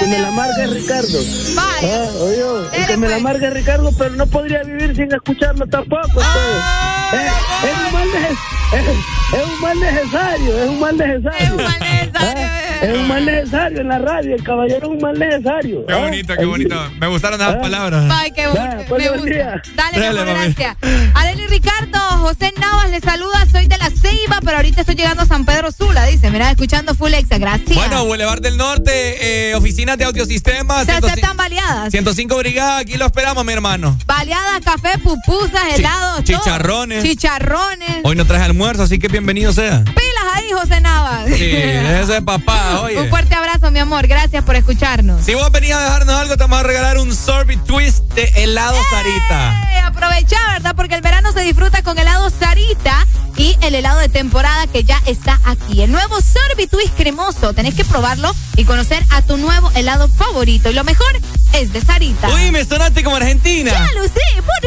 Me 0.08 0.18
la 0.18 0.28
amarga 0.28 0.64
es 0.64 0.74
Ricardo. 0.74 1.18
Vaya. 1.54 2.02
Ah, 2.04 2.10
oye, 2.20 2.40
el 2.40 2.70
Dele, 2.72 2.86
que 2.86 2.96
me 2.96 3.06
la 3.08 3.14
pues. 3.14 3.24
amarga 3.26 3.50
Ricardo, 3.50 3.90
pero 3.98 4.10
no 4.10 4.26
podría 4.26 4.62
vivir 4.62 4.94
sin 4.96 5.12
escucharlo 5.12 5.66
tampoco. 5.66 6.20
Ah. 6.22 7.10
Eh, 7.14 7.26
es, 7.64 7.86
un 7.86 7.92
mal 7.92 8.08
es- 8.08 9.38
es 9.38 9.46
un 9.46 9.60
mal 9.60 9.80
necesario, 9.80 10.58
es 10.62 10.68
un 10.68 10.80
mal 10.80 10.96
necesario. 10.98 11.38
Es 11.38 11.50
un 11.50 11.56
mal 11.56 11.80
necesario. 11.80 12.46
Ah, 12.46 12.60
es 12.82 12.94
un 12.98 13.08
mal 13.08 13.24
necesario 13.26 13.80
en 13.80 13.88
la 13.88 13.98
radio, 13.98 14.34
el 14.36 14.42
caballero 14.44 14.86
es 14.86 14.92
un 14.92 14.98
mal 14.98 15.18
necesario. 15.18 15.86
Qué 15.86 15.92
Ah, 15.94 15.98
bonito, 15.98 16.34
qué 16.38 16.44
bonito. 16.44 16.90
Me 17.00 17.06
gustaron 17.08 17.40
esas 17.40 17.56
palabras. 17.56 18.04
Ay, 18.12 18.30
qué 18.32 18.42
Ya, 18.42 18.48
bueno. 18.50 18.82
pues, 18.88 19.02
Me 19.02 19.08
gusta. 19.18 19.62
Dale, 19.74 20.00
Dale, 20.00 20.24
gracias. 20.24 20.76
Arely 21.14 21.46
Ricardo, 21.46 21.98
José 22.20 22.52
Navas 22.60 22.90
le 22.90 23.00
saluda. 23.00 23.46
Soy 23.50 23.66
de 23.66 23.78
la 23.78 23.88
Ceiba, 23.90 24.38
pero 24.44 24.56
ahorita 24.58 24.82
estoy 24.82 24.94
llegando 24.96 25.22
a 25.22 25.26
San 25.26 25.44
Pedro 25.46 25.72
Sula. 25.72 26.04
Dice, 26.06 26.30
mira, 26.30 26.50
escuchando 26.50 26.94
Full 26.94 27.14
Exa. 27.14 27.38
Gracias. 27.38 27.74
Bueno, 27.74 28.04
Boulevard 28.04 28.40
del 28.40 28.56
Norte, 28.58 29.50
eh, 29.50 29.54
oficinas 29.54 29.96
de 29.98 30.04
audiosistemas. 30.04 30.84
Se 30.86 30.92
105 31.20 31.26
aceptan 31.26 31.36
baleadas. 31.36 31.90
105 31.90 32.36
Brigada, 32.38 32.78
aquí 32.78 32.96
lo 32.96 33.06
esperamos, 33.06 33.44
mi 33.44 33.52
hermano. 33.52 33.96
Baleadas, 34.06 34.60
café, 34.64 34.98
pupusas, 34.98 35.62
Chi- 35.74 35.80
helados, 35.80 36.24
todo. 36.24 36.38
chicharrones. 36.38 37.02
Chicharrones. 37.04 38.00
Hoy 38.04 38.16
no 38.16 38.24
traje 38.24 38.44
almuerzo, 38.44 38.82
así 38.84 38.98
que 38.98 39.08
bienvenido 39.08 39.52
sea. 39.52 39.82
Pilas 39.84 40.34
ahí, 40.34 40.50
José 40.52 40.80
Navas. 40.80 41.26
Sí, 41.26 41.38
déjese 41.38 42.12
de 42.14 42.22
papá, 42.22 42.80
oye. 42.82 43.00
Un 43.00 43.08
fuerte 43.08 43.34
abrazo, 43.34 43.70
mi 43.70 43.78
amor. 43.78 44.06
Gracias 44.06 44.42
por 44.44 44.56
escucharnos. 44.56 45.24
Si 45.24 45.34
vos 45.34 45.50
venías 45.50 45.78
a 45.78 45.84
dejarnos 45.84 46.14
algo, 46.16 46.36
te 46.36 46.42
vamos 46.44 46.60
a 46.60 46.62
regalar 46.62 46.98
un 46.98 47.14
sorbet 47.14 47.62
twist 47.64 48.04
de 48.14 48.24
helado 48.36 48.76
Sarita. 48.90 49.62
Eh, 49.74 49.78
aprovecha, 49.80 50.36
¿verdad? 50.52 50.74
Porque 50.76 50.94
el 50.94 51.02
verano 51.02 51.32
se 51.32 51.40
disfruta 51.40 51.82
con 51.82 51.98
helado 51.98 52.30
Sarita 52.30 53.06
y 53.36 53.56
el 53.62 53.74
helado 53.74 53.98
de 54.00 54.08
temporada 54.08 54.66
que 54.66 54.82
ya 54.84 55.00
está 55.06 55.40
aquí. 55.44 55.82
El 55.82 55.92
nuevo 55.92 56.20
Sorbet 56.20 56.68
Twist 56.70 56.94
cremoso. 56.96 57.52
Tenés 57.52 57.74
que 57.74 57.84
probarlo 57.84 58.34
y 58.56 58.64
conocer 58.64 59.04
a 59.10 59.22
tu 59.22 59.36
nuevo 59.36 59.70
helado 59.76 60.08
favorito. 60.08 60.70
Y 60.70 60.74
lo 60.74 60.82
mejor 60.84 61.07
es 61.52 61.72
de 61.72 61.80
Sarita. 61.80 62.28
Uy, 62.28 62.50
me 62.50 62.64
sonaste 62.64 63.02
como 63.02 63.16
argentina. 63.16 63.72
Ya 63.72 64.00
lo 64.00 64.04
sé, 64.04 64.42
por 64.44 64.58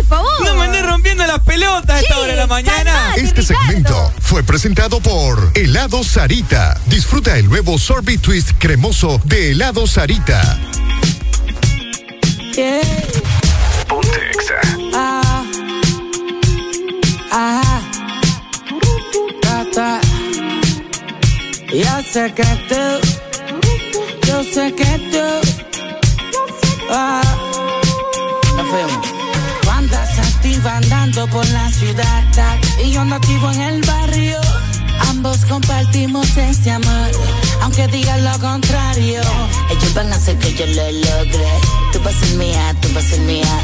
las 1.27 1.39
pelotas 1.41 1.97
a 1.97 1.99
esta 1.99 2.17
hora 2.19 2.31
de 2.31 2.37
la 2.37 2.47
mañana. 2.47 3.13
Este 3.15 3.41
segmento 3.43 4.11
fue 4.19 4.43
presentado 4.43 4.99
por 4.99 5.51
Helado 5.55 6.03
Sarita. 6.03 6.79
Disfruta 6.87 7.37
el 7.37 7.47
nuevo 7.47 7.77
Sorbet 7.77 8.19
Twist 8.19 8.51
cremoso 8.57 9.21
de 9.25 9.51
Helado 9.51 9.87
Sarita. 9.87 10.59
Ponte 13.87 14.31
Exa. 14.31 14.55
Ah, 14.93 15.43
ah, 17.31 17.81
ta, 19.41 19.65
ta. 19.73 20.01
Yo 21.73 22.03
sé 22.11 22.33
que 22.33 22.43
tú, 22.67 24.27
yo 24.27 24.43
sé 24.43 24.73
que 24.73 24.99
tú, 25.11 25.50
ah, 26.91 27.21
la 30.63 30.77
andando 30.77 31.27
por 31.27 31.47
la 31.49 31.71
ciudad 31.71 32.23
y 32.83 32.91
yo 32.91 33.01
ando 33.01 33.15
activo 33.15 33.51
en 33.51 33.61
el 33.61 33.81
barrio. 33.81 34.37
Ambos 35.09 35.45
compartimos 35.45 36.37
este 36.37 36.71
amor, 36.71 37.11
aunque 37.61 37.87
digan 37.87 38.23
lo 38.23 38.37
contrario. 38.39 39.21
Ellos 39.69 39.93
van 39.93 40.11
a 40.13 40.15
hacer 40.15 40.37
que 40.37 40.53
yo 40.53 40.65
lo 40.67 40.91
logre. 40.91 41.47
Tú 41.91 41.99
vas 42.03 42.15
a 42.15 42.19
ser 42.19 42.37
mía, 42.37 42.75
tú 42.81 42.87
vas 42.93 43.05
a 43.05 43.09
ser 43.09 43.19
mía. 43.21 43.59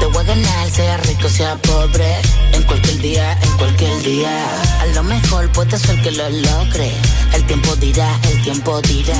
Te 0.00 0.06
voy 0.06 0.24
a 0.24 0.26
ganar, 0.26 0.70
sea 0.70 0.96
rico, 0.98 1.28
sea 1.28 1.56
pobre. 1.56 2.16
En 2.52 2.62
cualquier 2.64 2.98
día, 2.98 3.38
en 3.40 3.56
cualquier 3.58 4.02
día. 4.02 4.46
A 4.80 4.86
lo 4.86 5.02
mejor 5.04 5.50
puede 5.52 5.78
ser 5.78 6.00
que 6.02 6.10
lo 6.10 6.28
logre. 6.28 6.92
El 7.34 7.44
tiempo 7.46 7.76
dirá, 7.76 8.08
el 8.30 8.42
tiempo 8.42 8.80
dirá. 8.82 9.18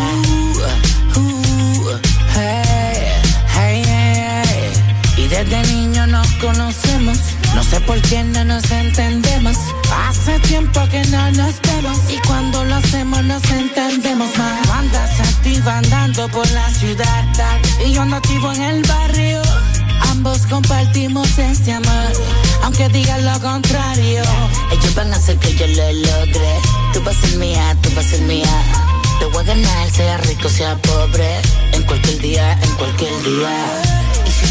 Uh, 1.17 1.21
uh. 1.21 1.43
Y 2.35 2.92
desde 5.33 5.63
niño 5.73 6.07
nos 6.09 6.27
conocemos. 6.35 7.19
No 7.55 7.63
sé 7.65 7.81
por 7.81 8.01
qué 8.03 8.23
no 8.23 8.45
nos 8.45 8.71
entendemos. 8.71 9.57
Hace 10.07 10.39
tiempo 10.41 10.81
que 10.91 11.03
no 11.07 11.31
nos 11.33 11.55
vemos. 11.63 11.99
Y 12.11 12.19
cuando 12.27 12.65
lo 12.65 12.75
hacemos 12.75 13.25
nos 13.25 13.43
entendemos 13.51 14.29
más. 14.37 14.63
Tú 14.63 14.73
Andas 14.73 15.21
activa 15.21 15.79
andando 15.79 16.29
por 16.29 16.49
la 16.51 16.69
ciudad. 16.71 17.25
Y 17.85 17.93
yo 17.93 18.03
ando 18.03 18.17
activo 18.17 18.53
en 18.53 18.63
el 18.63 18.83
barrio. 18.83 19.41
Ambos 20.11 20.47
compartimos 20.47 21.39
este 21.39 21.73
amor. 21.73 22.13
Aunque 22.63 22.89
digan 22.91 23.25
lo 23.25 23.41
contrario. 23.41 24.23
Ellos 24.71 24.95
van 24.95 25.15
a 25.15 25.17
hacer 25.17 25.39
que 25.39 25.55
yo 25.57 25.67
lo 25.67 25.93
logre. 25.93 26.53
Tú 26.93 27.03
vas 27.05 27.17
a 27.17 27.27
ser 27.27 27.39
mía, 27.39 27.77
tú 27.81 27.89
vas 27.97 28.05
a 28.05 28.09
ser 28.11 28.21
mía. 28.23 28.55
Te 29.19 29.25
voy 29.27 29.43
a 29.45 29.47
ganar, 29.47 29.91
sea 29.91 30.19
rico, 30.19 30.49
sea 30.51 30.77
pobre. 30.77 31.41
En 31.73 31.83
cualquier 31.85 32.19
día, 32.19 32.53
en 32.63 32.71
cualquier 32.73 33.23
día. 33.23 34.03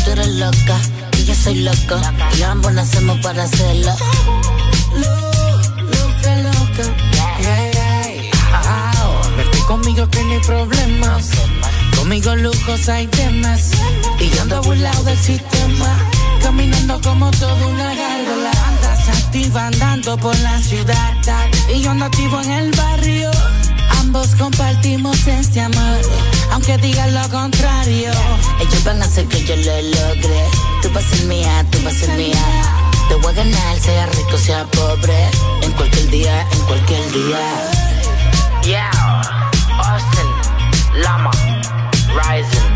Tú 0.04 0.12
eres 0.12 0.28
loca, 0.30 0.78
y 1.18 1.26
yo 1.26 1.36
soy 1.36 1.56
loco. 1.64 2.02
Y 2.38 2.42
ambos 2.42 2.74
nacemos 2.74 3.20
para 3.20 3.44
hacerlo. 3.44 3.94
Loca, 4.96 6.36
loca. 6.38 6.84
Hey, 7.38 7.72
hey. 7.74 8.32
Au, 8.54 9.36
Verte 9.38 9.60
conmigo 9.68 10.10
que 10.10 10.24
no 10.24 10.32
hay 10.32 10.40
problemas. 10.40 11.30
Conmigo 11.96 12.36
lujos 12.36 12.90
hay 12.90 13.08
temas. 13.08 13.72
Y 14.20 14.30
yo 14.30 14.42
ando 14.42 14.62
burlado 14.64 15.04
del 15.04 15.18
sistema. 15.18 15.98
Caminando 16.42 17.00
como 17.02 17.30
toda 17.32 17.68
una 17.68 17.94
gárgola. 17.94 18.52
Andas 18.68 19.10
activa 19.10 19.68
andando 19.68 20.18
por 20.18 20.38
la 20.40 20.60
ciudad. 20.60 21.14
Y 21.74 21.82
yo 21.82 21.92
ando 21.92 22.06
activo 22.06 22.42
en 22.42 22.52
el 22.52 22.72
barrio. 22.72 23.32
Ambos 24.00 24.36
compartimos 24.36 25.28
este 25.28 25.62
amor. 25.62 26.02
Aunque 26.52 26.78
digan 26.78 27.14
lo 27.14 27.28
contrario. 27.30 28.12
Ellos 28.60 28.84
van 28.84 29.02
a 29.02 29.06
hacer 29.06 29.28
que 29.28 29.44
yo 29.46 29.56
lo 29.56 29.82
logre. 29.82 30.46
Tú 30.82 30.90
vas 30.94 31.06
a 31.06 31.16
ser 31.16 31.26
mía, 31.26 31.66
tú 31.72 31.80
vas 31.84 31.94
a 31.96 32.00
ser 32.00 32.18
mía. 32.18 32.44
Te 33.08 33.16
voy 33.16 33.32
a 33.34 33.36
ganar, 33.36 33.80
sea 33.80 34.06
rico, 34.08 34.38
sea 34.38 34.66
pobre. 34.66 35.30
En 35.62 35.72
cualquier 35.74 36.10
día, 36.10 36.46
en 36.52 36.62
cualquier 36.66 37.12
día. 37.12 37.72
Yeah, 38.64 38.92
Austin, 39.80 41.02
Lama, 41.02 41.32
Rising, 42.14 42.70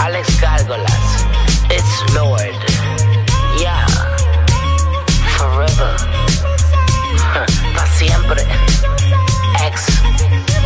Alex 0.00 0.40
Gárgolas, 0.40 1.26
It's 1.68 2.14
Lord, 2.14 2.56
yeah, 3.58 3.86
Forever, 5.36 5.96
para 7.74 7.90
siempre, 7.98 8.42
Ex, 9.66 9.86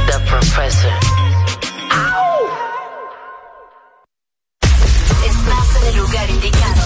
The 0.07 0.20
Professor. 0.28 1.30
En 5.81 5.89
el 5.89 5.97
lugar 5.97 6.31
indicado. 6.31 6.83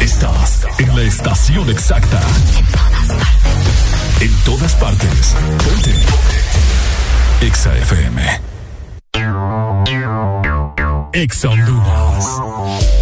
Estás 0.00 0.66
en 0.78 0.96
la 0.96 1.02
estación 1.02 1.70
exacta. 1.70 2.20
En 4.20 4.34
todas 4.44 4.74
partes. 4.74 5.34
Ponte. 5.64 5.94
Exa 7.40 7.76
FM. 7.78 8.40
Exa 11.12 11.48
Honduras. 11.50 13.01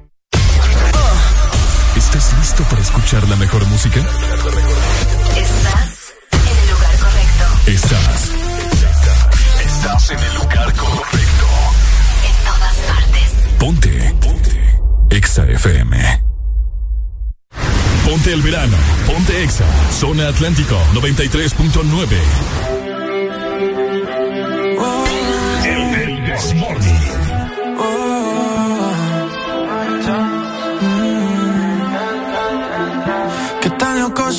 ¿Estás 2.13 2.37
listo 2.39 2.61
para 2.65 2.81
escuchar 2.81 3.25
la 3.29 3.37
mejor 3.37 3.65
música? 3.67 4.01
Estás 4.01 4.11
en 6.33 6.57
el 6.57 6.69
lugar 6.69 6.97
correcto. 6.99 7.45
Estás. 7.67 8.31
Estás 9.65 10.09
en 10.09 10.19
el 10.19 10.35
lugar 10.35 10.75
correcto. 10.75 11.47
En 12.27 12.35
todas 12.43 12.75
partes. 12.85 13.31
Ponte. 13.57 14.13
Ponte. 14.19 14.81
Exa 15.09 15.45
FM. 15.45 16.21
Ponte 18.03 18.33
el 18.33 18.41
verano. 18.41 18.75
Ponte 19.07 19.43
Exa. 19.45 19.63
Zona 19.97 20.27
Atlántico 20.27 20.77
93.9. 20.93 22.80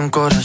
un 0.00 0.08
corazón. 0.10 0.39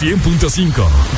100.5. 0.00 1.17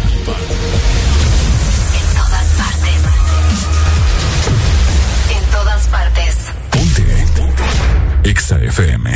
Exa 8.31 8.57
FM. 8.63 9.11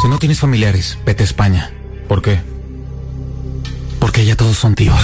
Si 0.00 0.08
no 0.08 0.18
tienes 0.18 0.40
familiares, 0.40 0.98
vete 1.04 1.24
a 1.24 1.26
España. 1.26 1.70
¿Por 2.08 2.22
qué? 2.22 2.40
Porque 4.00 4.24
ya 4.24 4.34
todos 4.34 4.56
son 4.56 4.74
tíos. 4.74 4.98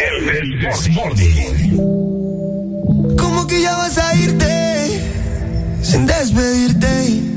El 0.00 0.58
Desmorning. 0.58 1.76
¿Cómo 3.18 3.46
que 3.46 3.60
ya 3.60 3.76
vas 3.76 3.98
a 3.98 4.14
irte 4.14 5.04
sin 5.82 6.06
despedirte? 6.06 7.29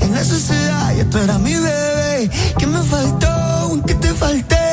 En 0.00 0.12
la 0.12 0.24
sociedad 0.24 0.94
ya 0.96 1.04
tú 1.04 1.18
eras 1.18 1.40
mi 1.40 1.54
bebé. 1.54 2.30
¿Qué 2.58 2.66
me 2.66 2.82
faltó? 2.82 3.72
¿En 3.72 3.82
qué 3.82 3.94
te 3.94 4.08
falté? 4.14 4.63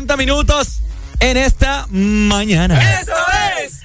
50 0.00 0.16
minutos 0.16 0.80
en 1.18 1.36
esta 1.36 1.86
mañana. 1.90 2.80
¡Eso 3.00 3.12
es! 3.62 3.80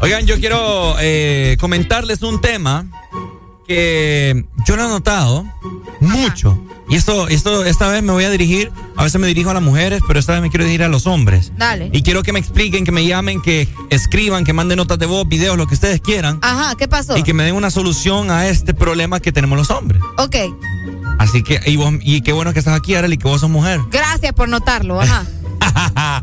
Oigan, 0.00 0.26
yo 0.26 0.40
quiero 0.40 0.96
eh, 1.00 1.58
comentarles 1.60 2.22
un 2.22 2.40
tema 2.40 2.86
que 3.66 4.46
yo 4.66 4.76
lo 4.76 4.86
he 4.86 4.88
notado 4.88 5.44
mucho, 6.00 6.58
Y 6.88 6.96
esto, 6.96 7.28
esto, 7.28 7.62
esta 7.66 7.88
vez 7.88 8.02
me 8.02 8.12
voy 8.12 8.24
a 8.24 8.30
dirigir, 8.30 8.72
veces 9.06 9.20
me 9.20 9.26
dirijo 9.26 9.50
a 9.50 9.54
las 9.54 9.62
mujeres, 9.62 10.00
pero 10.06 10.18
esta 10.18 10.32
vez 10.32 10.42
me 10.42 10.50
quiero 10.50 10.64
dirigir 10.64 10.82
a 10.84 10.88
los 10.88 11.06
hombres. 11.06 11.52
Dale. 11.56 11.90
Y 11.92 12.02
quiero 12.02 12.22
que 12.22 12.32
me 12.32 12.38
expliquen, 12.38 12.84
que 12.84 12.92
me 12.92 13.06
llamen, 13.06 13.40
que 13.40 13.68
escriban, 13.90 14.44
que 14.44 14.52
manden 14.52 14.76
notas 14.78 14.98
de 14.98 15.06
voz, 15.06 15.26
videos, 15.28 15.56
lo 15.56 15.66
que 15.66 15.74
ustedes 15.74 16.00
quieran. 16.00 16.38
Ajá, 16.42 16.74
¿qué 16.76 16.88
pasó? 16.88 17.16
Y 17.16 17.22
que 17.22 17.32
me 17.34 17.44
den 17.44 17.54
una 17.54 17.70
solución 17.70 18.30
a 18.30 18.46
este 18.48 18.74
problema 18.74 19.20
que 19.20 19.32
tenemos 19.32 19.56
los 19.58 19.70
hombres. 19.70 20.02
Ok, 20.18 20.36
Así 21.18 21.42
que, 21.42 21.60
y, 21.64 21.76
vos, 21.76 21.94
y 22.02 22.20
qué 22.20 22.32
bueno 22.32 22.52
que 22.52 22.58
estás 22.58 22.76
aquí, 22.76 22.94
Arely, 22.94 23.16
que 23.16 23.26
vos 23.26 23.40
sos 23.40 23.50
mujer. 23.50 23.80
gracias 23.90 24.32
por 24.32 24.48
notarlo, 24.48 25.00
ajá. 25.00 25.24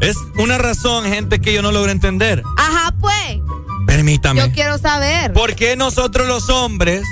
Es 0.00 0.16
una 0.38 0.58
razón, 0.58 1.04
gente, 1.04 1.40
que 1.40 1.52
yo 1.52 1.62
no 1.62 1.72
logro 1.72 1.90
entender. 1.90 2.42
Ajá, 2.56 2.94
pues, 3.00 3.40
Permítame. 3.86 4.40
yo 4.40 4.52
quiero 4.52 4.78
saber. 4.78 5.32
¿Por 5.32 5.54
qué 5.54 5.76
nosotros 5.76 6.26
los 6.28 6.48
hombres 6.48 7.02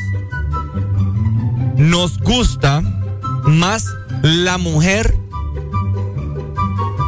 nos 1.76 2.18
gusta 2.18 2.82
más 3.44 3.84
la 4.22 4.58
mujer 4.58 5.16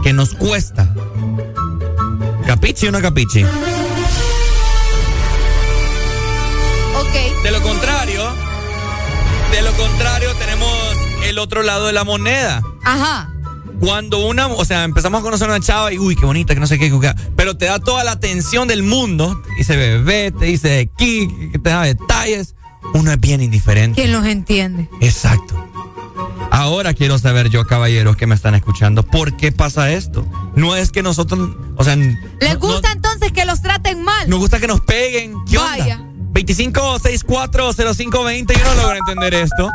que 0.02 0.12
nos 0.12 0.34
cuesta? 0.34 0.94
¿Capichi 2.47 2.89
o 2.89 2.92
no 2.92 3.00
capichi? 3.00 3.44
Ok. 3.44 3.52
De 7.44 7.50
lo 7.50 7.62
contrario, 7.62 8.23
de 9.50 9.62
lo 9.62 9.73
contrario 9.73 10.34
tenemos 10.34 10.70
el 11.24 11.39
otro 11.39 11.62
lado 11.62 11.86
de 11.86 11.92
la 11.92 12.05
moneda. 12.05 12.62
Ajá. 12.84 13.32
Cuando 13.81 14.18
una, 14.26 14.47
o 14.47 14.65
sea, 14.65 14.84
empezamos 14.84 15.20
a 15.20 15.23
conocer 15.24 15.49
a 15.49 15.57
una 15.57 15.65
chava 15.65 15.92
y 15.92 15.99
uy, 15.99 16.15
qué 16.15 16.24
bonita, 16.24 16.55
que 16.55 16.60
no 16.60 16.68
sé 16.68 16.78
qué, 16.78 16.92
pero 17.34 17.57
te 17.57 17.65
da 17.66 17.81
toda 17.81 18.05
la 18.05 18.12
atención 18.12 18.68
del 18.68 18.84
mundo, 18.84 19.42
te 19.42 19.55
dice 19.57 19.76
bebé, 19.76 20.31
te 20.31 20.44
dice 20.44 20.78
aquí, 20.78 21.28
que 21.50 21.58
te 21.58 21.70
da 21.70 21.82
detalles, 21.82 22.55
uno 22.94 23.12
es 23.12 23.20
bien 23.20 23.41
indiferente. 23.43 24.01
¿Quién 24.01 24.12
los 24.12 24.25
entiende? 24.27 24.89
Exacto. 25.01 25.69
Ahora 26.51 26.93
quiero 26.93 27.19
saber 27.19 27.49
yo, 27.49 27.65
caballeros 27.65 28.17
que 28.17 28.27
me 28.27 28.35
están 28.35 28.55
escuchando, 28.55 29.02
¿por 29.05 29.36
qué 29.36 29.52
pasa 29.52 29.91
esto? 29.91 30.27
No 30.55 30.77
es 30.77 30.91
que 30.91 31.02
nosotros, 31.02 31.51
o 31.77 31.85
sea, 31.85 31.97
¿Les 31.97 32.59
gusta 32.59 32.93
entonces 32.93 33.33
que 33.33 33.47
los 33.47 33.62
traten 33.62 34.02
mal? 34.02 34.28
nos 34.28 34.39
gusta 34.39 34.61
que 34.61 34.67
nos 34.67 34.81
peguen. 34.83 35.35
¿Qué 35.49 35.57
Vaya. 35.57 35.97
onda? 36.01 36.12
25640520, 36.35 38.59
yo 38.59 38.65
no 38.65 38.75
logro 38.83 38.97
entender 38.97 39.35
esto. 39.35 39.70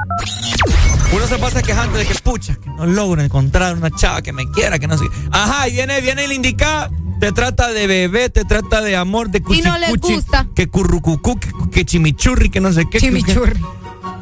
Uno 1.13 1.25
se 1.25 1.37
pasa 1.37 1.61
quejando 1.61 1.97
de 1.97 2.05
que, 2.05 2.13
pucha, 2.15 2.55
que 2.55 2.69
no 2.69 2.85
logro 2.85 3.21
encontrar 3.21 3.75
una 3.75 3.89
chava 3.91 4.21
que 4.21 4.33
me 4.33 4.49
quiera, 4.51 4.77
que 4.77 4.87
no 4.87 4.97
sé. 4.97 5.05
Ajá, 5.31 5.67
y 5.67 5.73
viene, 5.73 6.01
viene 6.01 6.25
el 6.25 6.33
indicado, 6.33 6.91
te 7.19 7.31
trata 7.31 7.69
de 7.69 7.87
bebé, 7.87 8.29
te 8.29 8.43
trata 8.43 8.81
de 8.81 8.95
amor, 8.97 9.29
de 9.29 9.41
cuchi, 9.41 9.59
Y 9.59 9.61
no 9.63 9.77
les 9.77 9.95
gusta. 9.97 10.47
Que 10.53 10.67
currucucú, 10.67 11.39
que, 11.39 11.49
que 11.71 11.85
chimichurri, 11.85 12.49
que 12.49 12.59
no 12.59 12.73
sé 12.73 12.85
qué. 12.89 12.99
Chimichurri. 12.99 13.59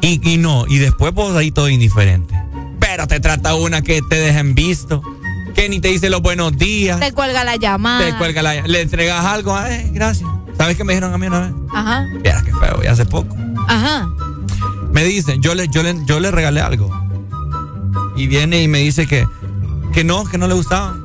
Y, 0.00 0.20
y 0.32 0.36
no, 0.36 0.64
y 0.68 0.78
después 0.78 1.12
vos 1.12 1.34
ahí 1.36 1.50
todo 1.50 1.68
indiferente. 1.68 2.34
Pero 2.78 3.06
te 3.08 3.18
trata 3.18 3.54
una 3.56 3.82
que 3.82 4.00
te 4.08 4.16
dejen 4.16 4.54
visto, 4.54 5.02
que 5.54 5.68
ni 5.68 5.80
te 5.80 5.88
dice 5.88 6.08
los 6.08 6.22
buenos 6.22 6.56
días, 6.56 7.00
Te 7.00 7.12
cuelga 7.12 7.42
la 7.42 7.56
llamada. 7.56 8.06
te 8.06 8.16
cuelga 8.16 8.42
la, 8.42 8.62
le 8.62 8.80
entregas 8.82 9.24
algo, 9.24 9.56
ay, 9.56 9.90
gracias. 9.92 10.28
¿Sabes 10.56 10.76
qué 10.76 10.84
me 10.84 10.92
dijeron 10.94 11.12
a 11.12 11.18
mí 11.18 11.26
una 11.26 11.40
vez? 11.40 11.52
Ajá. 11.74 12.06
Mira, 12.22 12.42
qué 12.44 12.52
feo, 12.52 12.80
y 12.84 12.86
hace 12.86 13.04
poco. 13.04 13.36
Ajá. 13.68 14.08
Me 14.96 15.04
dicen, 15.04 15.42
yo 15.42 15.54
le, 15.54 15.68
yo 15.68 15.82
le, 15.82 15.94
yo 16.06 16.20
le 16.20 16.30
regalé 16.30 16.62
algo. 16.62 16.88
Y 18.16 18.28
viene 18.28 18.62
y 18.62 18.66
me 18.66 18.78
dice 18.78 19.06
que, 19.06 19.28
que 19.92 20.04
no, 20.04 20.24
que 20.24 20.38
no 20.38 20.48
le 20.48 20.54
gustaba. 20.54 20.96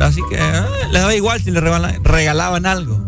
Así 0.00 0.20
que 0.28 0.36
le 0.90 0.98
daba 0.98 1.14
igual 1.14 1.40
si 1.40 1.52
le 1.52 1.60
regalaban, 1.60 2.02
regalaban 2.02 2.66
algo. 2.66 3.00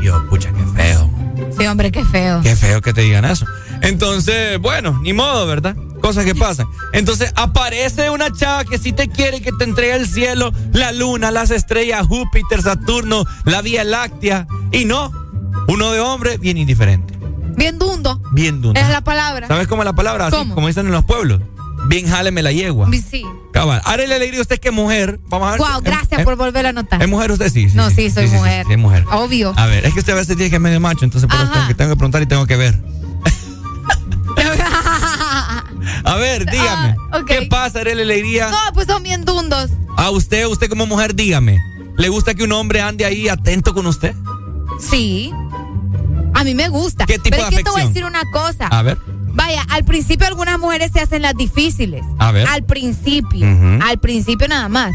Y 0.00 0.06
yo, 0.06 0.28
pucha, 0.28 0.50
qué 0.52 0.64
feo. 0.74 1.08
Sí, 1.56 1.64
hombre, 1.68 1.92
qué 1.92 2.04
feo. 2.04 2.40
Qué 2.42 2.56
feo 2.56 2.80
que 2.80 2.92
te 2.92 3.02
digan 3.02 3.24
eso. 3.24 3.46
Entonces, 3.82 4.58
bueno, 4.58 4.98
ni 5.00 5.12
modo, 5.12 5.46
¿verdad? 5.46 5.76
Cosas 6.00 6.24
que 6.24 6.34
pasan. 6.34 6.66
Entonces, 6.92 7.32
aparece 7.36 8.10
una 8.10 8.32
chava 8.32 8.64
que 8.64 8.76
sí 8.76 8.92
te 8.92 9.06
quiere, 9.06 9.40
que 9.40 9.52
te 9.52 9.62
entrega 9.62 9.94
el 9.94 10.08
cielo, 10.08 10.50
la 10.72 10.90
luna, 10.90 11.30
las 11.30 11.52
estrellas, 11.52 12.04
Júpiter, 12.08 12.60
Saturno, 12.60 13.24
la 13.44 13.62
Vía 13.62 13.84
Láctea. 13.84 14.48
Y 14.72 14.84
no, 14.84 15.12
uno 15.68 15.92
de 15.92 16.00
hombre 16.00 16.38
bien 16.38 16.58
indiferente, 16.58 17.16
Bien 17.56 17.78
dundo. 17.78 18.20
bien 18.32 18.60
duro. 18.60 18.78
Es 18.80 18.88
la 18.88 19.02
palabra. 19.02 19.46
¿Sabes 19.48 19.66
cómo 19.68 19.82
es 19.82 19.86
la 19.86 19.92
palabra? 19.94 20.26
Así, 20.26 20.36
¿Cómo? 20.36 20.54
como 20.54 20.66
dicen 20.68 20.86
en 20.86 20.92
los 20.92 21.04
pueblos. 21.04 21.40
Bien 21.86 22.06
jáleme 22.08 22.42
la 22.42 22.52
yegua. 22.52 22.88
Sí. 23.10 23.24
Cabal. 23.52 23.82
Haré 23.84 24.06
la 24.06 24.14
alegría 24.16 24.40
usted 24.40 24.60
que 24.60 24.68
es 24.68 24.74
mujer. 24.74 25.18
Vamos 25.28 25.48
a 25.48 25.50
ver. 25.52 25.60
Wow, 25.60 25.80
gracias 25.82 26.20
¿es- 26.20 26.24
por 26.24 26.36
volver 26.36 26.66
a 26.66 26.72
notar. 26.72 27.02
¿Es 27.02 27.08
mujer 27.08 27.32
usted? 27.32 27.50
Sí. 27.52 27.68
sí, 27.70 27.76
No, 27.76 27.90
sí, 27.90 28.08
soy 28.10 28.28
sí, 28.28 28.34
mujer. 28.36 28.66
Sí, 28.66 28.72
es 28.72 28.78
mujer. 28.78 29.04
Obvio. 29.10 29.52
A 29.56 29.66
ver, 29.66 29.84
es 29.84 29.92
que 29.92 29.98
usted 30.00 30.12
a 30.12 30.16
veces 30.16 30.36
tiene 30.36 30.48
que 30.50 30.56
es 30.56 30.62
medio 30.62 30.78
macho, 30.80 31.04
entonces 31.04 31.28
por 31.28 31.38
tengo 31.52 31.66
que, 31.66 31.74
tengo 31.74 31.90
que 31.90 31.96
preguntar 31.96 32.22
y 32.22 32.26
tengo 32.26 32.46
que 32.46 32.56
ver. 32.56 32.80
A 36.04 36.14
ver, 36.16 36.46
dígame. 36.50 36.96
Ah, 37.10 37.18
ok. 37.18 37.26
¿Qué 37.26 37.42
pasa, 37.50 37.80
Haré 37.80 37.94
la 37.94 38.02
alegría? 38.02 38.50
No, 38.50 38.56
pues 38.74 38.86
son 38.86 39.02
bien 39.02 39.24
dundos. 39.24 39.70
A 39.96 40.10
usted, 40.10 40.46
usted 40.46 40.68
como 40.68 40.86
mujer, 40.86 41.14
dígame. 41.14 41.58
¿Le 41.96 42.08
gusta 42.08 42.34
que 42.34 42.44
un 42.44 42.52
hombre 42.52 42.80
ande 42.80 43.04
ahí 43.04 43.28
atento 43.28 43.74
con 43.74 43.86
usted? 43.86 44.14
Sí. 44.80 45.32
A 46.42 46.44
mí 46.44 46.56
me 46.56 46.68
gusta. 46.68 47.06
¿Qué 47.06 47.20
tipo 47.20 47.36
Pero 47.36 47.44
de 47.44 47.50
es 47.50 47.56
que 47.58 47.62
te 47.62 47.70
voy 47.70 47.82
a 47.82 47.86
decir 47.86 48.04
una 48.04 48.24
cosa. 48.32 48.66
A 48.66 48.82
ver. 48.82 48.98
Vaya, 49.06 49.62
al 49.70 49.84
principio 49.84 50.26
algunas 50.26 50.58
mujeres 50.58 50.90
se 50.92 50.98
hacen 50.98 51.22
las 51.22 51.36
difíciles. 51.36 52.04
A 52.18 52.32
ver. 52.32 52.48
Al 52.48 52.64
principio. 52.64 53.46
Al 53.80 54.00
principio 54.00 54.48
nada 54.48 54.68
más. 54.68 54.92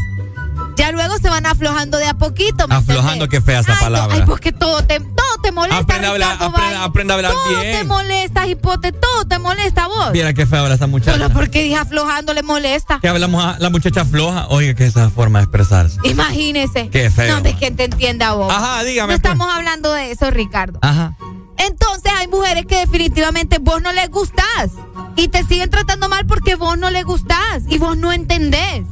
Ya 0.78 0.92
luego 0.92 1.18
se 1.18 1.28
van 1.28 1.44
aflojando 1.44 1.98
de 1.98 2.06
a 2.06 2.14
poquito. 2.14 2.68
¿me 2.68 2.74
Aflojando, 2.76 3.24
entendés? 3.24 3.28
qué 3.30 3.40
fea 3.40 3.60
esa 3.60 3.72
Ay, 3.72 3.76
no, 3.78 3.84
palabra. 3.84 4.16
ay, 4.16 4.22
porque 4.26 4.52
todo 4.52 4.82
te, 4.84 5.00
todo 5.00 5.42
te 5.42 5.50
molesta. 5.52 5.78
Aprende 5.80 6.06
a 6.06 6.10
hablar, 6.10 6.38
vaya. 6.52 6.84
aprende 6.84 7.12
a 7.12 7.16
hablar 7.16 7.32
todo 7.32 7.60
bien. 7.60 7.78
te 7.78 7.84
molesta, 7.84 8.46
hipote, 8.46 8.92
todo 8.92 9.26
te 9.26 9.38
molesta 9.40 9.84
a 9.84 9.88
vos. 9.88 10.12
Viera 10.12 10.32
qué 10.34 10.46
fea 10.46 10.60
habla 10.60 10.74
esta 10.74 10.86
muchacha. 10.86 11.12
Solo 11.18 11.30
porque 11.30 11.64
dije 11.64 11.74
aflojando 11.76 12.32
le 12.32 12.42
molesta. 12.42 13.00
Que 13.00 13.08
hablamos 13.08 13.44
a 13.44 13.58
la 13.58 13.70
muchacha 13.70 14.04
floja. 14.04 14.46
Oiga, 14.50 14.74
que 14.74 14.86
esa 14.86 15.10
forma 15.10 15.40
de 15.40 15.44
expresarse. 15.46 15.98
Imagínese. 16.04 16.88
Qué 16.90 17.10
feo. 17.10 17.28
No, 17.30 17.36
hombre, 17.38 17.56
que 17.56 17.70
te 17.72 17.84
entienda 17.84 18.28
a 18.28 18.32
vos. 18.34 18.52
Ajá, 18.52 18.84
dígame, 18.84 19.14
No 19.14 19.18
pues. 19.20 19.32
estamos 19.32 19.52
hablando 19.54 19.92
de 19.92 20.12
eso, 20.12 20.30
Ricardo. 20.30 20.78
Ajá. 20.82 21.16
Entonces 21.56 22.12
hay 22.16 22.28
mujeres 22.28 22.66
que 22.66 22.78
definitivamente 22.78 23.58
vos 23.58 23.82
no 23.82 23.90
les 23.92 24.08
gustás 24.10 24.70
y 25.16 25.26
te 25.26 25.42
siguen 25.44 25.70
tratando 25.70 26.08
mal 26.08 26.24
porque 26.24 26.54
vos 26.54 26.78
no 26.78 26.88
les 26.90 27.04
gustás 27.04 27.62
y 27.68 27.78
vos 27.78 27.96
no 27.96 28.12
entendés. 28.12 28.84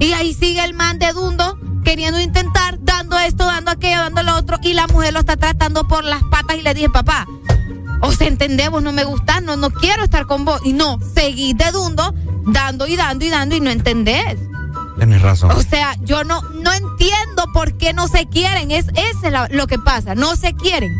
Y 0.00 0.12
ahí 0.12 0.34
sigue 0.34 0.64
el 0.64 0.74
man 0.74 0.98
de 0.98 1.12
Dundo 1.12 1.58
queriendo 1.84 2.20
intentar, 2.20 2.78
dando 2.80 3.18
esto, 3.18 3.44
dando 3.44 3.70
aquello, 3.70 3.98
dando 4.00 4.22
lo 4.22 4.36
otro 4.36 4.58
y 4.62 4.74
la 4.74 4.86
mujer 4.88 5.12
lo 5.12 5.20
está 5.20 5.36
tratando 5.36 5.86
por 5.86 6.04
las 6.04 6.22
patas 6.24 6.56
y 6.56 6.62
le 6.62 6.74
dije, 6.74 6.88
papá, 6.90 7.26
o 8.02 8.12
sea, 8.12 8.26
entendés, 8.28 8.70
vos 8.70 8.82
no 8.82 8.92
me 8.92 9.04
gustás, 9.04 9.42
no, 9.42 9.56
no 9.56 9.70
quiero 9.70 10.02
estar 10.04 10.26
con 10.26 10.44
vos. 10.44 10.60
Y 10.64 10.72
no, 10.72 10.98
seguís 11.14 11.56
de 11.56 11.70
Dundo, 11.70 12.14
dando 12.46 12.86
y 12.86 12.96
dando 12.96 13.24
y 13.24 13.30
dando 13.30 13.54
y 13.56 13.60
no 13.60 13.70
entendés. 13.70 14.38
Tienes 14.96 15.22
razón. 15.22 15.50
O 15.52 15.62
sea, 15.62 15.94
yo 16.00 16.24
no, 16.24 16.42
no 16.42 16.72
entiendo 16.72 17.44
por 17.52 17.74
qué 17.74 17.92
no 17.92 18.08
se 18.08 18.26
quieren. 18.26 18.70
Es 18.70 18.86
ese 18.94 19.30
la- 19.30 19.48
lo 19.50 19.66
que 19.66 19.78
pasa. 19.78 20.14
No 20.14 20.36
se 20.36 20.54
quieren. 20.54 20.94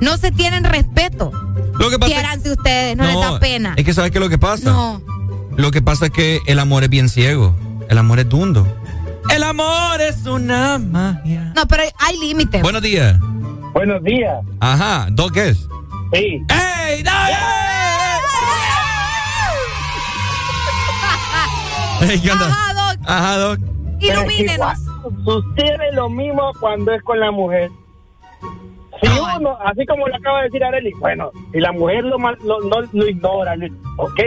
No 0.00 0.16
se 0.18 0.30
tienen 0.32 0.64
respeto. 0.64 1.30
Lo 1.78 1.90
que 1.90 1.98
pasa 1.98 2.12
Quiéranse 2.12 2.50
ustedes, 2.52 2.96
no, 2.96 3.04
les 3.04 3.14
da 3.14 3.38
pena. 3.38 3.74
Es 3.76 3.84
que 3.84 3.94
¿sabes 3.94 4.10
qué 4.10 4.18
es 4.18 4.24
lo 4.24 4.28
que 4.30 4.38
pasa? 4.38 4.70
No. 4.70 5.00
Lo 5.56 5.70
que 5.70 5.82
pasa 5.82 6.06
es 6.06 6.12
que 6.12 6.40
el 6.46 6.58
amor 6.58 6.84
es 6.84 6.90
bien 6.90 7.08
ciego. 7.08 7.54
El 7.88 7.98
amor 7.98 8.18
es 8.18 8.28
dundo. 8.28 8.66
El 9.34 9.42
amor 9.42 10.00
es 10.00 10.24
una 10.26 10.78
magia. 10.78 11.52
No, 11.54 11.66
pero 11.68 11.82
hay, 11.82 11.90
hay 11.98 12.18
límites. 12.18 12.62
Buenos 12.62 12.82
días. 12.82 13.18
Buenos 13.72 14.02
días. 14.02 14.36
Ajá, 14.60 15.06
¿Doc 15.10 15.32
qué 15.34 15.48
es? 15.48 15.68
Sí. 16.12 16.42
¡Ey, 16.48 17.02
dale! 17.02 17.36
Ey, 22.12 22.20
¿Qué 22.20 22.30
onda? 22.30 22.46
Ajá, 22.46 22.72
Doc. 22.74 22.98
Ajá, 23.06 23.36
Doc. 23.38 23.58
Ilumínenos. 24.00 24.78
Sucede 25.24 25.92
lo 25.92 26.08
mismo 26.10 26.52
cuando 26.60 26.92
es 26.92 27.02
con 27.02 27.18
la 27.20 27.30
mujer. 27.30 27.70
Si 29.00 29.08
uno, 29.08 29.56
así 29.64 29.84
como 29.86 30.06
lo 30.08 30.16
acaba 30.16 30.38
de 30.38 30.44
decir 30.44 30.64
Arely, 30.64 30.90
bueno, 31.00 31.30
si 31.52 31.60
la 31.60 31.70
mujer 31.72 32.04
lo, 32.04 32.18
mal- 32.18 32.38
lo, 32.42 32.60
no, 32.60 32.80
lo 32.92 33.06
ignora, 33.08 33.54
ok. 33.98 34.20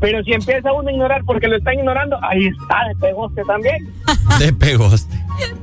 Pero 0.00 0.22
si 0.24 0.32
empieza 0.32 0.72
uno 0.72 0.88
a 0.88 0.92
ignorar 0.92 1.22
porque 1.24 1.48
lo 1.48 1.56
están 1.56 1.74
ignorando, 1.74 2.18
ahí 2.22 2.46
está, 2.46 2.88
de 2.88 2.94
pegoste 2.96 3.42
también. 3.44 3.92
De 4.38 4.52
pegoste. 4.52 5.14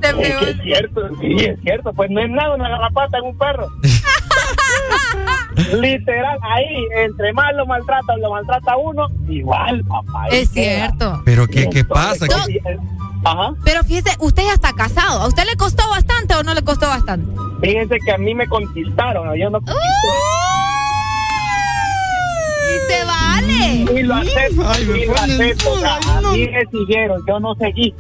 Es 0.02 0.14
que 0.14 0.50
es 0.50 0.62
cierto, 0.62 1.02
sí, 1.20 1.36
es 1.40 1.60
cierto. 1.62 1.94
Pues 1.94 2.10
no 2.10 2.22
es 2.22 2.30
nada 2.30 2.56
una 2.56 2.70
garrapata 2.70 3.18
en 3.18 3.26
un 3.26 3.38
perro. 3.38 3.68
Literal, 5.80 6.38
ahí, 6.42 6.88
entre 6.98 7.34
más 7.34 7.54
lo 7.56 7.66
maltrata 7.66 8.14
o 8.14 8.18
lo 8.18 8.32
maltrata 8.32 8.78
uno, 8.78 9.08
igual, 9.28 9.84
papá. 9.86 10.28
Es 10.30 10.50
queda. 10.50 10.88
cierto. 10.88 11.22
Pero 11.26 11.48
¿qué, 11.48 11.70
qué 11.70 11.84
pasa? 11.84 12.26
Doc. 12.26 12.50
Ajá. 13.24 13.54
Pero 13.64 13.84
fíjese, 13.84 14.16
usted 14.20 14.44
ya 14.44 14.54
está 14.54 14.74
casado. 14.74 15.22
¿A 15.22 15.28
usted 15.28 15.44
le 15.46 15.56
costó 15.56 15.88
bastante 15.90 16.36
o 16.36 16.44
no 16.44 16.54
le 16.54 16.64
costó 16.64 16.88
bastante? 16.88 17.30
Fíjense 17.62 17.98
que 18.04 18.12
a 18.12 18.18
mí 18.18 18.34
me 18.34 18.48
conquistaron, 18.48 19.38
yo 19.38 19.50
no 19.50 19.62
Y 22.74 22.92
se 22.92 23.06
vale. 23.06 24.00
Y 24.00 24.04
lo 24.04 24.16
acepto, 24.16 24.82
y 24.82 25.06
lo 25.06 25.16
acepto. 25.16 25.72
o 25.74 25.80
sea, 25.80 25.98
a 25.98 26.22
mí 26.22 26.48
me 26.48 26.66
siguieron, 26.72 27.22
yo 27.28 27.40
no 27.40 27.56
seguí. 27.56 27.94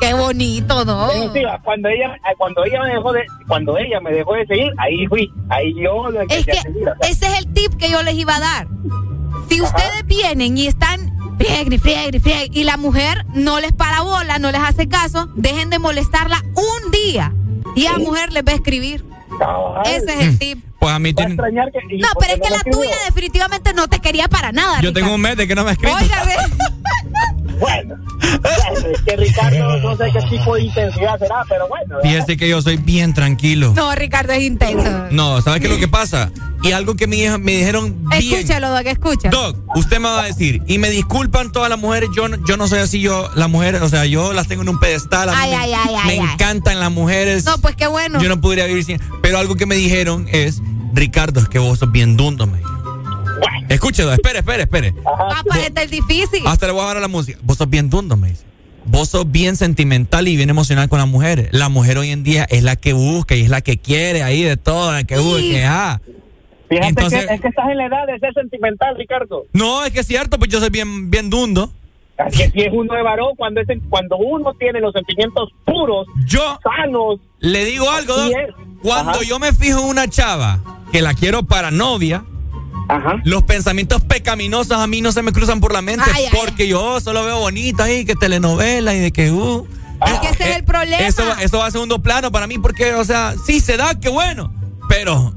Qué 0.00 0.12
bonito, 0.12 0.84
¿no? 0.84 1.10
Sí, 1.32 1.42
cuando 1.64 1.88
ella, 1.88 2.18
cuando 2.36 2.64
ella 2.64 2.82
me 2.82 2.88
dejó 2.90 3.12
de, 3.12 3.24
cuando 3.48 3.78
ella 3.78 4.00
me 4.00 4.12
dejó 4.12 4.34
de 4.34 4.46
seguir, 4.46 4.72
ahí 4.78 5.06
fui, 5.06 5.32
ahí 5.48 5.74
yo 5.74 6.10
lo 6.10 6.20
Es 6.22 6.44
que 6.44 6.54
seguir. 6.54 6.88
o 6.88 6.94
sea, 7.00 7.08
ese 7.08 7.26
es 7.26 7.38
el 7.38 7.52
tip 7.54 7.74
que 7.74 7.90
yo 7.90 8.02
les 8.02 8.14
iba 8.14 8.36
a 8.36 8.40
dar. 8.40 8.68
Si 9.48 9.60
ustedes 9.60 10.04
vienen 10.06 10.58
y 10.58 10.66
están 10.66 11.16
friegue, 11.38 11.78
friegue, 11.78 12.20
friegue, 12.20 12.50
y 12.52 12.64
la 12.64 12.76
mujer 12.76 13.24
no 13.34 13.60
les 13.60 13.72
para 13.72 14.02
bola, 14.02 14.38
no 14.38 14.50
les 14.50 14.60
hace 14.60 14.88
caso, 14.88 15.28
dejen 15.34 15.70
de 15.70 15.78
molestarla 15.78 16.42
un 16.54 16.90
día. 16.90 17.32
Y 17.74 17.86
a 17.86 17.92
la 17.92 17.98
mujer 17.98 18.32
les 18.32 18.44
va 18.44 18.52
a 18.52 18.54
escribir. 18.54 19.04
Ese 19.84 20.12
es 20.12 20.20
el 20.20 20.38
tip. 20.38 20.65
Pues 20.78 20.92
a 20.92 20.98
mí 20.98 21.12
tiene- 21.14 21.32
extrañar 21.32 21.70
que. 21.72 21.78
y 21.96 21.98
No, 22.00 22.08
pero 22.20 22.34
es 22.34 22.40
que 22.40 22.50
la 22.50 22.56
escribió. 22.56 22.80
tuya 22.80 22.96
definitivamente 23.06 23.72
no 23.72 23.88
te 23.88 23.98
quería 24.00 24.28
para 24.28 24.52
nada. 24.52 24.80
Yo 24.80 24.92
tengo 24.92 25.14
un 25.14 25.20
mes 25.20 25.36
de 25.36 25.48
que 25.48 25.54
no 25.54 25.64
me 25.64 25.72
escrito. 25.72 25.94
Oiga, 25.96 26.22
Bueno, 27.58 27.94
es 28.92 29.00
que 29.02 29.16
Ricardo 29.16 29.78
no 29.80 29.96
sé 29.96 30.04
qué 30.12 30.20
tipo 30.36 30.54
de 30.54 30.62
intensidad 30.62 31.18
será, 31.18 31.44
pero 31.48 31.66
bueno. 31.68 31.96
Fíjese 32.02 32.36
que 32.36 32.48
yo 32.48 32.60
soy 32.60 32.76
bien 32.76 33.14
tranquilo. 33.14 33.72
No, 33.74 33.94
Ricardo 33.94 34.32
es 34.32 34.42
intenso. 34.42 35.06
No, 35.10 35.40
¿sabes 35.42 35.60
qué 35.60 35.66
es 35.66 35.72
lo 35.72 35.78
que 35.78 35.88
pasa? 35.88 36.30
Y 36.62 36.72
algo 36.72 36.96
que 36.96 37.06
me, 37.06 37.16
dijeron 37.16 37.96
bien. 38.10 38.34
Escúchalo, 38.34 38.70
Doc, 38.70 38.86
escucha. 38.86 39.28
Doc, 39.30 39.56
usted 39.76 39.98
me 39.98 40.08
va 40.08 40.22
a 40.22 40.26
decir, 40.26 40.62
y 40.66 40.78
me 40.78 40.90
disculpan 40.90 41.52
todas 41.52 41.70
las 41.70 41.78
mujeres, 41.78 42.08
yo, 42.16 42.28
no- 42.28 42.38
yo 42.46 42.56
no 42.56 42.66
soy 42.66 42.80
así, 42.80 43.00
yo, 43.00 43.30
las 43.34 43.48
mujeres, 43.48 43.82
o 43.82 43.88
sea, 43.88 44.04
yo 44.06 44.32
las 44.32 44.48
tengo 44.48 44.62
en 44.62 44.70
un 44.70 44.80
pedestal, 44.80 45.28
Ay, 45.32 45.50
me, 45.50 45.56
ay, 45.56 45.72
ay, 45.74 45.94
me 45.94 45.98
ay, 46.12 46.18
ay. 46.18 46.30
encantan 46.32 46.80
las 46.80 46.90
mujeres. 46.90 47.44
No, 47.44 47.56
pues 47.58 47.76
qué 47.76 47.86
bueno. 47.86 48.20
Yo 48.20 48.28
no 48.28 48.40
podría 48.40 48.66
vivir 48.66 48.84
sin. 48.84 49.00
Pero 49.22 49.38
algo 49.38 49.54
que 49.56 49.66
me 49.66 49.76
dijeron 49.76 50.26
es, 50.30 50.60
Ricardo, 50.92 51.40
es 51.40 51.48
que 51.48 51.58
vos 51.58 51.78
sos 51.78 51.92
bien 51.92 52.16
dundo, 52.16 52.46
me 52.46 52.58
dijeron. 52.58 52.75
Escuche, 53.68 54.02
Doc, 54.02 54.14
espere, 54.14 54.38
espere, 54.40 54.62
espere. 54.62 54.92
Papá, 55.02 55.58
este 55.60 55.82
es 55.82 55.90
difícil. 55.90 56.42
Hasta 56.46 56.66
le 56.66 56.72
voy 56.72 56.80
a 56.80 56.84
bajar 56.84 56.96
a 56.98 57.00
la 57.00 57.08
música. 57.08 57.38
Vos 57.42 57.58
sos 57.58 57.68
bien 57.68 57.90
dundo, 57.90 58.16
me 58.16 58.28
dice. 58.28 58.44
Vos 58.84 59.08
sos 59.08 59.30
bien 59.30 59.56
sentimental 59.56 60.28
y 60.28 60.36
bien 60.36 60.48
emocional 60.48 60.88
con 60.88 60.98
las 61.00 61.08
mujeres. 61.08 61.48
La 61.50 61.68
mujer 61.68 61.98
hoy 61.98 62.10
en 62.10 62.22
día 62.22 62.46
es 62.48 62.62
la 62.62 62.76
que 62.76 62.92
busca 62.92 63.34
y 63.34 63.42
es 63.42 63.48
la 63.50 63.60
que 63.60 63.78
quiere 63.78 64.22
ahí 64.22 64.42
de 64.44 64.56
todo, 64.56 64.92
la 64.92 65.04
que 65.04 65.18
busca, 65.18 65.40
que 65.40 65.64
ah. 65.64 66.00
Fíjate 66.68 66.88
Entonces- 66.88 67.26
que 67.26 67.34
es 67.34 67.40
que 67.40 67.48
estás 67.48 67.68
en 67.68 67.78
la 67.78 67.86
edad 67.86 68.06
de 68.06 68.18
ser 68.18 68.32
sentimental, 68.34 68.96
Ricardo. 68.96 69.46
No, 69.52 69.84
es 69.84 69.92
que 69.92 70.00
es 70.00 70.06
cierto, 70.06 70.38
pues 70.38 70.50
yo 70.50 70.60
soy 70.60 70.70
bien, 70.70 71.10
bien 71.10 71.30
dundo. 71.30 71.72
Que 72.32 72.48
si 72.50 72.62
es 72.62 72.72
uno 72.72 72.94
de 72.94 73.02
varón, 73.02 73.34
cuando, 73.36 73.60
es, 73.60 73.66
cuando 73.90 74.16
uno 74.16 74.54
tiene 74.54 74.80
los 74.80 74.92
sentimientos 74.92 75.50
puros, 75.66 76.06
yo, 76.26 76.58
sanos. 76.62 77.20
Le 77.40 77.64
digo 77.66 77.90
algo, 77.90 78.14
así. 78.14 78.32
Cuando 78.82 79.12
Ajá. 79.12 79.24
yo 79.26 79.38
me 79.38 79.52
fijo 79.52 79.80
en 79.80 79.86
una 79.86 80.08
chava 80.08 80.60
que 80.92 81.02
la 81.02 81.12
quiero 81.12 81.42
para 81.42 81.70
novia, 81.70 82.24
los 83.24 83.42
pensamientos 83.44 84.02
pecaminosos 84.02 84.76
a 84.78 84.86
mí 84.86 85.00
no 85.00 85.12
se 85.12 85.22
me 85.22 85.32
cruzan 85.32 85.60
por 85.60 85.72
la 85.72 85.82
mente 85.82 86.04
Ay, 86.14 86.24
ay, 86.24 86.30
porque 86.38 86.68
yo 86.68 87.00
solo 87.00 87.24
veo 87.24 87.38
bonita 87.38 87.84
ahí, 87.84 88.04
que 88.04 88.14
telenovela 88.14 88.94
y 88.94 89.00
de 89.00 89.12
que, 89.12 89.30
uh. 89.30 89.66
Es 90.06 90.20
que 90.20 90.28
ese 90.28 90.50
es 90.50 90.56
el 90.56 90.64
problema. 90.64 91.06
Eso, 91.06 91.24
va- 91.26 91.42
eso 91.42 91.58
va 91.58 91.66
a 91.66 91.70
segundo 91.70 92.00
plano 92.02 92.30
para 92.30 92.46
mí 92.46 92.58
porque, 92.58 92.94
o 92.94 93.04
sea, 93.04 93.34
sí 93.44 93.60
se 93.60 93.76
da, 93.76 93.98
qué 93.98 94.08
bueno, 94.10 94.52
pero... 94.88 95.32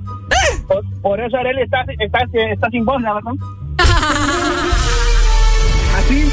Por, 0.67 0.83
por 1.01 1.19
eso 1.19 1.37
Arely 1.37 1.61
está, 1.63 1.81
está, 1.97 2.19
está 2.51 2.69
sin 2.69 2.85
voz, 2.85 3.01
la 3.01 3.13
verdad. 3.13 3.31
Así. 5.97 6.23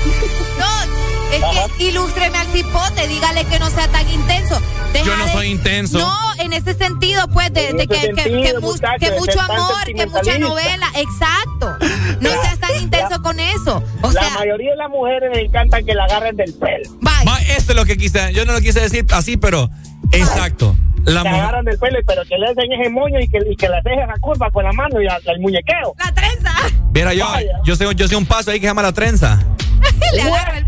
No, 0.59 0.96
es 1.37 1.73
que 1.79 1.85
ilústreme 1.85 2.39
al 2.39 2.47
cipote, 2.49 3.07
dígale 3.09 3.45
que 3.45 3.59
no 3.59 3.71
sea 3.71 3.89
tan 3.89 4.09
intenso. 4.11 4.61
Deja 4.93 5.05
Yo 5.07 5.17
no 5.17 5.27
de- 5.27 5.33
soy 5.33 5.47
intenso. 5.49 5.99
No, 5.99 6.17
en 6.39 6.53
ese 6.53 6.75
sentido, 6.75 7.27
pues, 7.29 7.53
de, 7.53 7.69
que, 7.77 7.87
que- 7.87 8.01
sentido, 8.01 8.43
que 8.43 8.55
mu- 8.61 8.73
muchacho, 8.73 8.97
que 8.99 9.11
de 9.11 9.19
mucho 9.19 9.41
amor, 9.41 9.85
que 9.85 10.07
mucha 10.07 10.39
novela. 10.39 10.87
Exacto. 10.97 11.77
No 12.21 12.31
seas 12.43 12.59
tan 12.59 12.75
intenso 12.77 13.21
con 13.23 13.39
eso. 13.41 13.83
O 14.03 14.11
la 14.13 14.21
sea, 14.23 14.31
mayoría 14.39 14.71
de 14.71 14.77
las 14.77 14.89
mujeres 14.91 15.31
les 15.35 15.45
encanta 15.49 15.83
que 15.83 15.95
la 15.95 16.05
agarren 16.05 16.37
del 16.37 16.53
pelo. 16.55 16.91
Va, 17.07 17.39
esto 17.43 17.73
es 17.73 17.77
lo 17.77 17.85
que 17.85 17.97
quise, 17.97 18.33
yo 18.33 18.45
no 18.45 18.53
lo 18.53 18.61
quise 18.61 18.81
decir 18.81 19.05
así, 19.13 19.37
pero 19.37 19.69
exacto. 20.13 20.77
La 21.05 21.23
que 21.23 21.29
agarran 21.29 21.65
del 21.65 21.79
pelo, 21.79 21.99
pero 22.07 22.23
que 22.25 22.37
le 22.37 22.47
hacen 22.49 22.73
ese 22.73 22.91
moño 22.91 23.21
y 23.21 23.29
que, 23.29 23.39
y 23.49 23.55
que 23.57 23.69
las 23.69 23.83
dejen 23.85 24.11
a 24.11 24.15
curva 24.21 24.51
con 24.51 24.65
la 24.65 24.73
mano 24.73 25.01
y 25.01 25.07
el 25.07 25.41
muñequeo. 25.41 25.95
La 25.99 26.13
trenza. 26.13 26.53
Mira, 26.93 27.15
yo, 27.15 27.27
yo, 27.65 27.77
sé, 27.77 27.87
yo 27.95 28.09
sé 28.09 28.17
un 28.17 28.27
paso 28.27 28.51
ahí 28.51 28.59
que 28.59 28.67
se 28.67 28.71
llama 28.71 28.83
la 28.83 28.93
trenza. 28.93 29.39
Le 30.15 30.23
agarra 30.23 30.59
el- 30.59 30.67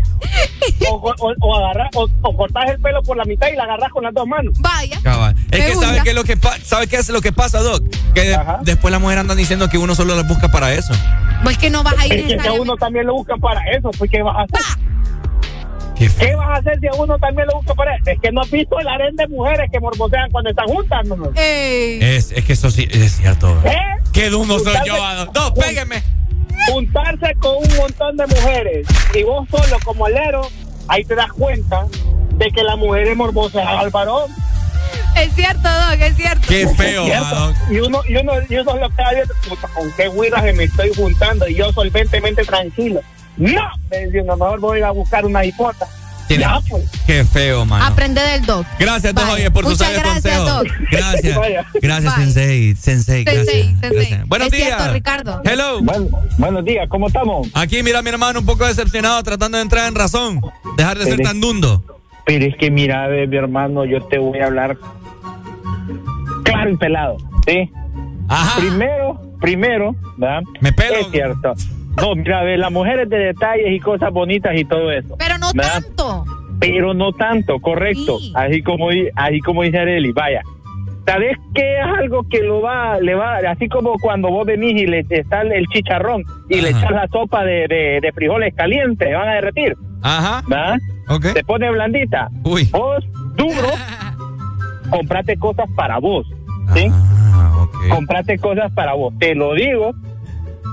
o, 0.89 1.13
o, 1.19 1.33
o 1.41 1.55
agarrar, 1.57 1.89
o, 1.95 2.07
o 2.21 2.37
cortas 2.37 2.69
el 2.69 2.79
pelo 2.79 3.01
por 3.03 3.17
la 3.17 3.25
mitad 3.25 3.47
y 3.51 3.55
la 3.55 3.63
agarras 3.63 3.91
con 3.91 4.03
las 4.03 4.13
dos 4.13 4.27
manos. 4.27 4.53
Vaya. 4.59 4.99
Cabal. 5.03 5.35
Es 5.51 5.65
que 5.65 5.73
gusta. 5.73 5.87
sabe 5.87 6.01
qué 6.03 6.09
es 6.09 6.15
lo 6.15 6.23
que 6.23 6.37
sabe 6.63 6.87
qué 6.87 6.95
es 6.97 7.09
lo 7.09 7.21
que 7.21 7.31
pasa, 7.31 7.59
Doc, 7.61 7.83
que 8.13 8.21
de- 8.21 8.39
después 8.63 8.91
las 8.91 9.01
mujeres 9.01 9.21
andan 9.21 9.37
diciendo 9.37 9.69
que 9.69 9.77
uno 9.77 9.95
solo 9.95 10.15
las 10.15 10.27
busca 10.27 10.49
para 10.49 10.73
eso. 10.73 10.93
Pues 11.43 11.57
que 11.57 11.69
no 11.69 11.83
vas 11.83 11.95
a 11.97 12.05
ir 12.07 12.13
Es 12.13 12.21
que 12.21 12.27
si 12.27 12.33
a 12.33 12.35
necesariamente. 12.37 12.61
uno 12.71 12.75
también 12.77 13.05
lo 13.07 13.13
buscan 13.13 13.39
para 13.39 13.61
eso, 13.71 13.91
pues 13.97 14.11
¿qué 14.11 14.21
vas 14.21 14.35
a 14.37 14.41
hacer? 14.43 14.59
¿Qué 16.17 16.33
vas 16.35 16.47
a 16.49 16.53
hacer 16.55 16.79
si 16.79 16.87
a 16.87 16.93
uno 16.93 17.17
también 17.19 17.45
lo 17.47 17.55
buscan 17.57 17.75
para 17.75 17.95
eso? 17.95 18.03
Es 18.11 18.19
que 18.21 18.31
no 18.31 18.41
has 18.41 18.49
visto 18.49 18.79
el 18.79 18.87
harén 18.87 19.15
de 19.17 19.27
mujeres 19.27 19.69
que 19.71 19.79
morbosean 19.81 20.31
cuando 20.31 20.49
están 20.49 20.67
juntas, 20.67 21.05
no, 21.05 21.15
no. 21.17 21.31
Es, 21.35 22.31
es 22.31 22.45
que 22.45 22.53
eso 22.53 22.71
sí 22.71 22.87
es 22.89 23.17
cierto. 23.17 23.49
¿Eh? 23.65 23.75
Qué 24.13 24.29
dundo 24.29 24.59
soy 24.59 24.75
yo. 24.85 24.95
Doc. 25.33 25.59
Pégueme. 25.59 26.01
Juntarse 26.69 27.35
con 27.39 27.57
un 27.57 27.77
montón 27.77 28.17
de 28.17 28.27
mujeres 28.27 28.87
y 29.13 29.23
vos 29.23 29.47
solo 29.49 29.77
como 29.83 30.05
alero, 30.05 30.47
ahí 30.87 31.03
te 31.03 31.15
das 31.15 31.31
cuenta 31.33 31.85
de 32.35 32.51
que 32.51 32.63
la 32.63 32.75
mujer 32.75 33.07
es 33.07 33.17
morbosean 33.17 33.67
al 33.67 33.89
varón. 33.89 34.31
Es 35.17 35.33
cierto, 35.33 35.67
Doc, 35.67 35.99
es 35.99 36.15
cierto. 36.15 36.47
Qué 36.47 36.67
feo, 36.67 37.05
Doc. 37.05 37.55
Y 37.69 37.79
uno, 37.79 38.01
y 38.07 38.15
uno, 38.17 38.33
y 38.47 38.55
uno 38.55 38.75
lo 38.75 38.89
puta, 38.89 39.67
con 39.75 39.91
qué 39.93 40.07
güiras 40.07 40.43
me 40.55 40.65
estoy 40.65 40.93
juntando 40.95 41.47
y 41.47 41.55
yo 41.55 41.71
solventemente 41.73 42.45
tranquilo. 42.45 43.01
No, 43.37 43.69
me 43.89 44.05
diciendo, 44.05 44.35
mejor 44.37 44.59
voy 44.59 44.81
a 44.81 44.91
buscar 44.91 45.25
una 45.25 45.43
hipota. 45.45 45.87
Tiene- 46.29 46.43
Ya, 46.43 46.59
pues. 46.69 46.83
Qué 47.07 47.25
feo, 47.25 47.65
mano. 47.65 47.83
Aprende 47.85 48.21
del 48.21 48.45
Doc. 48.45 48.65
Gracias, 48.79 49.13
Doc, 49.15 49.25
oye, 49.33 49.49
por 49.49 49.63
Muchas 49.63 49.79
sabios 49.79 50.03
gracias, 50.03 50.37
consejos. 50.37 50.63
Doc. 50.63 50.67
Gracias. 50.91 51.37
Vaya. 51.37 51.65
Gracias, 51.81 52.15
Bye. 52.15 52.23
Sensei. 52.25 52.75
Sensei, 52.75 53.23
gracias. 53.23 53.45
Sensei, 53.47 53.63
sensei. 53.81 53.89
gracias. 53.97 54.27
Buenos 54.27 54.47
Es 54.47 54.53
días. 54.53 54.67
cierto, 54.67 54.93
Ricardo. 54.93 55.41
Hello. 55.43 55.81
buenos 56.37 56.63
días, 56.65 56.87
¿cómo 56.87 57.07
estamos? 57.07 57.47
Aquí, 57.55 57.81
mira, 57.81 58.01
mi 58.03 58.09
hermano, 58.11 58.39
un 58.41 58.45
poco 58.45 58.65
decepcionado, 58.65 59.21
tratando 59.23 59.57
de 59.57 59.63
entrar 59.63 59.87
en 59.87 59.95
razón. 59.95 60.39
Dejar 60.77 60.99
de 60.99 61.05
ser 61.05 61.19
tan 61.21 61.41
dundo. 61.41 61.83
Pero 62.25 62.45
es 62.45 62.55
que 62.57 62.69
mira, 62.69 63.07
ve, 63.07 63.25
mi 63.25 63.35
hermano, 63.35 63.83
yo 63.85 63.99
te 64.05 64.19
voy 64.19 64.37
a 64.39 64.45
hablar 64.45 64.77
claro 66.43 66.69
y 66.69 66.77
pelado, 66.77 67.17
¿sí? 67.47 67.71
Primero, 68.59 69.19
primero, 69.41 69.95
¿verdad? 70.17 70.41
Me 70.61 70.71
pelo. 70.71 70.95
Es 70.97 71.07
cierto. 71.11 71.53
No, 71.97 72.15
mira, 72.15 72.43
ve, 72.43 72.57
las 72.57 72.71
mujeres 72.71 73.09
de 73.09 73.17
detalles 73.17 73.71
y 73.71 73.79
cosas 73.79 74.11
bonitas 74.11 74.57
y 74.57 74.63
todo 74.65 74.91
eso. 74.91 75.15
Pero 75.17 75.37
no 75.37 75.51
¿verdad? 75.53 75.81
tanto. 75.81 76.25
Pero 76.59 76.93
no 76.93 77.11
tanto, 77.13 77.59
correcto. 77.59 78.19
Así 78.35 78.61
como 78.61 78.89
así 79.15 79.39
como 79.39 79.63
dice 79.63 79.79
Areli, 79.79 80.11
vaya. 80.11 80.41
¿Sabes 81.05 81.37
qué 81.55 81.79
es 81.79 81.85
algo 81.85 82.23
que 82.29 82.43
lo 82.43 82.61
va, 82.61 82.99
le 82.99 83.15
va, 83.15 83.37
así 83.37 83.67
como 83.67 83.93
cuando 83.99 84.29
vos 84.29 84.45
venís 84.45 84.79
y 84.79 84.85
le 84.85 85.03
está 85.09 85.41
el 85.41 85.65
chicharrón 85.67 86.23
y 86.49 86.61
le 86.61 86.69
echas 86.69 86.91
la 86.91 87.07
sopa 87.07 87.43
de, 87.43 87.67
de, 87.67 87.99
de 87.99 88.11
frijoles 88.13 88.53
calientes, 88.53 89.11
van 89.11 89.27
a 89.27 89.33
derretir? 89.33 89.75
Ajá. 90.03 90.43
¿verdad? 90.47 90.77
Ok. 91.07 91.25
Se 91.33 91.43
pone 91.43 91.71
blandita. 91.71 92.29
Uy. 92.43 92.65
Vos, 92.71 93.03
duro, 93.35 93.69
comprate 94.91 95.37
cosas 95.37 95.67
para 95.75 95.97
vos. 95.97 96.27
¿Sí? 96.75 96.87
Ah, 96.91 97.65
Comprate 97.89 98.37
cosas 98.37 98.71
para 98.73 98.93
vos. 98.93 99.13
Te 99.17 99.33
lo 99.33 99.55
digo 99.55 99.93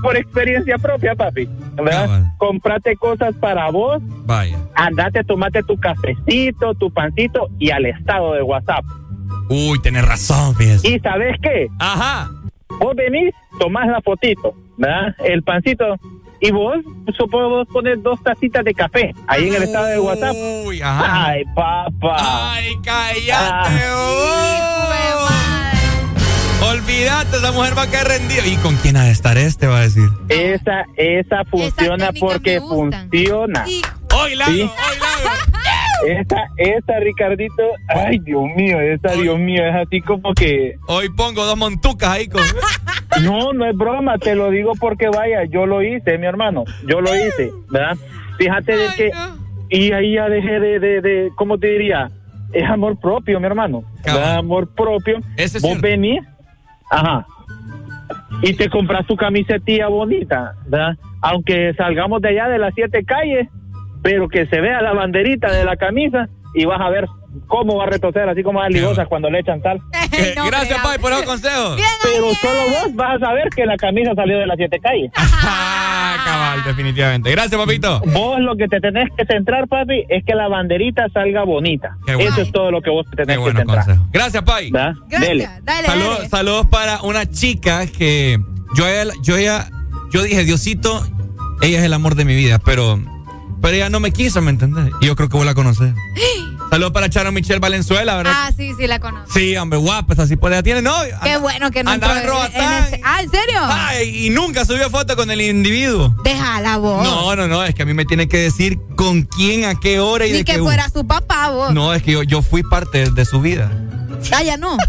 por 0.03 0.17
experiencia 0.17 0.79
propia, 0.79 1.15
papi. 1.15 1.49
¿verdad? 1.75 2.33
Comprate 2.39 2.97
cosas 2.97 3.35
para 3.41 3.71
vos. 3.71 4.03
Vaya. 4.25 4.59
Andate, 4.75 5.25
tomate 5.25 5.63
tu 5.63 5.77
cafecito, 5.77 6.75
tu 6.75 6.91
pancito 6.91 7.49
y 7.59 7.71
al 7.71 7.87
estado 7.87 8.35
de 8.35 8.43
WhatsApp. 8.43 8.85
Uy, 9.49 9.81
tenés 9.81 10.07
razón, 10.07 10.55
fíjese. 10.57 10.89
¿Y 10.89 10.99
sabes 11.01 11.37
qué? 11.43 11.69
Ajá. 11.79 12.31
Vos 12.81 12.95
venís, 12.97 13.33
tomás 13.59 13.87
la 13.89 14.01
fotito, 14.01 14.55
¿verdad? 14.77 15.15
El 15.25 15.43
pancito. 15.43 15.97
Y 16.41 16.51
vos, 16.51 16.77
supongo 17.17 17.49
vos 17.49 17.69
pones 17.73 18.03
dos 18.03 18.23
tacitas 18.23 18.63
de 18.63 18.75
café 18.75 19.15
ahí 19.27 19.49
en 19.49 19.55
el 19.55 19.63
estado 19.63 19.87
de 19.87 19.99
WhatsApp. 19.99 20.37
Uy, 20.67 20.83
ajá. 20.83 21.29
Ay, 21.29 21.45
papá. 21.55 22.53
Ay, 22.53 22.73
cállate. 22.83 23.71
Uy. 23.71 24.77
Olvídate, 26.63 27.37
esa 27.37 27.53
mujer 27.53 27.77
va 27.77 27.83
a 27.83 27.91
caer 27.91 28.09
rendida. 28.09 28.47
¿Y 28.47 28.57
con 28.57 28.77
quién 28.77 28.97
ha 28.97 29.05
de 29.05 29.11
estar 29.11 29.37
este? 29.37 29.67
Va 29.67 29.79
a 29.79 29.83
decir. 29.83 30.09
Esa, 30.29 30.85
esa 30.97 31.45
funciona 31.45 32.11
porque 32.19 32.61
funciona. 32.61 33.65
Oiga, 34.15 34.47
¿Sí? 34.47 34.71
Esa, 36.07 36.49
esa, 36.59 37.01
Ricardito, 37.01 37.63
ay, 37.89 38.19
Dios 38.19 38.45
mío, 38.55 38.79
esa, 38.81 39.13
Dios 39.13 39.39
mío, 39.39 39.67
es 39.67 39.75
así 39.75 40.03
como 40.03 40.35
que... 40.35 40.77
Hoy 40.87 41.09
pongo 41.09 41.45
dos 41.47 41.57
montucas 41.57 42.11
ahí 42.11 42.29
con... 42.29 42.43
No, 43.23 43.55
no 43.55 43.65
es 43.65 43.75
broma, 43.75 44.19
te 44.19 44.35
lo 44.35 44.51
digo 44.51 44.73
porque 44.79 45.09
vaya, 45.09 45.45
yo 45.51 45.65
lo 45.65 45.83
hice, 45.83 46.19
mi 46.19 46.27
hermano, 46.27 46.65
yo 46.87 47.01
lo 47.01 47.17
hice, 47.17 47.51
¿verdad? 47.71 47.97
Fíjate 48.39 48.77
de 48.77 48.89
que... 48.95 49.11
Y 49.71 49.93
ahí 49.93 50.15
ya 50.15 50.29
dejé 50.29 50.61
de, 50.61 50.79
de, 50.79 51.01
de, 51.01 51.31
¿cómo 51.35 51.59
te 51.59 51.69
diría? 51.69 52.11
Es 52.53 52.69
amor 52.69 53.01
propio, 53.01 53.41
mi 53.41 53.47
hermano. 53.47 53.83
Amor 54.07 54.69
propio. 54.75 55.21
Ese 55.37 55.57
es 55.59 55.63
Vos 55.63 55.73
cierto. 55.73 55.89
venís, 55.89 56.21
ajá, 56.91 57.27
y 58.43 58.55
te 58.55 58.69
compras 58.69 59.07
tu 59.07 59.17
camisetilla 59.17 59.89
bonita, 59.89 60.55
¿verdad? 60.67 60.97
Aunque 61.23 61.75
salgamos 61.75 62.21
de 62.23 62.29
allá 62.29 62.49
de 62.49 62.59
las 62.59 62.75
siete 62.75 63.05
calles, 63.05 63.49
pero 64.03 64.29
que 64.29 64.47
se 64.47 64.61
vea 64.61 64.83
la 64.83 64.93
banderita 64.93 65.51
de 65.51 65.65
la 65.65 65.77
camisa 65.77 66.29
y 66.55 66.65
vas 66.65 66.81
a 66.81 66.91
ver 66.91 67.07
¿cómo 67.47 67.77
va 67.77 67.85
a 67.85 67.87
retroceder? 67.89 68.29
Así 68.29 68.43
como 68.43 68.61
las 68.61 68.71
ligosas 68.71 69.07
cuando 69.09 69.31
le 69.31 69.41
echan 69.41 69.63
sal. 69.63 69.81
Eh, 70.19 70.35
gracias, 70.47 70.81
Pai, 70.83 70.99
por 70.99 71.13
esos 71.13 71.25
consejos. 71.25 71.79
Pero 72.03 72.33
solo 72.35 72.71
vos 72.71 72.95
vas 72.95 73.17
a 73.17 73.27
saber 73.27 73.51
que 73.55 73.67
la 73.67 73.77
camisa 73.77 74.15
salió 74.15 74.39
de 74.39 74.47
las 74.47 74.57
siete 74.57 74.79
calles. 74.81 75.11
Ah, 75.49 76.17
cabal, 76.25 76.65
definitivamente. 76.65 77.31
Gracias, 77.31 77.61
papito. 77.61 78.01
Vos 78.07 78.41
lo 78.41 78.57
que 78.57 78.67
te 78.69 78.81
tenés 78.81 79.09
que 79.17 79.25
centrar, 79.27 79.69
papi, 79.69 80.05
es 80.09 80.25
que 80.25 80.35
la 80.35 80.49
banderita 80.49 81.07
salga 81.13 81.45
bonita. 81.45 81.97
Bueno. 82.07 82.21
Eso 82.21 82.41
es 82.43 82.53
todo 82.53 82.71
lo 82.71 82.81
que 82.81 82.91
vos 82.91 83.05
te 83.11 83.17
tenés 83.25 83.39
Qué 83.39 83.45
que 83.45 83.57
centrar. 83.57 83.85
consejos. 83.85 84.09
Gracias, 84.13 84.43
Pai. 84.43 84.71
¿verdad? 84.71 84.95
Dele. 85.09 85.49
Dale, 85.63 85.87
Saludos, 85.87 86.17
dale. 86.19 86.29
saludos 86.29 86.67
para 86.67 87.03
una 87.03 87.29
chica 87.31 87.87
que 87.87 88.39
yo 88.75 88.89
ella, 88.89 89.13
yo 89.23 89.37
ella, 89.37 89.69
yo 90.11 90.23
dije, 90.23 90.45
Diosito, 90.45 91.05
ella 91.63 91.79
es 91.79 91.85
el 91.85 91.93
amor 91.93 92.15
de 92.15 92.25
mi 92.25 92.35
vida, 92.35 92.59
pero, 92.65 92.99
pero 93.61 93.75
ella 93.77 93.91
no 93.91 94.01
me 94.01 94.13
quiso, 94.13 94.41
¿me 94.43 94.51
entendés? 94.51 94.93
Y 95.01 95.07
yo 95.07 95.17
creo 95.17 95.29
que 95.29 95.37
vos 95.37 95.47
la 95.47 95.55
conocés. 95.55 95.93
Saludos 96.71 96.93
para 96.93 97.09
Charo 97.09 97.31
Michelle 97.33 97.61
Valenzuela, 97.61 98.17
¿verdad? 98.17 98.33
Ah, 98.35 98.51
sí, 98.57 98.73
sí, 98.79 98.87
la 98.87 98.99
conozco. 98.99 99.33
Sí, 99.33 99.57
hombre, 99.57 99.79
guapa, 99.79 100.15
esa 100.15 100.27
sí 100.27 100.37
puede, 100.37 100.63
tiene 100.63 100.83
novio. 100.83 101.17
Qué 101.23 101.37
bueno 101.39 101.71
que 101.71 101.85
no 101.85 101.91
andaba 101.93 102.21
en 102.21 102.27
Roatán. 102.29 102.85
este- 102.85 103.01
Ah, 103.05 103.23
¿en 103.23 103.31
serio? 103.31 103.61
Ay, 103.63 104.27
y 104.27 104.31
nunca 104.31 104.65
subió 104.65 104.91
foto 104.91 105.15
con 105.17 105.31
el 105.31 105.41
individuo. 105.41 106.15
Déjala 106.25 106.77
vos. 106.79 107.03
No, 107.05 107.37
no, 107.37 107.47
no, 107.47 107.65
es 107.65 107.75
que 107.75 107.83
a 107.83 107.87
mí 107.87 107.95
me 107.95 108.05
tiene 108.05 108.29
que 108.29 108.39
decir 108.39 108.79
con 108.97 109.23
quién, 109.23 109.65
a 109.65 109.75
qué 109.79 110.01
hora 110.01 110.27
y 110.27 110.33
Ni 110.33 110.39
de 110.39 110.45
que 110.45 110.55
qué. 110.55 110.59
fuera 110.59 110.89
su 110.91 111.07
papá 111.07 111.51
vos. 111.51 111.73
No, 111.73 111.95
es 111.95 112.03
que 112.03 112.13
yo, 112.13 112.23
yo 112.25 112.43
fui 112.43 112.63
parte 112.63 113.11
de 113.11 113.25
su 113.25 113.41
vida. 113.41 113.71
Ah, 114.33 114.43
ya 114.43 114.57
no. 114.57 114.77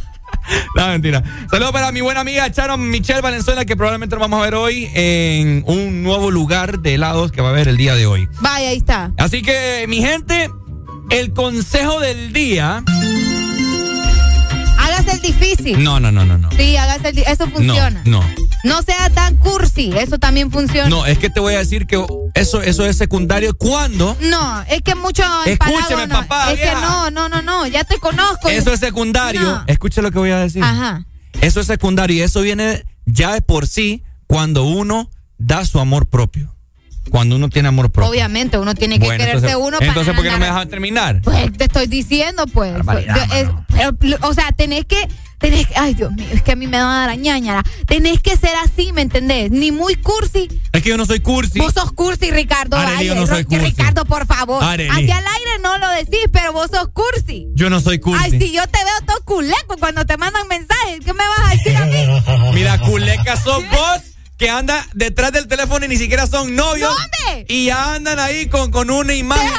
No, 0.78 0.88
mentira. 0.88 1.22
Saludos 1.52 1.74
para 1.74 1.92
mi 1.92 2.00
buena 2.00 2.22
amiga 2.22 2.50
Charo 2.50 2.78
Michelle 2.78 3.20
Valenzuela, 3.20 3.66
que 3.66 3.76
probablemente 3.76 4.16
lo 4.16 4.22
vamos 4.22 4.40
a 4.40 4.44
ver 4.44 4.56
hoy 4.56 4.90
en 4.94 5.62
un 5.68 6.04
nuevo 6.04 6.32
lugar 6.32 6.80
de 6.80 6.94
helados 6.94 7.34
que 7.34 7.42
va 7.42 7.50
a 7.50 7.52
haber 7.52 7.68
el 7.68 7.76
día 7.76 7.96
de 7.96 8.06
hoy. 8.06 8.30
Vaya, 8.40 8.70
ahí 8.70 8.78
está. 8.78 9.12
Así 9.18 9.42
que, 9.42 9.84
mi 9.90 9.98
gente, 10.02 10.50
el 11.10 11.34
consejo 11.34 12.00
del 12.00 12.34
día. 12.34 12.84
Hágase 14.78 15.12
el 15.12 15.22
difícil. 15.22 15.84
No, 15.84 16.00
no, 16.00 16.12
no, 16.12 16.26
no, 16.26 16.38
no. 16.38 16.50
Sí, 16.52 16.76
hágase 16.78 17.10
el 17.10 17.18
Eso 17.20 17.48
funciona. 17.48 18.02
No, 18.06 18.22
no. 18.22 18.48
No 18.64 18.82
sea 18.82 19.10
tan 19.12 19.38
cursi. 19.38 19.92
Eso 19.98 20.18
también 20.18 20.52
funciona. 20.52 20.90
No, 20.90 21.06
es 21.06 21.18
que 21.20 21.30
te 21.30 21.40
voy 21.40 21.54
a 21.54 21.60
decir 21.60 21.86
que 21.86 22.04
eso, 22.34 22.62
eso 22.62 22.86
es 22.86 22.98
secundario 22.98 23.56
cuando. 23.58 24.18
No, 24.22 24.62
es 24.64 24.82
que 24.82 24.96
mucho 24.96 25.24
Escúcheme, 25.46 26.08
no. 26.08 26.16
papá, 26.16 26.52
Es 26.52 26.60
que 26.60 26.74
no, 26.74 27.12
no, 27.12 27.30
no, 27.30 27.42
no. 27.42 27.68
Ya 27.68 27.84
te 27.84 27.98
conozco. 28.00 28.50
Eso 28.50 28.74
es 28.74 28.80
secundario. 28.80 29.42
No. 29.42 29.64
Escuche 29.68 30.02
lo 30.02 30.12
que 30.12 30.20
voy 30.20 30.32
a 30.32 30.40
decir. 30.40 30.64
Ajá. 30.64 31.06
Eso 31.42 31.60
es 31.60 31.68
secundario 31.68 32.18
y 32.18 32.22
eso 32.22 32.42
viene 32.42 32.84
ya 33.06 33.34
de 33.34 33.42
por 33.42 33.68
sí 33.68 34.04
cuando 34.26 34.64
uno 34.64 35.10
da 35.38 35.64
su 35.66 35.80
amor 35.80 36.08
propio. 36.08 36.57
Cuando 37.10 37.36
uno 37.36 37.50
tiene 37.50 37.68
amor 37.70 37.92
propio. 37.92 38.10
Obviamente, 38.12 38.58
uno 38.58 38.76
tiene 38.76 39.00
que 39.00 39.06
Bueno, 39.06 39.20
quererse 39.24 39.48
entonces, 39.48 39.68
uno 39.68 39.78
para 39.80 39.88
entonces 39.88 40.14
¿por 40.16 40.24
qué 40.24 40.32
no 40.32 40.40
me 40.40 40.46
dejan 40.46 40.70
terminar? 40.70 41.22
Pues 41.24 41.52
te 41.54 41.66
estoy 41.66 41.88
diciendo, 41.88 42.46
pues. 42.48 42.74
Barbaridad, 42.74 43.28
Yo- 43.30 43.36
es- 43.36 43.50
pero, 44.00 44.18
o 44.28 44.34
sea, 44.34 44.52
tenés 44.52 44.86
que, 44.86 45.08
tenés, 45.38 45.68
ay 45.76 45.94
Dios 45.94 46.12
mío, 46.12 46.26
es 46.32 46.42
que 46.42 46.52
a 46.54 46.56
mí 46.56 46.68
me 46.68 46.78
va 46.80 47.04
a 47.04 47.08
dar 47.08 47.18
ñañara. 47.18 47.64
Tenés 47.86 48.22
que 48.22 48.36
ser 48.38 48.52
así, 48.64 48.92
¿me 48.94 49.02
entendés? 49.02 49.52
Ni 49.52 49.72
muy 49.72 49.96
cursi. 49.96 50.48
Es 50.74 50.82
que 50.84 50.90
yo 50.90 50.98
no 50.98 51.06
soy 51.06 51.20
cursi. 51.20 51.60
Vos 51.60 51.74
sos 51.74 51.92
cursi, 51.94 52.32
Ricardo. 52.32 52.76
Arely, 52.78 53.06
yo 53.06 53.16
no 53.16 53.28
soy 53.28 53.44
cursi. 53.44 53.66
Ricardo, 53.66 54.06
por 54.06 54.26
favor. 54.26 54.64
Arely. 54.64 54.90
Hacia 54.90 55.18
al 55.18 55.26
aire 55.26 55.50
no 55.62 55.78
lo 55.78 55.90
decís, 55.92 56.26
pero 56.32 56.54
vos 56.54 56.70
sos 56.72 56.88
cursi. 56.90 57.48
Yo 57.54 57.70
no 57.70 57.80
soy 57.82 58.00
cursi. 58.00 58.24
Ay, 58.24 58.32
si 58.40 58.52
yo 58.52 58.66
te 58.68 58.80
veo 58.84 59.06
todo 59.06 59.22
culeco 59.26 59.78
cuando 59.80 60.06
te 60.06 60.18
mandan 60.18 60.48
mensajes, 60.48 61.00
¿qué 61.06 61.14
me 61.14 61.24
vas 61.24 61.40
a 61.48 61.50
decir 61.56 61.76
a 61.78 61.86
mí? 61.86 62.52
Mira, 62.54 62.80
culeca 62.80 63.36
sos 63.38 63.64
vos 63.72 64.02
que 64.38 64.50
anda 64.50 64.88
detrás 64.94 65.32
del 65.32 65.48
teléfono 65.48 65.86
y 65.86 65.90
ni 65.90 65.98
siquiera 65.98 66.28
son 66.28 66.56
novios. 66.56 66.90
¿Dónde? 66.90 67.46
Y 67.50 67.66
ya 67.66 67.96
andan 67.96 68.20
ahí 68.20 68.48
con, 68.48 68.72
con 68.72 68.90
una 68.90 69.14
imagen. 69.14 69.52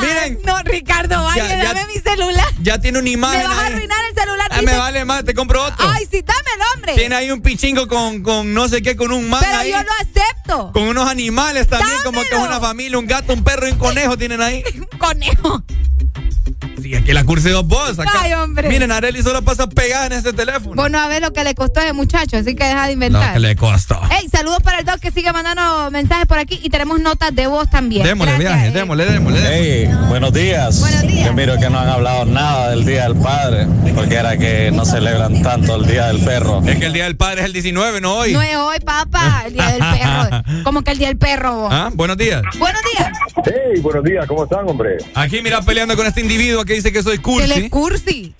Miren, 0.00 0.38
No, 0.44 0.58
Ricardo, 0.64 1.22
vaya, 1.24 1.46
Ya, 1.48 1.56
ya- 1.62 1.74
dame 1.74 1.86
mi 1.86 2.00
celular. 2.00 2.46
ya 2.60 2.78
tiene 2.80 2.98
una 2.98 3.08
imagen. 3.08 3.40
Me 3.40 3.46
vas 3.48 3.58
a 3.58 3.66
arruinar 3.66 3.98
el 4.10 4.14
celular. 4.20 4.46
Ah, 4.50 4.62
me 4.62 4.76
vale 4.76 5.04
más, 5.04 5.24
te 5.24 5.34
compro 5.34 5.62
otro. 5.64 5.88
Ay, 5.88 6.06
sí, 6.10 6.22
dame 6.26 6.40
el 6.56 6.60
hombre. 6.74 6.94
Tiene 6.94 7.14
ahí 7.14 7.30
un 7.30 7.40
pichingo 7.42 7.86
con, 7.88 8.22
con 8.22 8.52
no 8.54 8.68
sé 8.68 8.82
qué, 8.82 8.96
con 8.96 9.12
un 9.12 9.28
man 9.28 9.40
Pero 9.44 9.58
ahí. 9.58 9.70
yo 9.70 9.78
lo 9.82 9.92
acepto. 10.00 10.72
Con 10.72 10.84
unos 10.84 11.08
animales 11.08 11.68
también, 11.68 11.96
como 12.04 12.20
que 12.22 12.28
es 12.34 12.40
una 12.40 12.60
familia, 12.60 12.98
un 12.98 13.06
gato, 13.06 13.32
un 13.32 13.42
perro 13.44 13.68
y 13.68 13.72
un 13.72 13.78
conejo 13.78 14.16
tienen 14.16 14.40
ahí. 14.40 14.62
Un 14.74 14.98
conejo. 14.98 15.62
Sí, 16.80 16.94
aquí 16.94 17.12
la 17.12 17.24
cursi 17.24 17.48
dos 17.48 17.66
vos. 17.66 17.98
Acá. 17.98 18.10
Ay, 18.20 18.32
hombre. 18.34 18.68
Miren, 18.68 18.92
Areli 18.92 19.22
solo 19.22 19.42
pasa 19.42 19.66
pegada 19.68 20.06
en 20.06 20.12
este 20.12 20.32
teléfono. 20.32 20.74
Vos 20.74 20.90
no 20.90 20.98
a 20.98 21.08
ver 21.08 21.22
lo 21.22 21.32
que 21.32 21.42
le 21.44 21.54
costó 21.54 21.80
a 21.80 21.84
ese 21.84 21.92
muchacho, 21.94 22.36
así 22.36 22.54
que 22.54 22.64
deja 22.64 22.82
de 22.82 22.88
Lo 22.88 22.92
inventar. 22.92 23.32
que 23.34 23.38
le 23.40 23.56
costó. 23.56 23.98
Ey, 24.20 24.28
saludos 24.28 24.58
para 24.62 24.80
el 24.80 24.84
doc 24.84 24.98
que 25.00 25.10
sigue 25.10 25.32
mandando 25.32 25.90
mensajes 25.90 26.26
por 26.26 26.38
aquí 26.38 26.60
y 26.62 26.68
tenemos 26.70 27.00
notas 27.00 27.34
de 27.34 27.46
voz 27.46 27.70
también. 27.70 28.02
Démosle 28.04 28.32
Gracias, 28.32 28.52
viaje, 28.52 28.68
eh. 28.68 28.72
démosle, 28.72 29.04
démosle. 29.06 29.40
démosle. 29.40 29.56
Hey, 29.82 29.83
buenos 30.08 30.32
días. 30.32 30.80
Buenos 30.80 31.02
días. 31.02 31.26
Yo 31.26 31.32
miro 31.32 31.58
que 31.58 31.70
no 31.70 31.78
han 31.78 31.88
hablado 31.88 32.24
nada 32.24 32.70
del 32.70 32.84
Día 32.84 33.04
del 33.08 33.16
Padre, 33.16 33.66
porque 33.94 34.14
era 34.14 34.36
que 34.36 34.70
no 34.72 34.84
celebran 34.84 35.42
tanto 35.42 35.76
el 35.76 35.86
Día 35.86 36.06
del 36.08 36.20
Perro. 36.24 36.62
Es 36.66 36.78
que 36.78 36.86
el 36.86 36.92
Día 36.92 37.04
del 37.04 37.16
Padre 37.16 37.40
es 37.40 37.46
el 37.46 37.52
19, 37.52 38.00
no 38.00 38.16
hoy. 38.16 38.32
No 38.32 38.42
es 38.42 38.56
hoy, 38.56 38.78
papá, 38.84 39.44
el 39.46 39.54
día 39.54 39.68
del 39.68 39.78
perro. 39.78 40.42
¿Cómo 40.64 40.82
que 40.82 40.90
el 40.92 40.98
día 40.98 41.08
del 41.08 41.18
perro? 41.18 41.68
¿Ah? 41.70 41.90
Buenos 41.94 42.16
días. 42.16 42.42
Buenos 42.58 42.80
días. 42.96 43.10
Hey, 43.44 43.80
buenos 43.80 44.04
días, 44.04 44.26
¿cómo 44.26 44.44
están, 44.44 44.68
hombre? 44.68 44.96
Aquí 45.14 45.40
mira 45.42 45.60
peleando 45.62 45.96
con 45.96 46.06
este 46.06 46.20
individuo 46.20 46.64
que 46.64 46.74
dice 46.74 46.92
que 46.92 47.02
soy 47.02 47.16
Que 47.16 47.22
cursi. 47.22 47.48
le 47.60 47.70
cursi. 47.70 48.34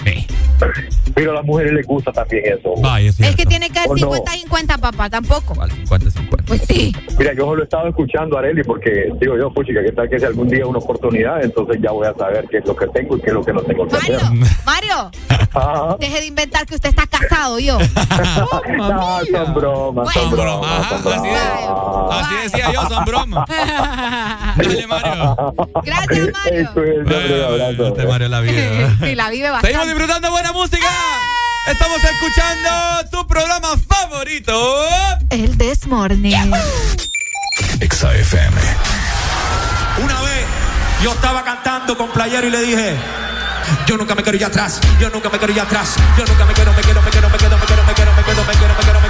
Pero 1.15 1.33
a 1.33 1.35
las 1.35 1.45
mujeres 1.45 1.73
les 1.73 1.87
gusta 1.87 2.13
también 2.13 2.45
eso. 2.47 2.75
Vaya, 2.81 3.11
es 3.11 3.37
que 3.37 3.47
tiene 3.47 3.69
que 3.69 3.81
ser 3.81 3.89
¿O 3.89 3.95
no? 3.95 3.99
50 3.99 4.37
y 4.37 4.41
50, 4.41 4.79
papá, 4.79 5.11
tampoco. 5.11 5.55
Vale, 5.55 5.73
50, 5.75 6.11
50. 6.11 6.45
Pues 6.47 6.63
sí. 6.67 6.95
Mira, 7.19 7.33
yo 7.35 7.45
solo 7.45 7.63
he 7.63 7.65
estado 7.65 7.89
escuchando 7.89 8.37
a 8.37 8.41
Areli 8.41 8.63
porque 8.65 9.11
digo 9.21 9.37
yo, 9.37 9.53
puchica, 9.53 9.83
que 9.83 9.93
tal 9.93 10.09
que 10.09 10.19
sea 10.19 10.29
algún 10.29 10.49
día 10.49 10.67
una 10.67 10.79
oportunidad, 10.79 11.34
entonces 11.43 11.79
ya 11.83 11.91
voy 11.91 12.07
a 12.07 12.15
saber 12.15 12.47
qué 12.51 12.59
es 12.59 12.65
lo 12.67 12.75
que 12.77 12.87
tengo 12.89 13.17
y 13.17 13.21
qué 13.21 13.29
es 13.29 13.33
lo 13.35 13.45
que 13.45 13.53
no 13.53 13.61
tengo 13.63 13.87
que 13.89 13.97
hacer. 13.97 14.21
Mario, 14.23 14.51
Mario, 14.65 15.11
Ajá. 15.55 15.97
deje 15.99 16.21
de 16.21 16.27
inventar 16.27 16.67
que 16.67 16.75
usted 16.75 16.89
está 16.91 17.07
casado, 17.07 17.59
yo. 17.59 17.79
No, 18.77 19.21
son 19.31 19.55
bromas, 19.55 20.13
son 20.15 20.31
Bueno. 20.31 20.43
bromas, 20.61 20.93
así, 20.93 21.03
bromas. 21.03 22.25
así 22.25 22.35
decía 22.45 22.73
yo, 22.73 22.89
son 22.89 23.05
bromas. 23.05 23.45
Dale, 24.57 24.87
Mario. 24.87 25.37
Gracias, 25.85 26.29
Mario. 26.33 26.61
Eso 26.71 26.83
es, 26.83 26.99
hombre, 26.99 27.39
un 27.39 27.45
abrazo. 27.45 27.87
Este 27.89 28.07
Mario 28.07 28.29
la 28.29 28.41
vida. 28.41 28.97
Sí, 29.03 29.15
la 29.15 29.31
vive 29.31 29.49
Seguimos 29.61 29.87
disfrutando 29.87 30.29
de 30.29 30.33
buena 30.33 30.53
música. 30.53 30.87
Estamos 31.67 31.99
escuchando 32.05 32.71
tu 33.11 33.27
programa 33.27 33.69
favorito. 33.89 34.53
El 35.31 35.57
This 35.57 35.87
Morning. 35.87 36.37
Exa 37.81 38.15
FM. 38.15 38.57
Una 40.03 40.21
vez 40.23 40.45
yo 41.03 41.13
estaba 41.13 41.45
cantando 41.45 41.97
con 41.97 42.11
playero 42.11 42.47
y 42.47 42.51
le 42.51 42.61
dije, 42.61 42.97
yo 43.87 43.97
nunca 43.97 44.15
me 44.15 44.23
quiero 44.23 44.37
ir 44.37 44.45
atrás, 44.45 44.81
yo 44.99 45.11
nunca 45.11 45.29
me 45.29 45.39
quiero 45.39 45.53
ir 45.53 45.61
atrás, 45.61 45.97
yo 46.17 46.25
nunca 46.25 46.45
me 46.47 46.55
quiero, 46.55 46.73
me 46.73 46.83
quiero, 46.83 47.03
me 47.03 47.11
quiero, 47.11 47.29
me 47.29 47.37
quiero, 47.37 47.59
me 47.59 47.67
quiero, 47.67 47.83
me 47.85 47.95
quiero, 47.95 48.13
me 48.15 48.23
quiero, 48.23 48.45
me 48.45 48.75
quiero. 48.83 49.04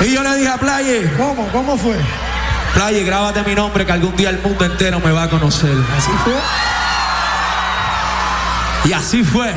Y 0.00 0.12
yo 0.12 0.22
le 0.22 0.36
dije 0.36 0.48
a 0.48 0.56
Playe. 0.56 1.12
¿Cómo? 1.16 1.48
¿Cómo 1.48 1.76
fue? 1.76 1.96
Playe, 2.74 3.02
grábate 3.02 3.42
mi 3.42 3.54
nombre 3.54 3.84
que 3.84 3.92
algún 3.92 4.14
día 4.14 4.30
el 4.30 4.38
mundo 4.40 4.64
entero 4.64 5.00
me 5.00 5.10
va 5.10 5.24
a 5.24 5.28
conocer. 5.28 5.74
¿Así 5.96 6.10
fue? 6.24 6.34
Y 8.84 8.92
así 8.92 9.24
fue. 9.24 9.52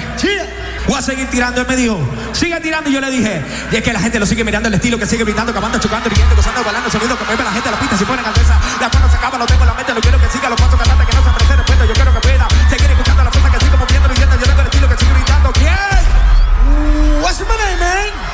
Voy 0.88 0.98
a 0.98 1.02
seguir 1.02 1.30
tirando. 1.30 1.62
Él 1.62 1.68
me 1.68 1.76
dijo, 1.76 2.00
sigue 2.32 2.60
tirando. 2.60 2.90
Y 2.90 2.94
yo 2.94 3.02
le 3.02 3.12
dije, 3.12 3.44
y 3.72 3.76
es 3.76 3.84
que 3.84 3.94
la 3.94 4.00
gente 4.00 4.20
lo 4.20 4.26
sigue 4.26 4.44
mirando 4.44 4.68
el 4.68 4.74
estilo, 4.74 4.98
que 4.98 5.06
sigue 5.06 5.24
brindando, 5.24 5.52
acabando, 5.52 5.78
chocando, 5.80 6.10
riendo, 6.10 6.36
gozando, 6.36 6.64
balando, 6.64 6.90
sonido 6.90 7.16
que 7.18 7.26
mueve 7.26 7.44
la 7.44 7.52
gente 7.52 7.70
a 7.70 7.72
la 7.74 7.80
pista. 7.80 7.98
Si 7.98 8.06
ponen 8.06 8.26
alteza, 8.26 8.60
la 8.80 8.90
cuando 8.90 9.10
se 9.10 9.18
acaba, 9.18 9.38
lo 9.38 9.46
tengo 9.46 9.62
en 9.62 9.68
la 9.68 9.74
mente. 9.76 9.94
Lo 9.94 10.02
quiero 10.02 10.20
que 10.20 10.30
siga 10.30 10.50
los 10.50 10.60
pasos 10.60 10.80
cantantes 10.80 11.08
que 11.08 11.16
no 11.16 11.24
se 11.24 11.30
apresen 11.30 11.58
respeto. 11.58 11.86
Yo 11.86 11.94
quiero 11.94 12.14
que 12.14 12.20
pueda 12.20 12.48
seguir 12.68 12.92
escuchando 12.92 13.24
la 13.24 13.32
fuerza 13.32 13.52
que 13.52 13.60
sigo 13.64 13.78
moviendo, 13.78 14.10
viendo. 14.10 14.36
Yo 14.40 14.46
tengo 14.46 14.62
el 14.62 14.68
estilo 14.68 14.90
que 14.90 14.98
sigo 14.98 15.14
gritando. 15.14 15.52
¿Quién? 15.54 17.22
What's 17.22 17.40
my 17.42 17.46
name, 17.46 17.78
man? 17.78 18.31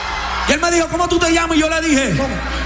Y 0.48 0.54
él 0.54 0.60
me 0.62 0.72
dijo, 0.72 0.88
¿cómo 0.88 1.08
tú 1.10 1.20
te 1.20 1.32
llamas? 1.34 1.58
Y 1.58 1.60
yo 1.60 1.70
le 1.70 1.82
dije, 1.82 2.16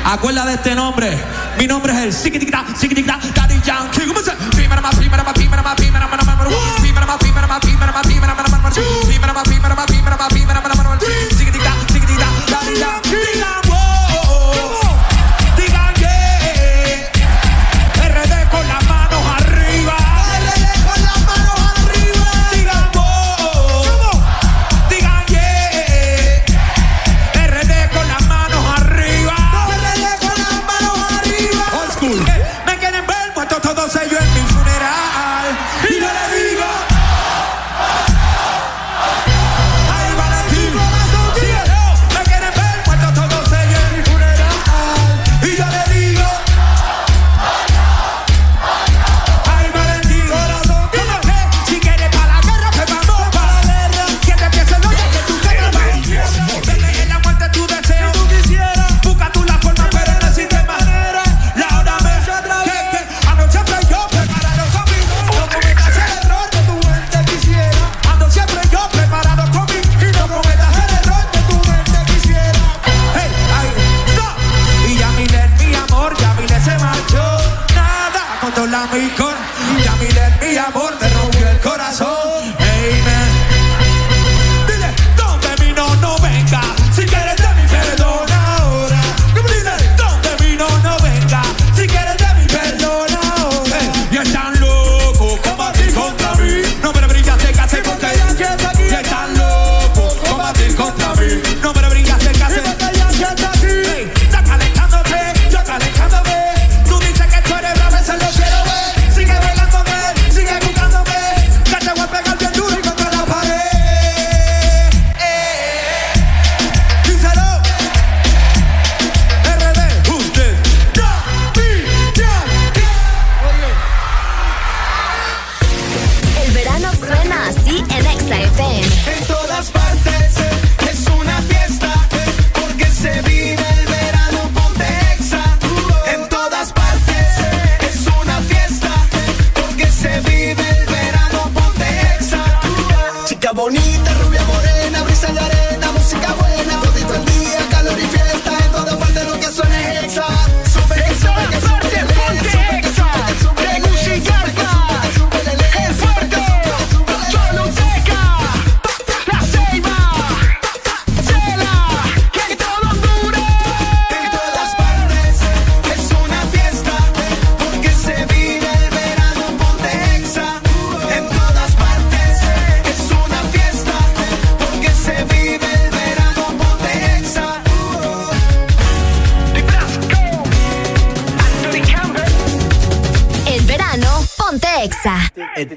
acuerda 0.06 0.46
de 0.46 0.54
este 0.54 0.76
nombre. 0.76 1.18
Mi 1.58 1.68
nombre 1.68 1.94
es 1.94 2.00
el 2.00 2.14
Sikitikita, 2.14 2.66
Sikitikita, 2.78 3.20
Daddy 3.34 3.60
Yankee. 3.62 4.06
¿Cómo 4.08 4.20
se? 4.20 4.32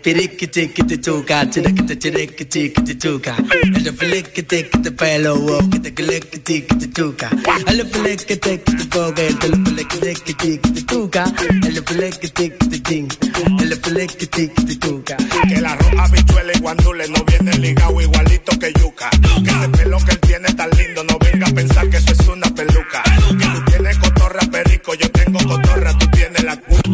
pirikitiquitituca, 0.04 1.48
chiriquitiquitituca. 1.48 3.36
El 3.72 4.94
pelo, 4.94 5.68
que 5.70 5.80
te 5.80 5.94
cliquitiquitituca. 5.94 7.30
El 7.66 7.88
pelequitiquitipoca, 7.88 9.22
el 9.22 9.36
pelequitiquitituca. 9.38 11.24
El 11.66 11.82
pelequitiquitin, 11.82 13.08
el 13.60 13.80
pelequitiquituca. 13.80 15.16
Que 15.48 15.60
la 15.62 15.74
roja 15.74 16.08
bichuela 16.08 16.52
y 16.54 16.60
guandule 16.60 17.08
no 17.08 17.24
viene 17.24 17.56
ligado 17.58 17.98
igualito 18.02 18.58
que 18.58 18.74
yuca. 18.74 19.08
Que 19.42 19.50
ese 19.50 19.68
pelo 19.70 19.96
que 20.04 20.10
él 20.12 20.20
tiene 20.20 20.52
tan 20.52 20.68
lindo, 20.76 21.02
no 21.04 21.18
venga 21.18 21.46
a 21.46 21.50
pensar 21.50 21.88
que 21.88 21.96
eso 21.96 22.12
es 22.12 22.28
una 22.28 22.54
peluca. 22.54 23.02
Que 23.38 23.46
tú 23.46 23.64
tienes 23.70 23.96
cotorra 23.98 24.40
perico, 24.52 24.94
yo 24.94 25.10
tengo 25.10 25.38
cotorra, 25.38 25.96
tú 25.96 26.06
tienes 26.08 26.44
la 26.44 26.56
cuca. 26.56 26.84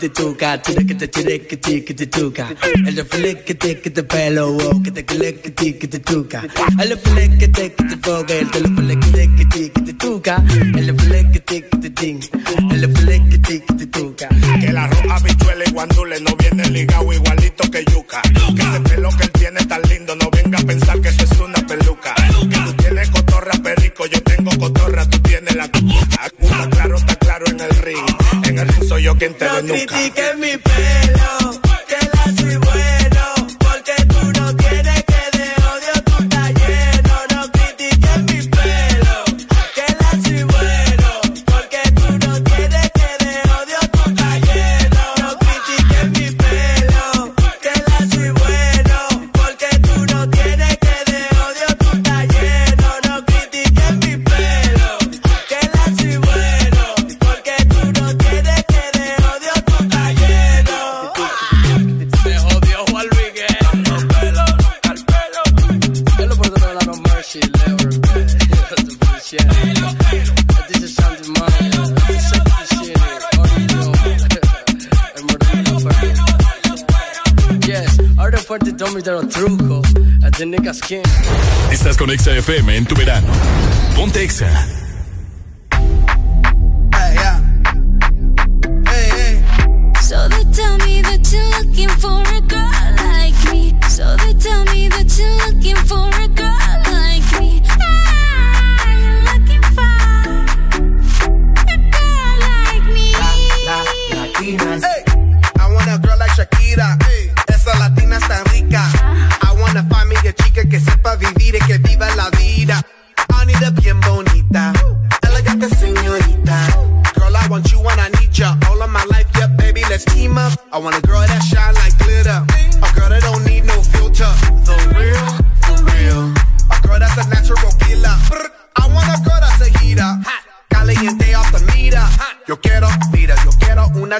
te 0.00 0.08
toca, 0.08 0.62
tira 0.62 0.82
que 0.82 0.94
te 0.94 1.08
tire 1.08 1.46
que 1.46 1.58
ti 1.58 1.82
que 1.82 1.92
te 1.92 2.06
toca. 2.06 2.48
El 2.86 2.96
reflex 2.96 3.42
que 3.42 3.54
te 3.54 3.80
que 3.82 3.90
te 3.90 4.02
pelo, 4.02 4.56
que 4.82 4.90
te 4.90 5.04
click 5.04 5.42
que 5.42 5.50
ti 5.50 5.74
que 5.74 5.88
te 5.88 5.98
toca. 5.98 6.42
El 6.80 6.88
reflex 6.88 7.38
que 7.38 7.48
te 7.48 7.72
que 7.74 7.84
te 7.84 7.96
toca, 7.98 8.32
el 8.32 8.50
reflex 8.50 9.06
que 9.06 9.12
te 9.12 9.36
que 9.36 9.44
ti 9.44 9.70
que 9.70 9.80
te 9.82 9.92
toca. 9.92 10.42
El 10.48 10.86
reflex 10.86 11.32
que 11.32 11.40
te 11.40 11.68
que 11.68 11.76
te 11.76 11.90
ting, 11.90 12.20
el 12.70 12.80
reflex 12.80 13.28
que 13.28 13.38
te 13.38 13.60
que 13.62 13.74
te 13.74 13.86
toca. 13.88 14.28
Que 14.58 14.72
la 14.72 14.86
roja 14.86 15.18
bichuela 15.18 15.64
y 15.66 15.70
guandule 15.70 16.20
no 16.20 16.34
viene 16.36 16.70
ligado 16.70 17.12
igualito 17.12 17.49
no 29.28 29.74
critiques 29.74 30.38
mi 30.38 30.56
pelo. 30.56 31.09
Estás 81.72 81.96
con 81.96 82.10
Exa 82.10 82.32
FM 82.36 82.76
en 82.76 82.86
tu 82.86 82.94
verano. 82.94 83.28
Ponte 83.94 84.22
Exa. 84.22 84.66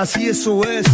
así 0.00 0.28
eso 0.28 0.64
es. 0.64 0.89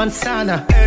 Mansana. 0.00 0.79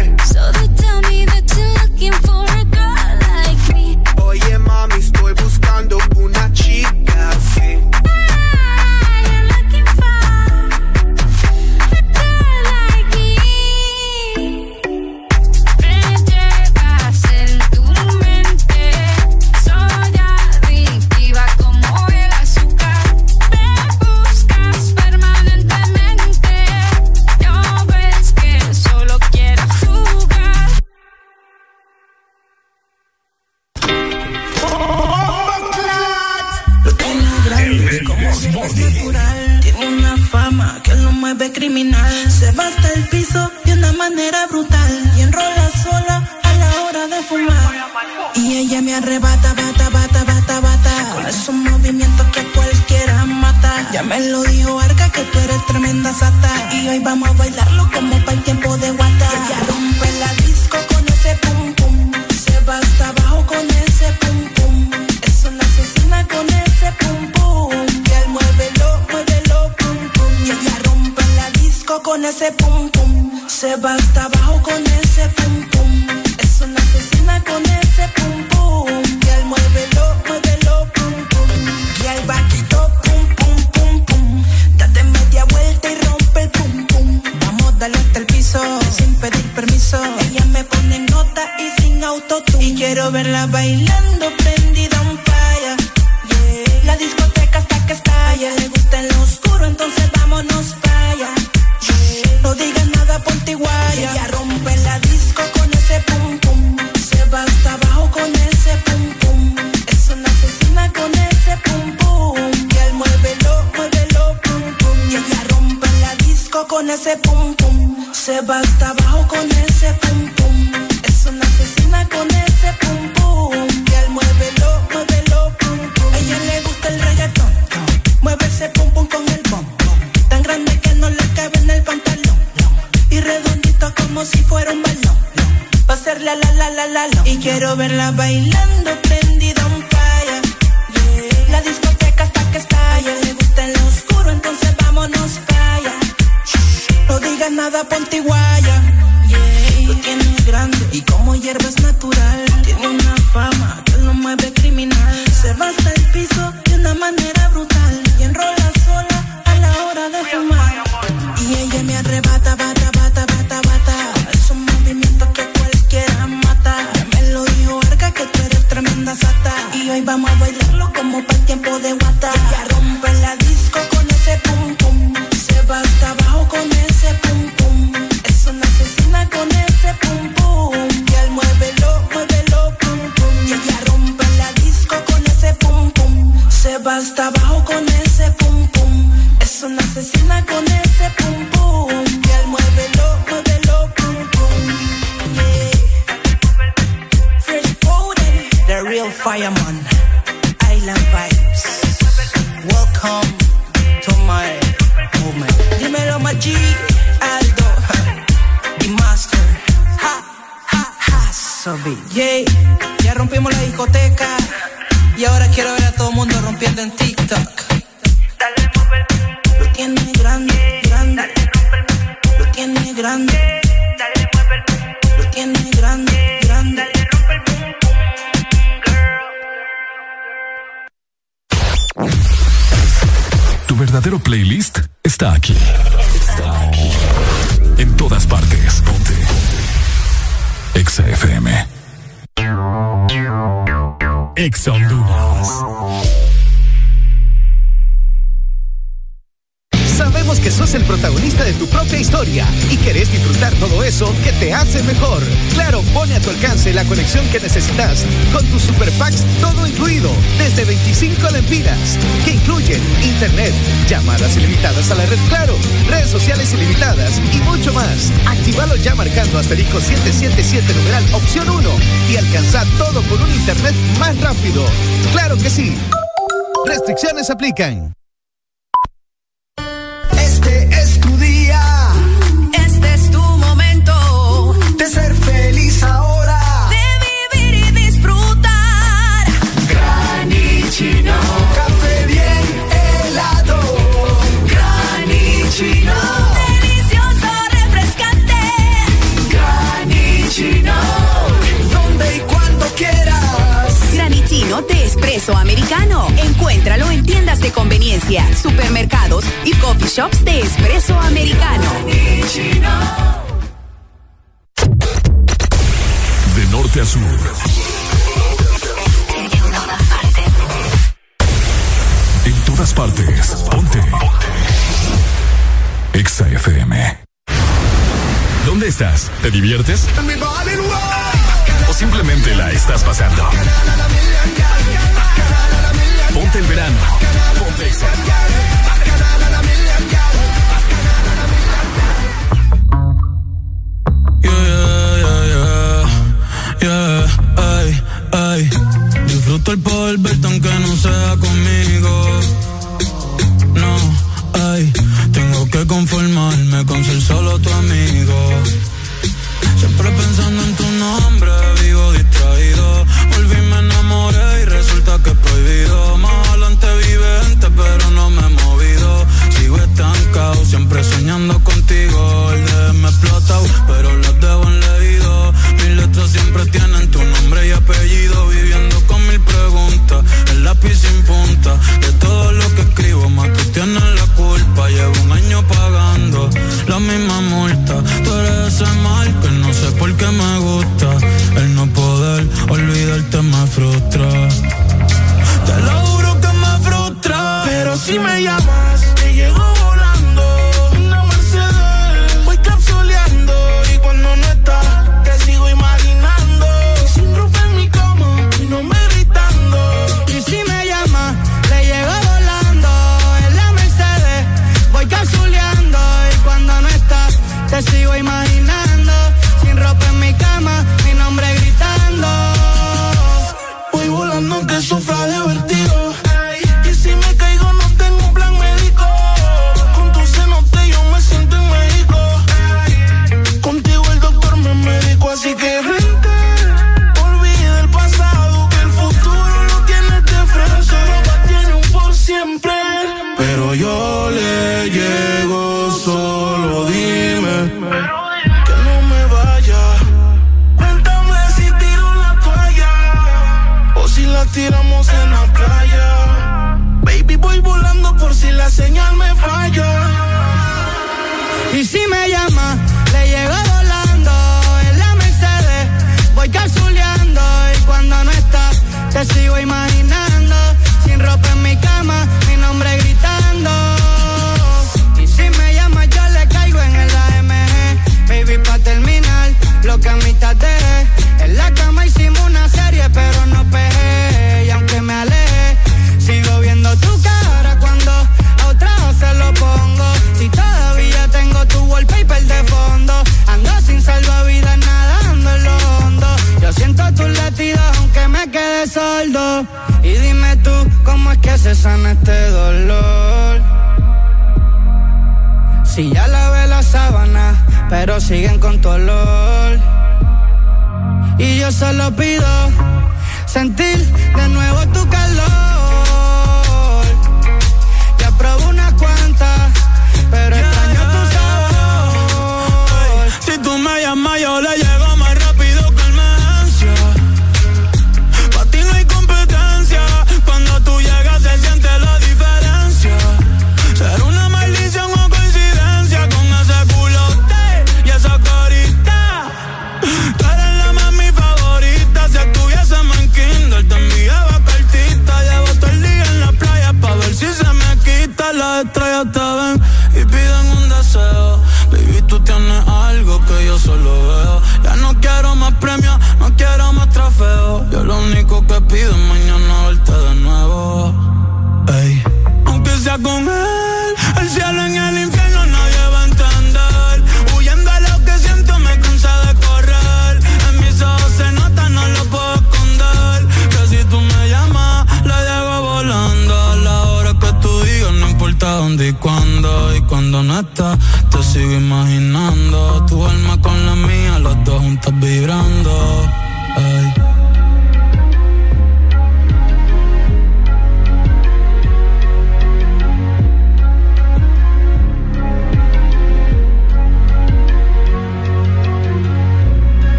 Restricciones 277.56 278.02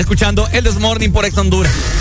escuchando 0.00 0.48
el 0.52 0.64
This 0.64 0.78
Morning 0.78 1.10
por 1.10 1.24
Ex 1.24 1.36
Honduras. 1.36 1.99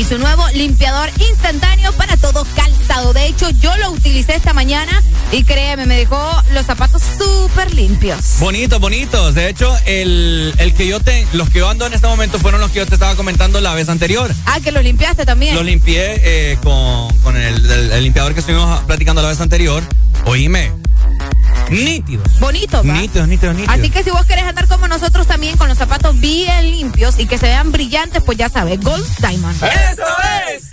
y 0.00 0.04
su 0.04 0.16
nuevo 0.16 0.42
limpiador 0.54 1.10
instantáneo 1.18 1.92
para 1.92 2.16
todo 2.16 2.46
calzado. 2.56 3.12
De 3.12 3.26
hecho, 3.26 3.50
yo 3.50 3.76
lo 3.76 3.90
utilicé 3.90 4.34
esta 4.34 4.54
mañana 4.54 5.02
y 5.30 5.44
créeme, 5.44 5.84
me 5.84 5.94
dejó 5.94 6.18
los 6.54 6.64
zapatos 6.64 7.02
súper 7.18 7.74
limpios. 7.74 8.38
Bonitos, 8.38 8.80
bonitos. 8.80 9.34
De 9.34 9.50
hecho, 9.50 9.76
el, 9.84 10.54
el 10.56 10.72
que 10.72 10.86
yo 10.86 11.00
te, 11.00 11.26
los 11.34 11.50
que 11.50 11.58
yo 11.58 11.68
ando 11.68 11.84
en 11.84 11.92
este 11.92 12.06
momento 12.06 12.38
fueron 12.38 12.62
los 12.62 12.70
que 12.70 12.78
yo 12.78 12.86
te 12.86 12.94
estaba 12.94 13.14
comentando 13.14 13.60
la 13.60 13.74
vez 13.74 13.90
anterior. 13.90 14.34
Ah, 14.46 14.58
que 14.64 14.72
los 14.72 14.82
limpiaste 14.82 15.26
también. 15.26 15.54
Los 15.54 15.66
limpié 15.66 16.18
eh, 16.22 16.58
con, 16.62 17.14
con 17.18 17.36
el, 17.36 17.70
el, 17.70 18.02
limpiador 18.02 18.32
que 18.32 18.40
estuvimos 18.40 18.80
platicando 18.84 19.20
la 19.20 19.28
vez 19.28 19.40
anterior. 19.42 19.82
Oíme, 20.24 20.72
Nítidos. 21.70 22.40
Bonitos, 22.40 22.86
¿va? 22.86 22.94
Nítidos, 22.94 23.28
nítidos, 23.28 23.54
nítidos. 23.54 23.78
Así 23.78 23.90
que 23.90 24.02
si 24.02 24.10
vos 24.10 24.26
querés 24.26 24.44
andar 24.44 24.66
como 24.66 24.88
nosotros 24.88 25.26
también 25.26 25.56
con 25.56 25.68
los 25.68 25.78
zapatos 25.78 26.18
bien 26.20 26.70
limpios 26.70 27.18
y 27.18 27.26
que 27.26 27.38
se 27.38 27.46
vean 27.46 27.70
brillantes, 27.72 28.22
pues 28.22 28.36
ya 28.36 28.48
sabes, 28.48 28.80
Gold 28.80 29.06
Diamond. 29.18 29.62
¡Eso 29.62 30.02
es! 30.54 30.70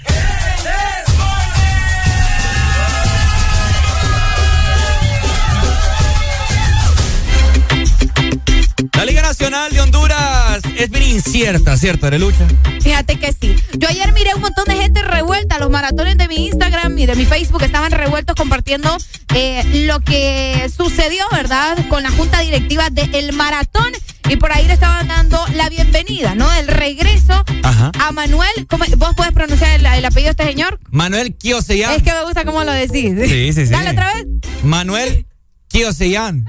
La 8.93 9.05
Liga 9.05 9.21
Nacional 9.21 9.71
de 9.71 9.79
Honduras 9.79 10.59
es 10.75 10.89
bien 10.89 11.03
incierta, 11.03 11.77
¿cierto, 11.77 12.07
Arelucha? 12.07 12.47
Fíjate 12.81 13.19
que 13.19 13.31
sí. 13.31 13.55
Yo 13.77 13.87
ayer 13.87 14.11
miré 14.13 14.33
un 14.33 14.41
montón 14.41 14.65
de 14.65 14.75
gente 14.75 15.03
revuelta. 15.03 15.59
Los 15.59 15.69
maratones 15.69 16.17
de 16.17 16.27
mi 16.27 16.47
Instagram 16.47 16.97
y 16.97 17.05
de 17.05 17.15
mi 17.15 17.25
Facebook 17.25 17.61
estaban 17.61 17.91
revueltos 17.91 18.35
compartiendo 18.35 18.97
eh, 19.39 19.63
lo 19.85 19.99
que 20.01 20.67
sucedió, 20.75 21.23
¿verdad? 21.31 21.77
Con 21.89 22.01
la 22.03 22.09
junta 22.11 22.39
directiva 22.41 22.89
del 22.89 23.33
maratón. 23.33 23.91
Y 24.29 24.35
por 24.35 24.51
ahí 24.51 24.65
le 24.67 24.73
estaban 24.73 25.07
dando 25.07 25.39
la 25.53 25.69
bienvenida, 25.69 26.35
¿no? 26.35 26.51
El 26.53 26.67
regreso 26.67 27.45
Ajá. 27.63 27.91
a 27.97 28.11
Manuel. 28.11 28.49
¿cómo- 28.69 28.83
¿Vos 28.97 29.11
puedes 29.15 29.31
pronunciar 29.33 29.79
el, 29.79 29.85
el 29.85 30.03
apellido 30.05 30.33
de 30.33 30.43
este 30.43 30.45
señor? 30.45 30.79
Manuel 30.89 31.35
Kioseyan. 31.37 31.93
Es 31.93 32.03
que 32.03 32.11
me 32.11 32.23
gusta 32.25 32.43
cómo 32.43 32.63
lo 32.65 32.71
decís. 32.73 33.13
Sí, 33.25 33.53
sí, 33.53 33.65
sí. 33.67 33.71
Dale 33.71 33.91
otra 33.91 34.13
vez. 34.15 34.25
Manuel 34.63 35.27
Kioseyan. 35.69 36.45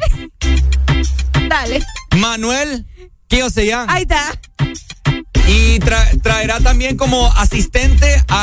Dale. 1.49 1.85
Manuel 2.17 2.87
Kioseyan. 3.29 3.89
Ahí 3.89 4.03
está. 4.03 4.41
Y 5.47 5.79
tra- 5.79 6.21
traerá 6.21 6.61
también 6.61 6.97
como 6.97 7.33
asistente 7.33 7.88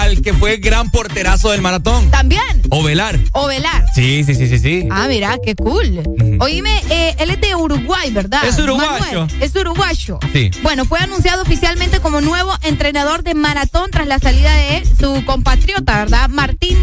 al 0.01 0.21
que 0.21 0.33
fue 0.33 0.57
gran 0.57 0.89
porterazo 0.91 1.51
del 1.51 1.61
maratón. 1.61 2.09
También. 2.11 2.43
Ovelar. 2.69 3.19
Ovelar. 3.33 3.85
Sí, 3.93 4.23
sí, 4.23 4.35
sí, 4.35 4.47
sí, 4.47 4.59
sí. 4.59 4.87
Ah, 4.91 5.07
mira, 5.07 5.37
qué 5.43 5.55
cool. 5.55 6.03
Oíme, 6.39 6.81
eh, 6.89 7.15
él 7.19 7.29
es 7.29 7.41
de 7.41 7.55
Uruguay, 7.55 8.11
¿verdad? 8.11 8.45
Es 8.45 8.57
uruguayo. 8.59 9.21
Manuel, 9.21 9.41
es 9.41 9.55
uruguayo. 9.55 10.19
Sí. 10.33 10.51
Bueno, 10.63 10.85
fue 10.85 10.99
anunciado 10.99 11.41
oficialmente 11.41 11.99
como 11.99 12.21
nuevo 12.21 12.53
entrenador 12.63 13.23
de 13.23 13.33
maratón 13.33 13.91
tras 13.91 14.07
la 14.07 14.19
salida 14.19 14.53
de 14.55 14.83
su 14.99 15.23
compatriota, 15.25 15.99
¿verdad? 15.99 16.29
Martín 16.29 16.77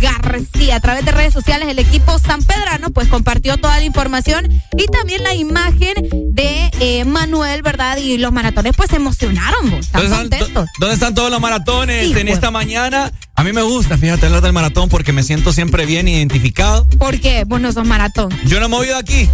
García. 0.00 0.76
A 0.76 0.80
través 0.80 1.04
de 1.04 1.12
redes 1.12 1.32
sociales, 1.32 1.68
el 1.68 1.78
equipo 1.78 2.18
San 2.18 2.42
Pedrano, 2.42 2.90
pues 2.90 3.08
compartió 3.08 3.56
toda 3.56 3.78
la 3.78 3.84
información 3.84 4.48
y 4.76 4.86
también 4.86 5.22
la 5.22 5.34
imagen 5.34 5.94
de 6.30 6.70
eh, 6.80 7.04
Manuel, 7.04 7.62
¿verdad? 7.62 7.96
Y 7.98 8.18
los 8.18 8.32
maratones, 8.32 8.72
pues 8.76 8.90
se 8.90 8.96
emocionaron, 8.96 9.70
vos. 9.70 9.80
Están 9.80 10.02
¿Dónde 10.02 10.16
están, 10.16 10.38
contentos. 10.40 10.68
¿Dónde 10.78 10.94
están 10.94 11.14
todos 11.14 11.30
los 11.30 11.40
maratones 11.40 12.16
en 12.16 12.26
de- 12.26 12.32
esta 12.32 12.50
mañana? 12.50 13.12
A 13.34 13.44
mí 13.44 13.52
me 13.52 13.62
gusta, 13.62 13.98
fíjate, 13.98 14.26
hablar 14.26 14.40
del 14.40 14.54
maratón 14.54 14.88
porque 14.88 15.12
me 15.12 15.22
siento 15.22 15.52
siempre 15.52 15.84
bien 15.84 16.08
identificado. 16.08 16.88
¿Por 16.98 17.20
qué? 17.20 17.44
Vos 17.44 17.60
no 17.60 17.70
sos 17.70 17.86
maratón. 17.86 18.30
Yo 18.46 18.60
no 18.60 18.66
he 18.66 18.68
movido 18.68 18.96
aquí 18.96 19.28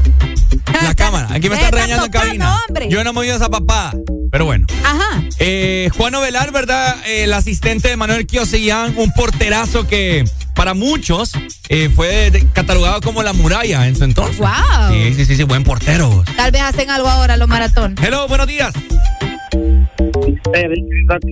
la 0.82 0.94
cámara. 0.96 1.28
Aquí 1.30 1.48
me 1.48 1.54
Me 1.54 1.62
están 1.62 1.72
regañando 1.72 2.06
en 2.06 2.10
cabina. 2.12 2.58
hombre. 2.68 2.88
Yo 2.90 3.04
no 3.04 3.10
he 3.10 3.12
movido 3.12 3.36
esa 3.36 3.48
papada. 3.48 3.92
Pero 4.32 4.46
bueno. 4.46 4.66
Ajá. 4.82 5.22
Eh, 5.38 5.90
Juan 5.94 6.14
Ovelar, 6.14 6.52
¿verdad? 6.52 6.96
El 7.06 7.34
asistente 7.34 7.88
de 7.88 7.96
Manuel 7.98 8.26
Kiosellán, 8.26 8.94
un 8.96 9.12
porterazo 9.12 9.86
que 9.86 10.24
para 10.54 10.72
muchos 10.72 11.32
eh, 11.68 11.90
fue 11.94 12.32
catalogado 12.54 13.02
como 13.02 13.22
la 13.22 13.34
muralla 13.34 13.86
en 13.86 13.94
su 13.94 14.04
entonces. 14.04 14.38
Wow. 14.38 14.48
Sí, 14.90 15.12
sí, 15.14 15.26
sí, 15.26 15.36
sí, 15.36 15.42
buen 15.42 15.64
portero. 15.64 16.24
Tal 16.34 16.50
vez 16.50 16.62
hacen 16.62 16.88
algo 16.90 17.08
ahora 17.08 17.36
los 17.36 17.46
maratones. 17.46 17.98
Hello, 18.02 18.26
buenos 18.26 18.46
días. 18.46 18.72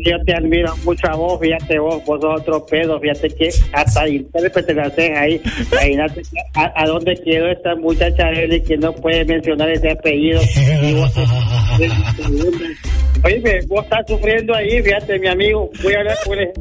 Yo 0.05 0.23
te 0.27 0.35
admiro 0.35 0.77
mucho 0.85 1.07
a 1.11 1.15
vos, 1.17 1.41
fíjate 1.41 1.79
vos, 1.79 2.03
vos 2.05 2.21
sos 2.21 2.41
otro 2.41 2.67
pedo, 2.67 3.01
fíjate 3.01 3.31
que 3.35 3.49
hasta 3.73 4.07
intérprete 4.09 4.75
la 4.75 4.83
haces 4.85 5.17
ahí. 5.17 5.41
Imagínate 5.73 6.23
a, 6.55 6.73
a 6.83 6.87
dónde 6.87 7.19
quedó 7.25 7.49
esta 7.51 7.75
muchacha 7.77 8.29
Eli 8.31 8.63
que 8.63 8.77
no 8.77 8.93
puede 8.93 9.25
mencionar 9.25 9.71
ese 9.71 9.91
apellido. 9.93 10.41
Y 10.83 10.93
vos- 10.95 11.13
Oye, 13.23 13.61
vos 13.67 13.85
estás 13.85 14.07
sufriendo 14.07 14.55
ahí, 14.55 14.83
fíjate, 14.83 15.19
mi 15.19 15.29
amigo. 15.29 15.71
Voy 15.83 15.95
a 15.95 15.99
hablar 15.99 16.17
con 16.25 16.39
el 16.39 16.53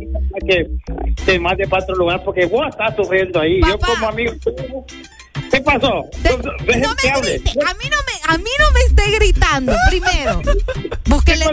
que 0.48 0.70
te 1.26 1.40
mande 1.40 1.68
para 1.68 1.84
otro 1.84 1.96
lugar 1.96 2.24
porque 2.24 2.46
vos 2.46 2.68
estás 2.70 2.96
sufriendo 2.96 3.40
ahí. 3.40 3.62
Yo 3.62 3.78
como 3.80 4.08
amigo. 4.08 4.34
¿Qué 5.52 5.62
pasó? 5.62 6.06
No 6.24 6.38
me 6.68 7.22
grite, 7.22 7.60
a 7.66 7.74
mí 7.74 7.86
no 7.90 7.98
me, 8.06 8.34
a 8.34 8.38
mí 8.38 8.50
no 8.60 8.72
me 8.72 8.80
esté 8.88 9.12
gritando, 9.18 9.74
primero. 9.90 10.42
Búsquele, 11.06 11.46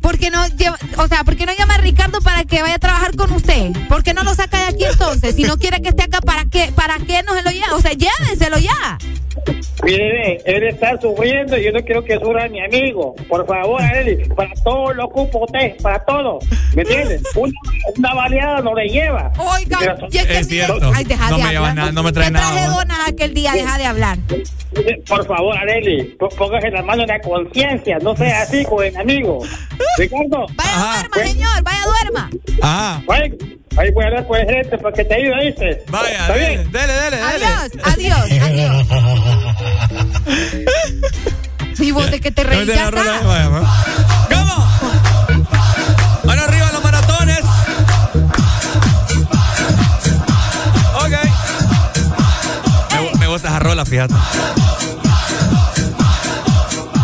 porque 0.00 0.30
no 0.30 0.46
lleva, 0.48 0.76
o 0.98 1.06
sea, 1.06 1.22
¿por 1.24 1.36
qué 1.36 1.46
no 1.46 1.52
llama 1.56 1.74
a 1.74 1.78
Ricardo 1.78 2.20
para 2.20 2.44
que 2.44 2.62
vaya 2.62 2.74
a 2.74 2.78
trabajar 2.78 3.14
con 3.16 3.32
usted? 3.32 3.70
¿Por 3.88 4.02
qué 4.02 4.12
no 4.14 4.22
lo 4.24 4.34
saca 4.34 4.58
de 4.58 4.74
aquí 4.74 4.84
entonces? 4.84 5.34
Si 5.36 5.44
no 5.44 5.56
quiere 5.58 5.80
que 5.80 5.90
esté 5.90 6.04
acá, 6.04 6.20
¿para 6.20 6.44
qué, 6.46 6.72
para 6.74 6.98
qué 6.98 7.22
no 7.22 7.34
se 7.34 7.42
lo 7.42 7.50
lleva? 7.50 7.74
O 7.76 7.80
sea, 7.80 7.92
llévenselo 7.92 8.58
ya. 8.58 8.98
Mire, 9.82 10.40
él 10.46 10.62
está 10.68 10.98
sufriendo 11.00 11.58
y 11.58 11.64
yo 11.64 11.72
no 11.72 11.80
quiero 11.80 12.02
que 12.04 12.14
sufra 12.18 12.48
mi 12.48 12.60
amigo. 12.64 13.14
Por 13.28 13.46
favor, 13.46 13.82
Eli, 13.82 14.28
para 14.30 14.50
todo 14.64 14.94
lo 14.94 15.04
ocupo 15.06 15.44
usted, 15.44 15.76
para 15.82 15.98
todo. 16.04 16.38
¿Me 16.74 16.82
entiendes? 16.82 17.20
Una, 17.34 17.52
una 17.96 18.14
baleada 18.14 18.60
no 18.62 18.74
le 18.74 18.88
lleva. 18.88 19.30
Oiga, 19.36 19.96
es 20.10 20.48
cierto. 20.48 20.90
Ay, 20.94 21.04
deja 21.04 21.28
No 21.30 21.36
de 21.36 21.42
me 21.42 21.50
llevas 21.50 21.70
hablar. 21.70 21.74
nada, 21.74 21.92
no 21.92 22.02
me 22.02 22.12
trae 22.12 22.30
traje 22.30 22.54
nada, 22.54 22.68
donas 22.68 22.98
aquel 23.08 23.34
día, 23.34 23.43
deja 23.52 23.78
de 23.78 23.86
hablar. 23.86 24.18
Por 25.06 25.26
favor, 25.26 25.56
Areli, 25.56 26.16
póngase 26.36 26.70
la 26.70 26.82
mano 26.82 27.02
en 27.02 27.08
la 27.08 27.20
conciencia, 27.20 27.98
no 28.00 28.16
sea 28.16 28.42
así 28.42 28.64
con 28.64 28.84
el 28.84 28.96
amigo. 28.96 29.40
Ricardo. 29.98 30.46
Vaya 30.56 31.06
duerma, 31.12 31.28
señor, 31.28 31.62
vaya 31.62 31.84
duerma. 31.84 32.30
Ah. 32.62 33.00
Ahí, 33.08 33.32
ahí 33.76 33.90
voy 33.92 34.04
a 34.04 34.06
hablar 34.08 34.26
con 34.26 34.40
el 34.40 34.46
gerente 34.46 34.78
para 34.78 34.94
que 34.96 35.04
te 35.04 35.14
ayude, 35.14 35.44
¿viste? 35.46 35.84
Vaya, 35.88 36.18
¿Está 36.20 36.34
bien? 36.34 36.72
dele, 36.72 36.92
dele, 36.92 37.16
Adiós, 37.22 37.70
adiós, 37.84 38.30
adiós. 38.42 38.86
¿Y 41.78 41.90
vos 41.90 42.10
de 42.10 42.20
qué 42.20 42.30
te 42.30 42.44
reís? 42.44 42.66
Ya 42.66 42.88
está. 42.88 43.20
¿Cómo? 44.30 44.73
Gusta 53.34 53.48
esa 53.48 53.58
rola, 53.58 53.84
fíjate. 53.84 54.14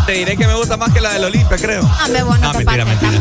Te 0.06 0.12
diré 0.12 0.36
que 0.36 0.46
me 0.46 0.54
gusta 0.54 0.76
más 0.76 0.92
que 0.92 1.00
la 1.00 1.12
del 1.12 1.24
Olimpia, 1.24 1.56
creo. 1.56 1.82
Ah, 1.84 2.06
te 2.06 2.22
mentira, 2.24 2.84
mentira. 2.84 3.12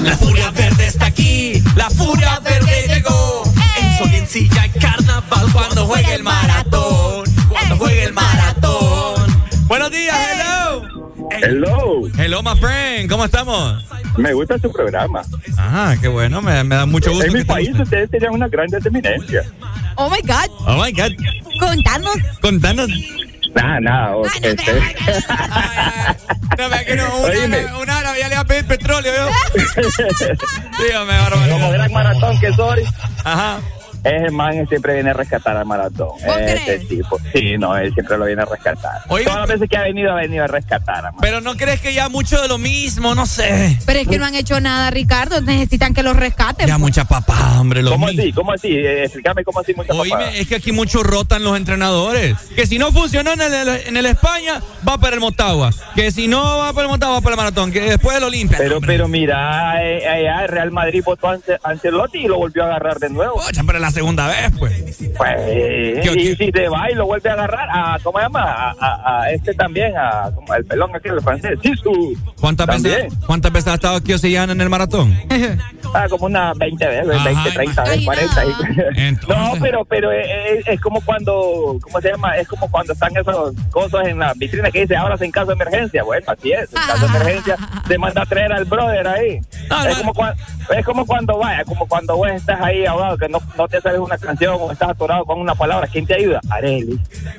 La 0.00 0.16
furia 0.16 0.50
verde 0.50 0.86
está 0.86 1.06
aquí, 1.06 1.62
la 1.76 1.88
furia 1.90 2.40
verde 2.40 2.86
llegó. 2.88 3.44
En 3.78 3.98
Soliencilla 3.98 4.66
y 4.66 4.70
carnaval 4.80 5.52
cuando 5.52 5.86
juegue 5.86 6.14
el 6.14 6.24
maratón. 6.24 7.24
Cuando 7.48 7.76
juegue 7.76 8.02
el 8.04 8.12
maratón. 8.12 9.44
Buenos 9.68 9.90
días, 9.92 10.16
hello. 10.32 10.95
Hello. 11.30 12.06
Hello, 12.16 12.42
my 12.42 12.54
friend, 12.58 13.10
¿cómo 13.10 13.24
estamos? 13.24 13.84
Me 14.16 14.32
gusta 14.32 14.58
su 14.58 14.70
programa. 14.72 15.22
Ah, 15.58 15.94
qué 16.00 16.08
bueno, 16.08 16.40
me, 16.40 16.62
me 16.64 16.76
da 16.76 16.86
mucho 16.86 17.10
gusto. 17.12 17.26
En 17.26 17.32
mi 17.32 17.44
país 17.44 17.68
guste. 17.68 17.82
ustedes 17.82 18.10
tenían 18.10 18.32
una 18.34 18.48
gran 18.48 18.68
eminencia. 18.72 19.42
Oh 19.96 20.08
my 20.08 20.20
God. 20.22 20.50
Oh 20.66 20.82
my 20.82 20.92
God. 20.92 21.12
Contanos. 21.60 22.14
Contanos. 22.40 22.88
Nada, 23.54 23.80
nada. 23.80 24.16
o- 24.16 24.26
este- 24.26 24.56
No, 26.58 26.68
vea 26.70 26.84
que 26.86 26.96
no, 26.96 27.04
una, 27.18 27.76
una 27.82 27.98
hora 27.98 28.18
ya 28.18 28.28
le 28.28 28.34
va 28.36 28.40
a 28.40 28.44
pedir 28.46 28.64
petróleo. 28.66 29.12
Dígame, 30.78 31.12
bárbaro. 31.18 31.52
Como 31.52 31.70
gran 31.70 31.92
maratón 31.92 32.38
que 32.40 32.52
soy. 32.54 32.82
Ajá. 33.24 33.58
Ese 34.06 34.30
man 34.30 34.66
siempre 34.68 34.94
viene 34.94 35.10
a 35.10 35.12
rescatar 35.12 35.56
al 35.56 35.66
maratón. 35.66 36.10
Ese 36.38 36.78
tipo. 36.80 37.18
Sí, 37.32 37.56
no, 37.58 37.76
él 37.76 37.92
siempre 37.92 38.16
lo 38.16 38.24
viene 38.26 38.42
a 38.42 38.44
rescatar. 38.44 39.02
Oiga, 39.08 39.26
Todas 39.32 39.40
las 39.40 39.48
veces 39.58 39.68
que 39.68 39.76
ha 39.76 39.82
venido, 39.82 40.12
ha 40.12 40.16
venido 40.16 40.44
a 40.44 40.46
rescatar. 40.46 41.06
al 41.06 41.12
Pero 41.20 41.40
no 41.40 41.56
crees 41.56 41.80
que 41.80 41.92
ya 41.92 42.08
mucho 42.08 42.40
de 42.40 42.48
lo 42.48 42.58
mismo, 42.58 43.14
no 43.14 43.26
sé. 43.26 43.78
Pero 43.84 43.98
es 44.00 44.08
que 44.08 44.18
no 44.18 44.24
han 44.26 44.34
hecho 44.34 44.60
nada, 44.60 44.90
Ricardo. 44.90 45.40
Necesitan 45.40 45.92
que 45.94 46.02
los 46.02 46.16
rescaten. 46.16 46.66
Ya 46.68 46.78
mucha 46.78 47.04
papada, 47.04 47.60
hombre. 47.60 47.82
Lo 47.82 47.90
¿Cómo 47.90 48.06
mismo. 48.06 48.22
así? 48.22 48.32
¿Cómo 48.32 48.52
así? 48.52 48.68
Eh, 48.76 49.04
explícame 49.04 49.44
cómo 49.44 49.60
así 49.60 49.74
mucha. 49.74 49.92
Oíme, 49.92 50.38
es 50.38 50.46
que 50.48 50.56
aquí 50.56 50.72
muchos 50.72 51.02
rotan 51.02 51.42
los 51.42 51.56
entrenadores. 51.56 52.36
Que 52.54 52.66
si 52.66 52.78
no 52.78 52.92
funcionó 52.92 53.32
en 53.32 53.40
el, 53.40 53.68
en 53.68 53.96
el 53.96 54.06
España, 54.06 54.60
va 54.88 54.98
para 54.98 55.14
el 55.14 55.20
Motagua. 55.20 55.70
Que 55.94 56.10
si 56.10 56.28
no 56.28 56.58
va 56.58 56.72
para 56.72 56.82
el 56.84 56.88
Motagua, 56.90 57.16
va 57.16 57.20
para 57.20 57.34
el 57.34 57.38
Maratón. 57.38 57.72
Que 57.72 57.80
después 57.80 58.14
del 58.14 58.24
Olimpia. 58.24 58.58
Pero, 58.58 58.80
pero 58.80 59.08
mira, 59.08 59.82
eh, 59.84 60.06
allá 60.08 60.42
el 60.42 60.48
Real 60.48 60.70
Madrid 60.70 61.02
votó 61.04 61.28
a 61.28 61.36
Ance- 61.36 61.58
Ancelotti 61.62 62.18
y 62.18 62.28
lo 62.28 62.36
volvió 62.38 62.62
a 62.64 62.66
agarrar 62.66 62.98
de 62.98 63.10
nuevo. 63.10 63.36
Ocha, 63.36 63.62
pero 63.66 63.78
la 63.78 63.90
segunda 63.96 64.28
vez, 64.28 64.52
pues. 64.58 64.72
Pues, 65.16 66.06
y 66.16 66.36
si 66.36 66.52
te 66.52 66.68
va 66.68 66.90
y 66.90 66.94
lo 66.94 67.06
vuelve 67.06 67.30
a 67.30 67.32
agarrar, 67.32 67.68
a, 67.72 67.98
¿cómo 68.02 68.18
se 68.18 68.24
llama? 68.24 68.42
A, 68.42 68.74
a- 68.78 69.20
a 69.22 69.30
este 69.30 69.54
también, 69.54 69.96
a, 69.96 70.30
como 70.34 70.54
el 70.54 70.64
pelón 70.66 70.94
aquel, 70.94 71.14
el 71.14 71.20
francés. 71.22 71.58
Sí, 71.62 71.72
su. 71.82 72.16
¿Cuántas 72.40 72.66
veces. 72.66 73.12
¿Cuántas 73.26 73.50
veces 73.52 73.68
ha 73.72 73.74
estado 73.74 73.96
aquí 73.96 74.12
Osillana 74.12 74.52
en 74.52 74.60
el 74.60 74.68
maratón? 74.68 75.12
Ah, 75.94 76.06
como 76.10 76.26
unas 76.26 76.58
20 76.58 76.84
veces, 76.84 77.14
Ajá, 77.14 77.24
20, 77.24 77.50
30 77.52 77.82
veces, 77.84 78.04
40. 78.04 78.42
No, 79.28 79.52
pero, 79.60 79.84
pero 79.84 80.12
es, 80.12 80.26
es- 80.58 80.68
es 80.68 80.80
como 80.80 81.00
cuando, 81.00 81.78
¿cómo 81.80 82.00
se 82.00 82.10
llama? 82.10 82.36
Es 82.36 82.46
como 82.48 82.68
cuando 82.70 82.92
están 82.92 83.16
esas 83.16 83.34
cosas 83.70 84.06
en 84.08 84.18
la 84.18 84.34
vitrina 84.34 84.70
que 84.70 84.80
dice, 84.80 84.96
ahora 84.96 85.16
en 85.20 85.30
caso 85.30 85.46
de 85.46 85.52
emergencia. 85.54 86.02
Bueno, 86.02 86.26
así 86.26 86.52
es, 86.52 86.68
en 86.72 86.82
caso 86.86 87.06
de 87.06 87.16
emergencia, 87.16 87.56
te 87.88 87.96
manda 87.98 88.22
a 88.22 88.26
traer 88.26 88.52
al 88.52 88.64
brother 88.66 89.06
ahí. 89.08 89.40
es, 89.88 89.96
como 89.98 90.12
cuando, 90.12 90.42
es 90.76 90.84
como 90.84 91.06
cuando 91.06 91.38
vaya, 91.38 91.64
como 91.64 91.86
cuando 91.86 92.16
vos 92.16 92.28
estás 92.30 92.60
ahí 92.60 92.84
ahogado, 92.84 93.16
que 93.16 93.28
no, 93.28 93.38
no 93.56 93.68
te 93.68 93.80
sabes 93.86 94.00
una 94.00 94.18
canción 94.18 94.56
o 94.60 94.72
estás 94.72 94.90
atorado 94.90 95.24
con 95.24 95.40
una 95.40 95.54
palabra. 95.54 95.86
¿Quién 95.86 96.06
te 96.06 96.14
ayuda? 96.14 96.40
Areli. 96.50 96.98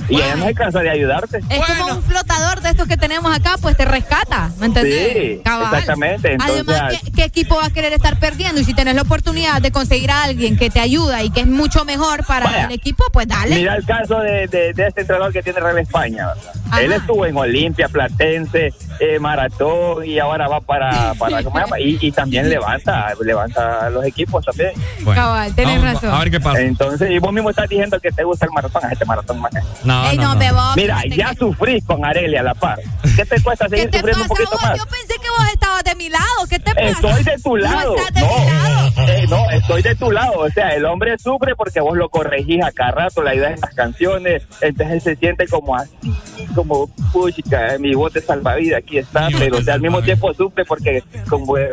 Y 0.09 0.15
ella 0.15 0.35
no 0.35 0.45
se 0.45 0.53
cansa 0.53 0.79
de 0.79 0.89
ayudarte. 0.89 1.39
Es 1.49 1.65
como 1.65 1.95
un 1.95 2.03
flotador 2.03 2.61
de 2.61 2.69
estos 2.69 2.87
que 2.87 2.97
tenemos 2.97 3.35
acá, 3.35 3.55
pues 3.61 3.75
te 3.75 3.85
rescata, 3.85 4.51
¿me 4.59 4.67
entendés? 4.67 5.13
Sí, 5.13 5.41
Cabal. 5.43 5.73
exactamente. 5.73 6.33
Entonces, 6.33 6.65
Además, 6.67 6.93
¿qué, 7.03 7.11
qué 7.11 7.23
equipo 7.25 7.55
va 7.57 7.65
a 7.65 7.69
querer 7.69 7.93
estar 7.93 8.19
perdiendo? 8.19 8.61
Y 8.61 8.63
si 8.63 8.73
tenés 8.73 8.95
la 8.95 9.01
oportunidad 9.01 9.61
de 9.61 9.71
conseguir 9.71 10.11
a 10.11 10.23
alguien 10.23 10.57
que 10.57 10.69
te 10.69 10.79
ayuda 10.79 11.23
y 11.23 11.29
que 11.29 11.41
es 11.41 11.47
mucho 11.47 11.85
mejor 11.85 12.25
para 12.25 12.45
Vaya. 12.45 12.65
el 12.65 12.71
equipo, 12.71 13.03
pues 13.11 13.27
dale. 13.27 13.55
Mira 13.55 13.75
el 13.75 13.85
caso 13.85 14.19
de, 14.19 14.47
de, 14.47 14.73
de 14.73 14.87
este 14.87 15.01
entrenador 15.01 15.33
que 15.33 15.43
tiene 15.43 15.59
Real 15.59 15.77
España. 15.77 16.27
¿verdad? 16.27 16.81
Él 16.81 16.91
estuvo 16.93 17.25
en 17.25 17.35
Olimpia, 17.37 17.87
Platense, 17.89 18.73
eh, 18.99 19.19
Maratón 19.19 20.05
y 20.05 20.19
ahora 20.19 20.47
va 20.47 20.59
para, 20.61 21.13
para 21.15 21.43
¿cómo 21.43 21.57
se 21.57 21.63
llama? 21.63 21.79
Y, 21.79 21.97
y 22.01 22.11
también 22.11 22.49
levanta, 22.49 23.13
levanta 23.23 23.89
los 23.89 24.05
equipos 24.05 24.43
también. 24.45 24.71
Cabal, 25.05 25.53
tenés 25.55 25.81
razón. 25.81 26.13
A 26.13 26.19
ver 26.19 26.31
qué 26.37 26.43
pasa. 26.43 26.61
Entonces, 26.61 27.11
y 27.11 27.19
vos 27.19 27.33
mismo 27.33 27.49
estás 27.49 27.69
diciendo 27.69 27.99
que 27.99 28.11
te 28.11 28.23
gusta 28.23 28.45
el 28.45 28.51
maratón, 28.51 28.85
a 28.85 28.91
este 28.91 29.05
maratón 29.05 29.39
más. 29.39 29.51
No, 29.83 30.09
Ey, 30.09 30.17
no, 30.17 30.33
no, 30.33 30.39
bebo, 30.39 30.61
Mira, 30.75 31.01
ya 31.09 31.33
sufrís 31.33 31.83
con 31.85 32.05
Arelia 32.05 32.41
a 32.41 32.43
la 32.43 32.53
par. 32.53 32.79
¿Qué 33.15 33.25
te 33.25 33.41
cuesta 33.41 33.67
seguir 33.67 33.89
sufriendo 33.91 34.21
un 34.23 34.27
poquito 34.27 34.57
más? 34.61 34.77
Yo 34.77 34.85
pensé 34.85 35.15
que 35.21 35.29
vos 35.29 35.47
estabas 35.51 35.83
de 35.83 35.95
mi 35.95 36.09
lado. 36.09 36.25
¿Qué 36.49 36.59
te 36.59 36.73
pasa? 36.73 36.89
Estoy 36.89 37.23
de 37.23 37.37
tu 37.41 37.55
lado. 37.57 37.95
No 37.95 38.05
estás 38.05 38.13
de 38.13 38.21
mi 38.21 38.45
lado. 38.45 38.77
Eh, 38.97 39.25
no, 39.29 39.49
estoy 39.51 39.81
de 39.81 39.95
tu 39.95 40.11
lado. 40.11 40.39
O 40.39 40.49
sea, 40.49 40.69
el 40.69 40.85
hombre 40.85 41.17
sufre 41.17 41.55
porque 41.55 41.79
vos 41.79 41.97
lo 41.97 42.09
corregís 42.09 42.63
a 42.63 42.71
cada 42.71 42.91
rato, 42.91 43.23
la 43.23 43.35
idea 43.35 43.51
en 43.51 43.59
las 43.59 43.73
canciones. 43.73 44.43
Entonces 44.61 44.95
él 44.95 45.01
se 45.01 45.15
siente 45.15 45.47
como 45.47 45.75
así, 45.75 46.11
como, 46.55 46.87
puchica, 47.11 47.77
mi 47.79 47.93
bote 47.93 48.21
salvavidas, 48.21 48.79
aquí 48.83 48.97
está. 48.97 49.29
Pero 49.37 49.57
o 49.57 49.61
sea, 49.61 49.75
al 49.75 49.81
mismo 49.81 50.01
tiempo 50.01 50.33
sufre 50.33 50.65
porque 50.65 51.03
como 51.29 51.57
eh, 51.57 51.69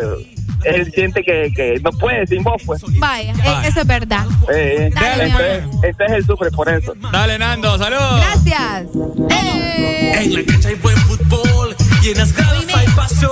él 0.65 0.93
siente 0.95 1.23
que, 1.23 1.53
que 1.55 1.81
no 1.83 1.91
puede 1.93 2.27
sin 2.27 2.43
vos, 2.43 2.63
pues. 2.65 2.83
Vaya, 2.99 3.33
eh, 3.33 3.69
eso 3.69 3.81
es 3.81 3.87
verdad. 3.87 4.27
Eh, 4.55 4.91
Dale, 4.95 5.25
entonces, 5.25 5.65
entonces 5.83 6.17
él 6.17 6.27
sufre 6.27 6.51
por 6.51 6.69
eso. 6.69 6.95
Dale, 7.13 7.39
Nando, 7.39 7.79
saludos. 7.79 8.21
Gracias. 8.21 8.87
En 10.21 10.35
la 10.35 10.45
cancha 10.45 10.69
hay 10.69 10.75
buen 10.77 10.97
fútbol 10.99 11.77
y 12.03 12.09
en 12.11 12.19
las 12.19 12.33
gradas 12.35 12.65
hay 12.75 12.87
pasión. 12.89 13.31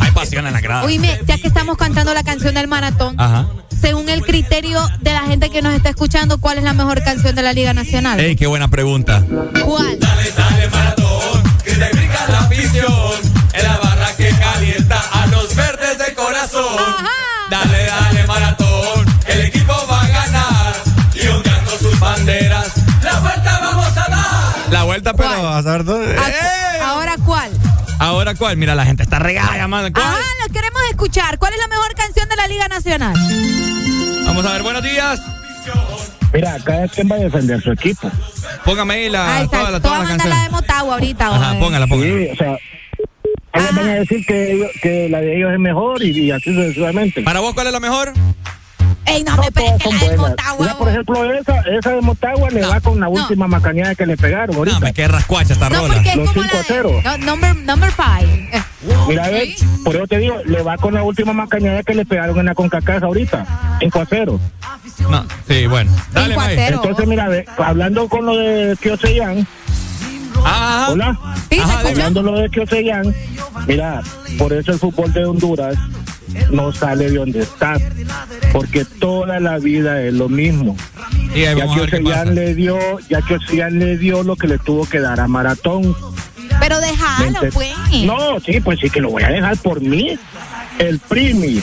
Hay 0.00 0.10
pasión 0.12 0.46
en 0.46 0.52
la 0.52 0.60
grada. 0.60 0.84
Oíme, 0.84 1.20
ya 1.26 1.38
que 1.38 1.46
estamos 1.48 1.76
cantando 1.76 2.12
la 2.14 2.22
canción 2.22 2.54
del 2.54 2.68
maratón, 2.68 3.14
Ajá. 3.18 3.46
según 3.80 4.08
el 4.08 4.22
criterio 4.22 4.80
de 5.00 5.12
la 5.12 5.22
gente 5.22 5.50
que 5.50 5.62
nos 5.62 5.74
está 5.74 5.90
escuchando, 5.90 6.38
¿cuál 6.38 6.58
es 6.58 6.64
la 6.64 6.72
mejor 6.72 7.02
canción 7.02 7.34
de 7.34 7.42
la 7.42 7.52
Liga 7.52 7.72
Nacional? 7.74 8.20
Ey, 8.20 8.36
qué 8.36 8.46
buena 8.46 8.68
pregunta. 8.68 9.22
¿Cuál? 9.64 9.98
Que 11.64 11.72
te 11.72 11.88
brinca 11.96 12.26
la 12.28 12.40
afición 12.40 12.92
vuelta, 25.54 25.54
pero 25.54 25.58
a 25.58 25.62
saber 25.62 25.84
dónde. 25.84 26.16
Ah, 26.18 26.86
¿Ahora 26.90 27.16
cuál? 27.24 27.50
Ahora 27.98 28.34
cuál, 28.34 28.56
mira, 28.56 28.74
la 28.74 28.84
gente 28.84 29.02
está 29.02 29.18
regada 29.18 29.56
llamando. 29.56 29.92
¿Cuál? 29.92 30.04
Ajá, 30.06 30.20
lo 30.46 30.52
queremos 30.52 30.82
escuchar. 30.90 31.38
¿Cuál 31.38 31.52
es 31.54 31.58
la 31.60 31.68
mejor 31.68 31.94
canción 31.94 32.28
de 32.28 32.36
la 32.36 32.46
Liga 32.46 32.68
Nacional? 32.68 33.14
Vamos 34.26 34.44
a 34.46 34.52
ver, 34.52 34.62
buenos 34.62 34.82
días. 34.82 35.20
Mira, 36.32 36.56
cada 36.64 36.88
quien 36.88 37.08
va 37.10 37.16
a 37.16 37.20
defender 37.20 37.62
su 37.62 37.70
equipo. 37.72 38.10
Póngame 38.64 38.94
ahí 38.94 39.08
la, 39.08 39.38
Ah, 39.38 39.46
toda 39.48 39.70
la, 39.70 39.80
toda 39.80 39.98
la 40.00 40.04
canción. 40.08 40.30
la 40.30 40.42
de 40.42 40.48
Motagua 40.50 40.94
ahorita. 40.94 41.26
Ajá, 41.28 41.58
póngala, 41.60 41.86
póngala. 41.86 42.12
Sí, 42.12 42.28
o 42.32 42.36
sea, 42.36 42.58
ellos 43.54 43.74
van 43.76 43.88
a 43.88 43.94
decir 43.94 44.26
que, 44.26 44.52
ellos- 44.52 44.70
que 44.82 45.08
la 45.08 45.20
de 45.20 45.36
ellos 45.36 45.52
es 45.52 45.60
mejor 45.60 46.02
y, 46.02 46.10
y 46.26 46.30
así 46.32 46.52
sucesivamente. 46.52 47.22
¿Para 47.22 47.38
vos 47.40 47.54
cuál 47.54 47.68
es 47.68 47.72
la 47.72 47.78
mejor? 47.80 48.12
Ey, 49.06 49.22
no, 49.22 49.36
me 49.36 49.50
pegues 49.52 49.82
que 49.82 49.90
la 49.92 49.98
de 50.10 50.16
Motagua. 50.16 50.56
Mira, 50.60 50.78
por 50.78 50.88
ejemplo, 50.88 51.32
esa, 51.34 51.60
esa 51.60 51.90
de 51.90 52.00
Motagua 52.00 52.50
le 52.50 52.62
va 52.62 52.80
con 52.80 52.98
la 53.00 53.08
última 53.08 53.46
macaneada 53.46 53.94
que 53.94 54.06
le 54.06 54.16
pegaron 54.16 54.56
ahorita. 54.56 54.78
No, 54.80 54.86
me 54.86 54.92
qué 54.94 55.06
rascuacha 55.08 55.52
esta 55.52 55.68
No, 55.68 55.80
rola. 55.82 55.94
porque 55.94 56.08
es 56.10 56.16
Los 56.16 56.28
como 56.32 56.42
5 56.42 56.54
la 56.54 56.60
a 56.60 56.64
0. 56.66 56.88
de, 56.88 57.02
no, 57.02 57.18
number, 57.26 57.56
number 57.56 57.90
five. 57.90 58.48
Eh, 58.52 58.62
Mira, 59.08 59.24
a 59.24 59.28
ver, 59.30 59.48
por 59.84 59.96
eso 59.96 60.06
te 60.06 60.18
digo, 60.18 60.36
le 60.46 60.62
va 60.62 60.76
con 60.78 60.94
la 60.94 61.02
última 61.02 61.32
macaneada 61.32 61.82
que 61.82 61.94
le 61.94 62.04
pegaron 62.06 62.38
en 62.38 62.46
la 62.46 62.54
CONCACAF 62.54 63.02
ahorita, 63.02 63.76
5 63.80 64.00
a 64.00 64.06
0. 64.08 64.40
No, 65.10 65.26
sí, 65.48 65.66
bueno. 65.66 65.90
Dale, 66.12 66.36
May. 66.36 66.58
Entonces, 66.58 67.06
mira, 67.06 67.28
ve, 67.28 67.44
hablando 67.58 68.08
con 68.08 68.24
lo 68.26 68.36
de 68.36 68.76
Kioseyan, 68.80 69.46
Ajá. 70.44 70.90
hola, 70.90 71.08
Ajá, 71.10 71.34
dime. 71.50 71.62
hablando 71.90 72.22
lo 72.22 72.38
de 72.38 72.48
Kioseyan, 72.50 73.14
mira, 73.66 74.02
por 74.38 74.52
eso 74.52 74.72
el 74.72 74.78
fútbol 74.78 75.12
de 75.12 75.24
Honduras 75.26 75.76
no 76.50 76.72
sale 76.72 77.10
de 77.10 77.16
donde 77.18 77.40
está, 77.40 77.76
porque 78.52 78.84
toda 78.84 79.40
la 79.40 79.58
vida 79.58 80.00
es 80.02 80.14
lo 80.14 80.28
mismo. 80.28 80.76
Y 81.34 81.42
Ya 81.42 81.54
pasa. 81.56 81.74
Kioseyan 81.74 82.34
le 82.34 82.54
dio, 82.54 82.78
ya 83.08 83.20
Kioseyan 83.22 83.78
le 83.78 83.96
dio 83.98 84.22
lo 84.22 84.36
que 84.36 84.46
le 84.46 84.58
tuvo 84.58 84.86
que 84.86 85.00
dar 85.00 85.20
a 85.20 85.26
Maratón. 85.28 85.94
Pero 86.60 86.80
déjalo, 86.80 87.30
¿Me 87.32 87.38
ente- 87.38 87.52
pues. 87.52 87.72
No, 88.04 88.38
sí, 88.40 88.60
pues 88.60 88.78
sí 88.80 88.88
que 88.90 89.00
lo 89.00 89.10
voy 89.10 89.22
a 89.24 89.28
dejar 89.28 89.56
por 89.58 89.80
mí. 89.80 90.16
El 90.78 90.98
Primi, 91.00 91.60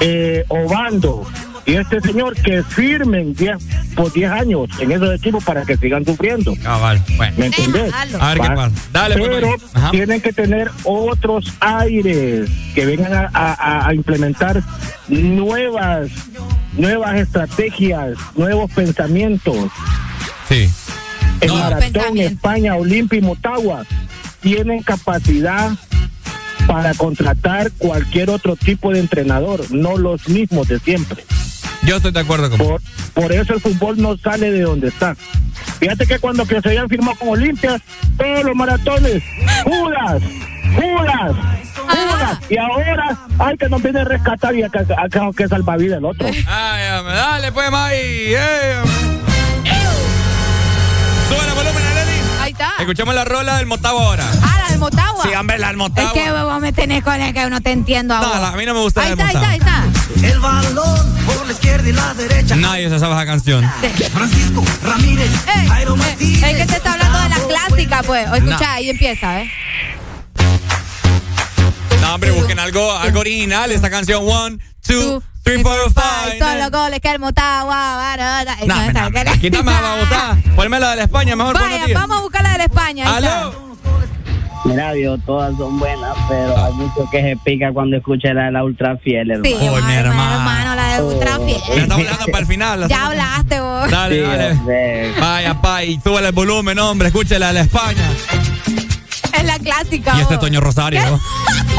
eh, 0.00 0.44
Obando 0.48 1.26
y 1.64 1.74
este 1.74 2.00
señor 2.00 2.34
que 2.36 2.62
firmen 2.62 3.34
10 3.34 3.56
por 3.94 4.12
10 4.12 4.30
años 4.30 4.68
en 4.80 4.90
esos 4.92 5.14
equipos 5.14 5.44
para 5.44 5.62
que 5.64 5.76
sigan 5.76 6.04
sufriendo. 6.04 6.54
Ah, 6.64 6.78
vale. 6.78 7.00
Bueno. 7.16 7.34
¿Me 7.38 7.46
entendés? 7.46 7.92
A 7.94 8.28
ver 8.30 8.40
qué 8.40 8.48
Va. 8.48 8.54
pasa. 8.54 8.74
Dale, 8.92 9.16
pues, 9.18 9.30
Pero 9.30 9.90
tienen 9.92 10.20
que 10.20 10.32
tener 10.32 10.70
otros 10.84 11.52
aires 11.60 12.50
que 12.74 12.86
vengan 12.86 13.12
a, 13.12 13.30
a- 13.34 13.88
a 13.88 13.94
implementar 13.94 14.62
nuevas 15.08 16.08
nuevas 16.76 17.16
estrategias, 17.16 18.16
nuevos 18.34 18.70
pensamientos. 18.72 19.56
Sí. 20.48 20.68
En 21.42 21.48
No. 21.48 21.56
Maratón, 21.56 22.18
España, 22.18 22.76
Olimpia 22.76 23.18
y 23.18 23.22
Motagua 23.22 23.84
tienen 24.40 24.82
capacidad 24.82 25.70
para 26.66 26.94
contratar 26.94 27.70
cualquier 27.78 28.30
otro 28.30 28.56
tipo 28.56 28.92
de 28.92 29.00
entrenador, 29.00 29.70
no 29.70 29.98
los 29.98 30.28
mismos 30.28 30.68
de 30.68 30.78
siempre. 30.78 31.24
Yo 31.82 31.96
estoy 31.96 32.12
de 32.12 32.20
acuerdo 32.20 32.48
con 32.48 32.58
Por, 32.58 32.80
por 33.14 33.32
eso 33.32 33.54
el 33.54 33.60
fútbol 33.60 34.00
no 34.00 34.16
sale 34.16 34.50
de 34.50 34.60
donde 34.60 34.88
está. 34.88 35.16
Fíjate 35.80 36.06
que 36.06 36.18
cuando 36.18 36.46
que 36.46 36.60
se 36.60 36.68
habían 36.68 36.88
firmado 36.88 37.16
con 37.18 37.30
Olimpia, 37.30 37.80
todos 38.16 38.44
los 38.44 38.54
maratones, 38.54 39.22
Judas, 39.64 40.22
Judas, 40.76 41.36
Judas, 41.88 42.38
y 42.48 42.56
ahora 42.56 43.18
hay 43.38 43.56
que 43.56 43.68
nos 43.68 43.82
viene 43.82 44.00
a 44.00 44.04
rescatar 44.04 44.54
y 44.54 44.62
acá, 44.62 44.86
acá 44.96 45.30
que 45.36 45.48
salvavidas 45.48 45.98
el 45.98 46.04
otro. 46.04 46.28
Ay, 46.46 47.02
dale, 47.04 47.50
pues, 47.50 47.70
May. 47.70 48.34
Sube 51.28 51.40
Arely. 51.40 51.71
Ahí 52.52 52.66
está. 52.68 52.74
Escuchamos 52.80 53.14
la 53.14 53.24
rola 53.24 53.56
del 53.56 53.66
Motagua 53.66 54.02
ahora. 54.04 54.30
Ah, 54.42 54.60
la 54.64 54.68
del 54.70 54.78
Motagua. 54.78 55.24
Sí, 55.24 55.34
hombre, 55.34 55.58
la 55.58 55.68
del 55.68 55.76
Motagua. 55.78 56.12
Es 56.12 56.22
que 56.22 56.30
vos 56.32 56.60
me 56.60 56.72
tenés 56.72 57.02
con 57.02 57.18
el 57.18 57.32
que 57.32 57.48
no 57.48 57.60
te 57.62 57.72
entiendo 57.72 58.14
No, 58.14 58.24
ahora. 58.26 58.40
la- 58.40 58.48
a 58.48 58.56
mí 58.56 58.66
no 58.66 58.74
me 58.74 58.80
gusta 58.80 59.00
Ahí 59.00 59.06
la 59.08 59.12
está, 59.14 59.26
del 59.26 59.36
ahí 59.50 59.56
está, 59.58 59.74
ahí 59.80 59.86
está. 60.20 60.28
El 60.28 60.38
balón 60.40 61.14
por 61.24 61.46
la 61.46 61.52
izquierda 61.52 61.88
y 61.88 61.92
la 61.92 62.12
derecha. 62.14 62.54
Nadie 62.56 62.90
se 62.90 62.98
sabe 62.98 63.14
esa 63.14 63.24
canción. 63.24 63.70
Francisco 64.12 64.62
Ramírez, 64.84 65.30
Ey, 65.56 65.66
Jairo 65.66 65.92
ey, 65.94 65.98
Martínez. 65.98 66.42
Es 66.42 66.56
que 66.58 66.66
te 66.66 66.76
está 66.76 66.92
hablando 66.92 67.18
de 67.20 67.28
la 67.30 67.36
clásica, 67.36 68.02
pues. 68.02 68.28
O 68.28 68.34
escucha, 68.34 68.58
No. 68.66 68.72
ahí 68.72 68.90
empieza, 68.90 69.40
¿eh? 69.40 69.50
No, 72.02 72.14
hombre, 72.14 72.32
busquen 72.32 72.58
algo, 72.58 72.92
algo 72.92 73.20
original. 73.20 73.70
Esta 73.72 73.88
canción, 73.88 74.24
one, 74.28 74.58
two, 74.86 75.22
three, 75.42 75.62
four, 75.62 75.72
Ay, 75.96 76.38
five. 76.38 76.38
son 76.38 76.58
los 76.58 76.70
goles 76.70 77.00
que 77.00 77.10
el 77.10 77.18
Motagua. 77.18 77.96
barata. 77.96 78.56
No, 78.66 79.32
Quítame 79.40 79.72
la 79.72 79.80
babosada. 79.80 80.38
Ponme 80.56 80.80
la 80.80 80.90
de 80.90 80.96
la 80.96 81.02
España, 81.04 81.36
mejor 81.36 81.54
Vaya, 81.54 81.84
vamos 81.94 82.18
a 82.18 82.20
buscar 82.22 82.42
la 82.42 82.52
de 82.52 82.58
la 82.58 82.64
España. 82.64 83.16
¡Aló! 83.16 83.72
Mira, 84.64 84.92
Dios, 84.92 85.18
todas 85.26 85.56
son 85.56 85.76
buenas, 85.80 86.14
pero 86.28 86.56
hay 86.64 86.72
mucho 86.74 87.08
que 87.10 87.20
se 87.20 87.36
pica 87.44 87.72
cuando 87.72 87.96
escucha 87.96 88.32
la 88.32 88.44
de 88.44 88.52
la 88.52 88.62
ultra 88.64 88.96
fiel, 88.98 89.28
hermano. 89.32 89.44
Sí, 89.44 89.54
Uy, 89.60 89.82
mi 89.82 89.92
hermano. 89.92 90.34
hermano, 90.36 90.74
la 90.76 90.94
de 90.96 91.02
Ultra 91.02 91.30
Ya 91.32 91.44
Fiel. 91.44 91.56
estamos 91.82 91.98
hablando 92.06 92.26
para 92.26 92.38
el 92.38 92.46
final. 92.46 92.88
Ya 92.88 93.06
hablaste 93.06 93.60
vos. 93.60 93.90
Dale, 93.90 94.14
Sí, 94.14 94.20
dale. 94.22 94.50
hombre. 94.52 95.12
Vaya, 95.20 95.60
pa, 95.60 95.82
y 95.82 96.00
súbele 96.00 96.28
el 96.28 96.32
volumen, 96.34 96.78
hombre. 96.78 97.08
Escúchela 97.08 97.48
de 97.48 97.52
la 97.54 97.60
España. 97.62 98.08
Es 99.36 99.44
la 99.44 99.58
clásica. 99.58 100.14
Y 100.16 100.20
este 100.20 100.36
vos. 100.36 100.44
Toño 100.44 100.60
Rosario. 100.60 101.00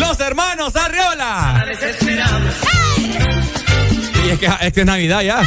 Los 0.00 0.18
hermanos 0.20 0.74
Arriola. 0.76 1.64
Y 4.24 4.28
es 4.30 4.38
que, 4.38 4.80
es 4.80 4.86
Navidad 4.86 5.20
ya. 5.22 5.42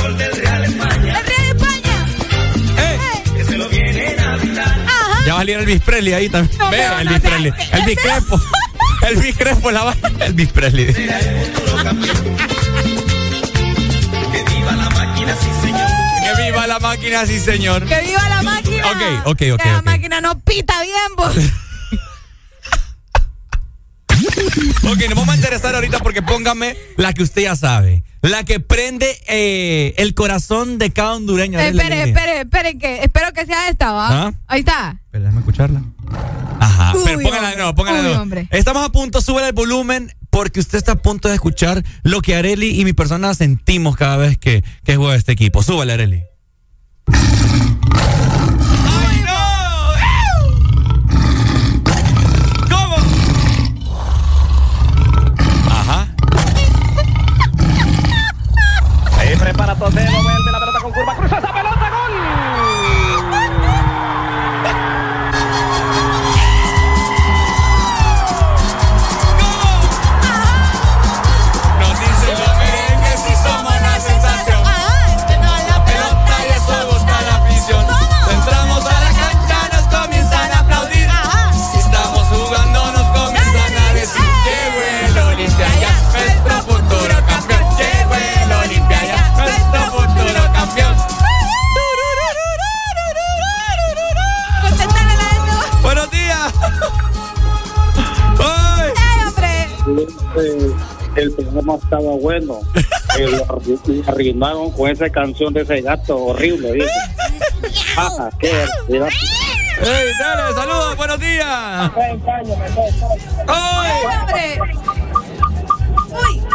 Gol 0.00 0.18
del 0.18 0.32
Real 0.36 0.64
España. 0.64 1.18
El 1.18 1.26
Real 1.26 1.46
España. 1.56 2.06
Eh, 2.78 2.98
Que 3.36 3.44
se 3.44 3.58
lo 3.58 3.68
vienen 3.68 4.20
a 4.20 4.36
gritar. 4.36 4.64
Ajá. 4.86 5.24
ya 5.26 5.32
va 5.32 5.38
a 5.38 5.40
salir 5.42 5.58
el 5.58 5.66
Bis 5.66 5.82
Presley 5.82 6.12
ahí 6.14 6.28
también. 6.28 6.58
No, 6.58 6.70
Ve, 6.70 6.84
el 7.00 7.04
no 7.06 7.12
Bis 7.12 7.22
sé. 7.22 7.28
Presley. 7.28 7.52
El 7.72 7.82
Bis 7.84 7.98
Crespo. 7.98 8.40
El 9.06 9.16
Bis 9.16 9.36
Crespo 9.36 9.70
la 9.70 9.84
va. 9.84 9.94
El 10.20 10.32
Bis 10.32 10.48
Presley. 10.50 10.86
Que 10.86 11.02
viva 11.02 11.82
la 11.84 11.92
la 16.76 16.80
la 16.80 16.88
máquina, 16.88 17.26
sí, 17.26 17.40
señor. 17.40 17.86
¡Que 17.86 18.00
viva 18.02 18.28
la 18.28 18.42
máquina! 18.42 18.90
Ok, 18.90 19.26
ok, 19.26 19.42
ok. 19.54 19.62
Que 19.62 19.68
la 19.70 19.78
ok. 19.78 19.84
máquina 19.84 20.20
no 20.20 20.38
pita 20.40 20.82
bien, 20.82 21.16
vos. 21.16 21.34
Ok, 24.88 24.98
nos 25.08 25.14
vamos 25.16 25.28
a 25.28 25.36
interesar 25.36 25.74
ahorita 25.74 25.98
porque 25.98 26.22
póngame 26.22 26.76
la 26.96 27.12
que 27.12 27.22
usted 27.22 27.42
ya 27.42 27.56
sabe. 27.56 28.02
La 28.22 28.44
que 28.44 28.60
prende 28.60 29.06
eh, 29.26 29.94
el 29.98 30.14
corazón 30.14 30.78
de 30.78 30.92
cada 30.92 31.14
hondureño. 31.14 31.58
Espere, 31.58 32.04
espere, 32.04 32.40
espere, 32.40 32.78
que 32.78 33.02
espero 33.02 33.32
que 33.32 33.46
sea 33.46 33.68
esta, 33.68 33.92
¿va? 33.92 34.26
¿Ah? 34.26 34.34
Ahí 34.46 34.60
está. 34.60 35.00
Espera, 35.04 35.24
déjame 35.24 35.40
escucharla. 35.40 35.82
Ajá, 36.60 36.94
Uy, 36.96 37.02
pero 37.04 37.20
póngala 37.20 37.50
de 37.50 37.56
nuevo, 37.56 37.74
póngala 37.74 38.02
de 38.02 38.14
nuevo. 38.14 38.48
Estamos 38.50 38.84
a 38.84 38.90
punto, 38.90 39.20
sube 39.20 39.46
el 39.46 39.52
volumen 39.52 40.12
porque 40.30 40.60
usted 40.60 40.78
está 40.78 40.92
a 40.92 41.02
punto 41.02 41.28
de 41.28 41.34
escuchar 41.34 41.84
lo 42.02 42.22
que 42.22 42.36
Areli 42.36 42.80
y 42.80 42.84
mi 42.84 42.92
persona 42.92 43.34
sentimos 43.34 43.96
cada 43.96 44.16
vez 44.16 44.38
que, 44.38 44.64
que 44.84 44.96
juega 44.96 45.16
este 45.16 45.32
equipo. 45.32 45.62
Súbele, 45.62 45.92
Areli. 45.92 46.24
¡Ay, 47.12 47.18
no! 49.26 49.38
¿Cómo? 52.70 52.96
Ajá. 55.70 56.08
Ahí 59.18 59.36
prepara 59.36 59.74
Toledo, 59.76 60.22
vuelve 60.22 60.52
la 60.52 60.58
pelota 60.58 60.80
con 60.82 60.92
curva, 60.92 61.16
cruza 61.16 61.40
Eh, 99.86 100.72
el 101.16 101.32
programa 101.32 101.74
estaba 101.76 102.12
bueno. 102.20 102.60
Eh, 103.18 103.28
lo 103.30 103.46
arru- 103.46 104.04
arruinaron 104.08 104.70
con 104.72 104.90
esa 104.90 105.08
canción 105.08 105.50
de 105.54 105.62
ese 105.62 105.80
gato 105.80 106.18
horrible, 106.18 106.72
¿viste? 106.72 106.90
Ah, 107.96 108.28
qué. 108.38 108.50
¡Ey, 108.50 110.12
dale, 110.20 110.54
saludos, 110.54 110.96
buenos 110.98 111.18
días! 111.18 111.46
¡Ay! 113.46 113.90
hombre! 114.20 114.58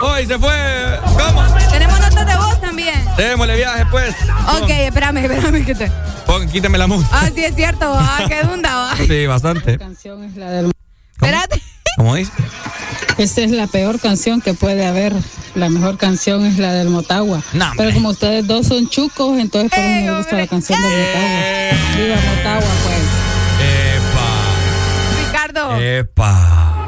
¡Hoy 0.03 0.25
se 0.27 0.37
fue! 0.37 0.99
¿Cómo? 1.17 1.43
Tenemos 1.71 1.99
notas 1.99 2.27
de 2.27 2.35
voz 2.35 2.61
también. 2.61 3.03
Démosle 3.17 3.55
viaje, 3.55 3.85
pues. 3.89 4.15
Ok, 4.61 4.69
espérame, 4.69 5.17
espérame 5.17 5.65
que 5.65 5.73
te. 5.73 5.91
Pon, 6.27 6.47
quítame 6.47 6.77
la 6.77 6.85
música. 6.85 7.09
Ah, 7.11 7.29
sí, 7.33 7.43
es 7.43 7.55
cierto. 7.55 7.85
Ah, 7.91 8.19
qué 8.27 8.43
dunda, 8.43 8.75
va. 8.75 8.95
Sí, 8.97 9.25
bastante. 9.25 9.79
canción 9.79 10.23
es 10.25 10.35
la 10.35 10.51
del... 10.51 10.71
Espérate. 11.13 11.59
¿Cómo 12.01 12.15
dice? 12.15 12.31
Esta 13.19 13.41
es 13.41 13.51
la 13.51 13.67
peor 13.67 13.99
canción 13.99 14.41
que 14.41 14.55
puede 14.55 14.87
haber. 14.87 15.13
La 15.53 15.69
mejor 15.69 15.99
canción 15.99 16.47
es 16.47 16.57
la 16.57 16.73
del 16.73 16.89
Motagua. 16.89 17.43
No, 17.53 17.71
Pero 17.77 17.93
como 17.93 18.09
ustedes 18.09 18.47
dos 18.47 18.65
son 18.65 18.89
chucos, 18.89 19.37
entonces 19.37 19.69
por 19.69 19.79
eso 19.79 20.05
me 20.07 20.17
gusta 20.17 20.35
la 20.35 20.47
canción 20.47 20.81
del 20.81 20.89
Motagua. 20.89 21.29
Viva 21.95 22.15
Motagua, 22.15 22.71
pues. 22.83 23.03
¡Epa! 23.99 25.27
Ricardo. 25.27 25.77
¡Epa! 25.79 26.87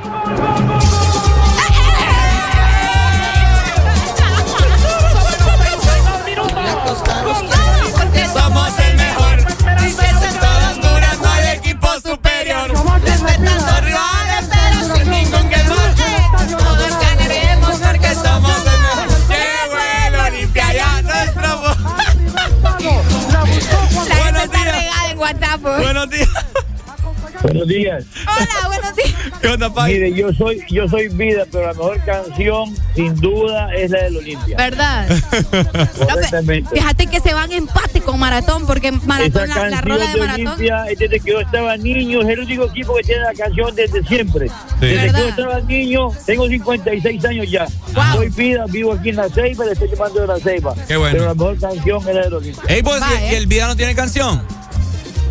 WhatsApp. 25.34 25.62
pues. 25.62 25.78
Buenos 25.84 26.10
días. 26.10 26.30
Buenos 27.42 27.68
días. 27.68 28.06
Hola, 28.26 28.68
buenos 28.68 28.96
días. 28.96 29.14
¿Qué 29.42 29.48
onda, 29.50 29.74
Pai? 29.74 29.94
Mire, 29.94 30.14
yo 30.14 30.32
soy, 30.34 30.64
yo 30.70 30.88
soy 30.88 31.10
vida, 31.10 31.44
pero 31.52 31.66
la 31.68 31.74
mejor 31.74 32.00
canción, 32.06 32.74
sin 32.96 33.16
duda, 33.16 33.74
es 33.76 33.92
la 33.92 34.04
del 34.04 34.18
Olimpia. 34.18 34.56
¿Verdad? 34.56 35.08
Correctamente. 36.10 36.70
Fíjate 36.74 37.08
que 37.08 37.20
se 37.20 37.34
van 37.34 37.52
empate 37.52 38.00
con 38.00 38.18
Maratón, 38.18 38.66
porque 38.66 38.94
Maratón, 38.94 39.50
la, 39.50 39.56
la 39.56 39.62
canción 39.72 39.84
rola 39.84 40.06
de 40.06 40.12
de 40.14 40.20
Maratón. 40.20 40.48
Olimpia 40.48 40.86
es 40.86 41.00
desde 41.00 41.20
que 41.20 41.32
yo 41.32 41.40
estaba 41.42 41.76
niño, 41.76 42.22
es 42.22 42.30
el 42.30 42.40
único 42.40 42.64
equipo 42.66 42.96
que 42.96 43.04
tiene 43.04 43.22
la 43.24 43.34
canción 43.34 43.76
desde 43.76 44.04
siempre. 44.04 44.50
Desde 44.80 44.96
¿Verdad? 44.96 45.14
que 45.16 45.22
yo 45.24 45.30
estaba 45.30 45.60
niño, 45.62 46.10
tengo 46.26 46.48
56 46.48 47.26
años 47.26 47.52
ya. 47.52 47.68
Soy 48.14 48.30
vida, 48.30 48.66
vivo 48.70 48.94
aquí 48.94 49.10
en 49.10 49.18
La 49.18 49.28
Ceiba, 49.28 49.66
le 49.66 49.74
estoy 49.74 49.90
llamando 49.90 50.22
de 50.22 50.28
La 50.28 50.40
Ceiba. 50.40 50.74
Qué 50.88 50.96
bueno. 50.96 51.12
Pero 51.14 51.26
la 51.26 51.34
mejor 51.34 51.60
canción 51.60 52.00
es 52.08 52.16
la 52.16 52.22
del 52.22 52.34
Olimpia. 52.36 52.64
Ey, 52.74 52.82
pues, 52.84 53.02
¿y, 53.20 53.34
y 53.34 53.36
el 53.36 53.48
video 53.48 53.68
no 53.68 53.76
tiene 53.76 53.94
canción? 53.96 54.42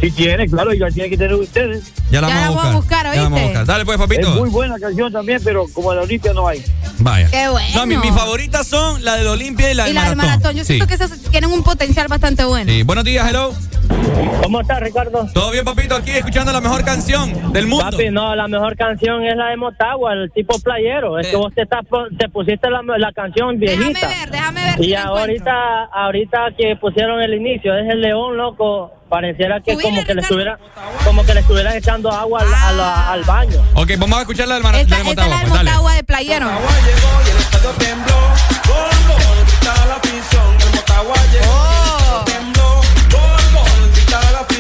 Sí 0.03 0.11
tiene, 0.11 0.49
claro, 0.49 0.75
y 0.75 0.79
la 0.79 0.91
tiene 0.91 1.09
que 1.11 1.17
tener 1.17 1.35
ustedes. 1.35 1.93
Ya 2.11 2.21
la 2.21 2.27
vamos 2.27 2.65
a 2.65 2.73
buscar. 2.73 3.07
Ya 3.07 3.15
la 3.15 3.23
vamos 3.23 3.41
a 3.41 3.45
buscar. 3.45 3.67
Dale, 3.67 3.85
pues, 3.85 3.99
papito. 3.99 4.29
Es 4.29 4.35
muy 4.35 4.51
buena 4.51 4.77
canción 4.79 5.13
también, 5.13 5.41
pero 5.45 5.65
como 5.73 5.95
la 5.95 6.03
Olimpia 6.03 6.33
no 6.33 6.49
hay. 6.49 6.61
Vaya. 6.99 7.29
Qué 7.31 7.49
bueno. 7.49 7.69
No, 7.77 7.87
mi- 7.87 7.97
mis 7.99 8.11
favoritas 8.13 8.67
son 8.67 9.05
la 9.05 9.15
del 9.15 9.29
Olimpia 9.29 9.71
y 9.71 9.75
la 9.75 9.85
y 9.85 9.87
del 9.87 9.95
la 9.95 10.09
del 10.09 10.17
Maratón. 10.17 10.31
Maratón. 10.41 10.57
Yo 10.57 10.65
Sí. 10.65 10.75
siento 10.75 10.87
que 10.89 10.95
esas 10.95 11.11
tienen 11.31 11.51
un 11.53 11.63
potencial 11.63 12.09
bastante 12.09 12.45
bueno. 12.45 12.71
Sí. 12.73 12.83
Buenos 12.83 13.05
días, 13.05 13.29
hello. 13.31 13.53
¿Cómo 14.43 14.61
estás, 14.61 14.81
Ricardo? 14.81 15.29
¿Todo 15.33 15.51
bien, 15.53 15.65
papito? 15.65 15.95
Aquí 15.95 16.11
escuchando 16.11 16.53
la 16.53 16.61
mejor 16.61 16.85
canción 16.85 17.53
del 17.53 17.67
mundo. 17.69 17.85
Papi, 17.91 18.11
no, 18.11 18.35
la 18.35 18.49
mejor 18.49 18.77
canción 18.77 19.25
es 19.25 19.37
la 19.37 19.47
de 19.51 19.57
Motagua, 19.57 20.13
el 20.15 20.31
tipo 20.33 20.59
playero. 20.59 21.19
Es 21.21 21.29
que 21.29 21.37
vos 21.37 21.53
te, 21.55 21.63
estás, 21.63 21.83
te 22.19 22.29
pusiste 22.29 22.69
la, 22.71 22.83
la 22.99 23.13
canción 23.13 23.59
viejita. 23.59 24.01
Déjame 24.01 24.15
ver, 24.21 24.31
déjame 24.31 24.65
ver. 24.65 24.81
Y 24.81 24.85
si 24.85 24.91
la 24.91 25.01
encuentro. 25.03 25.21
ahorita, 25.21 25.85
ahorita 25.93 26.39
que 26.59 26.77
pusieron 26.77 27.21
el 27.23 27.35
inicio, 27.35 27.77
es 27.77 27.89
el 27.89 28.01
león 28.01 28.37
loco, 28.37 28.93
pareciera 29.17 29.61
que 29.61 29.77
como 29.77 30.03
que 30.07 30.15
le 30.15 30.23
estuviera, 30.23 30.59
como 31.05 31.23
que 31.27 31.35
le 31.35 31.41
estuvieran 31.41 31.77
echando 31.77 32.11
agua 32.11 32.41
al, 32.41 32.55
a 32.55 32.73
la- 32.73 33.13
al 33.13 33.25
baño. 33.25 33.61
Ok, 33.75 33.91
vamos 33.99 34.17
a 34.17 34.21
escuchar 34.23 34.49
la 34.49 34.55
del 34.55 34.63
Maratón. 34.63 34.85
Esta, 34.87 34.97
de 34.97 35.03
esta 35.03 35.11
es 35.11 35.17
Motagua, 35.29 35.35
la 35.37 35.41
del 35.43 35.51
pues. 35.51 35.63
Motagua 35.65 35.95
de 35.97 36.05
Playero. 36.05 36.51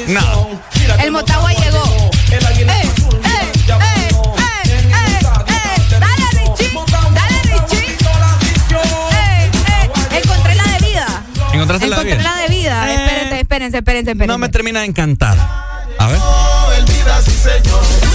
No. 0.08 0.48
El 1.02 1.10
Motagua 1.12 1.52
llegó. 1.52 1.84
¡Eh, 2.30 2.38
eh, 2.40 2.40
eh, 2.58 2.66
eh, 2.66 3.52
eh, 3.52 3.72
eh! 3.84 4.08
¡Dale, 6.00 6.26
Richie! 6.34 6.70
¡Dale, 7.14 7.42
Richie! 7.42 7.96
Encontré 10.18 10.54
la 10.54 10.64
de 10.64 10.78
vida. 10.86 11.06
¿Encontraste 11.52 11.86
la 11.88 11.96
Encontré 11.96 12.16
de 12.16 12.22
la 12.22 12.36
de 12.36 12.48
vida. 12.48 12.94
Eh. 12.94 13.21
Espérense, 13.52 13.76
espérense, 13.76 14.10
espérense. 14.12 14.32
No 14.32 14.38
me 14.38 14.48
termina 14.48 14.80
de 14.80 14.86
encantar. 14.86 15.36
A 15.98 16.06
ver. 16.06 16.18
El 16.78 16.84
vida, 16.86 17.20
sí, 17.20 17.32
señor. 17.32 18.11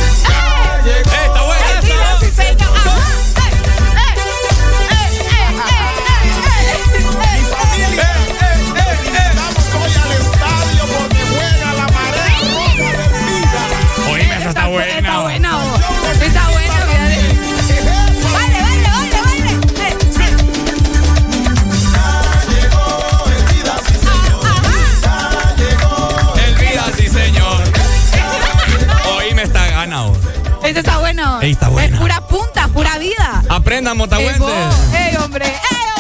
Ese 30.67 30.79
está 30.79 30.97
bueno. 30.97 31.39
Ey, 31.41 31.51
está 31.51 31.69
buena. 31.69 31.95
Es 31.95 32.01
pura 32.01 32.19
punta, 32.27 32.67
pura 32.67 32.97
vida. 32.97 33.41
Aprendan, 33.47 33.93
Ey, 33.93 33.97
motahuentes. 33.97 34.47
¡Ey, 34.93 35.15
hombre! 35.15 35.45
¡Ey, 35.45 35.53
hombre! 35.55 35.96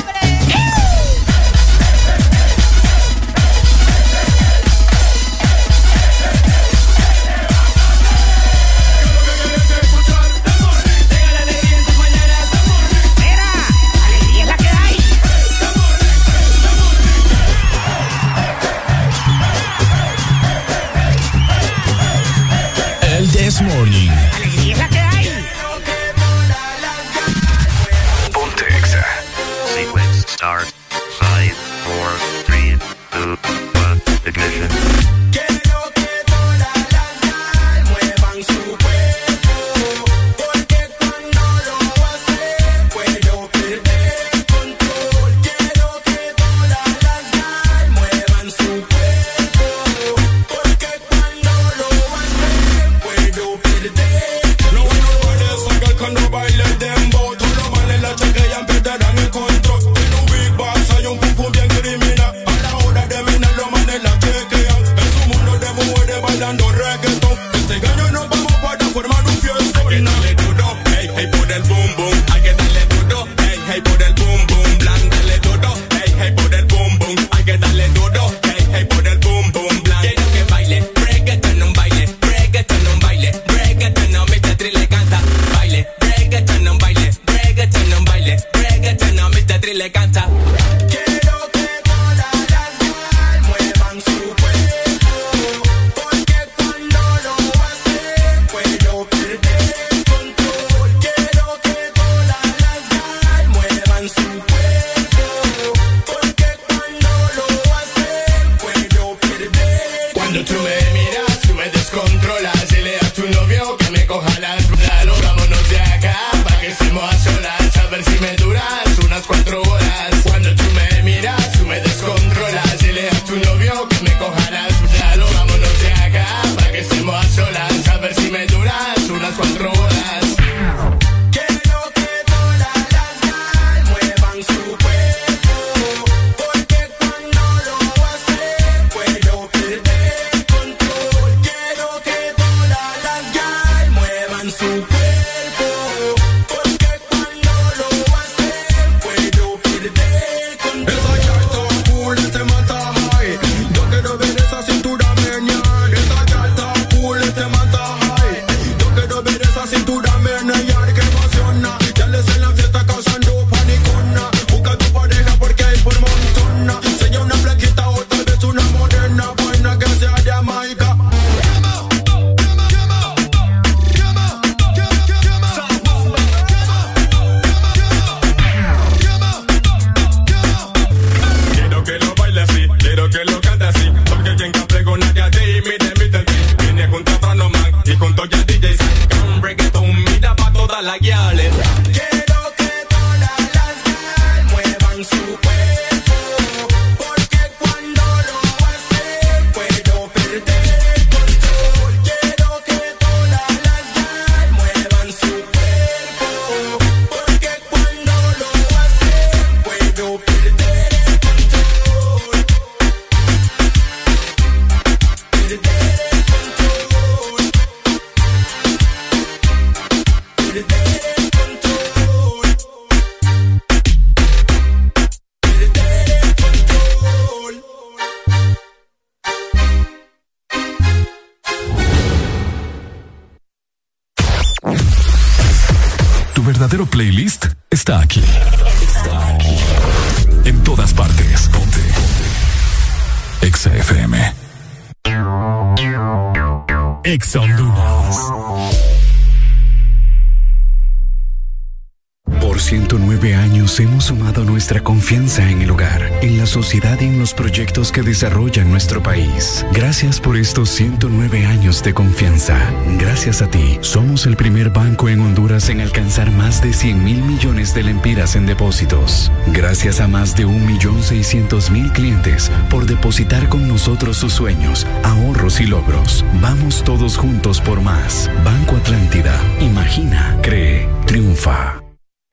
estos 260.57 260.69
109 260.69 261.45
años 261.45 261.83
de 261.83 261.93
confianza. 261.93 262.57
Gracias 262.97 263.43
a 263.43 263.47
ti, 263.47 263.77
somos 263.81 264.25
el 264.25 264.35
primer 264.35 264.71
banco 264.71 265.07
en 265.07 265.21
Honduras 265.21 265.69
en 265.69 265.81
alcanzar 265.81 266.31
más 266.31 266.63
de 266.63 266.73
100 266.73 267.03
mil 267.03 267.21
millones 267.21 267.75
de 267.75 267.83
lempiras 267.83 268.35
en 268.35 268.47
depósitos. 268.47 269.31
Gracias 269.53 269.99
a 269.99 270.07
más 270.07 270.35
de 270.35 270.47
1.600.000 270.47 271.93
clientes 271.93 272.49
por 272.71 272.87
depositar 272.87 273.49
con 273.49 273.67
nosotros 273.67 274.17
sus 274.17 274.33
sueños, 274.33 274.87
ahorros 275.03 275.59
y 275.59 275.67
logros. 275.67 276.25
Vamos 276.41 276.83
todos 276.83 277.17
juntos 277.17 277.61
por 277.61 277.79
más. 277.81 278.27
Banco 278.43 278.77
Atlántida. 278.77 279.39
Imagina, 279.59 280.39
cree, 280.41 280.89
triunfa. 281.05 281.83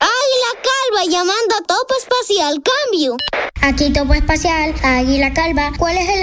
Águila 0.00 0.52
Calva 0.62 1.04
llamando 1.10 1.56
a 1.56 1.66
Topo 1.66 1.94
Espacial. 1.98 2.62
Cambio. 2.62 3.18
Aquí 3.66 3.90
Topo 3.90 4.12
Espacial, 4.12 4.74
Águila 4.82 5.32
Calva. 5.32 5.72
¿Cuál 5.78 5.96
es 5.96 6.06
el 6.08 6.22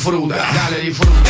disfruta, 0.00 0.34
dale 0.34 0.80
disfruta. 0.80 1.29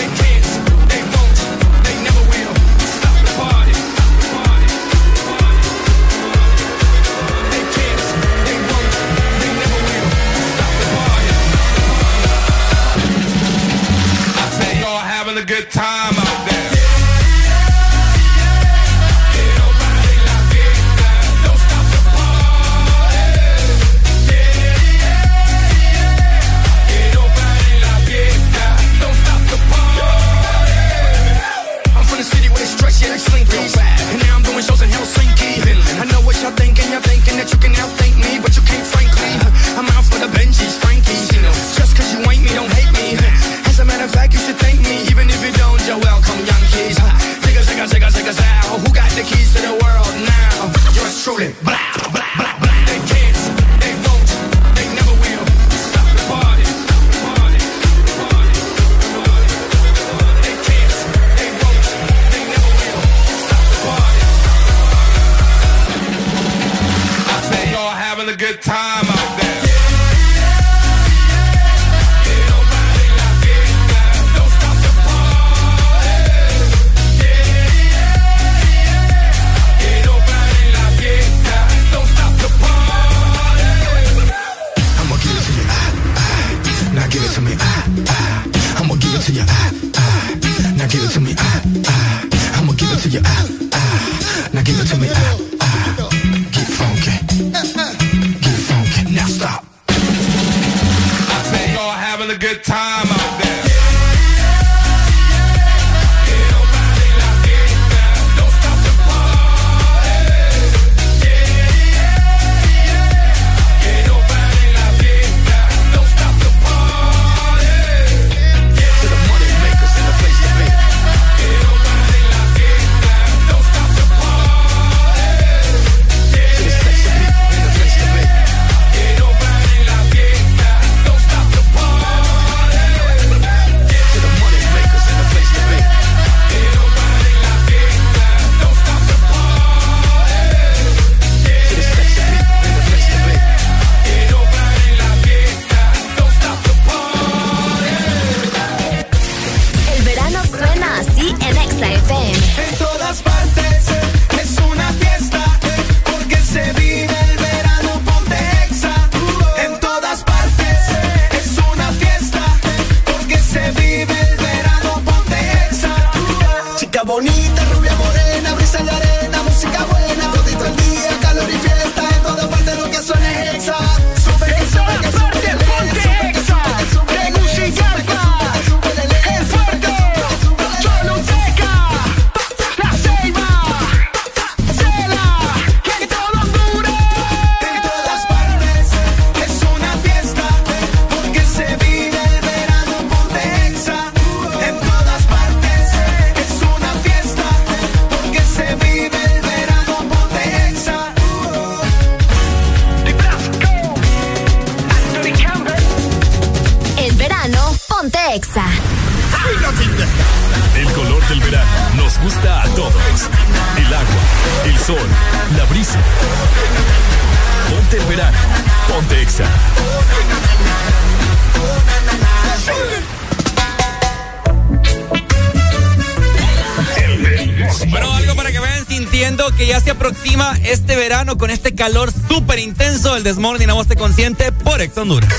Consciente 234.00 234.50
por 234.50 234.80
Ex 234.80 234.96
Honduras. 234.96 235.29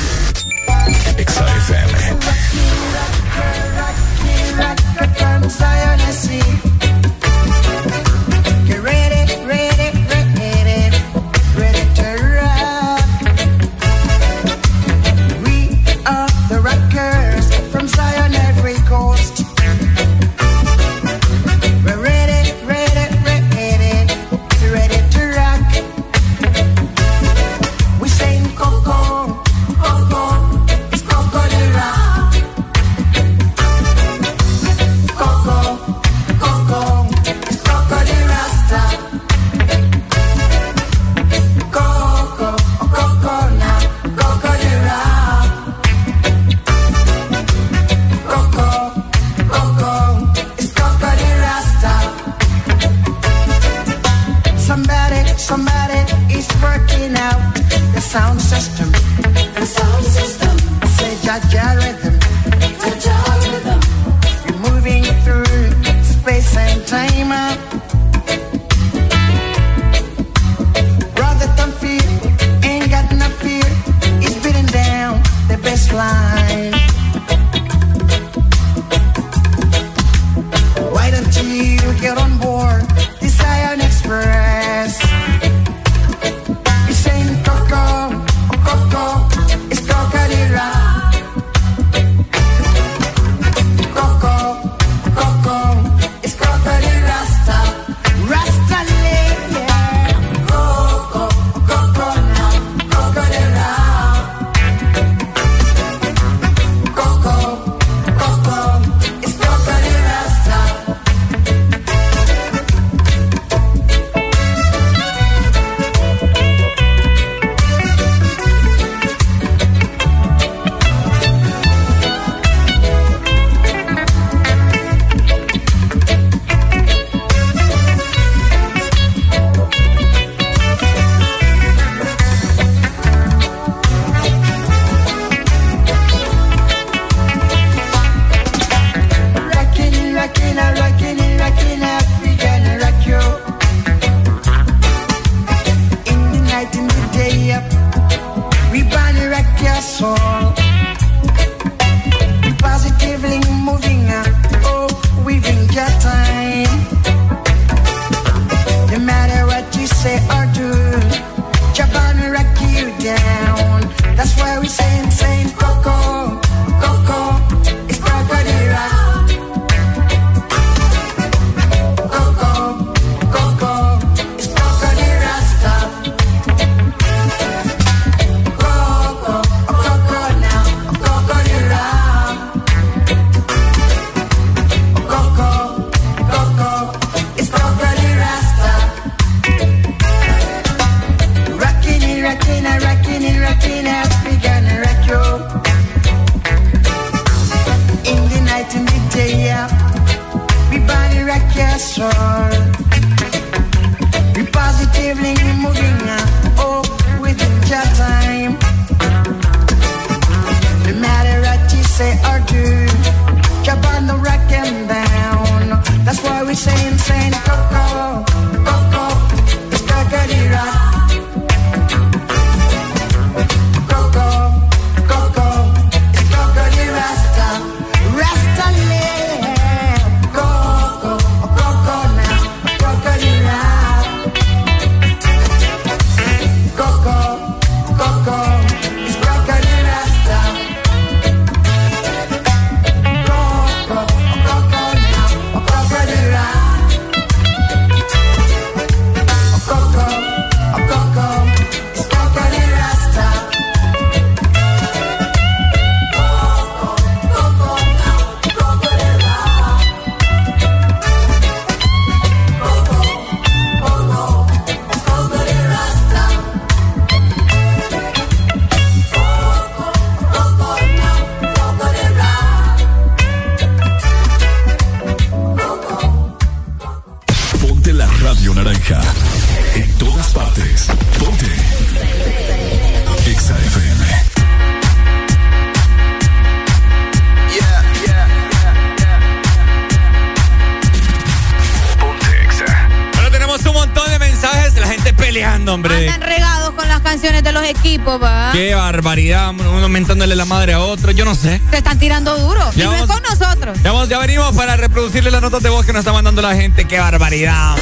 reproducirle 305.11 305.31
las 305.31 305.41
notas 305.41 305.61
de 305.61 305.69
voz 305.69 305.85
que 305.85 305.91
nos 305.91 305.99
está 305.99 306.14
mandando 306.14 306.41
la 306.41 306.56
gente. 306.56 306.85
¡Qué 306.85 306.98
barbaridad! 306.98 307.75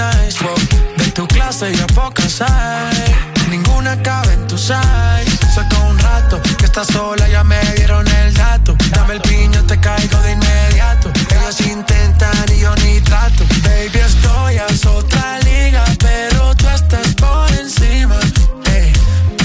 nice. 0.00 0.38
Wow. 0.42 0.54
De 0.98 1.10
tu 1.12 1.26
clase 1.26 1.66
ya 1.74 1.86
pocas 1.88 2.40
hay. 2.40 3.14
Ninguna 3.50 3.92
cabe 4.02 4.32
en 4.34 4.46
tu 4.46 4.56
size. 4.56 5.36
Saca 5.54 5.78
un 5.90 5.98
rato 5.98 6.40
que 6.58 6.66
estás 6.66 6.86
sola, 6.88 7.28
ya 7.28 7.42
me 7.44 7.60
dieron 7.76 8.06
el 8.20 8.34
dato. 8.34 8.76
Dame 8.96 9.14
el 9.14 9.20
piño, 9.20 9.60
te 9.66 9.76
caigo 9.78 10.18
de 10.24 10.32
inmediato. 10.32 11.10
Ellos 11.36 11.60
intentan 11.60 12.44
y 12.54 12.60
yo 12.60 12.74
ni 12.82 13.00
trato. 13.00 13.44
Baby, 13.64 14.00
estoy 14.10 14.58
a 14.58 14.66
otra 14.98 15.38
liga, 15.40 15.84
pero 15.98 16.54
tú 16.56 16.66
estás 16.68 17.08
por 17.22 17.48
encima. 17.64 18.18
Hey, 18.66 18.92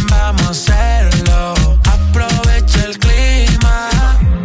vamos 0.10 0.48
a 0.48 0.50
hacerlo. 0.52 1.80
Aprovecha 1.98 2.80
el 2.90 2.96
clima. 3.00 3.90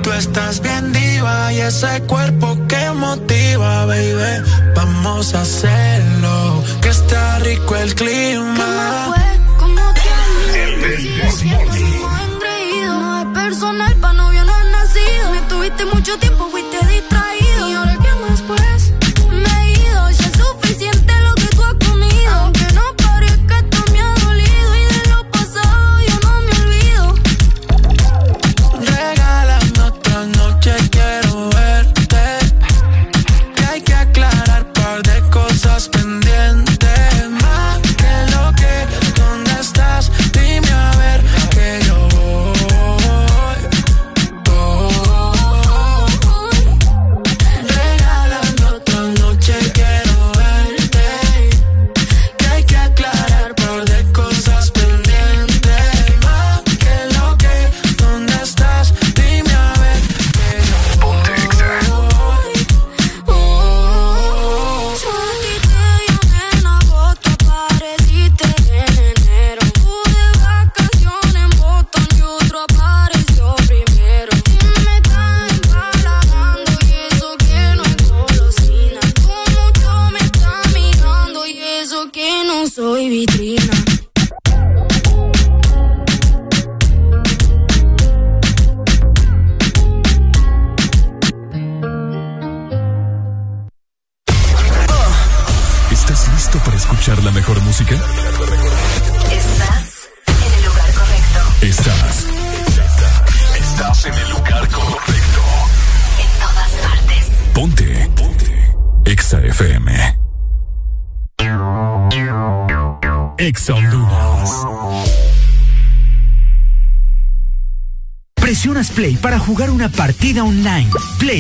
Tú 0.03 0.13
estás 0.13 0.61
bien 0.61 0.93
diva 0.93 1.53
y 1.53 1.61
ese 1.61 2.03
cuerpo 2.13 2.40
podemos 5.21 5.35
hacerlo, 5.35 6.65
que 6.81 6.89
está 6.89 7.39
rico 7.41 7.77
el 7.77 7.95
clima. 7.95 9.10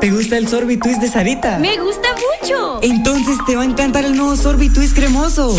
¿Te 0.00 0.10
gusta 0.10 0.38
el 0.38 0.48
Sorbitwist 0.48 1.02
de 1.02 1.10
Sarita? 1.10 1.58
Me 1.58 1.78
gusta 1.78 2.08
mucho. 2.40 2.78
Entonces 2.82 3.36
te 3.46 3.54
va 3.54 3.62
a 3.62 3.64
encantar 3.66 4.06
el 4.06 4.16
nuevo 4.16 4.34
Sorbitwist 4.34 4.94
cremoso. 4.94 5.54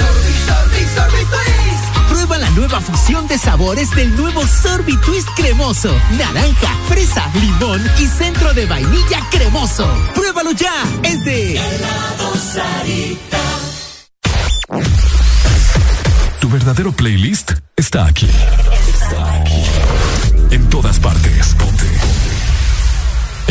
Prueba 2.09 2.39
la 2.39 2.49
nueva 2.49 2.81
fusión 2.81 3.27
de 3.27 3.37
sabores 3.37 3.91
del 3.91 4.15
nuevo 4.15 4.41
Sorbitwist 4.47 5.27
cremoso. 5.35 5.95
Naranja, 6.17 6.75
fresa, 6.87 7.29
limón 7.39 7.81
y 7.99 8.07
centro 8.07 8.51
de 8.55 8.65
vainilla 8.65 9.19
cremoso. 9.29 9.87
Pruébalo 10.15 10.53
ya. 10.53 10.73
Es 11.03 11.23
de 11.23 11.61
Tu 16.39 16.49
verdadero 16.49 16.91
playlist 16.91 17.51
está 17.75 18.07
aquí. 18.07 18.29
Está 18.87 19.33
aquí. 19.35 19.63
En 20.49 20.67
todas 20.69 20.99
partes. 20.99 21.55
Ponte. 21.59 21.90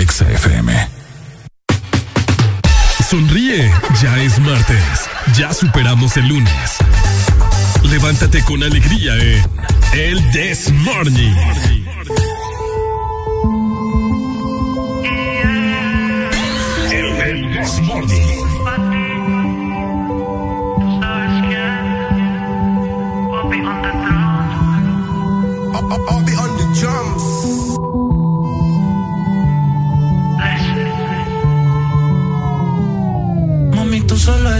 Exa 0.01 0.27
FM. 0.31 0.73
Sonríe, 3.11 3.71
ya 4.01 4.23
es 4.23 4.39
martes. 4.39 5.11
Ya 5.37 5.53
superamos 5.53 6.17
el 6.17 6.27
lunes. 6.27 6.79
Levántate 7.83 8.43
con 8.45 8.63
alegría 8.63 9.15
en 9.17 9.45
El 9.93 10.31
This 10.31 10.73
Morning. 10.73 11.35
El 17.23 17.53
This 17.53 17.81
Morning. 17.83 18.41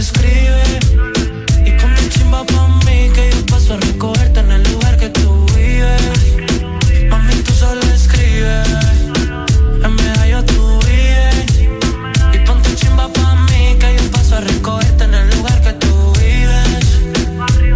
Escribes 0.01 0.79
y 1.63 1.77
con 1.77 1.93
mi 1.93 2.09
chimba 2.09 2.43
pa' 2.43 2.67
mí 2.85 3.11
que 3.13 3.29
yo 3.31 3.45
paso 3.45 3.75
a 3.75 3.77
recogerte 3.77 4.39
en 4.39 4.51
el 4.51 4.63
lugar 4.71 4.97
que 4.97 5.09
tú 5.09 5.45
vives. 5.55 6.01
Mami, 7.09 7.35
tú 7.45 7.53
solo 7.53 7.81
escribes 7.93 8.67
en 9.85 9.95
medallo 9.95 10.43
tú 10.45 10.79
vives 10.87 11.45
y 12.33 12.37
ponte 12.47 12.75
chimba 12.75 13.07
pa' 13.13 13.35
mí 13.47 13.77
que 13.79 13.89
yo 13.97 14.11
paso 14.11 14.37
a 14.37 14.41
recogerte 14.41 15.03
en 15.03 15.13
el 15.13 15.29
lugar 15.35 15.61
que 15.61 15.73
tú 15.73 16.13
vives. 16.19 16.85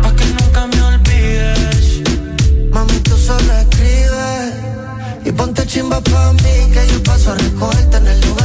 Pa' 0.01 0.15
que 0.15 0.25
nunca 0.37 0.61
me 0.65 0.81
olvides. 0.81 2.01
Mami, 2.71 2.99
tú 3.07 3.15
solo 3.17 3.53
escribes 3.63 4.53
y 5.25 5.31
ponte 5.31 5.67
chimba 5.67 6.01
pa' 6.01 6.33
mí 6.33 6.55
que 6.73 6.87
yo 6.91 7.03
paso 7.03 7.33
a 7.33 7.35
recogerte 7.35 7.97
en 7.97 8.07
el 8.07 8.21
lugar 8.21 8.44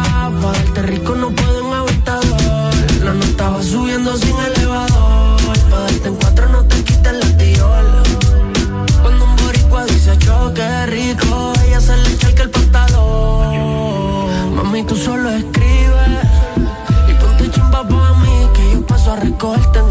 yo 19.41 19.90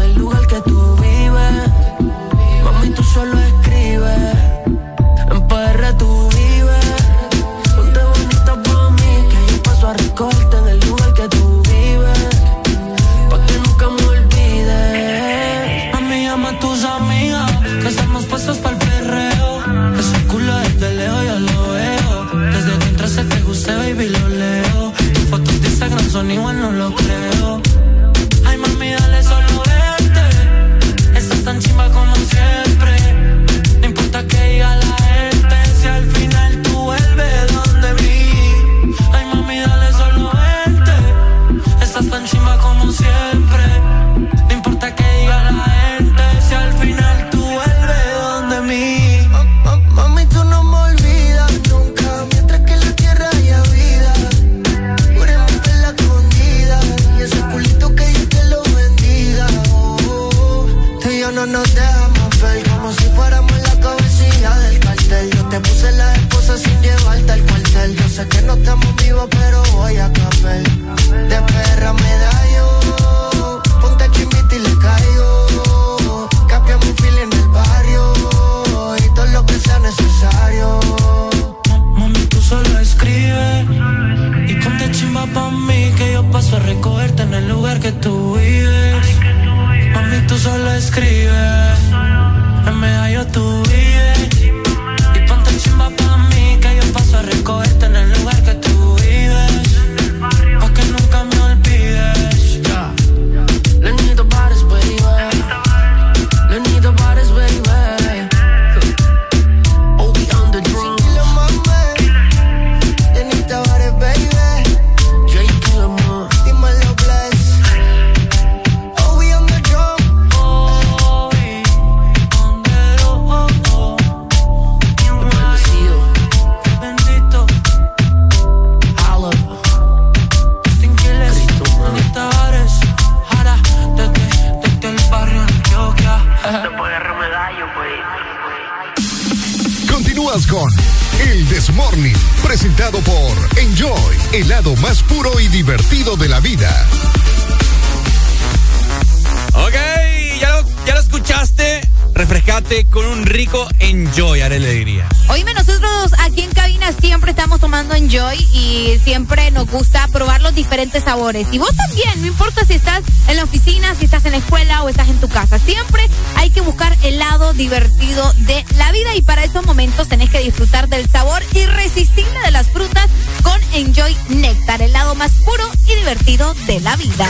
sabores. 161.11 161.45
Y 161.51 161.57
vos 161.57 161.75
también, 161.75 162.21
no 162.21 162.27
importa 162.27 162.65
si 162.65 162.73
estás 162.73 163.01
en 163.27 163.35
la 163.35 163.43
oficina, 163.43 163.93
si 163.95 164.05
estás 164.05 164.23
en 164.23 164.31
la 164.31 164.37
escuela 164.37 164.81
o 164.83 164.87
estás 164.87 165.09
en 165.09 165.19
tu 165.19 165.27
casa. 165.27 165.59
Siempre 165.59 166.07
hay 166.37 166.51
que 166.51 166.61
buscar 166.61 166.97
el 167.03 167.19
lado 167.19 167.51
divertido 167.51 168.31
de 168.47 168.63
la 168.77 168.93
vida 168.93 169.13
y 169.13 169.21
para 169.21 169.43
esos 169.43 169.65
momentos 169.65 170.07
tenés 170.07 170.29
que 170.29 170.39
disfrutar 170.39 170.87
del 170.87 171.09
sabor 171.09 171.43
irresistible 171.53 172.39
de 172.45 172.51
las 172.51 172.69
frutas 172.69 173.07
con 173.43 173.59
Enjoy 173.73 174.15
Néctar, 174.29 174.81
el 174.81 174.93
lado 174.93 175.13
más 175.15 175.33
puro 175.43 175.69
y 175.85 175.95
divertido 175.95 176.53
de 176.65 176.79
la 176.79 176.95
vida. 176.95 177.27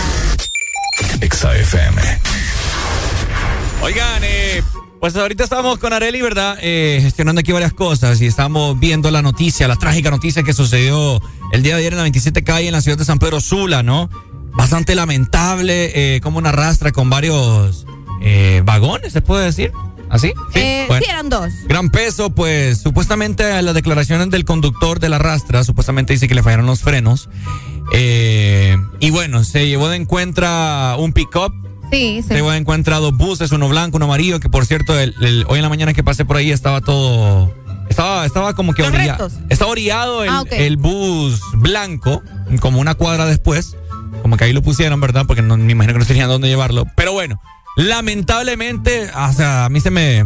XAFM. 1.28 2.02
Oigan, 3.82 4.22
eh, 4.24 4.62
pues 5.00 5.16
ahorita 5.16 5.44
estamos 5.44 5.80
con 5.80 5.92
Areli, 5.92 6.22
¿verdad? 6.22 6.60
Eh, 6.62 7.00
gestionando 7.02 7.40
aquí 7.40 7.52
varias 7.52 7.74
cosas 7.74 8.22
y 8.22 8.28
estamos 8.28 8.80
viendo 8.80 9.10
la 9.10 9.24
noticia, 9.24 9.68
la 9.68 9.76
trágica 9.76 10.12
noticia 10.12 10.44
que 10.44 10.54
sucedió 10.54 11.20
el 11.52 11.64
día 11.64 11.74
de 11.76 11.80
ayer 11.82 11.94
en 11.94 11.98
la 11.98 12.04
27 12.04 12.44
calle 12.44 12.68
en 12.68 12.74
la 12.74 12.82
ciudad 12.82 12.98
de 12.98 13.06
San 13.06 13.20
Pedro 13.20 13.42
Sula, 13.42 13.84
¿no? 13.84 14.10
Bastante 14.54 14.96
lamentable, 14.96 16.16
eh, 16.16 16.22
como 16.22 16.38
una 16.38 16.50
arrastra 16.50 16.92
con 16.92 17.10
varios 17.10 17.86
eh, 18.22 18.62
vagones, 18.66 19.14
¿se 19.14 19.22
puede 19.22 19.46
decir? 19.46 19.72
¿Así? 20.10 20.34
Eh, 20.56 20.86
Bueno. 20.90 21.06
Sí, 21.06 21.10
eran 21.10 21.30
dos. 21.30 21.50
Gran 21.68 21.90
peso, 21.90 22.32
pues 22.32 22.80
supuestamente 22.80 23.62
las 23.62 23.74
declaraciones 23.74 24.30
del 24.30 24.44
conductor 24.44 25.00
de 25.00 25.08
la 25.08 25.18
rastra, 25.20 25.64
supuestamente 25.64 26.12
dice 26.14 26.28
que 26.28 26.36
le 26.36 26.44
fallaron 26.44 26.66
los 26.66 26.82
frenos. 26.82 27.30
Eh, 27.94 28.78
y 29.00 29.10
bueno, 29.10 29.44
se 29.44 29.68
llevó 29.68 29.88
de 29.90 29.96
encuentra 29.98 30.96
un 30.98 31.14
pick-up. 31.14 31.54
Sí, 31.92 32.22
Se 32.26 32.36
llevó 32.36 32.52
de 32.52 32.58
encuentra 32.58 33.00
dos 33.00 33.16
buses, 33.16 33.52
uno 33.52 33.68
blanco, 33.68 33.98
uno 33.98 34.06
amarillo, 34.06 34.40
que 34.40 34.50
por 34.50 34.66
cierto, 34.66 34.98
el- 34.98 35.14
el- 35.22 35.46
hoy 35.50 35.58
en 35.60 35.64
la 35.64 35.70
mañana 35.70 35.94
que 35.94 36.04
pasé 36.04 36.24
por 36.26 36.38
ahí 36.38 36.52
estaba 36.52 36.80
todo... 36.82 37.54
Estaba, 38.02 38.26
estaba 38.26 38.54
como 38.56 38.74
que 38.74 38.82
Los 38.82 38.92
orilla- 38.92 39.18
restos. 39.18 39.34
Estaba 39.50 39.72
orillado 39.72 40.24
el, 40.24 40.30
Ah, 40.30 40.44
el 40.52 40.78
bus 40.78 41.40
blanco, 41.54 42.22
como 42.60 42.80
una 42.80 42.96
cuadra 42.96 43.26
después. 43.26 43.76
Como 44.24 44.38
que 44.38 44.44
ahí 44.46 44.54
lo 44.54 44.62
pusieron, 44.62 45.00
¿verdad? 45.00 45.26
Porque 45.28 45.42
no, 45.42 45.56
me 45.58 45.72
imagino 45.72 45.94
que 45.94 46.00
no 46.00 46.06
tenían 46.06 46.28
dónde 46.30 46.48
llevarlo. 46.48 46.86
Pero 46.96 47.14
bueno, 47.14 47.40
lamentablemente, 47.76 49.10
o 49.16 49.34
sea, 49.34 49.66
a 49.66 49.70
mí 49.70 49.80
se 49.82 49.92
me 49.92 50.26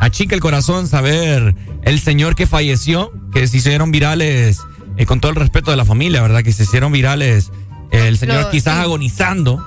achica 0.00 0.34
el 0.34 0.40
corazón 0.40 0.86
saber 0.88 1.54
el 1.82 2.00
señor 2.00 2.34
que 2.34 2.46
falleció, 2.46 3.12
que 3.32 3.46
se 3.46 3.56
hicieron 3.58 3.90
virales, 3.92 4.58
eh, 4.96 5.06
con 5.06 5.20
todo 5.20 5.30
el 5.30 5.36
respeto 5.36 5.70
de 5.70 5.76
la 5.76 5.84
familia, 5.84 6.20
¿verdad? 6.22 6.42
Que 6.42 6.52
se 6.52 6.64
hicieron 6.64 6.92
virales, 6.92 7.50
eh, 7.92 8.08
el 8.08 8.18
señor 8.18 8.42
Lo- 8.42 8.50
quizás 8.50 8.76
sí. 8.76 8.82
agonizando. 8.82 9.64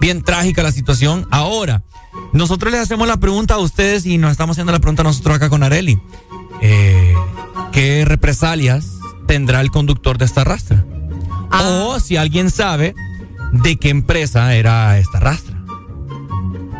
Bien 0.00 0.22
trágica 0.22 0.62
la 0.62 0.72
situación. 0.72 1.26
Ahora, 1.30 1.82
nosotros 2.32 2.70
les 2.72 2.82
hacemos 2.82 3.08
la 3.08 3.16
pregunta 3.16 3.54
a 3.54 3.58
ustedes 3.58 4.04
y 4.04 4.18
nos 4.18 4.30
estamos 4.32 4.54
haciendo 4.54 4.72
la 4.72 4.78
pregunta 4.80 5.02
a 5.02 5.04
nosotros 5.04 5.36
acá 5.36 5.48
con 5.48 5.62
Areli. 5.62 5.98
Eh, 6.60 7.14
¿Qué 7.72 8.04
represalias 8.04 8.92
tendrá 9.26 9.60
el 9.60 9.70
conductor 9.70 10.18
de 10.18 10.24
esta 10.24 10.44
rastra? 10.44 10.84
O 11.50 12.00
si 12.00 12.16
alguien 12.16 12.50
sabe 12.50 12.94
de 13.52 13.76
qué 13.76 13.90
empresa 13.90 14.54
era 14.54 14.98
esta 14.98 15.20
rastra. 15.20 15.56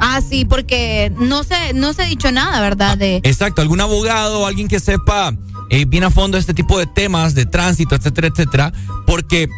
Ah, 0.00 0.20
sí, 0.20 0.44
porque 0.44 1.12
no 1.18 1.42
se, 1.42 1.72
no 1.74 1.92
se 1.92 2.02
ha 2.02 2.06
dicho 2.06 2.30
nada, 2.30 2.60
¿verdad? 2.60 2.98
De, 2.98 3.16
Exacto, 3.24 3.62
algún 3.62 3.80
abogado 3.80 4.46
alguien 4.46 4.68
que 4.68 4.78
sepa 4.78 5.34
eh, 5.70 5.84
bien 5.86 6.04
a 6.04 6.10
fondo 6.10 6.36
este 6.36 6.54
tipo 6.54 6.78
de 6.78 6.86
temas 6.86 7.34
de 7.34 7.46
tránsito, 7.46 7.94
etcétera, 7.94 8.28
etcétera, 8.28 8.72
porque 9.06 9.48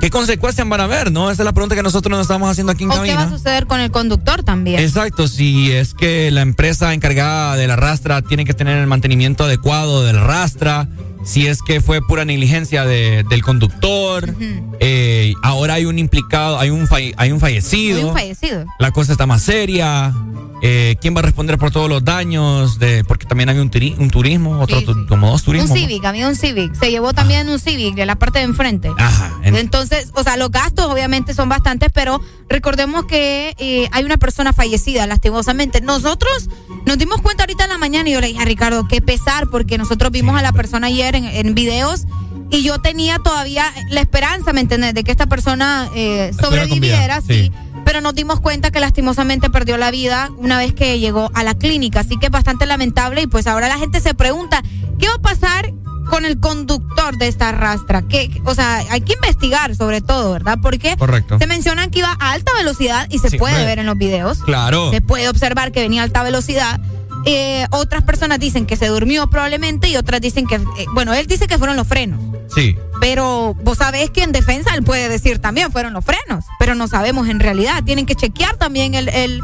¿qué 0.00 0.10
consecuencias 0.10 0.68
van 0.68 0.80
a 0.80 0.84
haber, 0.84 1.12
no? 1.12 1.30
Esa 1.30 1.42
es 1.42 1.46
la 1.46 1.52
pregunta 1.52 1.74
que 1.74 1.82
nosotros 1.82 2.10
nos 2.10 2.22
estamos 2.22 2.50
haciendo 2.50 2.72
aquí 2.72 2.84
en 2.84 2.90
o 2.90 3.02
qué 3.02 3.14
va 3.14 3.22
a 3.22 3.30
suceder 3.30 3.66
con 3.66 3.80
el 3.80 3.90
conductor 3.90 4.42
también. 4.42 4.80
Exacto, 4.80 5.28
si 5.28 5.72
es 5.72 5.94
que 5.94 6.30
la 6.30 6.42
empresa 6.42 6.94
encargada 6.94 7.56
de 7.56 7.66
la 7.66 7.76
rastra 7.76 8.22
tiene 8.22 8.44
que 8.44 8.54
tener 8.54 8.78
el 8.78 8.86
mantenimiento 8.86 9.44
adecuado 9.44 10.04
del 10.04 10.20
rastra, 10.20 10.88
si 11.24 11.46
es 11.46 11.62
que 11.62 11.80
fue 11.80 12.00
pura 12.06 12.24
negligencia 12.24 12.84
de- 12.84 13.24
del 13.28 13.42
conductor, 13.42 14.34
eh, 14.80 15.34
ahora 15.42 15.74
hay 15.74 15.84
un 15.86 15.98
implicado, 15.98 16.58
hay 16.58 16.70
un, 16.70 16.86
falle- 16.86 17.14
hay 17.16 17.32
un 17.32 17.40
fallecido. 17.40 17.98
Hay 17.98 18.04
un 18.04 18.12
fallecido. 18.12 18.64
La 18.78 18.90
cosa 18.90 19.12
está 19.12 19.26
más 19.26 19.42
seria. 19.42 20.14
Eh, 20.62 20.96
¿Quién 21.02 21.14
va 21.14 21.18
a 21.18 21.22
responder 21.22 21.58
por 21.58 21.70
todos 21.70 21.88
los 21.88 22.02
daños? 22.02 22.78
De, 22.78 23.04
porque 23.04 23.26
también 23.26 23.50
hay 23.50 23.58
un, 23.58 23.70
turi- 23.70 23.94
un 23.98 24.08
turismo, 24.10 24.58
otro, 24.58 24.78
Sí, 24.80 24.86
tu- 24.86 24.94
sí. 24.94 25.00
como 25.06 25.30
dos 25.30 25.42
turismos. 25.42 25.70
Un. 25.70 25.76
Civic, 25.76 26.02
había 26.06 26.26
un 26.28 26.34
Civic. 26.34 26.74
Se 26.74 26.90
llevó 26.90 27.12
también 27.12 27.46
un 27.50 27.58
Civic 27.58 27.94
de 27.94 28.06
la 28.06 28.16
parte 28.16 28.38
de 28.38 28.46
enfrente. 28.46 28.90
Ajá. 28.96 29.32
en- 29.42 29.54
Entonces, 29.56 30.10
o 30.14 30.22
sea, 30.22 30.36
los 30.38 30.50
gastos 30.50 30.86
obviamente 30.86 31.34
son 31.34 31.48
bastantes, 31.50 31.90
pero 31.92 32.20
recordemos 32.48 33.04
que 33.04 33.54
eh, 33.58 33.88
hay 33.92 34.04
una 34.04 34.16
persona 34.16 34.54
fallecida, 34.54 35.06
lastimosamente. 35.06 35.82
Nosotros 35.82 36.48
nos 36.86 36.96
dimos 36.96 37.20
cuenta 37.20 37.42
ahorita 37.42 37.64
en 37.64 37.70
la 37.70 37.78
mañana 37.78 38.08
y 38.08 38.12
yo 38.12 38.20
le 38.22 38.28
dije 38.28 38.40
a 38.40 38.44
Ricardo, 38.46 38.88
qué 38.88 39.02
pesar, 39.02 39.48
porque 39.50 39.76
nosotros 39.76 40.10
vimos 40.10 40.38
a 40.38 40.42
la 40.42 40.52
persona 40.52 40.86
ayer 40.86 41.05
en, 41.14 41.24
en 41.26 41.54
videos 41.54 42.06
y 42.50 42.62
yo 42.62 42.78
tenía 42.80 43.18
todavía 43.18 43.72
la 43.90 44.00
esperanza, 44.00 44.52
¿me 44.52 44.60
entiendes?, 44.60 44.94
de 44.94 45.04
que 45.04 45.10
esta 45.10 45.26
persona 45.26 45.88
eh, 45.94 46.30
vida, 46.32 46.42
sobreviviera, 46.42 47.20
sí. 47.20 47.26
sí. 47.44 47.52
Pero 47.84 48.00
nos 48.00 48.14
dimos 48.14 48.40
cuenta 48.40 48.70
que 48.72 48.80
lastimosamente 48.80 49.48
perdió 49.48 49.76
la 49.76 49.90
vida 49.92 50.30
una 50.38 50.58
vez 50.58 50.74
que 50.74 50.98
llegó 50.98 51.30
a 51.34 51.44
la 51.44 51.54
clínica. 51.54 52.00
Así 52.00 52.16
que 52.18 52.26
es 52.26 52.32
bastante 52.32 52.66
lamentable. 52.66 53.22
Y 53.22 53.26
pues 53.28 53.46
ahora 53.46 53.68
la 53.68 53.78
gente 53.78 54.00
se 54.00 54.12
pregunta, 54.12 54.60
¿qué 54.98 55.06
va 55.06 55.14
a 55.14 55.18
pasar 55.18 55.72
con 56.10 56.24
el 56.24 56.40
conductor 56.40 57.16
de 57.16 57.28
esta 57.28 57.52
rastra? 57.52 58.02
¿Qué, 58.02 58.28
o 58.44 58.54
sea, 58.56 58.82
hay 58.90 59.02
que 59.02 59.12
investigar 59.12 59.76
sobre 59.76 60.00
todo, 60.00 60.32
¿verdad? 60.32 60.58
Porque 60.60 60.96
Correcto. 60.96 61.38
se 61.38 61.46
mencionan 61.46 61.90
que 61.90 62.00
iba 62.00 62.16
a 62.18 62.32
alta 62.32 62.50
velocidad 62.58 63.06
y 63.08 63.20
se 63.20 63.30
Sí, 63.30 63.38
puede 63.38 63.54
hombre. 63.54 63.66
ver 63.66 63.78
en 63.78 63.86
los 63.86 63.96
videos. 63.96 64.38
Claro. 64.42 64.90
Se 64.90 65.00
puede 65.00 65.28
observar 65.28 65.70
que 65.70 65.80
venía 65.80 66.00
a 66.00 66.04
alta 66.04 66.24
velocidad. 66.24 66.80
Eh, 67.24 67.66
otras 67.70 68.02
personas 68.04 68.38
dicen 68.38 68.66
que 68.66 68.76
se 68.76 68.86
durmió 68.86 69.28
probablemente 69.28 69.88
y 69.88 69.96
otras 69.96 70.20
dicen 70.20 70.46
que, 70.46 70.56
eh, 70.56 70.60
bueno, 70.92 71.12
él 71.14 71.26
dice 71.26 71.46
que 71.48 71.58
fueron 71.58 71.76
los 71.76 71.86
frenos. 71.86 72.20
Sí. 72.54 72.76
Pero 73.00 73.54
vos 73.62 73.78
sabés 73.78 74.10
que 74.10 74.22
en 74.22 74.32
defensa 74.32 74.74
él 74.74 74.82
puede 74.84 75.08
decir 75.08 75.38
también 75.40 75.72
fueron 75.72 75.92
los 75.92 76.04
frenos, 76.04 76.44
pero 76.58 76.74
no 76.74 76.86
sabemos 76.88 77.28
en 77.28 77.40
realidad. 77.40 77.82
Tienen 77.84 78.06
que 78.06 78.14
chequear 78.14 78.56
también 78.56 78.94
el, 78.94 79.08
el, 79.08 79.40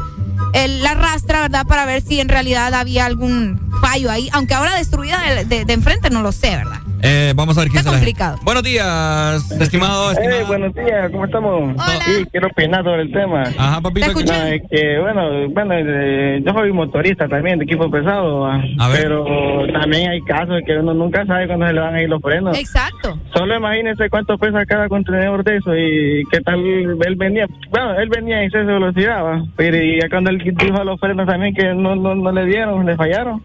el- 0.53 0.81
la 0.83 0.93
rastra, 0.93 1.41
¿verdad? 1.41 1.65
Para 1.67 1.85
ver 1.85 2.01
si 2.01 2.19
en 2.21 2.29
realidad 2.29 2.73
había 2.73 3.05
algún 3.05 3.59
fallo 3.81 4.09
ahí. 4.09 4.29
Aunque 4.31 4.53
ahora 4.53 4.75
destruida 4.75 5.21
de, 5.21 5.45
de- 5.45 5.65
de 5.65 5.73
enfrente 5.73 6.09
no 6.09 6.21
lo 6.21 6.31
sé, 6.31 6.51
¿verdad? 6.55 6.79
Eh, 7.05 7.33
vamos 7.35 7.57
a 7.57 7.61
ver 7.61 7.69
quién 7.69 7.79
Está 7.79 7.89
se 7.91 7.95
la- 7.95 7.99
complicado. 7.99 8.37
Buenos 8.43 8.63
días, 8.63 9.51
estimado. 9.59 10.11
estimado. 10.13 10.47
Buenos 10.47 10.73
días, 10.73 11.11
¿cómo 11.11 11.25
estamos? 11.25 11.75
Sí, 12.05 12.25
quiero 12.31 12.47
opinar 12.47 12.83
sobre 12.83 13.01
el 13.01 13.11
tema. 13.11 13.43
Ajá, 13.57 13.81
papito. 13.81 14.13
Te. 14.13 14.23
No, 14.23 14.33
es 14.47 14.61
que, 14.71 14.99
bueno, 14.99 15.49
bueno 15.49 15.73
eh, 15.75 16.41
yo 16.45 16.53
soy 16.53 16.71
motorista 16.71 17.27
también 17.27 17.59
de 17.59 17.65
equipo 17.65 17.91
pesado. 17.91 18.45
A 18.45 18.57
ver. 18.87 19.01
pero 19.01 19.25
también 19.73 20.11
hay 20.11 20.21
casos 20.21 20.61
que 20.65 20.77
uno 20.77 20.93
nunca 20.93 21.25
sabe 21.25 21.47
cuándo 21.47 21.67
se 21.67 21.73
le 21.73 21.79
van 21.81 21.95
a 21.95 22.01
ir 22.01 22.09
los 22.09 22.21
frenos. 22.21 22.57
Exacto. 22.57 23.17
Solo 23.33 23.55
imagínense 23.57 24.09
cuánto 24.09 24.37
pesa 24.37 24.65
cada 24.65 24.87
contenedor 24.87 25.43
de 25.43 25.57
eso 25.57 25.75
y 25.75 26.23
qué 26.31 26.39
tal 26.39 26.59
él 26.65 27.15
venía, 27.17 27.47
bueno, 27.69 27.95
él 27.99 28.07
venía 28.09 28.37
a 28.37 28.43
exceso 28.43 28.65
de 28.65 28.73
velocidad, 28.73 29.23
¿va? 29.25 29.43
pero 29.57 29.75
y 29.77 29.99
ya 29.99 30.07
cuando 30.09 30.29
él 30.29 30.37
dijo 30.37 30.83
los 30.83 30.99
frenos 30.99 31.27
también 31.27 31.53
que 31.53 31.73
no, 31.73 31.95
no, 31.95 32.15
no 32.15 32.31
le 32.31 32.45
dieron, 32.45 32.85
le 32.85 32.95
fallaron. 32.95 33.43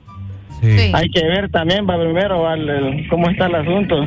Hay 0.94 1.08
que 1.10 1.24
ver 1.24 1.50
también, 1.50 1.86
va 1.88 1.98
primero, 1.98 2.40
va, 2.42 2.54
el- 2.54 3.06
cómo 3.08 3.28
está 3.30 3.46
el 3.46 3.54
asunto. 3.54 4.06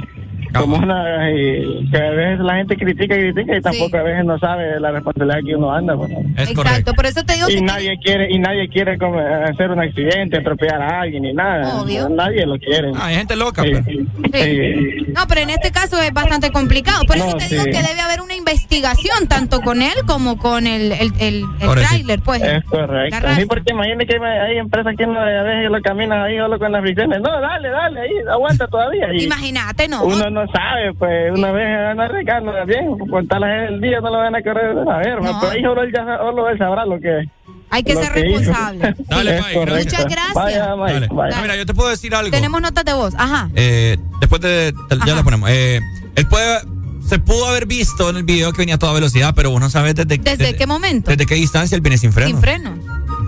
Como 0.53 0.77
una, 0.77 1.31
y 1.31 1.89
que 1.89 1.97
a 1.97 2.09
veces 2.11 2.39
la 2.39 2.55
gente 2.55 2.75
critica 2.77 3.15
y 3.15 3.31
critica 3.31 3.57
y 3.57 3.61
tampoco 3.61 3.97
a 3.97 4.03
veces 4.03 4.25
no 4.25 4.37
sabe 4.39 4.79
la 4.79 4.91
responsabilidad 4.91 5.39
que 5.45 5.55
uno 5.55 5.71
anda. 5.73 5.95
pues, 5.95 6.09
¿no? 6.09 6.19
Es 6.37 6.49
Exacto, 6.49 6.93
por 6.93 7.05
eso 7.05 7.23
te 7.23 7.33
digo 7.35 7.49
Y 7.49 7.55
que 7.55 7.61
nadie 7.61 7.97
quiere 8.03 8.27
y 8.31 8.39
nadie 8.39 8.67
quiere 8.69 8.97
como 8.97 9.19
hacer 9.19 9.71
un 9.71 9.79
accidente, 9.79 10.37
atropellar 10.37 10.81
a 10.81 11.01
alguien 11.01 11.23
ni 11.23 11.33
nada. 11.33 11.81
Obvio. 11.81 12.09
Nadie 12.09 12.45
lo 12.45 12.57
quiere. 12.57 12.91
Ah, 12.95 13.07
hay 13.07 13.15
gente 13.15 13.35
loca, 13.35 13.63
Sí, 13.63 13.71
pues. 13.71 13.85
sí, 13.85 14.07
sí. 14.33 15.11
No, 15.15 15.21
pero 15.27 15.41
en 15.41 15.49
este 15.51 15.71
caso 15.71 15.99
es 16.01 16.11
bastante 16.13 16.51
complicado. 16.51 17.03
Por 17.05 17.17
eso 17.17 17.27
No, 17.27 17.37
te 17.37 17.47
digo 17.47 17.63
sí. 17.63 17.71
que 17.71 17.81
debe 17.81 17.99
haber 18.01 18.21
una 18.21 18.35
investigación 18.35 19.27
tanto 19.27 19.61
con 19.61 19.81
él 19.81 19.93
como 20.05 20.37
con 20.37 20.67
el, 20.67 20.91
el, 20.91 21.11
el, 21.19 21.43
el 21.61 21.69
tráiler, 21.75 22.19
pues. 22.21 22.41
Es 22.41 22.63
correcto. 22.65 23.17
Sí, 23.35 23.45
porque 23.45 23.71
imagínate 23.71 24.05
que 24.05 24.17
hay 24.25 24.57
empresas 24.57 24.95
que 24.97 25.05
no, 25.07 25.19
a 25.19 25.25
veces 25.43 25.71
lo 25.71 25.81
caminan 25.81 26.21
ahí 26.23 26.37
solo 26.37 26.57
con 26.59 26.71
las 26.71 26.81
fricciones. 26.81 27.19
No, 27.21 27.39
dale, 27.41 27.69
dale, 27.69 28.01
ahí, 28.01 28.11
aguanta 28.29 28.67
todavía. 28.67 29.07
Imagínate, 29.13 29.87
¿no? 29.87 30.03
Uno 30.03 30.29
no 30.29 30.40
sabe, 30.47 30.93
pues 30.97 31.31
una 31.37 31.51
vez 31.51 31.67
van 31.87 31.99
a 31.99 32.05
arriesgarlo 32.05 32.65
bien, 32.65 32.97
con 33.09 33.27
tal 33.27 33.43
el 33.43 33.81
día 33.81 33.99
no 34.01 34.09
lo 34.11 34.17
van 34.17 34.35
a 34.35 34.41
correr 34.41 34.77
a 34.77 34.97
ver, 34.97 35.21
No. 35.21 35.37
pero 35.39 35.51
ahí 35.51 35.61
solo 35.61 35.83
él, 35.83 35.91
ya, 35.95 36.05
solo 36.17 36.49
él 36.49 36.57
sabrá 36.57 36.85
lo 36.85 36.99
que 36.99 37.25
Hay 37.69 37.83
que 37.83 37.93
lo 37.93 38.01
ser 38.01 38.13
que 38.13 38.19
hizo. 38.29 38.39
responsable. 38.39 38.95
Dale, 39.09 39.39
correcto. 39.53 39.75
Muchas 39.83 40.05
gracias. 40.05 40.33
Vaya, 40.35 40.75
Dale. 40.75 41.07
vaya. 41.11 41.35
Ah, 41.37 41.41
mira, 41.41 41.55
yo 41.55 41.65
te 41.65 41.73
puedo 41.73 41.89
decir 41.89 42.13
algo. 42.15 42.31
Tenemos 42.31 42.61
notas 42.61 42.83
de 42.85 42.93
voz. 42.93 43.13
Ajá. 43.17 43.49
Eh, 43.55 43.97
después 44.19 44.41
de. 44.41 44.73
Ya 45.05 45.15
la 45.15 45.23
ponemos. 45.23 45.49
Eh, 45.49 45.79
él 46.15 46.27
puede. 46.27 46.59
Se 47.07 47.17
pudo 47.19 47.47
haber 47.47 47.65
visto 47.65 48.09
en 48.09 48.17
el 48.17 48.23
video 48.23 48.51
que 48.53 48.59
venía 48.59 48.75
a 48.75 48.79
toda 48.79 48.93
velocidad, 48.93 49.33
pero 49.35 49.49
vos 49.49 49.59
no 49.59 49.69
sabes 49.69 49.95
desde, 49.95 50.17
¿Desde 50.17 50.55
qué 50.55 50.65
momento? 50.67 51.09
desde 51.11 51.25
qué 51.25 51.35
distancia 51.35 51.75
él 51.75 51.81
viene 51.81 51.97
sin 51.97 52.13
freno. 52.13 52.29
Sin 52.29 52.39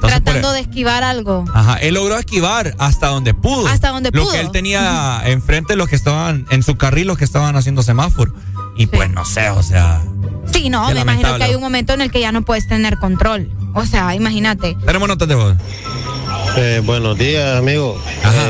Tratando 0.07 0.51
de 0.51 0.59
esquivar 0.61 1.03
algo. 1.03 1.45
Ajá, 1.53 1.77
él 1.77 1.95
logró 1.95 2.17
esquivar 2.17 2.75
hasta 2.80 3.07
donde 3.07 3.33
pudo. 3.33 3.67
Hasta 3.67 3.90
donde 3.90 4.11
lo 4.11 4.23
pudo. 4.23 4.33
que 4.33 4.40
él 4.40 4.51
tenía 4.51 5.22
enfrente, 5.25 5.75
los 5.75 5.88
que 5.88 5.95
estaban 5.95 6.45
en 6.49 6.64
su 6.64 6.75
carril, 6.75 7.07
los 7.07 7.17
que 7.17 7.25
estaban 7.25 7.56
haciendo 7.56 7.83
semáforo. 7.83 8.33
Y 8.75 8.88
pues 8.88 9.09
no 9.09 9.23
sé, 9.25 9.49
o 9.49 9.64
sea. 9.64 10.01
Sí, 10.51 10.69
no, 10.69 10.90
me 10.91 11.01
imagino 11.01 11.35
que 11.38 11.43
hay 11.43 11.56
un 11.56 11.61
momento 11.61 11.93
en 11.93 12.01
el 12.01 12.11
que 12.11 12.19
ya 12.19 12.32
no 12.32 12.41
puedes 12.41 12.67
tener 12.67 12.98
control. 12.98 13.49
O 13.73 13.85
sea, 13.85 14.14
imagínate. 14.15 14.75
Tenemos 14.85 15.07
notas 15.07 15.27
de 15.27 15.35
voz. 15.35 15.56
Eh, 16.56 16.82
buenos 16.83 17.17
días, 17.17 17.57
amigo. 17.57 17.99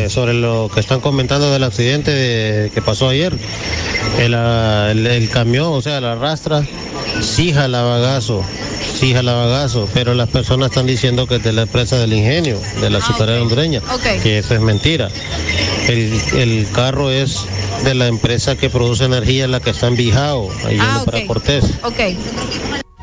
Eh, 0.01 0.09
sobre 0.09 0.33
lo 0.33 0.69
que 0.73 0.79
están 0.81 0.99
comentando 0.99 1.51
del 1.51 1.63
accidente 1.63 2.11
de- 2.11 2.69
que 2.71 2.81
pasó 2.81 3.07
ayer. 3.09 3.33
El, 4.19 4.33
ah, 4.35 4.89
el- 4.91 5.07
el 5.07 5.29
camión, 5.29 5.67
o 5.73 5.81
sea, 5.81 6.01
la 6.01 6.15
rastra, 6.15 6.65
sí 7.21 7.53
jala 7.53 7.81
bagazo, 7.81 8.43
sí 8.99 9.13
jala 9.13 9.33
bagazo, 9.33 9.87
pero 9.93 10.13
las 10.13 10.27
personas 10.29 10.69
están 10.71 10.85
diciendo 10.85 11.27
que 11.27 11.35
es 11.37 11.43
de 11.43 11.53
la 11.53 11.61
empresa 11.63 11.97
del 11.97 12.11
ingenio, 12.13 12.59
de 12.81 12.89
la 12.89 12.97
azucarera 12.97 13.41
hondureña, 13.41 13.79
Ok. 13.93 14.21
que 14.21 14.39
eso 14.39 14.53
es 14.53 14.59
mentira. 14.61 15.09
El, 15.87 16.13
el 16.35 16.67
carro 16.73 17.09
es 17.09 17.45
de 17.85 17.93
la 17.95 18.07
empresa 18.07 18.57
que 18.57 18.69
produce 18.69 19.05
energía, 19.05 19.47
la 19.47 19.61
que 19.61 19.69
está 19.69 19.87
en 19.87 19.95
Bijao, 19.95 20.49
ahí 20.65 20.77
Ah, 20.79 20.85
yendo 20.85 20.99
ok. 20.99 21.05
para 21.05 21.25
Cortés. 21.25 21.65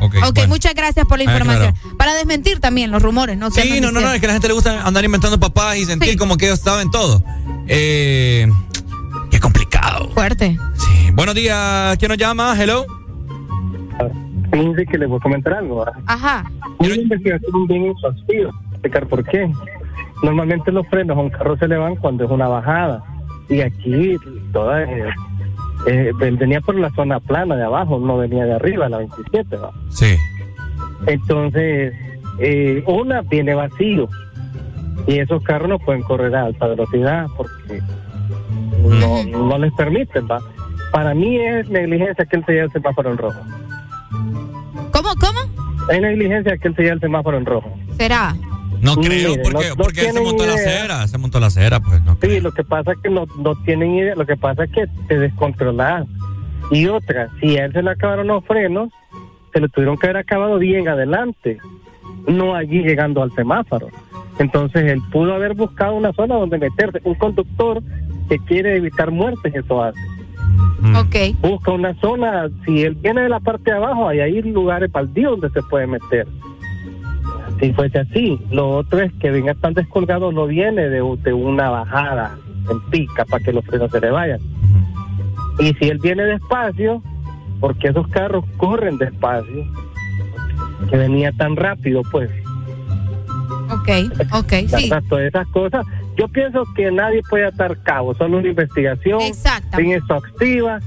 Ok. 0.00 0.14
Ok, 0.16 0.28
Ok, 0.28 0.34
bueno. 0.36 0.48
muchas 0.48 0.74
gracias 0.74 1.06
por 1.06 1.18
la 1.18 1.30
Ah, 1.30 1.32
información. 1.38 1.74
Para 1.98 2.14
desmentir 2.14 2.58
también 2.60 2.90
los 2.90 3.02
rumores, 3.02 3.36
¿no? 3.36 3.50
Que 3.50 3.62
Sí, 3.62 3.80
no, 3.80 3.92
no, 3.92 4.00
no, 4.00 4.12
es 4.12 4.20
que 4.20 4.26
a 4.26 4.28
la 4.28 4.32
gente 4.34 4.48
le 4.48 4.54
gusta 4.54 4.82
andar 4.86 5.04
inventando 5.04 5.38
papás 5.38 5.76
y 5.76 5.84
sentir 5.84 6.16
como 6.16 6.36
que 6.36 6.46
ellos 6.46 6.60
saben 6.60 6.90
todo. 6.90 7.22
Eh, 7.68 8.48
qué 9.30 9.38
complicado. 9.40 10.08
Fuerte. 10.10 10.58
Sí. 10.76 11.10
Buenos 11.12 11.34
días, 11.34 11.96
¿quién 11.98 12.08
nos 12.08 12.18
llama? 12.18 12.54
Hello. 12.58 12.84
Fíjense 14.52 14.84
que 14.86 14.98
les 14.98 15.08
voy 15.08 15.18
a 15.18 15.20
comentar 15.22 15.54
algo. 15.54 15.84
¿verdad? 15.84 16.00
Ajá. 16.06 16.50
Una 16.78 16.94
investigación 16.94 17.66
bien 17.68 17.84
exhaustiva. 17.90 18.50
Explicar 18.72 19.06
por 19.06 19.24
qué. 19.24 19.50
Normalmente 20.22 20.72
los 20.72 20.86
frenos 20.88 21.16
a 21.16 21.20
un 21.20 21.30
carro 21.30 21.56
se 21.56 21.68
le 21.68 21.76
van 21.76 21.96
cuando 21.96 22.24
es 22.24 22.30
una 22.30 22.48
bajada. 22.48 23.02
Y 23.48 23.60
aquí 23.60 24.16
toda, 24.52 24.84
eh, 25.86 26.12
venía 26.18 26.60
por 26.60 26.74
la 26.74 26.90
zona 26.90 27.20
plana 27.20 27.56
de 27.56 27.64
abajo, 27.64 27.98
no 27.98 28.18
venía 28.18 28.44
de 28.44 28.54
arriba, 28.54 28.88
la 28.88 28.98
27. 28.98 29.56
¿va? 29.56 29.70
Sí. 29.90 30.16
Entonces, 31.06 31.94
eh, 32.38 32.82
una 32.86 33.22
viene 33.22 33.54
vacío. 33.54 34.08
Y 35.06 35.18
esos 35.18 35.42
carros 35.42 35.68
no 35.68 35.78
pueden 35.78 36.02
correr 36.02 36.34
a 36.36 36.44
alta 36.44 36.66
velocidad 36.66 37.26
porque 37.36 37.80
no, 38.82 39.24
no 39.24 39.58
les 39.58 39.72
permiten. 39.72 40.28
¿va? 40.30 40.40
Para 40.92 41.14
mí 41.14 41.38
es 41.38 41.68
negligencia 41.70 42.24
que 42.26 42.36
él 42.36 42.44
se 42.44 42.52
lleve 42.52 42.64
el 42.66 42.72
semáforo 42.72 43.10
en 43.10 43.18
rojo. 43.18 43.40
¿Cómo, 44.92 45.10
cómo? 45.18 45.90
Es 45.90 46.00
negligencia 46.00 46.58
que 46.58 46.68
él 46.68 46.76
se 46.76 46.82
lleve 46.82 46.94
el 46.94 47.00
semáforo 47.00 47.38
en 47.38 47.46
rojo. 47.46 47.72
¿Será? 47.96 48.34
No 48.82 48.96
creo, 48.96 49.30
Mire, 49.30 49.42
porque, 49.42 49.68
no- 49.68 49.74
no 49.76 49.82
porque 49.82 50.00
él 50.08 50.12
se 50.12 50.20
montó 50.22 50.46
la 50.46 50.54
acera, 50.54 51.06
se 51.08 51.18
montó 51.18 51.40
la 51.40 51.46
acera, 51.46 51.80
pues 51.80 52.02
no. 52.02 52.16
Sí, 52.20 52.40
lo 52.40 52.52
que 52.52 52.64
pasa 52.64 52.92
es 52.92 52.98
que 52.98 53.10
no, 53.10 53.26
no 53.38 53.54
tienen 53.64 53.94
idea, 53.94 54.14
lo 54.14 54.26
que 54.26 54.36
pasa 54.36 54.64
es 54.64 54.70
que 54.70 54.86
te 55.08 55.18
descontrolas. 55.18 56.06
Y 56.70 56.86
otra, 56.86 57.28
si 57.40 57.56
a 57.58 57.64
él 57.66 57.72
se 57.72 57.82
le 57.82 57.90
acabaron 57.90 58.26
los 58.28 58.44
frenos, 58.44 58.90
se 59.52 59.60
le 59.60 59.68
tuvieron 59.68 59.96
que 59.98 60.06
haber 60.06 60.18
acabado 60.18 60.58
bien 60.58 60.88
adelante, 60.88 61.58
no 62.28 62.54
allí 62.54 62.82
llegando 62.82 63.22
al 63.22 63.32
semáforo. 63.34 63.88
Entonces 64.38 64.82
él 64.84 65.00
pudo 65.12 65.34
haber 65.34 65.54
buscado 65.54 65.94
una 65.94 66.12
zona 66.12 66.36
donde 66.36 66.58
meterse. 66.58 67.00
Un 67.04 67.14
conductor 67.14 67.82
que 68.28 68.38
quiere 68.38 68.76
evitar 68.76 69.10
muertes, 69.10 69.54
eso 69.54 69.82
hace. 69.82 69.98
Ok. 70.96 71.36
Busca 71.42 71.72
una 71.72 71.94
zona, 72.00 72.48
si 72.64 72.82
él 72.82 72.94
viene 72.94 73.22
de 73.22 73.28
la 73.28 73.40
parte 73.40 73.70
de 73.70 73.76
abajo, 73.76 74.08
hay 74.08 74.20
ahí 74.20 74.40
lugares 74.42 74.90
baldíos 74.90 75.32
donde 75.40 75.50
se 75.50 75.62
puede 75.68 75.86
meter. 75.86 76.26
Si 77.60 77.72
fuese 77.74 77.98
así, 77.98 78.40
lo 78.50 78.70
otro 78.70 79.00
es 79.00 79.12
que 79.20 79.30
venga 79.30 79.54
tan 79.54 79.74
descolgado, 79.74 80.32
no 80.32 80.46
viene 80.46 80.88
de, 80.88 81.02
de 81.22 81.32
una 81.32 81.68
bajada 81.68 82.38
en 82.70 82.80
pica 82.90 83.24
para 83.26 83.44
que 83.44 83.52
los 83.52 83.64
frenos 83.66 83.90
se 83.90 84.00
le 84.00 84.10
vayan. 84.10 84.40
Y 85.58 85.74
si 85.74 85.90
él 85.90 85.98
viene 85.98 86.22
despacio, 86.22 87.02
porque 87.60 87.88
esos 87.88 88.08
carros 88.08 88.44
corren 88.56 88.96
despacio, 88.96 89.66
que 90.88 90.96
venía 90.96 91.32
tan 91.32 91.54
rápido, 91.56 92.02
pues. 92.10 92.30
Ok, 93.70 93.88
ok, 94.32 94.52
sí. 94.66 94.90
Todas 95.08 95.24
esas 95.26 95.46
cosas. 95.48 95.86
Yo 96.16 96.28
pienso 96.28 96.64
que 96.74 96.90
nadie 96.90 97.22
puede 97.28 97.44
atar 97.44 97.78
cabo, 97.82 98.14
solo 98.14 98.38
una 98.38 98.48
investigación 98.48 99.20
bien 99.76 99.92
exhaustiva. 99.92 100.80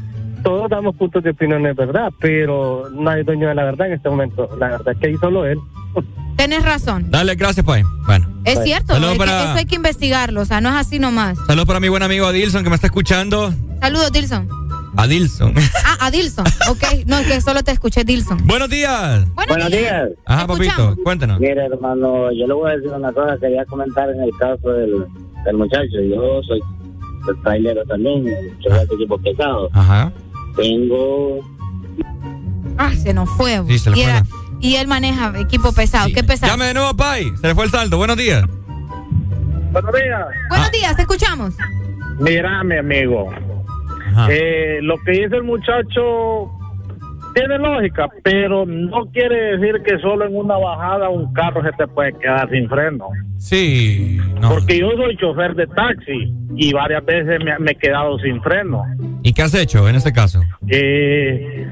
Todos 0.44 0.70
damos 0.70 0.96
puntos 0.96 1.24
de 1.24 1.30
opinión, 1.30 1.66
es 1.66 1.76
verdad, 1.76 2.12
pero 2.20 2.90
nadie 2.92 3.22
es 3.22 3.26
dueño 3.26 3.48
de 3.48 3.56
la 3.56 3.64
verdad 3.64 3.88
en 3.88 3.94
este 3.94 4.10
momento. 4.10 4.50
La 4.58 4.70
verdad 4.70 4.94
es 4.94 5.00
que 5.00 5.08
ahí 5.08 5.18
solo 5.18 5.46
él. 5.46 5.60
Tenés 6.36 6.64
razón. 6.64 7.10
Dale, 7.10 7.36
gracias, 7.36 7.66
Pai. 7.66 7.84
Bueno. 8.06 8.28
Es 8.46 8.62
cierto, 8.64 8.94
Saludos 8.94 9.14
es 9.14 9.20
que 9.20 9.26
para, 9.26 9.44
eso 9.44 9.54
hay 9.60 9.66
que 9.66 9.76
investigarlo, 9.76 10.42
o 10.42 10.46
sea, 10.46 10.60
no 10.60 10.70
es 10.70 10.76
así 10.76 11.00
nomás. 11.00 11.38
saludos 11.48 11.66
para 11.66 11.80
mi 11.80 11.88
buen 11.88 12.04
amigo 12.04 12.26
Adilson 12.26 12.64
que 12.64 12.70
me 12.70 12.76
está 12.76 12.88
escuchando. 12.88 13.54
Saludos, 13.82 14.12
Dilson. 14.12 14.50
Adilson. 14.98 15.54
Ah, 15.86 16.08
a 16.08 16.12
Dilson, 16.12 16.46
ok. 16.70 16.84
No, 17.08 17.18
es 17.20 17.28
que 17.28 17.42
solo 17.42 17.64
te 17.64 17.72
escuché 17.72 18.04
Dilson. 18.04 18.46
Buenos 18.46 18.70
días. 18.70 19.26
Buenos, 19.34 19.72
días. 19.72 20.10
Ajá, 20.26 20.46
papito, 20.48 20.96
cuéntanos. 21.04 21.40
Mire, 21.40 21.66
hermano, 21.66 22.32
yo 22.32 22.46
le 22.48 22.54
voy 22.54 22.72
a 22.72 22.76
decir 22.76 22.90
una 22.92 23.12
cosa 23.14 23.36
que 23.36 23.42
quería 23.48 23.66
comentar 23.66 24.10
en 24.10 24.22
el 24.22 24.32
caso 24.38 24.70
del, 24.70 25.06
del 25.46 25.58
muchacho. 25.58 26.02
Yo 26.14 26.42
soy 26.44 26.60
el 27.30 27.42
trailero 27.44 27.84
también, 27.86 28.26
yo 28.60 28.74
de 28.74 28.84
equipo 28.96 29.18
pesado. 29.20 29.70
Ajá. 29.74 30.12
Tengo 30.58 31.40
Ah, 32.78 32.92
se 32.96 33.14
nos 33.14 33.30
fue. 33.32 33.62
Sí, 33.68 33.80
se 33.80 33.90
le 33.92 33.96
fue 33.96 34.04
era- 34.06 34.24
y 34.64 34.78
él 34.78 34.88
maneja 34.88 35.34
equipo 35.38 35.74
pesado. 35.74 36.08
¿Qué 36.16 36.24
pesado? 36.24 36.54
Llame 36.54 36.68
de 36.68 36.74
nuevo, 36.74 36.96
Pai. 36.96 37.26
Se 37.42 37.48
le 37.48 37.54
fue 37.54 37.66
el 37.66 37.70
salto. 37.70 37.98
Buenos 37.98 38.16
días. 38.16 38.46
Buenos 39.72 39.94
días. 39.94 40.26
Buenos 40.50 40.72
días, 40.72 40.96
te 40.96 41.02
escuchamos. 41.02 41.54
Mira, 42.20 42.64
mi 42.64 42.78
amigo, 42.78 43.30
eh, 44.30 44.80
lo 44.82 44.96
que 45.04 45.12
dice 45.12 45.36
el 45.36 45.44
muchacho 45.44 46.50
tiene 47.36 47.58
lógica, 47.58 48.08
pero 48.24 48.66
no 48.66 49.06
quiere 49.12 49.58
decir 49.58 49.82
que 49.84 50.00
solo 50.00 50.26
en 50.26 50.36
una 50.36 50.56
bajada 50.56 51.10
un 51.10 51.34
carro 51.34 51.62
se 51.62 51.72
te 51.72 51.86
puede 51.88 52.18
quedar 52.20 52.50
sin 52.50 52.70
freno. 52.70 53.10
Sí. 53.40 54.18
Porque 54.48 54.80
yo 54.80 54.92
soy 54.92 55.18
chofer 55.18 55.56
de 55.56 55.68
taxi 55.68 56.34
y 56.56 56.72
varias 56.72 57.04
veces 57.04 57.44
me, 57.44 57.60
me 57.60 57.72
he 57.72 57.76
quedado 57.76 58.18
sin 58.20 58.42
freno. 58.42 58.86
¿Y 59.24 59.34
qué 59.34 59.42
has 59.42 59.54
hecho 59.56 59.90
en 59.90 59.96
este 59.96 60.14
caso? 60.14 60.42
Eh, 60.70 61.68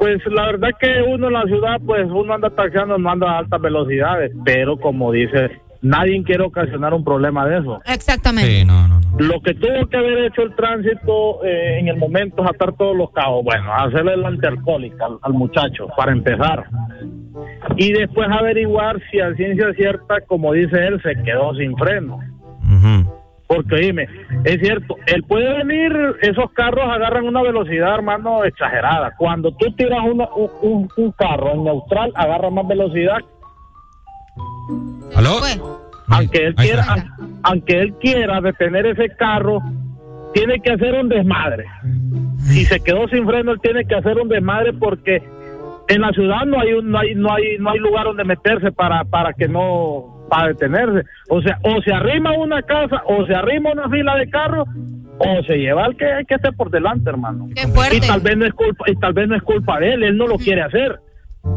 pues 0.00 0.18
la 0.32 0.46
verdad 0.46 0.70
que 0.80 1.02
uno 1.06 1.26
en 1.26 1.34
la 1.34 1.42
ciudad, 1.42 1.78
pues 1.84 2.06
uno 2.10 2.32
anda 2.32 2.48
taxiando, 2.48 2.96
no 2.96 3.10
anda 3.10 3.32
a 3.32 3.38
altas 3.40 3.60
velocidades, 3.60 4.32
pero 4.46 4.78
como 4.78 5.12
dice, 5.12 5.60
nadie 5.82 6.22
quiere 6.24 6.42
ocasionar 6.42 6.94
un 6.94 7.04
problema 7.04 7.46
de 7.46 7.58
eso. 7.58 7.82
Exactamente. 7.84 8.50
Sí, 8.50 8.64
no, 8.64 8.88
no. 8.88 8.98
Lo 9.18 9.42
que 9.42 9.52
tuvo 9.52 9.86
que 9.90 9.98
haber 9.98 10.24
hecho 10.24 10.40
el 10.40 10.56
tránsito 10.56 11.44
eh, 11.44 11.80
en 11.80 11.88
el 11.88 11.98
momento 11.98 12.42
es 12.42 12.48
atar 12.48 12.72
todos 12.78 12.96
los 12.96 13.10
cabos. 13.10 13.44
Bueno, 13.44 13.74
hacerle 13.74 14.16
la 14.16 14.28
antialcohólica 14.28 15.04
al, 15.04 15.18
al 15.20 15.34
muchacho, 15.34 15.88
para 15.94 16.12
empezar. 16.12 16.64
Y 17.76 17.92
después 17.92 18.26
averiguar 18.30 19.02
si 19.10 19.20
a 19.20 19.34
ciencia 19.34 19.70
cierta, 19.74 20.22
como 20.26 20.54
dice 20.54 20.78
él, 20.86 20.98
se 21.02 21.14
quedó 21.22 21.54
sin 21.56 21.76
freno. 21.76 22.20
Porque 23.52 23.76
dime, 23.78 24.06
es 24.44 24.60
cierto, 24.60 24.94
él 25.06 25.24
puede 25.24 25.52
venir, 25.64 25.92
esos 26.22 26.52
carros 26.52 26.84
agarran 26.88 27.24
una 27.26 27.42
velocidad, 27.42 27.96
hermano, 27.96 28.44
exagerada. 28.44 29.12
Cuando 29.18 29.50
tú 29.50 29.72
tiras 29.72 29.98
una- 30.04 30.28
un, 30.36 30.50
un- 30.62 30.88
un 30.96 31.10
carro 31.12 31.54
en 31.54 31.64
neutral, 31.64 32.12
agarra 32.14 32.48
más 32.50 32.68
velocidad. 32.68 33.18
¿Aló? 35.16 35.40
Aunque 36.08 36.46
él 36.46 36.54
quiera, 36.54 36.84
aunque 37.42 37.80
él 37.80 37.94
quiera 38.00 38.40
detener 38.40 38.86
ese 38.86 39.08
carro, 39.16 39.60
tiene 40.32 40.60
que 40.60 40.70
hacer 40.72 40.94
un 40.94 41.08
desmadre. 41.08 41.64
Si 42.38 42.64
se 42.66 42.80
quedó 42.80 43.08
sin 43.08 43.26
freno, 43.26 43.50
él 43.52 43.60
tiene 43.60 43.84
que 43.84 43.96
hacer 43.96 44.16
un 44.18 44.28
desmadre 44.28 44.72
porque 44.74 45.22
en 45.88 46.00
la 46.00 46.10
ciudad 46.12 46.44
no 46.46 46.60
hay 46.60 46.72
un- 46.74 46.88
no 46.90 46.98
hay 47.00 47.14
no 47.16 47.32
hay 47.32 47.58
no 47.58 47.70
hay 47.70 47.78
lugar 47.80 48.04
donde 48.04 48.22
meterse 48.24 48.70
para 48.70 49.02
para 49.04 49.32
que 49.32 49.48
no 49.48 50.19
para 50.30 50.48
detenerse. 50.48 51.06
O 51.28 51.42
sea, 51.42 51.58
o 51.62 51.82
se 51.82 51.92
arrima 51.92 52.30
a 52.30 52.38
una 52.38 52.62
casa 52.62 53.02
o 53.06 53.26
se 53.26 53.34
arrima 53.34 53.70
a 53.70 53.72
una 53.74 53.88
fila 53.90 54.16
de 54.16 54.30
carros 54.30 54.66
o 55.18 55.42
se 55.46 55.56
lleva 55.58 55.84
al 55.84 55.96
que, 55.96 56.06
que 56.26 56.36
esté 56.36 56.50
por 56.52 56.70
delante, 56.70 57.10
hermano. 57.10 57.46
Y 57.50 58.00
tal 58.06 58.20
vez 58.22 58.36
no 58.38 58.46
es 58.46 58.54
culpa 58.54 58.84
y 58.90 58.96
tal 58.96 59.12
vez 59.12 59.28
no 59.28 59.36
es 59.36 59.42
culpa 59.42 59.78
de 59.78 59.92
él, 59.92 60.02
él 60.04 60.16
no 60.16 60.26
lo 60.26 60.36
quiere 60.38 60.62
hacer. 60.62 60.98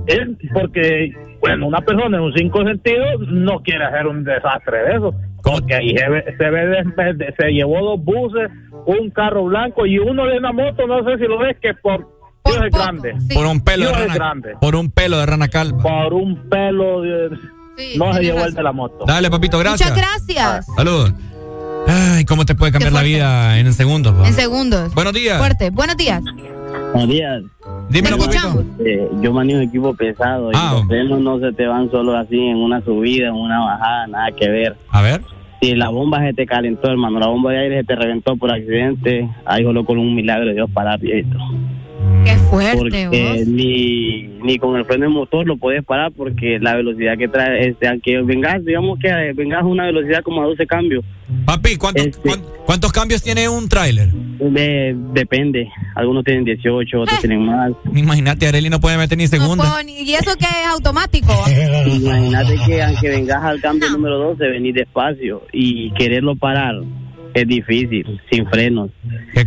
Él, 0.08 0.38
porque, 0.54 1.14
bueno, 1.42 1.68
una 1.68 1.80
persona 1.82 2.18
en 2.18 2.24
un 2.24 2.34
cinco 2.34 2.64
sentidos 2.66 3.20
no 3.30 3.60
quiere 3.62 3.86
hacer 3.86 4.08
un 4.08 4.24
desastre 4.24 4.78
de 4.84 4.96
eso. 4.96 5.14
Porque 5.44 5.76
ahí 5.76 5.96
se 5.98 6.10
ve, 6.10 6.24
se, 6.38 6.50
ve 6.50 6.66
de- 6.68 7.14
de- 7.16 7.34
se 7.38 7.52
llevó 7.52 7.80
dos 7.82 8.04
buses, 8.04 8.50
un 8.86 9.10
carro 9.12 9.44
blanco 9.46 9.86
y 9.86 10.00
uno 10.00 10.26
de 10.26 10.38
una 10.38 10.52
moto, 10.54 10.88
no 10.88 11.04
sé 11.04 11.18
si 11.18 11.24
lo 11.26 11.38
ves, 11.38 11.58
que 11.62 11.74
por 11.74 12.08
Dios 12.46 12.62
es 12.66 12.72
grande. 12.74 13.14
Por 13.34 13.46
un 13.46 13.62
pelo 13.64 13.86
de 13.86 13.92
Dios 13.92 14.02
rana. 14.02 14.14
grande. 14.16 14.54
Por 14.62 14.76
un 14.76 14.90
pelo 14.92 15.18
de 15.20 15.26
rana 15.26 15.48
calva. 15.50 15.84
Por 15.84 16.14
un 16.14 16.50
pelo 16.50 17.02
de- 17.02 17.30
no 17.98 18.14
se 18.14 18.22
llevó 18.22 18.46
el 18.46 18.54
de 18.54 18.64
la 18.64 18.72
moto. 18.72 19.06
Dale, 19.08 19.30
papito, 19.30 19.58
gracias. 19.60 19.90
Muchas 19.92 20.08
gracias. 20.08 20.66
Saludos. 20.76 21.14
Ay, 21.88 22.24
¿cómo 22.26 22.46
te 22.46 22.56
puede 22.56 22.72
cambiar 22.72 22.94
la 22.94 23.02
vida 23.04 23.60
en 23.60 23.74
segundos? 23.74 24.14
pa? 24.16 24.28
En 24.28 24.34
segundos. 24.34 24.94
Buenos 24.94 25.14
días. 25.14 25.38
Fuerte. 25.38 25.70
Buenos 25.70 25.98
días. 25.98 26.22
Buenos 26.94 27.10
días. 27.10 27.44
Dímelo, 27.90 28.18
papito. 28.18 28.64
Eh, 28.86 29.10
yo 29.22 29.34
manejo 29.34 29.60
equipo 29.60 29.94
pesado 29.94 30.52
y 30.52 30.56
Ah, 30.56 30.70
los 30.72 30.82
hombre. 30.82 31.00
frenos 31.00 31.20
no 31.20 31.40
se 31.40 31.52
te 31.54 31.66
van 31.68 31.92
solo 31.92 32.16
así 32.18 32.38
en 32.40 32.58
una 32.58 32.82
subida, 32.84 33.28
en 33.28 33.34
una 33.36 33.60
bajada, 33.60 34.08
nada 34.08 34.32
que 34.32 34.48
ver. 34.50 34.78
A 34.90 35.02
ver. 35.02 35.22
Si 35.62 35.76
la 35.76 35.90
bomba 35.90 36.20
se 36.22 36.34
te 36.34 36.46
calentó, 36.46 36.90
hermano, 36.90 37.20
la 37.20 37.28
bomba 37.28 37.52
de 37.52 37.60
aire 37.60 37.78
se 37.82 37.84
te 37.86 37.96
reventó 37.96 38.36
por 38.38 38.52
accidente, 38.52 39.30
ahí 39.46 39.64
solo 39.64 39.86
con 39.86 39.98
un 39.98 40.14
milagro 40.16 40.48
de 40.48 40.54
Dios 40.56 40.70
parar, 40.74 41.00
viejito. 41.00 41.38
Qué 42.24 42.36
fuerte, 42.50 43.08
Porque 43.10 43.44
ni, 43.48 44.24
ni 44.44 44.58
con 44.58 44.76
el 44.78 44.86
freno 44.86 45.04
de 45.06 45.10
motor 45.10 45.46
lo 45.46 45.58
puedes 45.58 45.84
parar 45.84 46.12
porque 46.16 46.58
la 46.60 46.76
velocidad 46.76 47.18
que 47.18 47.28
trae, 47.28 47.68
este, 47.70 47.88
aunque 47.88 48.22
vengas, 48.22 48.64
digamos 48.64 49.00
que 49.00 49.08
eh, 49.10 49.34
vengas 49.34 49.62
a 49.62 49.66
una 49.66 49.86
velocidad 49.86 50.22
como 50.24 50.42
a 50.42 50.46
12 50.46 50.66
cambios. 50.68 51.04
Papi, 51.46 51.76
¿cuántos, 51.78 52.18
cuán- 52.18 52.42
cuántos 52.66 52.92
cambios 52.92 53.22
tiene 53.24 53.50
un 53.50 53.68
tráiler? 53.68 54.10
De- 54.12 54.96
depende, 55.14 55.68
algunos 55.96 56.24
tienen 56.24 56.44
18, 56.46 57.02
otros 57.02 57.20
tienen 57.20 57.46
más. 57.46 57.72
Imagínate, 57.96 58.48
Areli 58.48 58.70
no 58.70 58.80
puede 58.80 58.98
meter 58.98 59.18
ni 59.18 59.28
segunda. 59.28 59.66
¿Y 59.88 60.14
eso 60.14 60.36
que 60.38 60.46
es 60.46 60.68
automático? 60.72 61.34
Imagínate 61.88 62.56
que 62.66 62.84
aunque 62.84 63.10
vengas 63.10 63.44
al 63.44 63.60
cambio 63.62 63.90
número 63.90 64.18
12, 64.20 64.48
venir 64.48 64.74
despacio 64.76 65.42
y 65.52 65.92
quererlo 65.92 66.36
parar 66.36 66.76
es 67.42 67.48
difícil, 67.48 68.20
sin 68.32 68.46
frenos. 68.48 68.90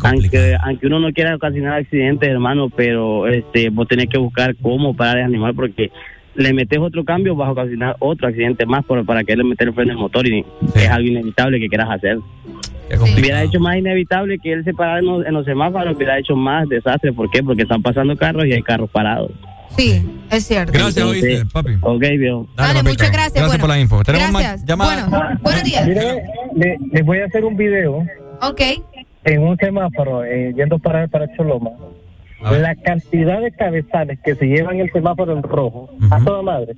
Aunque, 0.03 0.57
aunque 0.63 0.87
uno 0.87 1.01
no 1.01 1.13
quiera 1.13 1.37
ocasionar 1.37 1.75
accidentes, 1.75 2.29
hermano, 2.29 2.69
pero 2.69 3.27
este 3.27 3.71
vos 3.71 3.89
tenés 3.89 4.09
que 4.09 4.19
buscar 4.19 4.55
cómo 4.57 4.95
parar 4.95 5.19
el 5.19 5.25
animal 5.25 5.55
porque 5.55 5.91
le 6.35 6.53
metes 6.53 6.79
otro 6.79 7.05
cambio, 7.05 7.35
vas 7.35 7.49
a 7.49 7.53
ocasionar 7.53 7.97
otro 7.99 8.29
accidente 8.29 8.67
más 8.67 8.85
por, 8.85 9.05
para 9.07 9.25
que 9.25 9.37
le 9.37 9.45
meter 9.45 9.69
el 9.69 9.75
freno 9.75 9.93
al 9.93 9.99
motor 9.99 10.27
y 10.27 10.45
es 10.75 10.89
algo 10.89 11.09
inevitable 11.09 11.59
que 11.59 11.69
quieras 11.69 11.91
hacer. 11.91 12.19
Hubiera 13.19 13.43
hecho 13.43 13.59
más 13.59 13.77
inevitable 13.77 14.39
que 14.39 14.53
él 14.53 14.65
se 14.65 14.73
parara 14.73 15.01
en 15.01 15.07
los, 15.07 15.27
en 15.27 15.35
los 15.35 15.45
semáforos, 15.45 15.97
hubiera 15.97 16.19
hecho 16.19 16.37
más 16.37 16.69
desastre. 16.69 17.13
¿Por 17.13 17.31
qué? 17.31 17.43
Porque 17.43 17.63
están 17.63 17.83
pasando 17.83 18.15
carros 18.17 18.47
y 18.47 18.53
hay 18.53 18.63
carros 18.63 18.91
parados. 18.91 19.33
Sí, 19.77 20.21
es 20.31 20.47
cierto. 20.47 20.73
Gracias, 20.73 21.05
oíste, 21.05 21.45
papi. 21.53 21.77
Ok, 21.81 22.01
viejo. 22.01 22.47
Dale, 22.57 22.75
papito. 22.75 22.91
muchas 22.91 23.11
gracias. 23.13 23.33
Gracias 23.35 23.47
Bueno, 23.49 23.61
por 23.63 23.69
la 23.71 23.79
info. 23.81 24.03
Tenemos 24.05 24.31
gracias. 24.31 24.53
más 24.61 24.65
llamadas. 24.65 25.11
Bueno, 25.11 25.39
buenos 25.43 25.65
días. 25.65 25.87
Mire, 25.87 26.23
le- 26.55 26.79
les 26.93 27.05
voy 27.05 27.19
a 27.21 27.27
hacer 27.27 27.45
un 27.45 27.57
video 27.57 28.05
Ok. 28.43 28.61
en 29.25 29.43
un 29.43 29.57
semáforo 29.57 30.25
eh, 30.25 30.53
yendo 30.57 30.79
para, 30.79 31.07
para 31.09 31.27
Choloma. 31.37 31.71
La 32.43 32.75
cantidad 32.77 33.41
de 33.41 33.51
cabezales 33.51 34.19
que 34.25 34.35
se 34.35 34.45
llevan 34.47 34.79
el 34.79 34.91
semáforo 34.93 35.33
en 35.37 35.43
rojo, 35.43 35.91
a 36.11 36.23
toda 36.23 36.43
madre. 36.43 36.75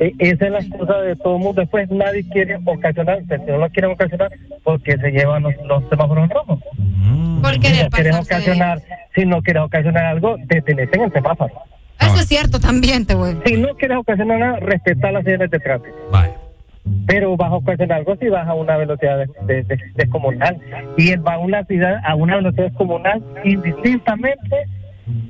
E- 0.00 0.12
esa 0.18 0.46
es 0.46 0.52
la 0.52 0.58
excusa 0.58 0.98
de 1.00 1.16
todo 1.16 1.36
el 1.36 1.42
mundo. 1.42 1.60
Después 1.62 1.90
nadie 1.90 2.28
quiere 2.28 2.58
ocasionar, 2.64 3.20
si 3.28 3.50
no 3.50 3.58
lo 3.58 3.68
quieren 3.70 3.92
ocasionar, 3.92 4.30
porque 4.64 4.96
se 4.98 5.10
llevan 5.10 5.42
los, 5.44 5.54
los 5.66 5.88
semáforos 5.88 6.24
en 6.24 6.30
rojo. 6.30 6.58
Por 7.42 7.52
si 7.52 7.58
no 7.58 7.88
quieres 7.90 8.14
de- 8.14 8.20
ocasionar, 8.20 8.82
si 9.14 9.24
no 9.26 9.42
quieres 9.42 9.62
ocasionar 9.62 10.04
algo, 10.06 10.36
detenete 10.46 10.96
en 10.98 11.04
el 11.04 11.12
semáforo. 11.12 11.52
Eso 12.00 12.16
es 12.16 12.26
cierto 12.28 12.58
también, 12.60 13.06
te 13.06 13.14
voy. 13.14 13.38
Si 13.46 13.56
no 13.56 13.74
quieres 13.76 13.96
ocasionar 13.98 14.38
nada, 14.38 14.58
respetar 14.60 15.12
las 15.12 15.24
señales 15.24 15.50
de 15.50 15.58
tránsito. 15.60 15.96
Pero 17.06 17.36
vas 17.36 17.50
a 17.50 17.54
ocasionar 17.56 17.98
algo 17.98 18.16
si 18.16 18.28
vas 18.28 18.46
a 18.46 18.54
una 18.54 18.76
velocidad 18.76 19.18
de- 19.18 19.28
de- 19.46 19.62
de- 19.64 19.78
descomunal. 19.94 20.56
Y 20.96 21.10
él 21.10 21.26
va 21.26 21.34
a 21.34 21.38
una 21.38 21.64
ciudad 21.64 21.96
a 22.04 22.14
una 22.14 22.36
velocidad 22.36 22.64
descomunal 22.66 23.22
indistintamente 23.44 24.66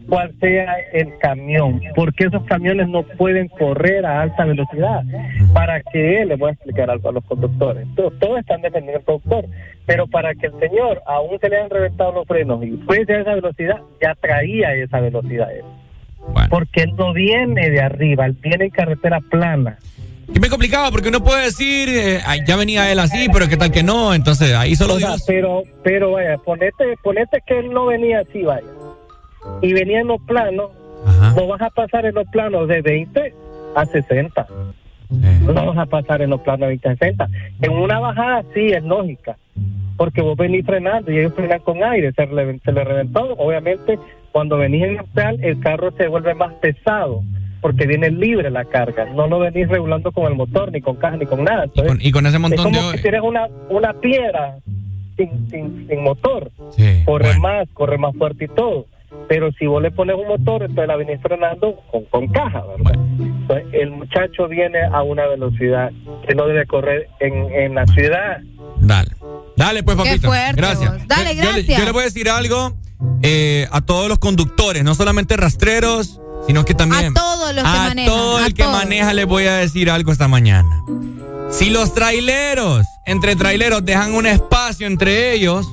cual 0.09 0.35
sea 0.41 0.77
el 0.93 1.17
camión, 1.19 1.81
porque 1.95 2.25
esos 2.25 2.45
camiones 2.45 2.89
no 2.89 3.03
pueden 3.03 3.49
correr 3.49 4.07
a 4.07 4.23
alta 4.23 4.45
velocidad. 4.45 5.03
Para 5.53 5.83
que 5.83 6.23
él, 6.23 6.29
le 6.29 6.37
voy 6.37 6.51
a 6.51 6.53
explicar 6.53 6.91
algo 6.91 7.09
a 7.09 7.13
los 7.13 7.25
conductores, 7.25 7.87
todos, 7.95 8.19
todos 8.19 8.39
están 8.39 8.63
defendiendo 8.63 8.99
al 8.99 9.05
conductor, 9.05 9.47
pero 9.85 10.07
para 10.07 10.35
que 10.35 10.47
el 10.47 10.59
señor 10.59 11.03
aún 11.07 11.39
se 11.41 11.49
le 11.49 11.57
hayan 11.57 11.71
reventado 11.71 12.13
los 12.13 12.27
frenos 12.27 12.63
y 12.65 12.73
fuese 12.87 13.15
a 13.15 13.21
esa 13.21 13.35
velocidad, 13.35 13.81
ya 14.01 14.15
traía 14.15 14.75
esa 14.75 15.01
velocidad 15.01 15.51
él. 15.53 15.65
Porque 16.51 16.83
él 16.83 16.95
no 16.97 17.13
viene 17.13 17.71
de 17.71 17.81
arriba, 17.81 18.27
él 18.27 18.37
viene 18.43 18.65
en 18.65 18.71
carretera 18.71 19.21
plana. 19.21 19.79
Y 20.35 20.41
me 20.41 20.49
complicaba 20.49 20.91
porque 20.91 21.09
uno 21.09 21.23
puede 21.23 21.45
decir, 21.45 21.89
eh, 21.89 22.21
ya 22.47 22.57
venía 22.57 22.91
él 22.91 22.99
así, 22.99 23.29
pero 23.33 23.49
qué 23.49 23.57
tal 23.57 23.71
que 23.71 23.83
no. 23.83 24.13
Entonces 24.13 24.55
ahí 24.55 24.75
solo 24.75 24.95
O 24.95 24.99
sea, 24.99 25.11
Dios. 25.11 25.25
pero, 25.27 25.63
pero 25.85 26.13
vaya, 26.13 26.37
ponete, 26.39 26.97
ponete 27.03 27.41
que 27.47 27.61
él 27.61 27.71
no 27.71 27.87
venía 27.87 28.21
así, 28.21 28.43
vaya. 28.43 28.67
Y 29.63 29.73
venía 29.73 30.01
en 30.01 30.09
los 30.09 30.21
planos, 30.23 30.71
no 31.37 31.47
vas 31.47 31.63
a 31.63 31.71
pasar 31.71 32.07
en 32.07 32.15
los 32.15 32.27
planos 32.29 32.69
de 32.69 32.83
20 32.83 33.35
a 33.75 33.87
60. 33.87 34.47
No 35.11 35.67
vas 35.67 35.79
a 35.79 35.87
pasar 35.87 36.23
en 36.23 36.31
los 36.31 36.41
planos 36.41 36.61
de 36.61 36.67
20 36.69 36.89
a 36.89 36.97
60. 36.97 37.29
En 37.63 37.73
una 37.73 38.01
bajada 38.01 38.45
sí 38.55 38.69
es 38.73 38.83
lógica, 38.83 39.37
porque 39.97 40.23
vos 40.23 40.37
venís 40.37 40.65
frenando 40.67 41.11
y 41.11 41.19
ellos 41.19 41.35
frenan 41.35 41.61
con 41.61 41.83
aire, 41.83 42.13
se 42.13 42.27
le, 42.27 42.59
se 42.59 42.73
le 42.73 42.85
reventó. 42.85 43.35
Obviamente, 43.35 43.99
cuando 44.33 44.59
venís 44.59 44.83
en 44.85 44.99
el 44.99 45.05
plan, 45.05 45.37
el 45.43 45.61
carro 45.61 45.93
se 45.97 46.09
vuelve 46.09 46.35
más 46.35 46.53
pesado, 46.55 47.23
porque 47.61 47.87
viene 47.87 48.11
libre 48.11 48.51
la 48.51 48.65
carga. 48.65 49.07
No 49.07 49.27
lo 49.29 49.39
venís 49.39 49.69
regulando 49.69 50.13
con 50.13 50.27
el 50.27 50.35
motor, 50.35 50.73
ni 50.73 50.81
con 50.81 50.97
caja, 50.97 51.17
ni 51.17 51.27
con 51.27 51.45
nada. 51.45 51.67
Y 51.73 51.83
con, 51.83 51.99
y 52.01 52.11
con 52.11 52.27
ese 52.27 52.39
montón 52.39 52.67
es 52.67 52.73
de... 52.73 52.79
como 52.79 52.93
que 52.93 52.99
tienes 52.99 53.21
una, 53.23 53.49
una 53.69 53.93
piedra 53.95 54.59
sin, 55.17 55.51
sin, 55.51 55.89
sin 55.89 56.03
motor. 56.03 56.51
Sí, 56.77 57.03
corre 57.05 57.39
más, 57.39 57.69
corre 57.73 57.99
más 57.99 58.15
fuerte 58.17 58.45
y 58.45 58.49
todo. 58.49 58.87
Pero 59.29 59.51
si 59.59 59.67
vos 59.67 59.83
le 59.83 59.91
pones 59.91 60.17
un 60.17 60.29
motor, 60.29 60.63
entonces 60.63 60.87
la 60.89 60.97
venís 60.97 61.21
frenando 61.21 61.77
con, 61.91 62.05
con 62.07 62.29
caja, 62.29 62.63
¿verdad? 62.77 63.01
Entonces, 63.19 63.67
el 63.73 63.91
muchacho 63.91 64.49
viene 64.49 64.79
a 64.93 65.03
una 65.03 65.27
velocidad 65.27 65.91
que 66.27 66.35
no 66.35 66.47
debe 66.47 66.67
correr 66.67 67.09
en, 67.21 67.35
en 67.53 67.75
la 67.75 67.87
ciudad. 67.87 68.39
Dale. 68.81 69.11
Dale, 69.57 69.83
pues, 69.83 69.97
Qué 69.97 70.03
papito. 70.05 70.29
fuerte, 70.29 70.53
gracias. 70.61 70.93
vos. 70.93 71.09
Dale, 71.09 71.35
Yo- 71.37 71.43
yo 71.43 71.49
gracias. 71.51 71.79
Yo, 71.79 71.85
le 71.85 71.93
voy 71.93 72.03
a 72.03 72.05
decir 72.05 72.29
algo 72.29 72.73
eh, 73.23 73.67
a 73.73 73.81
todos 73.81 74.09
los 74.09 74.19
conductores, 74.19 74.85
no 74.85 74.95
solamente 74.95 75.37
rastreros, 75.37 76.21
sino 76.47 76.65
que 76.65 76.75
también. 76.75 77.13
A 77.13 77.15
todos 77.21 77.55
los 77.55 77.65
que 77.65 77.71
a 77.71 77.83
manejan, 77.89 78.07
todo 78.15 78.37
a 78.37 78.47
el 78.47 78.55
que 78.55 78.63
todos. 78.63 78.77
maneja 78.77 79.13
les 79.15 79.27
voy 79.27 79.47
a 79.47 79.57
decir 79.57 79.91
algo 79.91 80.13
esta 80.13 80.29
mañana. 80.29 80.83
Si 81.51 81.71
los 81.71 81.95
traileros, 81.95 82.85
entre 83.07 83.35
traileros, 83.37 83.85
dejan 83.85 84.15
un 84.15 84.27
espacio 84.27 84.87
entre 84.87 85.33
ellos, 85.33 85.67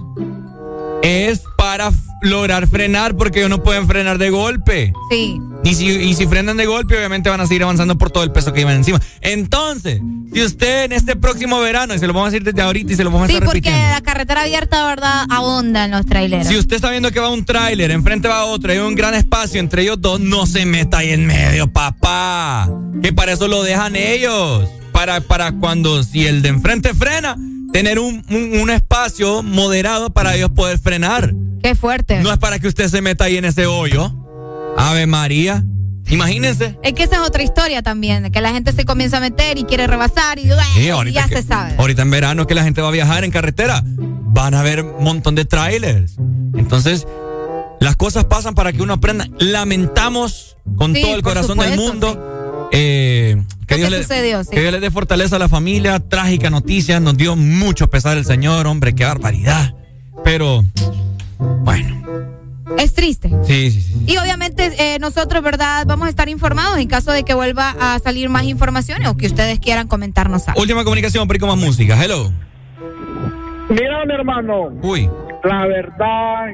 es 1.01 1.43
para 1.57 1.91
lograr 2.23 2.67
frenar 2.67 3.15
porque 3.15 3.39
ellos 3.39 3.49
no 3.49 3.61
pueden 3.63 3.87
frenar 3.87 4.17
de 4.17 4.29
golpe. 4.29 4.93
Sí. 5.09 5.37
Y 5.65 5.75
si, 5.75 5.85
y 5.87 6.13
si 6.15 6.27
frenan 6.27 6.57
de 6.57 6.65
golpe, 6.65 6.97
obviamente 6.97 7.29
van 7.29 7.39
a 7.39 7.47
seguir 7.47 7.63
avanzando 7.63 7.97
por 7.97 8.11
todo 8.11 8.23
el 8.23 8.31
peso 8.31 8.51
que 8.51 8.59
llevan 8.61 8.75
encima. 8.75 8.99
Entonces, 9.21 10.01
si 10.33 10.41
usted 10.43 10.85
en 10.85 10.91
este 10.91 11.15
próximo 11.15 11.59
verano, 11.61 11.93
y 11.95 11.99
se 11.99 12.07
lo 12.07 12.13
vamos 12.13 12.27
a 12.27 12.31
decir 12.31 12.43
desde 12.43 12.61
ahorita 12.61 12.91
y 12.91 12.95
se 12.95 13.03
lo 13.03 13.11
vamos 13.11 13.25
a 13.25 13.27
Sí, 13.27 13.35
estar 13.35 13.47
porque 13.47 13.69
la 13.71 14.01
carretera 14.01 14.41
abierta, 14.41 14.85
¿verdad? 14.85 15.25
Abunda 15.29 15.85
en 15.85 15.91
los 15.91 16.05
traileros. 16.05 16.47
Si 16.47 16.57
usted 16.57 16.75
está 16.75 16.89
viendo 16.91 17.11
que 17.11 17.19
va 17.21 17.29
un 17.29 17.45
tráiler, 17.45 17.91
enfrente 17.91 18.27
va 18.27 18.43
otro, 18.45 18.71
hay 18.71 18.79
un 18.79 18.95
gran 18.95 19.13
espacio 19.13 19.59
entre 19.61 19.83
ellos 19.83 20.01
dos, 20.01 20.19
no 20.19 20.45
se 20.45 20.65
meta 20.65 20.97
ahí 20.99 21.11
en 21.11 21.25
medio, 21.25 21.71
papá. 21.71 22.69
Que 23.01 23.13
para 23.13 23.33
eso 23.33 23.47
lo 23.47 23.63
dejan 23.63 23.95
ellos. 23.95 24.67
Para, 24.91 25.21
para 25.21 25.53
cuando, 25.53 26.03
si 26.03 26.27
el 26.27 26.41
de 26.41 26.49
enfrente 26.49 26.93
frena, 26.93 27.35
tener 27.71 27.97
un, 27.99 28.23
un- 28.29 28.59
un 28.61 28.69
espacio 28.69 29.41
moderado 29.43 30.11
para 30.11 30.35
ellos 30.35 30.51
poder 30.51 30.77
frenar. 30.77 31.33
Qué 31.63 31.75
fuerte. 31.75 32.19
No 32.19 32.31
es 32.31 32.37
para 32.37 32.59
que 32.59 32.67
usted 32.67 32.87
se 32.89 33.01
meta 33.01 33.23
ahí 33.25 33.37
en 33.37 33.45
ese 33.45 33.65
hoyo. 33.65 34.13
Ave 34.77 35.07
María. 35.07 35.63
Imagínense. 36.09 36.77
Es 36.83 36.93
que 36.93 37.03
esa 37.03 37.15
es 37.15 37.21
otra 37.21 37.41
historia 37.43 37.81
también, 37.81 38.29
que 38.31 38.41
la 38.41 38.51
gente 38.51 38.73
se 38.73 38.83
comienza 38.83 39.17
a 39.17 39.19
meter 39.21 39.57
y 39.57 39.63
quiere 39.63 39.87
rebasar 39.87 40.37
y, 40.37 40.43
Sí, 40.75 40.89
y 41.07 41.11
ya 41.13 41.27
que- 41.29 41.37
se 41.37 41.43
sabe. 41.43 41.75
Ahorita 41.77 42.01
en 42.01 42.11
verano 42.11 42.45
que 42.45 42.53
la 42.55 42.63
gente 42.63 42.81
va 42.81 42.89
a 42.89 42.91
viajar 42.91 43.23
en 43.23 43.31
carretera, 43.31 43.81
van 43.85 44.53
a 44.53 44.61
ver 44.61 44.81
un 44.83 45.03
montón 45.03 45.35
de 45.35 45.45
trailers. 45.45 46.17
Entonces, 46.57 47.07
las 47.79 47.95
cosas 47.95 48.25
pasan 48.25 48.53
para 48.53 48.73
que 48.73 48.81
uno 48.81 48.93
aprenda. 48.93 49.27
Lamentamos 49.39 50.57
con 50.77 50.93
Sí, 50.93 51.01
todo 51.01 51.15
el 51.15 51.21
corazón 51.21 51.57
del 51.59 51.77
mundo. 51.77 52.69
eh, 52.73 53.41
que, 53.67 53.75
Dios 53.77 53.89
le, 53.91 54.01
sucedió, 54.01 54.43
que 54.43 54.59
Dios 54.59 54.71
le 54.73 54.79
dé 54.81 54.91
fortaleza 54.91 55.37
a 55.37 55.39
la 55.39 55.47
familia. 55.47 55.99
Trágica 55.99 56.49
noticia. 56.49 56.99
Nos 56.99 57.15
dio 57.15 57.35
mucho 57.37 57.89
pesar 57.89 58.17
el 58.17 58.25
Señor, 58.25 58.67
hombre. 58.67 58.93
Qué 58.95 59.05
barbaridad. 59.05 59.73
Pero, 60.23 60.65
Es 62.79 62.93
triste. 62.93 63.29
sí, 63.43 63.71
sí, 63.71 63.81
sí. 63.81 64.05
Y 64.07 64.17
obviamente 64.17 64.71
eh, 64.77 64.99
nosotros, 64.99 65.43
¿verdad? 65.43 65.85
Vamos 65.87 66.07
a 66.07 66.09
estar 66.09 66.27
informados 66.27 66.77
en 66.79 66.87
caso 66.87 67.11
de 67.11 67.23
que 67.23 67.33
vuelva 67.33 67.75
a 67.79 67.99
salir 67.99 68.29
más 68.29 68.43
informaciones 68.43 69.07
o 69.07 69.15
que 69.15 69.27
ustedes 69.27 69.59
quieran 69.59 69.87
comentarnos 69.87 70.47
algo. 70.47 70.59
Última 70.59 70.83
comunicación, 70.83 71.27
perico 71.27 71.47
más 71.47 71.57
música. 71.57 72.01
Hello. 72.01 72.31
Mira, 73.69 74.05
mi 74.05 74.13
hermano. 74.13 74.73
Uy. 74.81 75.09
La 75.43 75.65
verdad, 75.67 76.47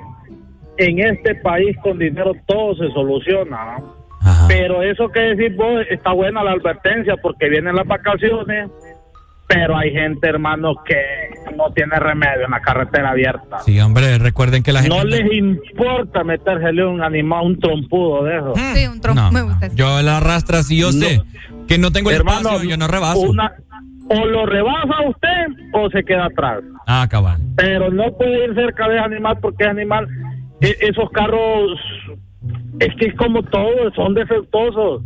en 0.78 1.00
este 1.00 1.36
país 1.36 1.76
con 1.82 1.98
dinero 1.98 2.34
todo 2.46 2.76
se 2.76 2.92
soluciona. 2.94 3.78
¿no? 3.78 4.48
Pero 4.48 4.84
eso 4.84 5.10
que 5.10 5.20
decís 5.20 5.56
vos, 5.56 5.82
está 5.90 6.12
buena 6.12 6.44
la 6.44 6.52
advertencia 6.52 7.16
porque 7.22 7.50
vienen 7.50 7.76
las 7.76 7.88
vacaciones, 7.88 8.70
pero 9.50 9.76
hay 9.76 9.92
gente, 9.92 10.30
hermano, 10.30 10.76
que 10.86 10.96
no 11.58 11.74
tiene 11.74 11.98
remedio 11.98 12.46
en 12.46 12.52
la 12.52 12.62
carretera 12.62 13.10
abierta. 13.10 13.60
Sí, 13.66 13.80
hombre, 13.80 14.18
recuerden 14.20 14.62
que 14.64 14.72
la 14.72 14.82
gente. 14.84 14.96
No 14.96 15.04
les 15.04 15.30
importa 15.34 16.24
metérsele 16.24 16.86
un 16.86 17.02
animal, 17.02 17.46
un 17.48 17.60
trompudo 17.60 18.24
de 18.26 18.38
eso. 18.38 18.54
Sí, 18.76 18.86
un 18.88 19.02
trompo. 19.02 19.22
No, 19.22 19.32
me 19.32 19.42
gusta. 19.42 19.66
eso. 19.66 19.76
Yo 19.76 20.02
la 20.04 20.18
arrastra 20.18 20.62
si 20.62 20.78
yo 20.80 20.92
sé 20.92 21.22
que 21.68 21.80
no 21.80 21.92
tengo 21.92 22.12
el 22.12 22.18
Hermano, 22.18 22.50
espacio, 22.52 22.70
yo 22.70 22.78
no 22.78 22.88
rebaso. 22.88 23.20
una- 23.22 23.52
o 24.12 24.26
lo 24.26 24.46
rebasa 24.46 25.02
usted 25.08 25.46
o 25.74 25.90
se 25.90 26.04
queda 26.04 26.26
atrás. 26.26 26.60
Ah, 26.88 27.08
cabal. 27.10 27.40
pero 27.56 27.92
no 27.92 28.12
puede 28.18 28.46
ir 28.46 28.56
cerca 28.56 28.88
de 28.88 28.96
ese 28.98 29.04
animal 29.06 29.38
porque 29.42 29.64
ese 29.64 29.72
animal, 29.72 30.08
e- 30.62 30.78
esos 30.82 31.10
carros 31.12 31.80
es 32.80 32.96
que 32.96 33.08
es 33.08 33.16
como 33.16 33.42
todo, 33.44 33.92
son 33.96 34.14
defectuosos. 34.14 35.02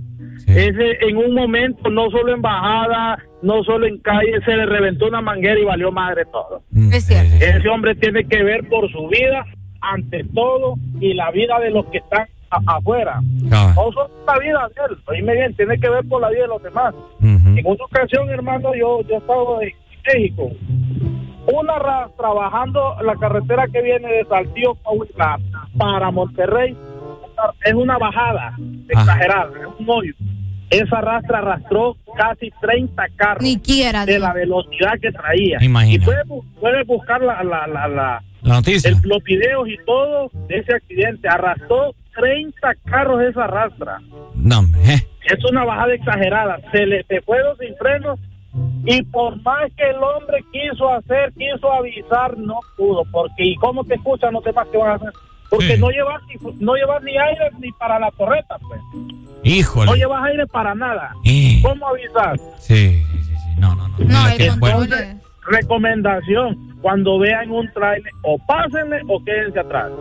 Ese, 0.48 0.98
en 1.02 1.18
un 1.18 1.34
momento, 1.34 1.90
no 1.90 2.10
solo 2.10 2.34
en 2.34 2.42
bajada, 2.42 3.18
no 3.42 3.64
solo 3.64 3.86
en 3.86 3.98
calle, 4.00 4.40
se 4.46 4.56
le 4.56 4.66
reventó 4.66 5.08
una 5.08 5.22
manguera 5.22 5.60
y 5.60 5.66
valió 5.66 5.92
madre 5.92 6.24
todo. 6.32 6.62
Ese 6.92 7.70
hombre 7.70 7.96
tiene 7.96 8.26
que 8.26 8.44
ver 8.44 8.68
por 8.70 8.92
su 8.92 9.08
vida, 9.08 9.46
ante 9.82 10.24
todo, 10.34 10.76
y 11.00 11.14
la 11.14 11.32
vida 11.32 11.60
de 11.60 11.72
los 11.72 11.86
que 11.88 11.98
están 11.98 12.28
afuera. 12.68 13.20
No 13.22 13.74
solo 13.74 14.10
la 14.28 14.40
vida 14.40 14.70
de 14.76 14.94
él, 14.94 15.00
oíme 15.08 15.34
bien, 15.34 15.56
tiene 15.56 15.80
que 15.80 15.90
ver 15.90 16.08
por 16.08 16.22
la 16.22 16.30
vida 16.30 16.44
de 16.44 16.48
los 16.48 16.64
demás. 16.64 16.94
En 17.22 17.64
otra 17.66 17.86
ocasión, 17.86 18.30
hermano, 18.30 18.74
yo, 18.76 19.02
yo 19.08 19.18
estaba 19.18 19.64
en 19.64 19.74
México. 20.08 20.52
Una 21.54 21.78
rastra 21.78 22.30
bajando 22.30 22.96
la 23.04 23.16
carretera 23.16 23.68
que 23.68 23.82
viene 23.82 24.08
de 24.08 24.26
Saltillo 24.26 24.78
para 25.78 26.12
Monterrey 26.12 26.78
es 27.64 27.74
una 27.74 27.98
bajada 27.98 28.56
exagerada, 28.90 29.52
es 29.60 29.80
un 29.80 29.90
hoyo. 29.90 30.14
Esa 30.70 31.02
rastra 31.02 31.38
arrastró 31.40 31.96
casi 32.18 32.52
30 32.62 33.04
carros 33.16 33.44
de 33.44 34.20
la 34.20 34.34
velocidad 34.34 35.00
que 35.00 35.12
traía. 35.12 35.60
Y 35.62 36.00
puede, 36.00 36.84
buscar 36.86 37.22
la, 37.22 37.44
la, 37.44 37.68
la, 37.68 38.24
noticia. 38.42 38.92
los 39.04 39.24
videos 39.24 39.68
y 39.70 39.78
todo 39.86 40.32
de 40.48 40.58
ese 40.58 40.74
accidente. 40.74 41.28
Arrastró 41.28 41.94
30 42.16 42.76
carros 42.86 43.22
esa 43.22 43.46
rastra. 43.46 44.00
No, 44.36 44.64
Es 44.84 45.46
una 45.50 45.64
bajada 45.64 45.94
exagerada. 45.94 46.60
Se 46.72 46.86
le 46.88 47.04
se 47.04 47.22
fue 47.22 47.38
sin 47.60 47.76
frenos 47.78 48.20
y 48.86 49.02
por 49.04 49.42
más 49.42 49.72
que 49.78 49.90
el 49.90 49.96
hombre 49.96 50.44
quiso 50.52 50.90
hacer, 50.94 51.34
quiso 51.34 51.72
avisar, 51.72 52.38
no 52.38 52.60
pudo. 52.78 53.04
Porque, 53.12 53.46
¿y 53.46 53.56
cómo 53.56 53.84
te 53.84 53.96
escuchan 53.96 54.34
los 54.34 54.44
demás 54.44 54.68
que 54.72 54.78
van 54.78 54.92
a 54.92 54.96
hacer? 54.96 55.10
Porque 55.54 55.78
no 55.78 55.90
llevas 55.92 56.22
ni, 56.28 56.66
no 56.66 56.76
llevas 56.76 57.04
ni 57.04 57.18
aire 57.18 57.52
ni 57.60 57.72
para 57.74 58.00
la 58.00 58.10
torreta, 58.12 58.58
pues. 58.68 58.82
Híjole. 59.44 59.92
No 59.92 59.96
llevas 59.96 60.24
aire 60.24 60.48
para 60.48 60.74
nada. 60.74 61.14
¿Cómo 61.62 61.88
avisar? 61.88 62.40
Sí, 62.58 63.04
sí, 63.12 63.24
sí. 63.24 63.60
No, 63.60 63.76
no, 63.76 63.88
no. 63.88 63.98
No, 64.00 64.30
Entonces, 64.30 65.16
recomendación, 65.48 66.58
cuando 66.82 67.20
vean 67.20 67.52
un 67.52 67.72
trailer, 67.72 68.12
o 68.24 68.38
pásenle 68.48 69.02
o 69.08 69.24
quédense 69.24 69.60
atrás. 69.60 69.92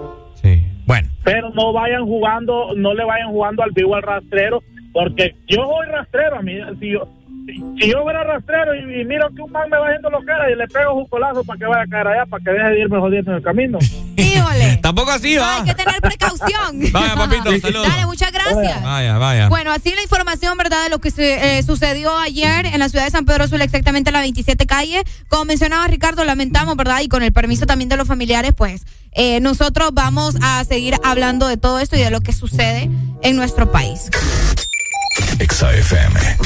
Sí. 0.40 0.67
Bueno. 0.86 1.08
Pero 1.22 1.51
no 1.51 1.72
vayan 1.72 2.06
jugando, 2.06 2.74
no 2.74 2.94
le 2.94 3.04
vayan 3.04 3.28
jugando 3.28 3.62
al 3.62 3.72
vivo 3.72 3.94
al 3.97 4.02
rastrero, 4.02 4.62
porque 4.92 5.35
yo 5.49 5.67
voy 5.67 5.86
rastrero, 5.86 6.36
a 6.36 6.42
mí, 6.42 6.54
si 6.81 6.92
yo, 6.92 7.08
si 7.78 7.90
yo 7.90 8.02
fuera 8.02 8.24
rastrero 8.24 8.74
y, 8.74 9.04
miro 9.04 9.28
que 9.35 9.42
un 9.42 9.52
man 9.52 9.68
me 9.68 9.76
va 9.76 9.88
haciendo 9.88 10.08
lo 10.08 10.20
que 10.20 10.33
era 10.33 10.51
y 10.51 10.56
le 10.56 10.67
pego 10.68 10.94
un 10.94 11.06
colazo 11.06 11.44
para 11.44 11.58
que 11.58 11.67
vaya 11.67 11.83
a 11.83 11.86
caer 11.86 12.08
allá, 12.08 12.26
para 12.26 12.42
que 12.42 12.51
deje 12.51 12.70
de 12.70 12.81
irme 12.81 12.99
jodiendo 12.99 13.33
en 13.33 13.36
el 13.36 13.42
camino. 13.42 13.78
Híjole. 14.16 14.76
Tampoco 14.82 15.10
así, 15.10 15.36
va. 15.36 15.56
hay 15.56 15.64
que 15.64 15.74
tener 15.74 16.00
precaución. 16.00 16.80
vaya, 16.92 17.14
papito, 17.14 17.58
saludos. 17.60 17.88
Dale, 17.88 18.06
muchas 18.06 18.32
gracias. 18.32 18.82
Vaya, 18.82 19.18
vaya. 19.18 19.48
Bueno, 19.48 19.72
así 19.72 19.94
la 19.94 20.02
información, 20.02 20.56
¿verdad? 20.58 20.84
De 20.84 20.90
lo 20.90 21.00
que 21.00 21.10
se, 21.10 21.58
eh, 21.58 21.62
sucedió 21.62 22.16
ayer 22.18 22.66
en 22.66 22.78
la 22.78 22.88
ciudad 22.88 23.04
de 23.04 23.10
San 23.10 23.24
Pedro 23.24 23.48
Sula, 23.48 23.64
exactamente 23.64 24.10
en 24.10 24.14
la 24.14 24.20
27 24.20 24.66
calle. 24.66 25.02
Como 25.28 25.44
mencionaba 25.44 25.86
Ricardo, 25.86 26.24
lamentamos, 26.24 26.76
¿verdad? 26.76 27.00
Y 27.00 27.08
con 27.08 27.22
el 27.22 27.32
permiso 27.32 27.66
también 27.66 27.88
de 27.88 27.96
los 27.96 28.08
familiares, 28.08 28.52
pues 28.56 28.82
eh, 29.12 29.40
nosotros 29.40 29.90
vamos 29.92 30.36
a 30.40 30.64
seguir 30.64 30.96
hablando 31.02 31.46
de 31.46 31.56
todo 31.56 31.78
esto 31.78 31.96
y 31.96 32.00
de 32.00 32.10
lo 32.10 32.20
que 32.20 32.32
sucede 32.32 32.90
en 33.22 33.36
nuestro 33.36 33.70
país. 33.70 34.10
XAFM. 35.38 36.36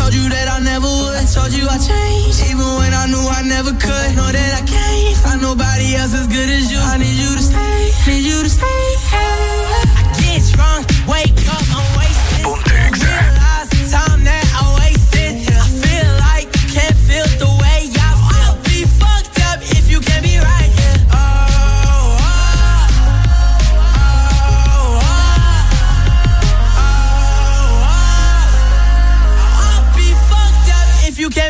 Told 0.00 0.14
you 0.14 0.28
that 0.32 0.48
I 0.48 0.58
never 0.64 0.88
would. 0.88 1.16
I 1.20 1.24
told 1.28 1.52
you 1.52 1.68
I 1.68 1.76
changed, 1.76 2.40
even 2.48 2.68
when 2.80 2.92
I 2.96 3.04
knew 3.12 3.20
I 3.20 3.42
never 3.44 3.72
could. 3.76 4.08
Know 4.16 4.30
that 4.32 4.52
I 4.60 4.62
can't 4.64 5.16
find 5.20 5.40
nobody 5.42 5.94
else 6.00 6.14
as 6.16 6.26
good 6.26 6.48
as 6.48 6.72
you. 6.72 6.80
I 6.80 6.96
need 6.96 7.16
you 7.22 7.30
to 7.36 7.44
stay, 7.52 7.80
need 8.08 8.24
you 8.24 8.38
to 8.40 8.50
stay. 8.58 8.84
I 9.12 10.02
get 10.16 10.40
drunk, 10.56 10.88
wake 11.04 11.36
up, 11.52 11.66
I'm 11.76 11.84
wasted. 12.00 12.48
Realize 12.96 13.68
the 13.76 13.82
time 13.92 14.20
that 14.24 14.44
I 14.56 14.62
wasted. 14.80 15.32
I 15.52 15.68
feel 15.84 16.10
like 16.26 16.48
you 16.56 16.66
can't 16.76 16.98
feel 17.06 17.28
the 17.42 17.50
way 17.60 17.69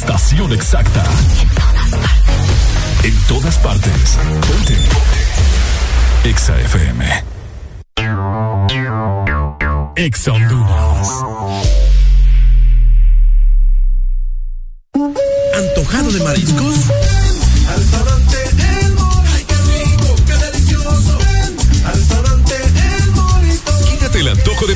Estación 0.00 0.50
exacta. 0.54 1.04
En 3.02 3.14
todas 3.28 3.58
partes. 3.58 4.18
Ponte. 4.48 4.78
Exa 6.24 6.58
FM. 6.58 7.24
Exa 9.96 10.32
Honduras. 10.32 11.08
¿Antojado 15.58 16.10
de 16.12 16.20
mariscos? 16.24 17.09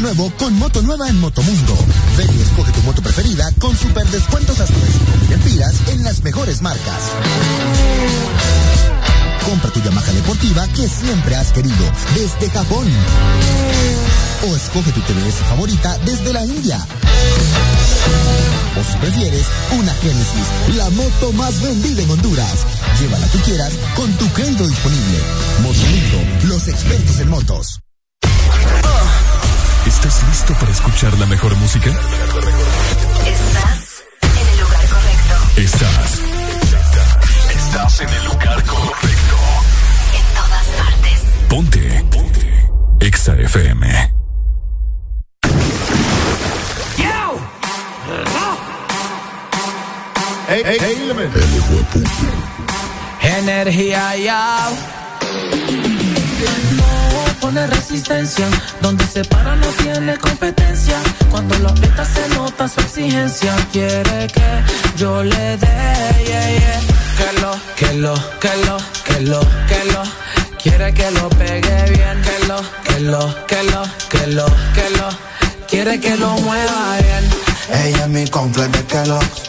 Nuevo 0.00 0.30
con 0.38 0.52
moto 0.58 0.82
nueva 0.82 1.08
en 1.08 1.18
Motomundo. 1.20 1.74
Ven 2.18 2.28
y 2.36 2.42
escoge 2.42 2.70
tu 2.72 2.82
moto 2.82 3.02
preferida 3.02 3.50
con 3.58 3.76
super 3.76 4.06
descuentos 4.06 4.60
hasta 4.60 4.74
de 4.74 5.34
empiras 5.34 5.74
en 5.88 6.04
las 6.04 6.22
mejores 6.22 6.60
marcas. 6.60 7.02
Compra 9.46 9.70
tu 9.70 9.80
Yamaha 9.80 10.12
deportiva 10.12 10.68
que 10.68 10.88
siempre 10.88 11.36
has 11.36 11.50
querido 11.52 11.90
desde 12.14 12.50
Japón. 12.50 12.86
O 14.48 14.56
escoge 14.56 14.92
tu 14.92 15.00
TVS 15.00 15.36
favorita 15.48 15.98
desde 16.04 16.32
la 16.32 16.44
India. 16.44 16.78
O 18.78 18.92
si 18.92 18.98
prefieres, 18.98 19.46
una 19.78 19.94
Genesis, 19.94 20.76
la 20.76 20.90
moto 20.90 21.32
más 21.32 21.62
vendida 21.62 22.02
en 22.02 22.10
Honduras. 22.10 22.66
Llévala 23.00 23.26
tú 23.28 23.38
quieras 23.38 23.72
con 23.94 24.12
tu 24.18 24.28
crédito 24.32 24.66
disponible. 24.66 25.18
Motomundo, 25.62 26.48
los 26.54 26.68
expertos 26.68 27.18
en 27.20 27.30
motos. 27.30 27.85
¿Estás 29.86 30.22
listo 30.28 30.52
para 30.54 30.72
escuchar 30.72 31.16
la 31.18 31.26
mejor 31.26 31.54
música? 31.56 31.90
Estás 31.90 34.02
en 34.22 34.48
el 34.48 34.60
lugar 34.60 34.88
correcto. 34.88 35.34
Estás. 35.56 36.20
Estás 37.54 38.00
en 38.00 38.08
el 38.08 38.24
lugar 38.24 38.64
correcto. 38.64 39.36
En 40.12 40.24
todas 40.34 40.66
partes. 40.76 41.20
Ponte. 41.48 42.04
Ponte. 42.10 42.68
Exa 43.00 43.34
FM. 43.34 44.16
Hey, 50.48 50.62
hey, 50.64 50.78
hey, 50.80 50.96
Energía 53.22 54.16
ya. 54.16 54.70
Pone 57.40 57.66
resistencia. 57.66 58.46
Donde 58.80 59.06
se 59.06 59.24
para 59.24 59.56
no 59.56 59.66
tiene 59.82 60.16
competencia. 60.18 60.96
Cuando 61.30 61.58
lo 61.58 61.68
aprieta 61.70 62.04
se 62.04 62.28
nota 62.30 62.68
su 62.68 62.80
exigencia. 62.80 63.54
Quiere 63.72 64.26
que 64.28 64.62
yo 64.96 65.22
le 65.22 65.56
dé, 65.56 66.24
yeah, 66.26 66.50
yeah. 66.50 66.80
Que 67.18 67.40
lo, 67.40 67.52
que 67.76 67.92
lo, 67.94 68.14
que 68.40 68.56
lo, 68.66 68.76
que 69.04 69.20
lo, 69.20 69.40
que 69.40 69.92
lo. 69.92 70.02
Quiere 70.62 70.92
que 70.92 71.10
lo 71.10 71.28
pegue 71.30 71.90
bien. 71.90 72.22
Que 72.22 72.46
lo, 72.46 72.60
que 72.84 73.00
lo, 73.00 73.46
que 73.46 73.62
lo, 73.64 73.82
que 74.08 74.26
lo, 74.28 74.46
que 74.74 74.90
lo. 74.98 75.08
Quiere 75.68 76.00
que 76.00 76.16
lo 76.16 76.30
mueva 76.38 76.98
bien. 76.98 77.46
Ella 77.84 78.02
es 78.04 78.08
mi 78.08 78.26
completo 78.28 78.78
de 78.78 78.84
Kellogg's 78.84 79.42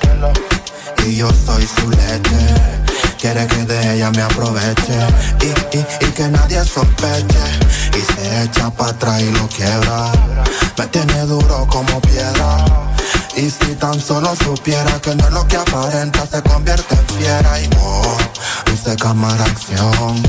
y 1.05 1.15
yo 1.17 1.29
soy 1.29 1.65
su 1.67 1.89
leche. 1.89 2.76
Quiere 3.19 3.47
que 3.47 3.65
de 3.65 3.95
ella 3.95 4.11
me 4.11 4.21
aproveche 4.21 4.93
y, 5.41 5.77
y, 5.77 5.85
y 6.01 6.11
que 6.11 6.27
nadie 6.27 6.63
sospeche. 6.63 7.45
Y 7.97 8.13
se 8.13 8.43
echa 8.43 8.69
para 8.69 8.91
atrás 8.91 9.21
y 9.21 9.31
lo 9.31 9.47
quiebra. 9.47 10.11
Me 10.77 10.87
tiene 10.87 11.21
duro 11.21 11.67
como 11.67 11.99
piedra. 12.01 12.65
Y 13.35 13.49
si 13.49 13.75
tan 13.75 13.99
solo 13.99 14.35
supiera 14.35 14.99
que 15.01 15.15
no 15.15 15.27
es 15.27 15.33
lo 15.33 15.47
que 15.47 15.57
aparenta, 15.57 16.25
se 16.25 16.41
convierte 16.41 16.95
en 16.95 17.07
fiera 17.17 17.61
y 17.61 17.69
oh, 17.79 18.17
luce 18.67 18.95
cámara 18.95 19.43
acción. 19.45 20.23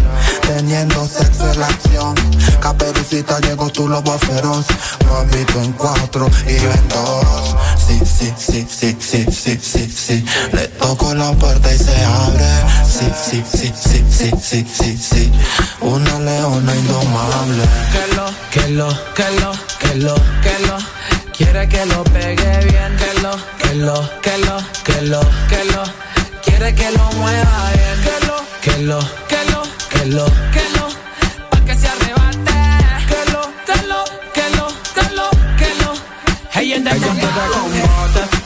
Teniendo 0.48 1.06
sexo 1.06 1.52
en 1.52 1.60
la 1.60 1.66
acción. 1.66 2.14
Caperucita 2.62 3.38
llegó 3.40 3.68
tu 3.68 3.86
lobo 3.86 4.18
feroz. 4.18 4.64
Lo 5.04 5.18
admito 5.18 5.60
en 5.60 5.72
cuatro 5.74 6.26
y 6.46 6.54
yo 6.58 6.70
en 6.72 6.88
dos. 6.88 7.54
Sí, 7.86 8.00
sí, 8.02 8.32
sí, 8.38 8.66
sí, 8.66 8.96
sí, 8.98 9.26
sí, 9.30 9.58
sí, 9.60 9.92
sí. 9.94 10.24
Le 10.52 10.66
toco 10.68 11.14
la 11.14 11.32
puerta 11.32 11.70
y 11.70 11.78
se 11.78 12.02
abre. 12.02 12.46
Sí, 12.82 13.12
sí, 13.30 13.44
sí, 13.46 13.72
sí, 13.76 14.04
sí, 14.10 14.30
sí, 14.40 14.66
sí, 14.72 14.96
sí. 14.96 15.32
Una 15.82 16.18
leona 16.18 16.74
indomable. 16.74 17.64
Que 17.92 18.14
lo, 18.16 18.26
que 18.50 18.68
lo, 18.70 18.88
que 19.14 19.30
lo, 19.40 19.52
que 19.78 19.94
lo, 19.96 20.14
que 20.14 20.66
lo. 20.66 20.78
Quiere 21.36 21.68
que 21.68 21.84
lo 21.84 22.04
pegue 22.04 22.64
bien, 22.64 22.96
que 22.96 23.20
lo, 23.20 23.36
que 23.58 23.74
lo, 23.74 24.20
que 24.22 24.38
lo, 24.38 24.56
que 24.82 25.02
lo, 25.02 25.20
que 25.50 25.64
lo. 25.72 25.82
Quiere 26.42 26.74
que 26.74 26.90
lo 26.92 27.12
mueva 27.12 27.70
bien, 27.74 28.02
que 28.02 28.26
lo, 28.26 28.36
que 28.62 28.82
lo, 28.82 29.27
lo, 30.08 30.24
que 30.24 30.30
lo, 30.30 30.30
que 30.52 30.64
lo. 30.78 30.88
Pa' 31.50 31.60
que 31.66 31.74
se 31.74 31.88
arrebate, 31.88 32.52
que 33.08 33.32
lo, 33.32 33.42
que 33.66 33.86
lo, 33.86 34.04
que 34.32 34.46
lo, 34.56 34.66
que 34.94 35.16
lo, 35.16 35.30
que 35.58 35.74
lo. 35.84 35.92
Hey, 36.50 36.72
en 36.72 36.84
combate, 36.84 37.87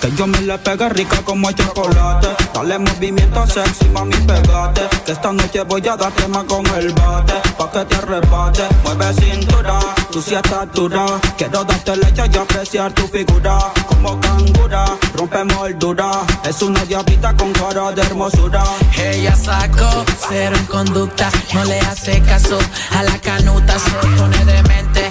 que 0.03 0.11
yo 0.17 0.27
me 0.27 0.41
le 0.41 0.59
pegue 0.59 0.89
rica 0.89 1.23
como 1.25 1.49
el 1.49 1.55
chocolate. 1.55 2.29
Dale 2.53 2.79
movimiento 2.81 3.47
sexy, 3.47 3.89
mami, 3.91 4.17
pegate. 4.17 4.83
Que 5.07 5.13
esta 5.13 5.33
noche 5.33 5.63
voy 5.63 5.87
a 5.87 5.97
darte 5.97 6.27
más 6.27 6.45
con 6.45 6.67
el 6.75 6.93
bate. 6.93 7.35
Pa' 7.57 7.71
que 7.71 7.85
te 7.85 7.95
arrebate, 7.95 8.63
mueve 8.83 9.15
cintura. 9.15 9.79
Tú 10.11 10.21
sí 10.21 10.35
estás 10.35 10.67
dura. 10.75 11.07
Quiero 11.39 11.63
darte 11.63 11.97
leche 11.97 12.25
y 12.33 12.37
apreciar 12.37 12.93
tu 12.93 13.07
figura. 13.07 13.59
Como 13.87 14.21
cangura, 14.21 14.87
rompe 15.15 15.45
moldura. 15.45 16.11
Es 16.45 16.61
una 16.63 16.85
diablita 16.85 17.37
con 17.37 17.53
cara 17.53 17.93
de 17.93 18.03
hermosura. 18.03 18.65
Ella 18.99 19.37
sacó 19.37 20.05
cero 20.29 20.57
en 20.59 20.67
conducta, 20.67 21.31
no 21.55 21.65
le 21.65 21.79
hace 21.79 22.21
caso 22.23 22.59
a 22.91 23.03
la 23.05 23.19
canuta, 23.19 23.79
se 23.79 23.91
pone 23.91 24.45
demente, 24.45 25.11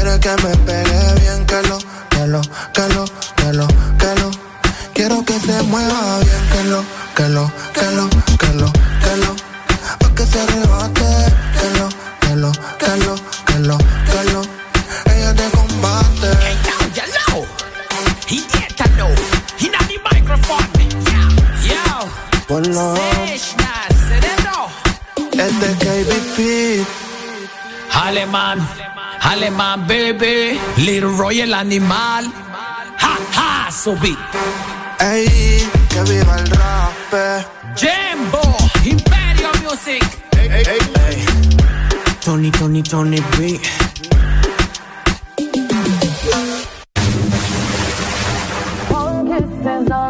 Quiere 0.00 0.18
que 0.18 0.30
me 0.30 0.56
pegue 0.64 1.14
bien, 1.20 1.44
que 1.44 1.60
lo, 1.68 1.76
que 2.08 2.26
lo, 2.26 2.40
que 2.72 2.88
lo, 2.88 3.04
que 3.36 3.52
lo, 3.52 3.68
que 3.98 4.14
lo. 4.18 4.30
Quiero 4.94 5.22
que 5.26 5.38
se 5.38 5.62
mueva 5.64 6.20
bien, 6.20 6.48
que 6.52 6.64
lo, 6.64 6.82
que 7.14 7.28
lo, 7.28 7.52
que 7.74 7.84
lo, 7.96 8.08
que 8.38 8.46
lo, 8.54 8.72
que 8.72 9.16
lo. 9.18 9.36
Pa' 9.98 10.14
que 10.14 10.24
se 10.24 10.40
arrebate, 10.40 11.04
que 11.52 11.78
lo, 11.78 11.88
que 12.18 12.34
lo, 12.34 12.50
que 12.78 12.96
lo, 12.96 13.14
que 13.44 13.58
lo, 13.58 13.76
que 13.76 14.24
lo. 14.32 14.40
Ella 15.12 15.34
te 15.34 15.50
combate. 15.50 16.28
Hey, 16.44 16.56
yo, 16.96 17.04
know. 17.12 17.46
He 18.26 18.36
did 18.40 18.74
to 18.78 18.88
know. 18.96 19.12
He 19.58 19.68
not 19.68 19.86
the 19.86 19.98
microphone. 20.10 20.64
Yo, 21.12 21.74
yo. 21.74 22.08
Ponlo. 22.48 22.96
Cerebro. 24.08 24.70
Este 25.32 25.68
KBP. 25.84 26.86
Alemán, 27.92 28.60
alemán, 28.60 28.99
baby. 29.86 30.58
Little 30.76 31.16
Roy 31.16 31.40
el 31.40 31.54
animal. 31.54 32.32
Ha, 32.98 33.18
ha, 33.36 33.70
subí. 33.70 34.16
Ey, 35.00 35.68
que 35.88 36.02
viva 36.02 36.36
el 36.36 36.46
rap. 36.50 36.92
Jimbo, 37.76 38.56
Imperio 38.84 39.50
Music. 39.62 40.02
Tony, 42.24 42.50
Tony, 42.50 42.82
Tony 42.82 43.20
B. 43.38 43.60
All 49.92 50.09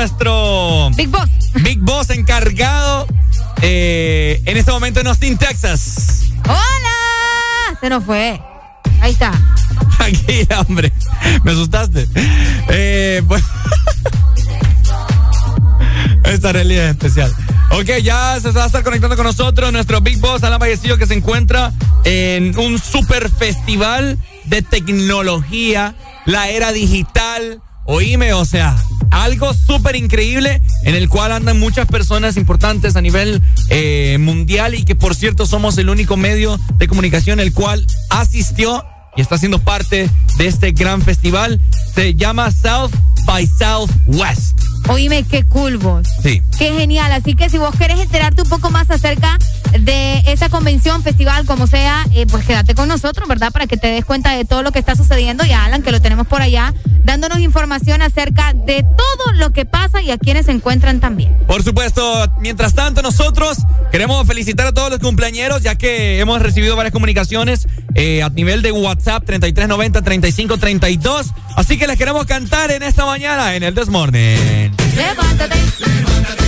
Nuestro 0.00 0.90
Big 0.96 1.10
Boss. 1.10 1.28
Big 1.62 1.78
Boss 1.78 2.08
encargado 2.08 3.06
eh, 3.60 4.40
en 4.46 4.56
este 4.56 4.72
momento 4.72 4.98
en 5.00 5.08
Austin, 5.08 5.36
Texas. 5.36 6.30
¡Hola! 6.44 7.78
Se 7.78 7.90
nos 7.90 8.02
fue. 8.04 8.40
Ahí 9.02 9.12
está. 9.12 9.30
Tranquila, 9.98 10.64
hombre. 10.66 10.90
Me 11.44 11.50
asustaste. 11.50 12.08
Eh, 12.70 13.20
bueno. 13.26 13.46
Esta 16.24 16.52
realidad 16.52 16.86
es 16.86 16.90
especial. 16.92 17.34
Ok, 17.72 17.98
ya 18.02 18.40
se 18.40 18.52
va 18.52 18.62
a 18.62 18.66
estar 18.68 18.82
conectando 18.82 19.16
con 19.16 19.26
nosotros 19.26 19.70
nuestro 19.70 20.00
Big 20.00 20.18
Boss 20.18 20.42
Alan 20.44 20.58
Vallecillo 20.58 20.96
que 20.96 21.06
se 21.06 21.12
encuentra 21.12 21.74
en 22.04 22.58
un 22.58 22.78
super 22.78 23.28
festival 23.28 24.16
de 24.46 24.62
tecnología, 24.62 25.94
la 26.24 26.48
era 26.48 26.72
digital. 26.72 27.60
Oíme, 27.84 28.32
o 28.32 28.46
sea, 28.46 28.76
algo 29.10 29.52
súper 29.80 29.96
increíble 29.96 30.60
en 30.82 30.94
el 30.94 31.08
cual 31.08 31.32
andan 31.32 31.58
muchas 31.58 31.86
personas 31.86 32.36
importantes 32.36 32.96
a 32.96 33.00
nivel 33.00 33.40
eh, 33.70 34.18
mundial 34.20 34.74
y 34.74 34.84
que 34.84 34.94
por 34.94 35.14
cierto 35.14 35.46
somos 35.46 35.78
el 35.78 35.88
único 35.88 36.18
medio 36.18 36.60
de 36.76 36.86
comunicación 36.86 37.40
el 37.40 37.54
cual 37.54 37.86
asistió 38.10 38.84
y 39.16 39.22
está 39.22 39.38
siendo 39.38 39.58
parte 39.58 40.10
de 40.36 40.46
este 40.46 40.72
gran 40.72 41.00
festival. 41.00 41.62
Se 41.94 42.14
llama 42.14 42.50
South 42.50 42.90
by 43.24 43.46
Southwest. 43.46 44.60
Oíme, 44.88 45.24
qué 45.24 45.44
cool 45.44 45.78
vos. 45.78 46.06
Sí. 46.22 46.42
Qué 46.58 46.72
genial. 46.72 47.10
Así 47.12 47.34
que 47.34 47.48
si 47.48 47.56
vos 47.56 47.74
querés 47.76 48.00
enterarte 48.00 48.42
un 48.42 48.48
poco 48.48 48.70
más 48.70 48.90
acerca 48.90 49.38
de 49.78 50.18
esa 50.26 50.48
convención, 50.48 51.02
festival, 51.02 51.46
como 51.46 51.66
sea, 51.66 52.04
eh, 52.14 52.26
pues 52.26 52.44
quédate 52.44 52.74
con 52.74 52.88
nosotros, 52.88 53.28
¿verdad? 53.28 53.50
Para 53.50 53.66
que 53.66 53.76
te 53.76 53.88
des 53.88 54.04
cuenta 54.04 54.36
de 54.36 54.44
todo 54.44 54.62
lo 54.62 54.72
que 54.72 54.78
está 54.78 54.94
sucediendo. 54.94 55.44
Y 55.44 55.52
Alan, 55.52 55.82
que 55.82 55.92
lo 55.92 56.00
tenemos 56.00 56.26
por 56.26 56.42
allá, 56.42 56.74
dándonos 57.04 57.38
información 57.40 58.02
acerca 58.02 58.52
de 58.52 58.82
todo 58.82 59.32
lo 59.34 59.52
que 59.52 59.64
pasa 59.64 60.02
y 60.02 60.10
a 60.10 60.18
quienes 60.18 60.46
se 60.46 60.52
encuentran 60.52 60.98
también. 61.00 61.36
Por 61.46 61.62
supuesto, 61.62 62.02
mientras 62.40 62.74
tanto 62.74 63.00
nosotros 63.02 63.58
queremos 63.90 64.26
felicitar 64.26 64.66
a 64.66 64.72
todos 64.72 64.90
los 64.90 64.98
cumpleañeros 64.98 65.62
ya 65.62 65.76
que 65.76 66.20
hemos 66.20 66.42
recibido 66.42 66.76
varias 66.76 66.92
comunicaciones 66.92 67.66
eh, 67.94 68.22
a 68.22 68.28
nivel 68.30 68.62
de 68.62 68.72
WhatsApp 68.72 69.24
3390-3532. 69.28 71.32
Así 71.56 71.76
que 71.78 71.86
les 71.86 71.98
queremos 71.98 72.26
cantar 72.26 72.70
en 72.70 72.82
esta 72.82 73.06
mañana 73.06 73.56
en 73.56 73.62
el 73.62 73.74
Desmorning. 73.74 74.72
Levántate. 74.96 75.56
Levántate. 75.78 76.44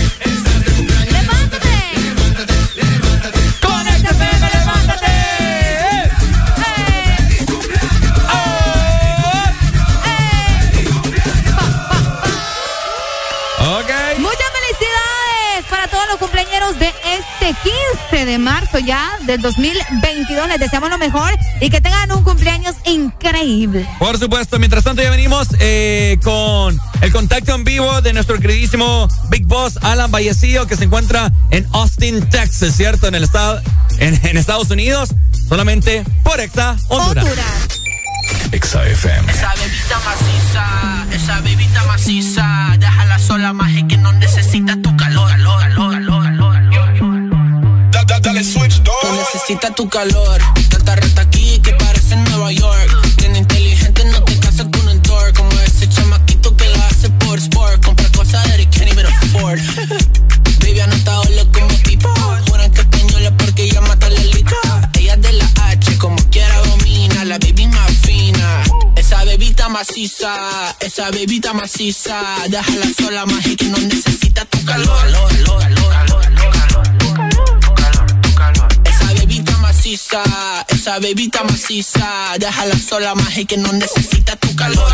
De 18.33 18.39
marzo 18.39 18.79
ya 18.79 19.11
del 19.27 19.41
2022. 19.41 20.47
Les 20.47 20.59
deseamos 20.59 20.89
lo 20.89 20.97
mejor 20.97 21.31
y 21.61 21.69
que 21.69 21.81
tengan 21.81 22.11
un 22.11 22.23
cumpleaños 22.23 22.75
increíble. 22.85 23.87
Por 23.99 24.17
supuesto, 24.17 24.57
mientras 24.57 24.83
tanto 24.83 25.03
ya 25.03 25.11
venimos 25.11 25.49
eh, 25.59 26.17
con 26.23 26.75
el 27.01 27.11
contacto 27.11 27.53
en 27.53 27.63
vivo 27.63 28.01
de 28.01 28.11
nuestro 28.11 28.39
queridísimo 28.39 29.07
Big 29.29 29.45
Boss 29.45 29.77
Alan 29.83 30.09
Vallecillo 30.09 30.65
que 30.65 30.75
se 30.75 30.85
encuentra 30.85 31.31
en 31.51 31.67
Austin, 31.73 32.27
Texas, 32.29 32.75
¿cierto? 32.75 33.07
En 33.07 33.13
el 33.13 33.23
estado, 33.23 33.61
en, 33.99 34.19
en 34.25 34.37
Estados 34.37 34.71
Unidos, 34.71 35.09
solamente 35.47 36.03
por 36.23 36.39
Exa 36.39 36.75
Honduras. 36.87 37.35
Exa 38.51 38.83
FM. 38.83 39.31
Esa 39.31 39.53
bebita 39.53 39.99
maciza, 39.99 41.05
esa 41.11 41.41
bebita 41.41 41.83
maciza, 41.83 42.75
déjala 42.79 43.19
sola 43.19 43.53
más 43.53 43.71
es 43.73 43.83
que 43.83 43.97
no 43.97 44.11
necesita 44.13 44.81
tu 44.81 44.95
necesita 49.43 49.75
tu 49.75 49.89
calor, 49.89 50.39
tanta 50.69 50.95
rata 50.95 51.21
aquí 51.21 51.59
que 51.59 51.73
parece 51.73 52.13
en 52.13 52.23
Nueva 52.23 52.53
York. 52.53 53.15
Tiene 53.17 53.39
inteligente, 53.39 54.05
no 54.05 54.23
te 54.23 54.39
casas 54.39 54.67
con 54.71 54.87
un 54.87 55.01
tour, 55.01 55.33
como 55.33 55.51
ese 55.59 55.89
chamaquito 55.89 56.55
que 56.55 56.69
la 56.69 56.87
hace 56.87 57.09
por 57.09 57.37
sport, 57.39 57.83
compra 57.83 58.07
cosas 58.15 58.41
that 58.45 58.57
he 58.57 58.65
can't 58.67 58.89
even 58.89 59.05
afford. 59.05 59.59
Baby, 60.61 60.79
anotado 60.79 61.23
lo 61.35 61.51
como 61.51 61.75
tipo, 61.83 62.07
juran 62.47 62.71
que 62.71 62.81
es 62.81 62.87
española 62.87 63.35
porque 63.37 63.63
ella 63.63 63.81
mata 63.81 64.09
la 64.09 64.23
lita. 64.23 64.91
Ella 64.97 65.17
de 65.17 65.33
la 65.33 65.51
H, 65.71 65.97
como 65.97 66.15
quiera 66.29 66.57
domina, 66.59 67.25
la 67.25 67.37
baby 67.37 67.67
más 67.67 67.91
fina. 68.01 68.63
Esa 68.95 69.25
bebita 69.25 69.67
maciza, 69.67 70.73
esa 70.79 71.11
bebita 71.11 71.51
maciza, 71.51 72.15
déjala 72.47 72.85
sola 72.97 73.25
más 73.25 73.43
que 73.43 73.65
no 73.65 73.77
necesita 73.77 74.45
tu 74.45 74.63
calor. 74.63 74.87
calor, 74.87 75.59
calor, 75.59 76.23
esa 76.23 76.32
maciza, 79.83 80.23
esa 80.69 80.97
bebita 80.99 81.43
maciza, 81.43 82.35
déjala 82.39 82.73
sola 82.79 83.13
y 83.35 83.43
que 83.43 83.57
no 83.57 83.69
necesita 83.73 84.33
tu 84.37 84.55
calor. 84.55 84.87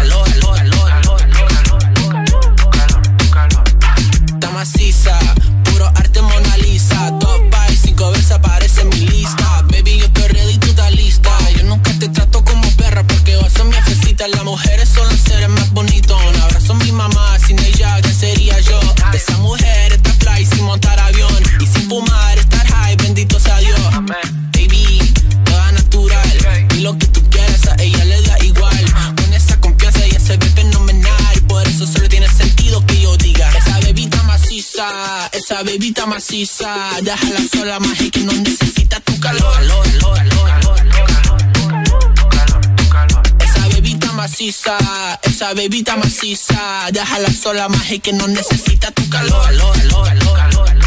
Está 4.26 4.50
maciza, 4.50 5.20
puro 5.66 5.86
arte 5.90 6.22
Mona 6.24 6.58
Lisa, 6.58 7.20
top 7.20 7.40
by 7.52 7.78
cinco 7.78 8.10
veces 8.10 8.32
aparece 8.32 8.82
en 8.82 8.90
mi 8.90 9.02
lista. 9.02 9.62
Baby, 9.70 10.00
yo 10.00 10.06
estoy 10.06 10.28
ready, 10.30 10.58
tú 10.58 10.74
lista. 10.96 11.38
Yo 11.56 11.66
nunca 11.66 11.92
te 12.00 12.10
trato 12.10 12.44
como 12.44 12.68
perra 12.72 13.06
porque 13.06 13.36
vos 13.36 13.54
sos 13.54 13.66
mi 13.66 13.74
jefecita. 13.74 14.28
Las 14.28 14.44
mujeres 14.44 14.90
son 14.90 15.08
los 15.08 15.20
seres 15.20 15.50
más 15.50 15.72
bonitos. 15.72 16.20
Un 16.30 16.42
abrazo 16.42 16.74
a 16.74 16.76
mi 16.78 16.92
mamá, 16.92 17.38
sin 17.46 17.60
ella, 17.60 18.02
¿qué 18.02 18.12
sería 18.12 18.60
yo? 18.62 18.80
Esa 19.14 19.38
mujer 19.38 19.59
esa 35.34 35.62
bebita 35.64 36.06
maciza, 36.06 36.74
déjala 37.02 37.40
sola 37.52 37.80
más 37.82 37.98
que 37.98 38.22
no 38.22 38.32
necesita 38.32 39.00
tu 39.02 39.20
calor. 39.20 39.54
Esa 43.40 43.68
bebita 43.74 44.12
maciza, 44.14 44.78
esa 45.24 45.54
bebita 45.54 45.98
maciza, 45.98 46.88
déjala 46.94 47.30
sola 47.34 47.68
más 47.68 47.88
que 48.02 48.14
no 48.14 48.28
necesita 48.28 48.92
tu 48.92 49.10
calor. 49.10 50.79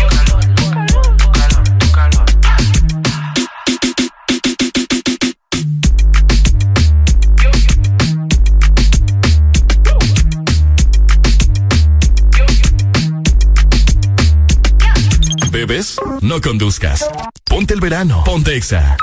¿Bebes? 15.52 15.96
No 16.22 16.40
conduzcas. 16.40 17.06
Ponte 17.44 17.74
el 17.74 17.80
verano. 17.80 18.24
Ponte 18.24 18.56
Exa. 18.56 18.96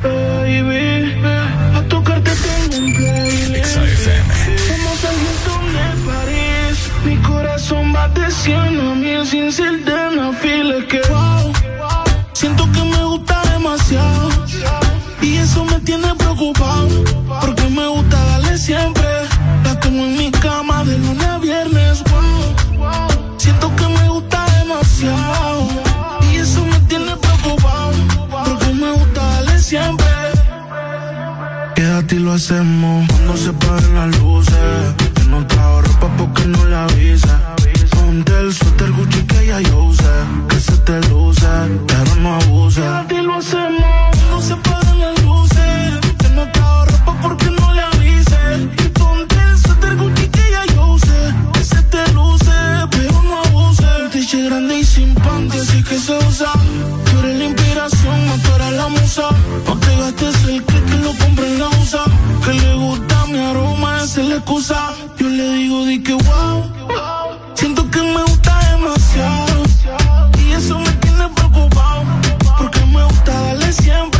Baby, 0.00 1.12
a 1.74 1.82
tocarte 1.88 2.30
tengo. 2.70 3.56
Exa 3.56 3.82
FM. 3.82 4.34
Somos 4.68 5.04
al 5.04 5.16
Hilton 5.24 5.64
de 5.74 5.88
París. 6.06 6.90
Mi 7.04 7.16
corazón 7.16 7.92
va 7.92 8.06
de 8.10 8.30
100 8.30 8.56
a 8.58 8.94
mil 8.94 9.26
sin 9.26 9.50
ser 9.50 9.84
de 9.84 9.92
una 9.92 10.32
fila 10.34 10.86
que 10.88 11.00
wow. 11.08 11.52
Siento 12.32 12.70
que 12.70 12.84
me 12.84 13.02
gusta 13.02 13.42
demasiado. 13.52 14.30
Y 15.20 15.36
eso 15.36 15.64
me 15.64 15.80
tiene 15.80 16.14
preocupado. 16.14 17.04
Porque 17.40 17.64
me 17.70 17.88
gusta 17.88 18.24
darle 18.24 18.56
siempre. 18.56 18.99
Siempre. 29.70 30.06
Quédate 31.76 32.16
y 32.16 32.18
lo 32.18 32.32
hacemos 32.32 33.06
cuando 33.08 33.36
se 33.36 33.52
paren 33.52 33.94
las 33.94 34.18
luces. 34.18 34.94
Que 35.14 35.24
no 35.32 35.46
trajo 35.46 35.82
ropa 35.82 36.08
porque 36.18 36.44
no 36.46 36.64
la 36.64 36.84
avisa. 36.84 37.34
Ponte 37.94 38.32
el 38.40 38.52
suéter 38.52 38.90
Gucci 38.90 39.22
que 39.30 39.46
ya 39.46 39.60
yo 39.60 39.84
usé. 39.84 40.16
Que 40.48 40.58
se 40.58 40.76
te 40.86 40.96
luce, 41.08 41.46
pero 41.86 42.12
no 42.22 42.34
abuse. 42.40 42.80
Quédate 42.80 43.14
y 43.14 43.22
lo 43.22 43.34
hacemos 43.34 44.16
cuando 44.18 44.40
se 44.48 44.56
paren 44.66 44.98
las 45.04 45.22
luces. 45.22 45.90
Que 46.20 46.28
no 46.36 46.42
trajo 46.50 46.84
ropa 46.86 47.12
porque 47.22 47.50
no 47.58 47.59
grande 54.38 54.78
y 54.78 54.84
sin 54.84 55.14
panty, 55.14 55.58
así 55.58 55.82
que 55.82 55.98
se 55.98 56.16
usa. 56.16 56.52
Tú 57.04 57.22
la 57.22 57.44
inspiración, 57.44 58.26
no 58.26 58.34
tú 58.34 58.50
la 58.76 58.88
musa. 58.88 59.28
No 59.66 59.76
te 59.76 59.96
gastes 59.96 60.44
el 60.44 60.64
que 60.64 60.82
que 60.84 60.96
lo 60.96 61.12
compre 61.16 61.46
en 61.46 61.58
la 61.58 61.68
usa. 61.68 62.04
Que 62.44 62.52
le 62.52 62.74
gusta 62.74 63.26
mi 63.26 63.38
aroma, 63.38 64.02
esa 64.04 64.20
es 64.20 64.28
la 64.28 64.36
excusa. 64.36 64.92
Yo 65.18 65.28
le 65.28 65.52
digo, 65.54 65.84
di 65.84 66.02
que 66.02 66.14
wow. 66.14 66.70
Siento 67.54 67.90
que 67.90 68.02
me 68.02 68.22
gusta 68.22 68.52
demasiado. 68.70 69.62
Y 70.38 70.52
eso 70.52 70.78
me 70.78 70.92
tiene 70.92 71.28
preocupado. 71.30 72.02
Porque 72.58 72.80
me 72.86 73.02
gusta 73.04 73.32
darle 73.32 73.72
siempre. 73.72 74.19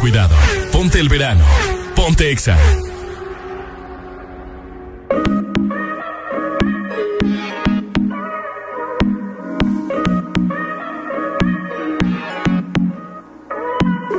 cuidado. 0.00 0.34
Ponte 0.72 0.98
el 0.98 1.08
verano. 1.08 1.44
Ponte 1.94 2.30
Exa. 2.30 2.56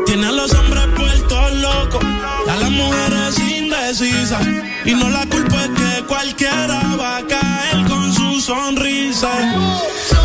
Tiene 0.06 0.28
a 0.28 0.32
los 0.32 0.54
hombres 0.54 0.86
puestos 0.96 1.54
locos, 1.54 2.04
a 2.04 2.56
las 2.56 2.72
mujeres 2.72 3.40
indecisas. 3.40 4.48
Y 4.86 4.94
no 4.94 5.10
la 5.10 5.26
culpa 5.26 5.64
es 5.64 5.70
que 5.70 6.04
cualquiera 6.06 6.82
va 7.00 7.18
a 7.18 7.28
caer 7.28 7.88
con 7.88 8.14
su 8.14 8.42
sonrisa. 8.42 10.21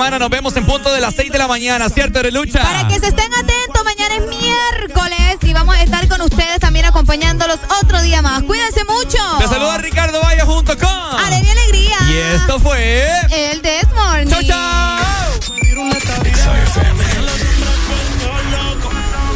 semana 0.00 0.18
nos 0.18 0.30
vemos 0.30 0.56
en 0.56 0.64
punto 0.64 0.90
de 0.94 0.98
las 0.98 1.14
6 1.14 1.30
de 1.30 1.36
la 1.36 1.46
mañana, 1.46 1.90
¿cierto, 1.90 2.22
Lucha? 2.30 2.62
Para 2.62 2.88
que 2.88 2.98
se 2.98 3.08
estén 3.08 3.30
atentos, 3.34 3.84
mañana 3.84 4.14
es 4.14 4.26
miércoles 4.28 5.36
y 5.42 5.52
vamos 5.52 5.76
a 5.76 5.82
estar 5.82 6.08
con 6.08 6.22
ustedes 6.22 6.58
también 6.58 6.86
acompañándolos 6.86 7.58
otro 7.82 8.00
día 8.00 8.22
más. 8.22 8.42
Cuídense 8.44 8.82
mucho. 8.84 9.18
Te 9.38 9.46
saluda 9.46 9.76
Ricardo 9.76 10.22
Valle 10.22 10.40
junto 10.40 10.74
con 10.78 10.88
Alegría 10.88 11.52
Alegría. 11.52 11.98
Y 12.08 12.16
esto 12.34 12.58
fue 12.60 13.04
El 13.30 13.60
This 13.60 13.88
Morning. 13.94 14.26
Chau, 14.30 14.42
chau. 14.42 15.00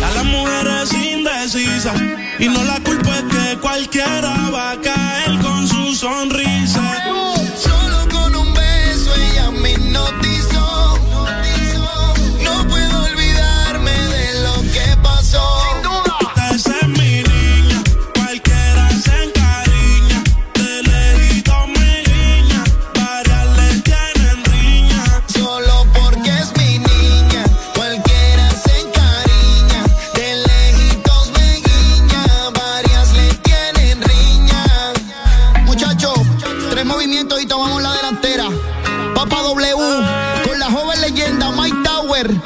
A 0.03 0.15
las 0.15 0.25
mujeres 0.25 0.93
indecisas 0.95 2.01
y 2.39 2.49
no 2.49 2.65
la 2.65 2.81
culpa 2.81 3.19
es 3.19 3.25
que 3.25 3.61
cualquiera 3.61 4.44